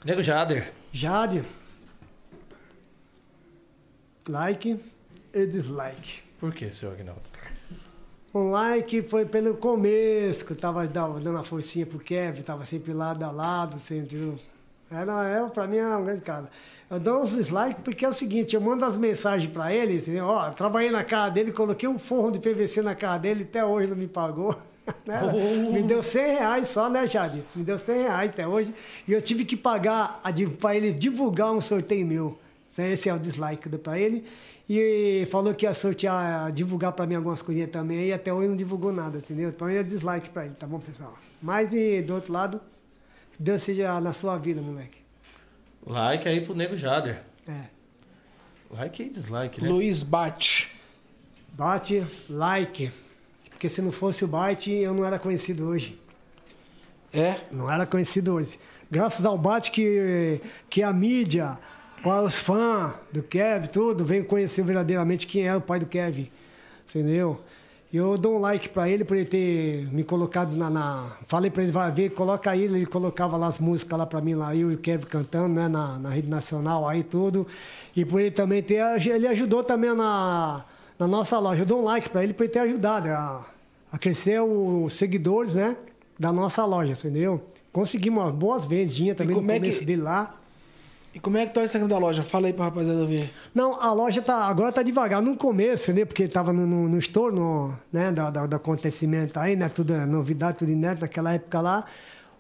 Nego 0.05 0.23
Jader. 0.23 0.73
Jade, 0.97 1.43
like 4.27 4.81
e 5.35 5.47
dislike. 5.47 6.23
Por 6.41 6.55
que, 6.55 6.71
seu 6.71 6.91
Agnaldo? 6.91 7.21
Um 8.35 8.51
like 8.51 9.03
foi 9.03 9.27
pelo 9.27 9.59
começo, 9.59 10.47
que 10.47 10.53
eu 10.53 10.57
tava 10.57 10.87
dando 10.87 11.37
a 11.37 11.45
forcinha 11.45 11.85
pro 11.85 11.99
Kevin, 11.99 12.41
tava 12.41 12.65
sempre 12.65 12.95
lado 12.95 13.23
a 13.23 13.31
lado, 13.31 13.77
entendeu? 13.77 14.39
Era, 14.91 15.23
era, 15.29 15.47
pra 15.49 15.67
mim 15.67 15.77
era 15.77 15.99
um 15.99 16.05
grande 16.07 16.23
cara. 16.23 16.51
Eu 16.89 16.99
dou 16.99 17.23
uns 17.23 17.33
dislikes 17.33 17.83
porque 17.85 18.03
é 18.03 18.09
o 18.09 18.15
seguinte, 18.15 18.55
eu 18.55 18.61
mando 18.63 18.87
as 18.87 18.97
mensagens 18.97 19.53
pra 19.53 19.71
ele, 19.71 19.99
entendeu? 19.99 20.25
Ó, 20.25 20.49
trabalhei 20.49 20.91
na 20.91 21.05
casa 21.05 21.31
dele, 21.31 21.53
coloquei 21.53 21.87
um 21.87 21.99
forro 21.99 22.31
de 22.31 22.39
PVC 22.39 22.81
na 22.81 22.95
casa 22.95 23.19
dele, 23.19 23.43
até 23.43 23.63
hoje 23.63 23.87
não 23.87 23.97
me 23.99 24.09
pagou. 24.09 24.57
né? 25.07 25.21
Me 25.73 25.83
deu 25.83 26.03
100 26.03 26.25
reais 26.39 26.69
só, 26.69 26.89
né, 26.89 27.07
Jade? 27.07 27.43
Me 27.55 27.65
deu 27.65 27.79
100 27.79 28.03
reais 28.03 28.31
até 28.31 28.47
hoje. 28.47 28.73
E 29.07 29.13
eu 29.13 29.21
tive 29.21 29.45
que 29.45 29.57
pagar 29.57 30.21
a 30.23 30.31
div- 30.31 30.57
pra 30.57 30.75
ele 30.77 30.93
divulgar 30.93 31.53
um 31.53 31.61
sorteio 31.61 32.07
meu. 32.07 32.39
Esse 32.79 33.09
é 33.09 33.15
o 33.15 33.19
dislike 33.19 33.63
que 33.63 33.69
eu 33.69 33.73
dou 33.73 33.81
pra 33.81 33.99
ele. 33.99 34.25
E 34.69 35.27
falou 35.31 35.55
que 35.55 35.65
ia 35.65 35.73
sortear, 35.73 36.51
divulgar 36.53 36.93
pra 36.93 37.07
mim 37.07 37.15
algumas 37.15 37.41
coisinhas 37.41 37.71
também, 37.71 38.07
e 38.09 38.13
até 38.13 38.33
hoje 38.33 38.49
não 38.49 38.57
divulgou 38.57 38.93
nada, 38.93 39.19
entendeu? 39.19 39.49
Então 39.51 39.69
é 39.69 39.83
dislike 39.83 40.29
pra 40.31 40.45
ele, 40.45 40.55
tá 40.55 40.67
bom, 40.67 40.81
pessoal? 40.81 41.17
Mas 41.41 41.73
e 41.73 42.03
do 42.03 42.15
outro 42.15 42.33
lado, 42.33 42.61
Deus 43.39 43.63
seja 43.63 44.01
na 44.01 44.13
sua 44.13 44.37
vida, 44.39 44.61
moleque. 44.61 44.99
Like 45.87 46.29
aí 46.29 46.41
pro 46.41 46.53
Nego 46.55 46.75
Jader. 46.77 47.23
É. 47.47 47.67
Like 48.71 49.05
e 49.05 49.09
dislike, 49.09 49.63
né? 49.63 49.69
Luiz 49.69 50.03
Bate. 50.03 50.69
Bate, 51.53 52.05
like. 52.29 52.91
Porque 53.57 53.71
se 53.71 53.81
não 53.81 53.91
fosse 53.91 54.23
o 54.23 54.29
Bate, 54.29 54.71
eu 54.71 54.93
não 54.93 55.03
era 55.03 55.19
conhecido 55.19 55.67
hoje. 55.67 55.99
É? 57.11 57.37
Não 57.51 57.73
era 57.73 57.87
conhecido 57.87 58.35
hoje. 58.35 58.59
Graças 58.91 59.25
ao 59.25 59.39
Bate 59.39 59.71
que, 59.71 60.43
que 60.69 60.83
a 60.83 60.93
mídia, 60.93 61.59
os 62.05 62.37
fãs 62.39 62.93
do 63.11 63.23
Kevin, 63.23 63.69
tudo, 63.69 64.05
vem 64.05 64.23
conhecer 64.23 64.63
verdadeiramente 64.63 65.27
quem 65.27 65.49
é 65.49 65.57
o 65.57 65.61
pai 65.63 65.79
do 65.81 65.87
Kevin. 65.87 66.31
Entendeu? 66.87 67.41
E 67.91 67.97
eu 67.97 68.19
dou 68.19 68.37
um 68.37 68.39
like 68.39 68.69
pra 68.69 68.91
ele 68.91 69.07
por 69.07 69.17
ele 69.17 69.25
ter 69.25 69.89
me 69.91 70.05
colocado 70.05 70.55
na. 70.55 70.69
na- 70.69 71.17
Falei 71.27 71.51
pra 71.51 71.63
ele, 71.63 71.73
vai 71.73 71.91
ver, 71.91 72.11
coloca 72.11 72.51
aí, 72.51 72.65
ele 72.65 72.85
colocava 72.85 73.39
lá 73.39 73.47
as 73.47 73.59
músicas 73.59 73.99
lá 73.99 74.05
pra 74.05 74.21
mim, 74.21 74.35
lá, 74.35 74.55
eu 74.55 74.71
e 74.71 74.75
o 74.75 74.79
Kevin 74.79 75.07
cantando, 75.07 75.55
né, 75.55 75.67
na, 75.67 75.99
na 75.99 76.11
rede 76.11 76.29
nacional 76.29 76.87
aí 76.87 77.03
tudo. 77.03 77.47
E 77.97 78.05
por 78.05 78.21
ele 78.21 78.33
também 78.33 78.63
ter. 78.63 78.83
Ele 79.09 79.27
ajudou 79.27 79.65
também 79.65 79.95
na, 79.97 80.63
na 80.99 81.07
nossa 81.07 81.39
loja. 81.39 81.63
Eu 81.63 81.67
dou 81.67 81.81
um 81.81 81.85
like 81.85 82.09
pra 82.09 82.23
ele 82.23 82.33
por 82.33 82.45
ele 82.45 82.53
ter 82.53 82.61
ajudado 82.61 83.09
a, 83.09 83.43
a 83.93 83.99
crescer 83.99 84.41
os 84.41 84.95
seguidores, 84.95 85.55
né? 85.55 85.77
Da 86.19 86.33
nossa 86.33 86.65
loja, 86.65 86.93
entendeu? 86.93 87.43
Conseguimos 87.73 88.23
umas 88.25 88.35
boas 88.35 88.65
vendinhas 88.65 89.17
também 89.17 89.35
no 89.35 89.41
como 89.43 89.51
é 89.53 89.57
começo 89.59 89.81
que- 89.81 89.85
dele 89.85 90.03
lá. 90.03 90.35
E 91.15 91.19
como 91.19 91.39
é 91.39 91.47
que 91.47 91.53
tá 91.55 91.63
o 91.63 91.65
Instagram 91.65 91.89
da 91.89 91.97
loja? 91.97 92.23
Fala 92.23 92.47
aí 92.47 92.53
pra 92.53 92.67
rapaziada 92.67 93.07
ver. 93.07 93.33
Não, 93.55 93.81
a 93.81 93.91
loja 93.91 94.21
tá, 94.21 94.45
agora 94.45 94.71
tá 94.71 94.83
devagar. 94.83 95.23
No 95.23 95.35
começo, 95.35 95.91
né? 95.91 96.05
Porque 96.05 96.29
tava 96.29 96.53
no, 96.53 96.67
no, 96.67 96.89
no 96.91 96.99
estouro, 96.99 97.75
né? 97.91 98.13
Do, 98.13 98.31
do, 98.31 98.49
do 98.49 98.57
acontecimento 98.57 99.39
aí, 99.39 99.57
né? 99.57 99.71
Tudo 99.71 99.95
é 99.95 100.05
novidade, 100.05 100.59
tudo 100.59 100.71
inédito 100.71 101.01
naquela 101.03 101.33
época 101.33 101.59
lá. 101.63 101.85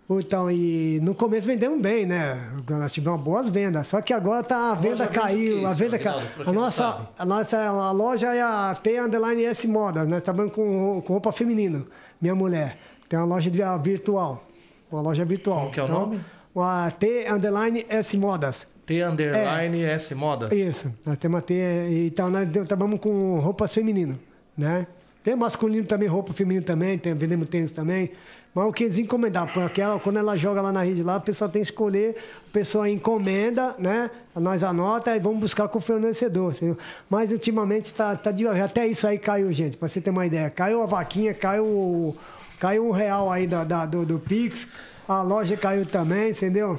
Então, 0.08 0.48
e 0.50 1.00
no 1.02 1.14
começo 1.16 1.46
vendemos 1.46 1.80
bem, 1.80 2.06
né? 2.06 2.38
Nós 2.68 2.92
tivemos 2.92 3.20
boas 3.20 3.48
vendas. 3.48 3.88
Só 3.88 4.00
que 4.00 4.12
agora 4.12 4.42
tá, 4.44 4.70
a 4.70 4.74
venda 4.74 5.04
o 5.04 5.08
caiu. 5.08 5.58
quê, 5.60 5.64
a 5.64 5.72
venda 5.72 5.98
caiu. 5.98 6.20
A 6.46 6.52
nossa, 6.52 7.08
a 7.18 7.24
nossa 7.24 7.58
a 7.60 7.90
loja 7.90 8.32
é 8.34 8.40
a 8.40 8.72
T 8.80 9.00
Underline 9.00 9.44
S 9.44 9.66
Moda. 9.66 10.04
Nós 10.04 10.22
trabalhamos 10.22 10.54
com, 10.54 11.02
com 11.04 11.12
roupa 11.14 11.32
feminina. 11.32 11.84
Minha 12.20 12.36
mulher. 12.36 12.78
Tem 13.08 13.18
uma 13.18 13.26
loja 13.26 13.50
de- 13.50 13.58
virtual. 13.82 14.46
Uma 14.92 15.00
loja 15.00 15.24
virtual. 15.24 15.58
Como 15.60 15.72
que 15.72 15.80
é 15.80 15.82
o 15.82 15.88
nome? 15.88 16.20
A 16.56 16.90
T 16.92 17.26
Underline 17.30 17.84
S 17.88 18.16
Modas. 18.16 18.64
T 18.86 19.02
underline 19.02 19.82
S 19.82 20.14
Modas. 20.14 20.52
Isso, 20.52 20.92
nós 21.04 21.18
temos 21.18 21.40
até. 21.40 21.90
Então, 21.90 22.30
nós 22.30 22.48
trabalhamos 22.68 23.00
com 23.00 23.40
roupas 23.40 23.72
femininas, 23.72 24.16
né? 24.56 24.86
Tem 25.26 25.34
masculino 25.34 25.84
também, 25.84 26.06
roupa 26.08 26.32
feminina 26.32 26.64
também, 26.64 26.96
tem, 26.96 27.12
vendemos 27.12 27.48
tênis 27.48 27.72
também. 27.72 28.12
Mas 28.54 28.64
o 28.64 28.72
que 28.72 28.84
eles 28.84 28.96
encomendaram, 28.96 29.48
porque 29.52 29.80
ela, 29.80 29.98
quando 29.98 30.20
ela 30.20 30.36
joga 30.36 30.62
lá 30.62 30.70
na 30.70 30.82
rede 30.84 31.02
lá, 31.02 31.16
a 31.16 31.20
pessoa 31.20 31.50
tem 31.50 31.60
que 31.62 31.68
escolher, 31.68 32.14
a 32.48 32.52
pessoa 32.52 32.88
encomenda, 32.88 33.74
né? 33.76 34.08
Nós 34.36 34.62
anota 34.62 35.16
e 35.16 35.18
vamos 35.18 35.40
buscar 35.40 35.66
com 35.66 35.78
o 35.78 35.82
fornecedor. 35.82 36.52
entendeu? 36.52 36.78
Mas 37.10 37.32
ultimamente 37.32 37.86
está 37.86 38.14
tá 38.14 38.30
devagar. 38.30 38.66
Até 38.66 38.86
isso 38.86 39.04
aí 39.04 39.18
caiu, 39.18 39.52
gente, 39.52 39.76
para 39.76 39.88
você 39.88 40.00
ter 40.00 40.10
uma 40.10 40.24
ideia. 40.24 40.48
Caiu 40.48 40.80
a 40.80 40.86
vaquinha, 40.86 41.34
caiu, 41.34 41.64
o- 41.64 42.16
caiu 42.60 42.86
um 42.86 42.92
real 42.92 43.28
aí 43.28 43.48
da, 43.48 43.64
da- 43.64 43.84
do, 43.84 44.06
do 44.06 44.20
Pix, 44.20 44.68
a 45.08 45.22
loja 45.22 45.56
caiu 45.56 45.84
também, 45.84 46.30
entendeu? 46.30 46.78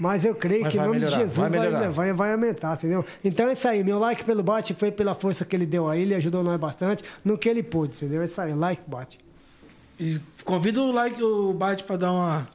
Mas 0.00 0.24
eu 0.24 0.34
creio 0.34 0.62
Mas 0.62 0.72
que 0.72 0.78
em 0.78 0.80
nome 0.80 0.94
de 0.94 1.04
melhorar, 1.04 1.18
Jesus 1.18 1.50
vai 1.50 1.70
vai, 1.70 1.88
vai, 1.90 2.12
vai 2.14 2.32
aumentar, 2.32 2.72
entendeu? 2.72 3.04
Então 3.22 3.50
é 3.50 3.52
isso 3.52 3.68
aí. 3.68 3.84
Meu 3.84 3.98
like 3.98 4.24
pelo 4.24 4.42
bot 4.42 4.72
foi 4.72 4.90
pela 4.90 5.14
força 5.14 5.44
que 5.44 5.54
ele 5.54 5.66
deu 5.66 5.90
aí. 5.90 6.00
Ele 6.00 6.14
ajudou 6.14 6.42
nós 6.42 6.58
bastante 6.58 7.04
no 7.22 7.36
que 7.36 7.46
ele 7.46 7.62
pôde, 7.62 7.94
entendeu? 7.94 8.22
É 8.22 8.24
isso 8.24 8.40
aí. 8.40 8.54
Like 8.54 8.80
bot. 8.86 9.18
E 9.98 10.18
convida 10.42 10.80
o 10.80 10.90
like, 10.90 11.22
o 11.22 11.52
Bate 11.52 11.84
pra 11.84 11.98
dar 11.98 12.12
uma, 12.12 12.48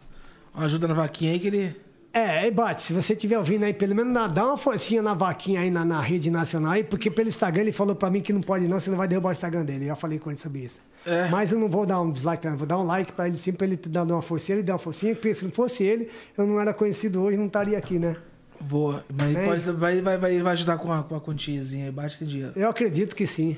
uma 0.56 0.66
ajuda 0.66 0.88
na 0.88 0.96
vaquinha 0.96 1.34
aí, 1.34 1.40
que 1.40 1.46
ele. 1.46 1.76
É, 2.12 2.48
e 2.48 2.52
bate, 2.52 2.82
se 2.82 2.94
você 2.94 3.14
estiver 3.14 3.38
ouvindo 3.38 3.64
aí, 3.64 3.74
pelo 3.74 3.94
menos 3.94 4.32
dá 4.32 4.46
uma 4.46 4.58
forcinha 4.58 5.02
na 5.02 5.14
vaquinha 5.14 5.60
aí 5.60 5.70
na, 5.70 5.86
na 5.86 6.00
rede 6.00 6.32
nacional 6.32 6.72
aí, 6.72 6.84
porque 6.84 7.12
pelo 7.12 7.28
Instagram 7.28 7.64
ele 7.64 7.72
falou 7.74 7.94
pra 7.94 8.10
mim 8.10 8.22
que 8.22 8.34
não 8.34 8.42
pode 8.42 8.68
não, 8.68 8.80
senão 8.80 8.98
vai 8.98 9.08
derrubar 9.08 9.30
o 9.30 9.32
Instagram 9.34 9.66
dele. 9.66 9.84
Eu 9.84 9.90
já 9.90 9.96
falei 9.98 10.18
com 10.18 10.32
ele 10.32 10.40
sobre 10.40 10.62
isso. 10.62 10.80
É. 11.06 11.28
Mas 11.30 11.52
eu 11.52 11.60
não 11.60 11.70
vou 11.70 11.86
dar 11.86 12.02
um 12.02 12.12
dislike 12.12 12.42
pra 12.42 12.52
ele, 12.52 12.58
vou 12.58 12.68
dar 12.68 12.80
um 12.80 12.86
like 12.86 13.12
pra 13.12 13.28
ele 13.28 13.38
sim, 13.38 13.54
pra 13.54 13.68
ele 13.68 13.76
dar 13.76 14.04
uma 14.04 14.22
forcinha, 14.22 14.58
ele 14.58 14.64
dá 14.64 14.74
uma 14.74 14.80
forcinha, 14.80 15.14
porque 15.14 15.34
se 15.34 15.46
não 15.46 15.52
fosse 15.52 15.84
ele, 15.84 16.10
eu 16.38 16.48
não 16.48 16.60
era 16.60 16.74
conhecido 16.74 17.22
hoje, 17.22 17.38
não 17.38 17.46
estaria 17.48 17.78
aqui, 17.78 18.00
né? 18.00 18.16
Boa. 18.60 19.06
Mas 19.14 19.34
Bem. 19.34 19.46
pode, 19.46 19.62
vai, 19.72 20.02
vai, 20.02 20.18
vai, 20.18 20.42
vai 20.42 20.54
ajudar 20.54 20.78
com 20.78 20.92
a, 20.92 21.04
com 21.04 21.16
a 21.16 21.22
quantiazinha 21.22 21.86
aí. 21.86 21.92
Bate 21.92 22.18
tem 22.18 22.28
dinheiro. 22.28 22.54
Eu 22.56 22.70
acredito 22.70 23.16
que 23.16 23.28
sim. 23.28 23.58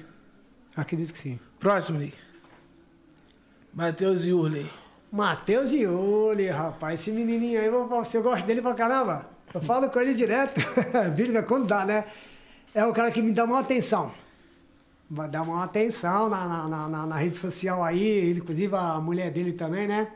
Acredito 0.75 1.13
que 1.13 1.19
sim. 1.19 1.39
Próximo, 1.59 1.99
Nick. 1.99 2.13
Matheus 3.73 4.25
e 4.25 4.33
Urley. 4.33 4.67
Matheus 5.11 5.71
Ioli, 5.71 6.49
rapaz, 6.49 6.99
esse 6.99 7.11
menininho 7.11 7.59
aí, 7.59 7.67
eu, 7.67 7.73
eu 8.13 8.23
gosto 8.23 8.45
dele 8.45 8.61
pra 8.61 8.73
caramba. 8.73 9.25
Eu 9.53 9.61
falo 9.61 9.89
com 9.89 9.99
ele 9.99 10.13
direto, 10.13 10.59
vídeo 11.15 11.41
quando 11.43 11.65
dá, 11.65 11.85
né? 11.85 12.03
É 12.75 12.85
o 12.85 12.93
cara 12.93 13.09
que 13.09 13.21
me 13.21 13.31
dá 13.31 13.45
maior 13.45 13.61
atenção. 13.61 14.11
Dar 15.09 15.45
maior 15.45 15.63
atenção 15.63 16.27
na, 16.29 16.47
na, 16.47 16.67
na, 16.67 16.87
na- 16.89 17.05
rede 17.17 17.37
social 17.37 17.83
aí, 17.83 18.31
inclusive 18.31 18.75
a 18.75 18.99
mulher 18.99 19.31
dele 19.31 19.53
também, 19.53 19.87
né? 19.87 20.07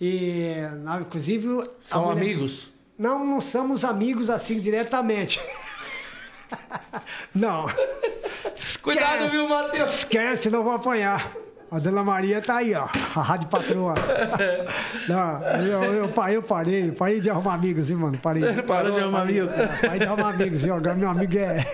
E, 0.00 0.54
inclusive. 1.00 1.46
São 1.80 2.04
mulher- 2.06 2.22
amigos? 2.22 2.72
Não, 2.98 3.24
não 3.24 3.40
somos 3.40 3.82
amigos 3.84 4.28
assim 4.28 4.60
diretamente. 4.60 5.40
não. 7.34 7.66
Cuidado, 8.82 9.30
viu, 9.30 9.48
Matheus? 9.48 9.90
Esquece, 10.00 10.50
não 10.50 10.62
vou 10.62 10.74
apanhar. 10.74 11.32
A 11.70 11.78
dona 11.78 12.02
Maria 12.02 12.40
tá 12.40 12.56
aí, 12.56 12.74
ó. 12.74 12.88
A 13.14 13.22
rádio 13.22 13.48
patroa. 13.48 13.94
Não, 15.08 15.40
eu, 15.62 15.84
eu, 15.84 16.08
eu 16.32 16.42
parei, 16.42 16.90
parei 16.90 17.20
de 17.20 17.30
arrumar 17.30 17.54
amigos, 17.54 17.88
hein, 17.90 17.96
mano? 17.96 18.18
Parei. 18.18 18.42
Parou 18.62 18.90
de 18.90 18.98
arrumar 18.98 19.20
parei, 19.20 19.40
amigo? 19.40 19.54
é, 19.54 19.66
Parei 19.66 19.98
de 20.00 20.04
arrumar 20.06 20.28
amigos, 20.30 20.62
viu? 20.62 20.74
Agora 20.74 20.94
meu 20.96 21.08
amigo 21.08 21.38
é. 21.38 21.64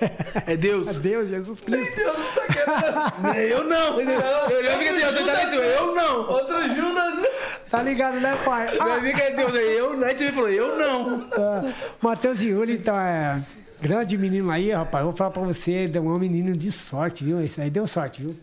É 0.46 0.56
Deus. 0.56 0.96
É 0.96 1.00
Deus, 1.00 1.28
Jesus 1.30 1.60
Cristo. 1.60 2.00
Eu 3.48 3.64
não. 3.64 4.00
Eu 4.00 4.62
lembro 4.62 4.78
que 4.80 4.88
é 4.88 4.98
Deus. 4.98 5.14
Tá. 5.14 5.54
Eu 5.56 5.94
não. 5.94 6.28
Outro 6.28 6.74
Judas. 6.74 7.26
Tá 7.70 7.82
ligado, 7.82 8.20
né, 8.20 8.36
pai? 8.44 8.72
Meu 8.72 8.92
amigo 8.92 9.18
é 9.18 9.30
Deus. 9.32 9.54
Eu 9.54 9.96
não. 9.96 10.06
Aí 10.06 10.18
você 10.18 10.32
falou, 10.32 10.48
eu 10.50 10.78
não. 10.78 11.28
É, 11.32 11.72
Matheus 12.02 12.42
Iuli, 12.42 12.74
então, 12.74 12.98
é. 12.98 13.42
Grande 13.80 14.16
menino 14.16 14.50
aí, 14.50 14.70
rapaz. 14.72 15.04
Vou 15.04 15.14
falar 15.14 15.30
pra 15.30 15.42
você, 15.42 15.70
ele 15.70 15.96
é 15.96 16.00
um 16.00 16.18
menino 16.18 16.56
de 16.56 16.72
sorte, 16.72 17.24
viu? 17.24 17.40
Esse 17.40 17.60
aí 17.60 17.70
deu 17.70 17.86
sorte, 17.86 18.22
viu? 18.22 18.36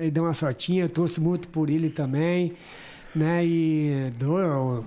Ele 0.00 0.10
deu 0.10 0.24
uma 0.24 0.32
sortinha, 0.34 0.88
torço 0.88 1.20
muito 1.20 1.46
por 1.48 1.68
ele 1.68 1.90
também, 1.90 2.54
né? 3.14 3.44
E 3.44 4.10
dou, 4.18 4.38
eu, 4.38 4.84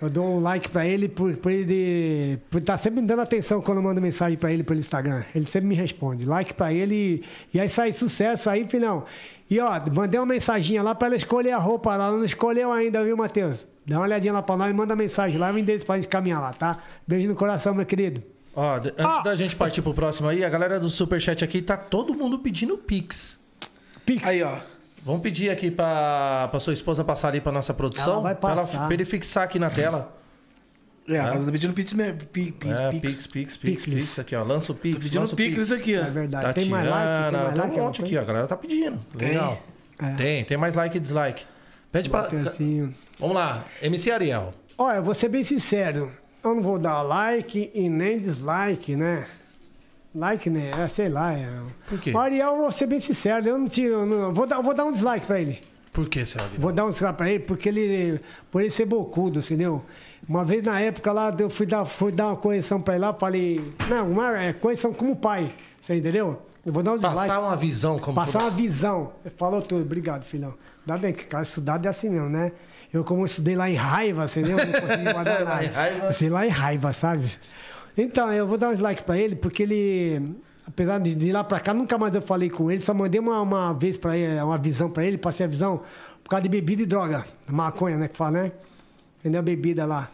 eu 0.00 0.08
dou 0.08 0.36
um 0.36 0.40
like 0.40 0.68
pra 0.68 0.86
ele 0.86 1.08
por, 1.08 1.36
por 1.36 1.50
ele 1.50 2.38
por 2.50 2.60
estar 2.60 2.78
sempre 2.78 3.00
me 3.00 3.06
dando 3.08 3.22
atenção 3.22 3.60
quando 3.60 3.78
eu 3.78 3.82
mando 3.84 4.00
mensagem 4.00 4.38
pra 4.38 4.52
ele 4.52 4.62
pelo 4.62 4.78
Instagram. 4.78 5.24
Ele 5.34 5.44
sempre 5.44 5.68
me 5.68 5.74
responde. 5.74 6.24
Like 6.24 6.54
pra 6.54 6.72
ele 6.72 7.24
e 7.52 7.58
aí 7.58 7.68
sai 7.68 7.92
sucesso 7.92 8.48
aí, 8.48 8.64
filhão. 8.68 9.04
E 9.50 9.58
ó, 9.58 9.68
mandei 9.92 10.18
uma 10.20 10.26
mensaginha 10.26 10.82
lá 10.82 10.94
pra 10.94 11.08
ela 11.08 11.16
escolher 11.16 11.50
a 11.50 11.58
roupa 11.58 11.96
lá. 11.96 12.06
Ela 12.06 12.16
não 12.16 12.24
escolheu 12.24 12.70
ainda, 12.72 13.02
viu, 13.04 13.16
Matheus? 13.16 13.66
Dá 13.86 13.96
uma 13.96 14.04
olhadinha 14.04 14.32
lá 14.32 14.42
pra 14.42 14.56
nós 14.56 14.70
e 14.70 14.72
manda 14.74 14.94
mensagem 14.96 15.36
lá, 15.38 15.52
me 15.52 15.60
endereço 15.60 15.84
pra 15.84 15.96
gente 15.96 16.08
caminhar 16.08 16.40
lá, 16.40 16.52
tá? 16.52 16.78
Beijo 17.06 17.28
no 17.28 17.34
coração, 17.34 17.74
meu 17.74 17.84
querido. 17.84 18.22
Ó, 18.56 18.76
antes 18.76 18.92
Ah. 18.98 19.20
da 19.22 19.34
gente 19.36 19.56
partir 19.56 19.82
pro 19.82 19.92
próximo 19.92 20.28
aí, 20.28 20.42
a 20.44 20.48
galera 20.48 20.78
do 20.80 20.88
Superchat 20.88 21.44
aqui 21.44 21.60
tá 21.60 21.76
todo 21.76 22.14
mundo 22.14 22.38
pedindo 22.38 22.78
Pix. 22.78 23.42
Pix. 24.04 24.26
Aí, 24.26 24.42
ó. 24.42 24.56
Vamos 25.04 25.20
pedir 25.22 25.50
aqui 25.50 25.70
pra, 25.70 26.48
pra 26.50 26.58
sua 26.60 26.72
esposa 26.72 27.04
passar 27.04 27.28
ali 27.28 27.40
pra 27.40 27.52
nossa 27.52 27.74
produção. 27.74 28.14
Ela 28.14 28.22
vai 28.22 28.34
pra, 28.34 28.50
ela, 28.52 28.62
passar. 28.64 28.86
pra 28.86 28.94
ele 28.94 29.04
fixar 29.04 29.44
aqui 29.44 29.58
na 29.58 29.68
tela. 29.70 30.16
É, 31.06 31.20
mas 31.20 31.40
eu 31.40 31.44
tô 31.46 31.52
pedindo 31.52 31.74
pix 31.74 31.92
mesmo. 31.92 32.16
Pi- 32.32 32.52
pi- 32.52 32.70
É, 32.70 32.90
Pix. 32.90 33.26
Pix, 33.26 33.26
Pix, 33.26 33.56
Pix, 33.58 33.84
Pix. 33.84 34.18
Aqui, 34.18 34.34
ó. 34.34 34.42
Lança 34.42 34.72
o 34.72 34.74
Pix. 34.74 34.96
Tô 34.96 35.02
pedindo 35.02 35.36
pix 35.36 35.72
aqui, 35.72 35.94
É 35.94 36.00
ó. 36.00 36.10
verdade. 36.10 36.54
Tem 36.54 36.64
mais 36.66 36.88
like? 36.88 37.04
Tem 37.04 37.32
mais 37.42 37.52
tem 37.54 37.62
like? 37.62 37.80
um 37.80 37.84
monte 37.84 38.02
aqui, 38.02 38.16
ó. 38.16 38.20
A 38.22 38.24
galera 38.24 38.46
tá 38.46 38.56
pedindo. 38.56 38.98
Tem? 39.18 39.28
Legal. 39.28 39.62
É. 40.00 40.14
Tem, 40.14 40.44
tem 40.44 40.56
mais 40.56 40.74
like 40.74 40.96
e 40.96 41.00
dislike. 41.00 41.44
Pede 41.92 42.08
pra. 42.08 42.28
Vamos 43.18 43.36
lá, 43.36 43.64
MC 43.82 44.10
Ariel. 44.10 44.54
Olha, 44.78 44.96
eu 44.96 45.04
vou 45.04 45.14
ser 45.14 45.28
bem 45.28 45.44
sincero. 45.44 46.10
Eu 46.42 46.54
não 46.54 46.62
vou 46.62 46.78
dar 46.78 47.02
like 47.02 47.70
e 47.74 47.88
nem 47.90 48.18
dislike, 48.18 48.96
né? 48.96 49.26
Like, 50.14 50.48
né? 50.48 50.70
É, 50.78 50.88
sei 50.88 51.08
lá. 51.08 51.32
É... 51.32 51.48
Por 51.88 51.98
quê? 52.00 52.12
O 52.12 52.18
Ariel, 52.18 52.56
vou 52.56 52.70
ser 52.72 52.86
bem 52.86 53.00
sincero, 53.00 53.46
eu 53.48 53.58
não 53.58 53.66
tiro. 53.68 53.94
eu 53.94 54.06
não- 54.06 54.32
vou, 54.34 54.46
dar, 54.46 54.60
vou 54.62 54.72
dar 54.74 54.84
um 54.84 54.92
dislike 54.92 55.26
pra 55.26 55.40
ele. 55.40 55.60
Por 55.92 56.08
que, 56.08 56.20
Ariel? 56.20 56.50
Vou 56.58 56.72
dar 56.72 56.84
um 56.86 56.90
dislike 56.90 57.16
pra 57.16 57.28
ele 57.30 57.40
porque 57.40 57.68
ele. 57.68 58.20
Por 58.50 58.60
ele 58.60 58.70
ser 58.70 58.86
bocudo, 58.86 59.40
entendeu? 59.40 59.84
Uma 60.28 60.44
vez 60.44 60.64
na 60.64 60.80
época 60.80 61.12
lá, 61.12 61.34
eu 61.38 61.50
fui 61.50 61.66
dar, 61.66 61.84
fui 61.84 62.10
dar 62.12 62.28
uma 62.28 62.36
correção 62.36 62.80
pra 62.80 62.94
ele 62.94 63.04
lá, 63.04 63.12
falei. 63.12 63.74
Não, 63.88 64.08
uma 64.10 64.40
é, 64.42 64.52
correção 64.52 64.92
como 64.92 65.14
pai. 65.16 65.50
Você 65.82 65.94
entendeu? 65.96 66.40
Eu 66.64 66.72
vou 66.72 66.82
dar 66.82 66.92
um 66.92 66.96
dislike. 66.96 67.16
Passar 67.18 67.40
uma 67.40 67.56
visão 67.56 67.98
como. 67.98 68.14
Passar 68.14 68.38
uma 68.40 68.50
visão. 68.50 69.12
Falou 69.36 69.60
tudo, 69.60 69.82
obrigado, 69.82 70.22
filhão. 70.24 70.54
Ainda 70.86 70.98
bem 71.00 71.12
que 71.12 71.24
cara 71.26 71.42
estudado 71.42 71.86
é 71.86 71.88
assim 71.90 72.08
mesmo, 72.08 72.28
né? 72.28 72.52
Eu, 72.92 73.02
como 73.04 73.22
eu 73.22 73.26
estudei 73.26 73.56
lá 73.56 73.68
em 73.68 73.74
raiva, 73.74 74.24
entendeu? 74.26 74.56
Não 74.56 74.80
consegui 74.80 75.12
guardar 75.12 75.42
Lá 75.42 75.50
nada. 75.50 75.64
em 75.64 75.68
raiva. 75.68 76.06
Eu 76.06 76.12
sei 76.12 76.28
lá 76.30 76.46
em 76.46 76.50
raiva, 76.50 76.92
sabe? 76.92 77.30
Então, 77.96 78.32
eu 78.32 78.46
vou 78.46 78.58
dar 78.58 78.70
um 78.70 78.72
dislike 78.72 79.04
pra 79.04 79.16
ele, 79.16 79.36
porque 79.36 79.62
ele, 79.62 80.36
apesar 80.66 80.98
de, 80.98 81.14
de 81.14 81.30
lá 81.30 81.44
pra 81.44 81.60
cá, 81.60 81.72
nunca 81.72 81.96
mais 81.96 82.14
eu 82.14 82.22
falei 82.22 82.50
com 82.50 82.70
ele, 82.70 82.80
só 82.80 82.92
mandei 82.92 83.20
uma, 83.20 83.40
uma 83.40 83.72
vez 83.72 83.96
pra 83.96 84.16
ele, 84.16 84.40
uma 84.40 84.58
visão 84.58 84.90
pra 84.90 85.04
ele, 85.04 85.16
passei 85.16 85.46
a 85.46 85.48
visão 85.48 85.82
por 86.22 86.30
causa 86.30 86.42
de 86.42 86.48
bebida 86.48 86.82
e 86.82 86.86
droga. 86.86 87.24
Maconha, 87.48 87.96
né? 87.96 88.08
Que 88.08 88.16
fala, 88.16 88.42
né? 88.42 88.52
Entendeu? 89.20 89.42
Bebida 89.42 89.86
lá. 89.86 90.10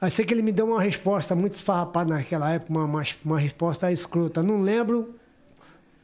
Aí 0.00 0.10
sei 0.10 0.24
que 0.24 0.32
ele 0.32 0.42
me 0.42 0.50
deu 0.50 0.66
uma 0.66 0.80
resposta 0.80 1.36
muito 1.36 1.54
esfarrapada 1.54 2.14
naquela 2.14 2.50
época, 2.50 2.72
uma, 2.72 2.84
uma, 2.84 3.02
uma 3.24 3.38
resposta 3.38 3.92
escrota. 3.92 4.42
Não 4.42 4.62
lembro 4.62 5.14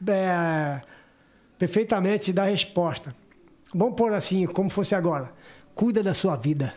é, 0.07 0.79
perfeitamente 1.57 2.31
da 2.31 2.45
resposta. 2.45 3.15
Vamos 3.73 3.95
pôr 3.95 4.13
assim, 4.13 4.45
como 4.45 4.69
fosse 4.69 4.93
agora. 4.93 5.33
Cuida 5.73 6.03
da 6.03 6.13
sua 6.13 6.35
vida. 6.35 6.73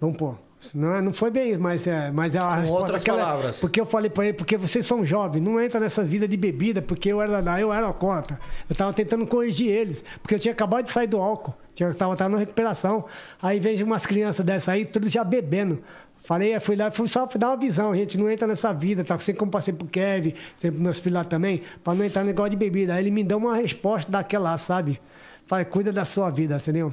Vamos 0.00 0.16
pôr. 0.16 0.45
Não, 0.74 0.94
é- 0.96 1.00
não 1.02 1.12
foi 1.12 1.30
bem 1.30 1.50
isso, 1.50 1.60
mas 1.60 1.86
é, 1.86 2.10
mas 2.10 2.34
é 2.34 2.38
a 2.38 2.42
Com 2.42 2.48
resposta 2.54 2.72
outras 2.82 3.02
aquela- 3.02 3.18
palavras. 3.24 3.58
Porque 3.60 3.80
eu 3.80 3.86
falei 3.86 4.10
para 4.10 4.24
ele, 4.24 4.32
porque 4.34 4.56
vocês 4.56 4.84
são 4.86 5.04
jovens, 5.04 5.40
não 5.42 5.60
entra 5.60 5.78
nessa 5.80 6.02
vida 6.02 6.26
de 6.28 6.36
bebida, 6.36 6.80
porque 6.82 7.10
eu 7.12 7.20
era, 7.20 7.60
eu 7.60 7.72
era 7.72 7.86
alcoólatra. 7.86 8.38
Eu 8.68 8.72
estava 8.72 8.92
tentando 8.92 9.26
corrigir 9.26 9.68
eles, 9.68 10.02
porque 10.22 10.34
eu 10.34 10.38
tinha 10.38 10.52
acabado 10.52 10.84
de 10.84 10.90
sair 10.90 11.06
do 11.06 11.18
álcool. 11.18 11.54
Eu 11.78 11.90
estava 11.90 12.16
tava 12.16 12.30
na 12.30 12.38
recuperação. 12.38 13.04
Aí 13.42 13.60
vejo 13.60 13.84
umas 13.84 14.06
crianças 14.06 14.44
dessas 14.44 14.68
aí, 14.70 14.84
tudo 14.84 15.08
já 15.10 15.22
bebendo. 15.22 15.82
Falei, 16.24 16.56
eu 16.56 16.60
fui 16.60 16.74
lá, 16.74 16.90
fui 16.90 17.06
só 17.06 17.24
dar 17.38 17.50
uma 17.50 17.56
visão, 17.56 17.94
gente, 17.94 18.18
não 18.18 18.28
entra 18.28 18.48
nessa 18.48 18.72
vida, 18.72 19.04
tá? 19.04 19.14
Assim 19.14 19.32
como 19.32 19.48
passei 19.50 19.72
pro 19.72 19.86
Kevin, 19.86 20.32
sempre 20.56 20.80
meus 20.80 20.98
filhos 20.98 21.18
lá 21.18 21.24
também, 21.24 21.62
para 21.84 21.94
não 21.94 22.04
entrar 22.04 22.22
no 22.22 22.26
negócio 22.26 22.50
de 22.50 22.56
bebida. 22.56 22.94
Aí 22.94 23.02
ele 23.04 23.12
me 23.12 23.22
deu 23.22 23.38
uma 23.38 23.54
resposta 23.56 24.10
daquela 24.10 24.58
sabe? 24.58 25.00
Falei, 25.46 25.64
cuida 25.66 25.92
da 25.92 26.04
sua 26.04 26.28
vida, 26.30 26.56
entendeu? 26.56 26.92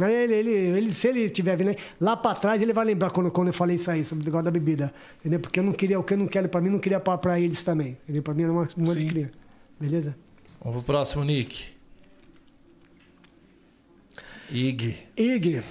Ele, 0.00 0.34
ele, 0.34 0.50
ele, 0.50 0.92
se 0.92 1.08
ele 1.08 1.20
estiver 1.24 1.56
vindo 1.56 1.68
aí, 1.68 1.76
lá 2.00 2.16
pra 2.16 2.34
trás, 2.34 2.60
ele 2.62 2.72
vai 2.72 2.84
lembrar 2.84 3.10
quando, 3.10 3.30
quando 3.30 3.48
eu 3.48 3.54
falei 3.54 3.76
isso 3.76 3.90
aí, 3.90 4.04
sobre 4.04 4.22
o 4.22 4.24
negócio 4.24 4.44
da 4.44 4.50
bebida. 4.50 4.92
Entendeu? 5.20 5.38
Porque 5.38 5.60
eu 5.60 5.64
não 5.64 5.72
queria, 5.72 6.00
o 6.00 6.02
que 6.02 6.14
eu 6.14 6.18
não 6.18 6.26
quero 6.26 6.48
pra 6.48 6.60
mim, 6.60 6.70
não 6.70 6.78
queria 6.78 6.98
pra, 6.98 7.18
pra 7.18 7.38
eles 7.38 7.62
também. 7.62 7.98
Entendeu? 8.02 8.22
Pra 8.22 8.32
mim 8.32 8.44
era 8.44 8.52
uma, 8.52 8.68
um 8.76 8.84
monte 8.84 9.00
de 9.00 9.06
criança. 9.06 9.32
Beleza? 9.78 10.16
Vamos 10.64 10.82
pro 10.82 10.94
próximo, 10.94 11.24
Nick. 11.24 11.72
Ig. 14.50 14.96
Ig. 15.16 15.62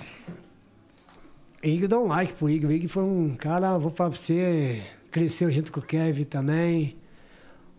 Ig 1.64 1.88
dá 1.88 2.00
um 2.00 2.08
like 2.08 2.34
pro 2.34 2.50
Ig. 2.50 2.66
O 2.66 2.72
Ig 2.72 2.88
foi 2.88 3.04
um 3.04 3.36
cara, 3.36 3.78
vou 3.78 3.92
falar 3.92 4.12
pra 4.12 4.20
você, 4.20 4.84
cresceu 5.10 5.52
junto 5.52 5.72
com 5.72 5.80
o 5.80 5.84
Kevin 5.84 6.26
também. 6.26 6.98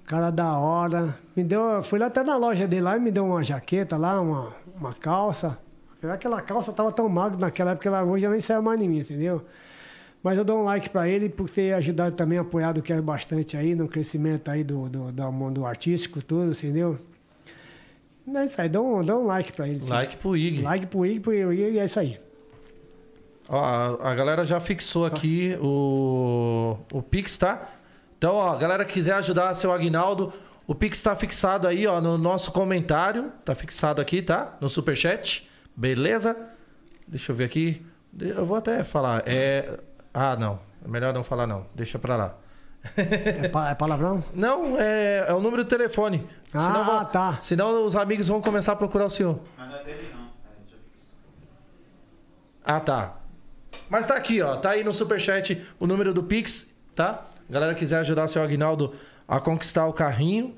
Um 0.02 0.06
cara 0.06 0.31
da 0.31 0.56
hora. 0.59 1.19
Me 1.36 1.44
deu, 1.44 1.82
fui 1.82 1.98
lá 1.98 2.06
até 2.06 2.24
na 2.24 2.36
loja 2.36 2.66
dele 2.66 2.82
lá 2.82 2.97
e 2.97 3.01
me 3.01 3.10
deu 3.10 3.27
uma 3.27 3.44
jaqueta 3.44 3.97
lá, 3.97 4.20
uma, 4.20 4.55
uma 4.77 4.94
calça. 4.94 5.59
Apesar 6.02 6.18
que 6.18 6.26
aquela 6.26 6.42
calça 6.42 6.72
tava 6.72 6.90
tão 6.90 7.08
magra 7.08 7.38
naquela 7.38 7.70
época, 7.70 7.88
ela 7.88 8.02
hoje 8.02 8.22
já 8.22 8.30
nem 8.30 8.40
saiu 8.40 8.60
mais 8.60 8.80
em 8.80 8.88
mim, 8.88 8.98
entendeu? 8.98 9.46
Mas 10.20 10.36
eu 10.36 10.44
dou 10.44 10.58
um 10.58 10.64
like 10.64 10.90
pra 10.90 11.08
ele 11.08 11.28
por 11.28 11.48
ter 11.48 11.74
ajudado 11.74 12.16
também, 12.16 12.38
apoiado 12.38 12.78
o 12.78 12.82
Kevin 12.82 13.02
bastante 13.02 13.56
aí 13.56 13.76
no 13.76 13.86
crescimento 13.86 14.50
aí 14.50 14.64
do, 14.64 14.88
do, 14.88 15.12
do 15.12 15.30
mundo 15.32 15.64
artístico, 15.64 16.20
tudo, 16.20 16.50
entendeu? 16.50 16.98
É 18.34 18.44
isso 18.46 18.60
aí, 18.60 18.68
dá 18.68 18.80
um, 18.80 19.04
dá 19.04 19.16
um 19.16 19.26
like 19.26 19.52
pra 19.52 19.68
ele. 19.68 19.78
sim. 19.78 19.88
Like 19.88 20.16
pro 20.16 20.36
Ig. 20.36 20.62
Like 20.62 20.86
pro 20.86 21.06
Ig, 21.06 21.20
pro 21.20 21.52
Ig, 21.52 21.70
e 21.70 21.78
é 21.78 21.84
isso 21.84 22.00
aí. 22.00 22.18
Ó, 23.48 23.60
a, 23.64 24.10
a 24.10 24.14
galera 24.16 24.44
já 24.44 24.58
fixou 24.58 25.06
aqui 25.06 25.56
o, 25.60 26.78
o 26.92 27.00
Pix, 27.00 27.38
tá? 27.38 27.68
Então, 28.18 28.34
ó, 28.34 28.50
a 28.50 28.56
galera 28.56 28.84
que 28.84 28.94
quiser 28.94 29.14
ajudar 29.14 29.54
seu 29.54 29.70
Aguinaldo, 29.70 30.32
o 30.66 30.74
Pix 30.74 31.00
tá 31.00 31.14
fixado 31.14 31.68
aí, 31.68 31.86
ó, 31.86 32.00
no 32.00 32.18
nosso 32.18 32.50
comentário. 32.50 33.30
Tá 33.44 33.54
fixado 33.54 34.00
aqui, 34.00 34.20
tá? 34.20 34.56
No 34.60 34.68
Superchat. 34.68 35.51
Beleza? 35.77 36.36
Deixa 37.07 37.32
eu 37.32 37.36
ver 37.36 37.44
aqui. 37.44 37.85
Eu 38.19 38.44
vou 38.47 38.57
até 38.57 38.85
falar. 38.85 39.23
É... 39.27 39.78
Ah, 40.12 40.36
não. 40.36 40.61
É 40.85 40.89
melhor 40.89 41.12
não 41.15 41.23
falar, 41.24 41.47
não. 41.47 41.66
Deixa 41.74 41.99
pra 41.99 42.16
lá. 42.16 42.35
É, 42.97 43.49
pa- 43.49 43.70
é 43.70 43.74
palavrão? 43.74 44.24
Não, 44.35 44.77
é, 44.78 45.27
é 45.28 45.32
o 45.32 45.40
número 45.40 45.62
do 45.65 45.69
telefone. 45.69 46.28
Ah, 46.53 46.61
senão, 46.61 46.85
vão- 46.85 47.05
tá. 47.05 47.39
Senão 47.40 47.86
os 47.86 47.94
amigos 47.94 48.27
vão 48.28 48.40
começar 48.43 48.73
a 48.73 48.77
procurar 48.77 49.07
o 49.07 49.11
senhor. 49.11 49.39
Mas 49.57 49.69
não 49.70 49.77
é 49.77 49.85
dele 49.85 50.11
não. 50.12 50.23
É. 50.24 50.27
Ah, 52.65 52.81
tá. 52.81 53.16
Mas 53.89 54.07
tá 54.07 54.15
aqui, 54.16 54.43
ó. 54.43 54.57
Tá 54.57 54.70
aí 54.70 54.82
no 54.85 54.93
superchat 54.93 55.65
o 55.78 55.86
número 55.86 56.12
do 56.12 56.23
Pix, 56.23 56.66
tá? 56.94 57.27
Galera 57.49 57.74
quiser 57.74 57.99
ajudar 58.01 58.24
o 58.24 58.28
seu 58.28 58.43
Agnaldo 58.43 58.94
a 59.28 59.39
conquistar 59.40 59.86
o 59.86 59.93
carrinho. 59.93 60.57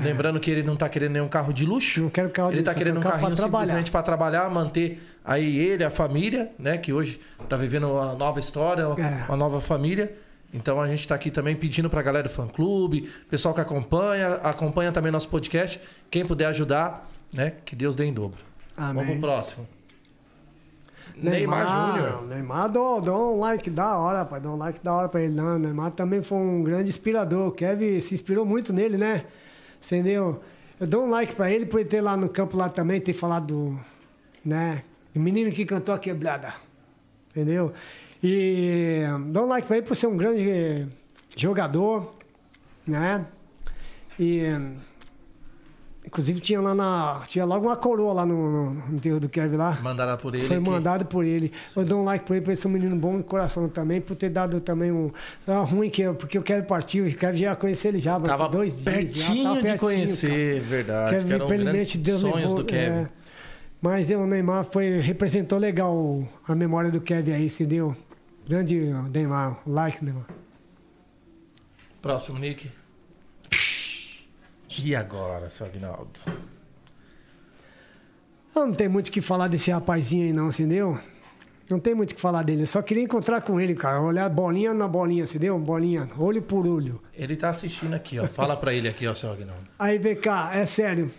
Lembrando 0.00 0.38
que 0.40 0.50
ele 0.50 0.62
não 0.62 0.76
tá 0.76 0.88
querendo 0.88 1.12
nenhum 1.12 1.28
carro 1.28 1.52
de 1.52 1.64
luxo. 1.66 2.02
Não 2.02 2.10
quero 2.10 2.30
carro 2.30 2.50
de 2.50 2.56
Ele 2.56 2.62
tá 2.62 2.70
luxo, 2.70 2.78
querendo 2.78 2.98
um 2.98 3.02
carrinho 3.02 3.36
pra 3.36 3.44
simplesmente 3.44 3.90
para 3.90 4.02
trabalhar, 4.02 4.48
manter 4.50 5.02
aí 5.24 5.56
ele, 5.58 5.84
a 5.84 5.90
família, 5.90 6.50
né? 6.58 6.78
Que 6.78 6.92
hoje 6.92 7.20
tá 7.48 7.56
vivendo 7.56 7.90
uma 7.90 8.14
nova 8.14 8.40
história, 8.40 8.82
É. 8.82 9.24
uma 9.28 9.36
nova 9.36 9.60
família. 9.60 10.12
Então 10.54 10.80
a 10.80 10.86
gente 10.86 11.06
tá 11.08 11.14
aqui 11.14 11.30
também 11.30 11.56
pedindo 11.56 11.88
pra 11.88 12.02
galera 12.02 12.28
do 12.28 12.30
fã 12.32 12.46
clube, 12.46 13.10
pessoal 13.30 13.54
que 13.54 13.60
acompanha, 13.60 14.34
acompanha 14.42 14.92
também 14.92 15.10
nosso 15.10 15.28
podcast. 15.28 15.80
Quem 16.10 16.24
puder 16.26 16.46
ajudar, 16.46 17.08
né? 17.32 17.54
Que 17.64 17.74
Deus 17.74 17.96
dê 17.96 18.04
em 18.04 18.12
dobro. 18.12 18.38
Amém. 18.76 18.94
Vamos 19.04 19.10
pro 19.12 19.20
próximo. 19.20 19.66
Neymar, 21.16 21.66
Júnior. 21.68 22.26
Neymar, 22.26 22.70
dou, 22.70 23.00
dou 23.00 23.36
um 23.36 23.40
like 23.40 23.68
da 23.70 23.96
hora, 23.96 24.24
pai. 24.24 24.40
Dou 24.40 24.54
um 24.54 24.56
like 24.56 24.80
da 24.82 24.92
hora 24.92 25.08
pra 25.08 25.20
ele. 25.20 25.34
Não, 25.34 25.58
Neymar 25.58 25.90
também 25.92 26.22
foi 26.22 26.38
um 26.38 26.62
grande 26.62 26.88
inspirador. 26.88 27.48
O 27.48 27.52
Kevin 27.52 28.00
se 28.00 28.14
inspirou 28.14 28.44
muito 28.46 28.72
nele, 28.72 28.96
né? 28.96 29.24
Entendeu? 29.84 30.42
Eu 30.78 30.86
dou 30.86 31.04
um 31.04 31.10
like 31.10 31.34
pra 31.34 31.50
ele 31.50 31.66
por 31.66 31.80
ele 31.80 31.88
ter 31.88 32.00
lá 32.00 32.16
no 32.16 32.28
campo 32.28 32.56
lá 32.56 32.68
também, 32.68 33.00
ter 33.00 33.12
falado 33.12 33.46
do, 33.46 33.80
né? 34.44 34.84
Do 35.14 35.20
menino 35.20 35.50
que 35.50 35.64
cantou 35.64 35.94
a 35.94 35.98
quebrada. 35.98 36.54
Entendeu? 37.30 37.72
E 38.22 39.02
dou 39.28 39.44
um 39.44 39.48
like 39.48 39.66
pra 39.66 39.78
ele 39.78 39.86
por 39.86 39.96
ser 39.96 40.06
um 40.06 40.16
grande 40.16 40.88
jogador, 41.36 42.14
né? 42.86 43.26
E 44.18 44.42
inclusive 46.04 46.40
tinha 46.40 46.60
lá 46.60 46.74
na. 46.74 47.22
Tinha 47.26 47.44
logo 47.44 47.66
uma 47.66 47.76
coroa 47.76 48.12
lá 48.12 48.26
no, 48.26 48.74
no, 48.74 48.96
enterro 48.96 49.18
do 49.20 49.28
Kevin 49.28 49.56
lá. 49.56 49.78
Mandaram 49.82 50.16
por 50.16 50.34
ele. 50.34 50.46
Foi 50.46 50.56
que- 50.58 50.62
mandado 50.62 51.04
por 51.06 51.24
ele. 51.24 51.52
Eu 51.76 51.84
dou 51.84 52.00
um 52.00 52.04
like 52.04 52.24
por 52.24 52.34
ele, 52.34 52.44
por 52.44 52.50
ele 52.50 52.56
ser 52.60 52.68
um 52.68 52.70
menino 52.72 52.96
bom 52.96 53.16
de 53.18 53.22
coração 53.24 53.68
também, 53.68 54.00
por 54.00 54.16
ter 54.16 54.28
dado 54.30 54.60
também 54.60 54.90
um. 54.92 55.10
É 55.46 55.52
ruim 55.62 55.88
que 55.90 56.02
eu- 56.02 56.14
porque 56.14 56.36
eu 56.36 56.42
quero 56.42 56.64
partir, 56.64 56.98
eu 56.98 57.16
quero 57.16 57.36
já 57.36 57.54
conhecer 57.56 57.88
ele 57.88 57.98
já, 58.00 58.18
Tava 58.20 58.48
dois 58.48 58.72
dias. 58.72 58.84
já, 58.84 58.92
pertinho 58.92 59.44
tava 59.44 59.62
de 59.62 59.78
conhecer, 59.78 60.54
cara. 60.56 60.68
verdade. 60.68 61.10
Kevin, 61.14 61.26
que 61.26 61.32
eram 61.34 61.46
infelizmente, 61.46 61.98
grandes 61.98 61.98
Deus 61.98 62.20
sonhos 62.20 62.40
levou. 62.40 62.56
do 62.56 62.64
Kevin. 62.64 62.92
é. 62.98 63.08
mas 63.80 64.10
o 64.10 64.26
Neymar 64.26 64.64
foi, 64.64 65.00
representou 65.00 65.58
legal 65.58 65.92
o- 65.94 66.28
a 66.46 66.54
memória 66.54 66.90
do 66.90 67.00
Kevin 67.00 67.32
aí, 67.32 67.46
entendeu? 67.46 67.96
Grande 68.48 68.76
Neymar, 69.12 69.58
like 69.66 70.04
Neymar. 70.04 70.26
Próximo, 72.00 72.38
Nick. 72.38 72.68
E 74.78 74.94
agora, 74.94 75.50
seu 75.50 75.66
Agnaldo? 75.66 76.20
Eu 78.54 78.66
não 78.66 78.72
tenho 78.72 78.90
muito 78.90 79.08
o 79.08 79.12
que 79.12 79.20
falar 79.20 79.48
desse 79.48 79.70
rapazinho 79.70 80.24
aí, 80.26 80.32
não, 80.32 80.48
entendeu? 80.48 80.98
Não 81.68 81.80
tem 81.80 81.94
muito 81.94 82.12
o 82.12 82.14
que 82.14 82.20
falar 82.20 82.42
dele. 82.42 82.62
Eu 82.62 82.66
só 82.66 82.82
queria 82.82 83.02
encontrar 83.02 83.40
com 83.40 83.58
ele, 83.58 83.74
cara. 83.74 84.00
Olhar 84.00 84.28
bolinha 84.28 84.74
na 84.74 84.86
bolinha, 84.86 85.24
entendeu? 85.24 85.58
Bolinha, 85.58 86.08
olho 86.18 86.42
por 86.42 86.66
olho. 86.66 87.02
Ele 87.14 87.34
tá 87.34 87.50
assistindo 87.50 87.94
aqui, 87.94 88.18
ó. 88.18 88.26
Fala 88.26 88.56
pra 88.56 88.74
ele 88.74 88.88
aqui, 88.88 89.06
ó, 89.06 89.14
seu 89.14 89.30
Agnaldo. 89.30 89.66
Aí, 89.78 89.98
VK, 89.98 90.28
é 90.52 90.66
sério. 90.66 91.10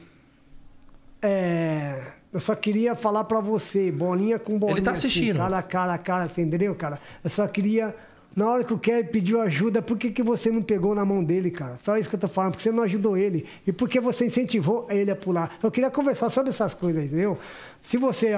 É, 1.21 2.11
eu 2.31 2.39
só 2.39 2.55
queria 2.55 2.95
falar 2.95 3.23
pra 3.23 3.39
você, 3.39 3.91
bolinha 3.91 4.37
com 4.37 4.59
bolinha. 4.59 4.77
Ele 4.77 4.85
tá 4.85 4.91
assim, 4.91 5.07
assistindo. 5.07 5.37
cara 5.37 5.57
a 5.57 5.63
cara 5.63 5.93
a 5.93 5.97
cara, 5.97 6.27
você 6.27 6.41
entendeu, 6.41 6.75
cara? 6.75 6.99
Eu 7.23 7.29
só 7.29 7.47
queria. 7.47 7.95
Na 8.35 8.49
hora 8.49 8.63
que 8.63 8.73
o 8.73 8.79
Kevin 8.79 9.09
pediu 9.09 9.41
ajuda, 9.41 9.81
por 9.81 9.97
que, 9.97 10.09
que 10.09 10.23
você 10.23 10.49
não 10.49 10.61
pegou 10.61 10.95
na 10.95 11.05
mão 11.05 11.23
dele, 11.23 11.51
cara? 11.51 11.77
Só 11.83 11.97
isso 11.97 12.09
que 12.09 12.15
eu 12.15 12.19
tô 12.19 12.27
falando, 12.27 12.53
porque 12.53 12.63
você 12.63 12.71
não 12.71 12.83
ajudou 12.83 13.15
ele. 13.15 13.45
E 13.65 13.71
por 13.71 13.87
que 13.87 13.99
você 13.99 14.25
incentivou 14.25 14.87
ele 14.89 15.11
a 15.11 15.15
pular? 15.15 15.57
Eu 15.61 15.69
queria 15.69 15.91
conversar 15.91 16.29
sobre 16.31 16.49
essas 16.49 16.73
coisas, 16.73 17.03
entendeu? 17.03 17.37
Se 17.81 17.95
você 17.97 18.31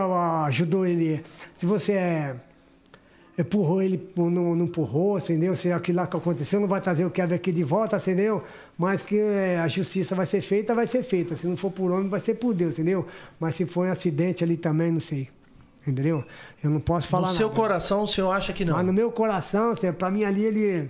ajudou 0.47 0.85
ele, 0.85 1.23
se 1.55 1.65
você 1.65 1.93
é, 1.93 2.35
empurrou 3.37 3.81
ele, 3.81 4.09
não, 4.17 4.29
não 4.29 4.65
empurrou, 4.65 5.17
entendeu? 5.17 5.55
Se 5.55 5.71
aquilo 5.71 5.97
lá 5.97 6.07
que 6.07 6.17
aconteceu, 6.17 6.59
não 6.59 6.67
vai 6.67 6.81
trazer 6.81 7.05
o 7.05 7.09
Kevin 7.09 7.35
aqui 7.35 7.53
de 7.53 7.63
volta, 7.63 7.95
entendeu? 7.95 8.43
Mas 8.77 9.01
que 9.01 9.17
é, 9.17 9.59
a 9.59 9.67
justiça 9.69 10.13
vai 10.13 10.25
ser 10.25 10.41
feita, 10.41 10.75
vai 10.75 10.87
ser 10.87 11.03
feita. 11.03 11.37
Se 11.37 11.47
não 11.47 11.55
for 11.55 11.71
por 11.71 11.91
homem, 11.91 12.09
vai 12.09 12.19
ser 12.19 12.35
por 12.35 12.53
Deus, 12.53 12.73
entendeu? 12.73 13.05
Mas 13.39 13.55
se 13.55 13.65
for 13.65 13.87
um 13.87 13.91
acidente 13.91 14.43
ali 14.43 14.57
também, 14.57 14.91
não 14.91 14.99
sei. 14.99 15.29
Entendeu? 15.87 16.23
Eu 16.63 16.69
não 16.69 16.79
posso 16.79 17.07
falar 17.07 17.27
no 17.29 17.33
seu 17.35 17.47
nada. 17.47 17.59
coração, 17.59 18.03
o 18.03 18.07
senhor 18.07 18.31
acha 18.31 18.51
que 18.53 18.65
não? 18.65 18.75
Mas 18.75 18.85
no 18.85 18.93
meu 18.93 19.11
coração, 19.11 19.71
assim, 19.71 19.91
pra 19.93 20.09
mim 20.09 20.23
ali, 20.23 20.43
ele... 20.43 20.89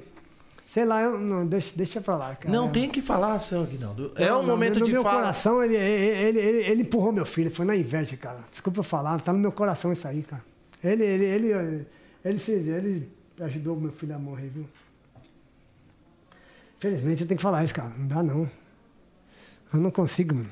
Sei 0.67 0.83
lá, 0.83 1.01
eu, 1.01 1.17
não, 1.17 1.45
deixa, 1.45 1.71
deixa 1.75 2.01
pra 2.01 2.17
lá, 2.17 2.35
cara. 2.35 2.53
Não 2.53 2.69
tem 2.69 2.89
que 2.89 3.01
falar, 3.01 3.39
seu 3.39 3.61
Agnaldo. 3.63 4.11
É 4.15 4.25
Não, 4.27 4.39
um 4.39 4.41
não, 4.41 4.49
momento 4.49 4.79
no 4.79 4.85
de 4.85 4.91
meu 4.91 5.03
falar. 5.03 5.15
coração, 5.21 5.63
ele, 5.63 5.75
ele, 5.75 6.37
ele, 6.39 6.57
ele 6.69 6.81
empurrou 6.81 7.13
meu 7.13 7.25
filho. 7.25 7.49
Foi 7.49 7.65
na 7.65 7.75
inveja, 7.77 8.17
cara. 8.17 8.39
Desculpa 8.51 8.79
eu 8.79 8.83
falar, 8.83 9.21
tá 9.21 9.31
no 9.31 9.39
meu 9.39 9.53
coração 9.53 9.93
isso 9.93 10.05
aí, 10.05 10.21
cara. 10.23 10.43
Ele, 10.83 11.03
ele, 11.03 11.25
ele, 11.25 11.87
ele, 12.25 12.69
ele 12.69 13.09
ajudou 13.39 13.77
meu 13.79 13.91
filho 13.93 14.15
a 14.15 14.19
morrer, 14.19 14.49
viu? 14.53 14.65
Infelizmente 16.77 17.21
eu 17.21 17.27
tenho 17.27 17.37
que 17.37 17.43
falar 17.43 17.63
isso, 17.63 17.73
cara. 17.73 17.91
Não 17.97 18.07
dá, 18.07 18.21
não. 18.21 18.49
Eu 19.73 19.79
não 19.79 19.91
consigo, 19.91 20.35
mano. 20.35 20.49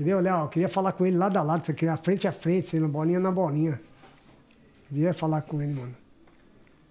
Queria 0.00 0.16
olhar, 0.16 0.42
ó, 0.44 0.46
queria 0.46 0.66
falar 0.66 0.92
com 0.92 1.04
ele 1.04 1.18
lado 1.18 1.36
a 1.36 1.42
lado, 1.42 1.60
queria 1.74 1.94
frente 1.98 2.26
a 2.26 2.32
frente, 2.32 2.68
sendo 2.68 2.88
bolinha 2.88 3.20
na 3.20 3.30
bolinha. 3.30 3.78
Queria 4.88 5.12
falar 5.12 5.42
com 5.42 5.60
ele, 5.60 5.74
mano. 5.74 5.94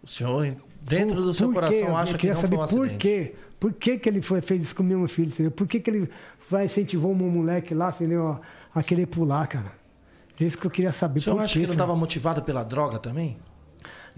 O 0.03 0.07
senhor, 0.07 0.55
dentro 0.79 1.15
do 1.15 1.33
seu 1.33 1.51
Por 1.51 1.63
quê? 1.63 1.79
coração, 1.81 1.97
acha 1.97 2.15
que 2.19 2.27
não 2.27 2.35
saber 2.35 2.55
foi 2.55 2.57
um 2.57 2.67
por 2.67 2.85
acidente. 2.85 2.97
quê? 2.97 3.35
Por 3.59 3.73
que, 3.73 3.97
que 3.97 4.07
ele 4.09 4.21
foi, 4.21 4.43
fez 4.43 4.61
isso 4.61 4.75
com 4.75 4.83
o 4.83 4.85
meu 4.85 5.07
filho, 5.07 5.27
entendeu? 5.29 5.49
Por 5.51 5.65
que, 5.65 5.79
que 5.79 5.89
ele 5.89 6.07
vai 6.47 6.65
incentivar 6.65 7.09
um 7.09 7.15
moleque 7.15 7.73
lá, 7.73 7.89
entendeu? 7.89 8.27
A, 8.75 8.79
a 8.79 8.83
querer 8.83 9.07
pular, 9.07 9.47
cara. 9.47 9.71
Isso 10.39 10.55
que 10.55 10.67
eu 10.67 10.71
queria 10.71 10.91
saber. 10.91 11.17
O 11.17 11.23
senhor 11.23 11.35
por 11.37 11.43
acha 11.45 11.53
quê, 11.53 11.61
que 11.61 11.65
não 11.65 11.73
cara? 11.73 11.83
estava 11.85 11.95
motivado 11.95 12.43
pela 12.43 12.61
droga 12.61 12.99
também? 12.99 13.37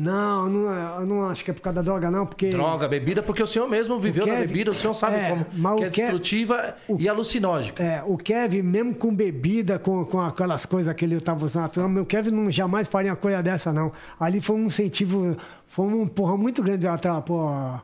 Não, 0.01 0.49
não, 0.49 0.99
eu 0.99 1.05
não 1.05 1.29
acho 1.29 1.45
que 1.45 1.51
é 1.51 1.53
por 1.53 1.61
causa 1.61 1.75
da 1.75 1.81
droga, 1.83 2.09
não, 2.09 2.25
porque... 2.25 2.49
Droga, 2.49 2.87
bebida, 2.87 3.21
porque 3.21 3.43
o 3.43 3.45
senhor 3.45 3.69
mesmo 3.69 3.99
viveu 3.99 4.25
da 4.25 4.31
Kevin- 4.31 4.47
bebida, 4.47 4.71
o 4.71 4.73
senhor 4.73 4.95
sabe 4.95 5.17
é, 5.17 5.29
como 5.29 5.45
que 5.45 5.83
o 5.83 5.85
é 5.85 5.89
destrutiva 5.89 6.75
e 6.97 7.07
alucinógica. 7.07 7.83
É, 7.83 8.01
o 8.03 8.17
Kevin, 8.17 8.63
mesmo 8.63 8.95
com 8.95 9.13
bebida, 9.13 9.77
com, 9.77 10.03
com 10.05 10.19
aquelas 10.19 10.65
coisas 10.65 10.91
que 10.95 11.05
ele 11.05 11.17
estava 11.17 11.45
usando, 11.45 12.01
o 12.01 12.05
Kevin 12.05 12.31
não 12.31 12.49
jamais 12.49 12.87
faria 12.87 13.11
uma 13.11 13.15
coisa 13.15 13.43
dessa, 13.43 13.71
não. 13.71 13.91
Ali 14.19 14.41
foi 14.41 14.55
um 14.55 14.65
incentivo, 14.65 15.37
foi 15.67 15.85
um 15.85 16.01
empurrão 16.01 16.35
muito 16.35 16.63
grande 16.63 16.87
até, 16.87 17.07
por, 17.21 17.83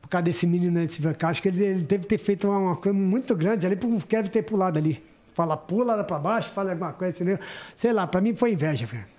por 0.00 0.08
causa 0.08 0.24
desse 0.26 0.46
menino 0.46 0.78
desse 0.78 1.02
VK. 1.02 1.24
Acho 1.24 1.42
que 1.42 1.48
ele, 1.48 1.64
ele 1.64 1.82
deve 1.82 2.04
ter 2.06 2.18
feito 2.18 2.48
uma, 2.48 2.76
coisa 2.76 2.96
muito 2.96 3.34
grande 3.34 3.66
ali 3.66 3.74
para 3.74 3.88
o 3.88 4.00
Kevin 4.00 4.30
ter 4.30 4.42
pulado 4.42 4.78
ali. 4.78 5.02
Fala, 5.34 5.56
pula 5.56 5.96
lá 5.96 6.04
para 6.04 6.20
baixo, 6.20 6.52
fala 6.54 6.70
alguma 6.70 6.92
coisa, 6.92 7.16
entendeu? 7.16 7.38
Sei 7.74 7.92
lá, 7.92 8.06
para 8.06 8.20
mim 8.20 8.32
foi 8.36 8.52
inveja, 8.52 8.86
velho. 8.86 9.17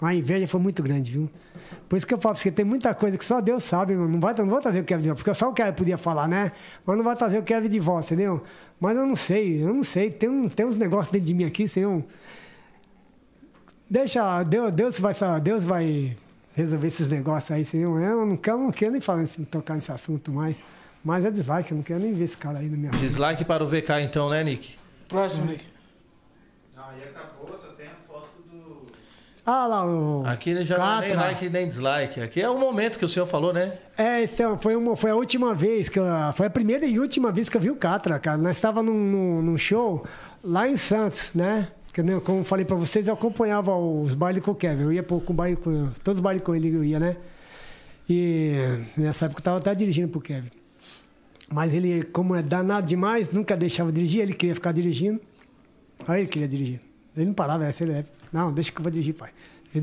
A 0.00 0.14
inveja 0.14 0.46
foi 0.48 0.60
muito 0.60 0.82
grande, 0.82 1.12
viu? 1.12 1.30
Por 1.88 1.96
isso 1.96 2.06
que 2.06 2.12
eu 2.12 2.18
falo 2.18 2.34
pra 2.34 2.42
você, 2.42 2.50
tem 2.50 2.64
muita 2.64 2.94
coisa 2.94 3.16
que 3.16 3.24
só 3.24 3.40
Deus 3.40 3.62
sabe, 3.62 3.94
mano. 3.94 4.08
Não, 4.08 4.20
vai, 4.20 4.34
não 4.34 4.48
vou 4.48 4.60
trazer 4.60 4.80
o 4.80 4.84
Kevin 4.84 5.02
de 5.02 5.08
volta, 5.08 5.22
porque 5.22 5.34
só 5.34 5.50
o 5.50 5.52
Kevin 5.52 5.72
podia 5.72 5.96
falar, 5.96 6.28
né? 6.28 6.52
Mas 6.84 6.96
não 6.96 7.04
vai 7.04 7.14
trazer 7.16 7.38
o 7.38 7.42
Kevin 7.42 7.68
de 7.68 7.78
volta, 7.78 8.06
entendeu? 8.06 8.42
Mas 8.80 8.96
eu 8.96 9.06
não 9.06 9.16
sei, 9.16 9.62
eu 9.62 9.72
não 9.72 9.84
sei. 9.84 10.10
Tem, 10.10 10.28
um, 10.28 10.48
tem 10.48 10.66
uns 10.66 10.76
negócios 10.76 11.12
dentro 11.12 11.26
de 11.26 11.34
mim 11.34 11.44
aqui, 11.44 11.68
senhor. 11.68 12.02
Deixa, 13.88 14.42
Deus, 14.42 14.72
Deus, 14.72 14.98
vai, 14.98 15.14
Deus 15.40 15.64
vai 15.64 16.16
resolver 16.54 16.88
esses 16.88 17.08
negócios 17.08 17.50
aí, 17.50 17.64
senhor. 17.64 18.00
Eu 18.00 18.26
não 18.26 18.36
quero, 18.36 18.58
não 18.58 18.72
quero 18.72 18.92
nem 18.92 19.00
falar, 19.00 19.24
tocar 19.50 19.74
nesse 19.74 19.92
assunto 19.92 20.32
mais. 20.32 20.62
Mas 21.04 21.24
é 21.24 21.30
dislike, 21.30 21.70
eu 21.70 21.76
não 21.76 21.82
quero 21.82 22.00
nem 22.00 22.14
ver 22.14 22.24
esse 22.24 22.36
cara 22.36 22.60
aí 22.60 22.68
na 22.68 22.76
minha 22.76 22.90
vida. 22.90 23.06
Dislike 23.06 23.44
para 23.44 23.62
o 23.62 23.68
VK 23.68 24.00
então, 24.02 24.30
né, 24.30 24.42
Nick? 24.42 24.76
Próximo, 25.06 25.46
Nick. 25.46 25.64
Não, 26.74 26.88
aí 26.88 27.02
acabou, 27.04 27.56
só 27.58 27.68
tem 27.68 27.86
a 27.86 27.94
foto 28.08 28.30
do. 28.50 28.86
Ah 29.46 29.66
lá, 29.66 29.86
o. 29.86 30.24
Aqui 30.26 30.50
ele 30.50 30.64
já 30.64 30.78
não 30.78 31.02
é 31.02 31.08
nem 31.08 31.16
like 31.16 31.48
nem 31.50 31.68
dislike. 31.68 32.20
Aqui 32.20 32.40
é 32.40 32.48
o 32.48 32.58
momento 32.58 32.98
que 32.98 33.04
o 33.04 33.08
senhor 33.08 33.26
falou, 33.26 33.52
né? 33.52 33.72
É, 33.96 34.24
então, 34.24 34.58
foi, 34.58 34.74
uma, 34.74 34.96
foi 34.96 35.10
a 35.10 35.14
última 35.14 35.54
vez 35.54 35.88
que 35.90 35.98
eu, 35.98 36.04
foi 36.34 36.46
a 36.46 36.50
primeira 36.50 36.86
e 36.86 36.98
última 36.98 37.30
vez 37.30 37.48
que 37.48 37.56
eu 37.56 37.60
vi 37.60 37.70
o 37.70 37.76
Catra, 37.76 38.18
cara. 38.18 38.38
Nós 38.38 38.56
estávamos 38.56 38.92
num, 38.92 39.00
num, 39.00 39.42
num 39.42 39.58
show 39.58 40.04
lá 40.42 40.66
em 40.66 40.78
Santos, 40.78 41.30
né? 41.34 41.68
Que, 41.92 42.02
né, 42.02 42.18
como 42.20 42.40
eu 42.40 42.44
falei 42.44 42.64
pra 42.64 42.74
vocês, 42.74 43.06
eu 43.06 43.14
acompanhava 43.14 43.74
os 43.76 44.14
bailes 44.14 44.42
com 44.42 44.50
o 44.50 44.54
Kevin. 44.54 44.82
Eu 44.82 44.92
ia 44.92 45.02
pro, 45.02 45.20
com 45.20 45.32
o 45.32 45.36
baile 45.36 45.56
com, 45.56 45.90
todos 46.02 46.18
os 46.18 46.22
bailes 46.22 46.42
com 46.42 46.54
ele 46.54 46.74
eu 46.74 46.82
ia, 46.82 46.98
né? 46.98 47.16
E 48.08 48.54
nessa 48.96 49.26
época 49.26 49.40
eu 49.40 49.44
tava 49.44 49.58
até 49.58 49.74
dirigindo 49.74 50.08
pro 50.08 50.20
Kevin. 50.20 50.50
Mas 51.52 51.72
ele, 51.72 52.02
como 52.02 52.34
é 52.34 52.42
danado 52.42 52.86
demais, 52.86 53.30
nunca 53.30 53.56
deixava 53.56 53.92
dirigir, 53.92 54.22
ele 54.22 54.32
queria 54.32 54.54
ficar 54.54 54.72
dirigindo. 54.72 55.20
Aí 56.08 56.22
ele 56.22 56.28
queria 56.28 56.48
dirigir. 56.48 56.80
Ele 57.16 57.26
não 57.26 57.34
parava, 57.34 57.64
essa 57.64 57.84
é. 57.84 58.04
Não, 58.34 58.52
deixa 58.52 58.72
que 58.72 58.78
eu 58.78 58.82
vou 58.82 58.90
dirigir, 58.90 59.14
pai. 59.14 59.30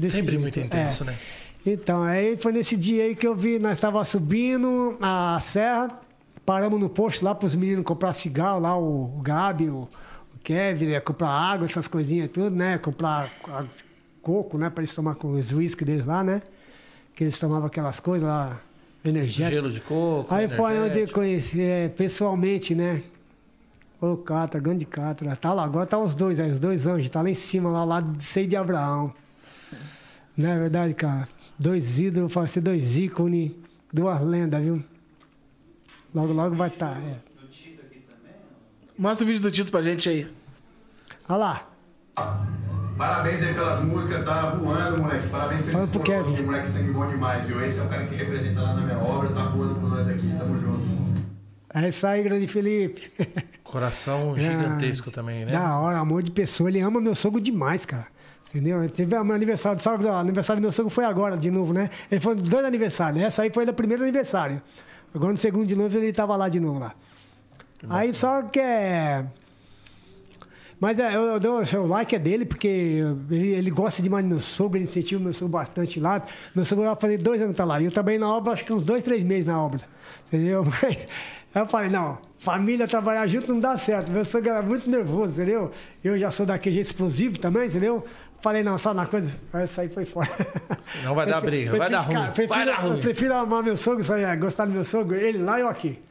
Sempre 0.09 0.37
muito 0.37 0.59
então, 0.59 0.77
intenso, 0.77 1.03
é. 1.03 1.07
né? 1.07 1.17
Então, 1.65 2.03
aí 2.03 2.35
foi 2.35 2.51
nesse 2.51 2.75
dia 2.75 3.05
aí 3.05 3.15
que 3.15 3.25
eu 3.25 3.33
vi, 3.33 3.57
nós 3.59 3.73
estávamos 3.73 4.09
subindo 4.09 4.97
a 5.01 5.39
serra, 5.41 6.01
paramos 6.45 6.77
no 6.77 6.89
posto 6.89 7.23
lá 7.23 7.33
para 7.33 7.45
os 7.45 7.55
meninos 7.55 7.85
comprar 7.85 8.13
cigarro, 8.13 8.59
lá 8.59 8.77
o, 8.77 9.17
o 9.17 9.21
Gabi, 9.21 9.69
o, 9.69 9.87
o 10.35 10.39
Kevin, 10.43 10.87
né, 10.87 10.99
comprar 10.99 11.29
água, 11.29 11.63
essas 11.63 11.87
coisinhas 11.87 12.29
tudo, 12.29 12.53
né? 12.53 12.77
Comprar 12.77 13.31
a- 13.47 13.63
coco, 14.21 14.57
né? 14.57 14.69
Pra 14.69 14.83
eles 14.83 14.93
tomar 14.93 15.15
com 15.15 15.31
os 15.31 15.53
whisky 15.53 15.85
deles 15.85 16.05
lá, 16.05 16.21
né? 16.21 16.41
Que 17.15 17.23
eles 17.23 17.39
tomavam 17.39 17.67
aquelas 17.67 18.01
coisas 18.01 18.27
lá, 18.27 18.59
energéticas. 19.05 19.53
Gelo 19.53 19.71
de 19.71 19.79
coco. 19.79 20.33
Aí 20.33 20.49
foi 20.49 20.77
onde 20.77 20.99
eu 20.99 21.07
conheci 21.07 21.61
é, 21.61 21.87
pessoalmente, 21.87 22.75
né? 22.75 23.01
Ô, 24.01 24.17
Catra, 24.17 24.59
grande 24.59 24.83
Catra. 24.83 25.35
Tá 25.35 25.53
lá, 25.53 25.63
agora 25.63 25.85
tá 25.85 25.99
os 25.99 26.15
dois, 26.15 26.39
aí, 26.39 26.51
os 26.51 26.59
dois 26.59 26.87
anjos, 26.87 27.07
tá 27.07 27.21
lá 27.21 27.29
em 27.29 27.35
cima, 27.35 27.69
lá 27.69 27.79
ao 27.79 27.87
lado 27.87 28.17
de 28.17 28.23
Sei 28.23 28.47
de 28.47 28.55
Abraão. 28.55 29.13
Não 30.35 30.49
é 30.49 30.57
verdade, 30.57 30.95
cara? 30.95 31.27
Dois 31.59 31.99
ídolos, 31.99 32.33
vai 32.33 32.47
ser 32.47 32.61
dois 32.61 32.97
ícones, 32.97 33.51
duas 33.93 34.19
lendas, 34.21 34.59
viu? 34.59 34.83
Logo, 36.15 36.33
logo 36.33 36.55
vai 36.55 36.69
estar. 36.69 36.95
Tá, 36.95 36.99
é. 36.99 37.17
Mostra 38.97 39.23
o 39.23 39.27
vídeo 39.27 39.41
do 39.41 39.51
Tito 39.51 39.69
pra 39.69 39.83
gente 39.83 40.09
aí. 40.09 40.27
Olha 41.29 41.37
lá. 41.37 41.69
Parabéns 42.97 43.43
aí 43.43 43.53
pelas 43.53 43.83
músicas, 43.83 44.25
tá 44.25 44.49
voando, 44.51 44.97
moleque. 44.97 45.27
Parabéns 45.27 45.61
pelo 45.61 45.71
Fala 45.73 45.87
pro 45.87 45.99
Kevin. 46.01 46.41
moleque, 46.43 46.69
sangue 46.69 46.91
bom 46.91 47.07
demais, 47.07 47.45
viu? 47.45 47.63
Esse 47.63 47.77
é 47.79 47.83
o 47.83 47.87
cara 47.87 48.05
que 48.07 48.15
representa 48.15 48.61
lá 48.61 48.73
na 48.73 48.81
minha 48.81 48.97
obra, 48.97 49.29
tá 49.29 49.45
voando 49.45 49.75
com 49.75 49.87
nós 49.87 50.07
aqui, 50.07 50.35
tamo 50.37 50.59
junto. 50.59 50.90
É 51.73 51.87
isso 51.87 52.05
aí, 52.05 52.21
grande 52.23 52.47
Felipe. 52.47 53.11
Coração 53.63 54.35
gigantesco 54.39 55.09
também, 55.09 55.45
né? 55.45 55.51
Da 55.51 55.77
hora, 55.77 55.97
amor 55.97 56.21
de 56.21 56.31
pessoa. 56.31 56.69
Ele 56.69 56.79
ama 56.79 56.99
meu 56.99 57.15
sogro 57.15 57.39
demais, 57.39 57.85
cara. 57.85 58.07
Entendeu? 58.49 58.89
Teve 58.89 59.17
meu 59.23 59.33
aniversário, 59.33 59.81
sabe, 59.81 60.03
o 60.03 60.11
aniversário 60.11 60.61
do 60.61 60.63
meu 60.65 60.73
sogro 60.73 60.89
foi 60.89 61.05
agora, 61.05 61.37
de 61.37 61.49
novo, 61.49 61.73
né? 61.73 61.89
Ele 62.11 62.19
foi 62.19 62.35
dois 62.35 62.65
aniversários. 62.65 63.21
Essa 63.23 63.43
aí 63.43 63.51
foi 63.53 63.65
do 63.65 63.73
primeiro 63.73 64.03
aniversário. 64.03 64.61
Agora 65.15 65.31
no 65.31 65.37
segundo 65.37 65.65
de 65.65 65.75
novo 65.75 65.97
ele 65.97 66.11
tava 66.11 66.35
lá 66.35 66.49
de 66.49 66.59
novo 66.59 66.79
lá. 66.79 66.93
Aí 67.89 68.13
só 68.13 68.43
que 68.43 68.59
é. 68.59 69.25
Mas 70.81 70.97
é, 70.97 71.15
eu, 71.15 71.21
eu 71.21 71.39
dou 71.39 71.61
o 71.61 71.85
like 71.85 72.15
é 72.15 72.17
dele, 72.17 72.43
porque 72.43 72.67
ele, 73.29 73.49
ele 73.53 73.69
gosta 73.69 74.01
demais 74.01 74.25
do 74.25 74.29
meu 74.29 74.41
sogro, 74.41 74.79
ele 74.79 74.85
incentiva 74.85 75.21
o 75.21 75.23
meu 75.23 75.31
sogro 75.31 75.49
bastante 75.49 75.99
lá. 75.99 76.23
Meu 76.55 76.65
sogro 76.65 76.85
vai 76.85 76.95
fazer 76.95 77.19
dois 77.19 77.39
anos 77.39 77.53
que 77.53 77.57
tá 77.57 77.65
lá. 77.65 77.79
E 77.79 77.85
eu 77.85 77.91
trabalhei 77.91 78.19
na 78.19 78.27
obra, 78.27 78.53
acho 78.53 78.65
que 78.65 78.73
uns 78.73 78.81
dois, 78.81 79.03
três 79.03 79.23
meses 79.23 79.45
na 79.45 79.61
obra. 79.61 79.79
Entendeu? 80.27 80.65
Eu 81.53 81.67
falei, 81.67 81.89
não, 81.89 82.17
família 82.37 82.87
trabalhar 82.87 83.27
junto 83.27 83.53
não 83.53 83.59
dá 83.59 83.77
certo. 83.77 84.09
Meu 84.09 84.23
sogro 84.23 84.49
era 84.49 84.61
muito 84.61 84.89
nervoso, 84.89 85.33
entendeu? 85.33 85.69
Eu 86.01 86.17
já 86.17 86.31
sou 86.31 86.45
daquele 86.45 86.75
jeito 86.75 86.87
explosivo 86.87 87.37
também, 87.37 87.67
entendeu? 87.67 88.05
Falei, 88.41 88.63
não, 88.63 88.77
sabe 88.77 88.95
uma 88.99 89.05
coisa? 89.05 89.35
Essa 89.51 89.81
aí 89.81 89.89
foi 89.89 90.05
fora. 90.05 90.29
Não 91.03 91.13
vai 91.13 91.27
dar 91.27 91.41
briga, 91.41 91.77
vai 91.77 91.89
dar 91.89 91.99
ruim, 91.99 92.15
vai 92.15 92.31
Prefiro, 92.31 92.65
dar 92.65 92.75
ruim. 92.77 92.91
eu 92.93 92.99
prefiro 92.99 93.33
amar 93.35 93.61
meu 93.61 93.75
sogro, 93.75 94.03
sabe, 94.03 94.21
é, 94.21 94.35
gostar 94.37 94.65
do 94.65 94.71
meu 94.71 94.85
sogro, 94.85 95.15
ele 95.15 95.39
lá 95.39 95.59
e 95.59 95.61
eu 95.61 95.67
aqui. 95.67 96.01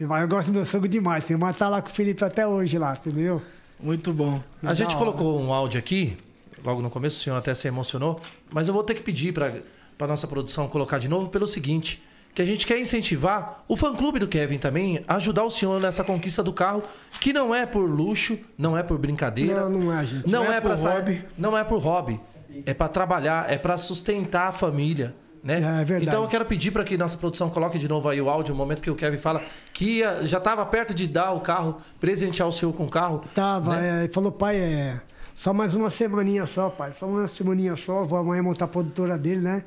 Eu 0.00 0.28
gosto 0.28 0.48
do 0.48 0.54
meu 0.54 0.66
sogro 0.66 0.88
demais, 0.88 1.24
tem 1.24 1.36
mas 1.36 1.56
tá 1.56 1.68
lá 1.68 1.80
com 1.80 1.88
o 1.88 1.92
Felipe 1.92 2.22
até 2.24 2.44
hoje 2.44 2.76
lá, 2.76 2.92
entendeu? 2.92 3.40
Muito 3.80 4.12
bom. 4.12 4.40
A 4.62 4.74
gente 4.74 4.96
colocou 4.96 5.40
um 5.40 5.52
áudio 5.52 5.78
aqui, 5.78 6.16
logo 6.64 6.82
no 6.82 6.90
começo, 6.90 7.20
o 7.20 7.22
senhor 7.22 7.36
até 7.36 7.54
se 7.54 7.68
emocionou, 7.68 8.20
mas 8.50 8.68
eu 8.68 8.74
vou 8.74 8.82
ter 8.82 8.94
que 8.94 9.02
pedir 9.02 9.32
para 9.32 9.52
a 10.00 10.06
nossa 10.06 10.26
produção 10.26 10.68
colocar 10.68 10.98
de 10.98 11.08
novo 11.08 11.28
pelo 11.28 11.46
seguinte, 11.46 12.02
que 12.34 12.42
a 12.42 12.44
gente 12.44 12.66
quer 12.66 12.78
incentivar 12.78 13.64
o 13.66 13.76
fã-clube 13.76 14.18
do 14.18 14.28
Kevin 14.28 14.58
também, 14.58 15.02
a 15.08 15.16
ajudar 15.16 15.44
o 15.44 15.50
senhor 15.50 15.80
nessa 15.80 16.04
conquista 16.04 16.42
do 16.42 16.52
carro, 16.52 16.82
que 17.20 17.32
não 17.32 17.54
é 17.54 17.66
por 17.66 17.88
luxo, 17.88 18.38
não 18.56 18.76
é 18.76 18.82
por 18.82 18.98
brincadeira. 18.98 19.68
Não, 19.68 19.80
não 19.80 19.98
é, 19.98 20.06
gente. 20.06 20.30
Não, 20.30 20.44
Não 20.44 20.52
é 20.52 20.56
é, 20.56 20.60
por 20.60 20.74
hobby. 20.74 21.24
Não 21.36 21.58
é 21.58 21.64
por 21.64 21.78
hobby. 21.78 22.20
É 22.64 22.74
para 22.74 22.88
trabalhar, 22.88 23.50
é 23.50 23.58
para 23.58 23.76
sustentar 23.76 24.48
a 24.48 24.52
família. 24.52 25.14
Né? 25.42 25.56
É 25.56 25.84
verdade. 25.84 26.06
Então 26.06 26.22
eu 26.22 26.28
quero 26.28 26.44
pedir 26.44 26.70
para 26.70 26.84
que 26.84 26.96
nossa 26.96 27.16
produção 27.16 27.48
coloque 27.48 27.78
de 27.78 27.88
novo 27.88 28.08
aí 28.08 28.20
o 28.20 28.28
áudio, 28.28 28.54
o 28.54 28.56
momento 28.56 28.82
que 28.82 28.90
o 28.90 28.94
Kevin 28.94 29.18
fala 29.18 29.42
que 29.72 30.02
já 30.24 30.38
estava 30.38 30.64
perto 30.66 30.92
de 30.92 31.06
dar 31.06 31.32
o 31.32 31.40
carro, 31.40 31.78
presentear 32.00 32.48
o 32.48 32.52
senhor 32.52 32.72
com 32.72 32.84
o 32.84 32.90
carro. 32.90 33.22
Tava, 33.34 33.76
né? 33.76 34.00
é, 34.00 34.04
ele 34.04 34.12
falou, 34.12 34.32
pai, 34.32 34.56
é. 34.56 35.00
Só 35.38 35.54
mais 35.54 35.76
uma 35.76 35.88
semaninha 35.88 36.46
só, 36.46 36.68
pai. 36.68 36.92
Só 36.98 37.06
uma 37.06 37.28
semaninha 37.28 37.76
só. 37.76 38.04
Vou 38.04 38.18
amanhã 38.18 38.42
montar 38.42 38.64
a 38.64 38.68
produtora 38.68 39.16
dele, 39.16 39.40
né? 39.40 39.62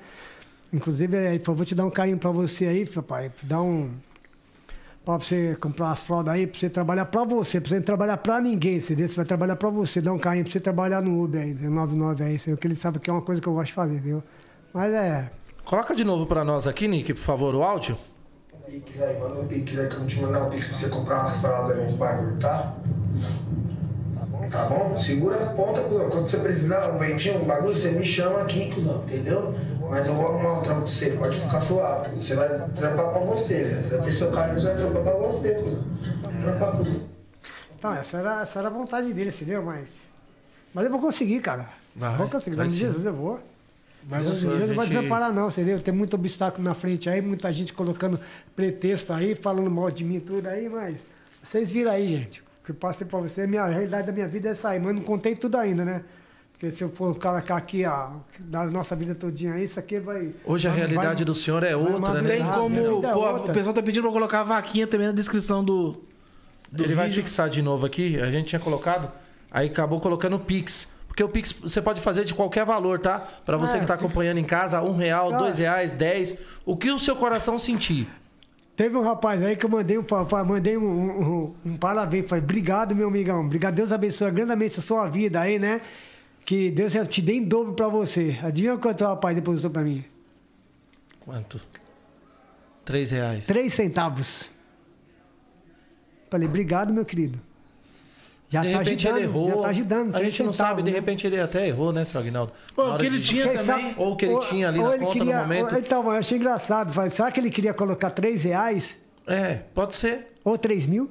Inclusive, 0.73 1.15
é, 1.15 1.33
ele 1.33 1.43
falou, 1.43 1.57
vou 1.57 1.65
te 1.65 1.73
dar 1.73 1.85
um 1.85 1.89
carinho 1.89 2.17
pra 2.17 2.29
você 2.29 2.65
aí, 2.67 2.85
papai. 2.85 3.31
Dar 3.41 3.61
um. 3.61 3.91
Pra 5.05 5.17
você 5.17 5.55
comprar 5.55 5.91
as 5.91 6.01
fraldas 6.01 6.33
aí, 6.33 6.45
pra 6.45 6.59
você 6.59 6.69
trabalhar 6.69 7.05
pra 7.05 7.23
você, 7.23 7.59
pra 7.59 7.69
você 7.69 7.75
não 7.75 7.81
trabalhar 7.81 8.17
pra 8.17 8.39
ninguém, 8.39 8.77
entendeu? 8.77 9.07
Você 9.07 9.15
vai 9.15 9.25
trabalhar 9.25 9.55
pra 9.55 9.69
você, 9.69 9.99
dar 9.99 10.13
um 10.13 10.19
carinho 10.19 10.43
pra 10.43 10.51
você 10.51 10.59
trabalhar 10.59 11.01
no 11.01 11.23
Uber 11.23 11.41
aí, 11.41 11.53
no 11.53 11.71
99 11.71 12.23
aí, 12.23 12.37
que 12.37 12.67
ele 12.67 12.75
sabe 12.75 12.99
que 12.99 13.09
é 13.09 13.13
uma 13.13 13.21
coisa 13.21 13.41
que 13.41 13.47
eu 13.47 13.53
gosto 13.53 13.67
de 13.67 13.73
fazer, 13.73 13.99
viu? 13.99 14.21
Mas 14.73 14.93
é. 14.93 15.29
Coloca 15.71 15.95
de 15.95 16.03
novo 16.03 16.25
para 16.25 16.43
nós 16.43 16.67
aqui, 16.67 16.85
Nick, 16.85 17.13
por 17.13 17.21
favor, 17.21 17.55
o 17.55 17.63
áudio. 17.63 17.97
Pix 18.65 19.01
aí, 19.01 19.17
manda 19.17 19.39
um 19.39 19.47
Pix 19.47 19.79
aí 19.79 19.87
que 19.87 19.93
eu 19.93 19.99
vou 19.99 20.07
te 20.09 20.21
mandar 20.21 20.43
um 20.43 20.49
Pix 20.49 20.67
pra 20.67 20.75
você 20.75 20.89
comprar 20.89 21.19
umas 21.21 21.37
fraldas 21.37 21.77
aí, 21.77 21.85
uns 21.85 21.93
bagulho, 21.93 22.37
tá? 22.39 22.75
Tá 24.51 24.65
bom? 24.65 24.97
Segura 24.97 25.37
as 25.37 25.53
pontas, 25.53 25.85
cuzão. 25.85 26.09
Quando 26.09 26.29
você 26.29 26.37
precisar, 26.39 26.91
um 26.93 26.97
ventinho, 26.97 27.41
um 27.41 27.45
bagulho, 27.45 27.73
você 27.73 27.89
me 27.91 28.03
chama 28.03 28.41
aqui, 28.41 28.69
cuzão, 28.69 29.01
entendeu? 29.03 29.55
Mas 29.89 30.07
eu 30.07 30.15
vou 30.15 30.27
arrumar 30.27 30.59
um 30.59 30.61
trampo 30.61 30.81
pra 30.81 30.91
você, 30.91 31.11
pode 31.11 31.39
ficar 31.39 31.61
suave. 31.61 32.15
Você 32.17 32.35
vai 32.35 32.49
trampar 32.75 33.09
pra 33.09 33.19
você, 33.21 33.63
velho. 33.63 33.81
Você 33.81 33.95
vai 33.95 34.05
ter 34.05 34.13
seu 34.13 34.31
carro, 34.33 34.53
você 34.53 34.67
vai 34.67 34.75
trampar 34.75 35.03
pra 35.03 35.13
você, 35.13 35.53
cuzão. 35.53 35.83
Trampar 36.43 36.71
pra 36.71 36.79
você. 36.79 37.01
Então, 37.79 37.93
essa 37.93 38.17
era, 38.17 38.41
essa 38.41 38.59
era 38.59 38.67
a 38.67 38.71
vontade 38.71 39.13
dele, 39.13 39.29
entendeu? 39.29 39.63
Mas. 39.63 39.87
Mas 40.73 40.83
eu 40.83 40.91
vou 40.91 40.99
conseguir, 40.99 41.39
cara. 41.39 41.69
Vai, 41.95 42.17
vou 42.17 42.27
conseguir. 42.27 42.55
Em 42.55 42.59
nome 42.59 42.71
de. 42.71 42.75
Jesus, 42.75 43.05
eu 43.05 43.13
vou. 43.13 43.50
Vai, 44.03 44.21
Deus, 44.21 44.39
senhor, 44.39 44.51
Deus 44.57 44.63
a 44.63 44.67
não 44.67 44.75
vai 44.75 44.85
gente- 44.87 44.95
desamparar, 44.97 45.33
não, 45.33 45.47
entendeu? 45.49 45.79
Tem 45.79 45.93
muito 45.93 46.13
obstáculo 46.15 46.63
na 46.63 46.73
frente 46.73 47.09
aí, 47.09 47.21
muita 47.21 47.51
gente 47.53 47.71
colocando 47.73 48.19
pretexto 48.55 49.13
aí, 49.13 49.35
falando 49.35 49.69
mal 49.69 49.89
de 49.91 50.03
mim 50.03 50.19
tudo 50.19 50.47
aí, 50.47 50.67
mas 50.67 50.97
vocês 51.43 51.69
viram 51.69 51.91
aí, 51.91 52.07
gente. 52.07 52.39
O 52.41 52.65
que 52.65 52.71
eu 52.71 52.75
passei 52.75 53.05
pra 53.05 53.19
você, 53.19 53.41
a 53.41 53.47
minha 53.47 53.63
a 53.63 53.67
realidade 53.69 54.07
da 54.07 54.13
minha 54.13 54.27
vida 54.27 54.49
é 54.49 54.51
essa 54.51 54.69
aí, 54.69 54.79
mas 54.79 54.93
não 54.95 55.01
contei 55.01 55.35
tudo 55.35 55.55
ainda, 55.57 55.85
né? 55.85 56.03
Porque 56.53 56.69
se 56.75 56.83
eu 56.83 56.89
for 56.89 57.15
colocar 57.17 57.57
aqui 57.57 57.83
a, 57.85 58.11
da 58.39 58.65
nossa 58.65 58.95
vida 58.95 59.15
todinha 59.15 59.53
aí, 59.53 59.63
isso 59.65 59.79
aqui 59.79 59.99
vai. 59.99 60.31
Hoje 60.45 60.67
a 60.67 60.71
vai- 60.71 60.79
realidade 60.79 61.15
vai- 61.15 61.25
do 61.25 61.33
senhor 61.33 61.63
é 61.63 61.75
outra, 61.75 61.97
vai 61.99 62.21
né? 62.21 62.27
Tem 62.27 62.43
como. 62.45 62.77
é 63.05 63.11
pô, 63.13 63.19
outra. 63.19 63.51
o 63.51 63.53
pessoal 63.53 63.73
tá 63.73 63.81
pedindo 63.81 64.03
pra 64.03 64.09
eu 64.09 64.13
colocar 64.13 64.41
a 64.41 64.43
vaquinha 64.43 64.85
também 64.85 65.07
na 65.07 65.13
descrição 65.13 65.63
do. 65.63 66.03
do 66.71 66.83
Ele 66.83 66.93
vai 66.93 67.07
vídeo. 67.09 67.23
fixar 67.23 67.49
de 67.49 67.61
novo 67.63 67.85
aqui, 67.85 68.19
a 68.21 68.29
gente 68.29 68.49
tinha 68.49 68.59
colocado, 68.59 69.11
aí 69.49 69.67
acabou 69.69 69.99
colocando 69.99 70.35
o 70.35 70.39
Pix. 70.39 70.87
Porque 71.11 71.21
o 71.21 71.27
Pix 71.27 71.51
você 71.51 71.81
pode 71.81 71.99
fazer 71.99 72.23
de 72.23 72.33
qualquer 72.33 72.63
valor, 72.65 72.97
tá? 72.97 73.19
Pra 73.45 73.57
você 73.57 73.75
É. 73.75 73.79
que 73.81 73.85
tá 73.85 73.95
acompanhando 73.95 74.37
em 74.37 74.45
casa, 74.45 74.81
um 74.81 74.95
real, 74.95 75.29
dois 75.37 75.57
reais, 75.57 75.93
dez. 75.93 76.33
O 76.65 76.77
que 76.77 76.89
o 76.89 76.97
seu 76.97 77.17
coração 77.17 77.59
sentir. 77.59 78.07
Teve 78.77 78.95
um 78.95 79.01
rapaz 79.01 79.43
aí 79.43 79.57
que 79.57 79.65
eu 79.65 79.69
mandei 79.69 79.97
um, 79.97 80.05
mandei 80.47 80.77
um, 80.77 80.85
um, 80.87 81.21
um- 81.21 81.55
um 81.65 81.75
parabéns. 81.75 82.29
Falei, 82.29 82.41
obrigado, 82.41 82.95
meu 82.95 83.09
amigão. 83.09 83.41
Obrigado, 83.45 83.75
Deus 83.75 83.91
abençoe 83.91 84.31
grandemente 84.31 84.79
a 84.79 84.81
sua 84.81 85.05
vida 85.09 85.41
aí, 85.41 85.59
né? 85.59 85.81
Que 86.45 86.71
Deus 86.71 86.93
te 87.09 87.21
dê 87.21 87.33
em 87.33 87.43
dobro 87.43 87.73
pra 87.73 87.89
você. 87.89 88.39
Adivinha 88.41 88.77
quanto 88.77 89.03
o 89.03 89.07
rapaz 89.07 89.35
depositou 89.35 89.69
pra 89.69 89.81
mim? 89.83 90.05
Quanto? 91.19 91.59
Três 92.85 93.11
reais. 93.11 93.45
Três 93.45 93.73
centavos. 93.73 94.49
Falei, 96.29 96.47
obrigado, 96.47 96.93
meu 96.93 97.03
querido. 97.03 97.37
Já 98.51 98.61
de 98.61 98.71
tá 98.73 98.77
repente 98.79 99.07
ajudando, 99.07 99.17
ele 99.17 99.25
errou. 99.31 99.49
Já 99.49 99.61
tá 99.61 99.67
ajudando. 99.69 100.09
a 100.15 100.17
três 100.19 100.33
gente 100.33 100.43
não 100.43 100.51
centavos, 100.53 100.69
sabe, 100.75 100.83
de 100.83 100.91
né? 100.91 100.95
repente 100.99 101.25
ele 101.27 101.39
até 101.39 101.67
errou, 101.67 101.91
né, 101.93 102.03
seu 102.05 102.19
Aguinaldo? 102.19 102.51
Pô, 102.75 102.83
Na 102.83 102.87
o 102.89 102.91
hora 102.91 102.99
que 102.99 103.05
ele 103.07 103.19
de- 103.19 103.27
tinha 103.29 103.45
também. 103.47 103.63
sabe- 103.65 103.93
Ou 103.97 104.15
que 104.17 104.25
ele 104.25 104.39
tinha 104.41 104.67
ali 104.67 104.77
na 104.79 104.89
conta 104.89 105.03
no 105.05 105.11
queria- 105.13 105.37
momento. 105.41 105.73
ou- 105.73 105.79
Então, 105.79 106.03
eu 106.03 106.11
achei 106.11 106.37
engraçado. 106.37 106.91
Falei, 106.93 107.09
será 107.11 107.31
que 107.31 107.39
ele 107.39 107.49
queria 107.49 107.73
colocar 107.73 108.09
três 108.09 108.43
reais? 108.43 108.83
É, 109.25 109.61
pode 109.73 109.95
ser. 109.95 110.33
Ou 110.43 110.57
3 110.57 110.85
mil? 110.85 111.09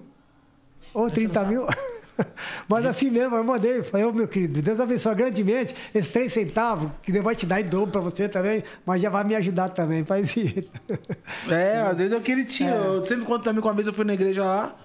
Ou 0.92 1.08
30 1.10 1.42
mil? 1.44 1.66
Mas 2.68 2.84
assim 2.84 3.10
mesmo, 3.10 3.34
eu 3.36 3.42
mandei. 3.44 3.82
Falei, 3.82 4.04
ô 4.04 4.12
meu 4.12 4.28
querido, 4.28 4.60
Deus 4.60 4.78
abençoe 4.78 5.14
grandemente 5.14 5.74
esses 5.94 6.12
3 6.12 6.30
centavos, 6.30 6.90
que 7.02 7.10
Deus 7.10 7.24
vai 7.24 7.34
te 7.34 7.46
dar 7.46 7.60
em 7.62 7.64
dobro 7.64 7.90
pra 7.90 8.00
você 8.02 8.28
também, 8.28 8.62
mas 8.84 9.00
já 9.00 9.08
vai 9.08 9.24
me 9.24 9.34
ajudar 9.36 9.70
também. 9.70 10.04
Faz 10.04 10.36
isso. 10.36 10.70
É, 11.50 11.78
às 11.80 11.96
vezes 11.98 12.12
é 12.12 12.16
o 12.16 12.20
que 12.20 12.30
ele 12.32 12.44
tinha. 12.44 12.74
Eu 12.74 13.02
sempre 13.04 13.24
conto 13.24 13.44
também 13.44 13.62
que 13.62 13.66
uma 13.66 13.72
vez 13.72 13.86
eu 13.86 13.94
fui 13.94 14.04
na 14.04 14.12
igreja 14.12 14.44
lá. 14.44 14.76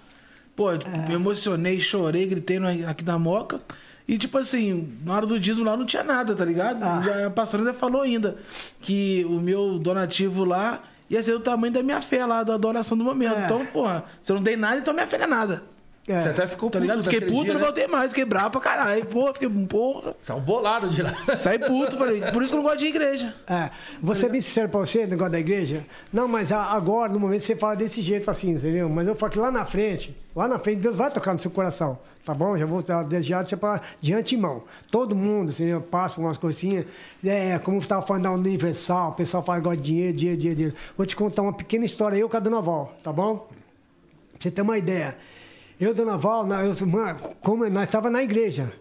Pô, 0.56 0.78
tipo, 0.78 0.98
me 1.08 1.14
emocionei, 1.16 1.80
chorei, 1.80 2.26
gritei 2.26 2.60
no- 2.60 2.88
aqui 2.90 3.04
da 3.04 3.18
moca. 3.20 3.60
E 4.08 4.18
tipo 4.18 4.38
assim, 4.38 4.98
na 5.04 5.16
hora 5.16 5.26
do 5.26 5.40
dízimo 5.40 5.66
lá 5.66 5.76
não 5.76 5.86
tinha 5.86 6.04
nada, 6.04 6.36
tá 6.36 6.46
ligado? 6.46 6.80
E 7.06 7.24
A 7.24 7.30
pastora 7.30 7.64
ainda 7.64 7.74
falou 7.74 8.02
ainda 8.04 8.36
que 8.82 9.26
o 9.28 9.40
meu 9.40 9.80
donativo 9.80 10.44
lá 10.46 10.82
ia 11.10 11.22
ser 11.24 11.34
o 11.34 11.40
tamanho 11.40 11.74
da 11.74 11.82
minha 11.84 12.00
fé 12.02 12.26
lá, 12.26 12.44
da 12.44 12.54
adoração 12.54 12.96
do 12.98 13.04
momento. 13.04 13.36
É. 13.36 13.46
Então, 13.46 13.66
porra, 13.66 14.04
se 14.22 14.32
eu 14.32 14.36
não 14.36 14.44
dei 14.44 14.56
nada, 14.56 14.78
então 14.78 14.94
minha 14.94 15.08
fé 15.08 15.18
não 15.18 15.26
é 15.26 15.28
nada. 15.30 15.64
É. 16.08 16.22
Você 16.22 16.30
até 16.30 16.48
ficou 16.48 16.70
Tá 16.70 16.80
ligado? 16.80 17.04
Fiquei 17.04 17.22
puto, 17.22 17.46
dia, 17.46 17.54
não 17.54 17.60
né? 17.60 17.66
voltei 17.66 17.88
mais, 17.88 18.10
fiquei 18.10 18.26
bravo 18.26 18.52
pra 18.52 18.62
caralho. 18.62 19.04
Porra, 19.08 19.34
fiquei, 19.34 19.50
porra. 19.50 20.16
Saiu 20.22 20.40
bolado 20.40 20.88
de 20.90 21.02
lá. 21.02 21.14
Saí 21.38 21.58
puto, 21.58 21.98
falei, 21.98 22.22
por 22.32 22.44
isso 22.44 22.52
que 22.52 22.58
eu 22.58 22.62
não 22.62 22.70
gosto 22.70 22.78
de 22.78 22.86
igreja. 22.86 23.34
É, 23.48 23.72
vou 24.02 24.16
ser 24.16 24.30
bem 24.30 24.40
sincero 24.40 24.70
pra 24.70 24.82
você, 24.82 25.08
negócio 25.08 25.32
da 25.32 25.40
igreja. 25.40 25.84
Não, 26.14 26.28
mas 26.28 26.52
agora, 26.52 27.12
no 27.12 27.20
momento, 27.20 27.44
você 27.44 27.56
fala 27.56 27.76
desse 27.76 28.02
jeito 28.04 28.30
assim, 28.30 28.52
entendeu? 28.52 28.88
Mas 28.88 29.08
eu 29.08 29.16
falo 29.16 29.32
que 29.32 29.40
lá 29.40 29.50
na 29.50 29.66
frente, 29.66 30.16
lá 30.36 30.48
na 30.48 30.60
frente, 30.60 30.80
Deus 30.80 30.96
vai 30.96 31.10
tocar 31.10 31.34
no 31.34 31.40
seu 31.40 31.50
coração, 31.50 31.98
tá 32.24 32.36
bom? 32.36 32.56
Já 32.56 32.68
vou 32.68 32.84
desejar 33.08 33.44
você 33.48 33.58
pra, 33.58 33.82
de 34.00 34.14
antemão. 34.14 34.64
Todo 34.92 35.16
mundo, 35.16 35.52
entendeu? 35.52 35.82
Passa 35.82 36.22
umas 36.22 36.38
coisinhas. 36.38 36.86
É, 37.24 37.58
como 37.58 37.78
eu 37.78 37.82
estava 37.82 38.06
falando 38.06 38.24
da 38.24 38.32
Universal, 38.32 39.10
o 39.10 39.14
pessoal 39.14 39.42
fala 39.44 39.58
agora 39.58 39.76
de 39.76 39.82
dinheiro, 39.82 40.16
dinheiro, 40.16 40.38
dinheiro, 40.40 40.56
dinheiro. 40.58 40.78
Vou 40.96 41.06
te 41.06 41.16
contar 41.16 41.42
uma 41.42 41.54
pequena 41.54 41.84
história, 41.84 42.16
eu 42.16 42.30
com 42.30 42.38
a 42.38 42.40
Dona 42.40 42.62
Val, 42.62 42.94
tá 43.02 43.12
bom? 43.12 43.38
Pra 43.38 44.40
você 44.40 44.52
ter 44.52 44.62
uma 44.62 44.78
ideia. 44.78 45.18
Eu, 45.80 45.94
Dona 45.94 46.18
Val, 46.18 46.48
eu, 46.64 46.74
como 47.42 47.70
nós 47.70 47.84
estávamos 47.84 48.14
na 48.14 48.24
igreja. 48.24 48.74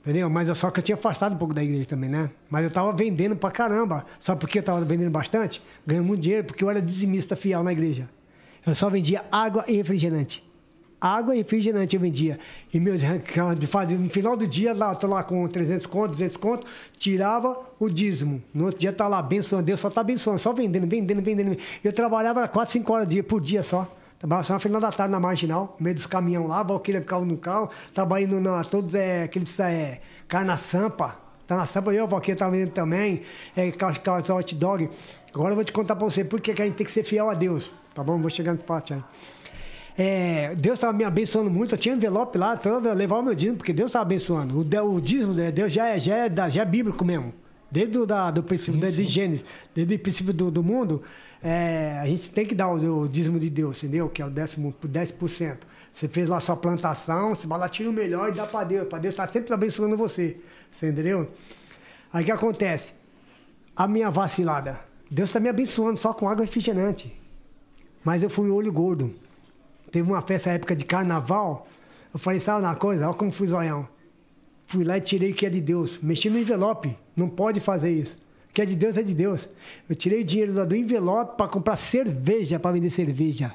Entendeu? 0.00 0.28
Mas 0.30 0.56
só 0.56 0.70
que 0.70 0.80
eu 0.80 0.82
tinha 0.82 0.96
afastado 0.96 1.34
um 1.34 1.38
pouco 1.38 1.54
da 1.54 1.62
igreja 1.62 1.84
também, 1.84 2.08
né? 2.08 2.30
Mas 2.48 2.64
eu 2.64 2.70
tava 2.70 2.92
vendendo 2.92 3.36
pra 3.36 3.50
caramba. 3.50 4.04
Sabe 4.18 4.40
por 4.40 4.48
que 4.48 4.58
eu 4.58 4.62
tava 4.62 4.80
vendendo 4.80 5.10
bastante? 5.10 5.62
Ganhando 5.86 6.06
muito 6.06 6.22
dinheiro, 6.22 6.46
porque 6.46 6.64
eu 6.64 6.70
era 6.70 6.80
dizimista 6.80 7.36
fiel 7.36 7.62
na 7.62 7.70
igreja. 7.70 8.08
Eu 8.66 8.74
só 8.74 8.90
vendia 8.90 9.24
água 9.30 9.64
e 9.68 9.76
refrigerante. 9.76 10.42
Água 11.00 11.34
e 11.34 11.38
refrigerante 11.38 11.94
eu 11.94 12.00
vendia. 12.00 12.38
E 12.72 12.80
meu, 12.80 12.94
no 12.94 14.10
final 14.10 14.36
do 14.36 14.46
dia, 14.46 14.74
lá, 14.74 14.94
tô 14.94 15.06
lá 15.06 15.22
com 15.22 15.46
300 15.46 15.86
conto, 15.86 16.12
200 16.12 16.36
conto, 16.36 16.66
tirava 16.98 17.58
o 17.78 17.88
dízimo. 17.88 18.42
No 18.52 18.66
outro 18.66 18.80
dia 18.80 18.92
tá 18.92 19.06
lá 19.06 19.18
abençoando, 19.18 19.64
Deus 19.64 19.80
só 19.80 19.88
tá 19.88 20.00
abençoando, 20.00 20.38
só 20.40 20.52
vendendo, 20.52 20.86
vendendo, 20.86 21.22
vendendo. 21.22 21.56
Eu 21.84 21.92
trabalhava 21.92 22.46
4, 22.48 22.72
5 22.72 22.92
horas 22.92 23.08
por 23.22 23.40
dia 23.40 23.62
só. 23.62 23.90
Trabalhava 24.20 24.46
só 24.46 24.54
no 24.54 24.60
final 24.60 24.80
da 24.80 24.92
tarde 24.92 25.10
na 25.10 25.18
marginal, 25.18 25.74
no 25.80 25.82
meio 25.84 25.96
dos 25.96 26.06
caminhão 26.06 26.46
lá, 26.46 26.60
a 26.60 26.62
Valquíria 26.62 27.00
ficava 27.00 27.24
no 27.24 27.36
carro, 27.38 27.70
trabalhando 27.92 28.38
na 28.38 28.62
todos 28.62 28.94
é, 28.94 29.22
aqueles 29.24 29.58
é, 29.58 30.00
carne 30.28 30.46
na 30.46 30.56
sampa. 30.58 31.16
Tá 31.46 31.56
na 31.56 31.66
sampa, 31.66 31.90
eu, 31.92 32.04
a 32.04 32.06
Valquíria 32.06 32.36
tava 32.36 32.52
vendendo 32.52 32.70
também, 32.70 33.22
é, 33.56 33.70
ca- 33.72 33.92
ca- 33.94 34.34
hot 34.34 34.54
dog. 34.54 34.88
Agora 35.34 35.50
eu 35.52 35.56
vou 35.56 35.64
te 35.64 35.72
contar 35.72 35.96
pra 35.96 36.04
você 36.04 36.22
por 36.22 36.40
que 36.40 36.50
a 36.52 36.64
gente 36.66 36.74
tem 36.76 36.84
que 36.86 36.92
ser 36.92 37.02
fiel 37.02 37.28
a 37.30 37.34
Deus, 37.34 37.72
tá 37.94 38.04
bom? 38.04 38.18
Vou 38.20 38.30
chegar 38.30 38.52
no 38.52 38.58
parte 38.58 38.92
aí. 38.92 39.02
É, 39.98 40.54
Deus 40.54 40.74
estava 40.74 40.92
me 40.92 41.04
abençoando 41.04 41.50
muito, 41.50 41.74
eu 41.74 41.78
tinha 41.78 41.94
envelope 41.94 42.38
lá, 42.38 42.54
então 42.58 42.82
eu 42.84 42.94
levava 42.94 43.20
o 43.22 43.24
meu 43.24 43.34
dízimo, 43.34 43.56
porque 43.56 43.72
Deus 43.72 43.88
estava 43.88 44.02
abençoando. 44.04 44.60
O, 44.60 44.64
de- 44.64 44.78
o 44.78 45.00
dízimo 45.00 45.34
de 45.34 45.50
Deus 45.50 45.72
já 45.72 45.88
é, 45.88 45.98
já 45.98 46.16
é, 46.26 46.50
já 46.50 46.62
é 46.62 46.64
bíblico 46.64 47.04
mesmo. 47.04 47.32
Desde 47.70 47.98
o 47.98 48.04
da, 48.06 48.30
do 48.30 48.42
princípio, 48.42 48.80
desde 48.80 49.04
Gênesis, 49.04 49.44
desde 49.74 49.94
o 49.94 49.98
princípio 49.98 50.32
do, 50.32 50.50
do 50.50 50.62
mundo, 50.62 51.02
é, 51.42 51.98
a 52.00 52.06
gente 52.06 52.30
tem 52.30 52.44
que 52.44 52.54
dar 52.54 52.68
o, 52.68 53.02
o 53.02 53.08
dízimo 53.08 53.38
de 53.38 53.48
Deus, 53.48 53.78
entendeu? 53.78 54.08
Que 54.08 54.20
é 54.20 54.26
o 54.26 54.30
décimo, 54.30 54.74
10%. 54.82 55.58
Você 55.92 56.08
fez 56.08 56.28
lá 56.28 56.38
sua 56.38 56.56
plantação, 56.56 57.34
você 57.34 57.46
tira 57.70 57.90
o 57.90 57.92
melhor 57.92 58.28
e 58.28 58.32
dá 58.32 58.46
para 58.46 58.64
Deus. 58.64 58.88
Para 58.88 58.98
Deus 58.98 59.12
estar 59.12 59.30
sempre 59.32 59.52
abençoando 59.52 59.96
você. 59.96 60.36
Você 60.70 60.88
entendeu? 60.88 61.28
Aí 62.12 62.22
o 62.22 62.26
que 62.26 62.32
acontece? 62.32 62.92
A 63.74 63.88
minha 63.88 64.10
vacilada. 64.10 64.80
Deus 65.10 65.30
está 65.30 65.40
me 65.40 65.48
abençoando 65.48 65.98
só 65.98 66.12
com 66.12 66.28
água 66.28 66.44
refrigerante. 66.44 67.12
Mas 68.04 68.22
eu 68.22 68.30
fui 68.30 68.50
olho 68.50 68.72
gordo. 68.72 69.12
Teve 69.90 70.08
uma 70.08 70.22
festa 70.22 70.50
época 70.50 70.76
de 70.76 70.84
carnaval. 70.84 71.66
Eu 72.12 72.20
falei, 72.20 72.40
sabe 72.40 72.64
uma 72.64 72.76
coisa? 72.76 73.06
Olha 73.06 73.16
como 73.16 73.32
fui 73.32 73.48
zoião. 73.48 73.88
Fui 74.66 74.84
lá 74.84 74.98
e 74.98 75.00
tirei 75.00 75.32
o 75.32 75.34
que 75.34 75.46
é 75.46 75.50
de 75.50 75.60
Deus. 75.60 75.98
Mexi 76.00 76.30
no 76.30 76.38
envelope. 76.38 76.96
Não 77.16 77.28
pode 77.28 77.58
fazer 77.58 77.90
isso. 77.90 78.16
O 78.50 78.52
que 78.52 78.62
é 78.62 78.64
de 78.64 78.74
Deus 78.74 78.96
é 78.96 79.02
de 79.02 79.14
Deus. 79.14 79.48
Eu 79.88 79.94
tirei 79.94 80.22
o 80.22 80.24
dinheiro 80.24 80.66
do 80.66 80.74
envelope 80.74 81.36
para 81.36 81.48
comprar 81.48 81.76
cerveja, 81.76 82.58
para 82.58 82.72
vender 82.72 82.90
cerveja. 82.90 83.54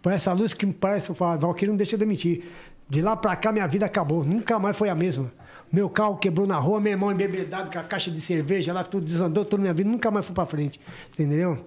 Por 0.00 0.12
essa 0.12 0.32
luz 0.32 0.54
que 0.54 0.64
me 0.64 0.72
parece, 0.72 1.12
falo, 1.14 1.40
Valquírio 1.40 1.72
não 1.72 1.76
deixa 1.76 1.96
eu 1.96 2.06
mentir. 2.06 2.44
De 2.88 3.02
lá 3.02 3.16
pra 3.16 3.34
cá, 3.34 3.50
minha 3.50 3.66
vida 3.66 3.86
acabou. 3.86 4.22
Nunca 4.24 4.58
mais 4.58 4.76
foi 4.76 4.88
a 4.88 4.94
mesma. 4.94 5.32
Meu 5.72 5.88
carro 5.88 6.16
quebrou 6.18 6.46
na 6.46 6.56
rua, 6.56 6.80
meu 6.80 6.92
irmão 6.92 7.10
embebedado 7.10 7.72
com 7.72 7.78
a 7.78 7.82
caixa 7.82 8.10
de 8.10 8.20
cerveja, 8.20 8.72
lá 8.72 8.84
tudo 8.84 9.04
desandou, 9.06 9.44
toda 9.44 9.60
minha 9.60 9.74
vida. 9.74 9.90
Nunca 9.90 10.10
mais 10.10 10.24
fui 10.24 10.34
pra 10.34 10.46
frente. 10.46 10.80
Entendeu? 11.12 11.66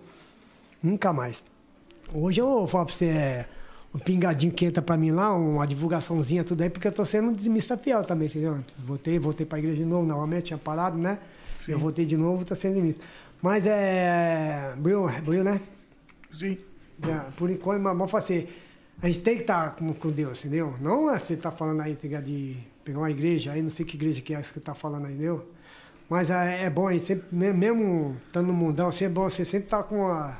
Nunca 0.81 1.11
mais. 1.11 1.43
Hoje 2.13 2.39
eu 2.39 2.65
falo 2.67 2.85
pra 2.85 2.95
você, 2.95 3.05
é, 3.05 3.45
um 3.93 3.99
pingadinho 3.99 4.53
que 4.53 4.65
entra 4.65 4.81
pra 4.81 4.95
mim 4.95 5.11
lá, 5.11 5.35
uma 5.35 5.67
divulgaçãozinha, 5.67 6.45
tudo 6.45 6.61
aí, 6.61 6.69
porque 6.69 6.87
eu 6.87 6.91
tô 6.93 7.03
sendo 7.03 7.29
um 7.29 7.33
dizimista 7.33 7.77
fiel 7.77 8.03
também, 8.03 8.29
entendeu? 8.29 8.63
Voltei, 8.77 9.19
voltei 9.19 9.45
pra 9.45 9.59
igreja 9.59 9.77
de 9.77 9.85
novo, 9.85 10.05
novamente, 10.05 10.45
tinha 10.45 10.57
parado, 10.57 10.97
né? 10.97 11.19
Eu 11.71 11.79
voltei 11.79 12.05
de 12.05 12.15
novo, 12.17 12.45
tô 12.45 12.55
sendo 12.55 12.75
dizimista. 12.75 13.03
Mas 13.41 13.65
é. 13.65 14.73
Buiu, 14.77 15.07
buiu, 15.23 15.43
né? 15.43 15.59
Sim. 16.31 16.57
Já, 17.03 17.19
por 17.37 17.49
enquanto, 17.49 17.81
mas 17.81 17.95
vamos 17.97 18.11
fazer. 18.11 18.63
A 19.01 19.07
gente 19.07 19.19
tem 19.19 19.35
que 19.35 19.41
estar 19.41 19.75
com, 19.75 19.93
com 19.93 20.09
Deus, 20.09 20.39
entendeu? 20.39 20.73
Não 20.81 21.13
é 21.13 21.19
você 21.19 21.35
tá 21.37 21.51
falando 21.51 21.81
aí 21.81 21.95
tá 21.95 22.19
de 22.19 22.57
pegar 22.83 22.99
uma 22.99 23.11
igreja, 23.11 23.51
aí 23.51 23.61
não 23.61 23.69
sei 23.69 23.85
que 23.85 23.95
igreja 23.95 24.21
que 24.21 24.33
é 24.33 24.37
essa 24.39 24.51
que 24.53 24.59
tá 24.59 24.73
falando 24.73 25.05
aí, 25.05 25.13
entendeu? 25.13 25.47
Mas 26.09 26.29
é, 26.29 26.63
é 26.63 26.69
bom, 26.69 26.87
sempre, 26.99 27.35
me- 27.35 27.53
mesmo 27.53 28.15
estando 28.25 28.47
no 28.47 28.53
mundão, 28.53 28.87
assim, 28.89 29.05
é 29.05 29.09
bom 29.09 29.29
você 29.29 29.45
sempre 29.45 29.67
estar 29.67 29.83
com 29.83 30.07
a. 30.07 30.35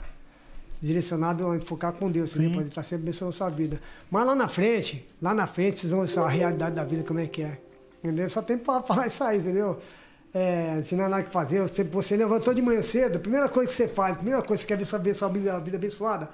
direcionado 0.81 1.48
a 1.52 1.60
focar 1.60 1.91
com 1.94 2.10
Deus, 2.10 2.31
entendeu? 2.31 2.52
Pra 2.52 2.61
ele 2.61 2.69
estar 2.69 2.84
sempre 2.84 3.03
abençoando 3.03 3.34
a 3.35 3.38
sua 3.38 3.49
vida. 3.49 3.80
Mas 4.10 4.26
lá 4.26 4.34
na 4.35 4.48
frente, 4.48 5.06
lá 5.22 5.34
na 5.34 5.45
frente, 5.45 5.80
vocês 5.81 5.91
vão 5.91 6.06
ver 6.06 6.19
a 6.19 6.27
realidade 6.27 6.76
da 6.76 6.84
vida, 6.84 7.03
como 7.03 7.19
é 7.19 7.27
que 7.27 7.44
é. 7.44 7.60
Entendeu? 8.03 8.30
Só 8.30 8.41
tem 8.41 8.57
pra 8.57 8.81
falar 8.84 9.07
isso 9.07 9.23
aí, 9.23 9.38
entendeu? 9.39 9.77
É, 10.34 10.84
não 10.91 11.06
é 11.06 11.08
nada 11.08 11.24
que 11.24 11.32
fazer, 11.32 11.62
você, 11.62 11.84
você 11.84 12.16
levantou 12.16 12.54
de 12.54 12.62
manhã 12.62 12.82
cedo, 12.82 13.16
a 13.16 13.20
primeira 13.20 13.49
coisa 13.49 13.72
que 13.72 13.78
você 13.78 13.88
faz, 13.88 14.14
a 14.14 14.16
primeira 14.16 14.41
coisa 14.41 14.62
que 14.62 14.68
você 14.68 14.76
quer 14.76 14.78
ver 14.78 14.86
sua 14.86 14.99
vida, 14.99 15.18
sua 15.18 15.30
vida, 15.60 15.78
abençoada, 15.78 16.30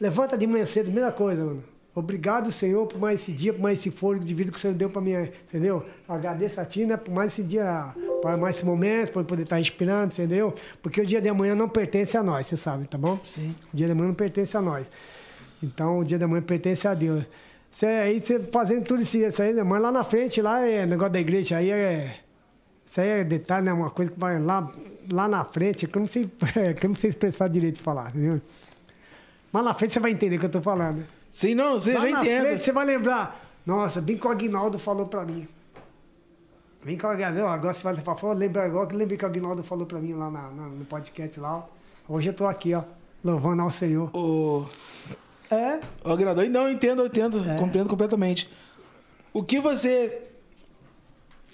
levanta 0.00 0.36
de 0.36 0.46
manhã 0.46 0.66
cedo, 0.66 0.86
primeira 0.86 1.12
coisa, 1.12 1.44
mano. 1.44 1.62
Obrigado, 1.96 2.50
Senhor, 2.50 2.84
por 2.88 2.98
mais 2.98 3.20
esse 3.20 3.30
dia, 3.30 3.52
por 3.52 3.62
mais 3.62 3.78
esse 3.78 3.88
fôlego 3.88 4.24
de 4.24 4.34
vida 4.34 4.50
que 4.50 4.56
o 4.56 4.60
Senhor 4.60 4.74
deu 4.74 4.90
para 4.90 5.00
mim, 5.00 5.12
entendeu? 5.48 5.86
Agradeço 6.08 6.60
a 6.60 6.64
Ti, 6.64 6.84
né, 6.84 6.96
por 6.96 7.14
mais 7.14 7.32
esse 7.32 7.44
dia, 7.44 7.94
por 8.20 8.36
mais 8.36 8.56
esse 8.56 8.66
momento, 8.66 9.12
por 9.12 9.24
poder 9.24 9.44
estar 9.44 9.56
respirando, 9.56 10.12
entendeu? 10.12 10.52
Porque 10.82 11.00
o 11.00 11.06
dia 11.06 11.20
de 11.20 11.28
amanhã 11.28 11.54
não 11.54 11.68
pertence 11.68 12.16
a 12.16 12.22
nós, 12.22 12.48
você 12.48 12.56
sabe, 12.56 12.88
tá 12.88 12.98
bom? 12.98 13.20
Sim. 13.22 13.54
O 13.72 13.76
dia 13.76 13.86
de 13.86 13.92
amanhã 13.92 14.08
não 14.08 14.14
pertence 14.14 14.56
a 14.56 14.60
nós. 14.60 14.84
Então, 15.62 16.00
o 16.00 16.04
dia 16.04 16.18
da 16.18 16.26
manhã 16.26 16.42
pertence 16.42 16.88
a 16.88 16.94
Deus. 16.94 17.24
Você, 17.70 17.86
aí 17.86 18.20
você 18.20 18.40
fazendo 18.40 18.84
tudo 18.84 19.02
isso, 19.02 19.16
isso 19.16 19.40
aí, 19.40 19.52
né? 19.52 19.62
mas 19.62 19.80
lá 19.80 19.92
na 19.92 20.02
frente, 20.02 20.42
lá 20.42 20.66
é 20.66 20.84
negócio 20.84 21.12
da 21.12 21.20
igreja, 21.20 21.58
aí 21.58 21.70
é. 21.70 22.23
Isso 22.94 23.00
aí 23.00 23.08
é 23.08 23.24
detalhe, 23.24 23.66
né? 23.66 23.72
Uma 23.72 23.90
coisa 23.90 24.12
que 24.12 24.20
vai 24.20 24.40
lá, 24.40 24.70
lá 25.10 25.26
na 25.26 25.44
frente, 25.44 25.84
que 25.84 25.98
eu 25.98 26.00
não 26.00 26.06
sei, 26.06 26.30
que 26.78 26.86
eu 26.86 26.88
não 26.90 26.94
sei 26.94 27.10
expressar 27.10 27.48
direito 27.48 27.74
de 27.74 27.82
falar, 27.82 28.10
entendeu? 28.10 28.40
Mas 29.50 29.64
na 29.64 29.74
frente 29.74 29.94
você 29.94 29.98
vai 29.98 30.12
entender 30.12 30.36
o 30.36 30.38
que 30.38 30.46
eu 30.46 30.50
tô 30.50 30.62
falando. 30.62 31.04
Sim, 31.28 31.56
não, 31.56 31.72
você 31.80 31.92
Lá 31.92 32.02
já 32.02 32.10
na 32.10 32.20
entende. 32.24 32.40
frente 32.46 32.64
você 32.64 32.70
vai 32.72 32.86
lembrar. 32.86 33.40
Nossa, 33.66 34.00
bem 34.00 34.16
que 34.16 34.24
o 34.24 34.30
Aguinaldo 34.30 34.78
falou 34.78 35.06
pra 35.06 35.24
mim. 35.24 35.48
Bem 36.84 36.96
que 36.96 37.04
o 37.04 37.08
Aguinaldo, 37.08 37.46
agora 37.48 37.74
você 37.74 37.82
vai 37.82 37.96
falar, 37.96 38.32
lembra 38.34 38.64
agora 38.64 38.86
que 38.86 38.94
lembrei 38.94 39.18
que 39.18 39.24
o 39.24 39.26
Aguinaldo 39.28 39.64
falou 39.64 39.86
pra 39.86 39.98
mim 39.98 40.12
lá 40.12 40.30
na- 40.30 40.50
na- 40.52 40.68
no 40.68 40.84
podcast 40.84 41.40
lá. 41.40 41.66
Hoje 42.08 42.28
eu 42.28 42.34
tô 42.34 42.46
aqui, 42.46 42.74
ó, 42.74 42.84
louvando 43.24 43.60
ao 43.62 43.72
Senhor. 43.72 44.08
Ô, 44.16 44.66
É, 45.50 45.80
ô, 46.04 46.12
Agrador, 46.12 46.48
não, 46.48 46.68
eu 46.68 46.72
entendo, 46.72 47.02
eu 47.02 47.06
entendo, 47.06 47.42
compreendo 47.58 47.88
completamente. 47.88 48.48
O 49.32 49.42
que 49.42 49.58
você. 49.58 50.22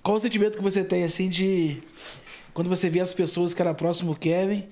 Qual 0.03 0.17
o 0.17 0.21
sentimento 0.21 0.57
que 0.57 0.63
você 0.63 0.83
tem, 0.83 1.05
assim, 1.05 1.29
de. 1.29 1.83
Quando 2.55 2.69
você 2.69 2.89
vê 2.89 3.01
as 3.01 3.13
pessoas 3.13 3.55
que 3.55 3.61
eram 3.61 3.75
próximo 3.75 4.15
Kevin, 4.17 4.65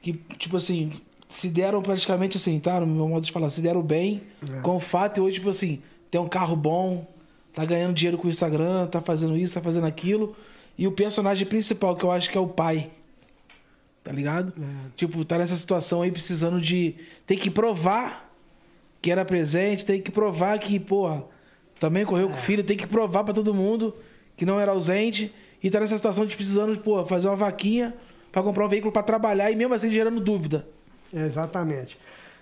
que, 0.00 0.14
tipo 0.38 0.56
assim, 0.56 0.92
se 1.28 1.48
deram 1.48 1.82
praticamente 1.82 2.36
assim, 2.36 2.58
tá? 2.58 2.80
No 2.80 2.86
meu 2.86 3.08
modo 3.08 3.24
de 3.24 3.32
falar, 3.32 3.50
se 3.50 3.60
deram 3.60 3.82
bem 3.82 4.22
com 4.62 4.76
o 4.76 4.80
fato 4.80 5.18
e 5.18 5.20
hoje, 5.20 5.36
tipo 5.36 5.48
assim, 5.48 5.80
tem 6.10 6.20
um 6.20 6.28
carro 6.28 6.56
bom, 6.56 7.06
tá 7.52 7.64
ganhando 7.64 7.94
dinheiro 7.94 8.18
com 8.18 8.26
o 8.26 8.30
Instagram, 8.30 8.86
tá 8.86 9.00
fazendo 9.00 9.36
isso, 9.36 9.54
tá 9.54 9.60
fazendo 9.60 9.86
aquilo. 9.86 10.34
E 10.78 10.86
o 10.86 10.92
personagem 10.92 11.46
principal, 11.46 11.94
que 11.94 12.04
eu 12.04 12.10
acho 12.10 12.30
que 12.30 12.36
é 12.36 12.40
o 12.40 12.48
pai. 12.48 12.90
Tá 14.02 14.12
ligado? 14.12 14.52
Tipo, 14.96 15.24
tá 15.24 15.36
nessa 15.38 15.54
situação 15.54 16.02
aí 16.02 16.10
precisando 16.10 16.60
de. 16.60 16.94
Tem 17.26 17.36
que 17.36 17.50
provar 17.50 18.32
que 19.02 19.10
era 19.10 19.24
presente, 19.24 19.84
tem 19.84 20.00
que 20.00 20.10
provar 20.10 20.58
que, 20.58 20.80
porra, 20.80 21.24
também 21.78 22.04
correu 22.04 22.28
com 22.28 22.34
o 22.34 22.38
filho, 22.38 22.64
tem 22.64 22.76
que 22.76 22.86
provar 22.86 23.24
pra 23.24 23.34
todo 23.34 23.54
mundo 23.54 23.94
que 24.40 24.46
não 24.46 24.58
era 24.58 24.72
ausente. 24.72 25.30
E 25.62 25.68
tá 25.68 25.78
nessa 25.78 25.94
situação 25.94 26.24
de 26.24 26.34
precisando, 26.34 26.80
pô, 26.80 27.04
fazer 27.04 27.28
uma 27.28 27.36
vaquinha 27.36 27.94
pra 28.32 28.42
comprar 28.42 28.64
um 28.64 28.68
veículo 28.70 28.90
pra 28.90 29.02
trabalhar 29.02 29.50
e 29.50 29.54
mesmo 29.54 29.74
assim 29.74 29.90
gerando 29.90 30.18
dúvida. 30.18 30.66
exatamente. 31.12 31.98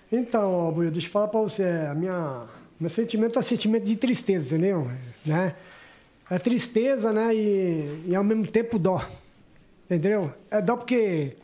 Então, 0.09 0.71
Buio, 0.71 0.89
deixa 0.91 1.07
eu 1.07 1.11
falar 1.11 1.27
pra 1.27 1.41
você, 1.41 1.61
a 1.61 1.93
minha, 1.93 2.45
meu 2.79 2.89
sentimento 2.89 3.37
é 3.37 3.41
sentimento 3.41 3.83
de 3.83 3.97
tristeza, 3.97 4.55
entendeu? 4.55 4.89
Né? 5.25 5.53
É 6.31 6.39
tristeza, 6.39 7.11
né? 7.11 7.35
E, 7.35 8.05
e 8.07 8.15
ao 8.15 8.23
mesmo 8.23 8.47
tempo 8.47 8.79
dó. 8.79 9.05
Entendeu? 9.91 10.33
É 10.49 10.61
dó 10.61 10.77
porque 10.77 11.35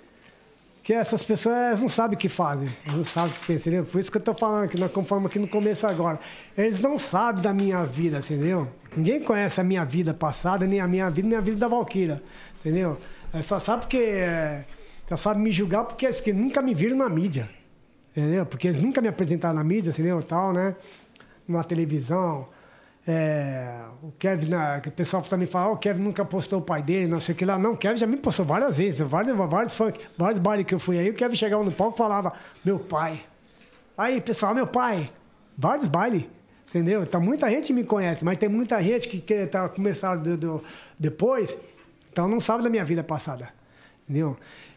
que 0.86 0.94
essas 0.94 1.24
pessoas 1.24 1.80
não 1.80 1.90
sabem 1.90 2.16
o 2.16 2.20
que 2.20 2.30
fazem, 2.30 2.70
não 2.86 3.04
sabem 3.04 3.32
o 3.32 3.34
que 3.34 3.48
pensam, 3.48 3.74
entendeu? 3.74 3.86
Por 3.92 4.00
isso 4.00 4.12
que 4.12 4.18
eu 4.18 4.22
tô 4.22 4.36
falando 4.36 4.66
aqui, 4.66 4.80
nós 4.80 4.92
conforme 4.92 5.26
aqui 5.26 5.40
no 5.40 5.48
começo 5.48 5.88
agora. 5.88 6.20
Eles 6.56 6.80
não 6.80 7.00
sabem 7.00 7.42
da 7.42 7.52
minha 7.52 7.84
vida, 7.86 8.20
entendeu? 8.20 8.68
Ninguém 8.96 9.20
conhece 9.20 9.60
a 9.60 9.64
minha 9.64 9.84
vida 9.84 10.14
passada, 10.14 10.68
nem 10.68 10.80
a 10.80 10.88
minha 10.88 11.10
vida, 11.10 11.28
nem 11.28 11.38
a 11.40 11.42
vida 11.42 11.58
da 11.58 11.68
Valquíria, 11.68 12.22
entendeu? 12.60 13.00
Eles 13.34 13.48
só 13.48 13.58
sabem 13.58 13.82
porque. 13.82 13.98
é, 13.98 14.64
Só 15.10 15.18
sabem 15.18 15.42
me 15.42 15.52
julgar 15.52 15.86
porque 15.86 16.06
eles 16.06 16.22
que 16.22 16.32
nunca 16.32 16.62
me 16.62 16.76
viram 16.76 16.98
na 16.98 17.10
mídia. 17.10 17.50
Entendeu? 18.16 18.46
Porque 18.46 18.68
eles 18.68 18.82
nunca 18.82 19.02
me 19.02 19.08
apresentaram 19.08 19.56
na 19.56 19.64
mídia, 19.64 19.90
entendeu? 19.90 20.22
Tal, 20.22 20.54
né? 20.54 20.76
Numa 21.48 21.64
televisão. 21.64 22.48
É, 23.08 23.82
o 24.02 24.12
Kevin, 24.14 24.50
né, 24.50 24.82
o 24.86 24.92
pessoal 24.92 25.22
também 25.22 25.48
fala, 25.48 25.66
"Ah, 25.68 25.72
o 25.74 25.78
Kevin 25.78 26.02
nunca 26.02 26.26
postou 26.26 26.60
o 26.60 26.62
pai 26.62 26.82
dele, 26.82 27.06
não 27.08 27.22
sei 27.22 27.36
o 27.36 27.38
que 27.38 27.46
lá. 27.46 27.58
Não, 27.58 27.74
o 27.74 27.78
Kevin 27.78 27.98
já 27.98 28.08
me 28.08 28.18
postou 28.18 28.44
várias 28.46 28.76
vezes, 28.78 29.00
vários, 29.02 29.36
vários, 29.38 29.74
funk, 29.76 30.00
vários 30.18 30.40
bailes 30.40 30.66
que 30.66 30.74
eu 30.74 30.80
fui 30.80 30.98
aí, 30.98 31.10
o 31.10 31.14
Kevin 31.14 31.36
chegava 31.36 31.64
no 31.64 31.72
palco 31.72 31.96
e 31.96 31.98
falava, 32.00 32.34
meu 32.64 32.80
pai. 32.80 33.24
Aí, 33.98 34.20
pessoal, 34.20 34.56
meu 34.56 34.66
pai. 34.68 35.12
Vários 35.58 35.88
bailes, 35.88 36.26
entendeu? 36.68 37.04
Então 37.04 37.22
muita 37.22 37.50
gente 37.50 37.72
me 37.72 37.84
conhece, 37.84 38.26
mas 38.26 38.38
tem 38.38 38.50
muita 38.50 38.82
gente 38.82 39.08
que, 39.08 39.22
que 39.22 39.46
tá 39.48 39.70
começando 39.70 40.24
do- 40.24 40.38
do- 40.38 40.64
depois, 41.00 41.56
então 42.12 42.28
não 42.28 42.40
sabe 42.40 42.64
da 42.64 42.70
minha 42.70 42.84
vida 42.84 43.04
passada, 43.04 43.50
entendeu? 44.04 44.36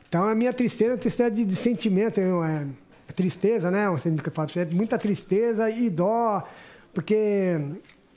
Então 0.09 0.29
a 0.29 0.35
minha 0.35 0.53
tristeza 0.53 0.95
é 0.95 0.97
tristeza 0.99 1.31
de, 1.31 1.45
de 1.45 1.57
sentimento, 1.57 2.21
é, 2.21 2.67
tristeza, 3.15 3.71
né? 3.71 3.87
Muita 4.73 4.97
tristeza 4.99 5.69
e 5.69 5.91
dó, 5.91 6.47
porque 6.95 7.57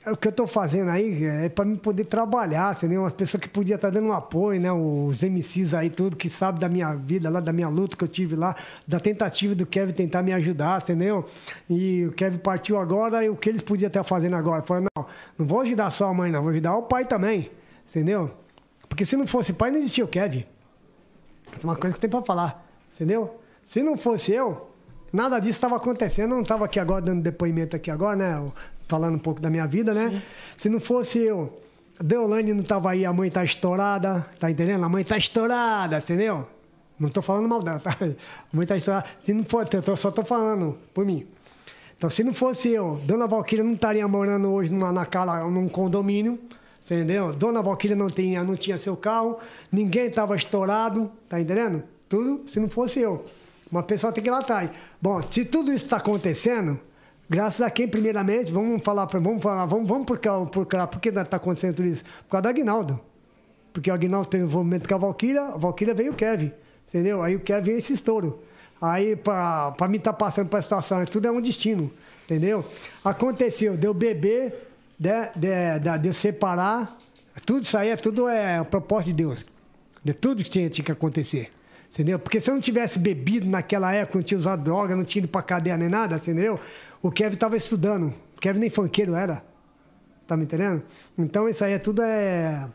o 0.06 0.16
que 0.16 0.28
eu 0.28 0.32
tô 0.32 0.46
fazendo 0.46 0.90
aí 0.90 1.24
é 1.24 1.48
para 1.48 1.64
mim 1.64 1.76
poder 1.76 2.04
trabalhar, 2.04 2.74
entendeu? 2.74 3.02
Umas 3.02 3.12
pessoas 3.12 3.40
que 3.40 3.48
podiam 3.48 3.76
estar 3.76 3.90
dando 3.90 4.08
um 4.08 4.12
apoio, 4.12 4.60
né? 4.60 4.72
Os 4.72 5.22
MCs 5.22 5.74
aí, 5.74 5.90
tudo, 5.90 6.16
que 6.16 6.28
sabe 6.28 6.58
da 6.58 6.68
minha 6.68 6.92
vida, 6.94 7.30
lá 7.30 7.38
da 7.38 7.52
minha 7.52 7.68
luta 7.68 7.96
que 7.96 8.02
eu 8.02 8.08
tive 8.08 8.34
lá, 8.34 8.56
da 8.86 8.98
tentativa 8.98 9.54
do 9.54 9.64
Kevin 9.64 9.92
tentar 9.92 10.22
me 10.22 10.32
ajudar, 10.32 10.82
entendeu? 10.82 11.24
E 11.70 12.04
o 12.06 12.12
Kevin 12.12 12.38
partiu 12.38 12.78
agora 12.78 13.24
e 13.24 13.28
o 13.28 13.36
que 13.36 13.48
eles 13.48 13.62
podiam 13.62 13.86
estar 13.86 14.02
fazendo 14.02 14.34
agora? 14.34 14.62
Falaram, 14.62 14.88
não, 14.96 15.06
não 15.38 15.46
vou 15.46 15.60
ajudar 15.60 15.90
só 15.90 16.08
a 16.08 16.14
mãe, 16.14 16.32
não, 16.32 16.42
vou 16.42 16.50
ajudar 16.50 16.76
o 16.76 16.82
pai 16.82 17.04
também, 17.04 17.50
entendeu? 17.88 18.30
Porque 18.88 19.06
se 19.06 19.16
não 19.16 19.26
fosse 19.26 19.52
pai, 19.52 19.70
não 19.70 19.78
existia 19.78 20.04
o 20.04 20.08
Kevin. 20.08 20.44
Isso 21.52 21.60
é 21.62 21.64
uma 21.64 21.76
coisa 21.76 21.94
que 21.94 22.00
tem 22.00 22.10
para 22.10 22.22
falar, 22.22 22.66
entendeu? 22.94 23.38
Se 23.64 23.82
não 23.82 23.96
fosse 23.96 24.32
eu, 24.32 24.68
nada 25.12 25.38
disso 25.38 25.58
estava 25.58 25.76
acontecendo. 25.76 26.30
Eu 26.30 26.36
não 26.36 26.42
estava 26.42 26.64
aqui 26.64 26.80
agora 26.80 27.00
dando 27.02 27.22
depoimento 27.22 27.76
aqui 27.76 27.90
agora, 27.90 28.16
né? 28.16 28.52
Falando 28.92 29.14
um 29.14 29.18
pouco 29.18 29.40
da 29.40 29.48
minha 29.48 29.66
vida, 29.66 29.94
né? 29.94 30.22
Se 30.54 30.68
não 30.68 30.78
fosse 30.78 31.18
eu, 31.18 31.58
Deolane 31.98 32.52
não 32.52 32.60
estava 32.60 32.90
aí, 32.90 33.06
a 33.06 33.12
mãe 33.14 33.30
tá 33.30 33.42
estourada, 33.42 34.26
tá 34.38 34.50
entendendo? 34.50 34.84
A 34.84 34.88
mãe 34.90 35.02
tá 35.02 35.16
estourada, 35.16 35.96
entendeu? 35.96 36.46
Não 37.00 37.08
estou 37.08 37.22
falando 37.22 37.48
mal 37.48 37.62
dela, 37.62 37.78
tá? 37.80 37.96
A 37.98 38.54
mãe 38.54 38.66
tá 38.66 38.76
estourada. 38.76 39.06
Se 39.24 39.32
não 39.32 39.44
for, 39.44 39.66
eu 39.72 39.82
tô- 39.82 39.96
só 39.96 40.10
estou 40.10 40.26
falando 40.26 40.76
por 40.92 41.06
mim. 41.06 41.26
Então, 41.96 42.10
se 42.10 42.22
não 42.22 42.34
fosse 42.34 42.68
eu, 42.68 43.00
Dona 43.06 43.26
Valquíria 43.26 43.64
não 43.64 43.72
estaria 43.72 44.06
morando 44.06 44.50
hoje 44.52 44.70
numa, 44.70 44.92
naquela, 44.92 45.42
num 45.48 45.70
condomínio, 45.70 46.38
entendeu? 46.84 47.32
Dona 47.32 47.62
Valquíria 47.62 47.96
não 47.96 48.10
tinha, 48.10 48.44
não 48.44 48.56
tinha 48.56 48.76
seu 48.76 48.94
carro, 48.94 49.38
ninguém 49.72 50.08
estava 50.08 50.36
estourado, 50.36 51.10
tá 51.30 51.40
entendendo? 51.40 51.82
Tudo 52.10 52.46
se 52.46 52.60
não 52.60 52.68
fosse 52.68 53.00
eu. 53.00 53.24
Uma 53.70 53.82
pessoa 53.82 54.12
tem 54.12 54.22
que 54.22 54.28
ir 54.28 54.32
lá 54.32 54.40
atrás. 54.40 54.68
Bom, 55.00 55.18
se 55.30 55.46
tudo 55.46 55.72
isso 55.72 55.86
está 55.86 55.96
acontecendo, 55.96 56.78
graças 57.28 57.60
a 57.60 57.70
quem, 57.70 57.88
primeiramente, 57.88 58.50
vamos 58.52 58.82
falar, 58.82 59.06
vamos 59.06 59.42
falar, 59.42 59.64
vamos, 59.66 59.88
vamos 59.88 60.06
por, 60.06 60.18
cá- 60.18 60.40
por, 60.46 60.66
cá- 60.66 60.86
por 60.86 61.00
que 61.00 61.08
está 61.08 61.36
acontecendo 61.36 61.76
tudo 61.76 61.88
isso? 61.88 62.04
Por 62.24 62.30
causa 62.32 62.42
do 62.42 62.48
Aguinaldo. 62.48 63.00
Porque 63.72 63.90
o 63.90 63.94
Aguinaldo 63.94 64.28
teve 64.28 64.44
envolvimento 64.44 64.88
com 64.88 64.94
a 64.94 64.98
Valquíria, 64.98 65.42
a 65.42 65.56
Valquíria 65.56 65.94
veio 65.94 66.12
o 66.12 66.14
Kevin, 66.14 66.52
entendeu? 66.88 67.22
Aí 67.22 67.34
o 67.36 67.40
Kevin 67.40 67.62
veio 67.62 67.78
esse 67.78 67.92
estouro. 67.94 68.40
Aí, 68.80 69.16
para 69.16 69.88
mim 69.88 69.96
estar 69.98 70.12
passando 70.12 70.48
por 70.48 70.56
essa 70.58 70.64
situação, 70.64 71.04
tudo 71.06 71.26
é 71.26 71.30
um 71.30 71.40
destino, 71.40 71.90
entendeu? 72.24 72.64
Aconteceu, 73.04 73.76
deu 73.76 73.94
bebê, 73.94 74.52
de, 74.98 75.10
de, 75.36 75.78
de, 75.80 75.98
de 76.00 76.08
eu 76.08 76.12
separar, 76.14 76.98
tudo 77.46 77.62
isso 77.62 77.78
aí 77.78 77.88
é 77.88 77.96
tudo 77.96 78.28
é 78.28 78.58
a 78.58 78.64
propósito 78.64 79.06
de 79.06 79.12
Deus. 79.14 79.44
De 80.04 80.12
tudo 80.12 80.42
que 80.42 80.50
tinha, 80.50 80.68
tinha 80.68 80.84
que 80.84 80.92
acontecer. 80.92 81.50
Entendeu? 81.92 82.18
Porque 82.18 82.40
se 82.40 82.48
eu 82.50 82.54
não 82.54 82.60
tivesse 82.60 82.98
bebido 82.98 83.46
naquela 83.46 83.92
época, 83.92 84.18
não 84.18 84.24
tinha 84.24 84.38
usado 84.38 84.64
droga, 84.64 84.96
não 84.96 85.04
tinha 85.04 85.20
ido 85.20 85.28
pra 85.28 85.42
cadeia 85.42 85.76
nem 85.76 85.90
nada, 85.90 86.16
entendeu? 86.16 86.58
O 87.02 87.10
Kevin 87.10 87.34
estava 87.34 87.54
estudando. 87.54 88.14
O 88.34 88.40
Kevin 88.40 88.60
nem 88.60 88.70
funkeiro 88.70 89.14
era. 89.14 89.42
Tá 90.26 90.34
me 90.34 90.44
entendendo? 90.44 90.82
Então 91.18 91.46
isso 91.48 91.62
aí 91.62 91.74
é 91.74 91.78
tudo 91.78 92.00
é. 92.02 92.66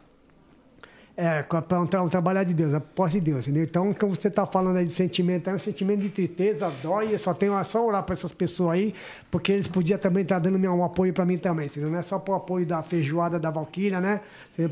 É, 1.20 1.42
para 1.42 1.82
um, 1.82 1.88
tra- 1.88 2.04
um 2.04 2.08
trabalhar 2.08 2.44
de 2.44 2.54
Deus, 2.54 2.72
a 2.76 2.80
posse 2.80 3.20
de 3.20 3.32
Deus, 3.32 3.48
entendeu? 3.48 3.64
Então, 3.64 3.92
como 3.92 4.14
você 4.14 4.28
está 4.28 4.46
falando 4.46 4.78
aí 4.78 4.86
de 4.86 4.92
sentimento, 4.92 5.50
é 5.50 5.54
um 5.56 5.58
sentimento 5.58 6.02
de 6.02 6.10
tristeza, 6.10 6.72
dói, 6.84 7.12
eu 7.12 7.18
só 7.18 7.34
tenho 7.34 7.56
a 7.56 7.64
só 7.64 7.84
orar 7.84 8.04
para 8.04 8.14
essas 8.14 8.32
pessoas 8.32 8.74
aí, 8.74 8.94
porque 9.32 9.52
eles 9.52 9.68
podiam 9.68 9.98
também 9.98 10.22
estar 10.22 10.38
dando 10.38 10.60
um 10.60 10.84
apoio 10.84 11.12
para 11.12 11.26
mim 11.26 11.40
também, 11.40 11.66
entendeu? 11.66 11.90
Não 11.90 11.98
é 11.98 12.04
só 12.04 12.20
para 12.20 12.36
o 12.36 12.38
apoio 12.38 12.68
da 12.68 12.84
feijoada 12.84 13.40
da 13.40 13.50
Valquíria, 13.50 14.00
né? 14.00 14.22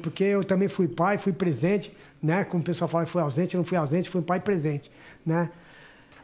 Porque 0.03 0.23
eu 0.23 0.43
também 0.43 0.67
fui 0.67 0.88
pai, 0.88 1.17
fui 1.17 1.34
presente, 1.34 1.91
né? 2.26 2.43
Como 2.43 2.61
o 2.61 2.65
pessoal 2.65 2.88
fala, 2.88 3.06
fui 3.06 3.22
ausente, 3.22 3.56
não 3.56 3.64
fui 3.64 3.77
ausente, 3.77 4.10
fui 4.10 4.22
pai 4.22 4.39
presente, 4.39 4.89
né? 5.23 5.52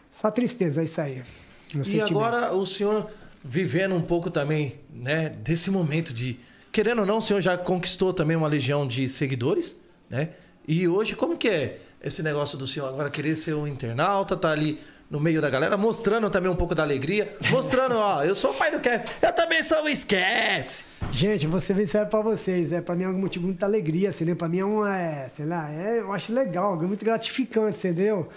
Só 0.09 0.31
tristeza, 0.31 0.81
é 0.81 0.85
isso 0.85 0.99
aí. 0.99 1.23
E 1.69 1.75
sentimento. 1.75 2.09
agora 2.09 2.51
o 2.53 2.65
senhor 2.65 3.09
vivendo 3.43 3.93
um 3.95 4.01
pouco 4.01 4.29
também, 4.29 4.79
né, 4.91 5.29
desse 5.29 5.69
momento 5.69 6.11
de. 6.11 6.39
Querendo 6.71 6.99
ou 6.99 7.05
não, 7.05 7.19
o 7.19 7.21
senhor 7.21 7.41
já 7.41 7.57
conquistou 7.57 8.13
também 8.13 8.35
uma 8.35 8.47
legião 8.47 8.87
de 8.87 9.07
seguidores, 9.07 9.77
né? 10.09 10.29
E 10.67 10.87
hoje, 10.87 11.15
como 11.15 11.37
que 11.37 11.47
é 11.47 11.79
esse 12.01 12.23
negócio 12.23 12.57
do 12.57 12.67
senhor 12.67 12.87
agora 12.87 13.09
querer 13.09 13.35
ser 13.35 13.53
um 13.53 13.67
internauta, 13.67 14.35
tá 14.35 14.51
ali 14.51 14.79
no 15.11 15.19
meio 15.19 15.41
da 15.41 15.49
galera, 15.49 15.75
mostrando 15.75 16.29
também 16.29 16.49
um 16.49 16.55
pouco 16.55 16.73
da 16.73 16.83
alegria, 16.83 17.35
mostrando, 17.51 17.95
ó, 17.97 18.23
eu 18.23 18.33
sou 18.33 18.51
o 18.51 18.53
pai 18.53 18.71
do 18.71 18.79
Kevin, 18.79 19.03
eu 19.21 19.33
também 19.33 19.61
sou 19.61 19.83
o 19.83 19.89
Esquece! 19.89 20.85
Gente, 21.11 21.45
vou 21.45 21.59
ser 21.59 21.85
sério 21.89 22.09
pra 22.09 22.21
vocês. 22.21 22.71
É, 22.71 22.79
pra 22.79 22.95
mim 22.95 23.03
é 23.03 23.09
um 23.09 23.19
motivo 23.19 23.45
muita 23.45 23.65
alegria, 23.65 24.09
entendeu? 24.09 24.37
Pra 24.37 24.47
mim 24.47 24.59
é 24.59 24.65
uma, 24.65 24.97
é, 24.97 25.29
sei 25.35 25.45
lá, 25.45 25.69
é, 25.69 25.99
eu 25.99 26.13
acho 26.13 26.33
legal, 26.33 26.81
é 26.81 26.87
muito 26.87 27.03
gratificante, 27.03 27.77
entendeu? 27.77 28.29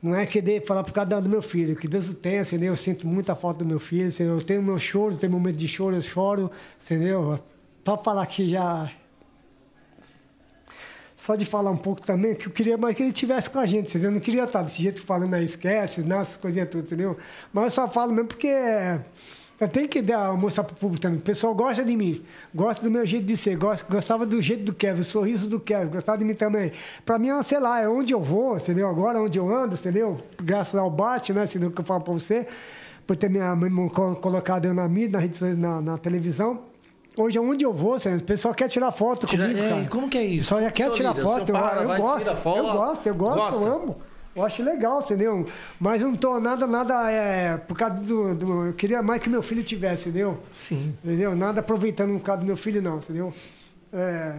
Não 0.00 0.14
é 0.14 0.24
querer 0.24 0.64
falar 0.64 0.84
por 0.84 0.92
causa 0.92 1.20
do 1.20 1.28
meu 1.28 1.42
filho, 1.42 1.74
que 1.74 1.88
Deus 1.88 2.08
o 2.08 2.14
tenha, 2.14 2.42
entendeu? 2.42 2.72
Eu 2.72 2.76
sinto 2.76 3.04
muita 3.04 3.34
falta 3.34 3.58
do 3.58 3.64
meu 3.64 3.80
filho, 3.80 4.06
entendeu? 4.06 4.34
Eu 4.34 4.44
tenho 4.44 4.62
meus 4.62 4.82
choros, 4.82 5.16
tem 5.16 5.28
momento 5.28 5.56
de 5.56 5.66
choro, 5.66 5.96
eu 5.96 6.02
choro, 6.02 6.50
entendeu? 6.80 7.40
Pra 7.82 7.98
falar 7.98 8.26
que 8.26 8.48
já... 8.48 8.90
Só 11.24 11.36
de 11.36 11.44
falar 11.44 11.70
um 11.70 11.76
pouco 11.76 12.00
também, 12.02 12.34
que 12.34 12.48
eu 12.48 12.50
queria 12.50 12.76
mais 12.76 12.96
que 12.96 13.02
ele 13.04 13.12
estivesse 13.12 13.48
com 13.48 13.60
a 13.60 13.64
gente, 13.64 13.90
entendeu? 13.90 14.10
Eu 14.10 14.14
não 14.14 14.20
queria 14.20 14.42
estar 14.42 14.60
desse 14.60 14.82
jeito 14.82 15.04
falando 15.04 15.34
aí, 15.34 15.44
esquece, 15.44 16.02
não, 16.02 16.20
essas 16.20 16.36
coisinhas 16.36 16.68
tudo, 16.68 16.82
entendeu? 16.82 17.16
Mas 17.52 17.64
eu 17.66 17.70
só 17.70 17.88
falo 17.88 18.12
mesmo 18.12 18.26
porque... 18.26 18.48
Eu 19.60 19.68
tenho 19.68 19.88
que 19.88 20.02
dar, 20.02 20.36
mostrar 20.36 20.64
pro 20.64 20.74
público 20.74 21.00
também. 21.00 21.20
O 21.20 21.22
pessoal 21.22 21.54
gosta 21.54 21.84
de 21.84 21.96
mim, 21.96 22.24
gosta 22.52 22.82
do 22.82 22.90
meu 22.90 23.06
jeito 23.06 23.24
de 23.24 23.36
ser, 23.36 23.56
gosta, 23.56 23.86
gostava 23.88 24.26
do 24.26 24.42
jeito 24.42 24.64
do 24.64 24.74
Kevin, 24.74 25.02
o 25.02 25.04
sorriso 25.04 25.48
do 25.48 25.60
Kevin, 25.60 25.92
gostava 25.92 26.18
de 26.18 26.24
mim 26.24 26.34
também. 26.34 26.72
Pra 27.04 27.20
mim, 27.20 27.28
é, 27.28 27.40
sei 27.44 27.60
lá, 27.60 27.80
é 27.80 27.88
onde 27.88 28.12
eu 28.12 28.20
vou, 28.20 28.56
entendeu? 28.56 28.88
Agora, 28.88 29.22
onde 29.22 29.38
eu 29.38 29.48
ando, 29.48 29.76
entendeu? 29.76 30.20
Graças 30.42 30.74
ao 30.74 30.90
bate, 30.90 31.32
né? 31.32 31.44
Entendeu? 31.44 31.70
Que 31.70 31.82
eu 31.82 31.84
falo 31.84 32.00
pra 32.00 32.14
você, 32.14 32.48
por 33.06 33.14
ter 33.14 33.30
minha 33.30 33.54
mãe 33.54 33.70
colocado 34.20 34.64
eu 34.64 34.74
na 34.74 34.88
mídia, 34.88 35.20
na, 35.20 35.54
na, 35.54 35.80
na 35.80 35.98
televisão. 35.98 36.71
Hoje, 37.16 37.38
onde 37.38 37.64
eu 37.64 37.72
vou, 37.74 37.96
entendeu? 37.96 38.18
o 38.18 38.22
pessoal 38.22 38.54
quer 38.54 38.68
tirar 38.68 38.90
foto 38.90 39.26
Tira- 39.26 39.44
comigo, 39.46 39.60
é, 39.64 39.68
cara. 39.68 39.84
como 39.90 40.08
que 40.08 40.16
é 40.16 40.24
isso? 40.24 40.44
Pessoal 40.48 40.60
já 40.62 40.70
quer 40.70 40.90
que 40.90 40.96
tirar 40.96 41.14
foto, 41.14 41.48
eu, 41.48 41.52
para, 41.54 41.82
eu 41.82 41.88
vai, 41.88 42.00
gosto, 42.00 42.18
tira 42.24 42.36
foto. 42.36 42.58
eu 42.58 42.64
gosto, 42.72 43.06
eu 43.06 43.14
gosto, 43.14 43.36
Gosta? 43.38 43.64
eu 43.64 43.72
amo. 43.74 43.96
Eu 44.34 44.46
acho 44.46 44.62
legal, 44.62 45.00
entendeu? 45.02 45.46
Mas 45.78 46.00
eu 46.00 46.08
não 46.08 46.16
tô 46.16 46.40
nada, 46.40 46.66
nada, 46.66 47.10
é, 47.10 47.58
por 47.58 47.76
causa 47.76 47.96
do, 47.96 48.34
do- 48.34 48.66
Eu 48.68 48.72
queria 48.72 49.02
mais 49.02 49.22
que 49.22 49.28
meu 49.28 49.42
filho 49.42 49.62
tivesse, 49.62 50.08
entendeu? 50.08 50.38
Sim. 50.54 50.96
Entendeu? 51.04 51.36
Nada 51.36 51.60
aproveitando 51.60 52.12
por 52.18 52.24
causa 52.24 52.40
do 52.40 52.46
meu 52.46 52.56
filho, 52.56 52.80
não, 52.80 52.96
entendeu? 52.96 53.30
É, 53.92 54.36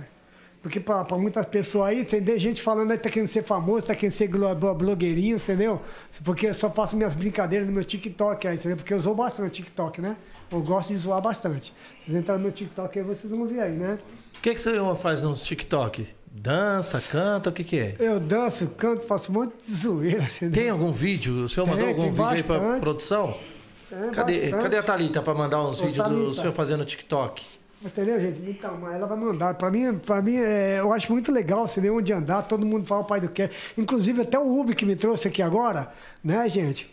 porque 0.64 0.80
para 0.80 1.06
muitas 1.16 1.46
pessoas 1.46 1.90
aí, 1.90 2.04
tem 2.04 2.40
gente 2.40 2.60
falando 2.60 2.90
aí 2.90 2.98
tá 2.98 3.08
querendo 3.08 3.30
ser 3.30 3.44
famoso, 3.44 3.86
tá 3.86 3.94
querendo 3.94 4.14
ser 4.14 4.28
blogueirinho, 4.30 5.36
entendeu? 5.36 5.80
Porque 6.24 6.48
eu 6.48 6.54
só 6.56 6.72
faço 6.72 6.98
minhas 6.98 7.14
brincadeiras 7.14 7.68
no 7.68 7.74
meu 7.74 7.84
TikTok 7.84 8.48
aí, 8.48 8.56
entendeu? 8.56 8.78
Porque 8.78 8.94
eu 8.96 9.00
zoo 9.00 9.14
bastante 9.14 9.48
o 9.48 9.52
TikTok, 9.52 10.02
né? 10.02 10.18
Eu 10.54 10.62
gosto 10.62 10.90
de 10.90 10.98
zoar 11.00 11.20
bastante. 11.22 11.74
Vocês 12.06 12.16
entrarem 12.16 12.42
no 12.42 12.48
meu 12.48 12.52
TikTok 12.56 13.00
aí, 13.00 13.04
vocês 13.06 13.32
vão 13.32 13.48
ver 13.48 13.60
aí, 13.62 13.72
né? 13.72 13.98
O 14.38 14.42
que, 14.42 14.54
que 14.54 14.62
você 14.62 14.72
faz 15.02 15.22
nos 15.22 15.42
TikTok? 15.42 16.08
Dança, 16.32 17.02
canta, 17.02 17.50
o 17.50 17.54
que 17.54 17.64
que 17.64 17.80
é? 17.80 17.96
Eu 18.00 18.20
danço, 18.20 18.68
canto, 18.78 19.06
faço 19.06 19.32
um 19.32 19.36
monte 19.36 19.54
de 19.58 19.72
zoeira, 19.74 20.24
entendeu? 20.24 20.62
Tem 20.62 20.70
algum 20.70 20.92
vídeo? 20.92 21.46
O 21.46 21.50
senhor 21.50 21.66
Tem, 21.66 21.74
mandou 21.76 21.90
algum 21.90 22.12
vídeo 22.12 22.26
aí 22.28 22.44
pra 22.44 22.60
bastante. 22.60 22.82
produção? 22.82 23.38
Tem 23.90 24.12
Cadê, 24.12 24.40
bastante. 24.42 24.62
cadê 24.64 24.78
a 24.78 24.84
Thalita 24.84 25.22
pra 25.22 25.34
mandar 25.34 25.62
uns 25.64 25.82
Ô, 25.82 25.86
vídeos 25.86 26.08
do 26.08 26.14
Thalita. 26.16 26.42
senhor 26.42 26.54
fazendo 26.54 26.86
TikTok? 26.86 27.44
Entendeu, 27.86 28.20
gente? 28.20 28.42
Então, 28.50 28.78
mas 28.80 28.96
ela 28.96 29.06
vai 29.08 29.18
mandar. 29.18 29.54
Pra 29.56 29.70
mim, 29.70 29.94
pra 30.00 30.22
mim 30.22 30.38
é, 30.38 30.80
eu 30.80 30.92
acho 30.94 31.12
muito 31.12 31.32
legal 31.32 31.68
você 31.68 31.82
ver 31.82 31.90
onde 31.92 32.12
andar, 32.14 32.44
todo 32.44 32.66
mundo 32.66 32.86
fala 32.88 33.02
o 33.02 33.06
pai 33.06 33.20
do 33.22 33.30
que. 33.30 33.50
Inclusive 33.78 34.22
até 34.22 34.40
o 34.40 34.60
Uber 34.60 34.76
que 34.76 34.86
me 34.86 34.96
trouxe 34.96 35.28
aqui 35.28 35.42
agora, 35.42 35.92
né, 36.24 36.48
gente? 36.50 36.92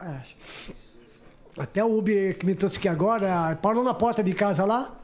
É. 0.00 0.20
Até 1.58 1.84
o 1.84 1.98
Uber 1.98 2.38
que 2.38 2.46
me 2.46 2.54
trouxe 2.54 2.78
aqui 2.78 2.88
agora, 2.88 3.58
parou 3.60 3.82
na 3.82 3.92
porta 3.92 4.22
de 4.22 4.32
casa 4.32 4.64
lá. 4.64 4.94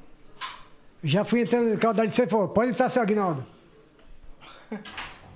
Já 1.03 1.25
fui 1.25 1.41
entrando 1.41 1.71
no 1.71 1.79
carro 1.79 1.95
da 1.95 2.07
você 2.07 2.27
falou, 2.27 2.49
pode 2.49 2.71
entrar, 2.71 2.89
seu 2.89 3.03
Aguinaldo. 3.03 3.45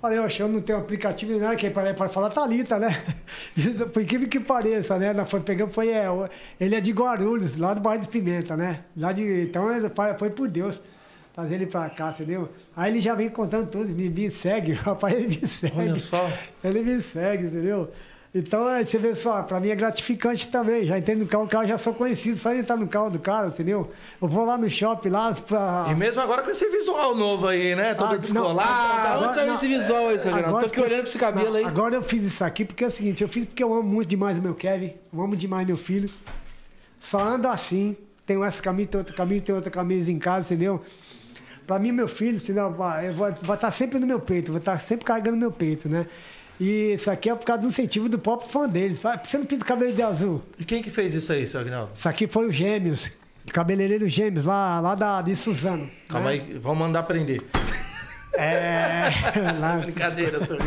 Falei, 0.01 0.19
oxe, 0.21 0.39
eu 0.39 0.49
não 0.49 0.61
tenho 0.61 0.79
aplicativo 0.79 1.33
nem 1.33 1.41
nada, 1.41 1.57
quem 1.57 1.73
para 1.73 2.09
falar 2.09 2.31
Thalita, 2.31 2.79
né? 2.79 3.03
Isso, 3.57 3.85
Por 3.91 4.01
incrível 4.01 4.29
que 4.29 4.39
pareça, 4.39 4.97
né? 4.97 5.13
Nós 5.13 5.29
foi, 5.29 5.41
pegamos, 5.41 5.75
foi, 5.75 5.89
é, 5.89 6.07
ele 6.61 6.77
é 6.77 6.81
de 6.81 6.93
Guarulhos, 6.93 7.57
lá 7.57 7.75
do 7.75 7.81
bairro 7.81 7.99
dos 7.99 8.07
Pimenta, 8.07 8.57
né? 8.57 8.85
Lá 8.97 9.11
de, 9.11 9.43
então 9.43 9.67
foi 10.17 10.31
por 10.31 10.49
Deus 10.49 10.81
trazer 11.35 11.57
ele 11.57 11.67
pra 11.67 11.91
cá, 11.91 12.11
entendeu? 12.11 12.49
Aí 12.77 12.93
ele 12.93 13.01
já 13.01 13.17
vem 13.17 13.29
contando 13.29 13.69
tudo, 13.69 13.93
me, 13.93 14.09
me 14.09 14.31
segue, 14.31 14.73
rapaz, 14.79 15.15
ele 15.15 15.27
me 15.41 15.49
segue. 15.49 15.77
Olha 15.77 15.99
só. 15.99 16.31
Ele 16.63 16.81
me 16.81 17.03
segue, 17.03 17.47
entendeu? 17.47 17.91
Então, 18.35 18.67
aí 18.67 18.85
você 18.85 18.99
vê 18.99 19.15
só, 19.15 19.43
pra 19.43 19.59
mim 19.59 19.71
é 19.71 19.75
gratificante 19.75 20.49
também. 20.49 20.85
Já 20.85 20.99
entendo 20.99 21.21
no 21.21 21.27
carro, 21.27 21.45
o 21.45 21.49
carro 21.49 21.67
já 21.67 21.79
sou 21.79 21.95
conhecido, 21.95 22.37
só 22.37 22.55
entrar 22.55 22.77
no 22.77 22.87
carro 22.87 23.09
do 23.09 23.19
cara, 23.19 23.49
entendeu? 23.49 23.91
Eu 24.21 24.29
vou 24.29 24.45
lá 24.45 24.59
no 24.59 24.69
shopping, 24.69 25.09
lá 25.09 25.33
pra. 25.35 25.87
E 25.91 25.95
mesmo 25.95 26.21
agora 26.21 26.43
com 26.43 26.51
esse 26.51 26.69
visual 26.69 27.15
novo 27.15 27.49
aí, 27.49 27.75
né? 27.75 27.95
Todo 27.95 28.09
Ah, 28.09 28.13
não, 28.13 28.19
descolado. 28.21 29.25
Onde 29.25 29.35
saiu 29.35 29.53
esse 29.55 29.67
visual 29.67 30.09
aí, 30.09 30.19
seu 30.19 30.35
agora 30.35 30.61
Tô 30.61 30.67
aqui 30.67 30.79
eu- 30.79 30.85
olhando 30.85 31.01
pra 31.01 31.09
esse 31.09 31.19
cabelo 31.19 31.49
não, 31.49 31.57
aí. 31.57 31.65
Agora 31.65 31.95
eu 31.95 32.03
fiz 32.03 32.23
isso 32.23 32.45
aqui 32.45 32.67
porque 32.67 32.85
é 32.85 32.89
o 32.89 32.91
seguinte, 32.91 33.23
eu 33.23 33.29
fiz 33.29 33.47
porque 33.47 33.65
eu 33.65 33.73
amo 33.73 33.83
muito 33.89 34.09
demais 34.11 34.39
o 34.39 34.43
meu 34.43 34.55
Kevin, 34.55 34.93
eu 35.13 35.21
amo 35.23 35.35
demais 35.35 35.67
meu 35.67 35.79
filho. 35.79 36.11
Só 37.01 37.21
ando 37.21 37.49
assim, 37.49 37.97
tenho 38.27 38.45
essa 38.45 38.61
camisa, 38.61 38.89
tem 38.91 38.99
outra 38.99 39.15
camisa, 39.15 39.41
tem 39.43 39.55
outra 39.55 39.71
camisa 39.71 40.13
em 40.13 40.19
casa, 40.19 40.47
entendeu? 40.53 40.83
Pra 41.67 41.79
mim, 41.79 41.93
meu 41.93 42.09
filho, 42.09 42.39
senão, 42.41 42.73
vai 42.73 43.11
vai 43.11 43.33
estar 43.33 43.71
sempre 43.71 43.99
no 43.99 44.07
meu 44.07 44.21
peito, 44.21 44.53
vai 44.53 44.59
estar 44.61 44.79
sempre 44.81 45.05
carregando 45.07 45.37
no 45.37 45.41
meu 45.41 45.53
peito, 45.53 45.89
né? 45.89 46.07
E 46.61 46.95
isso 46.95 47.11
aqui 47.11 47.31
é 47.31 47.35
por 47.35 47.45
causa 47.45 47.63
do 47.63 47.69
incentivo 47.69 48.09
do 48.09 48.19
próprio 48.19 48.49
fã 48.51 48.69
deles. 48.69 48.99
Fala, 49.01 49.17
Por 49.19 49.25
que 49.25 49.31
você 49.31 49.39
não 49.39 49.47
pinta 49.47 49.65
o 49.65 49.67
cabelo 49.67 49.93
de 49.93 50.03
azul? 50.03 50.43
E 50.59 50.65
quem 50.65 50.83
que 50.83 50.91
fez 50.91 51.15
isso 51.15 51.33
aí, 51.33 51.47
seu 51.47 51.61
Agnaldo? 51.61 51.93
Isso 51.95 52.09
aqui 52.09 52.27
foi 52.27 52.49
os 52.49 52.55
gêmeos. 52.55 53.11
Cabeleireiro 53.53 54.09
Gêmeos, 54.09 54.45
lá, 54.45 54.79
lá 54.81 54.95
da, 54.95 55.23
de 55.23 55.35
Suzano. 55.35 55.89
Calma 56.09 56.31
né? 56.31 56.43
aí, 56.47 56.59
vamos 56.59 56.79
mandar 56.81 57.03
prender. 57.05 57.43
É. 58.35 59.09
lá, 59.59 59.79
Brincadeira, 59.79 60.47
seu 60.47 60.59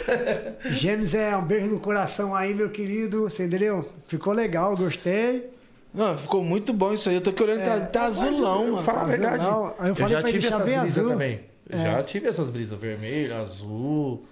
Gêmeos 0.72 1.14
é 1.14 1.36
um 1.36 1.44
beijo 1.44 1.66
no 1.66 1.80
coração 1.80 2.34
aí, 2.34 2.54
meu 2.54 2.70
querido. 2.70 3.24
Você 3.24 3.44
entendeu? 3.44 3.88
Ficou 4.06 4.32
legal, 4.32 4.74
gostei. 4.76 5.50
Não, 5.92 6.16
ficou 6.18 6.42
muito 6.42 6.72
bom 6.72 6.92
isso 6.92 7.08
aí. 7.08 7.14
Eu 7.16 7.20
tô 7.20 7.30
aqui 7.30 7.42
olhando, 7.42 7.62
tá, 7.62 7.80
tá 7.80 8.04
azulão, 8.06 8.72
mano. 8.72 8.82
Fala 8.82 9.02
a 9.02 9.04
verdade. 9.04 9.44
Eu 9.44 9.74
Eu, 9.86 9.94
falei 9.94 10.12
já 10.14 10.20
pra 10.20 10.28
ele 10.30 10.38
tive 10.38 10.40
deixar 10.40 10.56
essas 10.56 10.64
bem 10.68 10.80
brisas 10.80 10.98
azul. 10.98 11.10
também. 11.10 11.40
Eu 11.68 11.78
É. 11.78 11.82
Já 11.82 12.02
tive 12.02 12.28
essas 12.28 12.50
brisas 12.50 12.78
vermelho, 12.78 13.36
azul. 13.36 14.24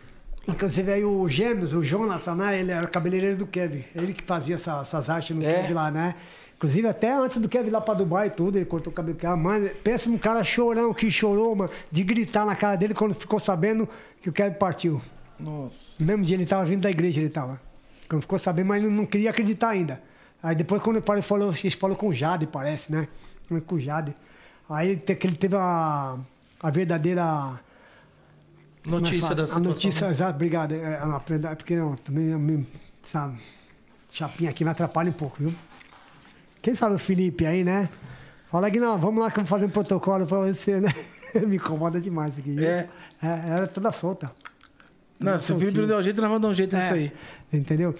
Inclusive 0.47 0.93
aí 0.93 1.05
o 1.05 1.29
Gêmeos, 1.29 1.73
o 1.73 1.83
Jonathan, 1.85 2.35
né? 2.35 2.59
Ele 2.59 2.73
era 2.73 2.85
o 2.85 2.91
cabeleireiro 2.91 3.37
do 3.37 3.47
Kevin. 3.47 3.85
Ele 3.95 4.13
que 4.13 4.25
fazia 4.25 4.57
essa- 4.57 4.81
essas 4.83 5.09
artes 5.09 5.35
no 5.37 5.43
É? 5.45 5.63
Kevin 5.63 5.73
lá, 5.75 5.91
né? 5.91 6.15
Inclusive 6.57 6.87
até 6.89 7.13
antes 7.13 7.39
do 7.39 7.49
Kevin 7.49 7.69
ir 7.69 7.71
lá 7.71 7.81
pra 7.81 7.95
Dubai 7.95 8.29
e 8.29 8.31
tudo, 8.31 8.57
ele 8.59 8.65
cortou 8.65 8.93
o 8.93 8.95
cabelo. 8.95 9.17
Ah, 9.25 9.37
Mano, 9.37 9.69
pensa 9.83 10.09
num 10.11 10.19
cara 10.19 10.43
chorão 10.45 10.93
que 10.95 11.11
chorou, 11.11 11.55
mano, 11.57 11.71
de 11.91 12.03
gritar 12.05 12.45
na 12.47 12.55
cara 12.57 12.77
dele 12.77 12.95
quando 12.95 13.15
ficou 13.15 13.39
sabendo 13.41 13.89
que 14.21 14.29
o 14.29 14.33
Kevin 14.33 14.55
partiu. 14.57 15.01
Nossa. 15.39 15.97
No 15.99 16.07
mesmo 16.07 16.25
dia 16.25 16.37
ele 16.37 16.47
tava 16.47 16.65
vindo 16.65 16.83
da 16.83 16.91
igreja, 16.91 17.21
ele 17.21 17.31
tava. 17.31 17.61
Quando 18.09 18.23
ficou 18.23 18.39
sabendo, 18.39 18.67
mas 18.67 18.83
ele 18.83 18.93
não 18.93 19.07
queria 19.07 19.31
acreditar 19.31 19.71
ainda. 19.71 20.01
Aí 20.43 20.55
depois 20.55 20.83
quando 20.83 20.97
ele 20.97 21.23
falou, 21.23 21.53
ele 21.53 21.71
falou 21.71 21.97
com 21.97 22.09
o 22.09 22.13
Jade, 22.13 22.47
parece, 22.47 22.91
né? 22.93 23.09
Com 23.67 23.75
o 23.77 23.81
Jade. 23.81 24.15
Aí 24.69 24.97
que 24.97 25.27
ele 25.27 25.37
teve 25.37 25.57
a, 25.57 26.17
a 26.61 26.71
verdadeira 26.71 27.23
é 27.23 27.25
Notícia 28.85 29.21
fala? 29.23 29.35
da 29.35 29.43
A 29.45 29.47
situação. 29.47 29.71
notícia, 29.71 30.07
exato, 30.07 30.35
obrigado. 30.35 30.73
É, 30.75 30.99
é 31.01 31.05
uma 31.05 31.21
prenda- 31.21 31.55
porque 31.55 31.75
eu 31.75 31.97
também 32.05 32.29
eu 32.31 32.39
me- 32.39 32.67
essa 33.07 33.33
chapinha 34.11 34.51
aqui 34.51 34.65
me 34.65 34.71
atrapalha 34.71 35.11
um 35.11 35.15
pouco, 35.15 35.37
viu? 35.39 35.55
Quem 36.61 36.75
sabe 36.75 36.95
o 36.95 36.99
Felipe 36.99 37.47
aí, 37.47 37.65
né? 37.65 37.89
Fala 38.51 38.71
que 38.71 38.79
não, 38.79 38.99
vamos 38.99 39.23
lá 39.23 39.31
que 39.31 39.39
eu 39.41 39.45
vou 39.45 39.49
fazer 39.49 39.67
um 39.67 39.71
protocolo 39.71 40.27
pra 40.27 40.39
você, 40.39 40.79
né? 40.81 40.93
me 41.47 41.57
incomoda 41.57 42.01
demais 42.01 42.31
isso 42.37 42.41
aqui. 42.41 42.65
É. 42.65 42.89
é 43.23 43.27
ela 43.49 43.63
é 43.65 43.67
toda 43.67 43.91
solta. 43.93 44.31
Não, 45.19 45.39
se 45.39 45.53
o 45.53 45.59
Felipe 45.59 45.79
não 45.81 45.87
deu 45.87 45.99
um 45.99 46.03
jeito, 46.03 46.21
nós 46.21 46.29
vamos 46.29 46.43
dar 46.43 46.49
um 46.49 46.55
jeito 46.55 46.75
nisso 46.77 46.93
É, 46.93 46.97
aí. 46.97 47.13
Entendeu? 47.53 47.95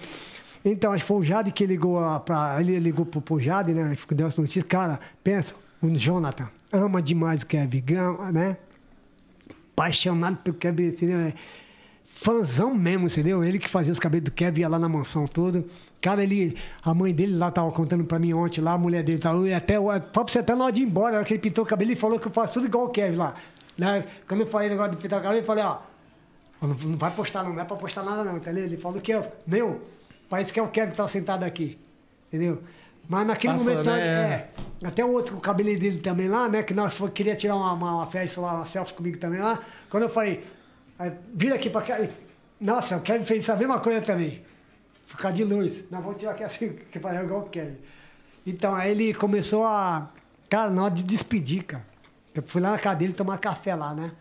Então, 0.65 0.91
acho 0.93 1.03
que 1.03 1.07
foi 1.07 1.17
o 1.17 1.23
Jade 1.23 1.51
que 1.51 1.65
ligou 1.65 1.99
a- 1.99 2.19
pra. 2.19 2.57
Ele 2.59 2.77
ligou 2.79 3.05
pro, 3.05 3.21
pro 3.21 3.39
Jade, 3.39 3.73
né? 3.73 3.97
que 4.07 4.13
Deu 4.15 4.27
essa 4.27 4.39
notícia. 4.41 4.63
Cara, 4.63 4.99
pensa, 5.23 5.53
o 5.81 5.89
Jonathan 5.89 6.47
ama 6.71 7.01
demais 7.01 7.41
o 7.41 7.45
Kevin, 7.45 7.83
né? 8.33 8.57
Apaixonado 9.73 10.37
pelo 10.37 10.57
Kevin, 10.57 10.87
entendeu? 10.87 11.19
É 11.19 11.33
Fãzão 12.15 12.73
mesmo, 12.73 13.07
entendeu? 13.07 13.43
Ele 13.43 13.57
que 13.57 13.67
fazia 13.67 13.91
os 13.91 13.99
cabelos 13.99 14.25
do 14.25 14.31
Kevin, 14.31 14.61
ia 14.61 14.69
lá 14.69 14.77
na 14.77 14.87
mansão 14.87 15.27
toda. 15.27 15.65
Cara, 15.99 16.21
ele. 16.21 16.55
A 16.83 16.93
mãe 16.93 17.13
dele 17.13 17.35
lá 17.35 17.49
tava 17.49 17.71
contando 17.71 18.05
pra 18.05 18.19
mim 18.19 18.33
ontem, 18.33 18.61
lá, 18.61 18.73
a 18.73 18.77
mulher 18.77 19.03
dele 19.03 19.17
tava. 19.17 19.45
E 19.47 19.53
até, 19.53 19.75
fala 19.75 19.99
pra 19.99 20.23
você 20.23 20.39
até 20.39 20.53
na 20.53 20.65
hora 20.65 20.71
de 20.71 20.81
ir 20.81 20.85
embora, 20.85 21.11
na 21.11 21.17
hora 21.17 21.25
que 21.25 21.33
ele 21.33 21.41
pintou 21.41 21.63
o 21.63 21.67
cabelo, 21.67 21.89
ele 21.89 21.99
falou 21.99 22.19
que 22.19 22.27
eu 22.27 22.31
faço 22.31 22.53
tudo 22.53 22.67
igual 22.67 22.85
o 22.85 22.89
Kevin 22.89 23.17
lá. 23.17 23.33
Né? 23.77 24.05
Quando 24.27 24.41
eu 24.41 24.47
falei 24.47 24.69
negócio 24.69 24.91
de 24.91 24.97
pintar 24.97 25.19
o 25.19 25.23
cabelo, 25.23 25.41
eu 25.41 25.45
falei, 25.45 25.63
ó. 25.63 25.79
Não, 26.61 26.69
não 26.69 26.97
vai 26.97 27.11
postar, 27.11 27.43
não, 27.43 27.53
não 27.53 27.61
é 27.61 27.65
pra 27.65 27.75
postar 27.75 28.03
nada, 28.03 28.23
não, 28.23 28.37
entendeu? 28.37 28.63
Ele 28.63 28.77
falou 28.77 29.01
que 29.01 29.11
é. 29.11 29.33
Meu, 29.45 29.81
parece 30.29 30.53
que 30.53 30.59
é 30.59 30.63
o 30.63 30.67
Kevin 30.67 30.91
que 30.91 30.97
tá 30.97 31.07
sentado 31.07 31.43
aqui. 31.43 31.79
Entendeu? 32.27 32.61
Mas 33.07 33.27
naquele 33.27 33.53
momento, 33.53 33.83
né? 33.83 34.01
é, 34.01 34.49
até 34.87 35.03
o 35.03 35.11
outro, 35.11 35.37
o 35.37 35.41
cabelo 35.41 35.77
dele 35.77 35.97
também 35.97 36.29
lá, 36.29 36.47
né? 36.47 36.63
Que 36.63 36.73
nós 36.73 36.93
foi, 36.93 37.11
queria 37.11 37.35
tirar 37.35 37.55
uma, 37.55 37.73
uma, 37.73 37.95
uma 37.95 38.07
festa 38.07 38.39
lá, 38.39 38.53
uma 38.55 38.65
selfie 38.65 38.93
comigo 38.93 39.17
também 39.17 39.41
lá. 39.41 39.59
Quando 39.89 40.03
eu 40.03 40.09
falei, 40.09 40.43
vira 41.33 41.55
aqui 41.55 41.69
pra 41.69 41.81
cá. 41.81 41.99
ele, 41.99 42.11
Nossa, 42.59 42.97
o 42.97 43.01
Kevin 43.01 43.25
fez 43.25 43.49
a 43.49 43.55
mesma 43.55 43.79
coisa 43.79 44.01
também. 44.01 44.41
Ficar 45.05 45.31
de 45.31 45.43
luz. 45.43 45.83
Nós 45.91 46.01
vamos 46.01 46.19
tirar 46.19 46.31
aqui 46.31 46.43
assim, 46.43 46.77
que 46.89 46.99
faz 46.99 47.21
igual 47.21 47.41
o 47.41 47.49
Kevin. 47.49 47.77
Então, 48.45 48.73
aí 48.73 48.91
ele 48.91 49.13
começou 49.13 49.65
a. 49.65 50.09
Cara, 50.49 50.71
na 50.71 50.83
hora 50.85 50.93
de 50.93 51.03
despedir, 51.03 51.63
cara. 51.63 51.85
Eu 52.33 52.41
fui 52.45 52.61
lá 52.61 52.77
na 52.83 52.93
dele 52.93 53.13
tomar 53.13 53.37
café 53.37 53.75
lá, 53.75 53.93
né? 53.93 54.11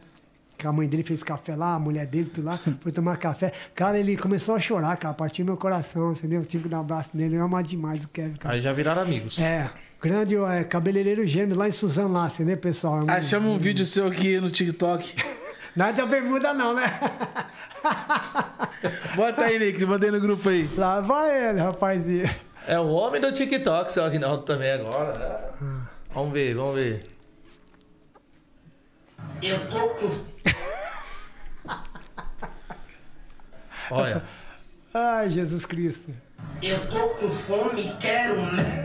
Que 0.56 0.66
a 0.66 0.72
mãe 0.72 0.86
dele 0.89 1.02
fez 1.02 1.22
café 1.22 1.56
lá, 1.56 1.74
a 1.74 1.78
mulher 1.78 2.06
dele, 2.06 2.31
tudo 2.31 2.44
lá, 2.47 2.58
foi 2.81 2.92
tomar 2.92 3.16
café. 3.16 3.52
Cara, 3.74 3.98
ele 3.98 4.16
começou 4.16 4.55
a 4.55 4.60
chorar, 4.60 4.97
cara, 4.97 5.12
partiu 5.14 5.44
meu 5.44 5.56
coração, 5.56 6.12
entendeu? 6.12 6.44
Tive 6.44 6.64
que 6.64 6.68
dar 6.68 6.78
um 6.78 6.82
abraço 6.82 7.10
nele, 7.14 7.36
eu 7.36 7.42
amo 7.42 7.60
demais 7.62 8.05
o 8.05 8.08
Kevin, 8.08 8.36
cara. 8.36 8.55
Aí 8.55 8.60
já 8.60 8.72
viraram 8.72 9.02
amigos. 9.02 9.39
É, 9.40 9.70
grande 10.00 10.36
é, 10.36 10.62
cabeleireiro 10.64 11.26
gêmeo 11.26 11.56
lá 11.58 11.66
em 11.66 11.72
Suzano, 11.72 12.12
lá, 12.12 12.26
entendeu, 12.26 12.56
pessoal? 12.58 13.00
É 13.00 13.05
um- 13.05 13.10
Achamos 13.10 13.50
um 13.50 13.58
vídeo 13.58 13.84
seu 13.86 14.06
aqui 14.06 14.39
no 14.40 14.50
TikTok. 14.50 15.14
Nada 15.74 16.05
bermuda, 16.06 16.52
não, 16.52 16.74
né? 16.74 16.84
Bota 19.16 19.44
aí, 19.44 19.58
Nick, 19.58 19.84
mandei 19.86 20.10
no 20.10 20.20
grupo 20.20 20.48
aí. 20.48 20.68
lá 20.76 21.00
vai 21.00 21.48
ele, 21.50 21.60
rapazinho. 21.60 22.28
É 22.66 22.78
o 22.78 22.89
homem 22.89 23.20
do 23.20 23.32
TikTok, 23.32 23.90
seu 23.90 24.05
Aguinaldo 24.05 24.42
também 24.44 24.70
agora. 24.72 25.18
né? 25.60 25.81
Vamos 26.14 26.32
ver, 26.32 26.55
vamos 26.55 26.74
ver. 26.76 27.10
Eu 29.42 29.58
tô 29.68 29.88
com 29.88 30.08
Olha. 33.90 34.22
Ai, 34.94 35.28
Jesus 35.30 35.66
Cristo. 35.66 36.14
Eu 36.62 36.88
tô 36.88 37.08
com 37.10 37.28
fome 37.28 37.82
e 37.82 37.96
quero 37.96 38.40
né? 38.52 38.84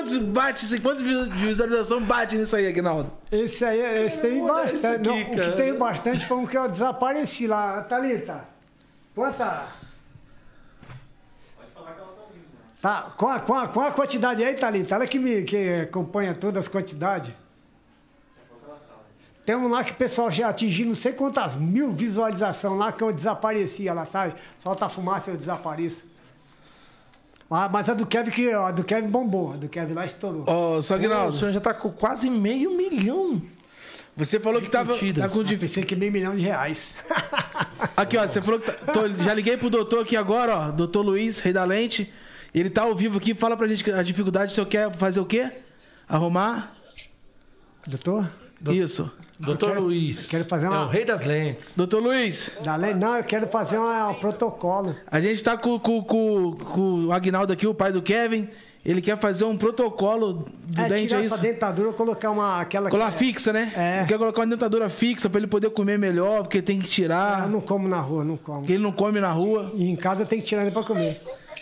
Quantos 0.00 0.16
bate, 0.16 0.64
isso 0.64 0.74
aí? 0.74 0.80
quantos 0.80 1.02
vi- 1.02 1.30
visualização 1.46 2.02
bate 2.02 2.36
nisso 2.36 2.56
aí, 2.56 2.66
Aguinaldo? 2.66 3.12
Esse 3.30 3.64
aí, 3.64 4.04
esse 4.06 4.18
tem 4.18 4.40
Olha 4.42 4.64
isso 4.64 4.74
bastante. 4.74 5.08
aqui, 5.08 5.08
não, 5.08 5.20
o 5.20 5.30
que 5.40 5.52
tem 5.56 5.74
bastante 5.74 6.26
foi 6.26 6.36
um 6.38 6.46
que 6.46 6.56
eu 6.56 6.68
desapareci 6.68 7.46
lá. 7.46 7.82
Thalita, 7.82 8.44
quanta? 9.14 9.66
Tá, 12.82 13.12
qual, 13.16 13.32
a- 13.32 13.40
qual, 13.40 13.58
a- 13.60 13.68
qual 13.68 13.86
a 13.86 13.92
quantidade 13.92 14.42
aí, 14.42 14.54
Thalita? 14.54 14.94
Ela 14.94 15.06
que 15.06 15.18
me 15.18 15.42
que 15.42 15.80
acompanha 15.82 16.34
todas 16.34 16.64
as 16.64 16.68
quantidades. 16.68 17.32
Tem 19.44 19.54
um 19.56 19.68
lá 19.68 19.82
que 19.84 19.92
o 19.92 19.94
pessoal 19.96 20.30
já 20.30 20.48
atingiu 20.48 20.86
não 20.86 20.94
sei 20.94 21.12
quantas 21.12 21.56
mil 21.56 21.92
visualizações 21.92 22.78
lá 22.78 22.92
que 22.92 23.02
eu 23.02 23.12
desaparecia 23.12 23.92
lá, 23.92 24.06
sabe? 24.06 24.34
Solta 24.60 24.86
a 24.86 24.88
fumaça 24.88 25.30
e 25.30 25.34
eu 25.34 25.36
desapareço. 25.38 26.04
Ah, 27.50 27.68
mas 27.68 27.88
a 27.88 27.94
do 27.94 28.06
Kevin 28.06 28.30
que 28.30 28.52
a 28.52 28.70
do 28.70 28.84
Kevin 28.84 29.08
bombou, 29.08 29.54
a 29.54 29.56
do 29.56 29.68
Kevin 29.68 29.92
lá 29.94 30.06
estourou. 30.06 30.44
Ó, 30.46 30.80
só 30.80 30.94
O 30.94 30.96
Aguinaldo, 30.98 31.36
senhor 31.36 31.50
já 31.52 31.60
tá 31.60 31.74
com 31.74 31.90
quase 31.90 32.30
meio 32.30 32.76
milhão. 32.76 33.42
você 34.16 34.38
falou 34.38 34.62
que 34.62 34.70
tava 34.70 34.90
curtidas. 34.92 35.24
tá 35.24 35.28
com 35.30 35.40
Eu 35.40 35.44
dif- 35.44 35.60
pensei 35.60 35.84
que 35.84 35.96
meio 35.96 36.12
milhão 36.12 36.34
de 36.36 36.42
reais. 36.42 36.88
Aqui, 37.96 38.16
ó, 38.16 38.26
você 38.26 38.40
falou 38.40 38.60
que 38.60 38.70
tá- 38.70 38.92
tô- 38.92 39.08
já 39.24 39.34
liguei 39.34 39.56
pro 39.56 39.68
doutor 39.68 40.02
aqui 40.02 40.16
agora, 40.16 40.54
ó, 40.56 40.70
doutor 40.70 41.02
Luiz, 41.02 41.40
rei 41.40 41.52
da 41.52 41.64
lente. 41.64 42.12
Ele 42.54 42.70
tá 42.70 42.82
ao 42.82 42.94
vivo 42.94 43.18
aqui, 43.18 43.34
fala 43.34 43.56
pra 43.56 43.66
gente 43.66 43.90
a 43.90 44.02
dificuldade, 44.02 44.52
o 44.52 44.54
senhor 44.54 44.66
quer 44.66 44.94
fazer 44.96 45.18
o 45.20 45.24
quê? 45.26 45.50
Arrumar? 46.08 46.74
Doutor? 47.86 48.30
Isso. 48.70 49.10
Doutor 49.40 49.68
quero- 49.70 49.80
Luiz. 49.82 50.26
quero 50.28 50.44
fazer 50.44 50.66
É 50.66 50.68
uma- 50.68 50.84
o 50.84 50.88
rei 50.88 51.04
das 51.04 51.24
lentes. 51.24 51.74
Doutor 51.76 52.02
Luiz, 52.02 52.50
Da 52.62 52.76
lei, 52.76 52.92
não, 52.94 53.16
eu 53.16 53.24
quero 53.24 53.46
fazer 53.48 53.78
um, 53.78 54.14
protocolo. 54.14 54.94
a 55.06 55.20
gente 55.20 55.42
tá 55.42 55.56
com, 55.56 55.78
com, 55.78 56.02
com, 56.04 56.56
com 56.56 57.06
o 57.06 57.12
Agnaldo 57.12 57.52
aqui, 57.52 57.66
o 57.66 57.74
pai 57.74 57.90
do 57.92 58.02
Kevin. 58.02 58.48
Ele 58.82 59.02
quer 59.02 59.18
fazer 59.18 59.44
um 59.44 59.58
protocolo 59.58 60.32
do 60.64 60.80
é, 60.80 60.88
dente, 60.88 61.08
tirar 61.08 61.20
é 61.22 61.26
essa 61.26 61.34
isso? 61.34 61.42
dentadura, 61.42 61.92
colocar 61.92 62.30
uma 62.30 62.60
aquela 62.62 62.88
Colar 62.88 63.12
que- 63.12 63.18
fixa, 63.18 63.52
né? 63.52 63.70
É. 63.76 63.98
Ele 63.98 64.06
quer 64.08 64.16
colocar 64.18 64.40
uma 64.40 64.46
dentadura 64.46 64.88
fixa 64.88 65.28
pra 65.28 65.38
ele 65.38 65.46
poder 65.46 65.68
comer 65.70 65.98
melhor, 65.98 66.42
porque 66.44 66.62
tem 66.62 66.78
que 66.78 66.86
Eu 66.86 66.90
tirar, 66.90 67.46
não 67.46 67.60
como 67.60 67.86
na 67.86 68.00
rua, 68.00 68.24
não 68.24 68.38
como. 68.38 68.60
porque 68.60 68.72
ele 68.72 68.82
não 68.82 68.90
come 68.92 69.20
na 69.20 69.30
rua. 69.32 69.70
E 69.74 69.86
em 69.90 69.96
casa 69.96 70.22
eu 70.22 70.26
tenho 70.26 70.40
que 70.40 70.48
tirar 70.48 70.62
ele 70.62 70.70
pra 70.70 70.82
comer. 70.82 71.20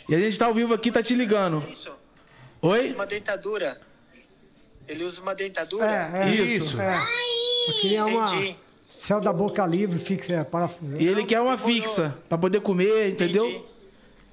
E 0.08 0.14
a 0.14 0.18
gente 0.20 0.38
tá 0.38 0.46
ao 0.46 0.54
vivo 0.54 0.72
aqui, 0.72 0.92
tá 0.92 1.02
te 1.02 1.14
ligando. 1.16 1.60
Isso. 1.68 1.90
Oi? 2.62 2.92
Uma 2.92 3.04
dentadura. 3.06 3.80
Ele 4.86 5.02
usa 5.04 5.20
uma 5.20 5.34
dentadura? 5.34 5.84
É, 6.14 6.28
é. 6.28 6.34
Isso. 6.34 6.80
É. 6.80 6.98
Eu 7.68 7.80
queria 7.80 8.04
uma 8.06 8.24
Entendi. 8.34 8.56
céu 8.90 9.20
da 9.20 9.32
boca 9.32 9.64
livre, 9.66 9.98
fixa, 9.98 10.32
é, 10.34 10.44
parafuso. 10.44 10.96
E 10.98 11.06
ele 11.06 11.24
quer 11.24 11.40
uma 11.40 11.56
fixa, 11.58 12.16
pra 12.28 12.38
poder 12.38 12.60
comer, 12.60 13.10
entendeu? 13.10 13.48
Entendi. 13.48 13.64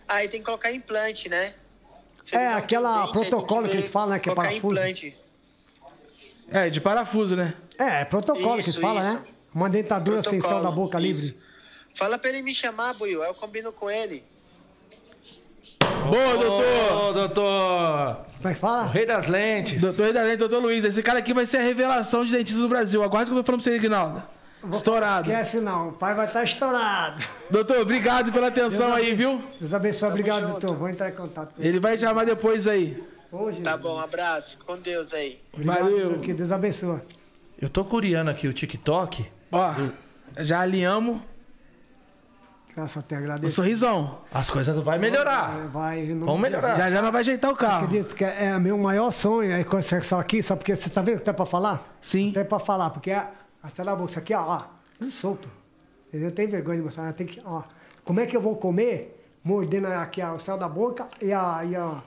Aí 0.07 0.27
tem 0.27 0.39
que 0.39 0.45
colocar 0.45 0.71
implante, 0.71 1.27
né? 1.29 1.53
Ele 2.31 2.41
É, 2.41 2.53
aquela 2.53 3.01
dente, 3.05 3.11
protocolo 3.13 3.67
que 3.67 3.75
eles 3.75 3.87
falam, 3.87 4.09
né, 4.11 4.19
que 4.19 4.29
é 4.29 4.33
parafuso. 4.35 4.67
implante. 4.73 5.15
É, 6.49 6.69
de 6.69 6.79
parafuso, 6.79 7.35
né? 7.35 7.53
É, 7.77 8.01
é 8.01 8.05
protocolo 8.05 8.55
que 8.55 8.59
Isso, 8.61 8.69
eles 8.71 8.81
falam, 8.81 9.01
isso. 9.03 9.13
né? 9.21 9.25
Uma 9.53 9.69
dentadura 9.69 10.21
sem 10.21 10.39
céu 10.39 10.49
da 10.49 10.55
Protocolo, 10.57 10.75
boca 10.85 10.99
isso. 11.01 11.21
livre. 11.23 11.37
Fala 11.95 12.17
pra 12.17 12.29
ele 12.29 12.41
me 12.41 12.53
chamar, 12.53 12.93
Buiu. 12.93 13.23
Aí 13.23 13.29
eu 13.29 13.33
combino 13.35 13.71
com 13.71 13.89
ele. 13.89 14.23
Boa, 16.09 16.37
doutor! 16.37 17.09
Ô, 17.09 17.13
doutor! 17.13 18.25
Como 18.41 18.49
é 18.49 18.53
que 18.53 18.65
O 18.65 18.91
rei 18.91 19.05
das 19.05 19.27
lentes. 19.27 19.81
Doutor 19.81 20.13
da 20.13 20.21
Lente, 20.21 20.37
doutor 20.37 20.61
Luiz. 20.61 20.85
Esse 20.85 21.01
cara 21.01 21.19
aqui 21.19 21.33
vai 21.33 21.45
ser 21.45 21.57
a 21.57 21.61
revelação 21.61 22.23
de 22.23 22.31
dentista 22.31 22.61
do 22.61 22.69
Brasil. 22.69 23.01
Aguarde 23.03 23.31
que 23.31 23.31
eu 23.31 23.35
vou 23.35 23.43
falando 23.43 23.63
pra 23.63 23.71
você, 23.71 23.77
Aguinaldo. 23.77 24.23
Estourado. 24.71 25.31
Esquece 25.31 25.59
não, 25.59 25.89
o 25.89 25.93
pai 25.93 26.13
vai 26.15 26.25
estar 26.25 26.43
estourado. 26.43 27.23
Doutor, 27.49 27.79
obrigado 27.79 28.31
pela 28.31 28.47
atenção 28.47 28.93
aí, 28.93 29.13
viu? 29.13 29.41
Deus 29.59 29.73
abençoe, 29.73 30.09
obrigado, 30.09 30.47
doutor. 30.47 30.75
Vou 30.75 30.89
entrar 30.89 31.09
em 31.09 31.13
contato 31.13 31.53
com 31.55 31.61
ele. 31.61 31.69
Ele 31.69 31.79
vai 31.79 31.95
te 31.95 32.01
chamar 32.01 32.25
depois 32.25 32.67
aí. 32.67 33.03
Hoje. 33.31 33.61
Tá 33.61 33.77
bom, 33.77 33.99
abraço. 33.99 34.57
Com 34.65 34.77
Deus 34.77 35.13
aí. 35.13 35.39
Valeu. 35.53 36.19
Que 36.19 36.33
Deus 36.33 36.51
abençoe. 36.51 36.99
Eu 37.61 37.69
tô 37.69 37.83
curiando 37.83 38.31
aqui 38.31 38.47
o 38.47 38.53
TikTok. 38.53 39.25
Ó, 39.51 39.73
já 40.39 40.61
alinhamos 40.61 41.19
A 42.77 42.81
Deus, 42.81 42.95
o 42.95 43.15
agradeço. 43.15 43.55
sorrisão. 43.55 44.19
As 44.33 44.49
coisas 44.49 44.75
vão 44.77 44.99
melhorar. 44.99 45.67
Vai, 45.71 46.05
Vamos 46.07 46.41
melhorar. 46.41 46.75
Já 46.75 46.91
já 46.91 47.01
não 47.01 47.11
vai 47.11 47.21
ajeitar 47.21 47.51
o 47.51 47.55
carro. 47.55 47.85
Acredito 47.85 48.15
que 48.15 48.23
é 48.25 48.57
meu 48.59 48.77
maior 48.77 49.11
sonho 49.11 49.51
é 49.51 49.63
conseguir 49.63 50.03
só 50.03 50.19
aqui, 50.19 50.43
só 50.43 50.55
porque 50.55 50.75
você 50.75 50.89
tá 50.89 51.01
vendo 51.01 51.17
que 51.19 51.23
tem 51.23 51.33
pra 51.33 51.45
falar? 51.45 51.95
Sim. 52.01 52.31
Tem 52.33 52.43
pra 52.43 52.59
falar, 52.59 52.89
porque 52.89 53.11
a, 53.11 53.29
a 53.63 53.69
sei 53.69 53.85
lá, 53.85 53.97
isso 54.07 54.19
aqui, 54.19 54.33
ó, 54.33 54.41
ó, 54.45 54.61
solto. 55.05 55.47
Entendeu? 56.09 56.31
Tem 56.31 56.47
vergonha 56.47 56.77
de 56.77 56.83
mostrar, 56.83 57.11
tem 57.13 57.25
que, 57.27 57.41
ó. 57.45 57.63
Como 58.03 58.19
é 58.19 58.25
que 58.25 58.35
eu 58.35 58.41
vou 58.41 58.55
comer? 58.57 59.11
Mordendo 59.43 59.87
aqui 59.87 60.21
ó, 60.21 60.33
o 60.33 60.39
céu 60.39 60.57
da 60.57 60.67
boca 60.67 61.07
e 61.21 61.31
a, 61.31 61.61
e 61.63 61.75
a 61.75 62.01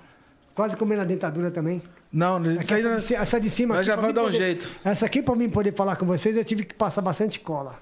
quase 0.54 0.76
comendo 0.76 1.02
a 1.02 1.04
dentadura 1.04 1.50
também. 1.50 1.80
Não, 2.12 2.42
isso 2.52 2.74
essa, 2.74 2.88
não... 2.88 2.96
de, 2.96 3.02
ci- 3.02 3.14
essa 3.14 3.40
de 3.40 3.48
cima 3.50 3.74
Nós 3.76 3.88
aqui, 3.88 3.96
já 3.96 4.00
vai 4.02 4.12
dar 4.12 4.22
um 4.22 4.24
poder- 4.24 4.38
jeito. 4.38 4.68
Essa 4.84 5.06
aqui, 5.06 5.22
pra 5.22 5.36
mim 5.36 5.48
poder 5.48 5.74
falar 5.74 5.96
com 5.96 6.04
vocês, 6.06 6.36
eu 6.36 6.44
tive 6.44 6.64
que 6.64 6.74
passar 6.74 7.00
bastante 7.02 7.38
cola. 7.40 7.78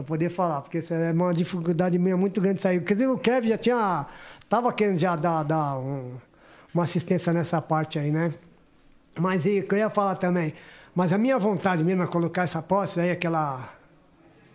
Pra 0.00 0.06
poder 0.06 0.30
falar, 0.30 0.62
porque 0.62 0.78
isso 0.78 0.92
é 0.94 1.12
uma 1.12 1.32
dificuldade 1.34 1.98
minha 1.98 2.16
muito 2.16 2.40
grande 2.40 2.60
sair. 2.62 2.82
Quer 2.82 2.94
dizer, 2.94 3.08
o 3.08 3.18
Kevin 3.18 3.48
já 3.48 3.58
tinha. 3.58 4.06
Tava 4.48 4.72
querendo 4.72 4.96
já 4.96 5.14
dar, 5.14 5.42
dar 5.42 5.76
um- 5.78 6.14
uma 6.74 6.84
assistência 6.84 7.32
nessa 7.32 7.60
parte 7.60 7.98
aí, 7.98 8.10
né? 8.10 8.32
Mas 9.18 9.44
e, 9.44 9.64
eu 9.70 9.76
ia 9.78 9.90
falar 9.90 10.14
também. 10.16 10.54
Mas 10.94 11.12
a 11.12 11.18
minha 11.18 11.38
vontade 11.38 11.84
mesmo 11.84 12.02
é 12.02 12.06
colocar 12.06 12.42
essa 12.42 12.62
prótese 12.62 13.00
aí, 13.00 13.10
aquela. 13.10 13.74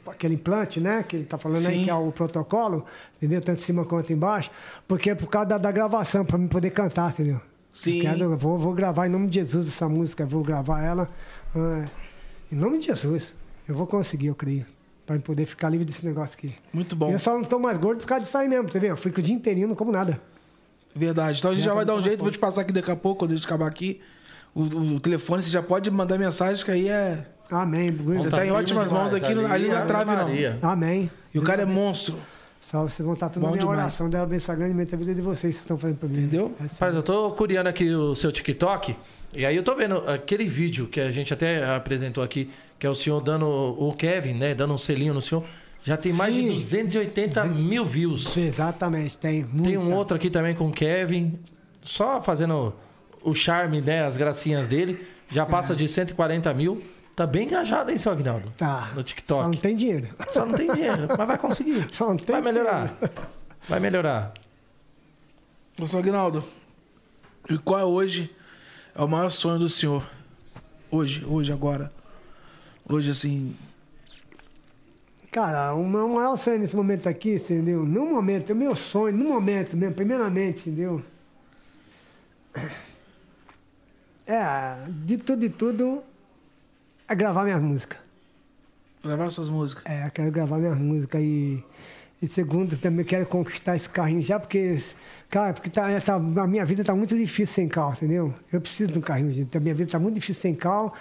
Aquele 0.08 0.36
implante, 0.36 0.80
né? 0.80 1.04
Que 1.08 1.16
ele 1.16 1.26
tá 1.26 1.38
falando 1.38 1.66
aí, 1.68 1.78
Sim. 1.80 1.84
que 1.86 1.90
é 1.90 1.94
o 1.96 2.12
protocolo, 2.12 2.86
entendeu? 3.18 3.42
Tanto 3.42 3.60
em 3.60 3.64
cima 3.64 3.86
quanto 3.86 4.14
embaixo. 4.14 4.52
Porque 4.88 5.10
é 5.10 5.16
por 5.16 5.28
causa 5.28 5.50
da, 5.50 5.58
da 5.58 5.72
gravação, 5.72 6.24
pra 6.26 6.38
mim 6.38 6.48
poder 6.48 6.70
cantar, 6.72 7.10
entendeu? 7.12 7.42
Sim. 7.72 7.98
Eu 7.98 8.02
quero- 8.02 8.38
vou, 8.38 8.58
vou 8.60 8.74
gravar 8.74 9.08
em 9.08 9.10
nome 9.10 9.28
de 9.28 9.36
Jesus 9.40 9.68
essa 9.68 9.90
música, 9.90 10.26
vou 10.26 10.44
gravar 10.44 10.82
ela. 10.84 11.10
ah, 11.56 11.86
em 12.52 12.56
nome 12.56 12.78
de 12.80 12.86
Jesus. 12.88 13.34
Eu 13.68 13.74
vou 13.76 13.88
conseguir, 13.88 14.28
eu 14.28 14.36
creio. 14.36 14.66
Pra 15.06 15.20
poder 15.20 15.46
ficar 15.46 15.70
livre 15.70 15.86
desse 15.86 16.04
negócio 16.06 16.36
aqui. 16.38 16.56
Muito 16.74 16.96
bom. 16.96 17.10
E 17.12 17.14
eu 17.14 17.20
só 17.20 17.34
não 17.38 17.44
tô 17.44 17.60
mais 17.60 17.78
gordo 17.78 18.00
por 18.00 18.08
causa 18.08 18.26
disso 18.26 18.36
aí 18.38 18.48
mesmo, 18.48 18.68
entendeu? 18.68 18.90
Eu 18.90 18.98
fico 18.98 19.20
o 19.20 19.22
dia 19.24 19.36
inteirinho, 19.36 19.68
não 19.68 19.76
como 19.76 19.92
nada. 19.92 20.20
Verdade. 20.96 21.38
Então 21.40 21.52
a 21.52 21.54
gente 21.54 21.64
Já 21.64 21.72
já 21.72 21.76
vai 21.76 21.86
tá 21.86 21.92
dar 21.94 22.00
um 22.00 22.02
jeito, 22.02 22.22
vou 22.22 22.32
te 22.32 22.40
passar 22.40 22.62
aqui 22.62 22.72
daqui 22.74 22.90
a 22.90 22.96
pouco, 22.96 23.20
quando 23.20 23.32
a 23.32 23.36
gente 23.36 23.46
acabar 23.46 23.68
aqui. 23.68 24.02
O, 24.54 24.62
o- 24.64 24.96
o 24.96 25.00
telefone, 25.00 25.44
você 25.44 25.50
já 25.50 25.62
pode 25.62 25.92
mandar 25.92 26.18
mensagem, 26.18 26.64
que 26.64 26.72
aí 26.72 26.88
é. 26.90 27.24
Amém. 27.52 27.92
Você 27.92 28.30
tá 28.30 28.38
em 28.38 28.50
firme 28.50 28.52
ótimas 28.54 28.92
mãos 28.92 29.12
demais. 29.12 29.24
aqui, 29.24 29.36
no- 29.36 29.46
ali 29.46 29.68
na 29.68 29.80
Ave 29.80 29.88
trave 29.88 30.06
não. 30.12 30.18
Maria. 30.24 30.58
Amém. 30.62 31.12
E 31.34 31.38
o 31.38 31.44
cara 31.44 31.62
é 31.62 31.66
monstro, 31.66 32.18
Só 32.66 32.82
vocês 32.82 33.06
vão 33.06 33.14
estar 33.14 33.30
tudo 33.30 33.42
Bom 33.44 33.50
na 33.50 33.52
minha 33.54 33.62
demais. 33.62 33.80
oração. 33.80 34.10
Deus 34.10 34.24
abençoe 34.24 34.56
grandemente 34.56 34.96
a 34.96 34.98
vida 34.98 35.14
de 35.14 35.22
vocês 35.22 35.40
que 35.40 35.48
vocês 35.52 35.62
estão 35.62 35.78
fazendo 35.78 35.98
pra 35.98 36.10
mim. 36.10 36.18
entendeu? 36.18 36.52
É. 36.60 36.64
Rapaz, 36.64 36.96
eu 36.96 37.04
tô 37.04 37.30
curiando 37.32 37.70
aqui 37.70 37.94
o 37.94 38.16
seu 38.16 38.32
TikTok. 38.32 38.96
E 39.36 39.46
aí 39.46 39.56
eu 39.56 39.62
tô 39.62 39.76
vendo 39.76 39.98
aquele 40.10 40.46
vídeo 40.46 40.88
que 40.88 41.00
a 41.00 41.12
gente 41.12 41.32
até 41.32 41.64
apresentou 41.76 42.24
aqui, 42.24 42.50
que 42.80 42.88
é 42.88 42.90
o 42.90 42.96
senhor 42.96 43.22
dando. 43.22 43.46
O 43.48 43.94
Kevin, 43.94 44.34
né? 44.34 44.56
Dando 44.56 44.74
um 44.74 44.80
selinho 44.80 45.14
no 45.14 45.22
senhor. 45.22 45.44
Já 45.84 45.96
tem 45.96 46.12
mais 46.12 46.34
de 46.34 46.42
Sim. 46.42 46.54
280 46.54 47.46
mil 47.46 47.86
views. 47.86 48.36
Exatamente, 48.36 49.16
tem. 49.16 49.44
Tem 49.44 49.78
um 49.78 49.82
muita. 49.84 49.96
outro 49.98 50.18
aqui 50.18 50.32
também 50.32 50.56
com 50.56 50.68
o 50.68 50.72
Kevin. 50.72 51.38
Só 51.84 52.20
fazendo 52.20 52.74
o 53.24 53.36
charme, 53.36 53.80
né? 53.80 54.04
As 54.04 54.18
gracinhas 54.18 54.68
dele. 54.68 55.06
Já 55.30 55.46
passa 55.46 55.76
de 55.76 55.88
140 55.88 56.52
mil. 56.56 56.82
Tá 57.16 57.26
bem 57.26 57.46
engajado, 57.46 57.92
hein, 57.92 57.98
seu 57.98 58.12
Agnaldo? 58.12 58.52
Tá. 58.58 58.92
No 58.94 59.02
TikTok. 59.02 59.42
Só 59.42 59.48
não 59.50 59.58
tem 59.58 59.76
dinheiro. 59.76 60.10
Só 60.32 60.46
não 60.46 60.54
tem 60.54 60.70
dinheiro, 60.70 61.08
mas 61.18 61.28
vai 61.28 61.38
conseguir. 61.38 61.88
Só 61.96 62.10
não 62.10 62.18
tem 62.18 62.28
vai 62.28 62.42
melhorar. 62.42 62.94
Vai 63.70 63.80
melhorar. 63.80 64.34
Ô, 65.80 65.88
seu 65.88 66.00
Aguinaldo, 66.00 66.44
e 67.50 67.58
qual 67.58 67.80
é 67.80 67.86
hoje 67.86 68.34
é 68.94 69.02
o 69.02 69.08
maior 69.08 69.30
sonho 69.30 69.60
do 69.60 69.70
senhor? 69.70 70.06
Hoje, 70.92 71.26
hoje, 71.26 71.54
agora. 71.54 71.92
Hoje, 72.88 73.12
assim. 73.12 73.56
Cara, 75.32 75.74
o 75.74 75.88
meu 75.88 76.10
maior 76.10 76.36
sonho 76.38 76.60
nesse 76.60 76.76
momento 76.76 77.08
aqui, 77.08 77.36
entendeu? 77.36 77.86
No 77.86 78.08
momento, 78.08 78.52
o 78.52 78.56
meu 78.56 78.76
sonho, 78.76 79.16
no 79.16 79.30
momento 79.30 79.76
mesmo, 79.78 79.96
primeiramente, 79.96 80.70
entendeu? 80.70 81.02
É, 84.28 84.76
de 84.88 85.18
tudo 85.18 85.46
e 85.46 85.50
tudo, 85.50 86.04
é 87.08 87.16
gravar 87.16 87.44
minhas 87.44 87.62
músicas. 87.62 88.00
Gravar 89.04 89.30
suas 89.30 89.50
músicas. 89.50 89.84
É, 89.86 90.10
quero 90.10 90.32
gravar 90.32 90.58
minhas 90.58 90.78
músicas 90.78 91.22
e, 91.22 91.64
e 92.22 92.28
segundo, 92.28 92.76
também 92.78 93.06
quero 93.06 93.26
conquistar 93.28 93.76
esse 93.76 93.88
carrinho 93.88 94.22
já, 94.24 94.40
porque, 94.40 94.80
cara, 95.30 95.54
porque 95.54 95.70
tá, 95.70 95.90
essa, 95.92 96.16
a 96.16 96.48
minha 96.48 96.66
vida 96.66 96.84
tá 96.84 96.96
muito 96.96 97.16
difícil 97.16 97.54
sem 97.54 97.68
carro, 97.68 97.94
entendeu? 97.94 98.34
Eu 98.52 98.60
preciso 98.60 98.92
de 98.92 98.98
um 98.98 99.02
carrinho, 99.02 99.32
gente. 99.32 99.56
A 99.56 99.60
minha 99.60 99.76
vida 99.76 99.92
tá 99.92 100.00
muito 100.00 100.16
difícil 100.16 100.42
sem 100.42 100.56
carro. 100.56 100.92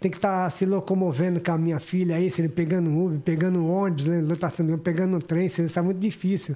Tem 0.00 0.08
que 0.08 0.16
estar 0.16 0.48
se 0.52 0.64
locomovendo 0.64 1.40
com 1.40 1.50
a 1.50 1.58
minha 1.58 1.80
filha 1.80 2.14
aí, 2.14 2.30
se 2.30 2.40
ele 2.40 2.48
pegando 2.48 2.88
Uber, 2.96 3.18
pegando 3.18 3.66
ônibus, 3.66 4.06
né, 4.06 4.20
lotação, 4.20 4.78
pegando 4.78 5.20
trem, 5.20 5.46
isso 5.46 5.68
tá 5.74 5.82
muito 5.82 5.98
difícil. 5.98 6.54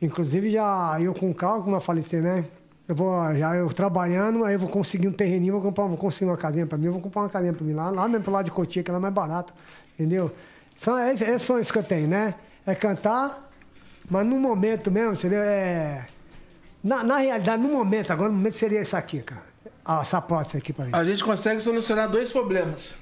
Inclusive, 0.00 0.50
já 0.50 0.98
eu 1.00 1.14
com 1.14 1.32
carro, 1.32 1.62
como 1.62 1.76
eu 1.76 1.80
falei, 1.80 2.02
né? 2.14 2.44
Eu 2.88 2.94
vou, 2.94 3.34
já 3.34 3.54
eu 3.54 3.68
trabalhando, 3.68 4.44
aí 4.44 4.54
eu 4.54 4.58
vou 4.58 4.68
conseguir 4.68 5.08
um 5.08 5.12
terreninho, 5.12 5.52
vou 5.52 5.62
comprar, 5.62 5.86
vou 5.86 5.96
conseguir 5.96 6.24
uma 6.24 6.36
casinha 6.36 6.66
pra 6.66 6.76
mim, 6.76 6.88
vou 6.88 7.00
comprar 7.00 7.22
uma 7.22 7.28
casinha 7.28 7.52
pra 7.52 7.64
mim 7.64 7.72
lá, 7.72 7.90
lá 7.90 8.08
mesmo 8.08 8.24
pro 8.24 8.32
lado 8.32 8.46
de 8.46 8.50
Cotia, 8.50 8.82
que 8.82 8.90
ela 8.90 8.98
é 8.98 9.00
mais 9.00 9.14
barata, 9.14 9.52
entendeu? 9.94 10.32
São 10.74 10.98
esses 10.98 11.26
é 11.26 11.38
sonhos 11.38 11.70
que 11.70 11.78
eu 11.78 11.82
tenho, 11.82 12.08
né? 12.08 12.34
É 12.66 12.74
cantar, 12.74 13.50
mas 14.10 14.26
no 14.26 14.38
momento 14.38 14.90
mesmo, 14.90 15.12
entendeu? 15.12 15.40
É. 15.42 16.06
Na, 16.82 17.04
na 17.04 17.18
realidade, 17.18 17.62
no 17.62 17.68
momento, 17.68 18.12
agora 18.12 18.30
no 18.30 18.36
momento 18.36 18.58
seria 18.58 18.82
isso 18.82 18.96
aqui, 18.96 19.20
cara. 19.20 19.42
Ah, 19.84 20.00
essa 20.00 20.20
prótese 20.20 20.58
aqui 20.58 20.72
pra 20.72 20.84
mim. 20.84 20.90
A 20.92 21.04
gente 21.04 21.22
consegue 21.22 21.60
solucionar 21.60 22.08
dois 22.10 22.32
problemas. 22.32 22.98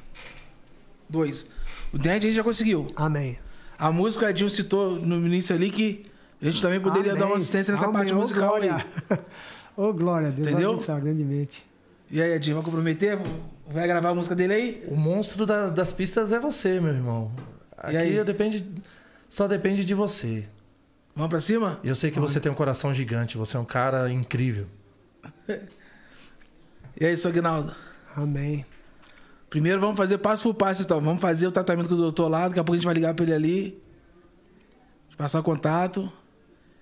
Dois. 1.08 1.48
O 1.92 1.98
dente 1.98 2.26
a 2.26 2.28
gente 2.28 2.34
já 2.34 2.44
conseguiu. 2.44 2.86
Amém. 2.94 3.38
A 3.78 3.90
música, 3.90 4.26
a 4.26 4.30
Edinho 4.30 4.50
citou 4.50 4.92
no 4.96 5.26
início 5.26 5.54
ali 5.54 5.70
que 5.70 6.06
a 6.40 6.44
gente 6.44 6.60
também 6.60 6.80
poderia 6.80 7.12
dar 7.12 7.20
uma 7.20 7.26
Amém. 7.26 7.36
assistência 7.36 7.72
nessa 7.72 7.86
Amém. 7.86 7.96
parte 7.96 8.14
musical 8.14 8.56
aí. 8.56 8.70
Ô, 9.82 9.92
glória 9.94 10.28
a 10.28 10.30
Deus. 10.30 10.44
vai 10.44 10.52
Entendeu? 10.54 10.74
abençoar 10.74 11.00
grandemente. 11.00 11.64
E 12.10 12.20
aí, 12.20 12.32
Edinho, 12.32 12.56
vai 12.56 12.64
comprometer? 12.64 13.18
Vai 13.68 13.86
gravar 13.86 14.10
a 14.10 14.14
música 14.14 14.34
dele 14.34 14.52
aí? 14.52 14.84
O 14.88 14.96
monstro 14.96 15.46
da- 15.46 15.68
das 15.70 15.90
pistas 15.92 16.32
é 16.32 16.38
você, 16.40 16.78
meu 16.80 16.92
irmão. 16.92 17.30
Aqui 17.78 17.96
aí? 17.96 18.14
eu 18.14 18.24
depende, 18.24 18.66
só 19.28 19.46
depende 19.48 19.84
de 19.84 19.94
você. 19.94 20.46
Vamos 21.14 21.30
pra 21.30 21.40
cima? 21.40 21.80
E 21.82 21.88
eu 21.88 21.94
sei 21.94 22.10
que 22.10 22.18
você 22.20 22.38
tem 22.38 22.52
um 22.52 22.54
coração 22.54 22.92
gigante, 22.92 23.38
você 23.38 23.56
é 23.56 23.60
um 23.60 23.64
cara 23.64 24.10
incrível. 24.12 24.66
E 27.00 27.06
aí, 27.06 27.16
seu 27.16 27.30
Aguinaldo? 27.30 27.74
Amém. 28.14 28.66
Primeiro 29.48 29.80
vamos 29.80 29.96
fazer 29.96 30.18
passo 30.18 30.42
por 30.42 30.54
passo, 30.54 30.82
então. 30.82 31.00
Vamos 31.00 31.22
fazer 31.22 31.46
o 31.46 31.52
tratamento 31.52 31.88
com 31.88 31.94
o 31.94 31.98
doutor 31.98 32.28
lá, 32.28 32.46
daqui 32.48 32.60
a 32.60 32.64
pouco 32.64 32.74
a 32.74 32.76
gente 32.76 32.84
vai 32.84 32.92
ligar 32.94 33.14
pra 33.14 33.24
ele 33.24 33.32
ali. 33.32 33.82
Passar 35.16 35.40
o 35.40 35.42
contato. 35.42 36.12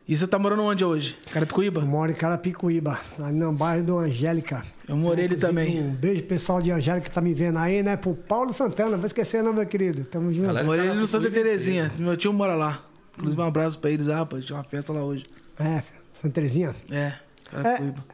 E 0.08 0.16
você 0.16 0.26
tá 0.26 0.38
morando 0.38 0.62
onde 0.62 0.82
hoje? 0.82 1.18
Eu 1.26 1.32
Carapicuíba? 1.34 1.82
moro 1.82 2.10
em 2.10 2.14
Carapicuíba, 2.14 2.98
ali 3.22 3.36
no 3.36 3.52
bairro 3.52 3.84
do 3.84 3.98
Angélica. 3.98 4.64
Eu 4.88 4.96
morei 4.96 5.26
ali 5.26 5.34
Inclusive, 5.34 5.46
também. 5.46 5.82
Um 5.82 5.92
beijo 5.92 6.20
pro 6.22 6.30
pessoal 6.30 6.62
de 6.62 6.72
Angélica 6.72 7.10
que 7.10 7.14
tá 7.14 7.20
me 7.20 7.34
vendo 7.34 7.58
aí, 7.58 7.82
né? 7.82 7.94
Pro 7.94 8.14
Paulo 8.14 8.50
Santana, 8.54 8.92
não 8.92 8.98
vou 8.98 9.06
esquecer 9.06 9.42
não, 9.42 9.52
meu 9.52 9.66
querido. 9.66 10.06
Tamo 10.06 10.32
junto. 10.32 10.46
Galera, 10.46 10.64
Morei 10.64 10.88
ali 10.88 10.98
no 10.98 11.06
Santa 11.06 11.24
Carapicuíba 11.24 11.50
Terezinha. 11.50 11.92
Meu 11.98 12.16
tio 12.16 12.32
mora 12.32 12.54
lá. 12.54 12.82
Inclusive, 13.18 13.42
um 13.42 13.44
abraço 13.44 13.78
pra 13.78 13.90
eles, 13.90 14.06
rapaz. 14.06 14.46
Tinha 14.46 14.56
uma 14.56 14.64
festa 14.64 14.94
lá 14.94 15.04
hoje. 15.04 15.24
É, 15.60 15.82
Santa 16.14 16.30
Terezinha. 16.30 16.74
É, 16.90 17.12
Carapicuíba. 17.50 18.04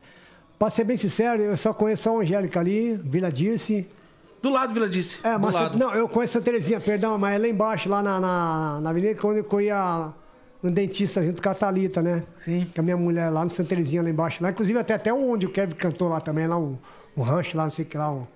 Pra 0.58 0.70
ser 0.70 0.82
bem 0.82 0.97
sincero, 0.97 1.42
eu 1.42 1.56
só 1.56 1.73
conheço 1.73 2.10
a 2.10 2.12
Angélica 2.20 2.58
ali, 2.58 2.94
Vila 3.05 3.31
Dirce. 3.31 3.86
Do 4.42 4.50
lado, 4.50 4.74
Vila 4.74 4.89
Disse. 4.89 5.20
É, 5.24 5.39
mas 5.39 5.55
lado. 5.55 5.78
não, 5.78 5.94
eu 5.94 6.08
conheço 6.08 6.32
Santa 6.32 6.47
Terezinha, 6.47 6.81
perdão, 6.81 7.16
mas 7.16 7.36
é 7.36 7.39
lá 7.39 7.47
embaixo, 7.47 7.89
lá 7.89 8.02
na, 8.02 8.18
na, 8.18 8.81
na 8.81 8.90
avenida, 8.90 9.14
quando 9.14 9.36
eu 9.39 9.60
ia 9.60 10.12
no 10.65 10.70
dentista 10.70 11.23
junto 11.23 11.43
com 11.43 11.49
a 11.49 11.55
Thalita, 11.55 12.01
né? 12.02 12.23
Sim. 12.36 12.67
Com 12.75 12.81
a 12.81 12.84
minha 12.84 12.97
mulher 12.97 13.28
lá 13.31 13.44
no 13.44 13.51
Santa 13.51 13.68
Terezinha, 13.68 14.02
lá 14.02 14.09
embaixo. 14.10 14.43
Lá, 14.43 14.51
inclusive, 14.51 14.78
até, 14.78 14.94
até 14.94 15.12
onde 15.12 15.47
o 15.47 15.51
Kevin 15.51 15.75
cantou 15.75 16.09
lá 16.09 16.20
também, 16.20 16.47
lá 16.47 16.57
um, 16.59 16.76
um 17.17 17.23
rancho 17.23 17.57
lá, 17.57 17.65
não 17.65 17.70
sei 17.70 17.84
o 17.84 17.89
que 17.89 17.99
lá, 17.99 18.10
um, 18.10 18.26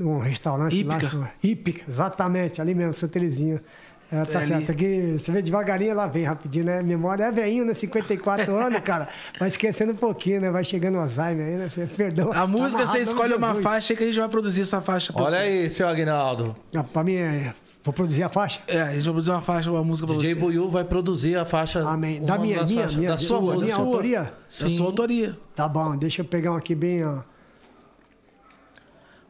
um 0.00 0.18
restaurante 0.18 0.76
Hípica. 0.76 1.16
lá. 1.16 1.30
Hípica, 1.42 1.82
exatamente, 1.88 2.60
ali 2.60 2.74
mesmo, 2.74 2.94
Santa 2.94 3.12
Terezinha. 3.14 3.62
É, 4.10 4.24
tá 4.26 4.42
É 4.42 4.46
certo. 4.46 4.70
Aqui, 4.72 5.16
você 5.18 5.32
vê 5.32 5.40
devagarinho, 5.40 5.92
ela 5.92 6.06
vem 6.06 6.24
rapidinho, 6.24 6.66
né? 6.66 6.82
Memória 6.82 7.24
é 7.24 7.30
veinho, 7.32 7.64
né? 7.64 7.72
54 7.72 8.54
anos, 8.54 8.80
cara. 8.84 9.08
Vai 9.38 9.48
esquecendo 9.48 9.92
um 9.92 9.96
pouquinho, 9.96 10.38
né? 10.40 10.50
Vai 10.50 10.64
chegando 10.64 10.96
o 10.96 11.00
Alzheimer 11.00 11.46
aí, 11.46 11.54
né? 11.54 11.68
Você- 11.70 11.86
Perdão. 11.86 12.30
A 12.34 12.46
música, 12.46 12.82
Tá 12.82 12.88
você 12.88 12.98
escolhe 12.98 13.30
de 13.30 13.36
uma 13.38 13.54
faixa 13.62 13.94
que 13.94 14.02
a 14.02 14.06
gente 14.06 14.18
vai 14.20 14.28
produzir 14.28 14.62
essa 14.62 14.82
faixa 14.82 15.14
pra 15.14 15.22
Olha 15.22 15.30
você. 15.38 15.46
aí, 15.46 15.70
seu 15.70 15.88
Agnaldo. 15.88 16.54
Ah, 16.76 16.82
Pra 16.84 17.02
mim, 17.02 17.14
é, 17.14 17.54
vou 17.84 17.92
produzir 17.92 18.22
a 18.22 18.28
faixa? 18.28 18.60
É, 18.66 18.80
a 18.82 18.92
gente 18.92 19.02
vai 19.04 19.12
produzir 19.12 19.30
uma 19.30 19.40
faixa, 19.42 19.70
uma 19.70 19.82
música 19.84 20.06
pra 20.06 20.16
DJ 20.16 20.34
você. 20.34 20.40
Buiu 20.40 20.70
vai 20.70 20.84
produzir 20.84 21.36
a 21.36 21.44
faixa. 21.44 21.80
Amém. 21.88 22.18
uma 22.18 22.26
Da 22.26 22.38
minha, 22.38 22.60
das 22.60 22.70
minha, 22.70 22.82
faixas- 22.82 22.96
minha, 22.96 23.10
da 23.10 23.18
sua 23.18 23.40
minha, 23.40 23.52
música. 23.54 23.64
minha 23.64 23.76
Sua. 23.76 23.84
autoria? 23.86 24.22
Da 24.22 24.32
Sim. 24.48 24.70
sua 24.76 24.86
autoria. 24.86 25.38
Tá 25.54 25.68
bom, 25.68 25.96
deixa 25.96 26.20
eu 26.22 26.24
pegar 26.24 26.52
um 26.52 26.56
aqui 26.56 26.74
bem, 26.74 27.04
ó. 27.04 27.22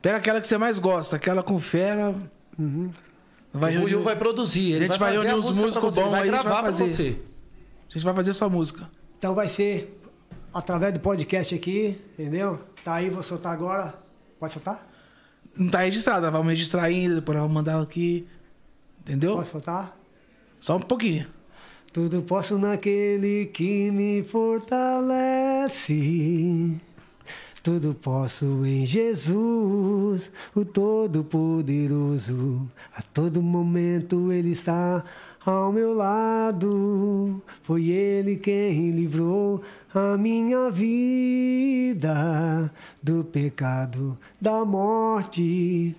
Pega 0.00 0.16
aquela 0.16 0.40
que 0.40 0.46
você 0.46 0.58
mais 0.58 0.78
gosta, 0.78 1.16
aquela 1.16 1.42
com 1.42 1.58
fera. 1.60 2.14
Vai 3.54 3.76
o 3.78 4.02
vai 4.02 4.16
produzir. 4.16 4.72
Ele 4.72 4.84
A 4.84 4.88
gente 4.88 4.98
vai 4.98 5.12
reunir 5.12 5.34
uns 5.34 5.56
músicos 5.58 5.94
bons 5.94 6.10
vai 6.10 6.22
aí, 6.22 6.28
a 6.28 6.32
gente 6.32 6.42
gravar 6.42 6.50
vai 6.50 6.62
pra 6.62 6.72
fazer. 6.72 6.88
você. 6.88 7.16
A 7.88 7.92
gente 7.92 8.04
vai 8.04 8.14
fazer 8.14 8.32
sua 8.32 8.48
música. 8.48 8.88
Então 9.18 9.34
vai 9.34 9.48
ser 9.48 10.00
através 10.52 10.92
do 10.94 11.00
podcast 11.00 11.54
aqui, 11.54 12.00
entendeu? 12.18 12.58
Tá 12.84 12.94
aí, 12.94 13.10
vou 13.10 13.22
soltar 13.22 13.52
agora. 13.52 13.94
Pode 14.40 14.52
soltar? 14.54 14.88
Não 15.54 15.70
tá 15.70 15.80
registrado, 15.80 16.22
nós 16.22 16.32
vamos 16.32 16.48
registrar 16.48 16.82
ainda, 16.84 17.16
depois 17.16 17.36
nós 17.36 17.42
vamos 17.42 17.54
mandar 17.54 17.80
aqui. 17.80 18.26
Entendeu? 19.02 19.36
Pode 19.36 19.48
soltar? 19.48 19.98
Só 20.60 20.76
um 20.76 20.80
pouquinho. 20.80 21.26
Tudo 21.92 22.22
posso 22.22 22.56
naquele 22.56 23.46
que 23.46 23.90
me 23.90 24.22
fortalece. 24.22 25.90
Tudo 27.62 27.94
posso 27.94 28.64
em 28.64 28.86
Jesus, 28.86 30.30
o 30.54 30.64
Todo-Poderoso. 30.64 32.68
A 32.96 33.02
todo 33.02 33.42
momento 33.42 34.32
Ele 34.32 34.50
está 34.50 35.04
ao 35.44 35.70
meu 35.70 35.94
lado. 35.94 37.42
Foi 37.62 37.88
Ele 37.88 38.36
quem 38.36 38.90
livrou 38.90 39.60
a 39.94 40.16
minha 40.16 40.70
vida 40.70 42.72
do 43.02 43.22
pecado, 43.22 44.18
da 44.40 44.64
morte. 44.64 45.94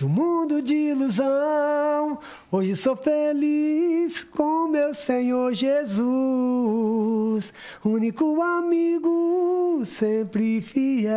Do 0.00 0.08
mundo 0.08 0.62
de 0.62 0.74
ilusão, 0.74 2.18
hoje 2.50 2.74
sou 2.74 2.96
feliz 2.96 4.24
com 4.34 4.66
meu 4.66 4.94
Senhor 4.94 5.52
Jesus, 5.52 7.52
único 7.84 8.40
amigo, 8.40 9.82
sempre 9.84 10.62
fiel. 10.62 11.10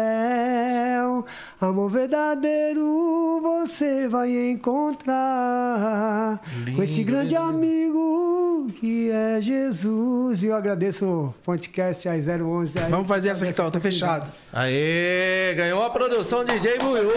Amor 1.62 1.90
verdadeiro 1.92 3.40
você 3.42 4.10
vai 4.10 4.50
encontrar 4.50 6.42
com 6.76 6.84
esse 6.84 7.06
grande 7.06 7.38
amigo 7.38 8.68
que 8.80 9.10
é 9.10 9.42
Jesus. 9.42 10.44
E 10.44 10.48
eu 10.48 10.56
agradeço 10.56 11.06
o 11.06 11.34
podcast 11.44 12.08
aí 12.10 12.22
011. 12.22 12.80
Aí, 12.80 12.92
Vamos 12.92 13.08
fazer 13.08 13.30
essa 13.30 13.46
aqui, 13.46 13.54
então, 13.54 13.72
tá 13.72 13.80
fechado. 13.80 14.30
Aê, 14.52 15.54
ganhou 15.56 15.82
a 15.84 15.90
produção 15.90 16.44
DJ 16.44 16.80
Buiú, 16.80 17.10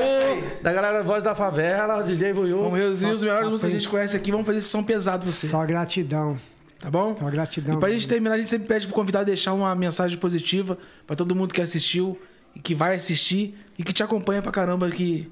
da 0.63 0.73
galera 0.73 1.03
Voz 1.03 1.25
da 1.25 1.35
Favela, 1.35 1.56
o 1.57 2.03
DJ 2.05 2.33
Buiú. 2.33 2.63
Vamos 2.63 2.79
reduzir 2.79 3.07
os 3.07 3.23
melhores 3.23 3.45
só 3.45 3.51
músicas 3.51 3.61
que 3.61 3.67
a 3.67 3.71
tem- 3.71 3.81
gente 3.81 3.89
conhece 3.91 4.17
aqui. 4.17 4.31
Vamos 4.31 4.47
fazer 4.47 4.59
esse 4.59 4.69
som 4.69 4.83
pesado 4.85 5.23
pra 5.25 5.33
você. 5.33 5.47
Só 5.47 5.65
gratidão. 5.65 6.39
Tá 6.79 6.91
bom? 6.91 7.17
Só 7.17 7.31
gratidão. 7.31 7.77
E 7.77 7.81
pra 7.81 7.91
gente 7.91 8.07
terminar, 8.07 8.35
a 8.35 8.39
gente 8.39 8.51
sempre 8.51 8.69
pede 8.69 8.87
pro 8.87 8.95
convidado 8.95 9.25
deixar 9.27 9.53
uma 9.55 9.75
mensagem 9.75 10.19
positiva 10.19 10.79
pra 11.07 11.17
todo 11.17 11.35
mundo 11.35 11.53
que 11.55 11.61
assistiu 11.61 12.21
e 12.55 12.61
que 12.61 12.75
vai 12.75 12.95
assistir 12.95 13.55
e 13.79 13.83
que 13.83 13.93
te 13.93 14.03
acompanha 14.03 14.43
pra 14.43 14.53
caramba 14.53 14.87
aqui. 14.87 15.31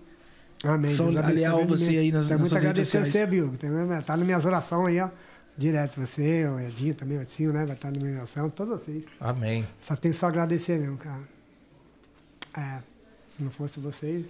Amém. 0.63 0.75
Abençoe 0.95 1.15
leal 1.35 1.61
imenso. 1.63 1.77
você 1.85 1.97
aí 1.99 2.11
nas- 2.11 2.27
Tenho 2.29 2.39
nas 2.41 2.51
muito 2.51 2.57
agradecer 2.57 2.97
a 2.99 3.05
você, 3.05 3.27
Bill. 3.27 3.53
Tem- 3.59 3.71
Tá 4.07 4.17
nas 4.17 4.25
minhas 4.27 4.45
orações 4.47 4.89
aí, 4.89 5.01
ó. 5.01 5.11
Direto 5.57 6.01
você, 6.01 6.49
o 6.49 6.59
Edinho 6.59 6.95
também, 6.95 7.19
o 7.19 7.23
Edinho, 7.23 7.53
né? 7.53 7.65
Vai 7.67 7.77
estar 7.77 7.91
na 7.93 7.99
minha 8.01 8.17
oração, 8.17 8.49
todos 8.51 8.81
vocês. 8.81 9.05
Amém. 9.21 9.65
Só 9.81 9.95
tenho 9.95 10.13
só 10.15 10.27
agradecer 10.27 10.81
mesmo, 10.81 10.97
cara. 10.97 11.21
É, 12.57 12.79
se 13.37 13.43
não 13.45 13.51
fosse 13.51 13.79
vocês. 13.79 14.25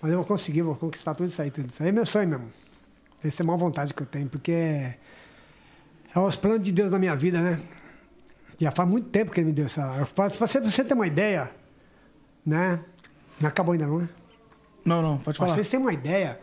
Mas 0.00 0.10
eu 0.12 0.18
vou 0.18 0.26
conseguir, 0.26 0.62
vou 0.62 0.76
conquistar 0.76 1.14
tudo 1.14 1.28
isso 1.28 1.40
aí, 1.40 1.50
tudo 1.50 1.70
isso 1.70 1.82
aí. 1.82 1.88
É 1.88 1.92
meu 1.92 2.06
sonho 2.06 2.28
mesmo. 2.28 2.52
Essa 3.24 3.42
é 3.42 3.44
a 3.44 3.46
maior 3.46 3.58
vontade 3.58 3.92
que 3.94 4.02
eu 4.02 4.06
tenho, 4.06 4.28
porque 4.28 4.52
é, 4.52 4.98
é 6.14 6.18
os 6.18 6.36
planos 6.36 6.62
de 6.62 6.70
Deus 6.72 6.90
na 6.90 6.98
minha 6.98 7.16
vida, 7.16 7.40
né? 7.40 7.60
Já 8.58 8.70
faz 8.70 8.88
muito 8.88 9.08
tempo 9.08 9.30
que 9.32 9.40
ele 9.40 9.48
me 9.48 9.52
deu 9.52 9.66
essa. 9.66 9.80
eu 9.98 10.06
faço- 10.06 10.38
Pra 10.38 10.46
você, 10.46 10.60
você 10.60 10.84
ter 10.84 10.94
uma 10.94 11.06
ideia, 11.06 11.50
né? 12.44 12.80
Não 13.40 13.48
acabou 13.48 13.72
ainda, 13.72 13.86
não, 13.86 13.98
né? 13.98 14.08
Não, 14.84 15.02
não, 15.02 15.18
pode 15.18 15.36
Pra 15.38 15.46
falar. 15.46 15.54
vocês 15.56 15.68
terem 15.68 15.84
uma 15.84 15.92
ideia, 15.92 16.38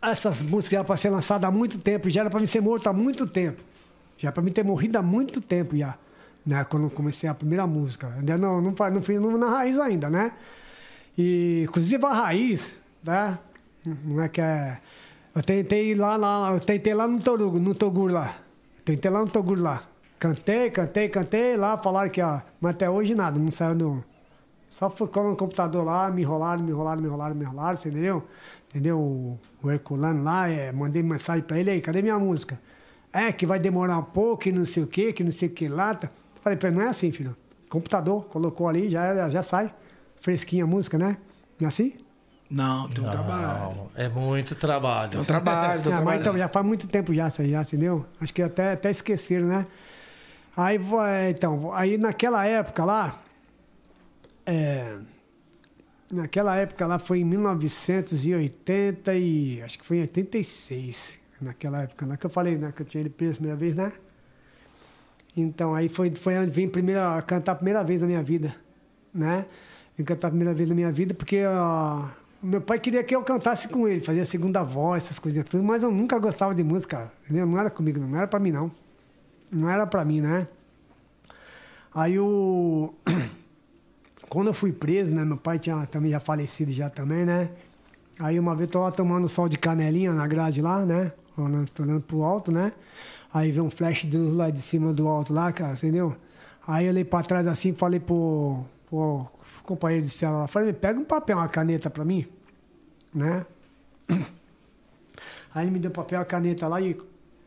essas 0.00 0.40
músicas 0.40 0.78
já 0.78 0.84
para 0.84 0.96
ser 0.96 1.10
lançadas 1.10 1.48
há 1.48 1.52
muito 1.52 1.78
tempo, 1.78 2.08
já 2.08 2.22
era 2.22 2.30
para 2.30 2.40
mim 2.40 2.46
ser 2.46 2.60
morto 2.60 2.88
há 2.88 2.92
muito 2.92 3.26
tempo. 3.26 3.60
Já 4.18 4.32
para 4.32 4.42
mim 4.42 4.50
ter 4.52 4.64
morrido 4.64 4.96
há 4.98 5.02
muito 5.02 5.40
tempo 5.40 5.76
já, 5.76 5.96
né? 6.44 6.64
Quando 6.64 6.84
eu 6.84 6.90
comecei 6.90 7.28
a 7.28 7.34
primeira 7.34 7.66
música. 7.66 8.08
Ainda 8.16 8.38
não, 8.38 8.60
não, 8.62 8.70
não 8.90 9.02
fiz 9.02 9.20
não 9.20 9.36
na 9.36 9.50
raiz 9.50 9.78
ainda, 9.78 10.08
né? 10.08 10.32
E, 11.16 11.64
inclusive 11.64 12.04
a 12.04 12.12
raiz, 12.12 12.74
né? 13.02 13.38
Não 14.04 14.22
é 14.22 14.28
que 14.28 14.40
é... 14.40 14.78
Eu 15.34 15.42
tentei 15.42 15.94
lá, 15.94 16.16
lá, 16.16 16.50
eu 16.52 16.60
tentei 16.60 16.94
lá 16.94 17.06
no 17.06 17.20
Torugo, 17.20 17.58
no 17.58 17.74
Toguro 17.74 18.12
lá. 18.14 18.36
Tentei 18.84 19.10
lá 19.10 19.20
no 19.20 19.28
Toguro 19.28 19.62
lá. 19.62 19.82
Cantei, 20.18 20.70
cantei, 20.70 21.08
cantei 21.10 21.56
lá, 21.56 21.76
falaram 21.76 22.08
que, 22.08 22.22
ó, 22.22 22.40
mas 22.58 22.74
até 22.74 22.88
hoje 22.88 23.14
nada, 23.14 23.38
não 23.38 23.50
saiu 23.50 23.74
do... 23.74 24.04
Só 24.70 24.88
ficou 24.90 25.28
no 25.28 25.36
computador 25.36 25.84
lá, 25.84 26.10
me 26.10 26.22
enrolaram, 26.22 26.62
me 26.62 26.70
enrolaram, 26.70 27.00
me 27.00 27.06
enrolaram, 27.06 27.34
me 27.34 27.44
enrolaram, 27.44 27.76
você 27.76 27.88
entendeu? 27.88 28.24
Entendeu? 28.70 28.98
O, 28.98 29.38
o 29.62 29.70
Herculano 29.70 30.22
lá, 30.22 30.48
é, 30.48 30.72
mandei 30.72 31.02
mensagem 31.02 31.42
pra 31.42 31.58
ele 31.58 31.70
aí, 31.70 31.80
cadê 31.80 32.02
minha 32.02 32.18
música? 32.18 32.58
É, 33.12 33.30
que 33.30 33.46
vai 33.46 33.58
demorar 33.58 33.98
um 33.98 34.02
pouco, 34.02 34.42
que 34.42 34.52
não 34.52 34.64
sei 34.64 34.82
o 34.82 34.86
quê, 34.86 35.12
que 35.12 35.22
não 35.22 35.32
sei 35.32 35.48
o 35.48 35.52
que 35.52 35.68
lá. 35.68 35.94
tá. 35.94 36.10
Falei 36.42 36.58
pra 36.58 36.68
ele, 36.68 36.78
não 36.78 36.84
é 36.84 36.88
assim, 36.88 37.12
filho. 37.12 37.36
Computador, 37.68 38.24
colocou 38.24 38.68
ali, 38.68 38.90
já, 38.90 39.28
já 39.28 39.42
sai. 39.42 39.72
Fresquinha 40.20 40.64
a 40.64 40.66
música, 40.66 40.98
né? 40.98 41.16
Não 41.60 41.66
é 41.66 41.68
assim? 41.68 41.94
Não, 42.50 42.88
tem 42.88 43.04
um 43.04 43.10
trabalho. 43.10 43.74
Não, 43.76 43.90
é 43.96 44.08
muito 44.08 44.54
trabalho. 44.54 45.10
Tem 45.10 45.20
um 45.20 45.24
trabalho, 45.24 45.82
tem 45.82 45.92
um 45.92 45.94
Ah, 45.94 45.98
mas 45.98 46.04
trabalho. 46.04 46.20
então, 46.20 46.38
já 46.38 46.48
faz 46.48 46.64
muito 46.64 46.86
tempo 46.86 47.12
já, 47.12 47.28
já, 47.28 47.62
entendeu? 47.62 48.06
Acho 48.20 48.32
que 48.32 48.40
até, 48.42 48.72
até 48.72 48.90
esqueceram, 48.90 49.48
né? 49.48 49.66
Aí, 50.56 50.78
é, 51.08 51.30
então, 51.30 51.72
aí 51.74 51.98
naquela 51.98 52.46
época 52.46 52.84
lá, 52.84 53.20
é, 54.46 54.96
naquela 56.10 56.56
época 56.56 56.86
lá 56.86 56.98
foi 56.98 57.20
em 57.20 57.24
1980 57.24 59.14
e, 59.14 59.60
acho 59.62 59.78
que 59.78 59.84
foi 59.84 59.98
em 59.98 60.00
86, 60.02 61.10
naquela 61.40 61.82
época 61.82 62.06
lá 62.06 62.16
que 62.16 62.24
eu 62.26 62.30
falei, 62.30 62.56
né, 62.56 62.72
que 62.74 62.80
eu 62.82 62.86
tinha 62.86 63.02
ele 63.02 63.10
preso 63.10 63.32
a 63.32 63.36
primeira 63.36 63.56
vez, 63.58 63.74
né? 63.74 63.92
Então, 65.36 65.74
aí 65.74 65.88
foi, 65.88 66.14
foi 66.14 66.38
onde 66.38 66.50
vim 66.50 66.68
primeiro, 66.68 67.00
cantar 67.26 67.52
a 67.52 67.54
primeira 67.56 67.84
vez 67.84 68.00
na 68.00 68.06
minha 68.06 68.22
vida, 68.22 68.54
né? 69.12 69.44
Cantar 70.04 70.28
a 70.28 70.30
primeira 70.30 70.52
vez 70.52 70.68
na 70.68 70.74
minha 70.74 70.92
vida 70.92 71.14
porque 71.14 71.42
o 72.42 72.46
meu 72.46 72.60
pai 72.60 72.78
queria 72.78 73.02
que 73.02 73.16
eu 73.16 73.22
cantasse 73.22 73.66
com 73.66 73.88
ele, 73.88 74.00
fazia 74.02 74.24
segunda 74.26 74.62
voz, 74.62 75.04
essas 75.04 75.18
coisinhas 75.18 75.48
tudo, 75.48 75.64
mas 75.64 75.82
eu 75.82 75.90
nunca 75.90 76.18
gostava 76.18 76.54
de 76.54 76.62
música, 76.62 77.10
entendeu? 77.24 77.46
Não 77.46 77.58
era 77.58 77.70
comigo, 77.70 77.98
não, 77.98 78.08
não 78.08 78.18
era 78.18 78.26
pra 78.28 78.38
mim, 78.38 78.52
não. 78.52 78.70
Não 79.50 79.70
era 79.70 79.86
pra 79.86 80.04
mim, 80.04 80.20
né? 80.20 80.46
Aí 81.94 82.18
o... 82.18 82.92
Quando 84.28 84.48
eu 84.48 84.54
fui 84.54 84.72
preso, 84.72 85.14
né? 85.14 85.24
Meu 85.24 85.36
pai 85.36 85.58
tinha 85.58 85.86
também 85.86 86.10
já 86.10 86.20
falecido 86.20 86.70
já 86.72 86.90
também, 86.90 87.24
né? 87.24 87.48
Aí 88.18 88.38
uma 88.38 88.54
vez 88.54 88.68
tô 88.68 88.80
lá 88.80 88.90
tomando 88.90 89.28
sol 89.28 89.48
de 89.48 89.56
canelinha 89.56 90.12
na 90.12 90.26
grade 90.26 90.60
lá, 90.60 90.84
né? 90.84 91.12
Olhando, 91.38 91.70
olhando 91.80 92.00
pro 92.00 92.22
alto, 92.22 92.52
né? 92.52 92.72
Aí 93.32 93.52
veio 93.52 93.64
um 93.64 93.70
flash 93.70 94.02
de 94.02 94.16
luz 94.16 94.34
lá 94.34 94.50
de 94.50 94.60
cima 94.60 94.92
do 94.92 95.06
alto 95.08 95.32
lá, 95.32 95.52
cara, 95.52 95.74
entendeu? 95.74 96.14
Aí 96.66 96.86
eu 96.86 96.90
olhei 96.90 97.04
pra 97.04 97.22
trás 97.22 97.46
assim 97.46 97.70
e 97.70 97.74
falei 97.74 98.00
pro, 98.00 98.64
pro 98.88 99.26
companheiro 99.66 100.04
de 100.06 100.10
cela 100.10 100.38
lá, 100.38 100.48
falei, 100.48 100.72
pega 100.72 100.98
um 100.98 101.04
papel, 101.04 101.36
uma 101.36 101.48
caneta 101.48 101.90
pra 101.90 102.04
mim, 102.04 102.26
né? 103.14 103.44
Aí 105.54 105.64
ele 105.64 105.70
me 105.70 105.78
deu 105.78 105.90
papel, 105.90 106.20
a 106.20 106.24
caneta 106.24 106.66
lá 106.68 106.80
e, 106.80 106.96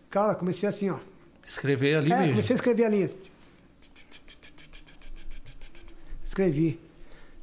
cara, 0.10 0.36
comecei 0.36 0.68
assim, 0.68 0.90
ó. 0.90 1.00
Escrever 1.48 1.96
ali 1.96 2.12
É, 2.12 2.18
mesmo. 2.18 2.32
comecei 2.34 2.54
a 2.56 2.58
escrever 2.58 2.86
a 2.86 2.90
linha. 2.90 3.10
Escrevi. 6.26 6.80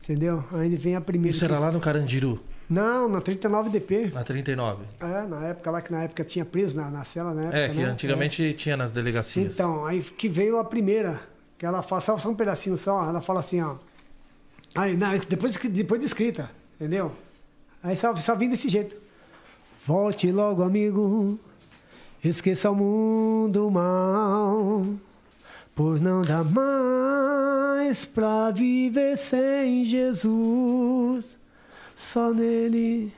Entendeu? 0.03 0.45
Aí 0.53 0.77
vem 0.77 0.95
a 0.95 1.01
primeira. 1.01 1.35
Isso 1.35 1.45
era 1.45 1.59
lá 1.59 1.73
no 1.73 1.81
Carandiru, 1.81 2.41
Não, 2.71 3.09
na 3.09 3.21
39 3.21 3.71
DP. 3.71 4.11
na 4.15 4.23
39. 4.23 4.85
É, 5.01 5.27
na 5.27 5.45
época 5.47 5.71
lá 5.71 5.81
que 5.83 5.91
na 5.91 6.05
época 6.05 6.23
tinha 6.25 6.45
preso 6.45 6.77
na, 6.77 6.89
na 6.91 7.05
cela, 7.05 7.35
né? 7.35 7.51
É, 7.53 7.69
que 7.69 7.83
antigamente 7.83 8.53
tinha 8.55 8.77
nas 8.77 8.93
delegacias. 8.93 9.55
Então, 9.55 9.85
aí 9.85 10.01
que 10.03 10.29
veio 10.29 10.59
a 10.59 10.65
primeira, 10.65 11.21
que 11.59 11.67
ela 11.67 11.83
fala, 11.83 12.01
só 12.01 12.29
um 12.29 12.35
pedacinho 12.37 12.77
só, 12.77 13.09
ela 13.09 13.21
fala 13.21 13.41
assim, 13.41 13.61
ó. 13.61 13.77
Aí, 14.77 14.97
não, 14.97 15.17
depois, 15.29 15.57
que- 15.57 15.69
depois 15.69 16.01
de 16.01 16.07
escrita, 16.07 16.51
entendeu? 16.75 17.13
Aí 17.83 17.97
só, 17.97 18.15
só 18.17 18.35
vim 18.37 18.49
desse 18.49 18.69
jeito. 18.69 18.95
Volte 19.87 20.31
logo, 20.33 20.63
amigo, 20.63 21.39
esqueça 22.23 22.71
o 22.71 22.75
mundo 22.75 23.71
mal, 23.71 24.85
por 25.75 26.01
não 26.01 26.23
dar 26.23 26.45
mais 26.45 28.05
pra 28.05 28.51
viver 28.51 29.17
sem 29.17 29.85
Jesus. 29.85 31.39
Só 31.95 32.33
nele 32.35 33.13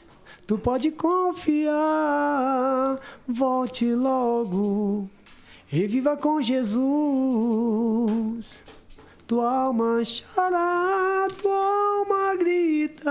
tu 0.46 0.58
pode 0.58 0.90
confiar. 0.92 1.70
Volte 3.26 3.92
logo 3.94 5.08
e 5.72 5.86
viva 5.86 6.16
com 6.16 6.40
Jesus. 6.42 6.68
Tua 9.28 9.64
alma 9.64 10.00
chora, 10.06 11.28
tua 11.36 11.52
alma 11.98 12.34
grita. 12.38 13.10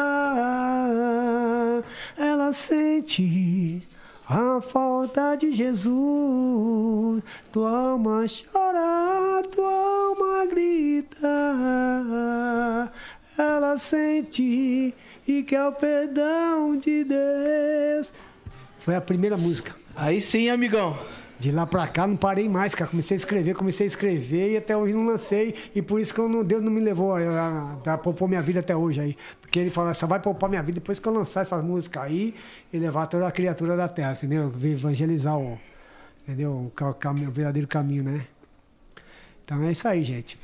Ela 2.18 2.52
sente 2.54 3.88
a 4.28 4.60
falta 4.60 5.36
de 5.36 5.54
Jesus. 5.54 7.22
Tua 7.52 7.92
alma 7.92 8.26
chora, 8.26 9.44
tua 9.52 9.70
alma 9.70 10.48
grita. 10.48 11.28
Ela 13.38 13.78
sente 13.78 14.96
e 15.28 15.44
quer 15.44 15.66
o 15.66 15.72
perdão 15.74 16.78
de 16.78 17.04
Deus. 17.04 18.12
Foi 18.80 18.96
a 18.96 19.02
primeira 19.02 19.38
música. 19.38 19.76
Aí 19.96 20.20
sim, 20.20 20.50
amigão. 20.50 20.98
De 21.40 21.52
lá 21.52 21.68
pra 21.68 21.88
cá 21.88 22.08
não 22.08 22.16
parei 22.16 22.50
mais, 22.50 22.74
cara. 22.74 22.90
Comecei 22.90 23.16
a 23.16 23.20
escrever, 23.20 23.54
comecei 23.54 23.86
a 23.86 23.88
escrever 23.88 24.54
e 24.54 24.58
até 24.58 24.76
hoje 24.76 24.94
não 24.94 25.06
lancei. 25.06 25.54
E 25.76 25.82
por 25.82 26.02
isso 26.02 26.14
que 26.14 26.20
eu 26.20 26.28
não, 26.28 26.44
Deus 26.44 26.64
não 26.64 26.72
me 26.72 26.82
levou 26.82 27.14
a, 27.16 27.78
a, 27.86 27.94
a 27.94 27.98
poupar 27.98 28.28
minha 28.28 28.42
vida 28.42 28.60
até 28.60 28.76
hoje 28.76 29.00
aí. 29.00 29.18
Porque 29.40 29.60
ele 29.60 29.70
falou, 29.70 29.94
só 29.94 30.08
vai 30.08 30.20
poupar 30.20 30.50
minha 30.50 30.64
vida 30.64 30.76
depois 30.80 31.00
que 31.00 31.08
eu 31.08 31.14
lançar 31.14 31.42
essas 31.42 31.64
músicas 31.64 32.04
aí 32.04 32.34
e 32.74 32.80
levar 32.80 33.06
toda 33.06 33.28
a 33.28 33.32
criatura 33.32 33.78
da 33.78 33.88
terra, 33.88 34.14
entendeu? 34.14 34.52
Evangelizar 34.64 35.38
o, 35.38 35.60
entendeu? 36.24 36.52
O, 36.52 36.72
o 36.72 37.32
verdadeiro 37.32 37.68
caminho, 37.68 38.04
né? 38.04 38.26
Então 39.46 39.64
é 39.64 39.72
isso 39.72 39.88
aí, 39.88 40.04
gente. 40.04 40.40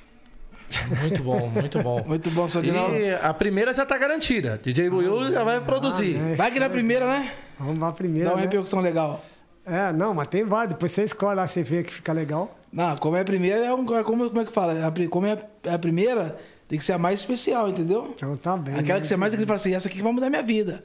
Muito 1.02 1.24
bom, 1.24 1.50
muito 1.50 1.84
bom. 1.84 2.04
Muito 2.08 2.32
bom, 2.32 2.48
só 2.48 2.62
que 2.62 2.72
não. 2.72 2.96
E 2.96 3.14
a 3.14 3.34
primeira 3.34 3.74
já 3.74 3.86
tá 3.86 3.96
garantida. 3.96 4.60
DJ 4.64 4.90
Will 4.90 5.32
já 5.32 5.44
vai 5.44 5.62
produzir. 5.62 6.18
né? 6.18 6.36
Vai 6.36 6.52
que 6.52 6.60
na 6.60 6.70
primeira, 6.70 7.06
né? 7.06 7.32
Vamos 7.60 7.80
lá 7.80 7.92
primeiro. 7.92 8.26
Dá 8.28 8.32
uma 8.34 8.38
né? 8.38 8.44
repercussão 8.44 8.80
legal. 8.80 9.24
É, 9.66 9.94
não, 9.94 10.14
mas 10.14 10.28
tem 10.28 10.44
vários. 10.44 10.74
Depois 10.74 10.92
você 10.92 11.04
escolhe 11.04 11.36
lá, 11.36 11.48
você 11.48 11.64
vê 11.64 11.84
que 11.84 11.94
fica 11.94 12.12
legal. 12.12 12.58
Não, 12.72 12.98
como 12.98 13.16
é 13.16 13.22
a 13.22 13.26
primeira, 13.26 13.66
é 13.66 13.74
um, 13.74 13.82
é 13.96 14.04
como, 14.04 14.28
como 14.28 14.42
é 14.42 14.46
que 14.46 14.52
fala? 14.52 14.88
A 14.88 15.08
Como 15.10 15.26
é 15.26 15.38
a, 15.68 15.76
a 15.76 15.80
primeira, 15.80 16.38
tem 16.68 16.78
que 16.78 16.84
ser 16.84 16.94
a 16.94 16.98
mais 16.98 17.20
especial, 17.20 17.70
entendeu? 17.70 18.14
Então 18.16 18.36
tá 18.36 18.58
bem. 18.58 18.74
Aquela 18.74 18.96
né? 18.96 19.02
que 19.02 19.08
você 19.08 19.16
mais 19.16 19.32
tem 19.32 19.40
que 19.40 19.46
falar 19.46 19.58
assim, 19.58 19.74
essa 19.74 19.88
aqui 19.88 19.98
que 19.98 20.04
vai 20.04 20.12
mudar 20.12 20.30
minha 20.30 20.44
vida. 20.44 20.84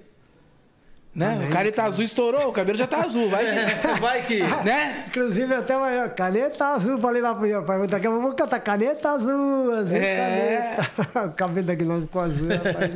Né? 1.14 1.34
Amém. 1.34 1.48
O 1.48 1.50
cara 1.50 1.72
tá 1.72 1.84
azul, 1.86 2.04
estourou, 2.04 2.48
o 2.48 2.52
cabelo 2.52 2.78
já 2.78 2.86
tá 2.86 3.00
azul, 3.00 3.28
vai 3.28 3.44
que... 3.44 3.88
Vai 4.00 4.22
que. 4.26 4.42
né? 4.64 5.04
Inclusive, 5.08 5.54
até 5.54 5.74
amanhã, 5.74 6.08
caneta 6.10 6.66
azul, 6.66 6.98
falei 6.98 7.20
lá 7.20 7.34
pro 7.34 7.48
meu 7.48 7.62
pai, 7.64 7.86
daqui 7.88 8.06
a 8.06 8.10
pouco 8.10 8.24
eu 8.24 8.28
vou 8.28 8.34
cantar 8.36 8.60
caneta 8.60 9.10
azul, 9.10 9.72
azul, 9.72 9.96
É. 9.96 10.76
caneta. 10.76 11.26
o 11.26 11.32
cabelo 11.32 11.66
da 11.66 11.74
Guilherme 11.74 12.02
ficou 12.02 12.22
azul, 12.22 12.48
rapaz. 12.48 12.90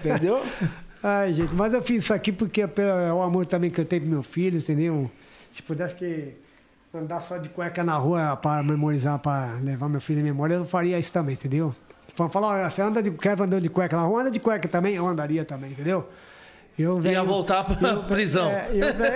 Entendeu? 0.00 0.42
Ai, 1.02 1.32
gente, 1.32 1.54
mas 1.54 1.72
eu 1.72 1.82
fiz 1.82 2.04
isso 2.04 2.12
aqui 2.14 2.30
porque 2.30 2.60
é 2.62 3.12
o 3.12 3.22
amor 3.22 3.46
também 3.46 3.70
que 3.70 3.80
eu 3.80 3.84
tenho 3.84 4.02
pro 4.02 4.10
meu 4.10 4.22
filho, 4.22 4.58
entendeu? 4.58 5.10
Se 5.52 5.62
pudesse 5.62 5.94
que 5.94 6.34
andar 6.94 7.20
só 7.22 7.38
de 7.38 7.48
cueca 7.48 7.82
na 7.82 7.94
rua 7.96 8.36
para 8.36 8.62
memorizar, 8.62 9.18
para 9.18 9.54
levar 9.62 9.88
meu 9.88 10.00
filho 10.00 10.20
em 10.20 10.24
memória, 10.24 10.54
eu 10.54 10.64
faria 10.66 10.98
isso 10.98 11.12
também, 11.12 11.34
entendeu? 11.34 11.74
Falar, 12.30 12.48
olha, 12.48 12.68
você 12.70 12.82
anda 12.82 13.02
de, 13.02 13.10
quer 13.12 13.40
andar 13.40 13.60
de 13.60 13.68
cueca 13.70 13.96
na 13.96 14.02
rua, 14.02 14.20
anda 14.22 14.30
de 14.30 14.38
cueca 14.40 14.68
também, 14.68 14.94
eu 14.94 15.06
andaria 15.06 15.42
também, 15.44 15.70
entendeu? 15.70 16.06
Eu 16.78 16.96
Ia 16.96 17.00
venho- 17.02 17.26
voltar 17.26 17.64
pra 17.64 17.96
prisão. 18.02 18.50
É, 18.50 18.68
eu 18.72 18.94
venho, 18.94 19.14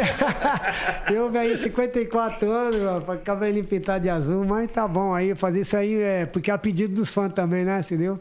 eu 1.25 1.31
venho 1.31 1.59
54 1.59 2.51
anos, 2.51 2.83
rapaz, 2.83 3.21
cabelinho 3.23 3.65
pintado 3.65 4.03
de 4.05 4.09
azul, 4.11 4.45
mas 4.45 4.71
tá 4.71 4.89
bom 4.89 5.15
aí, 5.15 5.35
fazer 5.35 5.61
isso 5.61 5.77
aí 5.77 6.01
é 6.01 6.25
porque 6.27 6.51
é 6.51 6.55
a 6.55 6.59
pedido 6.59 6.95
dos 6.95 7.11
fãs 7.11 7.33
também, 7.33 7.65
né, 7.65 7.79
entendeu? 7.81 8.19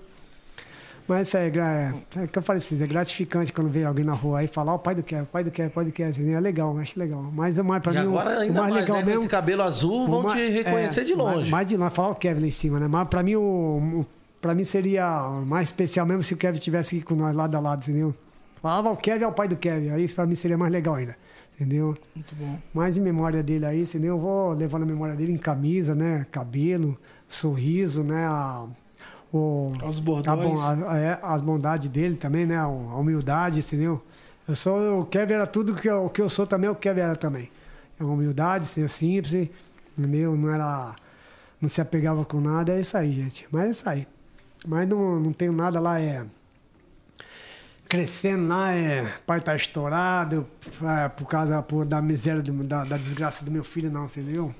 Mas 1.08 1.28
isso 1.28 1.38
aí, 1.38 1.48
é, 1.48 1.50
gra- 1.50 1.94
é, 2.16 2.24
o 2.24 2.28
que 2.30 2.38
eu 2.40 2.42
falei 2.42 2.60
pra 2.62 2.68
vocês, 2.70 2.80
é 2.82 2.88
gratificante 2.88 3.52
quando 3.52 3.70
vê 3.70 3.84
alguém 3.84 4.06
na 4.06 4.14
rua 4.14 4.40
aí 4.40 4.48
falar, 4.48 4.72
ó, 4.72 4.76
o 4.76 4.80
pai 4.80 4.96
do 4.96 5.04
que, 5.04 5.14
o 5.16 5.26
pai 5.26 5.44
do 5.44 5.52
que, 5.52 5.62
o 5.62 5.70
pai 5.70 5.86
do 5.86 5.92
que, 5.92 6.02
é 6.02 6.40
legal, 6.40 6.78
acho 6.80 6.98
legal. 6.98 7.22
Mas 7.34 7.58
é 7.58 7.62
mais 7.62 7.84
pra 7.84 7.94
E 7.94 7.98
mim, 8.00 8.06
o- 8.06 8.10
agora 8.20 8.38
o 8.38 8.42
ainda 8.42 8.60
mais 8.62 8.72
mais, 8.74 8.82
legal 8.82 8.96
né? 8.98 9.02
Com 9.04 9.08
mesmo. 9.10 9.22
esse 9.24 9.30
cabelo 9.30 9.64
azul, 9.64 10.08
vão 10.08 10.26
o 10.26 10.34
te 10.34 10.50
reconhecer 10.50 11.02
é, 11.02 11.04
de 11.04 11.14
longe. 11.14 11.36
Mais, 11.40 11.50
mais 11.50 11.68
de 11.68 11.76
longe, 11.78 11.94
falar 11.96 12.10
o 12.10 12.16
Kevin 12.16 12.42
lá 12.42 12.48
em 12.48 12.52
cima, 12.52 12.80
né? 12.80 12.88
Mas 12.88 13.08
pra 13.10 13.22
mim, 13.22 13.36
o, 13.36 13.42
o- 13.42 14.06
pra 14.42 14.56
mim 14.56 14.64
seria 14.66 15.06
mais 15.46 15.68
especial 15.70 16.06
mesmo 16.06 16.24
se 16.24 16.34
o 16.34 16.38
Kevin 16.38 16.58
estivesse 16.58 16.96
aqui 16.96 17.06
com 17.06 17.16
nós 17.16 17.36
lado 17.36 17.56
a 17.56 17.60
lado, 17.60 17.82
entendeu? 17.84 18.14
Falava 18.62 18.90
o 18.92 18.96
Kevin 18.96 19.26
é 19.26 19.28
o 19.28 19.32
pai 19.34 19.48
do 19.50 19.58
Kevin, 19.58 19.90
aí 19.90 20.06
isso 20.06 20.16
pra 20.16 20.26
mim 20.26 20.36
seria 20.36 20.58
mais 20.58 20.72
legal 20.72 20.96
ainda, 20.96 21.18
entendeu? 21.56 21.98
Muito 22.16 22.34
bom. 22.36 22.58
Mais 22.74 22.98
em 22.98 23.02
memória 23.02 23.44
dele 23.44 23.66
aí, 23.66 23.82
entendeu? 23.82 24.16
Eu 24.16 24.20
vou 24.22 24.54
levando 24.54 24.84
a 24.84 24.86
memória 24.86 25.16
dele 25.16 25.34
em 25.34 25.38
camisa, 25.38 25.94
né? 25.94 26.26
Cabelo, 26.32 26.98
sorriso, 27.28 28.04
né? 28.04 28.26
A, 28.26 28.66
o, 29.34 29.74
Os 29.84 29.98
a 29.98 30.02
bordões. 30.02 30.60
a- 30.62 30.98
é, 30.98 31.20
as 31.24 31.42
bondades 31.42 31.90
dele 31.90 32.16
também, 32.16 32.46
né? 32.46 32.58
A 32.58 32.68
humildade, 32.68 33.60
entendeu? 33.60 34.02
Eu 34.48 34.56
sou, 34.56 35.02
o 35.02 35.06
Kevin 35.06 35.34
era 35.34 35.48
tudo 35.48 35.74
que 35.74 35.90
eu, 35.90 36.06
o 36.06 36.10
que 36.10 36.22
eu 36.22 36.30
sou 36.30 36.46
também, 36.46 36.70
o 36.70 36.76
Kevin 36.76 37.00
era 37.02 37.16
também. 37.16 37.50
A 38.00 38.04
humildade, 38.06 38.66
ser 38.68 38.90
simples, 38.90 39.50
entendeu? 39.98 40.36
Não 40.36 40.50
era. 40.54 40.96
Não 41.62 41.70
se 41.70 41.80
apegava 41.80 42.26
com 42.26 42.42
nada, 42.42 42.74
é 42.74 42.82
isso 42.82 42.96
aí, 42.98 43.14
gente. 43.14 43.48
Mas 43.50 43.64
é 43.66 43.72
isso 43.72 43.90
aí. 43.90 44.08
Mas 44.68 44.88
não, 44.88 45.20
não 45.20 45.32
tenho 45.34 45.54
nada 45.54 45.80
lá, 45.80 46.00
é. 46.00 46.26
Crescendo 47.88 48.48
lá, 48.48 48.74
é. 48.74 49.14
Pai 49.26 49.40
tá 49.42 49.56
estourado, 49.56 50.48
é, 51.04 51.10
por 51.10 51.28
causa 51.28 51.62
por, 51.62 51.86
da 51.86 52.02
miséria, 52.02 52.42
do- 52.42 52.64
da, 52.64 52.84
da 52.84 52.98
desgraça 52.98 53.46
do 53.46 53.52
meu 53.52 53.64
filho, 53.64 53.92
não, 53.92 54.06
entendeu? 54.06 54.54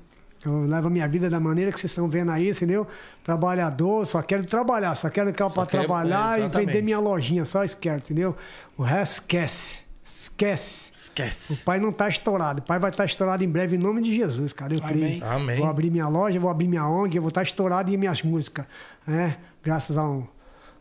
Eu 0.44 0.66
levo 0.66 0.88
a 0.88 0.90
minha 0.90 1.08
vida 1.08 1.30
da 1.30 1.40
maneira 1.40 1.72
que 1.72 1.80
vocês 1.80 1.90
estão 1.90 2.08
vendo 2.08 2.30
aí, 2.30 2.50
entendeu? 2.50 2.86
Trabalhador, 3.22 4.06
só 4.06 4.20
quero 4.22 4.44
trabalhar, 4.44 4.94
só 4.94 5.08
quero 5.08 5.30
ficar 5.30 5.48
para 5.50 5.64
quer- 5.66 5.78
trabalhar 5.78 6.38
é, 6.38 6.44
e 6.44 6.48
vender 6.48 6.82
minha 6.82 6.98
lojinha, 7.00 7.44
só 7.44 7.64
isso 7.64 7.78
quero, 7.78 7.96
entendeu? 7.98 8.36
O 8.76 8.82
resto 8.82 9.14
esquece. 9.22 9.84
Esquece. 10.06 10.90
O 10.90 10.92
Esquece. 10.94 11.56
pai 11.64 11.78
não 11.80 11.90
tá 11.92 12.08
estourado. 12.08 12.60
O 12.60 12.62
pai 12.62 12.78
vai 12.78 12.90
estar 12.90 13.04
estourado 13.04 13.42
em 13.42 13.48
breve 13.48 13.76
em 13.76 13.78
nome 13.78 14.02
de 14.02 14.14
Jesus, 14.14 14.52
cara. 14.52 14.74
Eu 14.74 14.80
Amém. 14.84 14.92
creio. 15.20 15.24
Amém. 15.24 15.56
Vou 15.58 15.66
abrir 15.66 15.90
minha 15.90 16.08
loja, 16.08 16.38
vou 16.38 16.50
abrir 16.50 16.68
minha 16.68 16.86
ONG, 16.86 17.16
eu 17.16 17.22
vou 17.22 17.28
estar 17.30 17.42
estourado 17.42 17.90
em 17.92 17.96
minhas 17.96 18.22
músicas. 18.22 18.66
Né? 19.06 19.36
Graças 19.62 19.96
ao 19.96 20.28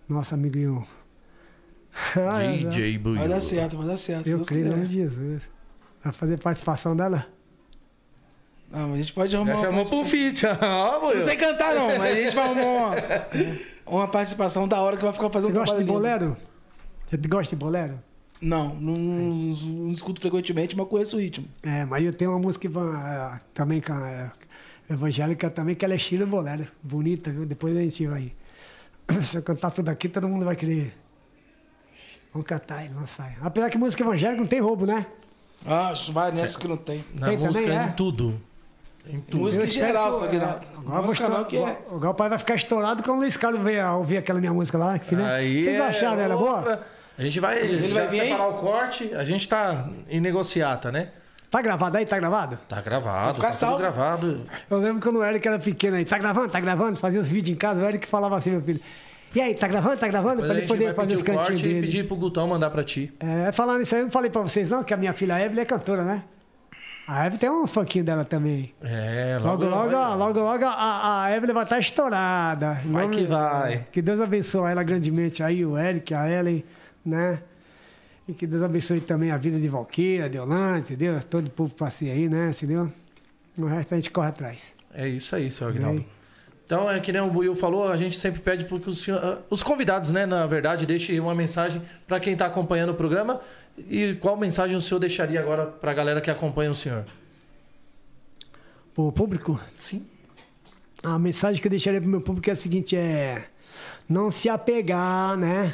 nosso 0.10 0.34
amiguinho. 0.34 0.86
DJ 2.60 2.98
Will. 2.98 3.16
Vai 3.16 3.28
dar 3.28 3.40
certo, 3.40 3.78
vai 3.78 3.88
dar 3.88 3.98
certo. 3.98 4.28
Eu 4.28 4.42
creio 4.42 4.66
em 4.68 4.70
nome 4.70 4.88
de 4.88 4.94
Jesus. 4.96 5.44
Vai 6.04 6.12
fazer 6.14 6.40
participação 6.40 6.96
dela? 6.96 7.26
Não, 8.74 8.90
mas 8.90 8.94
a 8.94 9.02
gente 9.04 9.14
pode 9.14 9.36
arrumar 9.36 9.52
Já 9.54 9.70
uma 9.70 9.86
chamou 9.86 9.86
pro 9.86 10.04
feat. 10.10 10.42
Will. 10.50 11.14
Não 11.14 11.22
sei 11.22 11.36
cantar, 11.36 11.76
não, 11.76 11.96
mas 11.96 12.18
a 12.18 12.20
gente 12.20 12.36
vai 12.36 12.46
arrumar 12.46 12.64
uma, 12.64 12.96
uma 13.86 14.08
participação 14.08 14.68
da 14.68 14.82
hora 14.82 14.98
que 14.98 15.04
vai 15.04 15.14
ficar 15.14 15.30
fazendo 15.30 15.52
Você 15.54 15.58
um 15.60 15.62
gosta 15.62 15.78
de 15.78 15.84
bolero? 15.84 16.36
Você 17.08 17.18
gosta 17.18 17.56
de 17.56 17.60
bolero? 17.60 18.02
Não, 18.42 18.74
não, 18.74 18.94
não, 18.96 19.36
não 19.56 19.92
escuto 19.92 20.20
frequentemente, 20.20 20.76
mas 20.76 20.88
conheço 20.88 21.16
o 21.16 21.20
ritmo. 21.20 21.48
É, 21.62 21.86
mas 21.86 22.04
eu 22.04 22.12
tenho 22.12 22.32
uma 22.32 22.40
música 22.40 22.68
é, 22.68 23.40
também 23.54 23.80
com 23.80 23.94
a- 23.94 24.10
é, 24.10 24.32
evangélica 24.94 25.50
também, 25.52 25.76
que 25.76 25.86
ela 25.86 25.94
é 25.94 25.98
estilo 25.98 26.26
bolero. 26.26 26.68
Bonita, 26.82 27.32
viu? 27.32 27.46
Depois 27.46 27.78
a 27.78 27.82
gente 27.82 28.08
vai. 28.08 28.34
Se 29.24 29.38
eu 29.38 29.44
cantar 29.44 29.70
tudo 29.70 29.88
aqui, 29.90 30.10
todo 30.10 30.28
mundo 30.28 30.46
vai 30.46 30.56
querer. 30.56 30.94
Vamos 32.34 32.48
cantar 32.48 32.84
e 32.84 32.90
lançar. 32.90 33.38
Apesar 33.40 33.70
que 33.70 33.78
música 33.78 34.02
evangélica 34.04 34.42
não 34.42 34.48
tem 34.48 34.60
roubo, 34.60 34.88
né? 34.88 35.06
Ah, 35.64 35.94
vai 36.12 36.32
nessa 36.32 36.60
que 36.60 36.68
não 36.68 36.76
tem. 36.76 37.06
Na 37.18 37.28
Tem 37.28 37.38
música, 37.38 37.54
também, 37.62 37.78
é? 37.78 37.86
em 37.88 37.92
tudo. 37.92 38.42
Em 39.06 39.20
tudo. 39.20 39.38
Música 39.44 39.66
em 39.66 39.68
geral, 39.68 40.12
que- 40.12 40.18
só 40.18 40.28
que 40.28 40.36
é, 40.38 40.40
não. 40.40 40.46
Agora, 40.48 40.64
eu 40.76 40.84
vou 40.84 41.02
Nosso 41.04 41.16
canal 41.18 41.46
que 41.46 41.58
é. 41.58 41.78
agora 41.92 42.10
o 42.10 42.14
pai 42.14 42.30
vai 42.30 42.38
ficar 42.40 42.56
estourado 42.56 43.04
quando 43.04 43.18
o 43.18 43.22
Luiz 43.22 43.36
Carlos 43.38 43.62
vier 43.62 43.86
ouvir 43.92 44.18
aquela 44.18 44.40
minha 44.40 44.54
música 44.54 44.78
lá. 44.78 44.98
que, 44.98 45.16
né? 45.16 45.34
Aí 45.36 45.62
Vocês 45.64 45.78
é 45.78 45.82
acharam 45.82 46.22
ela 46.22 46.38
boa? 46.38 46.82
A 47.18 47.22
gente 47.22 47.40
vai, 47.40 47.60
Ele 47.60 47.90
já 47.90 48.06
vai 48.06 48.10
separar 48.10 48.48
o 48.48 48.54
corte. 48.54 49.14
A 49.14 49.24
gente 49.26 49.48
tá 49.48 49.88
em 50.10 50.20
negociata, 50.22 50.92
né? 50.92 51.10
Tá 51.52 51.62
gravado 51.62 51.96
aí? 51.98 52.06
Tá 52.06 52.18
gravado? 52.18 52.58
Tá 52.68 52.82
gravado, 52.82 53.40
tá 53.40 53.48
tudo 53.50 53.56
salvo. 53.60 53.78
gravado. 53.78 54.42
Eu 54.70 54.78
lembro 54.80 55.00
quando 55.04 55.18
o 55.20 55.24
Eric 55.24 55.48
era 55.48 55.60
pequeno 55.60 55.98
aí. 55.98 56.06
Tá 56.06 56.18
gravando? 56.18 56.50
Tá 56.50 56.60
gravando? 56.60 56.98
Fazia 56.98 57.22
os 57.22 57.28
vídeos 57.28 57.56
em 57.56 57.60
casa. 57.60 57.80
O 57.84 57.88
Eric 57.88 58.08
falava 58.08 58.38
assim, 58.38 58.50
meu 58.52 58.62
filho. 58.64 58.80
E 59.36 59.42
aí, 59.42 59.54
tá 59.54 59.68
gravando? 59.68 59.98
Tá 59.98 60.08
gravando? 60.08 60.42
Depois 60.42 60.48
Pra 60.48 60.54
a 60.54 60.58
ele 60.58 60.62
gente 60.62 60.70
poder 60.70 60.86
vai 60.86 60.94
fazer 60.96 61.08
pedir 61.10 61.16
os 61.18 61.22
o 61.22 61.26
cantinhos 61.26 61.48
corte 61.62 61.66
e 61.66 61.74
dele. 61.74 61.82
pedir 61.88 62.08
pro 62.08 62.16
Gutão 62.16 62.48
mandar 62.48 62.70
pra 62.72 62.84
ti. 62.84 63.14
É, 63.20 63.52
falando 63.52 63.82
isso 63.84 63.94
aí, 63.94 64.02
eu 64.02 64.06
não 64.06 64.12
falei 64.12 64.32
pra 64.32 64.42
vocês 64.42 64.70
não, 64.72 64.84
que 64.84 64.94
a 64.94 64.98
minha 64.98 65.14
filha 65.14 65.40
Evelyn 65.44 65.62
é 65.62 65.66
cantora, 65.66 66.04
né? 66.04 66.24
A 67.06 67.26
Evelyn 67.26 67.38
tem 67.40 67.50
um 67.50 67.68
funkinho 67.68 68.06
dela 68.06 68.24
também. 68.24 68.74
É, 68.82 69.38
Logo, 69.42 69.66
logo, 69.66 69.92
logo, 69.92 70.16
logo, 70.16 70.40
logo, 70.40 70.66
a, 70.66 71.26
a 71.26 71.36
Evelyn 71.36 71.54
vai 71.54 71.64
estar 71.64 71.80
estourada. 71.80 72.82
Vai 72.86 73.10
que 73.10 73.26
vai. 73.26 73.86
Que 73.92 74.02
Deus 74.02 74.22
abençoe 74.22 74.72
ela 74.72 74.84
grandemente 74.84 75.44
aí, 75.44 75.66
o 75.66 75.78
Eric, 75.78 76.14
a 76.14 76.30
Ellen, 76.30 76.64
né? 77.06 77.40
E 78.26 78.34
que 78.34 78.48
Deus 78.48 78.64
abençoe 78.64 79.02
também 79.02 79.32
a 79.32 79.38
vida 79.38 79.60
de 79.60 79.68
Valqueira, 79.68 80.30
de 80.30 80.40
Holanda, 80.40 80.80
entendeu? 80.80 81.22
Todo 81.24 81.48
o 81.48 81.52
povo 81.52 81.74
passeia 81.74 82.14
aí, 82.14 82.30
né? 82.30 82.52
Entendeu? 82.52 82.90
O 83.58 83.66
resto 83.66 83.94
a 83.94 83.96
gente 83.98 84.10
corre 84.10 84.30
atrás. 84.30 84.60
É 84.94 85.06
isso 85.08 85.36
aí, 85.36 85.52
seu 85.52 85.68
Aguinaldo. 85.68 86.06
Então, 86.66 86.90
é 86.90 87.00
que 87.00 87.12
nem 87.12 87.22
o 87.22 87.30
Buiu 87.30 87.56
falou, 87.56 87.90
a 87.90 87.98
gente 87.98 88.18
sempre 88.18 88.42
pede 88.42 88.66
para 88.66 88.80
que 88.80 88.90
os, 88.90 89.10
ah, 89.10 89.40
os 89.50 89.62
convidados, 89.62 90.12
né, 90.12 90.26
na 90.26 90.48
verdade, 90.48 90.86
deixem 90.86 91.20
uma 91.20 91.36
mensagem 91.36 91.82
para 92.08 92.20
quem 92.20 92.34
está 92.34 92.46
acompanhando 92.46 92.92
o 92.92 92.96
programa. 92.96 93.42
E 93.90 94.16
qual 94.22 94.38
mensagem 94.38 94.76
o 94.76 94.82
senhor 94.82 95.00
deixaria 95.00 95.40
agora 95.40 95.66
para 95.66 95.92
a 95.92 95.94
galera 95.94 96.22
que 96.22 96.32
acompanha 96.32 96.72
o 96.72 96.76
senhor? 96.76 97.06
O 98.96 99.12
público? 99.12 99.60
Sim. 99.78 100.06
A 101.02 101.20
mensagem 101.20 101.62
que 101.62 101.68
eu 101.68 101.72
deixaria 101.72 102.00
pro 102.00 102.10
meu 102.10 102.22
público 102.22 102.50
é 102.50 102.54
a 102.54 102.56
seguinte, 102.56 102.96
é 102.96 103.46
não 104.08 104.32
se 104.32 104.48
apegar, 104.48 105.36
né? 105.36 105.74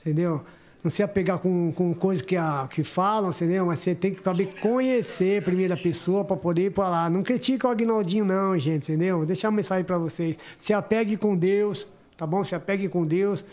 Entendeu? 0.00 0.44
Não 0.82 0.90
se 0.90 1.02
apegar 1.02 1.38
com, 1.38 1.72
com 1.72 1.92
coisas 1.92 2.24
que, 2.24 2.36
a, 2.36 2.68
que 2.70 2.84
falam, 2.84 3.30
entendeu? 3.30 3.66
Mas 3.66 3.80
você 3.80 3.94
tem 3.94 4.14
que 4.14 4.22
saber 4.22 4.46
conhecer 4.60 5.42
a 5.42 5.42
primeira 5.42 5.76
pessoa 5.76 6.24
para 6.24 6.36
poder 6.36 6.66
ir 6.66 6.70
para 6.70 6.88
lá. 6.88 7.10
Não 7.10 7.22
critica 7.22 7.66
o 7.66 7.70
Agnaldinho, 7.70 8.24
não, 8.24 8.56
gente, 8.58 8.92
entendeu? 8.92 9.18
Vou 9.18 9.26
deixar 9.26 9.48
uma 9.48 9.56
mensagem 9.56 9.84
para 9.84 9.98
vocês. 9.98 10.36
Se 10.56 10.72
apegue 10.72 11.16
com 11.16 11.36
Deus, 11.36 11.86
tá 12.16 12.26
bom? 12.26 12.44
Se 12.44 12.54
apegue 12.54 12.88
com 12.88 13.04
Deus. 13.04 13.44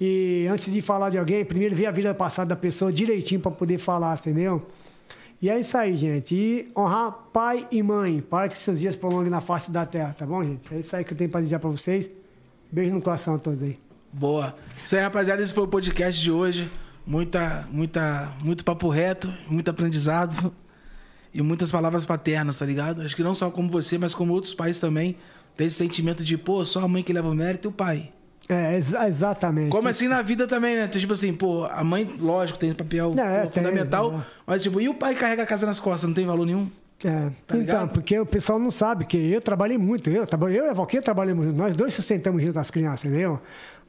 E 0.00 0.46
antes 0.50 0.72
de 0.72 0.82
falar 0.82 1.10
de 1.10 1.18
alguém, 1.18 1.44
primeiro 1.44 1.76
vê 1.76 1.86
a 1.86 1.92
vida 1.92 2.12
passada 2.12 2.48
da 2.48 2.56
pessoa 2.56 2.92
direitinho 2.92 3.40
para 3.40 3.52
poder 3.52 3.78
falar, 3.78 4.18
entendeu? 4.18 4.66
E 5.40 5.48
é 5.48 5.60
isso 5.60 5.76
aí, 5.76 5.96
gente. 5.96 6.34
E 6.34 6.72
honrar 6.76 7.12
pai 7.32 7.68
e 7.70 7.82
mãe, 7.82 8.20
para 8.20 8.48
que 8.48 8.56
seus 8.56 8.80
dias 8.80 8.96
prolonguem 8.96 9.30
na 9.30 9.40
face 9.40 9.70
da 9.70 9.86
terra, 9.86 10.14
tá 10.16 10.26
bom, 10.26 10.42
gente? 10.42 10.74
É 10.74 10.78
isso 10.78 10.96
aí 10.96 11.04
que 11.04 11.12
eu 11.12 11.16
tenho 11.16 11.30
para 11.30 11.42
dizer 11.42 11.58
para 11.58 11.70
vocês. 11.70 12.10
Beijo 12.72 12.92
no 12.92 13.00
coração 13.02 13.34
a 13.34 13.38
todos 13.38 13.62
aí. 13.62 13.83
Boa. 14.18 14.54
Isso 14.84 14.94
aí, 14.96 15.02
rapaziada. 15.02 15.42
Esse 15.42 15.52
foi 15.52 15.64
o 15.64 15.68
podcast 15.68 16.20
de 16.22 16.30
hoje. 16.30 16.70
Muita, 17.06 17.66
muita, 17.70 18.30
muito 18.42 18.64
papo 18.64 18.88
reto, 18.88 19.32
muito 19.48 19.70
aprendizado. 19.70 20.52
e 21.34 21.42
muitas 21.42 21.70
palavras 21.70 22.06
paternas, 22.06 22.58
tá 22.58 22.64
ligado? 22.64 23.02
Acho 23.02 23.16
que 23.16 23.22
não 23.22 23.34
só 23.34 23.50
como 23.50 23.68
você, 23.68 23.98
mas 23.98 24.14
como 24.14 24.32
outros 24.32 24.54
pais 24.54 24.78
também. 24.78 25.16
Tem 25.56 25.66
esse 25.66 25.76
sentimento 25.76 26.24
de, 26.24 26.36
pô, 26.38 26.64
só 26.64 26.80
a 26.84 26.88
mãe 26.88 27.02
que 27.02 27.12
leva 27.12 27.28
o 27.28 27.34
mérito 27.34 27.68
e 27.68 27.70
o 27.70 27.72
pai. 27.72 28.10
É, 28.48 28.76
exa- 28.76 29.08
exatamente. 29.08 29.70
Como 29.70 29.88
assim 29.88 30.06
na 30.06 30.20
vida 30.22 30.46
também, 30.46 30.76
né? 30.76 30.86
Tipo 30.88 31.12
assim, 31.14 31.32
pô, 31.32 31.64
a 31.64 31.82
mãe, 31.82 32.08
lógico, 32.20 32.58
tem 32.58 32.74
papel 32.74 33.14
É, 33.16 33.42
pô, 33.44 33.50
tem, 33.50 33.62
fundamental, 33.62 34.14
é. 34.14 34.24
mas 34.46 34.62
tipo, 34.62 34.80
e 34.80 34.88
o 34.88 34.94
pai 34.94 35.14
carrega 35.14 35.42
a 35.42 35.46
casa 35.46 35.64
nas 35.66 35.80
costas, 35.80 36.06
não 36.08 36.14
tem 36.14 36.26
valor 36.26 36.44
nenhum? 36.44 36.68
É, 37.02 37.10
Tá 37.10 37.32
então, 37.56 37.58
ligado? 37.58 37.88
porque 37.90 38.18
o 38.18 38.26
pessoal 38.26 38.58
não 38.58 38.70
sabe 38.70 39.04
que 39.06 39.16
eu 39.16 39.40
trabalhei 39.40 39.76
muito, 39.78 40.10
eu, 40.10 40.24
eu 40.42 40.48
e 40.66 40.68
a 40.68 40.72
Valquinha 40.72 41.02
trabalhamos 41.02 41.54
nós 41.54 41.74
dois 41.74 41.92
sustentamos 41.94 42.42
junto 42.42 42.58
as 42.58 42.70
crianças, 42.70 43.04
entendeu? 43.04 43.40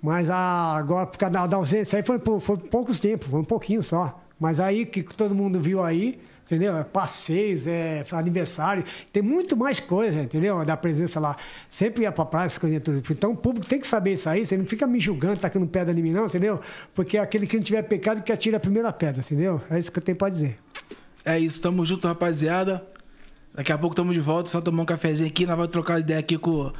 Mas 0.05 0.29
a, 0.29 0.75
agora, 0.77 1.07
por 1.07 1.17
causa 1.17 1.47
da, 1.47 1.57
ausência, 1.57 1.97
aí 1.97 2.03
foi, 2.05 2.19
foi 2.39 2.57
poucos 2.57 2.99
tempos, 2.99 3.27
foi 3.27 3.39
um 3.39 3.43
pouquinho 3.43 3.81
só. 3.81 4.21
Mas 4.39 4.59
aí 4.59 4.85
que 4.85 5.01
todo 5.01 5.33
mundo 5.33 5.59
viu 5.59 5.81
aí, 5.81 6.19
entendeu? 6.45 6.77
É 6.77 6.83
Passeios, 6.83 7.65
é 7.65 8.05
aniversário, 8.11 8.83
tem 9.11 9.23
muito 9.23 9.57
mais 9.57 9.79
coisa, 9.79 10.21
entendeu? 10.21 10.63
Da 10.63 10.77
presença 10.77 11.19
lá. 11.19 11.35
Sempre 11.67 12.03
ia 12.03 12.11
pra 12.11 12.23
praia, 12.23 12.45
essas 12.45 12.59
coisinhas 12.59 12.83
tudo. 12.83 13.01
Então 13.09 13.31
o 13.31 13.35
público 13.35 13.65
tem 13.67 13.79
que 13.79 13.87
saber 13.87 14.13
isso 14.13 14.29
aí, 14.29 14.45
você 14.45 14.55
não 14.55 14.65
fica 14.65 14.85
me 14.85 14.99
julgando, 14.99 15.39
tacando 15.39 15.65
pedra 15.65 15.91
em 15.97 16.03
mim, 16.03 16.11
não, 16.11 16.27
entendeu? 16.27 16.59
Porque 16.93 17.17
aquele 17.17 17.47
que 17.47 17.55
não 17.55 17.63
tiver 17.63 17.81
pecado 17.81 18.21
que 18.21 18.31
atira 18.31 18.57
a 18.57 18.59
primeira 18.59 18.93
pedra, 18.93 19.23
entendeu? 19.25 19.59
É 19.71 19.79
isso 19.79 19.91
que 19.91 19.97
eu 19.97 20.03
tenho 20.03 20.19
pra 20.19 20.29
dizer. 20.29 20.59
É 21.25 21.39
isso, 21.39 21.59
tamo 21.59 21.83
junto, 21.83 22.07
rapaziada. 22.07 22.85
Daqui 23.55 23.71
a 23.71 23.77
pouco 23.77 23.95
tamo 23.95 24.13
de 24.13 24.19
volta, 24.19 24.49
só 24.49 24.61
tomar 24.61 24.83
um 24.83 24.85
cafezinho 24.85 25.29
aqui, 25.29 25.47
nós 25.47 25.55
vamos 25.55 25.71
trocar 25.71 25.99
ideia 25.99 26.19
aqui 26.19 26.37
com, 26.37 26.71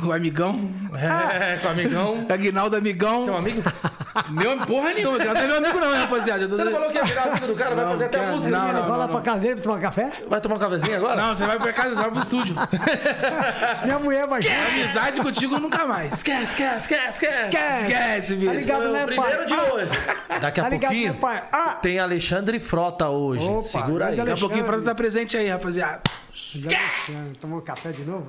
com 0.00 0.06
o 0.08 0.12
amigão. 0.12 0.70
É, 0.94 1.56
com 1.56 1.68
o 1.68 1.70
amigão. 1.70 2.26
Aguinaldo 2.30 2.76
Amigão. 2.76 3.24
Seu 3.24 3.36
amigo? 3.36 3.62
Meu 4.28 4.58
porra 4.66 4.92
nenhuma, 4.92 5.18
que 5.18 5.24
não 5.24 5.36
é 5.36 5.46
meu 5.46 5.56
amigo 5.56 5.80
não, 5.80 5.92
rapaziada. 5.94 6.48
Você 6.48 6.64
não 6.64 6.72
falou 6.72 6.90
que 6.90 6.96
ia 6.98 7.04
virar 7.04 7.22
amigo 7.28 7.46
do 7.46 7.54
cara? 7.54 7.74
Vai 7.76 7.84
fazer 7.86 8.04
até 8.06 8.18
quero- 8.18 8.32
música? 8.32 8.58
não, 8.58 8.66
Não, 8.66 8.72
não, 8.82 8.88
Vai 8.88 8.98
lá 8.98 9.08
pra 9.08 9.20
casa 9.20 9.40
dele 9.40 9.54
pra 9.54 9.62
tomar 9.62 9.80
café? 9.80 10.12
Vai 10.28 10.40
tomar 10.40 10.56
um 10.56 10.58
cafezinho 10.58 10.96
agora? 10.96 11.16
Não, 11.22 11.34
você 11.34 11.46
vai 11.46 11.58
pra 11.58 11.72
casa, 11.72 11.90
você 11.94 12.02
vai 12.02 12.10
pro 12.10 12.20
estúdio. 12.20 12.54
Minha 13.84 13.98
mulher 14.00 14.26
vai 14.26 14.40
Amizade 14.70 15.20
contigo 15.20 15.58
nunca 15.60 15.86
mais. 15.86 16.12
Esquece, 16.12 16.42
esquece, 16.44 16.76
esquece, 16.78 17.08
esquece. 17.24 17.86
Esquece, 17.86 18.34
filho. 18.36 18.46
Tá 18.52 18.52
ligado, 18.58 18.88
né, 18.92 19.02
o 19.04 19.06
primeiro 19.06 19.36
pai? 19.36 19.46
de 19.46 19.54
Ah. 19.54 19.74
hoje. 19.74 19.90
Daqui 20.40 20.60
a 20.60 20.64
Tá 20.64 20.68
ligado, 20.68 20.90
pouquinho 20.90 21.12
né, 21.12 21.18
pai? 21.20 21.44
Ah. 21.52 21.78
tem 21.80 21.98
Alexandre 22.00 22.58
Frota 22.58 23.08
hoje. 23.08 23.44
Opa, 23.46 23.62
Segura 23.62 24.06
aí. 24.08 24.16
Daqui 24.16 24.30
a 24.32 24.36
pouquinho. 24.36 24.64
Frota 24.64 24.82
tá 24.82 24.94
presente 24.94 25.36
aí, 25.36 25.48
rapaziada. 25.48 26.00
Tomou 27.40 27.60
café 27.62 27.90
de 27.92 28.02
novo? 28.02 28.28